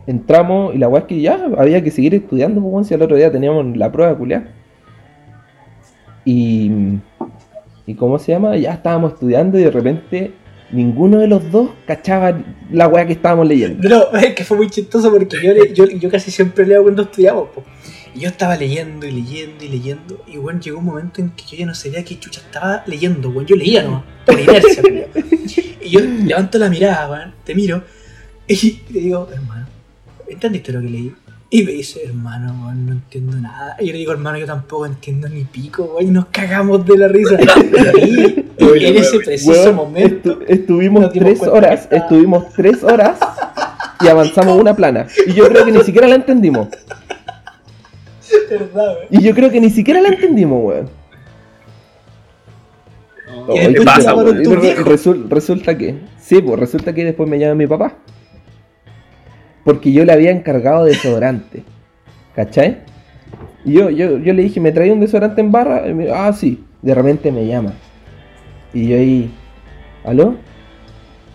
Entramos 0.08 0.74
y 0.74 0.80
la 0.80 0.90
weá 0.90 1.02
es 1.02 1.08
que 1.08 1.22
ya 1.22 1.40
había 1.56 1.84
que 1.84 1.92
seguir 1.92 2.16
estudiando, 2.16 2.62
pues, 2.62 2.88
si 2.88 2.96
al 2.96 3.04
otro 3.04 3.16
día 3.16 3.32
teníamos 3.32 3.78
la 3.78 3.92
prueba, 3.92 4.18
culeada. 4.18 4.48
Y. 6.26 6.98
¿Y 7.86 7.94
cómo 7.94 8.18
se 8.18 8.32
llama? 8.32 8.58
Ya 8.58 8.74
estábamos 8.74 9.14
estudiando 9.14 9.60
y 9.60 9.64
de 9.64 9.72
repente 9.72 10.34
ninguno 10.72 11.20
de 11.20 11.28
los 11.28 11.52
dos 11.52 11.70
cachaba 11.86 12.42
la 12.72 12.88
weá 12.88 13.06
que 13.06 13.14
estábamos 13.14 13.48
leyendo. 13.48 13.88
No, 13.90 14.12
es 14.18 14.34
que 14.36 14.44
fue 14.44 14.58
muy 14.58 14.70
chistoso 14.70 15.12
porque 15.12 15.38
yo, 15.44 15.54
le- 15.54 15.74
yo, 15.74 15.86
yo 15.88 16.10
casi 16.10 16.32
siempre 16.32 16.66
leo 16.66 16.84
cuando 16.84 17.04
estudiamos. 17.04 17.50
po. 17.50 17.64
Y 18.14 18.20
yo 18.22 18.28
estaba 18.30 18.58
leyendo 18.58 19.08
y 19.08 19.12
leyendo 19.12 19.64
y 19.64 19.70
leyendo. 19.70 20.24
Y 20.28 20.38
bueno, 20.38 20.60
llegó 20.60 20.80
un 20.80 20.86
momento 20.86 21.22
en 21.22 21.30
que 21.32 21.44
yo 21.50 21.58
ya 21.58 21.66
no 21.66 21.74
sabía 21.74 22.04
qué 22.04 22.20
chucha 22.20 22.42
estaba 22.42 22.84
leyendo, 22.86 23.30
weón. 23.30 23.46
Yo 23.46 23.56
leía 23.56 23.84
nomás, 23.84 24.04
por 24.26 24.40
inercia. 24.40 24.82
Y 25.84 25.90
yo 25.90 26.00
levanto 26.00 26.58
la 26.60 26.70
mirada, 26.70 27.10
weón, 27.10 27.34
te 27.44 27.56
miro 27.56 27.84
y 28.48 28.56
te 28.72 29.00
digo, 29.00 29.28
hermano, 29.34 29.66
¿entendiste 30.30 30.72
lo 30.72 30.80
que 30.82 30.90
leí? 30.90 31.14
Y 31.54 31.64
me 31.64 31.74
dice, 31.74 32.02
hermano, 32.06 32.54
weón, 32.64 32.86
no 32.86 32.92
entiendo 32.94 33.36
nada. 33.36 33.76
Y 33.80 33.88
yo 33.88 33.92
le 33.92 33.98
digo, 34.00 34.14
hermano, 34.14 34.38
yo 34.38 34.46
tampoco 34.46 34.86
entiendo 34.86 35.28
ni 35.28 35.44
pico, 35.44 35.84
weón. 35.84 36.08
Y 36.08 36.12
nos 36.12 36.28
cagamos 36.28 36.86
de 36.86 36.98
la 36.98 37.08
risa. 37.08 37.38
Y, 38.62 38.78
y 38.78 38.86
en 38.86 38.98
ese 38.98 39.20
preciso 39.20 39.52
Weón, 39.52 39.76
momento. 39.76 40.40
estu- 40.40 40.46
estuvimos 40.48 41.12
tres 41.12 41.42
horas, 41.42 41.82
estaba- 41.82 42.02
estuvimos 42.04 42.54
tres 42.54 42.84
horas 42.84 43.18
y 44.00 44.08
avanzamos 44.08 44.58
una 44.62 44.76
plana. 44.76 45.08
Y 45.26 45.34
yo 45.34 45.48
creo 45.50 45.66
que 45.66 45.72
ni 45.72 45.82
siquiera 45.82 46.08
la 46.08 46.16
entendimos. 46.16 46.68
Y 49.10 49.22
yo 49.24 49.34
creo 49.34 49.50
que 49.50 49.60
ni 49.60 49.70
siquiera 49.72 50.00
la 50.00 50.10
entendimos, 50.10 50.64
weón. 50.64 50.90
Qué 53.54 53.82
pasa, 53.84 54.14
resulta 55.30 55.78
que, 55.78 55.96
sí, 56.22 56.42
pues 56.42 56.60
resulta 56.60 56.94
que 56.94 57.04
después 57.06 57.28
me 57.28 57.40
llama 57.40 57.56
mi 57.56 57.68
papá. 57.68 57.96
Porque 59.64 59.92
yo 59.92 60.06
le 60.06 60.14
había 60.14 60.32
encargado 60.32 60.86
desodorante. 60.86 61.64
¿Cachai? 62.36 62.80
Y 63.64 63.74
yo, 63.74 63.90
yo, 63.90 64.18
yo 64.18 64.34
le 64.34 64.44
dije, 64.44 64.60
¿me 64.60 64.72
traía 64.72 64.94
un 64.94 65.00
desodorante 65.00 65.42
en 65.42 65.52
barra? 65.52 65.88
Y 65.88 66.08
ah, 66.14 66.32
sí. 66.34 66.64
De 66.82 66.96
repente 66.96 67.32
me 67.32 67.46
llama. 67.46 67.74
Y 68.74 68.88
yo 68.88 68.98
ahí, 68.98 69.32
¿aló? 70.04 70.36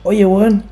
Oye, 0.03 0.25
weón, 0.25 0.63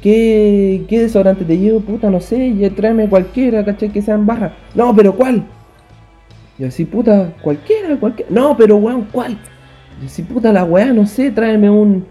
¿qué, 0.00 0.84
¿qué 0.88 1.00
desodorante 1.00 1.44
te 1.44 1.58
llevo? 1.58 1.80
Puta, 1.80 2.08
no 2.08 2.20
sé, 2.20 2.54
ya 2.54 2.70
tráeme 2.70 3.08
cualquiera, 3.08 3.64
¿cachai? 3.64 3.90
Que 3.90 4.00
sea 4.00 4.14
en 4.14 4.26
barra. 4.26 4.54
No, 4.74 4.94
pero 4.94 5.14
¿cuál? 5.14 5.44
Y 6.58 6.64
así, 6.64 6.84
puta, 6.84 7.34
cualquiera, 7.42 7.98
cualquiera. 7.98 8.30
No, 8.30 8.56
pero 8.56 8.76
weón, 8.76 9.08
¿cuál? 9.10 9.38
Y 10.02 10.06
así, 10.06 10.22
puta, 10.22 10.52
la 10.52 10.64
weá, 10.64 10.92
no 10.92 11.06
sé, 11.06 11.30
tráeme 11.30 11.68
un. 11.68 12.06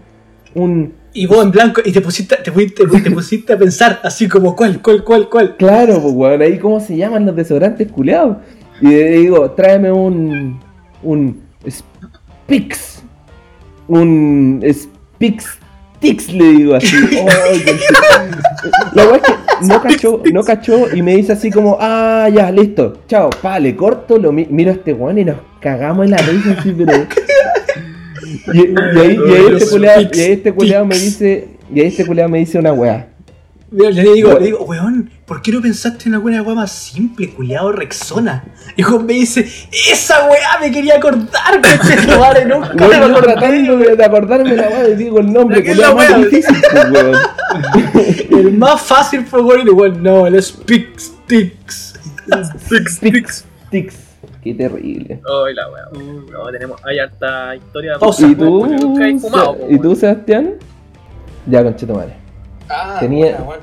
un. 0.54 0.92
Y 1.16 1.26
vos 1.26 1.44
en 1.44 1.52
blanco, 1.52 1.80
y 1.84 1.92
te 1.92 2.00
pusiste, 2.00 2.36
te, 2.42 2.50
pusiste, 2.50 2.84
te 2.86 3.10
pusiste 3.12 3.52
a 3.52 3.56
pensar 3.58 4.00
así 4.02 4.28
como, 4.28 4.56
¿cuál, 4.56 4.82
cuál, 4.82 5.04
cuál, 5.04 5.28
cuál? 5.28 5.56
Claro, 5.56 6.02
pues 6.02 6.12
weón, 6.12 6.42
ahí 6.42 6.58
cómo 6.58 6.80
se 6.80 6.96
llaman 6.96 7.24
los 7.24 7.36
desodorantes 7.36 7.90
culeados. 7.92 8.38
Y 8.80 8.88
le 8.88 9.10
digo, 9.18 9.48
tráeme 9.52 9.92
un. 9.92 10.60
un 11.04 11.40
Spix. 11.68 13.02
Un 13.86 14.60
Spix 14.68 15.58
Tix, 16.00 16.32
le 16.32 16.44
digo 16.44 16.74
así. 16.74 16.96
Oh, 17.22 17.28
la 18.94 19.04
weá 19.06 19.16
es 19.16 19.22
que 19.22 19.34
no 19.66 19.80
cachó, 19.82 20.22
no 20.32 20.42
cachó 20.44 20.94
y 20.94 21.02
me 21.02 21.16
dice 21.16 21.32
así 21.32 21.50
como, 21.50 21.78
ah, 21.80 22.28
ya, 22.32 22.50
listo, 22.50 22.98
chao, 23.08 23.30
pa, 23.30 23.58
le 23.58 23.74
corto, 23.76 24.18
lo 24.18 24.32
mi- 24.32 24.46
miro 24.50 24.70
a 24.70 24.74
este 24.74 24.92
weón 24.92 25.18
y 25.18 25.24
nos 25.24 25.36
cagamos 25.60 26.04
en 26.04 26.10
la 26.12 26.16
risa 26.18 26.56
así, 26.58 26.72
pero. 26.76 26.92
Y, 28.52 28.58
y 28.58 28.98
ahí, 29.00 29.18
y 29.28 29.32
ahí 29.32 29.46
este 29.56 29.70
culeado, 29.70 30.00
y 30.12 30.20
ahí 30.20 30.32
este 30.32 30.52
culeado 30.52 30.84
me 30.86 30.98
dice, 30.98 31.48
y 31.74 31.80
ahí 31.80 31.86
este 31.88 32.06
culeado 32.06 32.28
me 32.30 32.38
dice 32.38 32.58
una 32.58 32.72
weá. 32.72 33.08
Mira, 33.70 33.90
Le 33.90 34.12
digo, 34.12 34.28
Weón. 34.28 34.38
le 34.40 34.46
digo, 34.46 34.64
weón, 34.64 35.10
¿por 35.26 35.42
qué 35.42 35.50
no 35.50 35.60
pensaste 35.60 36.08
en 36.08 36.14
alguna 36.14 36.42
weá 36.42 36.54
más 36.54 36.70
simple, 36.70 37.30
culiado 37.30 37.72
Rexona? 37.72 38.44
Y 38.76 38.82
Juan 38.82 39.04
me 39.04 39.14
dice, 39.14 39.48
esa 39.90 40.26
weá 40.28 40.60
me 40.60 40.70
quería 40.70 40.96
acordar, 40.96 41.60
coche, 41.60 41.96
madre, 42.18 42.44
nunca 42.44 42.72
me 42.74 42.96
yo 42.96 43.04
acordé. 43.04 43.22
tratando 43.22 43.76
de, 43.78 44.04
acordarme 44.04 44.54
la 44.54 44.68
weá 44.68 44.84
digo 44.90 45.18
el 45.18 45.32
nombre, 45.32 45.60
¿Pero 45.60 45.64
qué 45.66 45.72
es 45.72 45.78
la 45.78 45.90
weá? 45.94 46.18
difícil, 46.18 46.56
pues, 46.70 46.90
weón. 46.90 47.16
El 48.30 48.52
más 48.58 48.80
fácil 48.80 49.24
fue 49.26 49.42
weón, 49.42 49.66
igual, 49.66 50.02
no, 50.02 50.26
el 50.26 50.34
Tix. 50.66 51.12
Six, 51.26 53.00
Tix, 53.00 53.44
Tix. 53.70 53.94
Qué 54.44 54.52
terrible. 54.52 55.20
Ay, 55.24 55.54
la 55.54 55.70
wea. 55.70 55.88
No, 56.30 56.44
tenemos, 56.52 56.78
hay 56.84 56.98
harta 56.98 57.56
historia. 57.56 57.98
Pausa. 57.98 58.26
¿Y 58.26 58.34
tú, 58.34 58.66
Nunca 58.66 59.08
he 59.08 59.18
fumado, 59.18 59.56
po, 59.56 59.66
¿Y 59.70 59.78
tú 59.78 59.96
Sebastián? 59.96 60.54
Ya, 61.46 61.64
conchito 61.64 61.94
madre. 61.94 62.14
Ah, 62.68 62.98
Tenía- 63.00 63.38
buena. 63.38 63.62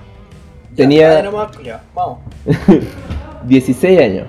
Ya, 0.71 0.75
tenía- 0.75 1.21
nomás, 1.21 1.55
culiao, 1.55 1.79
Vamos. 1.93 2.19
16 3.45 3.99
años. 3.99 4.27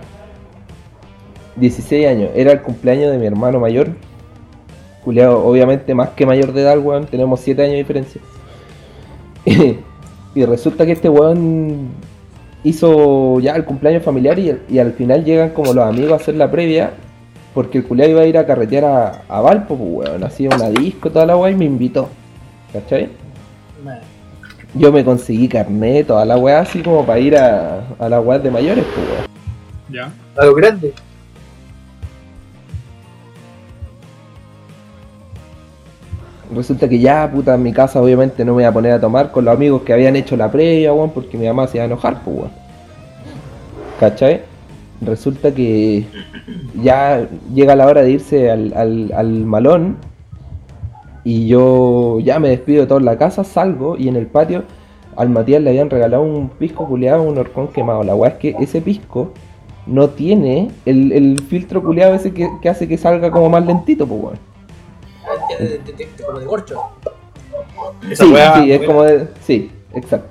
16 1.56 2.06
años. 2.06 2.30
Era 2.34 2.52
el 2.52 2.60
cumpleaños 2.60 3.10
de 3.12 3.18
mi 3.18 3.26
hermano 3.26 3.58
mayor. 3.58 3.88
Culeado, 5.04 5.42
obviamente 5.44 5.94
más 5.94 6.10
que 6.10 6.26
mayor 6.26 6.52
de 6.52 6.62
edad, 6.62 6.78
weón. 6.78 7.06
Tenemos 7.06 7.40
7 7.40 7.62
años 7.62 7.72
de 7.72 7.78
diferencia. 7.78 8.20
y 10.34 10.44
resulta 10.44 10.84
que 10.84 10.92
este 10.92 11.08
weón 11.08 11.92
hizo 12.64 13.40
ya 13.40 13.54
el 13.54 13.64
cumpleaños 13.64 14.02
familiar 14.02 14.38
y, 14.38 14.56
y 14.68 14.78
al 14.78 14.92
final 14.92 15.24
llegan 15.24 15.50
como 15.50 15.72
los 15.72 15.84
amigos 15.84 16.12
a 16.12 16.16
hacer 16.16 16.36
la 16.36 16.50
previa. 16.50 16.92
Porque 17.54 17.78
el 17.78 17.84
culeado 17.84 18.12
iba 18.12 18.22
a 18.22 18.26
ir 18.26 18.38
a 18.38 18.46
carretear 18.46 18.84
a, 18.84 19.22
a 19.28 19.40
Valpo, 19.42 19.76
pues 19.76 20.08
weón. 20.08 20.24
Hacía 20.24 20.48
una 20.54 20.70
disco, 20.70 21.10
toda 21.10 21.26
la 21.26 21.36
weá 21.36 21.50
y 21.50 21.54
me 21.54 21.66
invitó. 21.66 22.08
¿Cachai? 22.72 23.10
Yo 24.74 24.90
me 24.90 25.04
conseguí 25.04 25.48
carnet, 25.48 26.06
toda 26.06 26.24
la 26.24 26.38
weá 26.38 26.60
así 26.60 26.82
como 26.82 27.04
para 27.04 27.18
ir 27.20 27.36
a, 27.36 27.84
a 27.98 28.08
las 28.08 28.24
weas 28.24 28.42
de 28.42 28.50
mayores, 28.50 28.84
pues 28.94 29.06
weón. 29.06 29.26
Ya. 29.90 30.10
A 30.40 30.46
lo 30.46 30.54
grande. 30.54 30.94
Resulta 36.54 36.88
que 36.88 36.98
ya, 36.98 37.30
puta, 37.32 37.54
en 37.54 37.62
mi 37.62 37.72
casa 37.72 38.00
obviamente 38.00 38.44
no 38.44 38.54
me 38.54 38.62
iba 38.62 38.70
a 38.70 38.72
poner 38.72 38.92
a 38.92 39.00
tomar 39.00 39.30
con 39.30 39.44
los 39.44 39.54
amigos 39.54 39.82
que 39.82 39.92
habían 39.92 40.16
hecho 40.16 40.36
la 40.36 40.50
previa, 40.50 40.92
weón, 40.92 41.10
porque 41.10 41.38
mi 41.38 41.46
mamá 41.46 41.66
se 41.66 41.78
iba 41.78 41.84
a 41.84 41.86
enojar, 41.86 42.22
pues, 42.22 42.36
weón. 42.36 42.50
¿Cachai? 43.98 44.42
Resulta 45.00 45.52
que 45.52 46.04
ya 46.82 47.26
llega 47.54 47.74
la 47.74 47.86
hora 47.86 48.02
de 48.02 48.10
irse 48.12 48.50
al, 48.50 48.72
al, 48.76 49.12
al 49.14 49.28
malón 49.44 49.96
y 51.24 51.46
yo 51.46 52.20
ya 52.20 52.38
me 52.38 52.50
despido 52.50 52.82
de 52.82 52.86
toda 52.86 53.00
la 53.00 53.16
casa, 53.16 53.44
salgo 53.44 53.96
y 53.96 54.08
en 54.08 54.16
el 54.16 54.26
patio 54.26 54.64
al 55.16 55.28
Matías 55.28 55.62
le 55.62 55.70
habían 55.70 55.90
regalado 55.90 56.22
un 56.22 56.48
pisco 56.48 56.86
culeado, 56.86 57.22
un 57.22 57.38
horcón 57.38 57.68
quemado. 57.68 58.02
La 58.02 58.14
weá 58.14 58.32
es 58.32 58.36
que 58.38 58.56
ese 58.60 58.80
pisco 58.80 59.32
no 59.86 60.08
tiene 60.10 60.70
el, 60.86 61.12
el 61.12 61.40
filtro 61.40 61.82
culeado 61.82 62.14
ese 62.14 62.32
que, 62.32 62.48
que 62.60 62.68
hace 62.68 62.86
que 62.88 62.96
salga 62.96 63.30
como 63.30 63.48
más 63.48 63.64
lentito, 63.66 64.06
pues, 64.06 64.22
weón. 64.22 64.51
De, 65.58 65.68
de, 65.68 65.78
de, 65.78 65.92
de- 65.92 66.40
de 66.40 66.46
corcho. 66.46 66.80
Esa 68.10 68.24
sí, 68.24 68.32
weá, 68.32 68.54
sí, 68.62 68.72
es 68.72 68.82
como 68.86 69.02
de. 69.02 69.28
Sí, 69.42 69.70
exacto. 69.94 70.28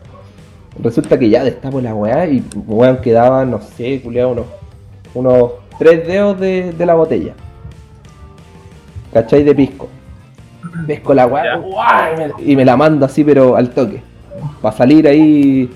Resulta 0.82 1.20
que 1.20 1.30
ya 1.30 1.44
destapo 1.44 1.82
la 1.82 1.94
weá 1.94 2.28
y 2.28 2.44
weón 2.56 2.98
quedaba, 3.02 3.46
no 3.46 3.62
sé, 3.62 4.02
culiado, 4.02 4.30
unos, 4.32 4.46
unos 5.14 5.52
tres 5.78 6.08
dedos 6.08 6.40
de, 6.40 6.72
de 6.72 6.86
la 6.86 6.94
botella. 6.96 7.34
¿Cachai? 9.14 9.44
De 9.44 9.54
pisco. 9.54 9.90
Pesco 10.88 11.14
la 11.14 11.28
weá 11.28 11.62
y 12.40 12.56
me 12.56 12.64
la 12.64 12.78
mando 12.78 13.06
así, 13.06 13.24
pero 13.24 13.56
al 13.58 13.70
toque. 13.72 14.02
Para 14.62 14.76
salir 14.76 15.08
ahí 15.08 15.70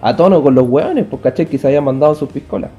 a 0.00 0.14
tono 0.14 0.40
con 0.42 0.54
los 0.54 0.68
weones, 0.68 1.04
pues 1.10 1.20
cachai 1.22 1.46
que 1.46 1.58
se 1.58 1.66
habían 1.66 1.84
mandado 1.84 2.14
sus 2.14 2.28
piscolas. 2.30 2.70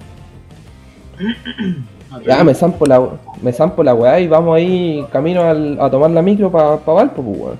Ya 2.26 2.44
me 2.44 2.54
zampo 2.54 2.86
la, 2.86 3.02
me 3.42 3.52
zampo 3.52 3.84
la 3.84 3.94
weá 3.94 4.20
y 4.20 4.28
vamos 4.28 4.56
ahí 4.56 5.06
camino 5.12 5.42
al- 5.44 5.78
a 5.80 5.90
tomar 5.90 6.10
la 6.12 6.22
micro 6.22 6.50
para 6.52 6.78
pa 6.78 6.94
Valpo, 6.94 7.22
pues 7.22 7.38
weón. 7.40 7.58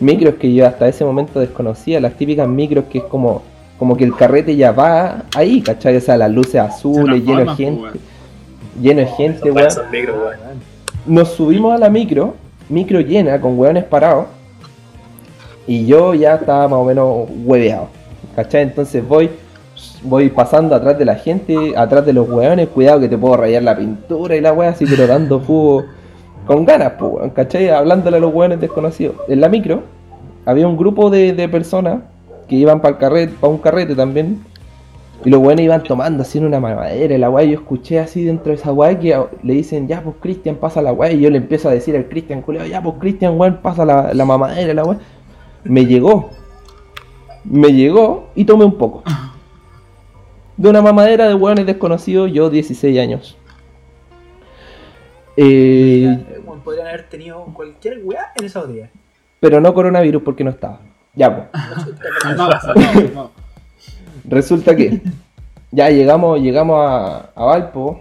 Micros 0.00 0.34
que 0.34 0.52
yo 0.52 0.66
hasta 0.66 0.88
ese 0.88 1.04
momento 1.04 1.40
desconocía, 1.40 2.00
las 2.00 2.14
típicas 2.14 2.48
micros 2.48 2.84
que 2.90 2.98
es 2.98 3.04
como, 3.04 3.42
como 3.78 3.96
que 3.96 4.04
el 4.04 4.14
carrete 4.14 4.54
ya 4.56 4.72
va 4.72 5.22
ahí, 5.34 5.60
¿cachai? 5.62 5.96
O 5.96 6.00
sea, 6.00 6.16
las 6.16 6.30
luces 6.30 6.56
azules, 6.56 7.24
lleno 7.24 7.40
de 7.40 7.56
gente, 7.56 7.80
pues, 7.90 8.02
lleno 8.80 9.00
de 9.00 9.06
gente, 9.06 9.48
esos 9.66 9.90
negros, 9.90 10.16
weón. 10.16 10.38
Nos 11.06 11.28
subimos 11.30 11.74
a 11.74 11.78
la 11.78 11.88
micro, 11.90 12.34
micro 12.68 13.00
llena, 13.00 13.40
con 13.40 13.58
weones 13.58 13.84
parados. 13.84 14.26
Y 15.66 15.86
yo 15.86 16.14
ya 16.14 16.34
estaba 16.36 16.68
más 16.68 16.78
o 16.78 16.84
menos 16.84 17.28
hueveado. 17.44 17.88
¿Cachai? 18.36 18.62
Entonces 18.62 19.06
voy, 19.06 19.30
voy 20.04 20.28
pasando 20.28 20.74
atrás 20.74 20.98
de 20.98 21.04
la 21.04 21.16
gente, 21.16 21.74
atrás 21.76 22.06
de 22.06 22.12
los 22.12 22.28
weones, 22.28 22.68
cuidado 22.68 23.00
que 23.00 23.08
te 23.08 23.18
puedo 23.18 23.36
rayar 23.36 23.62
la 23.62 23.76
pintura 23.76 24.36
y 24.36 24.40
la 24.40 24.52
wea 24.52 24.70
así, 24.70 24.84
pero 24.86 25.06
dando 25.06 25.40
jugo 25.40 25.84
con 26.46 26.64
ganas, 26.64 26.92
pues, 26.98 27.12
weón, 27.12 27.30
¿cachai? 27.30 27.70
Hablándole 27.70 28.18
a 28.18 28.20
los 28.20 28.32
weones 28.32 28.60
desconocidos. 28.60 29.16
En 29.28 29.40
la 29.40 29.48
micro 29.48 29.82
había 30.44 30.68
un 30.68 30.76
grupo 30.76 31.10
de, 31.10 31.32
de 31.32 31.48
personas 31.48 32.00
que 32.48 32.56
iban 32.56 32.80
para 32.80 32.98
carrete, 32.98 33.34
para 33.40 33.52
un 33.52 33.58
carrete 33.58 33.94
también. 33.94 34.42
Y 35.24 35.30
los 35.30 35.40
weones 35.40 35.64
iban 35.64 35.82
tomando 35.82 36.22
así 36.22 36.36
en 36.36 36.44
una 36.44 36.60
mamadera, 36.60 37.14
y 37.14 37.18
la 37.18 37.30
weá, 37.30 37.46
yo 37.46 37.54
escuché 37.54 37.98
así 37.98 38.24
dentro 38.24 38.50
de 38.50 38.56
esa 38.56 38.72
weá 38.74 38.98
que 38.98 39.18
le 39.42 39.54
dicen, 39.54 39.88
ya 39.88 40.02
pues 40.02 40.16
Cristian 40.20 40.56
pasa 40.56 40.82
la 40.82 40.92
weá, 40.92 41.12
y 41.12 41.20
yo 41.20 41.30
le 41.30 41.38
empiezo 41.38 41.70
a 41.70 41.72
decir 41.72 41.96
al 41.96 42.08
Cristian, 42.08 42.42
culiao, 42.42 42.66
ya 42.66 42.82
pues 42.82 42.96
Cristian, 43.00 43.40
weón, 43.40 43.60
pasa 43.62 43.86
la, 43.86 44.12
la 44.12 44.24
mamadera, 44.26 44.74
la 44.74 44.84
weá. 44.84 44.98
Me 45.64 45.86
llegó, 45.86 46.28
me 47.44 47.72
llegó 47.72 48.26
y 48.34 48.44
tomé 48.44 48.66
un 48.66 48.76
poco. 48.76 49.02
De 50.56 50.68
una 50.68 50.80
mamadera 50.82 51.28
de 51.28 51.34
weones 51.34 51.66
desconocidos, 51.66 52.30
yo 52.32 52.48
16 52.50 52.98
años. 52.98 53.36
Eh, 55.36 56.16
Podrían 56.62 56.86
haber 56.86 57.08
tenido 57.08 57.44
cualquier 57.52 58.00
weá 58.04 58.32
en 58.36 58.44
esa 58.46 58.60
botella. 58.60 58.88
pero 59.40 59.60
no 59.60 59.74
coronavirus 59.74 60.22
porque 60.22 60.44
no 60.44 60.50
estaba. 60.50 60.80
Ya 61.14 61.34
pues. 61.34 61.48
Resulta 64.24 64.74
que 64.74 65.02
ya 65.70 65.90
llegamos, 65.90 66.40
llegamos 66.40 66.78
a, 66.80 67.30
a 67.34 67.44
Valpo. 67.44 68.00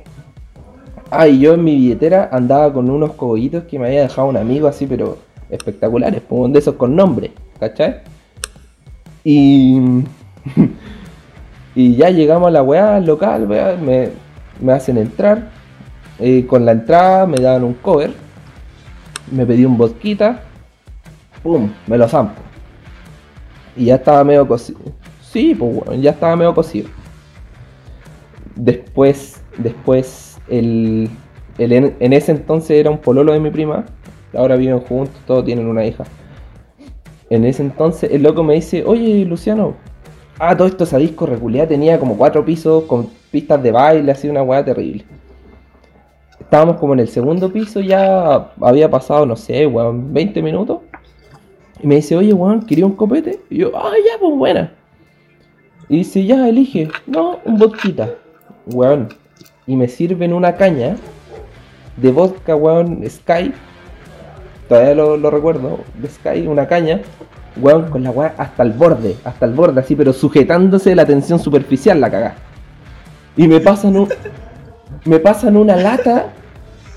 Ah, 1.11 1.27
y 1.27 1.39
yo 1.39 1.53
en 1.55 1.63
mi 1.63 1.75
billetera 1.75 2.29
andaba 2.31 2.71
con 2.71 2.89
unos 2.89 3.13
cogollitos 3.13 3.65
que 3.65 3.77
me 3.77 3.87
había 3.87 4.01
dejado 4.03 4.27
un 4.29 4.37
amigo 4.37 4.67
así, 4.67 4.87
pero 4.87 5.17
espectaculares, 5.49 6.21
como 6.27 6.47
de 6.47 6.59
esos 6.59 6.75
con 6.75 6.95
nombre, 6.95 7.31
¿cachai? 7.59 8.01
Y, 9.23 9.79
y 11.75 11.95
ya 11.95 12.09
llegamos 12.09 12.47
a 12.47 12.51
la 12.51 12.63
weá 12.63 12.95
al 12.97 13.05
local, 13.05 13.47
weá, 13.49 13.75
me, 13.77 14.09
me 14.59 14.73
hacen 14.73 14.97
entrar. 14.97 15.49
eh, 16.19 16.45
con 16.47 16.65
la 16.65 16.73
entrada 16.73 17.25
me 17.27 17.37
daban 17.37 17.63
un 17.63 17.73
cover. 17.75 18.13
Me 19.31 19.45
pedí 19.45 19.65
un 19.65 19.77
vodquita. 19.77 20.41
Pum, 21.43 21.71
me 21.87 21.97
lo 21.97 22.07
zampo. 22.07 22.41
Y 23.75 23.85
ya 23.85 23.95
estaba 23.95 24.23
medio 24.23 24.47
cocido. 24.47 24.79
Sí, 25.21 25.55
pues 25.55 25.75
bueno, 25.75 26.01
ya 26.01 26.11
estaba 26.11 26.35
medio 26.35 26.53
cocido. 26.53 26.89
Después, 28.55 29.41
después, 29.57 30.39
el, 30.47 31.09
el 31.57 31.71
en, 31.71 31.95
en 31.99 32.13
ese 32.13 32.31
entonces 32.31 32.71
era 32.79 32.89
un 32.91 32.99
pololo 32.99 33.33
de 33.33 33.39
mi 33.39 33.49
prima. 33.49 33.85
Ahora 34.35 34.55
viven 34.55 34.79
juntos, 34.79 35.15
todos 35.25 35.45
tienen 35.45 35.67
una 35.67 35.85
hija. 35.85 36.03
En 37.29 37.45
ese 37.45 37.63
entonces 37.63 38.11
el 38.11 38.23
loco 38.23 38.43
me 38.43 38.55
dice, 38.55 38.83
oye 38.85 39.25
Luciano, 39.25 39.75
ah, 40.39 40.55
todo 40.55 40.67
esto 40.67 40.83
esa 40.83 40.97
disco 40.97 41.25
reculeada 41.25 41.67
tenía 41.69 41.99
como 41.99 42.17
cuatro 42.17 42.43
pisos 42.43 42.83
con 42.83 43.09
pistas 43.31 43.61
de 43.61 43.71
baile, 43.71 44.11
así 44.11 44.29
una 44.29 44.43
weá 44.43 44.63
terrible. 44.63 45.05
Estábamos 46.39 46.77
como 46.77 46.93
en 46.93 46.99
el 46.99 47.07
segundo 47.07 47.51
piso, 47.51 47.79
ya 47.79 48.51
había 48.61 48.89
pasado, 48.89 49.25
no 49.25 49.35
sé, 49.35 49.65
weón, 49.65 50.13
20 50.13 50.41
minutos. 50.41 50.81
Y 51.81 51.87
me 51.87 51.95
dice, 51.95 52.15
oye, 52.15 52.33
weón, 52.33 52.65
¿quería 52.65 52.85
un 52.85 52.95
copete? 52.95 53.39
Y 53.49 53.57
yo, 53.57 53.71
ah, 53.75 53.91
ya, 54.05 54.19
pues 54.19 54.35
buena. 54.35 54.73
Y 55.89 55.97
dice, 55.97 56.23
ya, 56.25 56.47
elige. 56.47 56.89
No, 57.07 57.39
un 57.45 57.57
vodquita. 57.57 58.09
Weón. 58.67 59.09
Y 59.65 59.75
me 59.75 59.87
sirven 59.87 60.33
una 60.33 60.55
caña 60.55 60.95
de 61.97 62.11
vodka, 62.11 62.55
weón, 62.55 63.03
Sky. 63.09 63.53
todavía 64.67 64.95
lo, 64.95 65.17
lo 65.17 65.29
recuerdo, 65.31 65.79
de 65.95 66.07
Sky, 66.07 66.47
una 66.47 66.67
caña, 66.67 67.01
weón, 67.57 67.89
con 67.89 68.03
la 68.03 68.11
weá 68.11 68.33
hasta 68.37 68.63
el 68.63 68.71
borde, 68.71 69.15
hasta 69.23 69.45
el 69.45 69.53
borde, 69.53 69.81
así, 69.81 69.95
pero 69.95 70.13
sujetándose 70.13 70.89
de 70.91 70.95
la 70.95 71.05
tensión 71.05 71.39
superficial, 71.39 71.99
la 72.01 72.09
cagá. 72.09 72.35
Y 73.37 73.47
me 73.47 73.59
pasan 73.59 73.97
un, 73.97 74.09
me 75.05 75.19
pasan 75.19 75.57
una 75.57 75.75
lata, 75.75 76.27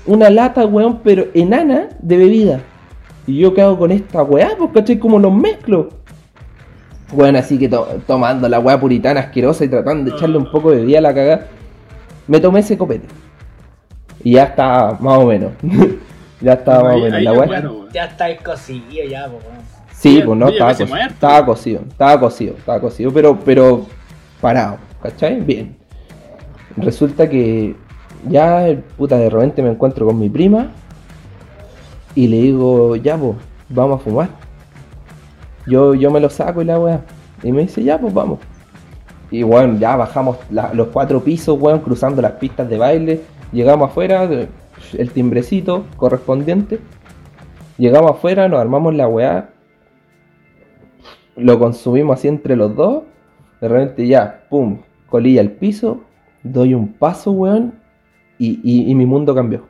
una 0.05 0.29
lata, 0.29 0.65
weón, 0.65 0.99
pero 1.03 1.25
enana 1.33 1.89
de 1.99 2.17
bebida. 2.17 2.59
Y 3.25 3.39
yo 3.39 3.53
qué 3.53 3.61
hago 3.61 3.77
con 3.77 3.91
esta 3.91 4.23
weá, 4.23 4.51
pues 4.57 4.71
cachai, 4.73 4.99
como 4.99 5.19
los 5.19 5.33
mezclo. 5.33 5.89
Bueno, 7.13 7.39
así 7.39 7.57
que 7.57 7.69
to- 7.69 7.87
tomando 8.05 8.49
la 8.49 8.59
weá 8.59 8.79
puritana 8.79 9.21
asquerosa 9.21 9.63
y 9.65 9.69
tratando 9.69 10.09
de 10.09 10.15
echarle 10.17 10.37
un 10.37 10.49
poco 10.51 10.71
de 10.71 10.77
bebida 10.77 10.99
a 10.99 11.01
la 11.01 11.13
cagá, 11.13 11.45
me 12.27 12.39
tomé 12.39 12.59
ese 12.61 12.77
copete. 12.77 13.07
Y 14.23 14.33
ya 14.33 14.43
está 14.45 14.97
más 14.99 15.17
o 15.19 15.25
menos. 15.27 15.51
ya 16.41 16.53
estaba 16.53 16.83
más 16.83 16.95
o 16.95 16.99
menos. 16.99 17.11
La 17.11 17.21
ya, 17.21 17.31
weá. 17.31 17.47
bueno, 17.47 17.71
weón. 17.73 17.89
Ya 17.93 18.05
está 18.05 18.25
cocido 18.37 19.03
ya, 19.09 19.25
po, 19.27 19.37
weón. 19.45 19.76
Sí, 20.09 20.21
pues 20.25 20.37
no, 20.37 20.47
estaba, 20.49 20.71
cocido, 20.85 20.97
estaba 21.13 21.45
cocido, 21.45 21.81
estaba 21.87 22.19
cocido, 22.19 22.53
estaba 22.57 22.79
cocido, 22.81 23.11
pero, 23.13 23.37
pero 23.43 23.85
parado, 24.41 24.77
¿cachai? 25.01 25.41
Bien. 25.41 25.75
Resulta 26.77 27.27
que 27.29 27.75
ya, 28.29 28.65
puta, 28.97 29.17
de 29.17 29.29
repente 29.29 29.61
me 29.61 29.69
encuentro 29.71 30.05
con 30.05 30.19
mi 30.19 30.29
prima 30.29 30.67
y 32.15 32.27
le 32.27 32.37
digo, 32.41 32.95
ya, 32.95 33.17
pues, 33.17 33.35
vamos 33.69 33.99
a 34.01 34.03
fumar. 34.03 34.29
Yo, 35.65 35.93
yo 35.95 36.09
me 36.11 36.19
lo 36.19 36.29
saco 36.29 36.61
y 36.61 36.65
la 36.65 36.79
weá. 36.79 37.01
Y 37.43 37.51
me 37.51 37.61
dice, 37.61 37.83
ya, 37.83 37.99
pues 37.99 38.13
vamos. 38.13 38.39
Y 39.29 39.43
bueno, 39.43 39.77
ya 39.77 39.95
bajamos 39.95 40.37
la- 40.49 40.73
los 40.73 40.87
cuatro 40.87 41.21
pisos, 41.23 41.59
weón, 41.59 41.79
cruzando 41.79 42.21
las 42.21 42.33
pistas 42.33 42.69
de 42.69 42.77
baile. 42.77 43.21
Llegamos 43.51 43.89
afuera, 43.89 44.23
el 44.97 45.09
timbrecito 45.11 45.85
correspondiente. 45.97 46.79
Llegamos 47.77 48.11
afuera, 48.11 48.47
nos 48.47 48.59
armamos 48.59 48.95
la 48.95 49.07
weá. 49.07 49.49
Lo 51.37 51.59
consumimos 51.59 52.19
así 52.19 52.27
entre 52.27 52.55
los 52.55 52.75
dos. 52.75 53.03
De 53.61 53.67
repente 53.67 54.07
ya, 54.07 54.43
pum, 54.49 54.79
colilla 55.09 55.41
al 55.41 55.51
piso. 55.51 56.01
Doy 56.43 56.73
un 56.73 56.89
paso, 56.93 57.31
weón. 57.31 57.73
Y, 58.39 58.59
y- 58.63 58.89
y 58.91 58.95
mi 58.95 59.05
mundo 59.05 59.33
cambió. 59.33 59.63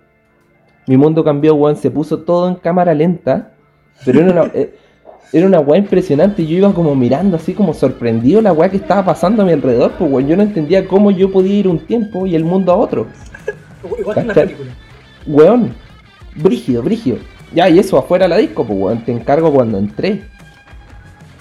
Mi 0.87 0.97
mundo 0.97 1.23
cambió, 1.23 1.55
weón. 1.55 1.75
Se 1.75 1.91
puso 1.91 2.19
todo 2.19 2.47
en 2.49 2.55
cámara 2.55 2.93
lenta. 2.93 3.51
Pero 4.05 4.21
era 4.21 4.31
una, 4.31 4.51
eh, 4.53 4.75
era 5.33 5.45
una 5.47 5.59
weá 5.59 5.77
impresionante. 5.79 6.45
Yo 6.45 6.57
iba 6.57 6.73
como 6.73 6.95
mirando 6.95 7.35
así 7.37 7.53
como 7.53 7.73
sorprendido 7.73 8.41
la 8.41 8.53
weá 8.53 8.69
que 8.69 8.77
estaba 8.77 9.03
pasando 9.05 9.43
a 9.43 9.45
mi 9.45 9.51
alrededor. 9.53 9.91
Pues 9.97 10.11
weón, 10.11 10.27
yo 10.27 10.37
no 10.37 10.43
entendía 10.43 10.87
cómo 10.87 11.11
yo 11.11 11.31
podía 11.31 11.55
ir 11.55 11.67
un 11.67 11.79
tiempo 11.79 12.25
y 12.27 12.35
el 12.35 12.43
mundo 12.45 12.71
a 12.71 12.75
otro. 12.77 13.07
Igual 13.99 14.17
en 14.19 14.27
la 14.27 14.33
película. 14.33 14.71
Weón, 15.25 15.73
brígido, 16.35 16.81
brígido. 16.83 17.17
Ya, 17.53 17.69
y 17.69 17.79
eso 17.79 17.97
afuera 17.97 18.27
la 18.27 18.37
disco, 18.37 18.65
pues 18.65 18.77
weón, 18.79 19.03
te 19.05 19.11
encargo 19.11 19.51
cuando 19.53 19.77
entré. 19.77 20.21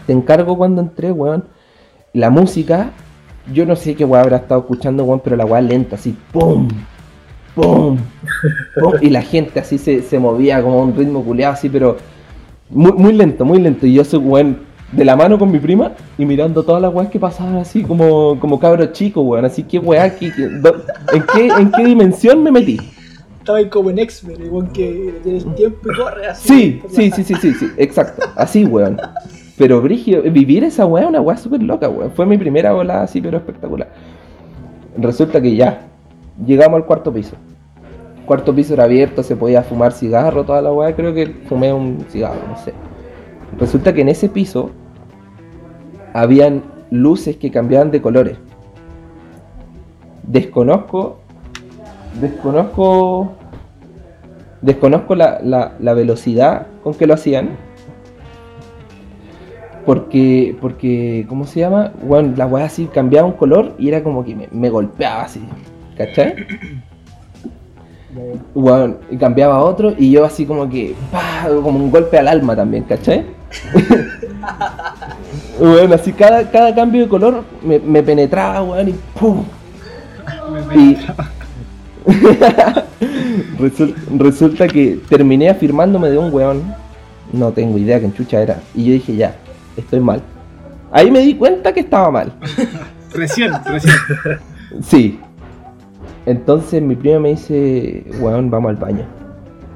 Te 0.06 0.12
encargo 0.12 0.56
cuando 0.56 0.80
entré, 0.82 1.12
weón. 1.12 1.44
La 2.12 2.30
música, 2.30 2.90
yo 3.52 3.66
no 3.66 3.76
sé 3.76 3.94
qué 3.94 4.04
weón 4.04 4.22
habrá 4.24 4.36
estado 4.38 4.60
escuchando, 4.60 5.04
weón, 5.04 5.20
pero 5.22 5.36
la 5.36 5.44
weón 5.44 5.68
lenta, 5.68 5.96
así, 5.96 6.16
¡pum! 6.32 6.68
¡pum! 7.54 7.98
¡pum! 8.80 8.92
Y 9.00 9.10
la 9.10 9.22
gente 9.22 9.60
así 9.60 9.78
se, 9.78 10.02
se 10.02 10.18
movía 10.18 10.62
como 10.62 10.80
a 10.80 10.84
un 10.84 10.96
ritmo 10.96 11.22
culeado, 11.22 11.54
así, 11.54 11.68
pero 11.68 11.96
muy, 12.70 12.92
muy 12.92 13.12
lento, 13.12 13.44
muy 13.44 13.60
lento. 13.60 13.86
Y 13.86 13.94
yo 13.94 14.04
soy, 14.04 14.20
weón, 14.20 14.58
de 14.92 15.04
la 15.04 15.16
mano 15.16 15.38
con 15.38 15.50
mi 15.50 15.58
prima 15.58 15.92
y 16.16 16.24
mirando 16.24 16.62
todas 16.62 16.80
las 16.80 16.94
weas 16.94 17.10
que 17.10 17.18
pasaban 17.18 17.56
así 17.56 17.82
como, 17.82 18.38
como 18.40 18.58
cabro 18.58 18.86
chico, 18.86 19.20
weón. 19.22 19.44
Así 19.44 19.62
que 19.64 19.78
weá, 19.78 20.14
¿qué- 20.16 20.32
qué- 20.32 20.44
¿en, 20.44 21.24
qué, 21.34 21.46
¿en 21.48 21.72
qué 21.72 21.84
dimensión 21.84 22.42
me 22.42 22.50
metí? 22.52 22.78
Estaba 23.40 23.58
ahí 23.58 23.68
como 23.68 23.90
en 23.90 23.98
X-Men, 24.00 24.44
igual 24.44 24.72
que 24.72 25.20
tiene 25.22 25.38
el 25.38 25.54
tiempo 25.54 25.78
y 25.92 25.96
corre 25.96 26.26
así. 26.26 26.48
Sí, 26.48 26.82
sí, 26.88 27.10
sí, 27.12 27.22
sí, 27.24 27.34
sí, 27.40 27.54
sí, 27.54 27.66
exacto. 27.76 28.26
Así, 28.36 28.64
weón. 28.64 28.96
Pero 29.58 29.80
Brigio, 29.80 30.22
vivir 30.22 30.64
esa 30.64 30.84
weá 30.86 31.04
es 31.04 31.08
una 31.08 31.20
weá 31.20 31.36
súper 31.36 31.62
loca, 31.62 31.88
weón. 31.88 32.10
Fue 32.10 32.26
mi 32.26 32.36
primera 32.36 32.72
volada 32.72 33.02
así, 33.04 33.20
pero 33.20 33.38
espectacular. 33.38 33.88
Resulta 34.98 35.40
que 35.40 35.56
ya, 35.56 35.88
llegamos 36.44 36.76
al 36.78 36.86
cuarto 36.86 37.12
piso. 37.12 37.36
Cuarto 38.26 38.54
piso 38.54 38.74
era 38.74 38.84
abierto, 38.84 39.22
se 39.22 39.36
podía 39.36 39.62
fumar 39.62 39.92
cigarro, 39.92 40.44
toda 40.44 40.60
la 40.60 40.72
weá. 40.72 40.94
Creo 40.94 41.14
que 41.14 41.26
fumé 41.48 41.72
un 41.72 42.04
cigarro, 42.10 42.40
no 42.48 42.56
sé. 42.58 42.74
Resulta 43.58 43.92
que 43.94 44.02
en 44.02 44.08
ese 44.08 44.28
piso 44.28 44.70
habían 46.12 46.62
luces 46.90 47.36
que 47.36 47.50
cambiaban 47.50 47.90
de 47.90 48.02
colores. 48.02 48.36
Desconozco, 50.24 51.18
desconozco 52.20 53.32
Desconozco 54.62 55.14
la, 55.14 55.38
la- 55.44 55.74
la 55.78 55.94
velocidad 55.94 56.66
con 56.82 56.94
que 56.94 57.06
lo 57.06 57.14
hacían. 57.14 57.50
Porque, 59.86 60.56
porque, 60.60 61.24
¿cómo 61.28 61.46
se 61.46 61.60
llama? 61.60 61.92
Bueno, 62.02 62.34
la 62.36 62.46
weá 62.46 62.64
así 62.66 62.86
cambiaba 62.86 63.26
un 63.28 63.34
color 63.34 63.72
y 63.78 63.88
era 63.88 64.02
como 64.02 64.24
que 64.24 64.34
me, 64.34 64.48
me 64.50 64.68
golpeaba 64.68 65.22
así. 65.22 65.40
¿Cachai? 65.96 66.34
Bueno, 68.54 68.96
y 69.10 69.16
cambiaba 69.16 69.56
a 69.56 69.60
otro 69.62 69.94
y 69.96 70.10
yo 70.10 70.24
así 70.24 70.44
como 70.44 70.68
que, 70.68 70.94
¡pah! 71.12 71.46
como 71.62 71.78
un 71.78 71.90
golpe 71.90 72.18
al 72.18 72.28
alma 72.28 72.56
también, 72.56 72.84
¿cachai? 72.84 73.24
bueno, 75.58 75.94
así 75.94 76.12
cada, 76.12 76.50
cada 76.50 76.74
cambio 76.74 77.02
de 77.02 77.08
color 77.08 77.44
me, 77.62 77.78
me 77.78 78.02
penetraba, 78.02 78.62
weón, 78.62 78.88
y 78.88 78.94
¡pum! 79.18 79.44
Y 80.74 80.96
Resul- 83.58 83.94
resulta 84.18 84.66
que 84.68 84.98
terminé 85.08 85.48
afirmándome 85.48 86.08
de 86.10 86.18
un 86.18 86.32
weón. 86.32 86.62
No 87.32 87.52
tengo 87.52 87.76
idea 87.78 87.98
quién 87.98 88.12
chucha 88.14 88.40
era. 88.40 88.60
Y 88.74 88.84
yo 88.84 88.92
dije, 88.92 89.16
ya, 89.16 89.34
estoy 89.80 90.00
mal. 90.00 90.20
Ahí 90.92 91.10
me 91.10 91.20
di 91.20 91.34
cuenta 91.34 91.72
que 91.72 91.80
estaba 91.80 92.10
mal. 92.10 92.32
Recién, 93.12 93.52
recién. 93.64 93.94
Sí. 94.82 95.18
Entonces 96.26 96.82
mi 96.82 96.96
prima 96.96 97.20
me 97.20 97.30
dice, 97.30 98.04
weón, 98.20 98.50
vamos 98.50 98.70
al 98.70 98.76
baño. 98.76 99.04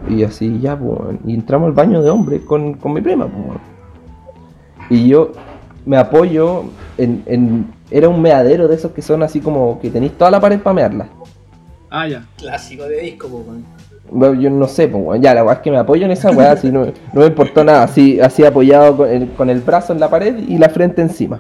Y 0.09 0.19
yo 0.19 0.27
así, 0.27 0.59
ya, 0.61 0.77
pues, 0.79 0.99
weón. 1.01 1.21
Y 1.25 1.35
entramos 1.35 1.69
al 1.69 1.73
baño 1.73 2.03
de 2.03 2.11
hombre 2.11 2.41
con, 2.45 2.75
con 2.75 2.93
mi 2.93 3.01
prima, 3.01 3.27
pues, 3.27 3.45
weón. 3.47 3.61
Y 4.91 5.09
yo 5.09 5.33
me 5.87 5.97
apoyo 5.97 6.65
en, 6.99 7.23
en- 7.27 7.67
Era 7.91 8.09
un 8.09 8.21
meadero 8.21 8.69
de 8.69 8.75
esos 8.75 8.93
que 8.93 9.01
son 9.03 9.23
así 9.23 9.41
como 9.41 9.81
que 9.81 9.91
tenéis 9.91 10.13
toda 10.19 10.31
la 10.31 10.41
pared 10.41 10.61
para 10.61 10.75
mearla. 10.75 11.09
Ah, 11.89 12.07
ya. 12.09 12.25
Clásico 12.37 12.85
de 12.85 13.01
disco, 13.01 13.29
po, 13.29 13.39
weón. 13.47 13.65
Bueno, 14.13 14.35
yo 14.41 14.51
no 14.51 14.67
sé, 14.67 14.89
pues, 14.89 15.03
weón. 15.05 15.23
ya 15.23 15.35
la 15.35 15.45
weá 15.45 15.55
es 15.55 15.61
que 15.61 15.71
me 15.71 15.79
apoyo 15.79 16.05
en 16.05 16.11
esa 16.11 16.31
weá, 16.33 16.53
así 16.53 16.71
no, 16.71 16.87
me 17.13 17.27
importó 17.27 17.63
nada, 17.63 17.85
así, 17.85 18.21
así 18.21 18.45
apoyado 18.45 18.97
con 18.97 19.09
el, 19.09 19.29
con 19.33 19.49
el 19.51 19.61
brazo 19.61 19.93
en 19.93 20.01
la 20.01 20.09
pared 20.11 20.37
y 20.49 20.59
la 20.59 20.69
frente 20.69 21.01
encima. 21.03 21.39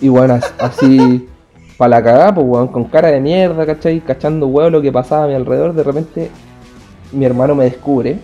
Y 0.00 0.08
bueno, 0.08 0.34
as- 0.34 0.54
así, 0.58 1.28
para 1.76 1.88
la 1.90 2.02
cagada, 2.02 2.34
pues 2.34 2.46
weón, 2.46 2.68
con 2.68 2.84
cara 2.84 3.08
de 3.08 3.20
mierda, 3.20 3.66
¿cachai? 3.66 4.00
Cachando 4.00 4.46
huevo 4.46 4.70
lo 4.70 4.82
que 4.82 4.92
pasaba 4.92 5.24
a 5.24 5.28
mi 5.28 5.34
alrededor, 5.34 5.74
de 5.74 5.82
repente 5.82 6.30
mi 7.12 7.24
hermano 7.24 7.54
me 7.54 7.64
descubre, 7.64 8.18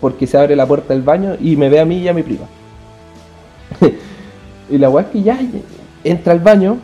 porque 0.00 0.26
se 0.26 0.36
abre 0.36 0.56
la 0.56 0.66
puerta 0.66 0.92
del 0.92 1.02
baño 1.02 1.36
y 1.40 1.56
me 1.56 1.68
ve 1.68 1.78
a 1.80 1.84
mí 1.84 1.98
y 1.98 2.08
a 2.08 2.14
mi 2.14 2.22
prima. 2.22 2.46
y 4.70 4.78
la 4.78 4.90
weá 4.90 5.04
es 5.04 5.10
que 5.10 5.22
ya 5.22 5.38
entra 6.02 6.32
al 6.32 6.40
baño 6.40 6.78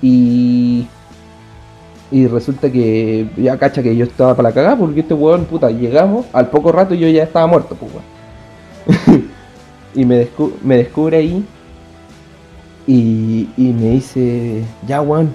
y 0.00 0.86
y 2.10 2.26
resulta 2.26 2.70
que 2.72 3.28
ya 3.36 3.58
cacha 3.58 3.82
que 3.82 3.94
yo 3.94 4.04
estaba 4.04 4.34
para 4.34 4.48
la 4.48 4.54
cagada 4.54 4.76
porque 4.76 5.00
este 5.00 5.14
weón, 5.14 5.44
puta, 5.44 5.70
llegamos, 5.70 6.26
al 6.32 6.48
poco 6.48 6.72
rato 6.72 6.94
yo 6.94 7.08
ya 7.08 7.24
estaba 7.24 7.46
muerto, 7.46 7.76
pues 7.76 7.92
weón. 7.92 9.28
y 9.94 10.04
me, 10.04 10.24
descu- 10.26 10.52
me 10.62 10.76
descubre 10.78 11.18
ahí 11.18 11.44
y, 12.86 13.48
y 13.56 13.72
me 13.72 13.90
dice, 13.90 14.62
ya 14.86 15.02
weón, 15.02 15.34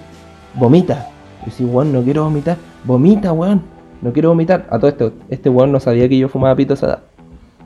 vomita. 0.55 1.09
Y 1.45 1.51
si 1.51 1.63
weón, 1.63 1.91
no 1.93 2.01
quiero 2.01 2.23
vomitar, 2.23 2.57
vomita 2.83 3.31
weón, 3.33 3.61
no 4.01 4.11
quiero 4.11 4.29
vomitar. 4.29 4.65
A 4.71 4.79
todo 4.79 4.89
esto, 4.89 5.13
este 5.29 5.49
weón 5.49 5.71
no 5.71 5.79
sabía 5.79 6.09
que 6.09 6.17
yo 6.17 6.27
fumaba 6.29 6.55
pito 6.55 6.73
a 6.73 6.75
esa 6.75 6.85
edad. 6.87 6.99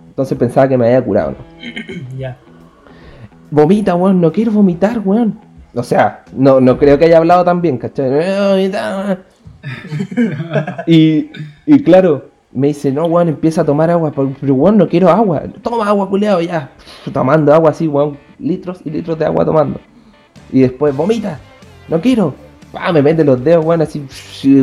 Entonces 0.10 0.38
pensaba 0.38 0.68
que 0.68 0.78
me 0.78 0.88
había 0.88 1.04
curado, 1.04 1.32
¿no? 1.32 2.18
Ya. 2.18 2.38
Vomita, 3.52 3.96
weón, 3.96 4.20
no 4.20 4.32
quiero 4.34 4.52
vomitar, 4.52 5.00
weón. 5.06 5.40
O 5.78 5.84
sea, 5.84 6.24
no, 6.34 6.60
no 6.60 6.78
creo 6.80 6.98
que 6.98 7.06
haya 7.06 7.18
hablado 7.18 7.46
tan 7.46 7.62
bien, 7.62 7.78
¿cachai? 7.78 8.72
Y, 10.88 11.30
y 11.66 11.84
claro, 11.84 12.30
me 12.52 12.68
dice, 12.68 12.92
no, 12.92 13.06
weón, 13.06 13.28
empieza 13.28 13.62
a 13.62 13.66
tomar 13.66 13.92
agua, 13.92 14.12
pero 14.12 14.56
weón, 14.56 14.78
no 14.78 14.88
quiero 14.88 15.10
agua. 15.10 15.44
Toma 15.62 15.88
agua, 15.88 16.10
culeado, 16.10 16.42
ya. 16.42 16.72
Tomando 17.14 17.54
agua 17.54 17.70
así, 17.72 17.88
weón, 17.88 18.18
litros 18.40 18.80
y 18.86 18.90
litros 18.90 19.20
de 19.20 19.26
agua 19.26 19.46
tomando. 19.46 19.80
Y 20.52 20.62
después, 20.62 20.96
vomita, 20.96 21.40
no 21.88 22.02
quiero. 22.02 22.34
Pa, 22.72 22.92
me 22.92 23.02
mete 23.02 23.24
los 23.24 23.44
dedos, 23.44 23.64
weón, 23.64 23.82
así, 23.82 24.04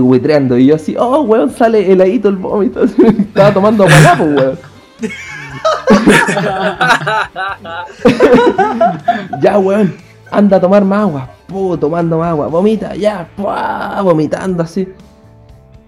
huitreando. 0.01 0.59
Y 0.59 0.67
yo 0.67 0.75
así, 0.77 0.97
oh, 0.99 1.23
weón, 1.23 1.51
sale 1.51 1.93
heladito 1.93 2.29
el 2.29 2.37
vómito. 2.37 2.83
Estaba 2.85 3.53
tomando 3.53 3.85
agua, 3.85 4.15
pues, 4.19 4.37
weón. 4.37 4.59
ya, 9.41 9.59
weón, 9.59 9.95
anda 10.37 10.57
a 10.57 10.61
tomar 10.61 10.85
más 10.85 11.01
agua. 11.01 11.31
Puh, 11.47 11.77
tomando 11.77 12.19
más 12.19 12.29
agua. 12.31 12.49
Vomita, 12.49 12.95
ya, 12.97 13.29
puah, 13.37 14.01
vomitando 14.03 14.63
así. 14.63 14.89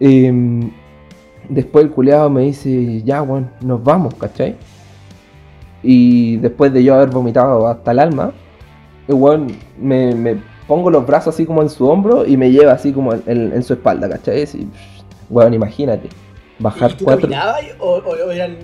Em, 0.01 0.71
después 1.49 1.85
el 1.87 1.91
culeado 1.91 2.29
me 2.31 2.43
dice, 2.43 3.03
ya, 3.03 3.23
weón, 3.23 3.51
nos 3.61 3.83
vamos, 3.83 4.15
¿cachai? 4.15 4.57
Y 5.83 6.37
después 6.39 6.73
de 6.73 6.83
yo 6.83 6.95
haber 6.95 7.11
vomitado 7.11 7.67
hasta 7.69 7.93
el 7.93 7.99
alma, 8.01 8.33
el 9.09 9.15
weón 9.15 9.47
me, 9.81 10.15
me 10.15 10.37
pongo 10.67 10.91
los 10.91 11.07
brazos 11.07 11.35
así 11.35 11.47
como 11.47 11.63
en 11.63 11.71
su 11.71 11.89
hombro 11.89 12.27
y 12.27 12.37
me 12.37 12.51
lleva 12.51 12.73
así 12.73 12.93
como 12.93 13.13
en, 13.15 13.23
en- 13.27 13.53
en 13.53 13.63
su 13.63 13.75
espalda, 13.75 14.09
¿cachai? 14.09 14.43
Así, 14.43 14.69
weón, 15.31 15.55
imagínate. 15.55 16.09
Bajar 16.59 16.91
¿Y 16.93 16.95
tú 16.95 17.05
cuatro. 17.05 17.29
o, 17.79 17.99
o 17.99 18.31
eran 18.31 18.57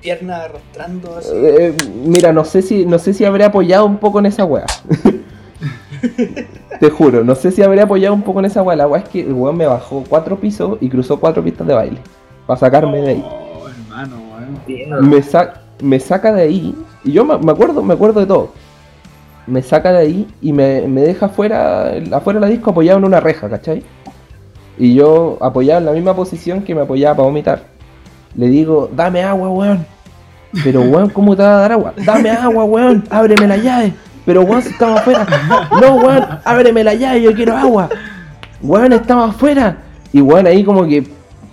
piernas 0.00 0.40
arrastrando 0.46 1.16
así? 1.16 1.30
Eh, 1.34 1.76
mira, 2.04 2.32
no 2.32 2.44
sé 2.44 2.62
si 2.62 2.84
no 2.86 2.98
sé 2.98 3.12
si 3.14 3.24
habré 3.24 3.44
apoyado 3.44 3.86
un 3.86 3.98
poco 3.98 4.18
en 4.18 4.26
esa 4.26 4.44
weá. 4.44 4.66
Te 6.80 6.90
juro, 6.90 7.22
no 7.24 7.34
sé 7.34 7.50
si 7.50 7.62
habré 7.62 7.82
apoyado 7.82 8.14
un 8.14 8.22
poco 8.22 8.38
en 8.40 8.46
esa 8.46 8.62
weá. 8.62 8.76
La 8.76 8.88
weá 8.88 9.02
es 9.02 9.08
que 9.08 9.20
el 9.20 9.32
weón 9.32 9.56
me 9.56 9.66
bajó 9.66 10.02
cuatro 10.08 10.38
pisos 10.38 10.78
y 10.80 10.88
cruzó 10.88 11.20
cuatro 11.20 11.42
pistas 11.44 11.66
de 11.66 11.74
baile. 11.74 11.98
Para 12.46 12.58
sacarme 12.58 13.00
de 13.02 13.08
ahí. 13.10 13.24
Oh, 13.26 13.68
hermano. 13.68 14.16
Me, 15.02 15.22
sa- 15.22 15.62
me 15.82 16.00
saca 16.00 16.32
de 16.32 16.42
ahí. 16.42 16.74
Y 17.04 17.12
yo 17.12 17.24
me, 17.24 17.36
me 17.38 17.52
acuerdo, 17.52 17.82
me 17.82 17.94
acuerdo 17.94 18.20
de 18.20 18.26
todo. 18.26 18.52
Me 19.46 19.62
saca 19.62 19.92
de 19.92 19.98
ahí 19.98 20.28
y 20.40 20.52
me, 20.52 20.86
me 20.86 21.02
deja 21.02 21.26
afuera, 21.26 21.92
afuera 22.12 22.38
de 22.40 22.46
la 22.46 22.50
disco 22.50 22.70
apoyado 22.70 22.98
en 22.98 23.04
una 23.04 23.20
reja, 23.20 23.48
¿cachai? 23.48 23.82
Y 24.78 24.94
yo 24.94 25.38
apoyado 25.40 25.80
en 25.80 25.86
la 25.86 25.92
misma 25.92 26.14
posición 26.14 26.62
que 26.62 26.74
me 26.74 26.82
apoyaba 26.82 27.16
para 27.16 27.26
vomitar. 27.26 27.62
Le 28.34 28.48
digo, 28.48 28.90
dame 28.94 29.22
agua, 29.22 29.48
weón. 29.50 29.86
Pero 30.64 30.82
weón, 30.82 31.10
¿cómo 31.10 31.36
te 31.36 31.42
va 31.42 31.56
a 31.56 31.60
dar 31.60 31.72
agua? 31.72 31.94
Dame 32.04 32.30
agua, 32.30 32.64
weón, 32.64 33.04
ábreme 33.10 33.46
la 33.46 33.56
llave. 33.56 33.92
Pero 34.24 34.42
weón, 34.42 34.62
si 34.62 34.70
estamos 34.70 35.00
afuera. 35.00 35.26
No, 35.80 35.96
weón, 35.96 36.26
ábreme 36.44 36.84
la 36.84 36.94
llave, 36.94 37.22
yo 37.22 37.34
quiero 37.34 37.56
agua. 37.56 37.88
Weón, 38.62 38.92
estamos 38.92 39.30
afuera. 39.30 39.78
Y 40.12 40.20
weón, 40.20 40.46
ahí 40.46 40.64
como 40.64 40.86
que 40.86 41.06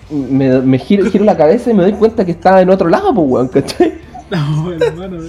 me, 0.10 0.60
me 0.62 0.78
giro, 0.78 1.10
giro 1.10 1.26
la 1.26 1.38
cabeza 1.38 1.70
y 1.70 1.74
me 1.74 1.84
doy 1.84 1.94
cuenta 1.94 2.26
que 2.26 2.32
estaba 2.32 2.62
en 2.62 2.70
otro 2.70 2.90
lado, 2.90 3.14
pues 3.14 3.28
weón, 3.30 3.48
¿cachai? 3.48 3.94
No, 4.30 4.74
hermano. 4.74 5.20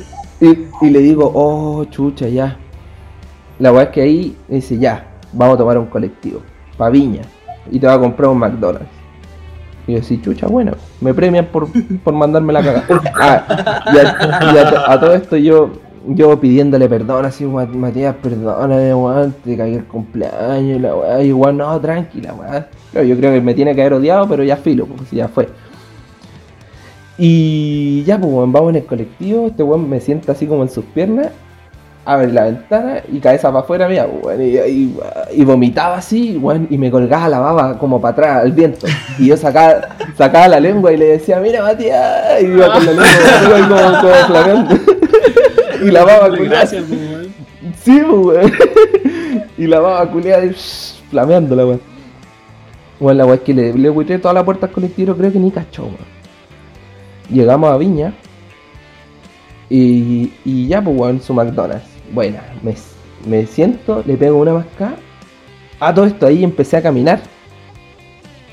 Y, 0.40 0.66
y 0.84 0.90
le 0.90 0.98
digo, 0.98 1.30
oh, 1.32 1.84
chucha, 1.84 2.26
ya. 2.28 2.56
La 3.60 3.72
weá 3.72 3.84
es 3.84 3.88
que 3.90 4.02
ahí 4.02 4.36
dice, 4.48 4.76
ya, 4.76 5.06
vamos 5.32 5.54
a 5.54 5.58
tomar 5.58 5.78
un 5.78 5.86
colectivo, 5.86 6.42
pa' 6.76 6.90
Viña, 6.90 7.22
y 7.70 7.78
te 7.78 7.86
va 7.86 7.94
a 7.94 7.98
comprar 7.98 8.30
un 8.30 8.38
McDonald's. 8.38 8.97
Y 9.88 9.94
yo, 9.94 10.02
sí, 10.02 10.20
chucha, 10.22 10.46
bueno, 10.46 10.72
me 11.00 11.12
premian 11.14 11.46
por, 11.46 11.66
por 12.04 12.14
mandarme 12.14 12.52
la 12.52 12.62
cagada. 12.62 12.84
Ah, 13.20 13.82
y 13.92 13.96
a, 13.98 14.52
y 14.54 14.58
a 14.58 14.70
to- 14.70 14.90
a 14.90 15.00
todo 15.00 15.14
esto 15.14 15.36
yo, 15.36 15.70
yo 16.06 16.38
pidiéndole 16.38 16.88
perdón, 16.88 17.24
así, 17.24 17.44
"Ma- 17.44 17.64
Matías, 17.66 18.14
perdóname, 18.22 18.94
weón, 18.94 19.34
te 19.44 19.56
cagué 19.56 19.76
el 19.76 19.84
cumpleaños, 19.84 20.80
la 20.80 20.94
weá, 20.94 21.22
igual, 21.22 21.56
no, 21.56 21.80
tranquila, 21.80 22.34
weón. 22.34 22.66
Claro, 22.92 23.06
yo 23.06 23.16
creo 23.16 23.32
que 23.32 23.40
me 23.40 23.54
tiene 23.54 23.74
que 23.74 23.80
haber 23.80 23.94
odiado, 23.94 24.28
pero 24.28 24.44
ya 24.44 24.56
filo, 24.56 24.86
porque 24.86 25.16
ya 25.16 25.26
fue. 25.28 25.48
Y 27.16 28.04
ya, 28.04 28.18
pues, 28.20 28.32
weón, 28.32 28.52
vamos 28.52 28.70
en 28.70 28.76
el 28.76 28.84
colectivo. 28.84 29.46
Este 29.48 29.62
weón 29.62 29.88
me 29.88 30.00
sienta 30.00 30.32
así 30.32 30.46
como 30.46 30.62
en 30.62 30.68
sus 30.70 30.84
piernas, 30.84 31.28
abre 32.10 32.32
la 32.32 32.44
ventana 32.44 33.02
y 33.12 33.18
cabeza 33.20 33.48
para 33.48 33.60
afuera, 33.60 33.86
mía, 33.86 34.06
weón. 34.06 34.40
Y, 34.42 34.56
y- 34.56 34.96
y 35.32 35.44
vomitaba 35.44 35.98
así, 35.98 36.38
weón, 36.38 36.66
y 36.70 36.78
me 36.78 36.90
colgaba 36.90 37.28
la 37.28 37.38
baba 37.38 37.78
como 37.78 38.00
para 38.00 38.12
atrás 38.12 38.42
al 38.44 38.52
viento. 38.52 38.86
Y 39.18 39.26
yo 39.26 39.36
sacaba, 39.36 39.88
sacaba 40.16 40.48
la 40.48 40.58
lengua 40.58 40.90
y 40.92 40.96
le 40.96 41.04
decía, 41.06 41.38
mira, 41.38 41.62
Matías. 41.62 42.42
Y 42.42 42.46
iba 42.46 42.72
con 42.72 42.86
la 42.86 42.92
lengua 42.92 43.06
weón, 43.50 43.68
como, 43.68 44.00
como 44.00 44.14
flameando. 44.26 44.74
y 45.82 45.90
la 45.90 46.04
baba. 46.04 46.28
Gracias, 46.30 46.84
weón. 46.90 47.28
Sí, 47.82 48.00
weón. 48.00 48.52
y 49.58 49.66
la 49.66 49.80
baba 49.80 50.10
culiada 50.10 50.44
y 50.46 50.54
flameando 51.10 51.54
la 51.54 51.66
weón. 51.66 51.80
Bueno, 52.98 53.18
la 53.18 53.24
weón 53.26 53.38
es 53.38 53.44
que 53.44 53.52
le, 53.54 53.72
le 53.74 53.90
buitré 53.90 54.18
toda 54.18 54.32
la 54.32 54.44
puerta 54.46 54.64
al 54.66 54.72
colectivo, 54.72 55.14
creo 55.14 55.30
que 55.30 55.38
ni 55.38 55.50
cachó, 55.50 55.82
weón. 55.84 56.18
Llegamos 57.30 57.70
a 57.70 57.76
Viña. 57.76 58.14
Y, 59.70 60.32
y 60.46 60.66
ya, 60.68 60.80
pues, 60.80 60.96
weón, 60.98 61.20
su 61.20 61.34
McDonald's. 61.34 61.84
Buena, 62.12 62.42
me, 62.62 62.74
me 63.26 63.46
siento, 63.46 64.02
le 64.06 64.16
pego 64.16 64.38
una 64.38 64.54
mascada. 64.54 64.96
A 65.80 65.94
todo 65.94 66.06
esto 66.06 66.26
ahí 66.26 66.42
empecé 66.42 66.76
a 66.76 66.82
caminar. 66.82 67.20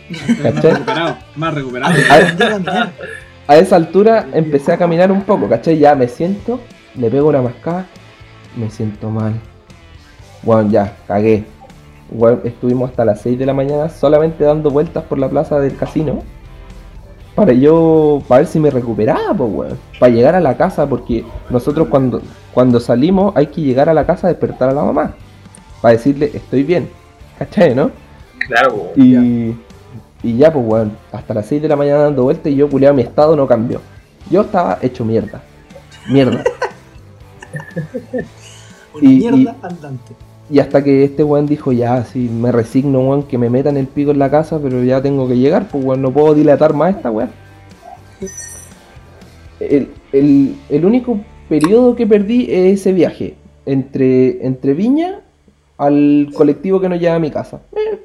Más 0.44 0.61
recuperado, 0.61 1.18
más 1.36 1.53
recuperado. 1.53 1.94
A, 2.11 2.91
a 3.48 3.57
esa 3.57 3.76
altura 3.76 4.27
empecé 4.34 4.72
a 4.72 4.77
caminar 4.77 5.11
un 5.11 5.23
poco, 5.23 5.49
¿cachai? 5.49 5.80
Ya 5.80 5.95
me 5.95 6.07
siento, 6.07 6.60
le 6.94 7.10
pego 7.10 7.30
una 7.30 7.41
mascada, 7.41 7.88
me 8.56 8.69
siento 8.69 9.10
mal. 9.10 9.34
Bueno, 10.44 10.69
ya, 10.69 10.95
cagué. 11.07 11.44
Bueno, 12.11 12.41
estuvimos 12.44 12.91
hasta 12.91 13.03
las 13.03 13.22
6 13.22 13.40
de 13.40 13.45
la 13.48 13.53
mañana 13.53 13.90
solamente 13.90 14.44
dando 14.44 14.69
vueltas 14.69 15.03
por 15.06 15.18
la 15.18 15.27
plaza 15.27 15.60
del 15.60 15.76
casino. 15.76 16.23
Para 17.36 17.52
yo, 17.53 18.22
para 18.28 18.40
ver 18.40 18.48
si 18.48 18.60
me 18.60 18.70
recuperaba, 18.70 19.34
pues, 19.34 19.52
weón. 19.53 19.78
Para 19.99 20.12
llegar 20.12 20.36
a 20.36 20.40
la 20.40 20.56
casa, 20.56 20.88
porque 20.88 21.26
nosotros 21.49 21.88
cuando, 21.90 22.22
cuando 22.53 22.80
salimos 22.80 23.36
hay 23.36 23.48
que 23.48 23.62
llegar 23.62 23.90
a 23.90 23.94
la 23.94 24.06
casa 24.06 24.28
a 24.28 24.30
despertar 24.30 24.70
a 24.70 24.74
la 24.74 24.84
mamá. 24.84 25.14
Para 25.82 25.94
decirle, 25.94 26.32
estoy 26.34 26.64
bien. 26.64 26.90
¿Cachai, 27.38 27.76
no? 27.76 27.91
Claro, 28.48 28.76
po. 28.76 28.91
Y, 28.95 29.53
y 30.24 30.38
ya, 30.38 30.53
pues, 30.53 30.66
weón, 30.66 30.98
hasta 31.12 31.34
las 31.34 31.45
6 31.48 31.62
de 31.62 31.68
la 31.68 31.76
mañana 31.76 32.03
dando 32.03 32.24
vueltas 32.24 32.52
y 32.52 32.56
yo, 32.56 32.70
culiado, 32.70 32.94
mi 32.95 33.02
estado 33.02 33.36
no 33.36 33.45
cambió. 33.48 33.82
Yo 34.32 34.41
estaba 34.41 34.80
hecho 34.82 35.03
mierda. 35.03 35.41
Mierda. 36.07 36.41
Una 38.94 39.03
Y- 39.12 39.18
mierda 39.18 39.38
y- 39.38 39.48
andante. 39.62 40.16
Y 40.50 40.60
hasta 40.60 40.84
que 40.84 41.04
este 41.04 41.24
weón 41.24 41.48
dijo, 41.48 41.72
ya, 41.72 42.04
sí, 42.06 42.30
me 42.30 42.52
resigno, 42.52 43.00
weón, 43.02 43.24
que 43.24 43.38
me 43.38 43.50
metan 43.50 43.78
el 43.78 43.88
pico 43.88 44.12
en 44.12 44.20
la 44.20 44.30
casa, 44.30 44.60
pero 44.62 44.84
ya 44.84 45.02
tengo 45.02 45.28
que 45.28 45.38
llegar, 45.38 45.68
pues, 45.70 45.84
weón, 45.84 46.02
no 46.04 46.12
puedo 46.12 46.36
dilatar 46.36 46.74
más 46.74 46.96
esta 46.96 47.10
weón. 47.10 47.30
El, 49.60 49.90
el- 50.12 50.56
el 50.70 50.86
único 50.86 51.20
periodo 51.50 51.96
que 51.96 52.06
perdí 52.06 52.44
es 52.50 52.80
ese 52.82 52.94
viaje, 52.94 53.36
entre, 53.66 54.46
entre 54.46 54.74
Viña 54.74 55.22
al 55.78 56.30
colectivo 56.34 56.80
que 56.80 56.90
nos 56.90 57.00
lleva 57.00 57.16
a 57.16 57.20
mi 57.20 57.32
casa. 57.32 57.62
Eh, 57.76 58.00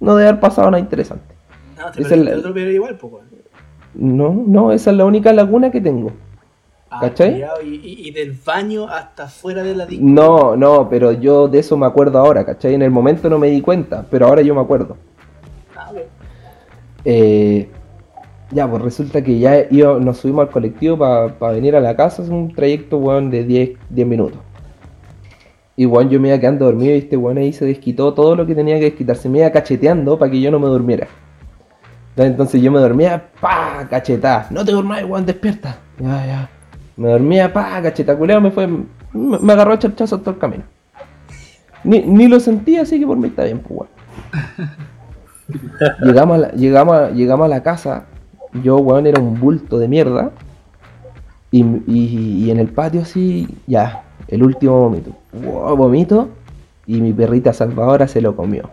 no 0.00 0.14
debe 0.16 0.28
haber 0.28 0.40
pasado 0.40 0.70
nada 0.70 0.80
interesante. 0.80 1.34
No, 1.78 1.90
te 1.92 2.02
Es 2.02 2.08
perdiste 2.08 2.32
el- 2.32 2.38
otro 2.40 2.54
pero 2.54 2.70
igual, 2.70 2.96
pues, 2.98 3.12
weón. 3.12 3.26
No, 3.94 4.44
no, 4.46 4.72
esa 4.72 4.90
es 4.90 4.96
la 4.96 5.04
única 5.06 5.32
laguna 5.32 5.70
que 5.70 5.80
tengo. 5.80 6.12
Ah, 6.90 7.00
¿Cachai? 7.02 7.44
Y, 7.64 8.10
del 8.12 8.32
baño 8.32 8.88
hasta 8.88 9.28
fuera 9.28 9.62
de 9.62 9.74
la. 9.74 9.86
No, 10.00 10.56
no, 10.56 10.88
pero 10.88 11.12
yo 11.12 11.46
de 11.46 11.58
eso 11.58 11.76
me 11.76 11.84
acuerdo 11.86 12.18
ahora, 12.18 12.46
¿cachai? 12.46 12.74
En 12.74 12.82
el 12.82 12.90
momento 12.90 13.28
no 13.28 13.38
me 13.38 13.48
di 13.48 13.60
cuenta, 13.60 14.06
pero 14.10 14.26
ahora 14.26 14.40
yo 14.40 14.54
me 14.54 14.60
acuerdo. 14.62 14.96
Ah. 15.76 15.92
Eh, 17.04 17.68
ya, 18.50 18.66
pues 18.70 18.82
resulta 18.82 19.22
que 19.22 19.38
ya 19.38 19.66
iba- 19.70 19.98
nos 19.98 20.16
subimos 20.18 20.46
al 20.46 20.50
colectivo 20.50 20.96
para 20.98 21.52
venir 21.52 21.76
a 21.76 21.80
la 21.80 21.94
casa, 21.94 22.22
es 22.22 22.30
un 22.30 22.54
trayecto, 22.54 22.96
weón, 22.96 23.30
de 23.30 23.44
10, 23.44 23.70
10 23.90 24.06
minutos. 24.08 24.38
Y, 25.76 25.84
weón, 25.86 26.08
yo 26.08 26.18
me 26.18 26.28
iba 26.28 26.38
quedando 26.38 26.64
dormido 26.64 26.94
y 26.94 26.98
este 26.98 27.16
weón 27.18 27.36
ahí 27.38 27.52
se 27.52 27.66
desquitó 27.66 28.14
todo 28.14 28.34
lo 28.34 28.46
que 28.46 28.54
tenía 28.54 28.76
que 28.78 28.86
desquitarse, 28.86 29.28
me 29.28 29.40
iba 29.40 29.50
cacheteando 29.50 30.18
para 30.18 30.30
que 30.30 30.40
yo 30.40 30.50
no 30.50 30.58
me 30.58 30.66
durmiera. 30.68 31.06
Entonces 32.16 32.60
yo 32.62 32.72
me 32.72 32.80
dormía, 32.80 33.28
pa, 33.40 33.86
cachetá, 33.88 34.46
no 34.50 34.64
te 34.64 34.72
durmáis, 34.72 35.04
weón, 35.06 35.24
despierta. 35.26 35.76
Ya, 36.00 36.26
ya. 36.26 36.50
Me 36.98 37.08
dormía, 37.08 37.52
pa, 37.52 37.80
cacheta, 37.80 38.16
culeo, 38.16 38.40
me 38.40 38.50
fue, 38.50 38.66
me, 38.66 39.38
me 39.38 39.52
agarró 39.52 39.72
a 39.72 39.78
charchazo 39.78 40.18
todo 40.18 40.32
el 40.32 40.38
camino. 40.38 40.64
Ni, 41.84 42.00
ni 42.00 42.28
lo 42.28 42.40
sentí, 42.40 42.76
así 42.76 42.98
que 43.00 43.06
por 43.06 43.16
mí 43.16 43.28
está 43.28 43.44
bien, 43.44 43.60
pues, 43.60 43.80
weón. 43.80 43.88
llegamos, 46.02 46.34
a 46.34 46.38
la, 46.38 46.50
llegamos, 46.52 46.98
a, 46.98 47.10
llegamos 47.10 47.44
a 47.46 47.48
la 47.48 47.62
casa, 47.62 48.04
yo, 48.62 48.76
weón, 48.78 49.06
era 49.06 49.20
un 49.20 49.38
bulto 49.40 49.78
de 49.78 49.88
mierda. 49.88 50.30
Y, 51.50 51.62
y- 51.86 52.44
y 52.44 52.50
en 52.50 52.58
el 52.58 52.68
patio 52.68 53.00
así, 53.02 53.48
ya, 53.66 54.02
el 54.26 54.42
último 54.42 54.80
vomito. 54.80 55.12
Wow, 55.32 55.76
vomito. 55.76 56.28
Y 56.86 57.00
mi 57.00 57.12
perrita 57.12 57.52
salvadora 57.52 58.08
se 58.08 58.20
lo 58.20 58.34
comió. 58.36 58.68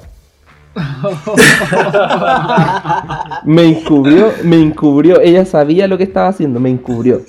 me 3.45 3.63
encubrió, 3.69 4.31
me 4.43 4.61
encubrió. 4.61 5.21
Ella 5.21 5.45
sabía 5.45 5.87
lo 5.87 5.97
que 5.97 6.03
estaba 6.03 6.27
haciendo, 6.29 6.59
me 6.59 6.69
encubrió. 6.69 7.21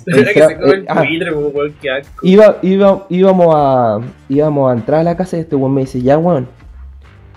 Era 0.05 0.33
que 0.33 0.33
se 0.33 0.39
Entra- 0.43 0.59
come 0.59 0.73
el 0.73 0.85
ah, 0.89 1.03
buitre, 1.07 1.31
po, 1.31 1.39
weón, 1.53 1.73
qué 1.81 1.89
asco. 1.91 2.27
Iba, 2.27 2.57
iba, 2.61 3.05
íbamos, 3.09 3.55
a, 3.55 3.99
íbamos 4.27 4.69
a 4.69 4.73
entrar 4.73 4.99
a 4.99 5.03
la 5.03 5.15
casa 5.15 5.37
y 5.37 5.41
este 5.41 5.55
weón 5.55 5.73
me 5.73 5.81
dice, 5.81 6.01
ya 6.01 6.17
weón, 6.17 6.47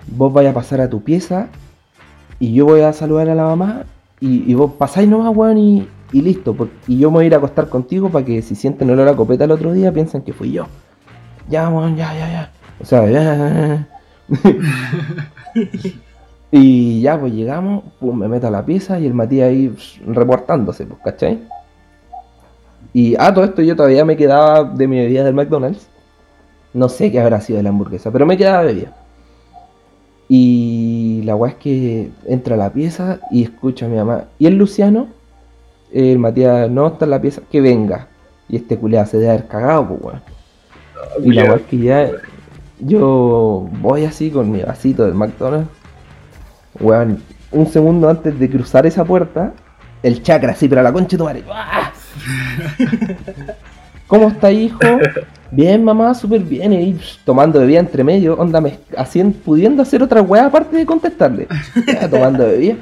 vos 0.07 0.33
vais 0.33 0.49
a 0.49 0.53
pasar 0.53 0.81
a 0.81 0.89
tu 0.89 1.01
pieza 1.01 1.47
y 2.39 2.53
yo 2.53 2.65
voy 2.65 2.81
a 2.81 2.91
saludar 2.93 3.29
a 3.29 3.35
la 3.35 3.43
mamá 3.43 3.83
y, 4.19 4.43
y 4.51 4.53
vos 4.53 4.73
pasáis 4.77 5.07
nomás, 5.07 5.33
weón, 5.35 5.57
y, 5.57 5.87
y 6.11 6.21
listo. 6.21 6.53
por- 6.53 6.69
y 6.87 6.97
yo 6.99 7.09
me 7.09 7.15
voy 7.17 7.23
a 7.23 7.27
ir 7.27 7.33
a 7.35 7.37
acostar 7.37 7.69
contigo 7.69 8.09
para 8.09 8.25
que 8.25 8.41
si 8.41 8.53
sienten 8.55 8.89
olor 8.89 9.07
a 9.07 9.15
copeta 9.15 9.45
el 9.45 9.51
otro 9.51 9.71
día 9.71 9.93
piensen 9.93 10.21
que 10.23 10.33
fui 10.33 10.51
yo. 10.51 10.67
Ya, 11.49 11.69
weón, 11.69 11.95
ya, 11.95 12.13
ya, 12.13 12.29
ya. 12.29 12.51
O 12.81 12.85
sea, 12.85 13.09
ya. 13.09 13.87
y 16.51 17.01
ya, 17.01 17.19
pues 17.19 17.33
llegamos, 17.33 17.83
pum, 17.99 18.17
me 18.17 18.27
meto 18.27 18.47
a 18.47 18.51
la 18.51 18.65
pieza 18.65 18.99
y 18.99 19.05
el 19.05 19.13
Matías 19.13 19.49
ahí 19.49 19.69
pss, 19.69 19.99
reportándose, 20.07 20.85
pues, 20.85 20.99
¿cachai? 21.03 21.39
Y 22.93 23.15
a 23.19 23.33
todo 23.33 23.43
esto 23.43 23.61
yo 23.61 23.75
todavía 23.75 24.05
me 24.05 24.15
quedaba 24.15 24.63
de 24.63 24.87
mi 24.87 24.97
bebida 24.97 25.23
del 25.23 25.33
McDonald's. 25.33 25.87
No 26.73 26.89
sé 26.89 27.11
qué 27.11 27.19
habrá 27.19 27.41
sido 27.41 27.57
de 27.57 27.63
la 27.63 27.69
hamburguesa, 27.69 28.11
pero 28.11 28.25
me 28.25 28.37
quedaba 28.37 28.63
bebida. 28.63 28.95
Y 30.29 31.21
la 31.23 31.35
weá 31.35 31.51
es 31.51 31.57
que 31.57 32.11
entra 32.25 32.55
a 32.55 32.57
la 32.57 32.71
pieza 32.71 33.19
y 33.31 33.43
escucha 33.43 33.85
a 33.85 33.89
mi 33.89 33.97
mamá. 33.97 34.25
¿Y 34.39 34.47
el 34.47 34.57
Luciano? 34.57 35.07
El 35.91 36.19
Matías 36.19 36.69
no 36.69 36.87
está 36.87 37.05
en 37.05 37.11
la 37.11 37.21
pieza, 37.21 37.41
que 37.51 37.61
venga. 37.61 38.07
Y 38.49 38.55
este 38.57 38.77
culeado 38.77 39.07
se 39.07 39.17
debe 39.17 39.31
haber 39.31 39.47
cagado, 39.47 39.87
pues 39.87 40.01
weón. 40.01 40.21
Y 41.23 41.33
la 41.33 41.43
weá 41.43 41.55
es 41.55 41.61
que 41.63 41.77
ya 41.77 42.11
yo 42.79 43.69
voy 43.81 44.05
así 44.05 44.29
con 44.29 44.51
mi 44.51 44.61
vasito 44.61 45.05
del 45.05 45.13
McDonald's. 45.13 45.69
Weón, 46.79 47.21
un 47.51 47.67
segundo 47.67 48.09
antes 48.09 48.37
de 48.37 48.49
cruzar 48.49 48.85
esa 48.85 49.03
puerta, 49.03 49.53
el 50.03 50.21
chakra 50.21 50.51
así, 50.51 50.67
pero 50.67 50.81
a 50.81 50.83
la 50.83 50.93
concha 50.93 51.11
de 51.11 51.17
tu 51.17 51.23
madre. 51.23 51.43
¡Ah! 51.51 51.91
¿Cómo 54.07 54.29
está, 54.29 54.51
hijo? 54.51 54.79
Bien, 55.51 55.83
mamá, 55.83 56.13
súper 56.13 56.41
bien. 56.41 56.73
Y 56.73 56.93
psh, 56.93 57.19
tomando 57.25 57.59
bebida 57.59 57.79
entre 57.79 58.03
medio, 58.03 58.35
onda, 58.35 58.61
me, 58.61 58.79
haciendo, 58.97 59.37
pudiendo 59.39 59.81
hacer 59.81 60.01
otra 60.01 60.21
weá 60.21 60.45
aparte 60.45 60.77
de 60.77 60.85
contestarle. 60.85 61.47
Ya, 61.85 62.09
tomando 62.09 62.45
bebida. 62.45 62.75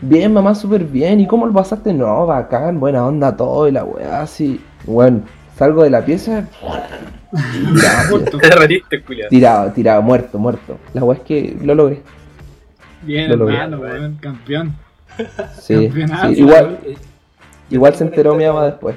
Bien, 0.00 0.32
mamá, 0.32 0.54
súper 0.54 0.84
bien. 0.84 1.20
¿Y 1.20 1.26
cómo 1.26 1.46
lo 1.46 1.52
pasaste? 1.52 1.92
No, 1.92 2.26
bacán, 2.26 2.80
buena 2.80 3.06
onda 3.06 3.36
todo 3.36 3.68
y 3.68 3.72
la 3.72 3.84
weá 3.84 4.22
así. 4.22 4.60
Bueno, 4.84 5.22
salgo 5.56 5.84
de 5.84 5.90
la 5.90 6.04
pieza. 6.04 6.48
Tirado, 7.30 8.18
tirado, 9.28 9.70
tirado, 9.70 10.02
muerto, 10.02 10.36
muerto. 10.36 10.78
La 10.94 11.04
weá 11.04 11.18
es 11.18 11.22
que 11.24 11.56
lo 11.62 11.76
logré. 11.76 12.02
Bien, 13.02 13.30
hermano, 13.30 13.78
weón, 13.78 14.16
campeón. 14.20 14.74
Sí, 15.60 15.74
igual, 16.36 16.78
igual 17.70 17.94
se 17.94 18.04
enteró 18.04 18.34
mi 18.34 18.44
mamá 18.44 18.66
después. 18.66 18.96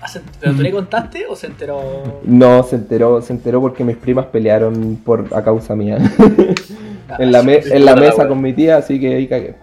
ah, 0.00 0.06
¿Pero 0.40 0.54
tú 0.54 0.62
le 0.62 0.70
contaste 0.72 1.26
o 1.26 1.36
se 1.36 1.46
enteró? 1.46 2.20
No, 2.24 2.62
se 2.62 2.76
enteró, 2.76 3.20
se 3.22 3.32
enteró 3.32 3.60
porque 3.60 3.84
mis 3.84 3.96
primas 3.96 4.26
pelearon 4.26 4.96
por 5.04 5.26
a 5.34 5.42
causa 5.42 5.74
mía. 5.74 5.98
Ah, 7.10 7.16
en 7.20 7.32
la, 7.32 7.42
me- 7.42 7.56
en 7.56 7.86
la 7.86 7.94
Puta 7.94 8.04
la 8.04 8.10
mesa 8.10 8.28
con 8.28 8.42
mi 8.42 8.52
tía, 8.52 8.76
así 8.76 9.00
que 9.00 9.14
ahí 9.14 9.26
cagué. 9.26 9.54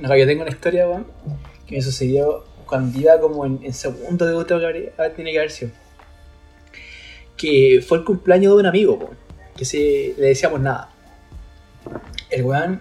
No, 0.00 0.16
yo 0.16 0.26
tengo 0.26 0.42
una 0.42 0.50
historia, 0.50 0.88
weón, 0.88 1.06
que 1.68 1.76
me 1.76 1.82
sucedió 1.82 2.46
cuando 2.66 2.98
iba 2.98 3.20
como 3.20 3.46
en, 3.46 3.60
en 3.62 3.72
segundo 3.72 4.26
de 4.26 4.44
que 4.44 4.54
haber- 4.54 4.92
ah, 4.98 5.10
tiene 5.14 5.30
que 5.30 5.38
haber 5.38 5.52
sido. 5.52 5.70
Que 7.36 7.80
fue 7.86 7.98
el 7.98 8.04
cumpleaños 8.04 8.54
de 8.54 8.58
un 8.60 8.66
amigo, 8.66 8.94
weón, 8.94 9.16
que 9.56 9.64
se, 9.64 10.14
le 10.18 10.26
decíamos 10.26 10.60
nada. 10.60 10.90
El 12.30 12.44
weón, 12.44 12.80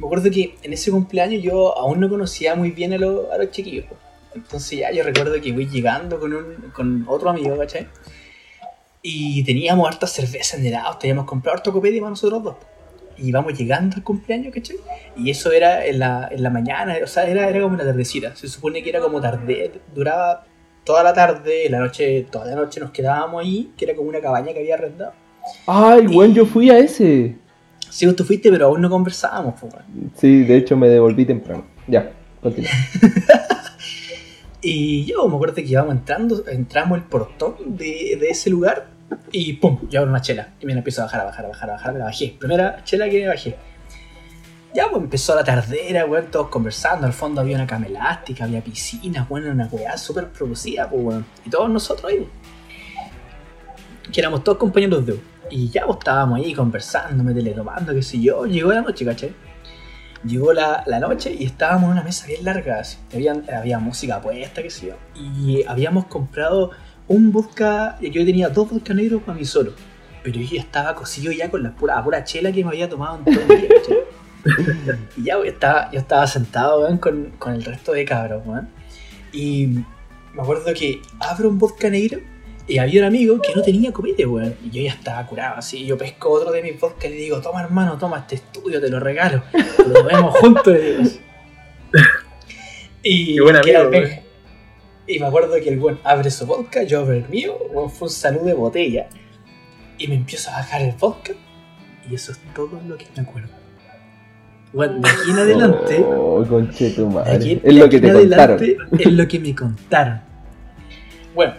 me 0.00 0.06
acuerdo 0.06 0.30
que 0.30 0.56
en 0.62 0.72
ese 0.72 0.90
cumpleaños 0.90 1.42
yo 1.42 1.76
aún 1.78 2.00
no 2.00 2.08
conocía 2.08 2.54
muy 2.54 2.70
bien 2.70 2.92
a, 2.92 2.98
los- 2.98 3.30
a 3.30 3.38
los 3.38 3.50
chiquillos. 3.50 3.86
Entonces 4.34 4.78
ya 4.80 4.90
yo 4.92 5.02
recuerdo 5.02 5.40
que 5.40 5.52
voy 5.52 5.66
llegando 5.68 6.18
con, 6.20 6.34
un, 6.34 6.70
con 6.74 7.04
otro 7.08 7.30
amigo, 7.30 7.56
¿cachai? 7.56 7.86
Y 9.02 9.44
teníamos 9.44 9.86
hartas 9.88 10.12
cervezas 10.12 10.58
en 10.58 10.66
el 10.66 10.74
auto, 10.74 10.98
habíamos 11.02 11.24
comprado 11.26 11.56
harto 11.56 11.72
copete 11.72 11.98
para 11.98 12.10
nosotros 12.10 12.42
dos. 12.42 12.56
Y 13.16 13.28
íbamos 13.28 13.56
llegando 13.58 13.96
al 13.96 14.02
cumpleaños, 14.02 14.52
¿cachai? 14.52 14.76
Y 15.16 15.30
eso 15.30 15.52
era 15.52 15.86
en 15.86 16.00
la, 16.00 16.28
en 16.30 16.42
la 16.42 16.50
mañana, 16.50 16.96
o 17.02 17.06
sea, 17.06 17.24
era, 17.24 17.48
era 17.48 17.60
como 17.62 17.74
una 17.76 17.84
tardecita. 17.84 18.34
Se 18.36 18.48
supone 18.48 18.82
que 18.82 18.90
era 18.90 19.00
como 19.00 19.20
tarde, 19.20 19.72
duraba 19.94 20.44
toda 20.84 21.02
la 21.02 21.14
tarde, 21.14 21.68
la 21.70 21.78
noche, 21.78 22.26
toda 22.30 22.46
la 22.46 22.56
noche 22.56 22.80
nos 22.80 22.90
quedábamos 22.90 23.42
ahí, 23.42 23.72
que 23.76 23.84
era 23.86 23.94
como 23.94 24.08
una 24.08 24.20
cabaña 24.20 24.52
que 24.52 24.58
había 24.58 24.74
arrendado. 24.74 25.12
Ay, 25.66 26.06
weón, 26.08 26.34
yo 26.34 26.44
fui 26.44 26.68
a 26.70 26.78
ese. 26.78 27.36
Sí, 27.96 28.12
tú 28.12 28.24
fuiste, 28.24 28.50
pero 28.50 28.66
aún 28.66 28.82
no 28.82 28.90
conversábamos, 28.90 29.54
weón. 29.62 30.12
Sí, 30.16 30.44
de 30.44 30.58
hecho 30.58 30.76
me 30.76 30.86
devolví 30.86 31.24
temprano. 31.24 31.64
Ya, 31.88 32.12
continúa. 32.42 32.70
Y 34.68 35.04
yo 35.04 35.28
me 35.28 35.36
acuerdo 35.36 35.54
que 35.54 35.62
íbamos 35.62 35.94
entrando, 35.94 36.44
entramos 36.48 36.98
el 36.98 37.04
portón 37.04 37.54
de, 37.76 38.18
de 38.20 38.28
ese 38.30 38.50
lugar 38.50 38.88
y 39.30 39.52
pum, 39.52 39.78
yo 39.88 40.00
abro 40.00 40.10
una 40.10 40.20
chela. 40.20 40.54
Y 40.60 40.66
me 40.66 40.72
la 40.72 40.78
empiezo 40.78 41.02
a 41.02 41.04
bajar, 41.04 41.20
a 41.20 41.24
bajar, 41.24 41.44
a 41.44 41.48
bajar, 41.48 41.70
a 41.70 41.72
bajar, 41.74 41.92
me 41.92 41.98
la 42.00 42.04
bajé. 42.06 42.36
Primera 42.36 42.82
chela 42.82 43.08
que 43.08 43.20
me 43.20 43.28
bajé. 43.28 43.56
Ya 44.74 44.90
pues 44.90 45.04
empezó 45.04 45.36
la 45.36 45.44
tardera, 45.44 46.04
weón, 46.04 46.26
todos 46.32 46.48
conversando. 46.48 47.06
Al 47.06 47.12
fondo 47.12 47.40
había 47.40 47.54
una 47.54 47.66
cama 47.66 47.86
elástica, 47.86 48.42
había 48.42 48.60
piscina, 48.60 49.24
bueno, 49.28 49.52
una 49.52 49.68
weá 49.70 49.96
súper 49.96 50.30
producida, 50.30 50.90
pues 50.90 51.02
weón. 51.02 51.26
Y 51.44 51.50
todos 51.50 51.70
nosotros 51.70 52.10
ahí. 52.10 52.28
Que 54.12 54.20
éramos 54.20 54.42
todos 54.42 54.58
compañeros 54.58 55.06
de 55.06 55.12
U. 55.12 55.20
Y 55.50 55.68
ya 55.70 55.84
pues 55.86 55.98
estábamos 55.98 56.38
ahí 56.40 56.52
conversando, 56.54 57.22
me 57.24 57.32
teletomando, 57.34 57.94
qué 57.94 58.02
sé 58.02 58.20
yo. 58.20 58.44
Llegó 58.46 58.72
la 58.72 58.82
noche, 58.82 59.04
¿cachai? 59.04 59.32
Llegó 60.24 60.52
la, 60.52 60.82
la 60.86 60.98
noche 60.98 61.34
y 61.38 61.44
estábamos 61.44 61.84
en 61.84 61.90
una 61.92 62.02
mesa 62.02 62.26
bien 62.26 62.44
larga, 62.44 62.80
así. 62.80 62.98
Habían- 63.14 63.44
había 63.50 63.78
música 63.78 64.20
puesta, 64.20 64.62
qué 64.62 64.70
sé 64.70 64.86
yo. 64.88 64.94
Y 65.14 65.62
habíamos 65.66 66.06
comprado 66.06 66.70
un 67.08 67.30
vodka, 67.30 67.96
yo 68.00 68.24
tenía 68.24 68.48
dos 68.48 68.70
vodka 68.70 68.92
negros 68.94 69.22
para 69.22 69.38
mí 69.38 69.44
solo. 69.44 69.72
Pero 70.24 70.40
yo 70.40 70.58
estaba 70.58 70.94
cosido 70.96 71.30
ya 71.32 71.48
con 71.50 71.62
la 71.62 71.70
pura, 71.70 72.02
pura 72.02 72.24
chela 72.24 72.50
que 72.50 72.64
me 72.64 72.70
había 72.70 72.88
tomado 72.88 73.18
en 73.18 73.24
todo 73.34 73.54
el 73.54 73.60
día, 73.60 73.68
¿cachai? 73.80 73.96
Y 75.16 75.24
ya, 75.24 75.36
weón, 75.38 75.48
estaba, 75.48 75.90
yo 75.92 75.98
estaba 76.00 76.26
sentado, 76.26 76.80
weón, 76.82 76.98
con, 76.98 77.32
con 77.38 77.54
el 77.54 77.64
resto 77.64 77.92
de 77.92 78.04
cabros, 78.04 78.42
weón. 78.46 78.68
Y 79.32 79.66
me 80.34 80.42
acuerdo 80.42 80.72
que 80.74 81.00
abro 81.20 81.48
un 81.48 81.58
vodka 81.58 81.88
negro 81.90 82.20
y 82.68 82.78
había 82.78 83.02
un 83.02 83.06
amigo 83.06 83.40
que 83.40 83.54
no 83.54 83.62
tenía 83.62 83.92
copete, 83.92 84.26
weón. 84.26 84.56
Y 84.64 84.70
yo 84.70 84.82
ya 84.82 84.90
estaba 84.92 85.24
curado, 85.26 85.56
así. 85.58 85.86
Yo 85.86 85.96
pesco 85.96 86.30
otro 86.30 86.50
de 86.50 86.62
mis 86.62 86.78
vodka 86.80 87.06
y 87.06 87.10
le 87.10 87.16
digo, 87.16 87.40
toma 87.40 87.62
hermano, 87.62 87.96
toma 87.96 88.18
este 88.18 88.36
estudio, 88.36 88.80
te 88.80 88.88
lo 88.90 88.98
regalo. 88.98 89.42
Lo 89.86 89.92
tomemos 89.92 90.36
juntos, 90.38 90.66
le 90.72 90.96
digo. 90.98 91.10
Y, 93.08 93.36
Qué 93.36 93.40
buen 93.40 93.54
amigo, 93.54 93.82
el 93.92 94.18
y 95.06 95.20
me 95.20 95.26
acuerdo 95.26 95.54
que 95.62 95.68
el 95.68 95.78
weón 95.78 96.00
abre 96.02 96.28
su 96.32 96.44
vodka, 96.44 96.82
yo 96.82 97.00
abro 97.00 97.12
el 97.12 97.28
mío, 97.28 97.56
weón, 97.70 97.88
fue 97.88 98.08
un 98.08 98.12
saludo 98.12 98.46
de 98.46 98.54
botella. 98.54 99.08
Y 99.98 100.08
me 100.08 100.16
empiezo 100.16 100.50
a 100.50 100.54
bajar 100.54 100.82
el 100.82 100.92
vodka. 100.92 101.32
Y 102.10 102.16
eso 102.16 102.32
es 102.32 102.40
todo 102.52 102.80
lo 102.88 102.96
que 102.96 103.06
me 103.16 103.22
acuerdo. 103.22 103.48
Weón, 104.72 105.00
de 105.00 105.08
aquí 105.08 105.30
en 105.30 105.38
adelante. 105.38 106.04
Oh, 106.08 106.44
conche 106.46 106.90
tu 106.90 107.08
madre. 107.08 107.32
aquí- 107.32 107.60
es 107.62 107.74
lo 107.74 107.88
que 107.88 108.00
te 108.00 108.12
contaron. 108.12 108.60
Es 108.98 109.12
lo 109.12 109.28
que 109.28 109.38
me 109.38 109.54
contaron. 109.54 110.20
Bueno, 111.34 111.54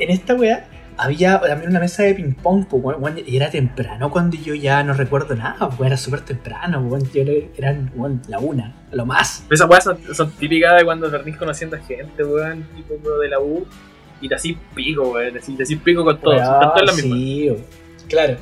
en 0.00 0.10
esta 0.10 0.34
wea 0.34 0.66
había 0.96 1.40
también 1.40 1.70
una 1.70 1.80
mesa 1.80 2.02
de 2.02 2.14
ping-pong, 2.14 2.66
pues, 2.68 2.82
weón, 2.84 3.02
weón, 3.02 3.18
y 3.26 3.36
era 3.36 3.48
temprano 3.50 4.10
cuando 4.10 4.36
yo 4.36 4.54
ya 4.54 4.82
no 4.82 4.92
recuerdo 4.92 5.34
nada, 5.34 5.70
pues, 5.70 5.86
era 5.86 5.96
súper 5.96 6.20
temprano, 6.20 6.80
weón, 6.80 7.02
yo 7.12 7.22
era- 7.22 7.46
eran 7.56 7.90
weón, 7.94 8.20
la 8.28 8.38
una, 8.38 8.74
lo 8.92 9.06
más. 9.06 9.44
Esas 9.50 9.68
weas 9.70 9.84
son, 9.84 9.98
son 10.14 10.30
típicas 10.32 10.76
de 10.78 10.84
cuando 10.84 11.10
perdís 11.10 11.36
conociendo 11.38 11.76
a 11.76 11.80
gente, 11.80 12.22
weón, 12.24 12.66
tipo 12.76 12.98
bro, 13.02 13.18
de 13.18 13.28
la 13.28 13.38
U. 13.40 13.66
Y 14.22 14.28
te 14.28 14.34
así 14.34 14.58
pico, 14.74 15.10
weón, 15.12 15.32
te 15.32 15.38
así- 15.38 15.54
te 15.56 15.62
así 15.62 15.76
pico 15.76 16.04
con 16.04 16.20
todos. 16.20 16.36
Sí, 17.02 17.46
weón, 17.50 17.62
claro. 18.08 18.36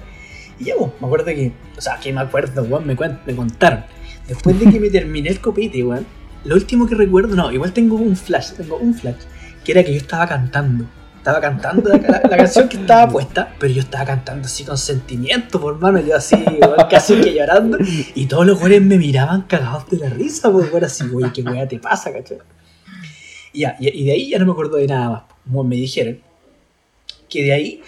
Y 0.58 0.64
ya, 0.64 0.76
weón, 0.76 0.92
me 1.00 1.06
acuerdo 1.06 1.26
que, 1.26 1.52
o 1.76 1.80
sea, 1.80 1.96
que 2.02 2.12
me 2.12 2.20
acuerdo, 2.22 2.62
weón, 2.64 2.84
me, 2.86 2.96
cuen- 2.96 3.20
me 3.24 3.36
contaron. 3.36 3.84
Después 4.26 4.58
de 4.58 4.68
que 4.72 4.80
me 4.80 4.90
terminé 4.90 5.28
el 5.28 5.40
copete, 5.40 5.84
weón, 5.84 6.04
lo 6.44 6.56
último 6.56 6.88
que 6.88 6.96
recuerdo, 6.96 7.36
no, 7.36 7.52
igual 7.52 7.72
tengo 7.72 7.94
un 7.94 8.16
flash, 8.16 8.52
tengo 8.54 8.76
un 8.78 8.94
flash, 8.94 9.22
que 9.64 9.70
era 9.72 9.84
que 9.84 9.92
yo 9.92 9.98
estaba 9.98 10.26
cantando. 10.26 10.86
Estaba 11.28 11.42
cantando 11.42 11.90
la, 11.90 12.22
la- 12.22 12.36
canción 12.38 12.70
que 12.70 12.78
estaba 12.78 13.06
puesta, 13.12 13.54
pero 13.58 13.70
yo 13.70 13.80
estaba 13.82 14.06
cantando 14.06 14.46
así 14.46 14.64
con 14.64 14.78
sentimiento, 14.78 15.60
por 15.60 15.78
mano, 15.78 16.00
yo 16.00 16.16
así, 16.16 16.42
casi 16.88 17.20
que 17.20 17.34
llorando. 17.34 17.76
Y 18.14 18.24
todos 18.24 18.46
los 18.46 18.58
güeyes 18.58 18.80
me 18.80 18.96
miraban 18.96 19.42
cagados 19.42 19.90
de 19.90 19.98
la 19.98 20.08
risa, 20.08 20.50
pues, 20.50 20.72
weón, 20.72 20.84
así, 20.84 21.06
güey, 21.06 21.30
qué 21.30 21.42
weá 21.42 21.68
te 21.68 21.78
pasa, 21.78 22.10
cachai. 22.14 22.38
Y, 23.52 23.62
y, 23.80 24.04
de 24.06 24.12
ahí 24.12 24.30
ya 24.30 24.38
no 24.38 24.46
me 24.46 24.52
acuerdo 24.52 24.78
de 24.78 24.86
nada 24.86 25.10
más. 25.10 25.22
Como 25.44 25.64
me 25.64 25.76
dijeron 25.76 26.18
que 27.28 27.42
de 27.42 27.52
ahí 27.52 27.82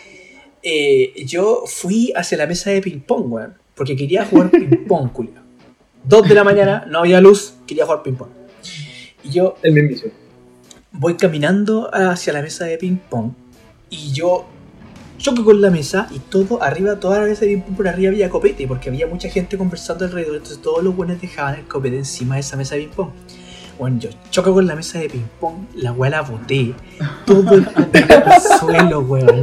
eh, 0.63 1.15
yo 1.25 1.63
fui 1.67 2.13
hacia 2.15 2.37
la 2.37 2.47
mesa 2.47 2.69
de 2.69 2.83
ping-pong, 2.83 3.33
weón, 3.33 3.55
porque 3.75 3.97
quería 3.97 4.27
jugar 4.27 4.51
ping-pong, 4.51 5.13
culiao. 5.13 5.43
Dos 6.05 6.29
de 6.29 6.35
la 6.35 6.45
mañana, 6.45 6.85
no 6.87 6.99
había 6.99 7.23
luz, 7.23 7.55
quería 7.67 7.87
jugar 7.87 8.03
ping-pong. 8.03 8.29
Y 9.25 9.31
yo 9.31 9.55
El 9.63 9.73
mismo. 9.73 10.11
Voy 10.93 11.17
caminando 11.17 11.91
hacia 11.93 12.33
la 12.33 12.43
mesa 12.43 12.65
de 12.65 12.77
ping-pong 12.79 13.33
y 13.91 14.13
yo 14.13 14.47
choco 15.19 15.45
con 15.45 15.61
la 15.61 15.71
mesa 15.71 16.09
y 16.11 16.19
todo 16.19 16.63
arriba, 16.63 16.99
toda 16.99 17.21
la 17.21 17.27
mesa 17.27 17.43
de 17.43 17.49
ping-pong 17.53 17.77
por 17.77 17.89
arriba 17.89 18.11
había 18.11 18.31
copete 18.31 18.67
porque 18.67 18.89
había 18.89 19.07
mucha 19.07 19.29
gente 19.29 19.57
conversando 19.59 20.05
alrededor, 20.05 20.37
entonces 20.37 20.61
todos 20.63 20.83
los 20.83 20.95
buenos 20.97 21.21
dejaban 21.21 21.57
el 21.57 21.65
copete 21.67 21.97
encima 21.99 22.35
de 22.37 22.41
esa 22.41 22.57
mesa 22.57 22.75
de 22.75 22.83
ping-pong. 22.83 23.11
Bueno, 23.79 23.99
yo 23.99 24.11
choco 24.31 24.53
con 24.53 24.67
la 24.67 24.77
mesa 24.77 24.99
de 24.99 25.09
ping-pong, 25.09 25.55
la 25.77 25.93
weá 25.93 26.11
la 26.11 26.23
boté, 26.23 26.75
todo 27.25 27.55
el 27.55 27.67
al 27.67 28.41
suelo, 28.61 29.01
weón. 29.01 29.43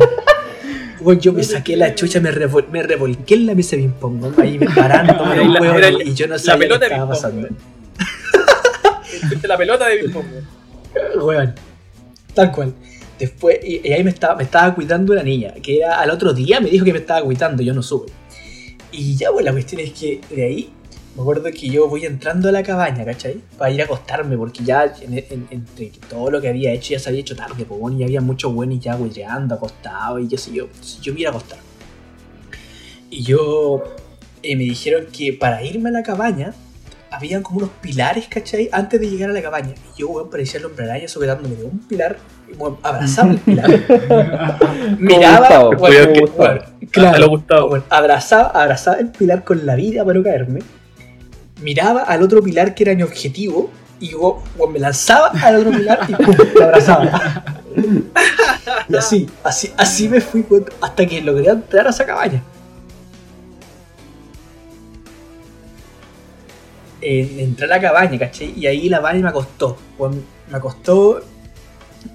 Weón, 0.99 1.19
yo 1.19 1.31
me 1.33 1.43
saqué 1.43 1.75
la 1.75 1.93
chucha, 1.95 2.19
me, 2.19 2.31
revol- 2.31 2.67
me 2.69 2.81
revolqué 2.83 3.35
en 3.35 3.45
la 3.47 3.55
mesa 3.55 3.75
de 3.75 3.83
ping-pong, 3.83 4.21
weón, 4.21 4.35
ahí 4.41 4.59
me 4.59 4.65
era 4.65 5.03
la- 5.91 6.03
y 6.03 6.13
yo 6.13 6.27
no 6.27 6.37
sabía 6.39 6.67
qué 6.67 6.85
estaba 6.95 7.09
pasando. 7.09 7.47
La 9.43 9.57
pelota 9.57 9.87
de 9.87 9.97
ping-pong, 9.97 10.25
weón. 10.31 10.56
Weón. 11.21 11.53
Tal 12.33 12.51
cual. 12.51 12.73
Después, 13.19 13.59
y, 13.63 13.91
ahí 13.91 14.03
me 14.03 14.11
estaba, 14.11 14.35
me 14.35 14.43
estaba 14.43 14.73
cuidando 14.75 15.13
una 15.13 15.23
niña, 15.23 15.53
que 15.61 15.77
era 15.77 15.99
al 15.99 16.11
otro 16.11 16.33
día 16.33 16.59
me 16.59 16.69
dijo 16.69 16.85
que 16.85 16.93
me 16.93 16.99
estaba 16.99 17.21
cuidando, 17.23 17.63
yo 17.63 17.73
no 17.73 17.81
supe. 17.81 18.11
Y 18.91 19.15
ya, 19.15 19.31
pues 19.31 19.43
la 19.43 19.51
cuestión 19.51 19.81
es 19.81 19.91
que 19.93 20.21
de 20.29 20.45
ahí, 20.45 20.69
me 21.15 21.21
acuerdo 21.21 21.45
que 21.45 21.67
yo 21.69 21.87
voy 21.89 22.05
entrando 22.05 22.47
a 22.47 22.51
la 22.51 22.61
cabaña, 22.61 23.03
¿cachai? 23.05 23.41
Para 23.57 23.71
ir 23.71 23.81
a 23.81 23.85
acostarme, 23.85 24.37
porque 24.37 24.63
ya 24.63 24.93
en- 25.01 25.17
en- 25.17 25.47
entre 25.49 25.91
todo 26.07 26.29
lo 26.29 26.39
que 26.39 26.47
había 26.49 26.71
hecho 26.73 26.93
ya 26.93 26.99
se 26.99 27.09
había 27.09 27.21
hecho 27.21 27.35
tarde, 27.35 27.65
pues 27.65 27.79
bueno, 27.79 27.97
y 27.99 28.03
había 28.03 28.21
muchos 28.21 28.53
buenos 28.53 28.79
ya 28.79 28.95
huelleando, 28.95 29.55
acostados 29.55 30.21
y 30.21 30.27
qué 30.27 30.37
sé 30.37 30.53
yo. 30.53 30.67
Yo 31.01 31.13
me 31.13 31.21
iba 31.21 31.29
a 31.31 31.33
acostar. 31.33 31.57
Y 33.09 33.23
yo 33.23 33.83
eh, 34.43 34.55
me 34.55 34.63
dijeron 34.63 35.07
que 35.11 35.33
para 35.33 35.63
irme 35.63 35.89
a 35.89 35.91
la 35.91 36.03
cabaña 36.03 36.53
habían 37.11 37.41
como 37.43 37.57
unos 37.59 37.69
pilares, 37.81 38.27
¿cachai? 38.27 38.69
Antes 38.71 38.99
de 38.99 39.09
llegar 39.09 39.29
a 39.29 39.33
la 39.33 39.41
cabaña. 39.41 39.73
Y 39.95 40.01
yo, 40.01 40.09
weón, 40.09 40.29
parecía 40.29 40.59
el 40.59 40.65
hombre 40.65 40.85
araña 40.85 41.07
sujetándome 41.07 41.55
de 41.55 41.65
un 41.65 41.79
pilar, 41.79 42.17
y, 42.51 42.53
weón, 42.55 42.77
abrazaba 42.83 43.31
el 43.31 43.37
pilar. 43.39 43.69
Miraba, 44.99 45.69
weón, 45.69 46.13
que- 46.13 46.87
Claro. 46.91 47.17
lo 47.19 47.29
Gustavo. 47.29 47.69
weón, 47.69 47.83
abrazaba, 47.89 48.47
abrazaba 48.49 48.97
el 48.97 49.09
pilar 49.09 49.43
con 49.43 49.65
la 49.65 49.75
vida 49.75 50.03
para 50.05 50.17
no 50.17 50.23
caerme. 50.23 50.59
Miraba 51.61 52.03
al 52.03 52.21
otro 52.21 52.41
pilar 52.41 52.75
que 52.75 52.83
era 52.83 52.95
mi 52.95 53.03
objetivo. 53.03 53.69
Y 53.99 54.09
yo 54.09 54.43
weón, 54.57 54.73
me 54.73 54.79
lanzaba 54.79 55.31
al 55.41 55.55
otro 55.55 55.71
pilar 55.71 55.99
y 56.07 56.13
pum, 56.13 56.35
lo 56.55 56.63
abrazaba. 56.65 57.43
Y 58.89 58.95
así, 58.95 59.29
así, 59.43 59.71
así 59.77 60.07
me 60.09 60.21
fui 60.21 60.45
weón, 60.49 60.65
hasta 60.81 61.05
que 61.05 61.21
logré 61.21 61.49
entrar 61.49 61.87
a 61.87 61.89
esa 61.89 62.05
cabaña. 62.05 62.41
Eh, 67.09 67.37
entré 67.39 67.65
a 67.67 67.69
la 67.69 67.79
cabaña, 67.79 68.19
¿cachai? 68.19 68.53
Y 68.59 68.67
ahí 68.67 68.89
la 68.89 68.99
Vani 68.99 69.21
me 69.23 69.29
acostó. 69.29 69.77
me 70.51 70.57
acostó 70.57 71.21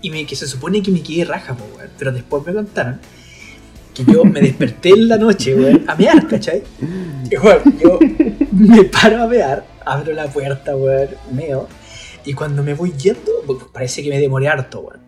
y 0.03 0.11
me, 0.11 0.27
que 0.27 0.37
se 0.37 0.47
supone 0.47 0.83
que 0.83 0.91
me 0.91 1.03
quedé 1.03 1.25
raja, 1.25 1.55
po. 1.57 1.65
Pero 1.99 2.13
después 2.13 2.45
me 2.47 2.53
contaron 2.53 3.01
que 3.95 4.05
yo 4.05 4.23
me 4.25 4.41
desperté 4.43 4.91
en 4.91 5.09
la 5.09 5.17
noche, 5.17 5.55
weón, 5.55 5.85
a 5.89 5.95
mear, 5.95 6.27
¿cachai? 6.29 6.63
Y, 7.31 7.31
yo 7.83 7.99
me 8.53 8.85
paro 8.85 9.23
a 9.23 9.27
mear, 9.27 9.65
abro 9.87 10.13
la 10.13 10.27
puerta, 10.27 10.77
weón, 10.77 11.09
meo. 11.33 11.69
Y 12.27 12.35
cuando 12.35 12.63
me 12.63 12.75
voy 12.75 12.93
yendo, 12.93 13.33
pues, 13.47 13.61
parece 13.73 14.03
que 14.03 14.11
me 14.11 14.19
demoré 14.19 14.49
harto, 14.49 14.81
weón. 14.81 15.01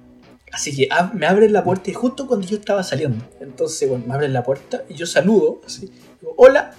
Así 0.51 0.75
que 0.75 0.89
ab- 0.89 1.13
me 1.13 1.27
abren 1.27 1.53
la 1.53 1.63
puerta 1.63 1.91
y 1.91 1.93
justo 1.95 2.27
cuando 2.27 2.47
yo 2.47 2.57
estaba 2.57 2.83
saliendo. 2.83 3.23
Entonces, 3.41 3.87
bueno, 3.89 4.05
me 4.07 4.15
abren 4.15 4.33
la 4.33 4.43
puerta 4.43 4.83
y 4.89 4.95
yo 4.95 5.05
saludo, 5.05 5.61
así, 5.67 5.91
digo, 6.21 6.33
hola. 6.39 6.73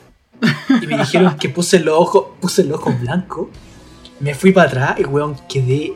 Y 0.82 0.88
me 0.88 0.98
dijeron 0.98 1.36
que 1.38 1.50
puse 1.50 1.80
los 1.80 1.96
ojos, 1.98 2.26
puse 2.40 2.64
los 2.64 2.78
ojos 2.80 3.00
blancos. 3.02 3.48
Me 4.20 4.34
fui 4.34 4.52
para 4.52 4.68
atrás 4.68 4.96
y, 5.00 5.04
weón, 5.04 5.36
quedé 5.50 5.94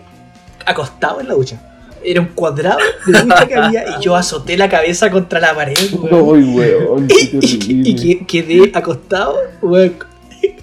acostado 0.65 1.21
en 1.21 1.27
la 1.27 1.33
ducha. 1.33 1.61
Era 2.03 2.21
un 2.21 2.27
cuadrado 2.27 2.77
de 3.05 3.21
ducha 3.23 3.47
que 3.47 3.55
había 3.55 3.83
y 3.97 4.01
yo 4.01 4.15
azoté 4.15 4.57
la 4.57 4.69
cabeza 4.69 5.09
contra 5.11 5.39
la 5.39 5.53
pared, 5.53 5.75
weón. 5.93 6.23
Uy, 6.29 6.43
weón, 6.55 7.07
qué 7.07 7.15
Y, 7.15 7.25
y 7.25 7.39
terrible. 7.39 7.95
que- 7.95 8.25
quedé 8.25 8.71
acostado, 8.73 9.37
weón, 9.61 9.95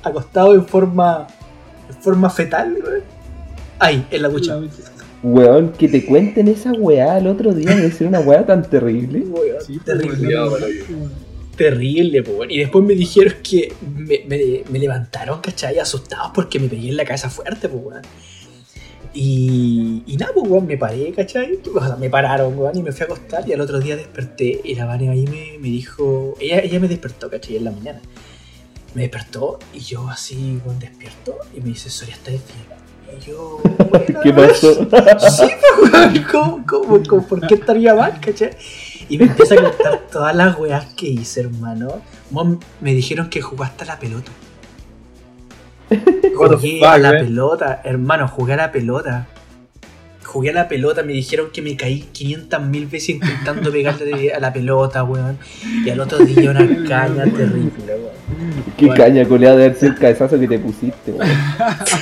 acostado 0.03 0.55
en 0.55 0.67
forma, 0.67 1.27
en 1.91 1.97
forma 2.03 2.31
fetal, 2.31 2.75
weón. 2.83 3.01
Ahí, 3.79 4.07
en 4.11 4.23
la 4.23 4.29
ducha. 4.29 4.59
Weón, 5.23 5.73
que 5.73 5.89
te 5.89 6.05
cuenten 6.07 6.49
esa 6.49 6.73
weá 6.73 7.19
el 7.19 7.27
otro 7.27 7.53
día 7.53 7.75
debe 7.75 7.91
ser 7.91 8.07
una 8.07 8.21
weá 8.21 8.47
tan 8.47 8.63
terrible. 8.63 9.21
Weón, 9.27 9.57
Sí, 9.67 9.79
terrible. 9.85 10.17
culiao, 10.19 10.49
weón. 10.53 11.26
Terrible, 11.57 12.23
po, 12.23 12.33
weón. 12.33 12.51
Y 12.51 12.59
después 12.59 12.85
me 12.85 12.94
dijeron 12.94 13.35
que 13.43 13.73
me, 13.97 14.20
me- 14.28 14.62
me 14.68 14.78
levantaron, 14.78 15.41
¿cachai? 15.41 15.78
Asustados 15.78 16.31
porque 16.35 16.59
me 16.60 16.68
pegué 16.68 16.91
en 16.91 16.97
la 16.97 17.05
cabeza 17.05 17.31
fuerte, 17.31 17.68
pues, 17.68 17.83
weón. 17.85 18.02
Y, 19.15 20.02
y 20.07 20.17
nada, 20.18 20.33
pues, 20.35 20.47
weón, 20.51 20.67
me 20.67 20.76
paré, 20.76 21.10
¿cachai? 21.12 21.59
O 21.75 21.81
sea, 21.85 21.97
me 21.97 22.10
pararon, 22.10 22.59
weón, 22.59 22.76
y 22.76 22.83
me 22.83 22.93
fui 22.93 23.02
a 23.02 23.07
acostar. 23.07 23.49
Y 23.49 23.52
al 23.52 23.60
otro 23.62 23.81
día 23.81 23.97
desperté. 23.97 24.60
Y 24.65 24.75
la 24.75 24.85
Vane 24.85 25.09
ahí 25.09 25.25
me, 25.25 25.59
me 25.59 25.68
dijo. 25.68 26.35
Ella, 26.41 26.59
ella 26.60 26.78
me 26.81 26.89
despertó, 26.89 27.31
¿cachai? 27.31 27.57
En 27.57 27.65
la 27.65 27.70
mañana. 27.70 28.01
Me 28.94 29.02
despertó 29.02 29.59
y 29.75 29.81
yo 29.81 30.09
así, 30.09 30.59
weón, 30.65 30.78
despierto. 30.78 31.39
Y 31.57 31.60
me 31.60 31.68
dice, 31.70 31.89
Soria, 31.91 32.15
¿estás 32.15 32.35
bien? 32.35 33.18
Y 33.18 33.25
yo. 33.26 33.59
"Buena, 33.91 34.20
¿Qué 34.23 34.33
pasó? 34.33 34.75
Sí, 35.31 35.47
pues, 35.81 36.26
¿cómo, 36.31 36.65
cómo, 36.67 37.02
cómo, 37.09 37.26
por 37.26 37.47
qué 37.47 37.55
estaría 37.55 37.94
mal, 37.94 38.20
cachai? 38.20 38.51
Y 39.09 39.18
me 39.18 39.25
empieza 39.26 39.55
a 39.55 39.62
contar 39.62 40.01
todas 40.12 40.35
las 40.35 40.59
weas 40.59 40.86
que 40.94 41.07
hice, 41.09 41.43
hermano. 41.43 42.01
Me 42.81 42.94
dijeron 42.94 43.28
que 43.31 43.41
jugaste 43.41 43.85
a 43.85 43.86
la 43.86 43.99
pelota. 43.99 44.33
Jugué 46.35 46.78
fuck, 46.81 46.89
a 46.89 46.99
la 46.99 47.12
man? 47.12 47.20
pelota, 47.26 47.81
hermano, 47.85 48.26
jugué 48.28 48.55
a 48.55 48.57
la 48.57 48.73
pelota. 48.73 49.26
Jugué 50.25 50.51
a 50.51 50.55
la 50.55 50.68
pelota, 50.68 51.02
me 51.05 51.12
dijeron 51.12 51.47
que 51.52 51.62
me 51.62 51.76
caí 51.76 52.01
500 52.12 52.60
mil 52.62 52.86
veces 52.86 53.10
intentando 53.10 53.70
pegarle 53.70 54.33
a 54.35 54.41
la 54.41 54.52
pelota, 54.52 55.05
weón. 55.05 55.39
Y 55.85 55.89
al 55.89 56.01
otro 56.01 56.18
día 56.18 56.51
una 56.51 56.67
caña 56.89 57.25
terrible, 57.36 57.70
weón. 57.86 58.17
Qué 58.76 58.86
Bueno. 58.86 59.02
caña 59.05 59.25
coleada 59.26 59.57
de 59.57 59.65
haber 59.67 59.78
sido 59.78 59.93
el 59.93 59.99
cabezazo 59.99 60.39
que 60.39 60.49
te 60.49 60.59
pusiste, 60.59 61.12
weón. 61.12 61.31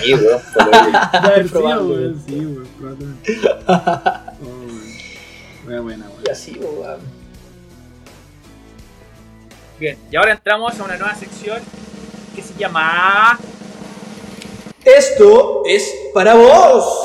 Sí, 0.02 0.14
weón, 0.14 0.40
Probable. 1.50 1.82
weón, 1.94 2.22
sí, 2.26 2.34
weón, 2.46 2.66
probablemente. 2.78 3.32
Weón. 5.66 5.82
Buena, 5.82 5.82
buena, 5.82 6.06
weón. 6.06 6.22
Y 6.26 6.30
así, 6.30 6.58
weón. 6.60 7.00
Bien, 9.78 9.98
y 10.10 10.16
ahora 10.16 10.32
entramos 10.32 10.78
a 10.78 10.84
una 10.84 10.96
nueva 10.96 11.14
sección 11.14 11.58
que 12.34 12.42
se 12.42 12.54
llama. 12.54 13.38
Esto 14.84 15.62
es 15.66 15.92
para 16.12 16.34
vos. 16.34 17.04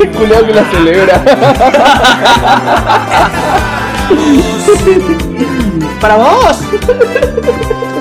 El 0.00 0.10
culeado 0.12 0.46
que 0.46 0.54
la 0.54 0.70
celebra. 0.70 1.24
Para 6.00 6.16
vos. 6.16 6.60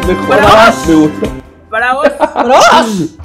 Mejor. 0.07 0.27
Para 0.27 0.69
vos. 0.69 0.87
Me 0.87 0.95
gustó. 0.95 1.31
Para 1.69 1.93
vos. 1.95 2.09
Para 2.09 2.43
vos. 2.43 3.15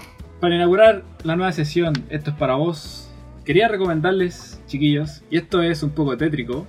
Para 0.40 0.54
inaugurar 0.54 1.02
la 1.22 1.36
nueva 1.36 1.52
sesión, 1.52 1.92
esto 2.08 2.30
es 2.30 2.36
para 2.36 2.54
vos. 2.54 3.09
Quería 3.50 3.66
recomendarles, 3.66 4.62
chiquillos, 4.68 5.24
y 5.28 5.36
esto 5.36 5.60
es 5.60 5.82
un 5.82 5.90
poco 5.90 6.16
tétrico 6.16 6.68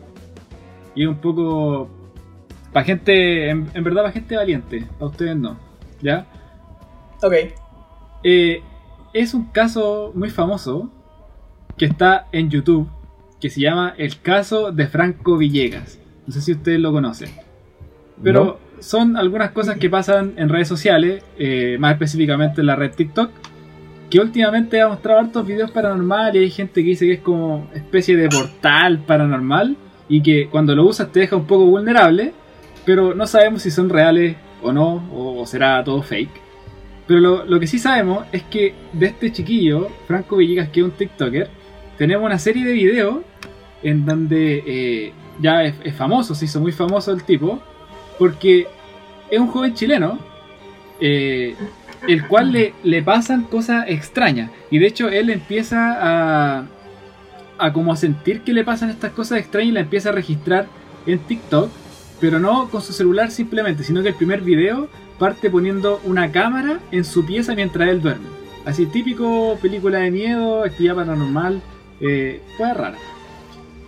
y 0.96 1.06
un 1.06 1.18
poco 1.18 1.88
para 2.74 2.84
gente, 2.84 3.52
en, 3.52 3.68
en 3.76 3.84
verdad 3.84 4.02
para 4.02 4.12
gente 4.14 4.36
valiente, 4.36 4.88
para 4.98 5.12
ustedes 5.12 5.36
no, 5.36 5.60
¿ya? 6.02 6.26
Ok. 7.22 7.34
Eh, 8.24 8.64
es 9.14 9.36
un 9.36 9.46
caso 9.52 10.12
muy 10.16 10.32
famoso 10.32 10.90
que 11.78 11.86
está 11.86 12.26
en 12.32 12.50
YouTube 12.50 12.90
que 13.40 13.52
se 13.52 13.62
llama 13.62 13.94
El 13.96 14.20
caso 14.20 14.72
de 14.72 14.88
Franco 14.88 15.38
Villegas. 15.38 16.00
No 16.26 16.34
sé 16.34 16.42
si 16.42 16.54
ustedes 16.54 16.80
lo 16.80 16.92
conocen. 16.92 17.30
Pero 18.24 18.44
No. 18.44 18.58
son 18.82 19.18
algunas 19.18 19.52
cosas 19.52 19.78
que 19.78 19.88
pasan 19.88 20.34
en 20.38 20.50
redes 20.50 20.68
sociales, 20.68 21.24
eh, 21.38 21.78
más 21.80 21.92
específicamente 21.94 22.62
en 22.62 22.66
la 22.66 22.76
red 22.76 22.90
TikTok, 22.96 23.30
que 24.12 24.20
últimamente 24.20 24.82
ha 24.82 24.90
mostrado 24.90 25.22
hartos 25.22 25.48
videos 25.48 25.72
paranormales 25.72 26.36
y 26.36 26.40
hay 26.40 26.52
gente 26.52 26.84
que 26.84 26.90
dice 26.90 27.06
que 27.08 27.14
es 27.14 27.20
como 27.22 27.70
especie 27.74 28.18
de 28.18 28.28
portal 28.28 29.00
paranormal 29.00 29.78
y 30.10 30.22
que 30.22 30.50
cuando 30.50 30.76
lo 30.76 30.86
usas 30.86 31.12
te 31.12 31.22
deja 31.22 31.38
un 31.38 31.48
poco 31.48 31.66
vulnerable, 31.66 32.34
pero 32.86 33.16
no 33.16 33.26
sabemos 33.26 33.62
si 33.62 33.72
son 33.72 33.90
reales 33.90 34.36
o 34.62 34.74
no, 34.74 35.10
o 35.14 35.46
será 35.46 35.82
todo 35.84 36.04
fake. 36.04 36.42
Pero 37.08 37.22
lo, 37.22 37.46
lo 37.46 37.60
que 37.60 37.68
sí 37.68 37.80
sabemos 37.80 38.26
es 38.34 38.44
que 38.44 38.76
de 38.92 39.06
este 39.08 39.32
chiquillo, 39.32 39.88
Franco 40.08 40.38
Villegas, 40.38 40.70
que 40.70 40.82
es 40.82 40.86
un 40.86 40.92
TikToker, 40.92 41.50
tenemos 41.98 42.26
una 42.26 42.38
serie 42.38 42.66
de 42.66 42.74
videos 42.74 43.20
en 43.84 44.06
donde 44.06 44.64
eh, 44.66 45.14
ya 45.40 45.64
es, 45.64 45.96
famoso, 45.96 46.36
se 46.36 46.46
hizo 46.46 46.60
muy 46.60 46.74
famoso 46.74 47.12
el 47.12 47.24
tipo, 47.24 47.62
porque 48.20 48.68
es 49.30 49.40
un 49.40 49.48
joven 49.48 49.74
chileno, 49.74 50.20
eh, 51.00 51.56
el 52.08 52.28
cual 52.28 52.52
le, 52.52 52.74
le 52.84 53.04
pasan 53.04 53.44
cosas 53.44 53.86
extrañas. 53.88 54.50
Y 54.70 54.80
de 54.80 54.88
hecho 54.88 55.10
él 55.10 55.30
empieza 55.30 55.98
a, 56.00 56.66
a 57.58 57.74
como 57.74 57.94
a 57.94 57.96
sentir 57.96 58.42
que 58.42 58.54
le 58.54 58.64
pasan 58.64 58.90
estas 58.90 59.12
cosas 59.12 59.40
extrañas 59.40 59.70
y 59.70 59.74
la 59.74 59.80
empieza 59.82 60.10
a 60.10 60.14
registrar 60.14 60.66
en 61.06 61.20
TikTok, 61.20 61.70
pero 62.20 62.40
no 62.40 62.70
con 62.70 62.82
su 62.82 62.94
celular 62.94 63.32
simplemente, 63.32 63.84
sino 63.84 64.02
que 64.02 64.10
el 64.10 64.16
primer 64.16 64.42
video 64.42 64.88
parte 65.20 65.50
poniendo 65.50 66.02
una 66.04 66.32
cámara 66.32 66.80
en 66.92 67.04
su 67.04 67.26
pieza 67.26 67.54
mientras 67.56 67.90
él 67.90 68.02
duerme. 68.02 68.28
Así 68.66 68.86
típico 68.86 69.58
película 69.62 70.00
de 70.00 70.12
miedo, 70.12 70.64
actividad 70.64 70.96
paranormal, 70.96 71.62
eh, 72.00 72.42
fue 72.58 72.74
rara. 72.74 72.98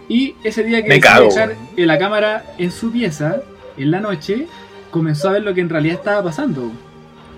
Y 0.10 0.36
ese 0.44 0.64
día 0.64 0.84
que 0.84 0.90
decidió 0.90 1.30
weón. 1.48 1.58
eh, 1.78 1.86
la 1.86 1.98
cámara 1.98 2.44
en 2.58 2.72
su 2.72 2.92
pieza, 2.92 3.42
en 3.78 3.92
la 3.92 4.00
noche, 4.00 4.48
comenzó 4.92 5.30
a 5.30 5.34
ver 5.34 5.44
lo 5.44 5.54
que 5.54 5.62
en 5.62 5.70
realidad 5.70 5.96
estaba 5.96 6.24
pasando. 6.24 6.72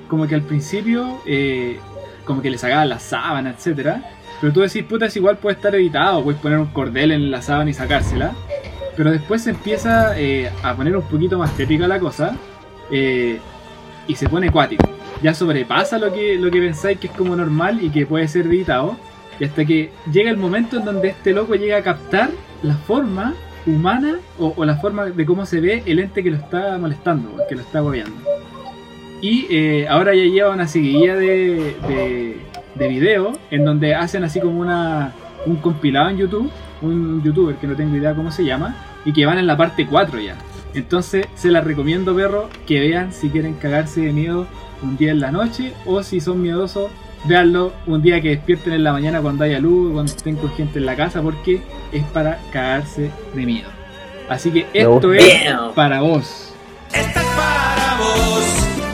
Como 0.08 0.28
que 0.28 0.36
al 0.36 0.42
principio, 0.44 1.20
eh, 1.26 1.80
como 2.26 2.42
que 2.42 2.50
le 2.50 2.58
sacaban 2.58 2.90
la 2.90 3.00
sábana, 3.00 3.52
etcétera. 3.52 4.04
Pero 4.42 4.54
tú 4.54 4.62
decís, 4.62 4.84
puta, 4.84 5.06
es 5.06 5.16
igual 5.16 5.38
puede 5.38 5.56
estar 5.56 5.74
editado, 5.76 6.24
puedes 6.24 6.40
poner 6.42 6.60
un 6.60 6.68
cordel 6.68 7.12
en 7.12 7.32
la 7.32 7.42
sábana 7.42 7.70
y 7.72 7.74
sacársela. 7.74 8.34
Pero 8.96 9.12
después 9.12 9.42
se 9.44 9.52
empieza 9.52 10.18
eh, 10.20 10.50
a 10.64 10.74
poner 10.76 10.96
un 10.96 11.04
poquito 11.04 11.38
más 11.38 11.56
tétrica 11.58 11.88
la 11.88 12.00
cosa. 12.00 12.36
eh, 12.92 13.40
y 14.08 14.16
se 14.16 14.30
pone 14.30 14.50
acuático. 14.50 14.88
Ya 15.24 15.34
sobrepasa 15.34 15.98
lo 15.98 16.14
que, 16.14 16.38
lo 16.38 16.52
que 16.52 16.60
pensáis 16.60 17.00
que 17.00 17.08
es 17.08 17.14
como 17.14 17.36
normal 17.36 17.80
y 17.82 17.90
que 17.90 18.06
puede 18.06 18.28
ser 18.28 18.46
editado. 18.46 18.98
Y 19.40 19.46
hasta 19.46 19.66
que 19.66 19.92
llega 20.12 20.30
el 20.30 20.38
momento 20.38 20.78
en 20.78 20.86
donde 20.86 21.10
este 21.10 21.34
loco 21.34 21.56
llega 21.56 21.78
a 21.78 21.82
captar 21.82 22.30
la 22.62 22.76
forma 22.76 23.34
humana 23.66 24.20
o, 24.38 24.54
o 24.56 24.64
la 24.66 24.76
forma 24.76 25.06
de 25.06 25.26
cómo 25.26 25.46
se 25.46 25.60
ve 25.60 25.82
el 25.86 26.00
ente 26.00 26.22
que 26.24 26.30
lo 26.30 26.38
está 26.38 26.78
molestando, 26.78 27.36
que 27.50 27.56
lo 27.56 27.62
está 27.62 27.80
agobiando. 27.80 28.16
Y 29.26 29.48
eh, 29.50 29.88
ahora 29.90 30.14
ya 30.14 30.22
lleva 30.22 30.52
una 30.52 30.68
seguidilla 30.68 31.16
de, 31.16 31.76
de, 31.88 32.38
de 32.76 32.88
videos 32.88 33.36
en 33.50 33.66
donde 33.66 33.96
hacen 33.96 34.24
así 34.24 34.40
como 34.40 34.60
una, 34.60 35.14
un 35.48 35.56
compilado 35.56 36.12
en 36.12 36.18
YouTube, 36.18 36.52
un 36.84 37.24
youtuber 37.24 37.56
que 37.56 37.66
no 37.66 37.76
tengo 37.76 37.98
idea 37.98 38.14
cómo 38.14 38.32
se 38.32 38.46
llama, 38.46 38.76
y 39.04 39.14
que 39.14 39.26
van 39.26 39.40
en 39.40 39.48
la 39.48 39.58
parte 39.58 39.88
4 39.88 40.20
ya. 40.20 40.36
Entonces 40.76 41.26
se 41.34 41.50
las 41.50 41.64
recomiendo, 41.64 42.16
perro, 42.16 42.52
que 42.68 42.80
vean 42.80 43.12
si 43.14 43.30
quieren 43.30 43.56
cagarse 43.56 44.02
de 44.02 44.14
miedo 44.14 44.46
un 44.84 44.96
día 44.96 45.10
en 45.10 45.20
la 45.22 45.32
noche 45.32 45.74
o 45.88 46.04
si 46.04 46.20
son 46.20 46.44
miedosos, 46.44 46.92
véanlo 47.24 47.74
un 47.88 48.04
día 48.04 48.22
que 48.22 48.30
despierten 48.30 48.74
en 48.74 48.84
la 48.84 48.94
mañana 48.94 49.22
cuando 49.22 49.44
haya 49.44 49.60
luz, 49.60 49.92
cuando 49.92 50.12
estén 50.12 50.36
con 50.36 50.52
gente 50.52 50.78
en 50.78 50.86
la 50.86 50.96
casa, 50.96 51.24
porque 51.24 51.64
es 51.92 52.04
para 52.14 52.38
cagarse 52.54 53.10
de 53.34 53.44
miedo. 53.44 53.70
Así 54.30 54.52
que 54.52 54.68
esto 54.72 55.16
es 55.16 55.46
Damn. 55.46 55.74
para 55.74 56.02
vos. 56.02 56.54
Esta 56.94 57.22
es 57.22 57.28
para 57.36 57.98
vos. 57.98 58.85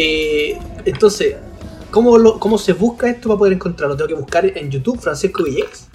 Eh, 0.00 0.56
entonces, 0.84 1.34
¿cómo, 1.90 2.38
¿cómo 2.38 2.56
se 2.56 2.72
busca 2.72 3.08
esto 3.08 3.28
para 3.28 3.38
poder 3.38 3.54
encontrarlo? 3.54 3.96
¿Tengo 3.96 4.06
que 4.06 4.14
buscar 4.14 4.46
en 4.46 4.70
YouTube 4.70 5.00
Francisco 5.00 5.42
Villegas? 5.42 5.90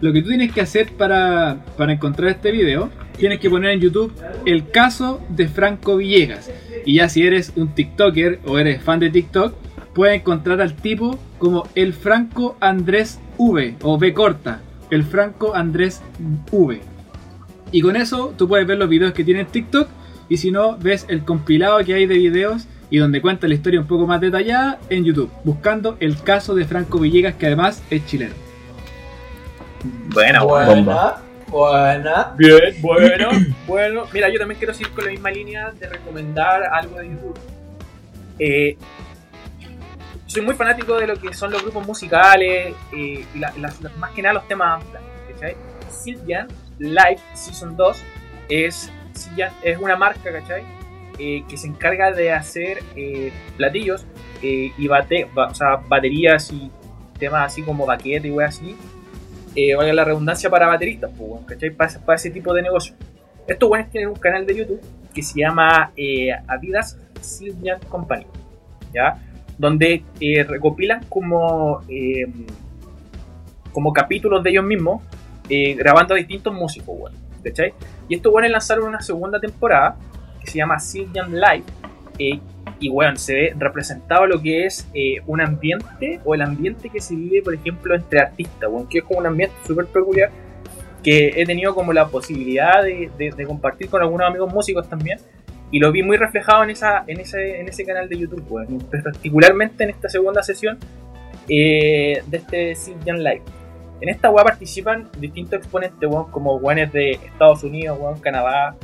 Lo 0.00 0.10
que 0.10 0.22
tú 0.22 0.28
tienes 0.28 0.52
que 0.52 0.62
hacer 0.62 0.96
para, 0.96 1.62
para 1.76 1.92
encontrar 1.92 2.30
este 2.30 2.50
video, 2.50 2.88
tienes 3.18 3.40
que 3.40 3.50
poner 3.50 3.72
en 3.72 3.80
YouTube 3.80 4.10
el 4.46 4.70
caso 4.70 5.20
de 5.28 5.48
Franco 5.48 5.98
Villegas. 5.98 6.50
Y 6.86 6.94
ya 6.94 7.10
si 7.10 7.26
eres 7.26 7.52
un 7.54 7.74
TikToker 7.74 8.40
o 8.46 8.58
eres 8.58 8.82
fan 8.82 9.00
de 9.00 9.10
TikTok, 9.10 9.54
puedes 9.92 10.18
encontrar 10.18 10.62
al 10.62 10.74
tipo 10.74 11.18
como 11.38 11.68
el 11.74 11.92
Franco 11.92 12.56
Andrés 12.58 13.20
V 13.36 13.76
o 13.82 13.98
V 13.98 14.14
corta, 14.14 14.62
el 14.90 15.04
Franco 15.04 15.54
Andrés 15.54 16.00
V. 16.50 16.80
Y 17.70 17.82
con 17.82 17.96
eso 17.96 18.32
tú 18.38 18.48
puedes 18.48 18.66
ver 18.66 18.78
los 18.78 18.88
videos 18.88 19.12
que 19.12 19.24
tiene 19.24 19.40
en 19.40 19.46
TikTok 19.46 19.88
y 20.30 20.38
si 20.38 20.50
no, 20.50 20.78
ves 20.78 21.04
el 21.08 21.26
compilado 21.26 21.84
que 21.84 21.92
hay 21.92 22.06
de 22.06 22.14
videos 22.14 22.66
y 22.92 22.98
donde 22.98 23.22
cuenta 23.22 23.48
la 23.48 23.54
historia 23.54 23.80
un 23.80 23.86
poco 23.86 24.06
más 24.06 24.20
detallada 24.20 24.78
en 24.90 25.02
YouTube, 25.02 25.30
buscando 25.44 25.96
el 25.98 26.22
caso 26.22 26.54
de 26.54 26.66
Franco 26.66 26.98
Villegas 26.98 27.36
que 27.36 27.46
además 27.46 27.82
es 27.88 28.04
chileno. 28.04 28.34
Buena, 30.12 30.44
weón. 30.44 30.66
Bomba. 30.84 31.22
buena. 31.48 32.34
Bien, 32.36 32.74
bueno, 32.82 33.30
bueno. 33.66 34.02
Mira, 34.12 34.28
yo 34.28 34.38
también 34.38 34.58
quiero 34.58 34.74
seguir 34.74 34.92
con 34.92 35.06
la 35.06 35.10
misma 35.10 35.30
línea 35.30 35.70
de 35.70 35.88
recomendar 35.88 36.64
algo 36.64 36.98
de 36.98 37.08
YouTube. 37.08 37.38
Eh, 38.38 38.76
soy 40.26 40.42
muy 40.42 40.54
fanático 40.54 40.94
de 40.98 41.06
lo 41.06 41.16
que 41.16 41.32
son 41.32 41.50
los 41.50 41.62
grupos 41.62 41.86
musicales 41.86 42.74
eh, 42.94 43.24
y 43.34 43.38
la- 43.38 43.54
más 43.98 44.10
que 44.10 44.20
nada 44.20 44.34
los 44.34 44.46
temas 44.48 44.84
¿cachai? 45.32 45.56
Siljan 45.90 46.46
Live 46.78 47.20
Season 47.32 47.74
2 47.74 48.02
es, 48.50 48.90
es 49.62 49.78
una 49.78 49.96
marca, 49.96 50.30
¿cachai? 50.30 50.81
Eh, 51.18 51.44
que 51.48 51.56
se 51.58 51.68
encarga 51.68 52.10
de 52.10 52.32
hacer 52.32 52.78
eh, 52.96 53.32
platillos 53.58 54.06
eh, 54.42 54.72
y 54.78 54.88
bate, 54.88 55.28
ba- 55.34 55.48
o 55.48 55.54
sea, 55.54 55.76
baterías 55.76 56.50
y 56.50 56.70
temas 57.18 57.52
así 57.52 57.62
como 57.62 57.84
baquete 57.84 58.28
y 58.28 58.40
así 58.40 58.76
eh, 59.54 59.74
valga 59.74 59.92
la 59.92 60.04
redundancia, 60.04 60.48
para 60.48 60.66
bateristas, 60.66 61.10
pues, 61.16 61.44
¿cachai? 61.46 61.70
Para, 61.70 61.92
para 62.00 62.16
ese 62.16 62.30
tipo 62.30 62.54
de 62.54 62.62
negocio. 62.62 62.94
Estos 63.46 63.68
buenos 63.68 63.90
tienen 63.90 64.08
un 64.08 64.16
canal 64.16 64.46
de 64.46 64.56
YouTube 64.56 64.80
que 65.14 65.22
se 65.22 65.38
llama 65.40 65.92
Adidas 66.48 66.98
Siljan 67.20 67.78
Company, 67.90 68.26
¿ya? 68.94 69.18
Donde 69.58 70.02
recopilan 70.48 71.04
como, 71.10 71.82
como 73.72 73.92
capítulos 73.92 74.42
de 74.42 74.50
ellos 74.50 74.64
mismos 74.64 75.02
grabando 75.76 76.14
a 76.14 76.16
distintos 76.16 76.54
músicos, 76.54 77.12
¿cachai? 77.44 77.74
Y 78.08 78.14
estos 78.14 78.32
buenos 78.32 78.50
lanzaron 78.50 78.88
una 78.88 79.02
segunda 79.02 79.38
temporada 79.38 79.96
que 80.44 80.50
se 80.50 80.58
llama 80.58 80.78
Siljan 80.78 81.32
Live. 81.32 81.64
eh, 82.18 82.40
y 82.78 82.88
bueno, 82.88 83.16
se 83.16 83.34
ve 83.34 83.54
representado 83.58 84.26
lo 84.26 84.40
que 84.42 84.66
es 84.66 84.88
eh, 84.92 85.16
un 85.26 85.40
ambiente 85.40 86.20
o 86.24 86.34
el 86.34 86.42
ambiente 86.42 86.88
que 86.90 87.00
se 87.00 87.14
vive, 87.14 87.40
por 87.42 87.54
ejemplo, 87.54 87.94
entre 87.94 88.20
artistas, 88.20 88.68
bueno, 88.70 88.88
que 88.88 88.98
es 88.98 89.04
como 89.04 89.20
un 89.20 89.26
ambiente 89.26 89.54
súper 89.66 89.86
peculiar 89.86 90.30
que 91.02 91.28
he 91.36 91.46
tenido 91.46 91.74
como 91.74 91.92
la 91.92 92.06
posibilidad 92.08 92.82
de, 92.82 93.10
de- 93.18 93.30
de 93.30 93.46
compartir 93.46 93.88
con 93.88 94.02
algunos 94.02 94.26
amigos 94.28 94.52
músicos 94.52 94.88
también 94.88 95.18
y 95.70 95.78
lo 95.80 95.90
vi 95.90 96.02
muy 96.02 96.16
reflejado 96.16 96.62
en, 96.64 96.70
esa, 96.70 97.02
en, 97.06 97.18
ese, 97.20 97.60
en 97.60 97.68
ese 97.68 97.84
canal 97.84 98.08
de 98.08 98.18
YouTube, 98.18 98.44
weón. 98.50 98.78
particularmente 99.02 99.84
en 99.84 99.90
esta 99.90 100.08
segunda 100.08 100.42
sesión 100.42 100.78
eh, 101.48 102.22
de 102.26 102.36
este 102.36 102.74
Siljan 102.74 103.22
Live. 103.22 103.42
En 104.00 104.08
esta 104.08 104.30
weá 104.30 104.44
participan 104.44 105.08
distintos 105.18 105.60
exponentes, 105.60 106.08
como 106.30 106.56
weones 106.56 106.92
de 106.92 107.12
Estados 107.12 107.62
Unidos, 107.64 107.98
Canadá, 108.20 108.74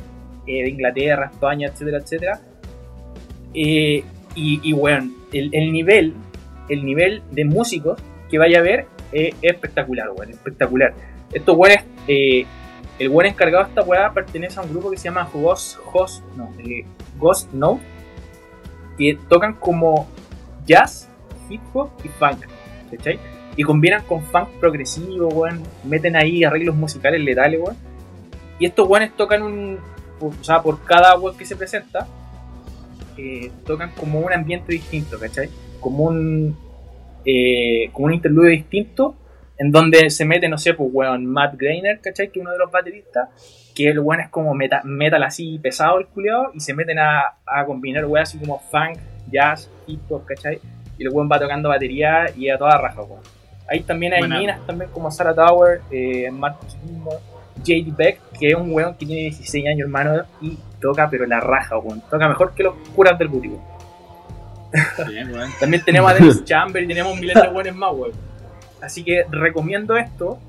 eh, 0.49 0.63
de 0.63 0.69
Inglaterra, 0.69 1.29
España, 1.31 1.67
etcétera, 1.67 1.99
etcétera. 1.99 2.41
Eh, 3.53 4.03
y, 4.35 4.73
weón, 4.73 5.15
el, 5.31 5.49
el 5.53 5.71
nivel, 5.71 6.13
el 6.69 6.85
nivel 6.85 7.21
de 7.31 7.45
músicos 7.45 8.01
que 8.29 8.37
vaya 8.37 8.59
a 8.59 8.61
ver 8.61 8.87
eh, 9.11 9.33
es 9.41 9.53
espectacular, 9.53 10.09
weón, 10.09 10.31
espectacular. 10.31 10.93
Estos 11.31 11.55
eh, 12.07 12.45
el 12.97 13.09
buen 13.09 13.27
encargado 13.27 13.63
de 13.63 13.69
esta 13.69 13.83
weá 13.83 14.11
pertenece 14.11 14.59
a 14.59 14.63
un 14.63 14.71
grupo 14.71 14.89
que 14.89 14.97
se 14.97 15.03
llama 15.05 15.29
Ghost, 15.31 15.77
Ghost, 15.93 16.23
no, 16.35 16.51
Ghost 17.19 17.53
Note, 17.53 17.81
que 18.97 19.17
tocan 19.29 19.53
como 19.53 20.07
jazz, 20.65 21.09
hip 21.49 21.61
hop 21.73 21.91
y 22.03 22.07
funk, 22.07 22.45
¿cachai? 22.91 23.19
Y 23.55 23.63
combinan 23.63 24.03
con 24.03 24.23
funk 24.23 24.49
progresivo, 24.59 25.27
weón, 25.27 25.61
meten 25.83 26.15
ahí 26.15 26.43
arreglos 26.43 26.75
musicales 26.75 27.21
letales, 27.21 27.59
weón. 27.61 27.77
Y 28.57 28.65
estos 28.65 28.87
weones 28.87 29.15
tocan 29.15 29.43
un, 29.43 29.79
o 30.21 30.43
sea, 30.43 30.61
por 30.61 30.83
cada 30.83 31.17
weón 31.17 31.37
que 31.37 31.45
se 31.45 31.55
presenta, 31.55 32.07
eh, 33.17 33.51
tocan 33.65 33.91
como 33.91 34.19
un 34.19 34.31
ambiente 34.33 34.71
distinto, 34.73 35.19
¿cachai? 35.19 35.49
Como 35.79 36.05
un, 36.05 36.57
eh, 37.25 37.89
como 37.91 38.07
un 38.07 38.13
interludio 38.13 38.51
distinto 38.51 39.15
en 39.57 39.71
donde 39.71 40.09
se 40.09 40.23
mete, 40.25 40.47
no 40.47 40.57
sé, 40.57 40.73
pues, 40.73 40.89
weón, 40.93 41.25
Matt 41.25 41.55
Greiner, 41.57 41.99
¿cachai? 41.99 42.29
Que 42.31 42.39
es 42.39 42.41
uno 42.43 42.51
de 42.51 42.57
los 42.59 42.71
bateristas, 42.71 43.27
que 43.75 43.89
el 43.89 43.99
weón 43.99 44.21
es 44.21 44.29
como 44.29 44.53
meta- 44.53 44.81
metal 44.85 45.21
así 45.23 45.59
pesado 45.59 45.99
el 45.99 46.07
culiado, 46.07 46.51
y 46.53 46.59
se 46.61 46.73
meten 46.73 46.97
a, 46.99 47.35
a 47.45 47.65
combinar 47.65 48.05
weón 48.05 48.23
así 48.23 48.37
como 48.37 48.59
funk, 48.71 48.97
jazz, 49.31 49.69
hip 49.87 49.99
hop, 50.09 50.25
¿cachai? 50.25 50.59
Y 50.97 51.03
el 51.03 51.09
weón 51.09 51.29
va 51.31 51.39
tocando 51.39 51.69
batería 51.69 52.25
y 52.37 52.49
a 52.49 52.57
toda 52.57 52.77
raja, 52.77 53.01
weón. 53.01 53.21
Ahí 53.69 53.81
también 53.81 54.13
hay 54.13 54.21
Buena. 54.21 54.39
minas 54.39 54.65
también 54.65 54.89
como 54.91 55.11
Sarah 55.11 55.35
Tower, 55.35 55.81
eh, 55.91 56.31
Marcus 56.31 56.75
Gilmore, 56.83 57.17
JD 57.63 57.95
Beck, 57.95 58.19
que 58.39 58.47
es 58.49 58.55
un 58.55 58.71
weón 58.73 58.93
que 58.95 59.05
tiene 59.05 59.21
16 59.23 59.65
años, 59.67 59.81
hermano, 59.81 60.23
y 60.41 60.57
toca 60.81 61.09
pero 61.09 61.25
la 61.25 61.39
raja, 61.39 61.77
weón. 61.77 62.01
Toca 62.09 62.27
mejor 62.27 62.53
que 62.53 62.63
los 62.63 62.75
curas 62.95 63.17
del 63.19 63.27
booty, 63.29 63.47
weón. 63.49 63.61
Bien, 65.07 65.31
weón. 65.33 65.49
También 65.59 65.83
tenemos 65.83 66.11
a 66.11 66.13
Dennis 66.13 66.43
Chamber 66.45 66.83
y 66.83 66.87
tenemos 66.87 67.17
miles 67.19 67.35
de 67.41 67.47
buenos 67.49 67.75
más, 67.75 67.91
weón. 67.93 68.11
Así 68.81 69.03
que 69.03 69.25
recomiendo 69.29 69.97
esto, 69.97 70.39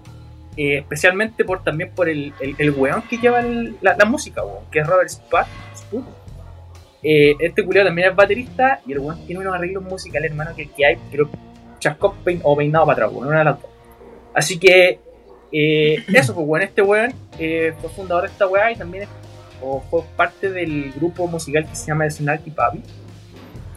eh, 0.57 0.79
especialmente 0.79 1.45
por 1.45 1.63
también 1.65 1.91
por 1.95 2.09
el, 2.09 2.33
el, 2.41 2.55
el 2.59 2.71
weón 2.73 3.03
que 3.03 3.17
lleva 3.19 3.41
el- 3.41 3.77
la, 3.81 3.97
la 3.97 4.05
música, 4.05 4.45
weón, 4.45 4.65
que 4.71 4.81
es 4.81 4.87
Robert 4.87 5.09
Spud. 5.09 5.39
Spud. 5.77 6.03
Eh, 7.03 7.35
este 7.41 7.65
culiao 7.65 7.87
también 7.87 8.11
es 8.11 8.15
baterista 8.17 8.81
y 8.87 8.93
el 8.93 8.99
weón 8.99 9.25
tiene 9.27 9.41
unos 9.41 9.55
arreglos 9.55 9.83
musicales, 9.83 10.31
hermano, 10.31 10.55
que, 10.55 10.69
que 10.69 10.85
hay, 10.85 10.99
pero 11.11 11.31
chascón 11.79 12.13
pein- 12.25 12.41
o 12.45 12.55
peinado 12.57 12.85
para 12.87 13.05
atrás, 13.07 13.11
weón, 13.13 13.29
una 13.29 13.39
de 13.39 13.45
las 13.45 13.61
dos. 13.63 13.71
Así 14.35 14.59
que, 14.59 15.01
eh, 15.53 16.05
eso, 16.15 16.35
pues, 16.35 16.47
weón, 16.47 16.62
este 16.62 16.83
weón 16.83 17.12
eh, 17.39 17.73
fue 17.81 17.91
fundador 17.91 18.25
de 18.25 18.31
esta 18.31 18.47
weá 18.47 18.73
y 18.73 18.77
también 18.77 19.05
es- 19.05 19.09
o 19.62 19.83
fue 19.91 20.03
parte 20.17 20.51
del 20.51 20.91
grupo 20.93 21.27
musical 21.27 21.67
que 21.69 21.77
se 21.77 21.87
llama 21.89 22.05
The 22.05 22.11
Snarky 22.12 22.51
Puppy 22.51 22.83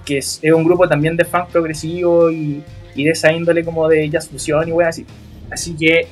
que 0.05 0.17
es, 0.17 0.39
es 0.41 0.51
un 0.53 0.63
grupo 0.63 0.87
también 0.87 1.15
de 1.17 1.23
funk 1.25 1.47
progresivo 1.47 2.29
y, 2.31 2.61
y 2.95 3.03
de 3.05 3.11
esa 3.11 3.31
índole 3.31 3.63
como 3.65 3.87
de 3.87 4.09
jazz 4.09 4.27
fusión 4.29 4.67
y 4.67 4.71
weas 4.73 4.89
así. 4.89 5.05
Así 5.49 5.75
que 5.77 6.07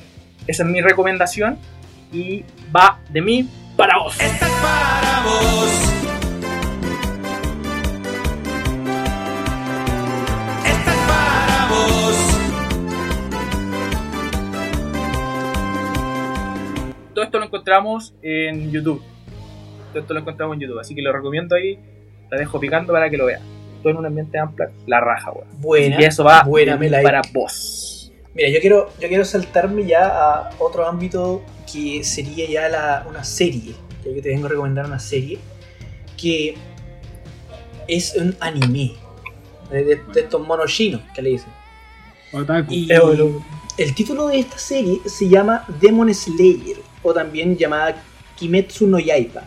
esa 0.46 0.62
es 0.62 0.68
mi 0.68 0.80
recomendación 0.80 1.58
y 2.12 2.42
va 2.74 3.00
de 3.10 3.20
mí 3.20 3.48
para 3.76 3.98
vos. 3.98 4.18
Esta 4.20 4.46
es 4.46 4.52
para 4.62 5.22
vos. 5.24 6.11
Encontramos 17.62 18.12
en 18.22 18.72
YouTube. 18.72 19.00
Todo 19.92 20.00
esto 20.00 20.14
lo 20.14 20.20
encontramos 20.20 20.54
en 20.54 20.60
YouTube, 20.60 20.80
así 20.80 20.94
que 20.94 21.02
lo 21.02 21.12
recomiendo 21.12 21.54
ahí. 21.54 21.78
La 22.30 22.38
dejo 22.38 22.58
picando 22.58 22.92
para 22.92 23.08
que 23.08 23.16
lo 23.16 23.26
vean. 23.26 23.42
Todo 23.82 23.90
en 23.92 23.96
un 23.98 24.06
ambiente 24.06 24.38
amplio, 24.38 24.68
la 24.86 25.00
raja, 25.00 25.30
weón. 25.32 25.46
Buena. 25.60 26.00
y 26.00 26.04
eso 26.04 26.24
va 26.24 26.42
buena, 26.42 26.78
para 27.02 27.22
vos. 27.32 28.10
Mira, 28.34 28.48
yo 28.48 28.60
quiero, 28.60 28.88
yo 29.00 29.08
quiero 29.08 29.24
saltarme 29.24 29.84
ya 29.84 30.06
a 30.08 30.50
otro 30.58 30.86
ámbito 30.86 31.42
que 31.70 32.02
sería 32.02 32.48
ya 32.48 32.68
la, 32.68 33.06
una 33.08 33.22
serie. 33.22 33.74
Ya 34.04 34.12
que 34.14 34.22
te 34.22 34.30
vengo 34.30 34.46
a 34.46 34.50
recomendar 34.50 34.86
una 34.86 34.98
serie 34.98 35.38
que 36.20 36.54
es 37.86 38.16
un 38.16 38.34
anime. 38.40 38.94
De, 39.70 39.84
de- 39.84 40.00
de 40.12 40.20
estos 40.20 40.46
monos 40.46 40.72
chinos 40.72 41.00
que 41.14 41.22
le 41.22 41.30
dicen. 41.30 41.50
Otaku. 42.32 42.72
Y 42.72 42.88
el 43.78 43.94
título 43.94 44.26
de 44.28 44.38
esta 44.40 44.58
serie 44.58 44.98
se 45.06 45.28
llama 45.28 45.64
Demon 45.80 46.12
Slayer, 46.12 46.76
o 47.02 47.12
también 47.12 47.56
llamada 47.56 47.94
Kimetsu 48.36 48.86
no 48.86 48.98
Yaiba. 48.98 49.42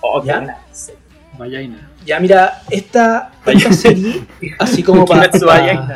Oh, 0.00 0.22
¿Ya? 0.24 0.58
Vallaina. 1.38 1.88
Ya, 2.04 2.18
mira, 2.20 2.62
esta, 2.70 3.30
esta 3.46 3.72
serie, 3.72 4.22
así 4.58 4.82
como 4.82 5.04
para. 5.04 5.28
Kimetsu 5.30 5.46
Yaiba. 5.46 5.94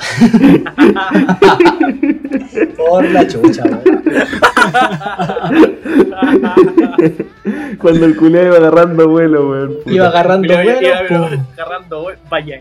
Por 2.76 3.04
la 3.10 3.26
chucha, 3.26 3.62
weón. 3.64 4.04
Cuando 7.78 8.06
el 8.06 8.16
culé 8.16 8.44
iba 8.46 8.56
agarrando 8.56 9.08
vuelo, 9.08 9.50
weón. 9.50 9.74
Iba 9.86 10.08
agarrando 10.08 10.54
vuelo, 10.54 10.80
iba- 10.80 10.98
agarrando 11.56 12.02
vuelo. 12.02 12.18
Vaya. 12.30 12.60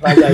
Vaya, 0.00 0.30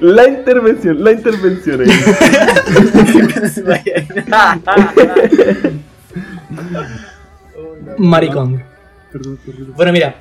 La 0.00 0.28
intervención, 0.28 1.02
la 1.02 1.12
intervención 1.12 1.80
ahí. 1.80 1.88
Maricón. 7.98 8.62
Bueno, 9.74 9.92
mira. 9.92 10.18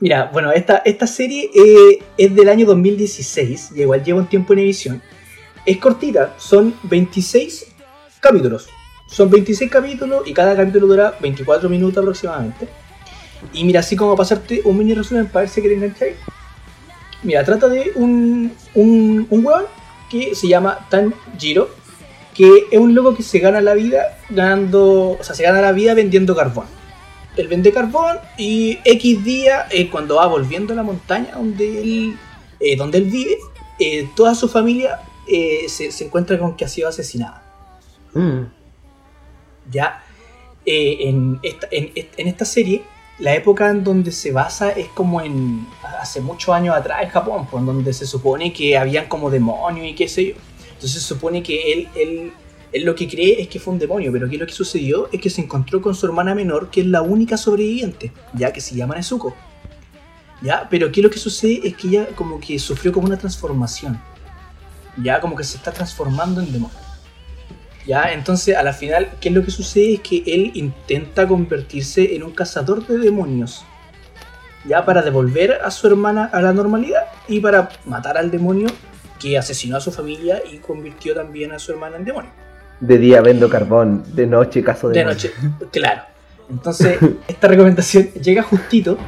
Mira, 0.00 0.30
bueno, 0.32 0.52
esta, 0.52 0.82
esta 0.84 1.08
serie 1.08 1.50
eh, 1.52 1.98
es 2.16 2.32
del 2.34 2.48
año 2.48 2.64
2016, 2.66 3.72
y 3.74 3.80
igual 3.80 4.04
lleva 4.04 4.20
un 4.20 4.28
tiempo 4.28 4.52
en 4.52 4.60
emisión. 4.60 5.02
Es 5.66 5.78
cortita, 5.78 6.34
son 6.38 6.72
26 6.84 7.66
capítulos. 8.20 8.68
Son 9.08 9.28
26 9.30 9.70
capítulos 9.70 10.22
y 10.26 10.34
cada 10.34 10.54
capítulo 10.54 10.86
dura 10.86 11.14
24 11.20 11.68
minutos 11.68 11.98
aproximadamente. 11.98 12.68
Y 13.52 13.64
mira, 13.64 13.80
así 13.80 13.96
como 13.96 14.16
pasarte 14.16 14.62
un 14.64 14.78
mini 14.78 14.94
resumen 14.94 15.26
para 15.26 15.42
ver 15.42 15.48
si 15.48 15.62
queréis 15.62 15.82
enganchar. 15.82 16.08
Mira, 17.22 17.44
trata 17.44 17.68
de 17.68 17.92
un, 17.94 18.52
un, 18.74 19.26
un 19.30 19.46
weón 19.46 19.64
que 20.10 20.34
se 20.34 20.48
llama 20.48 20.86
Tanjiro, 20.88 21.68
que 22.34 22.66
es 22.70 22.78
un 22.78 22.94
loco 22.94 23.16
que 23.16 23.22
se 23.22 23.40
gana 23.40 23.60
la 23.60 23.74
vida 23.74 24.18
ganando, 24.30 25.16
o 25.18 25.22
sea, 25.22 25.34
se 25.34 25.42
gana 25.42 25.60
la 25.60 25.72
vida 25.72 25.94
vendiendo 25.94 26.36
carbón. 26.36 26.66
Él 27.36 27.48
vende 27.48 27.72
carbón 27.72 28.18
y 28.36 28.78
X 28.84 29.24
día, 29.24 29.66
eh, 29.70 29.88
cuando 29.88 30.16
va 30.16 30.26
volviendo 30.26 30.72
a 30.72 30.76
la 30.76 30.82
montaña 30.82 31.32
donde 31.34 31.80
él, 31.82 32.16
eh, 32.58 32.76
donde 32.76 32.98
él 32.98 33.04
vive, 33.04 33.38
eh, 33.78 34.08
toda 34.16 34.34
su 34.34 34.48
familia 34.48 35.00
se, 35.68 35.92
se 35.92 36.04
encuentra 36.04 36.38
con 36.38 36.56
que 36.56 36.64
ha 36.64 36.68
sido 36.68 36.88
asesinada. 36.88 37.42
Mm. 38.14 38.44
Ya 39.70 40.02
en, 40.64 41.38
esta, 41.42 41.68
en, 41.70 41.92
en 41.94 42.28
esta 42.28 42.44
serie, 42.44 42.82
la 43.18 43.34
época 43.34 43.68
en 43.68 43.82
donde 43.82 44.12
se 44.12 44.30
basa 44.30 44.70
es 44.70 44.88
como 44.88 45.20
en 45.20 45.66
hace 46.00 46.20
muchos 46.20 46.54
años 46.54 46.76
atrás 46.76 47.02
en 47.02 47.08
Japón, 47.08 47.46
pues, 47.50 47.60
en 47.60 47.66
donde 47.66 47.92
se 47.92 48.06
supone 48.06 48.52
que 48.52 48.78
habían 48.78 49.06
como 49.08 49.30
demonios 49.30 49.86
y 49.86 49.94
qué 49.94 50.08
sé 50.08 50.28
yo. 50.28 50.34
Entonces 50.74 50.92
se 50.92 51.00
supone 51.00 51.42
que 51.42 51.72
él, 51.72 51.88
él, 51.96 52.32
él 52.72 52.84
lo 52.84 52.94
que 52.94 53.08
cree 53.08 53.40
es 53.40 53.48
que 53.48 53.58
fue 53.58 53.72
un 53.72 53.80
demonio, 53.80 54.12
pero 54.12 54.28
que 54.28 54.38
lo 54.38 54.46
que 54.46 54.52
sucedió 54.52 55.08
es 55.10 55.20
que 55.20 55.30
se 55.30 55.40
encontró 55.40 55.82
con 55.82 55.94
su 55.94 56.06
hermana 56.06 56.34
menor, 56.34 56.70
que 56.70 56.82
es 56.82 56.86
la 56.86 57.02
única 57.02 57.36
sobreviviente, 57.36 58.12
ya 58.34 58.52
que 58.52 58.60
se 58.60 58.76
llama 58.76 58.94
Nezuko. 58.94 59.34
Ya, 60.40 60.68
pero 60.70 60.92
que 60.92 61.02
lo 61.02 61.10
que 61.10 61.18
sucede 61.18 61.60
es 61.64 61.76
que 61.76 61.88
ella 61.88 62.08
como 62.14 62.38
que 62.38 62.56
sufrió 62.60 62.92
como 62.92 63.08
una 63.08 63.18
transformación. 63.18 64.00
Ya, 65.02 65.20
como 65.20 65.34
que 65.34 65.42
se 65.42 65.56
está 65.56 65.72
transformando 65.72 66.40
en 66.40 66.52
demonio. 66.52 66.87
Ya, 67.88 68.12
entonces 68.12 68.54
a 68.54 68.62
la 68.62 68.74
final, 68.74 69.08
¿qué 69.18 69.30
es 69.30 69.34
lo 69.34 69.42
que 69.42 69.50
sucede? 69.50 69.94
Es 69.94 70.00
que 70.00 70.22
él 70.26 70.50
intenta 70.52 71.26
convertirse 71.26 72.14
en 72.14 72.22
un 72.22 72.32
cazador 72.32 72.86
de 72.86 72.98
demonios. 72.98 73.64
Ya, 74.66 74.84
para 74.84 75.00
devolver 75.00 75.52
a 75.64 75.70
su 75.70 75.86
hermana 75.86 76.28
a 76.30 76.42
la 76.42 76.52
normalidad 76.52 77.04
y 77.28 77.40
para 77.40 77.70
matar 77.86 78.18
al 78.18 78.30
demonio 78.30 78.68
que 79.18 79.38
asesinó 79.38 79.78
a 79.78 79.80
su 79.80 79.90
familia 79.90 80.42
y 80.52 80.58
convirtió 80.58 81.14
también 81.14 81.50
a 81.52 81.58
su 81.58 81.72
hermana 81.72 81.96
en 81.96 82.04
demonio. 82.04 82.30
De 82.78 82.98
día 82.98 83.22
vendo 83.22 83.48
carbón, 83.48 84.04
de 84.14 84.26
noche 84.26 84.62
caso 84.62 84.90
de, 84.90 84.98
De 84.98 85.04
noche, 85.06 85.32
claro. 85.72 86.02
Entonces, 86.50 86.98
esta 87.26 87.48
recomendación 87.48 88.10
llega 88.20 88.42
justito. 88.42 88.98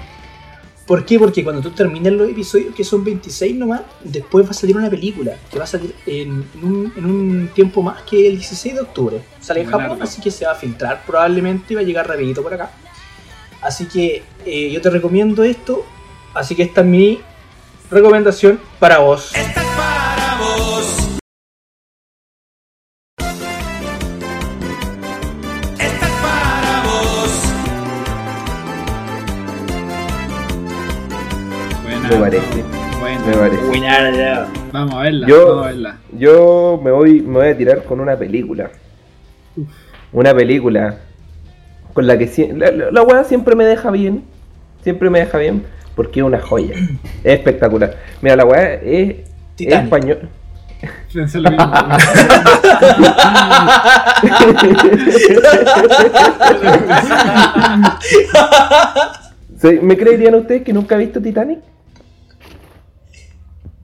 ¿Por 0.90 1.04
qué? 1.04 1.20
Porque 1.20 1.44
cuando 1.44 1.62
tú 1.62 1.70
terminas 1.70 2.12
los 2.14 2.28
episodios, 2.28 2.74
que 2.74 2.82
son 2.82 3.04
26 3.04 3.54
nomás, 3.54 3.82
después 4.02 4.44
va 4.44 4.50
a 4.50 4.54
salir 4.54 4.76
una 4.76 4.90
película, 4.90 5.36
que 5.48 5.56
va 5.56 5.62
a 5.62 5.66
salir 5.68 5.94
en, 6.04 6.44
en 6.52 6.64
un, 6.64 6.92
en 6.96 7.04
un 7.04 7.50
tiempo 7.54 7.80
más 7.80 8.02
que 8.02 8.26
el 8.26 8.34
16 8.34 8.74
de 8.74 8.80
octubre. 8.80 9.20
Sale 9.40 9.60
en. 9.60 9.70
Japón, 9.70 10.02
así 10.02 10.20
que 10.20 10.32
se 10.32 10.46
va 10.46 10.50
a 10.50 10.56
filtrar 10.56 11.04
probablemente 11.06 11.74
y 11.74 11.76
va 11.76 11.82
a 11.82 11.84
llegar 11.84 12.08
rapidito 12.08 12.42
por 12.42 12.54
acá. 12.54 12.72
Así 13.62 13.86
que 13.86 14.24
eh, 14.44 14.72
yo 14.72 14.80
te 14.80 14.90
recomiendo 14.90 15.44
esto. 15.44 15.86
Así 16.34 16.56
que 16.56 16.64
esta 16.64 16.80
es 16.80 16.86
mi 16.88 17.20
recomendación 17.88 18.58
para 18.80 18.98
vos. 18.98 19.30
Esta 19.32 19.62
es 19.62 19.68
para 19.68 20.38
vos. 20.40 20.69
Me 32.10 32.16
parece, 32.16 32.62
buena. 33.00 33.26
me 33.26 33.32
parece. 33.34 33.64
Buena, 33.66 34.48
Vamos 34.72 34.94
a 34.94 34.98
verla, 35.02 35.26
Yo- 35.28 35.46
vamos 35.48 35.64
a 35.64 35.68
verla. 35.68 35.96
Yo 36.18 36.80
me 36.82 36.90
voy, 36.90 37.20
me 37.20 37.38
voy 37.38 37.48
a 37.48 37.56
tirar 37.56 37.84
con 37.84 38.00
una 38.00 38.16
película. 38.16 38.70
Una 40.12 40.34
película 40.34 40.96
con 41.92 42.06
la 42.06 42.16
que 42.18 42.52
la, 42.56 42.70
la, 42.72 42.90
la 42.90 43.02
weá 43.02 43.24
siempre 43.24 43.54
me 43.54 43.64
deja 43.64 43.90
bien. 43.90 44.24
Siempre 44.82 45.10
me 45.10 45.20
deja 45.20 45.38
bien 45.38 45.64
porque 45.94 46.20
es 46.20 46.26
una 46.26 46.40
joya. 46.40 46.74
Es 47.24 47.34
espectacular. 47.34 47.96
Mira, 48.22 48.36
la 48.36 48.44
weá 48.44 48.74
es, 48.74 49.16
español. 49.58 50.28
Pensé 51.12 51.40
lo 51.40 51.50
mismo. 51.50 51.66
¿Se- 59.58 59.80
¿Me 59.80 59.96
creerían 59.96 60.34
ustedes 60.34 60.62
que 60.62 60.72
nunca 60.72 60.94
he 60.94 60.98
visto 60.98 61.20
Titanic? 61.20 61.58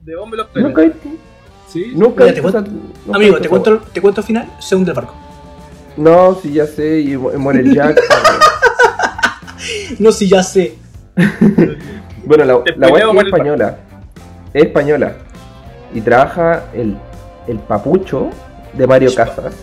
De 0.07 0.15
bombe 0.15 0.37
los 0.37 0.47
pelos. 0.47 0.69
Nunca 0.69 0.81
he 0.83 0.85
visto. 0.85 1.09
Sí, 1.67 1.91
Nunca 1.93 2.23
Mira, 2.23 2.35
te 2.35 2.41
cuento- 2.41 2.59
esa- 2.59 3.13
Amigo, 3.13 3.41
te 3.41 3.49
cuento, 3.49 3.79
te 3.91 4.01
cuento 4.01 4.21
al 4.21 4.27
final, 4.27 4.49
se 4.57 4.73
hunde 4.73 4.91
el 4.91 4.95
barco. 4.95 5.13
No, 5.97 6.33
sí, 6.41 6.53
ya 6.53 6.65
sé, 6.65 7.01
y 7.01 7.17
mu- 7.17 7.37
muere 7.37 7.59
el 7.59 7.75
Jack. 7.75 7.99
No, 9.99 10.11
si 10.13 10.29
ya 10.29 10.41
sé. 10.43 10.75
Bueno, 12.23 12.43
la, 12.45 12.53
la 12.77 12.87
weá 12.89 13.03
spoileo, 13.05 13.19
es 13.21 13.25
española. 13.27 13.77
Es 14.53 14.63
española. 14.65 15.13
Y 15.93 15.99
trabaja 16.01 16.63
el, 16.73 16.97
el 17.47 17.59
papucho 17.59 18.29
de 18.73 18.87
Mario 18.87 19.13
Casas. 19.13 19.53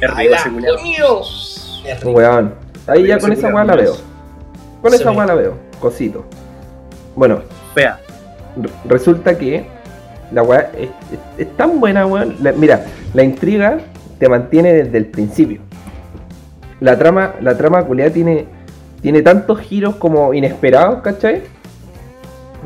Es 0.00 0.14
rico. 0.14 2.10
Weón. 2.10 2.54
Ahí 2.86 3.06
ya 3.06 3.18
con 3.18 3.32
esa 3.32 3.48
weá 3.48 3.64
la 3.64 3.76
veo. 3.76 3.96
Con 4.82 4.92
esa 4.94 5.10
weá 5.10 5.26
la 5.26 5.34
veo. 5.34 5.54
Cosito. 5.80 6.24
Bueno, 7.14 7.40
Fea. 7.74 7.98
Re- 8.56 8.70
resulta 8.86 9.36
que 9.36 9.66
la 10.32 10.42
weá 10.42 10.70
es, 11.38 11.56
tan 11.56 11.78
buena, 11.80 12.06
weón. 12.06 12.36
Mira, 12.56 12.84
la 13.14 13.22
intriga 13.22 13.78
te 14.18 14.28
mantiene 14.28 14.72
desde 14.72 14.98
el 14.98 15.06
principio. 15.06 15.60
La 16.80 16.98
trama, 16.98 17.34
la 17.40 17.56
trama 17.56 17.82
culiada 17.84 18.10
tiene, 18.10 18.46
tiene 19.00 19.22
tantos 19.22 19.60
giros 19.60 19.96
como 19.96 20.34
inesperados, 20.34 21.00
¿cachai? 21.02 21.42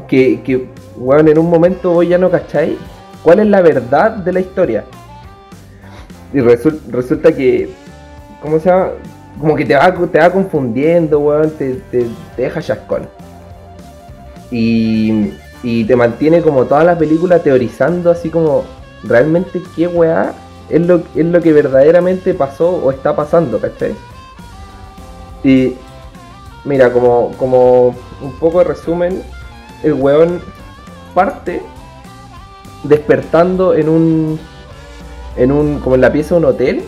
Que, 0.08 0.40
que, 0.42 0.68
weón, 0.96 1.28
en 1.28 1.38
un 1.38 1.50
momento 1.50 1.92
vos 1.92 2.08
ya 2.08 2.18
no 2.18 2.30
cachai 2.30 2.76
cuál 3.22 3.40
es 3.40 3.46
la 3.46 3.60
verdad 3.60 4.12
de 4.12 4.32
la 4.32 4.40
historia. 4.40 4.84
Y 6.32 6.38
resul- 6.38 6.80
resulta 6.90 7.32
que, 7.32 7.70
¿cómo 8.40 8.58
se 8.58 8.70
llama? 8.70 8.88
Como 9.38 9.54
que 9.56 9.64
te 9.64 9.74
va, 9.74 9.92
te 9.92 10.18
va 10.18 10.30
confundiendo, 10.30 11.20
weón, 11.20 11.50
te, 11.50 11.74
te, 11.90 12.06
te 12.36 12.42
deja 12.42 12.60
chascón. 12.60 13.08
Y, 14.50 15.32
y 15.62 15.84
te 15.84 15.96
mantiene 15.96 16.42
como 16.42 16.64
toda 16.64 16.84
la 16.84 16.98
película 16.98 17.42
teorizando 17.42 18.10
así 18.10 18.30
como 18.30 18.64
realmente 19.04 19.62
qué 19.76 19.86
weá 19.86 20.34
es 20.68 20.86
lo, 20.86 21.02
es 21.14 21.26
lo 21.26 21.40
que 21.40 21.52
verdaderamente 21.52 22.32
pasó 22.34 22.70
o 22.70 22.90
está 22.90 23.16
pasando, 23.16 23.60
¿cachai? 23.60 23.94
Y 25.42 25.74
mira, 26.64 26.92
como, 26.92 27.32
como 27.36 27.88
un 28.20 28.32
poco 28.38 28.60
de 28.60 28.64
resumen, 28.64 29.22
el 29.82 29.94
weón 29.94 30.40
parte 31.14 31.62
despertando 32.84 33.74
en 33.74 33.88
un, 33.88 34.40
en 35.36 35.50
un, 35.50 35.80
como 35.80 35.96
en 35.96 36.02
la 36.02 36.12
pieza 36.12 36.34
de 36.34 36.38
un 36.38 36.44
hotel 36.44 36.84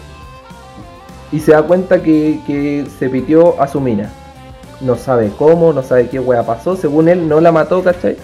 y 1.32 1.40
se 1.40 1.52
da 1.52 1.62
cuenta 1.62 2.02
que, 2.02 2.40
que 2.46 2.86
se 2.98 3.08
pitió 3.08 3.60
a 3.60 3.66
su 3.66 3.80
mina 3.80 4.12
no 4.82 4.96
sabe 4.96 5.30
cómo, 5.38 5.72
no 5.72 5.82
sabe 5.82 6.08
qué 6.08 6.18
wea 6.18 6.44
pasó, 6.44 6.76
según 6.76 7.08
él 7.08 7.28
no 7.28 7.40
la 7.40 7.52
mató, 7.52 7.82
¿cachai? 7.82 8.16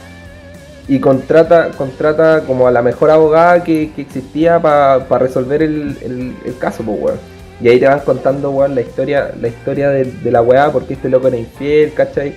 Y 0.88 1.00
contrata, 1.00 1.70
contrata 1.76 2.42
como 2.46 2.66
a 2.66 2.70
la 2.70 2.80
mejor 2.80 3.10
abogada 3.10 3.62
que, 3.62 3.90
que 3.94 4.02
existía 4.02 4.58
para 4.60 5.18
resolver 5.18 5.62
el, 5.62 5.96
el- 6.02 6.34
caso, 6.58 6.82
pues 6.82 6.98
weón. 7.00 7.18
Y 7.60 7.68
ahí 7.68 7.78
te 7.78 7.86
van 7.86 8.00
contando, 8.00 8.50
weón, 8.50 8.74
la 8.74 8.80
historia, 8.80 9.32
la 9.40 9.48
historia 9.48 9.90
de, 9.90 10.04
de 10.04 10.30
la 10.30 10.40
weá, 10.42 10.70
porque 10.72 10.94
este 10.94 11.08
loco 11.08 11.28
era 11.28 11.36
infiel, 11.36 11.92
¿cachai? 11.92 12.34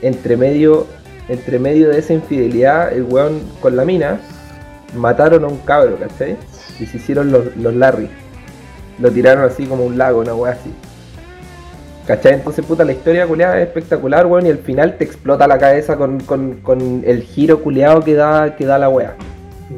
Entre 0.00 0.36
medio, 0.36 0.86
entre 1.28 1.58
medio 1.58 1.88
de 1.90 1.98
esa 1.98 2.14
infidelidad, 2.14 2.92
el 2.92 3.02
weón 3.02 3.40
con 3.60 3.76
la 3.76 3.84
mina, 3.84 4.18
mataron 4.96 5.44
a 5.44 5.48
un 5.48 5.58
cabro, 5.58 5.98
¿cachai? 5.98 6.36
Y 6.78 6.86
se 6.86 6.96
hicieron 6.96 7.30
los, 7.30 7.54
los 7.56 7.74
Larry. 7.74 8.08
Lo 8.98 9.10
tiraron 9.10 9.44
así 9.44 9.66
como 9.66 9.84
un 9.84 9.98
lago, 9.98 10.20
una 10.20 10.34
weá 10.34 10.52
así. 10.52 10.72
¿Cachai? 12.10 12.34
Entonces, 12.34 12.64
puta, 12.64 12.84
la 12.84 12.90
historia 12.90 13.24
culeada 13.24 13.60
es 13.60 13.68
espectacular, 13.68 14.26
weón, 14.26 14.44
y 14.44 14.50
al 14.50 14.58
final 14.58 14.96
te 14.98 15.04
explota 15.04 15.46
la 15.46 15.58
cabeza 15.58 15.96
con, 15.96 16.18
con, 16.20 16.56
con 16.56 17.04
el 17.06 17.22
giro 17.22 17.60
culeado 17.62 18.02
que 18.02 18.14
da, 18.14 18.56
que 18.56 18.66
da 18.66 18.78
la 18.78 18.88
wea. 18.88 19.14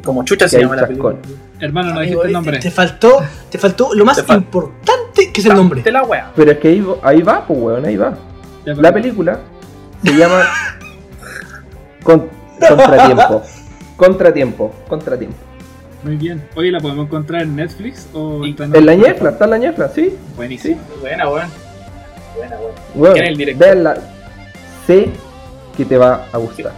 Como 0.03 0.23
chucha 0.25 0.47
se 0.47 0.59
llama 0.59 0.75
la 0.75 0.87
película. 0.87 1.15
Hermano, 1.59 1.93
no 1.93 1.99
dijiste 2.01 2.25
el 2.25 2.33
nombre. 2.33 2.57
Te 2.57 2.71
faltó, 2.71 3.21
te 3.51 3.59
faltó 3.59 3.93
lo 3.93 4.03
más 4.03 4.17
importante 4.27 5.31
que 5.31 5.41
es 5.41 5.45
el 5.45 5.53
nombre. 5.53 5.83
De 5.83 5.91
la 5.91 6.03
wea. 6.03 6.31
Pero 6.35 6.51
es 6.51 6.57
que 6.57 6.69
ahí, 6.69 6.87
ahí 7.03 7.21
va, 7.21 7.45
pues, 7.45 7.59
weón, 7.59 7.85
ahí 7.85 7.97
va. 7.97 8.17
Ya, 8.65 8.73
La 8.73 8.91
película 8.91 9.39
se 10.03 10.13
llama 10.15 10.41
Con- 12.03 12.27
Contratiempo. 12.67 13.43
Contratiempo, 13.95 14.73
contratiempo. 14.87 15.37
Muy 16.03 16.17
bien. 16.17 16.43
Oye, 16.55 16.71
¿la 16.71 16.79
podemos 16.79 17.05
encontrar 17.05 17.43
en 17.43 17.55
Netflix 17.55 18.07
o 18.13 18.43
En 18.43 18.85
la 18.87 18.95
ñefla, 18.95 19.29
está 19.29 19.45
en 19.45 19.51
la 19.51 19.57
ñefla, 19.59 19.87
sí. 19.89 20.15
Buenísimo. 20.35 20.77
Buena, 20.99 21.29
weón. 21.29 21.47
Buena, 22.35 22.57
weón. 22.57 22.71
Weón, 22.95 23.13
¿Quién 23.13 23.25
es 23.25 23.31
el 23.31 23.37
director? 23.37 23.67
véanla. 23.67 23.97
Sé 24.87 25.09
que 25.77 25.85
te 25.85 25.97
va 25.97 26.25
a 26.31 26.37
gustar. 26.37 26.73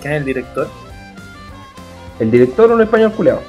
¿Quién 0.00 0.12
es 0.14 0.18
el 0.20 0.24
director? 0.24 0.68
El 2.18 2.30
director 2.30 2.70
un 2.70 2.80
español 2.82 3.12
culeado. 3.12 3.42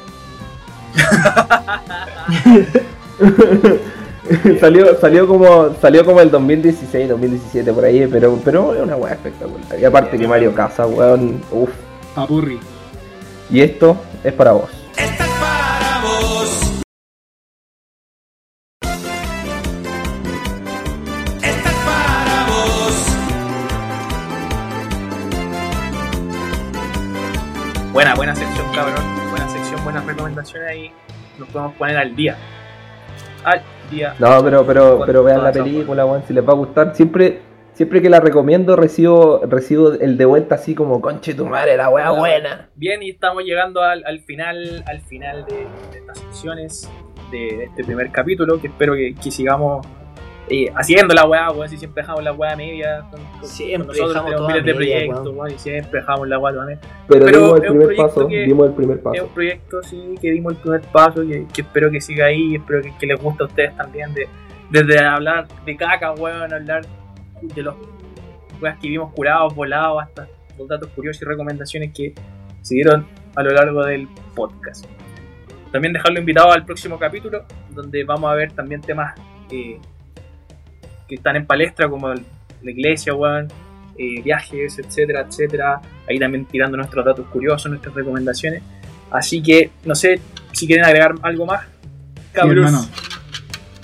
salió, 4.60 5.00
salió 5.00 5.28
como 5.28 5.74
salió 5.82 6.06
como 6.06 6.22
el 6.22 6.32
2016, 6.32 7.10
2017 7.10 7.74
por 7.74 7.86
ahí, 7.86 8.08
pero, 8.08 8.40
pero 8.44 8.74
es 8.76 8.82
una 8.82 8.96
weá 8.96 9.14
espectacular. 9.14 9.80
Y 9.80 9.86
aparte 9.86 10.18
que 10.18 10.28
Mario 10.28 10.54
Casa, 10.54 10.86
weón, 10.88 11.42
uff. 11.52 11.70
Papurri. 12.16 12.60
Y 13.50 13.62
esto 13.62 13.96
es 14.24 14.34
para 14.34 14.52
vos. 14.54 14.70
Esta 14.98 15.24
es 15.24 15.32
para 15.40 16.02
vos. 16.02 16.37
Buena, 27.98 28.14
buena 28.14 28.36
sección, 28.36 28.68
cabrón. 28.76 29.04
Buena 29.32 29.50
sección, 29.50 29.84
buenas 29.84 30.06
recomendaciones 30.06 30.70
ahí. 30.70 30.92
Nos 31.40 31.50
podemos 31.50 31.74
poner 31.78 31.98
al 31.98 32.16
día. 32.16 32.38
Al 33.44 33.64
día. 33.90 34.14
No, 34.20 34.44
pero, 34.44 34.64
pero, 34.68 35.02
pero 35.04 35.24
vean 35.24 35.44
la 35.44 35.52
película, 35.52 36.06
weón, 36.06 36.22
si 36.28 36.32
les 36.32 36.48
va 36.48 36.52
a 36.52 36.56
gustar. 36.58 36.96
Siempre, 36.96 37.42
siempre 37.74 38.00
que 38.00 38.12
la 38.12 38.20
recomiendo 38.20 38.76
recibo, 38.76 39.42
recibo 39.48 39.94
el 39.94 40.16
de 40.16 40.26
vuelta 40.26 40.54
así 40.54 40.76
como, 40.76 41.02
conche 41.02 41.34
tu 41.34 41.48
madre, 41.48 41.76
la 41.76 41.90
weá 41.90 42.12
buena. 42.12 42.70
Bien, 42.76 43.02
y 43.02 43.10
estamos 43.10 43.44
llegando 43.44 43.82
al, 43.82 44.06
al 44.06 44.20
final, 44.20 44.84
al 44.86 45.02
final 45.02 45.46
de, 45.46 45.66
de 45.92 45.98
estas 45.98 46.20
secciones 46.20 46.88
de, 47.32 47.38
de 47.40 47.64
este 47.64 47.84
primer 47.84 48.12
capítulo, 48.12 48.62
que 48.62 48.68
espero 48.68 48.94
que, 48.94 49.16
que 49.16 49.32
sigamos 49.32 49.84
eh, 50.50 50.72
haciendo 50.76 51.14
la 51.14 51.26
weá, 51.26 51.52
weón, 51.52 51.68
si 51.70 51.78
siempre 51.78 52.02
dejamos 52.04 52.24
la 52.24 52.32
weá 52.34 52.56
media. 52.56 53.04
Con, 53.12 53.22
con- 53.40 53.50
Siempre 53.50 53.78
con 54.00 54.08
nosotros 54.08 54.10
dejamos 54.14 54.30
tenemos 54.32 54.48
miles 54.48 54.66
de 54.66 54.74
proyectos, 54.76 55.36
weón. 55.36 55.52
y 55.52 55.60
siempre 55.60 56.00
dejamos 56.00 56.28
la 56.28 56.40
weá 56.40 56.54
media. 56.66 56.80
Pero, 57.08 57.26
Pero 57.26 57.38
dimos 57.40 57.58
el 57.60 57.64
es 57.66 57.70
un 57.72 57.78
primer 57.78 57.86
proyecto 57.88 58.08
paso, 58.16 58.28
que- 58.28 58.44
dimos 58.44 58.68
el 58.68 58.74
primer 58.74 58.98
Es 58.98 59.04
paso. 59.04 59.24
un 59.26 59.30
proyecto, 59.34 59.84
sí, 59.84 60.16
que 60.22 60.32
dimos 60.32 60.54
el 60.54 60.60
primer 60.60 60.82
paso 60.82 61.24
y 61.24 61.46
que 61.48 61.62
espero 61.62 61.92
que 61.92 62.02
siga 62.02 62.26
ahí, 62.28 62.52
y 62.52 62.56
espero 62.56 62.82
que, 62.82 62.94
que 62.98 63.06
les 63.08 63.22
guste 63.22 63.44
a 63.44 63.46
ustedes 63.48 63.76
también, 63.78 64.14
de, 64.14 64.28
desde 64.70 65.00
hablar 65.04 65.48
de 65.66 65.76
caca, 65.76 66.12
weón, 66.14 66.54
hablar 66.54 66.86
de 67.42 67.62
los 67.62 67.76
weas 68.62 68.78
que 68.80 68.88
vimos 68.88 69.14
curados, 69.14 69.54
volados, 69.54 70.02
hasta 70.04 70.28
los 70.58 70.68
datos 70.68 70.90
curiosos 70.90 71.22
y 71.22 71.26
recomendaciones 71.26 71.92
que 71.94 72.14
se 72.62 72.76
dieron 72.76 73.06
a 73.36 73.44
lo 73.44 73.52
largo 73.52 73.84
del 73.86 74.08
podcast. 74.36 74.86
También 75.72 75.94
dejarlo 75.94 76.20
invitado 76.20 76.52
al 76.52 76.66
próximo 76.66 76.98
capítulo, 76.98 77.44
donde 77.70 78.04
vamos 78.06 78.32
a 78.32 78.34
ver 78.34 78.52
también 78.54 78.82
temas 78.82 79.14
eh, 79.52 79.78
que 81.08 81.16
están 81.16 81.36
en 81.36 81.46
palestra, 81.46 81.90
como 81.90 82.14
la 82.14 82.72
iglesia, 82.72 83.14
weón, 83.14 83.48
eh, 83.98 84.22
viajes, 84.22 84.80
etcétera, 84.80 85.26
etcétera. 85.28 85.82
Ahí 86.10 86.20
también 86.20 86.46
tirando 86.46 86.78
nuestros 86.78 87.06
datos 87.06 87.26
curiosos, 87.28 87.70
nuestras 87.70 87.96
recomendaciones. 87.96 88.62
Así 89.12 89.42
que, 89.42 89.72
no 89.86 89.96
sé 89.96 90.20
si 90.52 90.68
quieren 90.68 90.86
agregar 90.86 91.16
algo 91.22 91.46
más. 91.46 91.62
Sí, 91.66 92.22
Cabros. 92.34 92.66
hermano. 92.66 92.88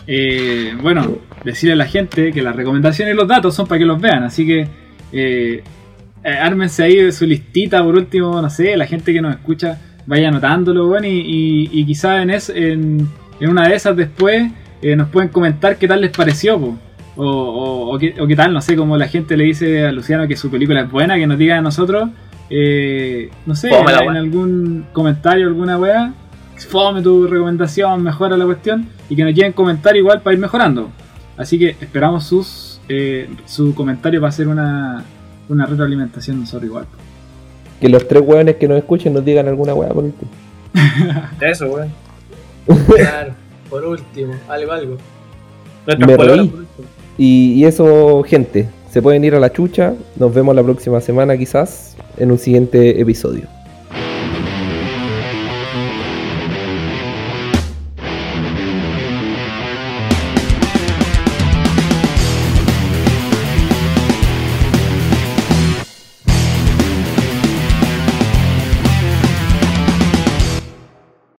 Eh, 0.05 0.75
bueno, 0.81 1.17
decirle 1.43 1.73
a 1.73 1.77
la 1.77 1.85
gente 1.85 2.31
que 2.31 2.41
las 2.41 2.55
recomendaciones 2.55 3.13
y 3.13 3.17
los 3.17 3.27
datos 3.27 3.55
son 3.55 3.67
para 3.67 3.79
que 3.79 3.85
los 3.85 4.01
vean, 4.01 4.23
así 4.23 4.45
que 4.45 4.67
eh, 5.13 5.63
eh, 6.23 6.29
ármense 6.29 6.83
ahí 6.83 6.97
de 6.97 7.11
su 7.13 7.25
listita 7.25 7.81
por 7.81 7.95
último, 7.95 8.41
no 8.41 8.49
sé, 8.49 8.75
la 8.75 8.85
gente 8.85 9.13
que 9.13 9.21
nos 9.21 9.33
escucha 9.35 9.79
vaya 10.05 10.27
anotándolo, 10.27 10.87
bueno, 10.87 11.07
y, 11.07 11.19
y, 11.21 11.69
y 11.71 11.85
quizá 11.85 12.21
en, 12.21 12.31
es, 12.31 12.49
en, 12.49 13.07
en 13.39 13.49
una 13.49 13.69
de 13.69 13.75
esas 13.75 13.95
después 13.95 14.51
eh, 14.81 14.95
nos 14.97 15.07
pueden 15.07 15.29
comentar 15.29 15.77
qué 15.77 15.87
tal 15.87 16.01
les 16.01 16.11
pareció, 16.11 16.59
po. 16.59 16.77
O, 17.15 17.25
o, 17.25 17.95
o 17.95 17.99
qué, 17.99 18.15
o 18.19 18.25
qué 18.25 18.35
tal, 18.35 18.53
no 18.53 18.61
sé, 18.61 18.75
como 18.75 18.97
la 18.97 19.07
gente 19.07 19.37
le 19.37 19.43
dice 19.43 19.85
a 19.85 19.91
Luciano 19.91 20.27
que 20.27 20.35
su 20.35 20.49
película 20.49 20.81
es 20.81 20.89
buena, 20.91 21.15
que 21.15 21.27
nos 21.27 21.37
diga 21.37 21.57
a 21.57 21.61
nosotros, 21.61 22.09
eh, 22.49 23.29
no 23.45 23.55
sé, 23.55 23.69
Fome 23.69 23.91
en 23.91 24.17
algún 24.17 24.85
comentario, 24.93 25.47
alguna 25.47 25.77
wea, 25.77 26.13
fome 26.69 27.01
tu 27.01 27.27
recomendación, 27.27 28.01
mejora 28.03 28.37
la 28.37 28.45
cuestión 28.45 28.87
y 29.09 29.15
que 29.15 29.23
nos 29.23 29.33
lleguen 29.33 29.53
comentar 29.53 29.95
igual 29.95 30.21
para 30.21 30.33
ir 30.33 30.39
mejorando. 30.39 30.89
Así 31.37 31.57
que 31.59 31.69
esperamos 31.79 32.25
sus 32.25 32.73
eh, 32.89 33.29
su 33.45 33.73
comentario 33.73 34.19
para 34.19 34.29
hacer 34.29 34.47
una, 34.47 35.03
una 35.49 35.65
retroalimentación 35.65 36.39
nosotros 36.39 36.65
igual. 36.65 36.85
Que 37.79 37.89
los 37.89 38.07
tres 38.07 38.23
weones 38.25 38.55
que 38.57 38.67
nos 38.67 38.77
escuchen 38.77 39.13
nos 39.13 39.23
digan 39.25 39.47
alguna 39.47 39.73
weá 39.73 39.89
por 39.89 40.03
último. 40.03 40.31
Eso, 41.41 41.67
weón. 41.67 41.91
Claro, 42.95 43.33
por 43.69 43.85
último, 43.85 44.33
algo, 44.47 44.71
algo. 44.71 44.97
Nuestras 45.85 46.09
Me 46.09 46.15
pololas, 46.15 46.37
reí. 46.37 46.47
por 46.47 46.59
último. 46.59 46.87
Y, 47.17 47.63
eso, 47.65 48.23
gente, 48.23 48.67
se 48.91 49.01
pueden 49.01 49.23
ir 49.23 49.35
a 49.35 49.39
la 49.39 49.51
chucha. 49.51 49.93
Nos 50.17 50.33
vemos 50.33 50.55
la 50.55 50.63
próxima 50.63 51.01
semana 51.01 51.37
quizás 51.37 51.95
en 52.17 52.31
un 52.31 52.37
siguiente 52.37 52.99
episodio. 52.99 53.52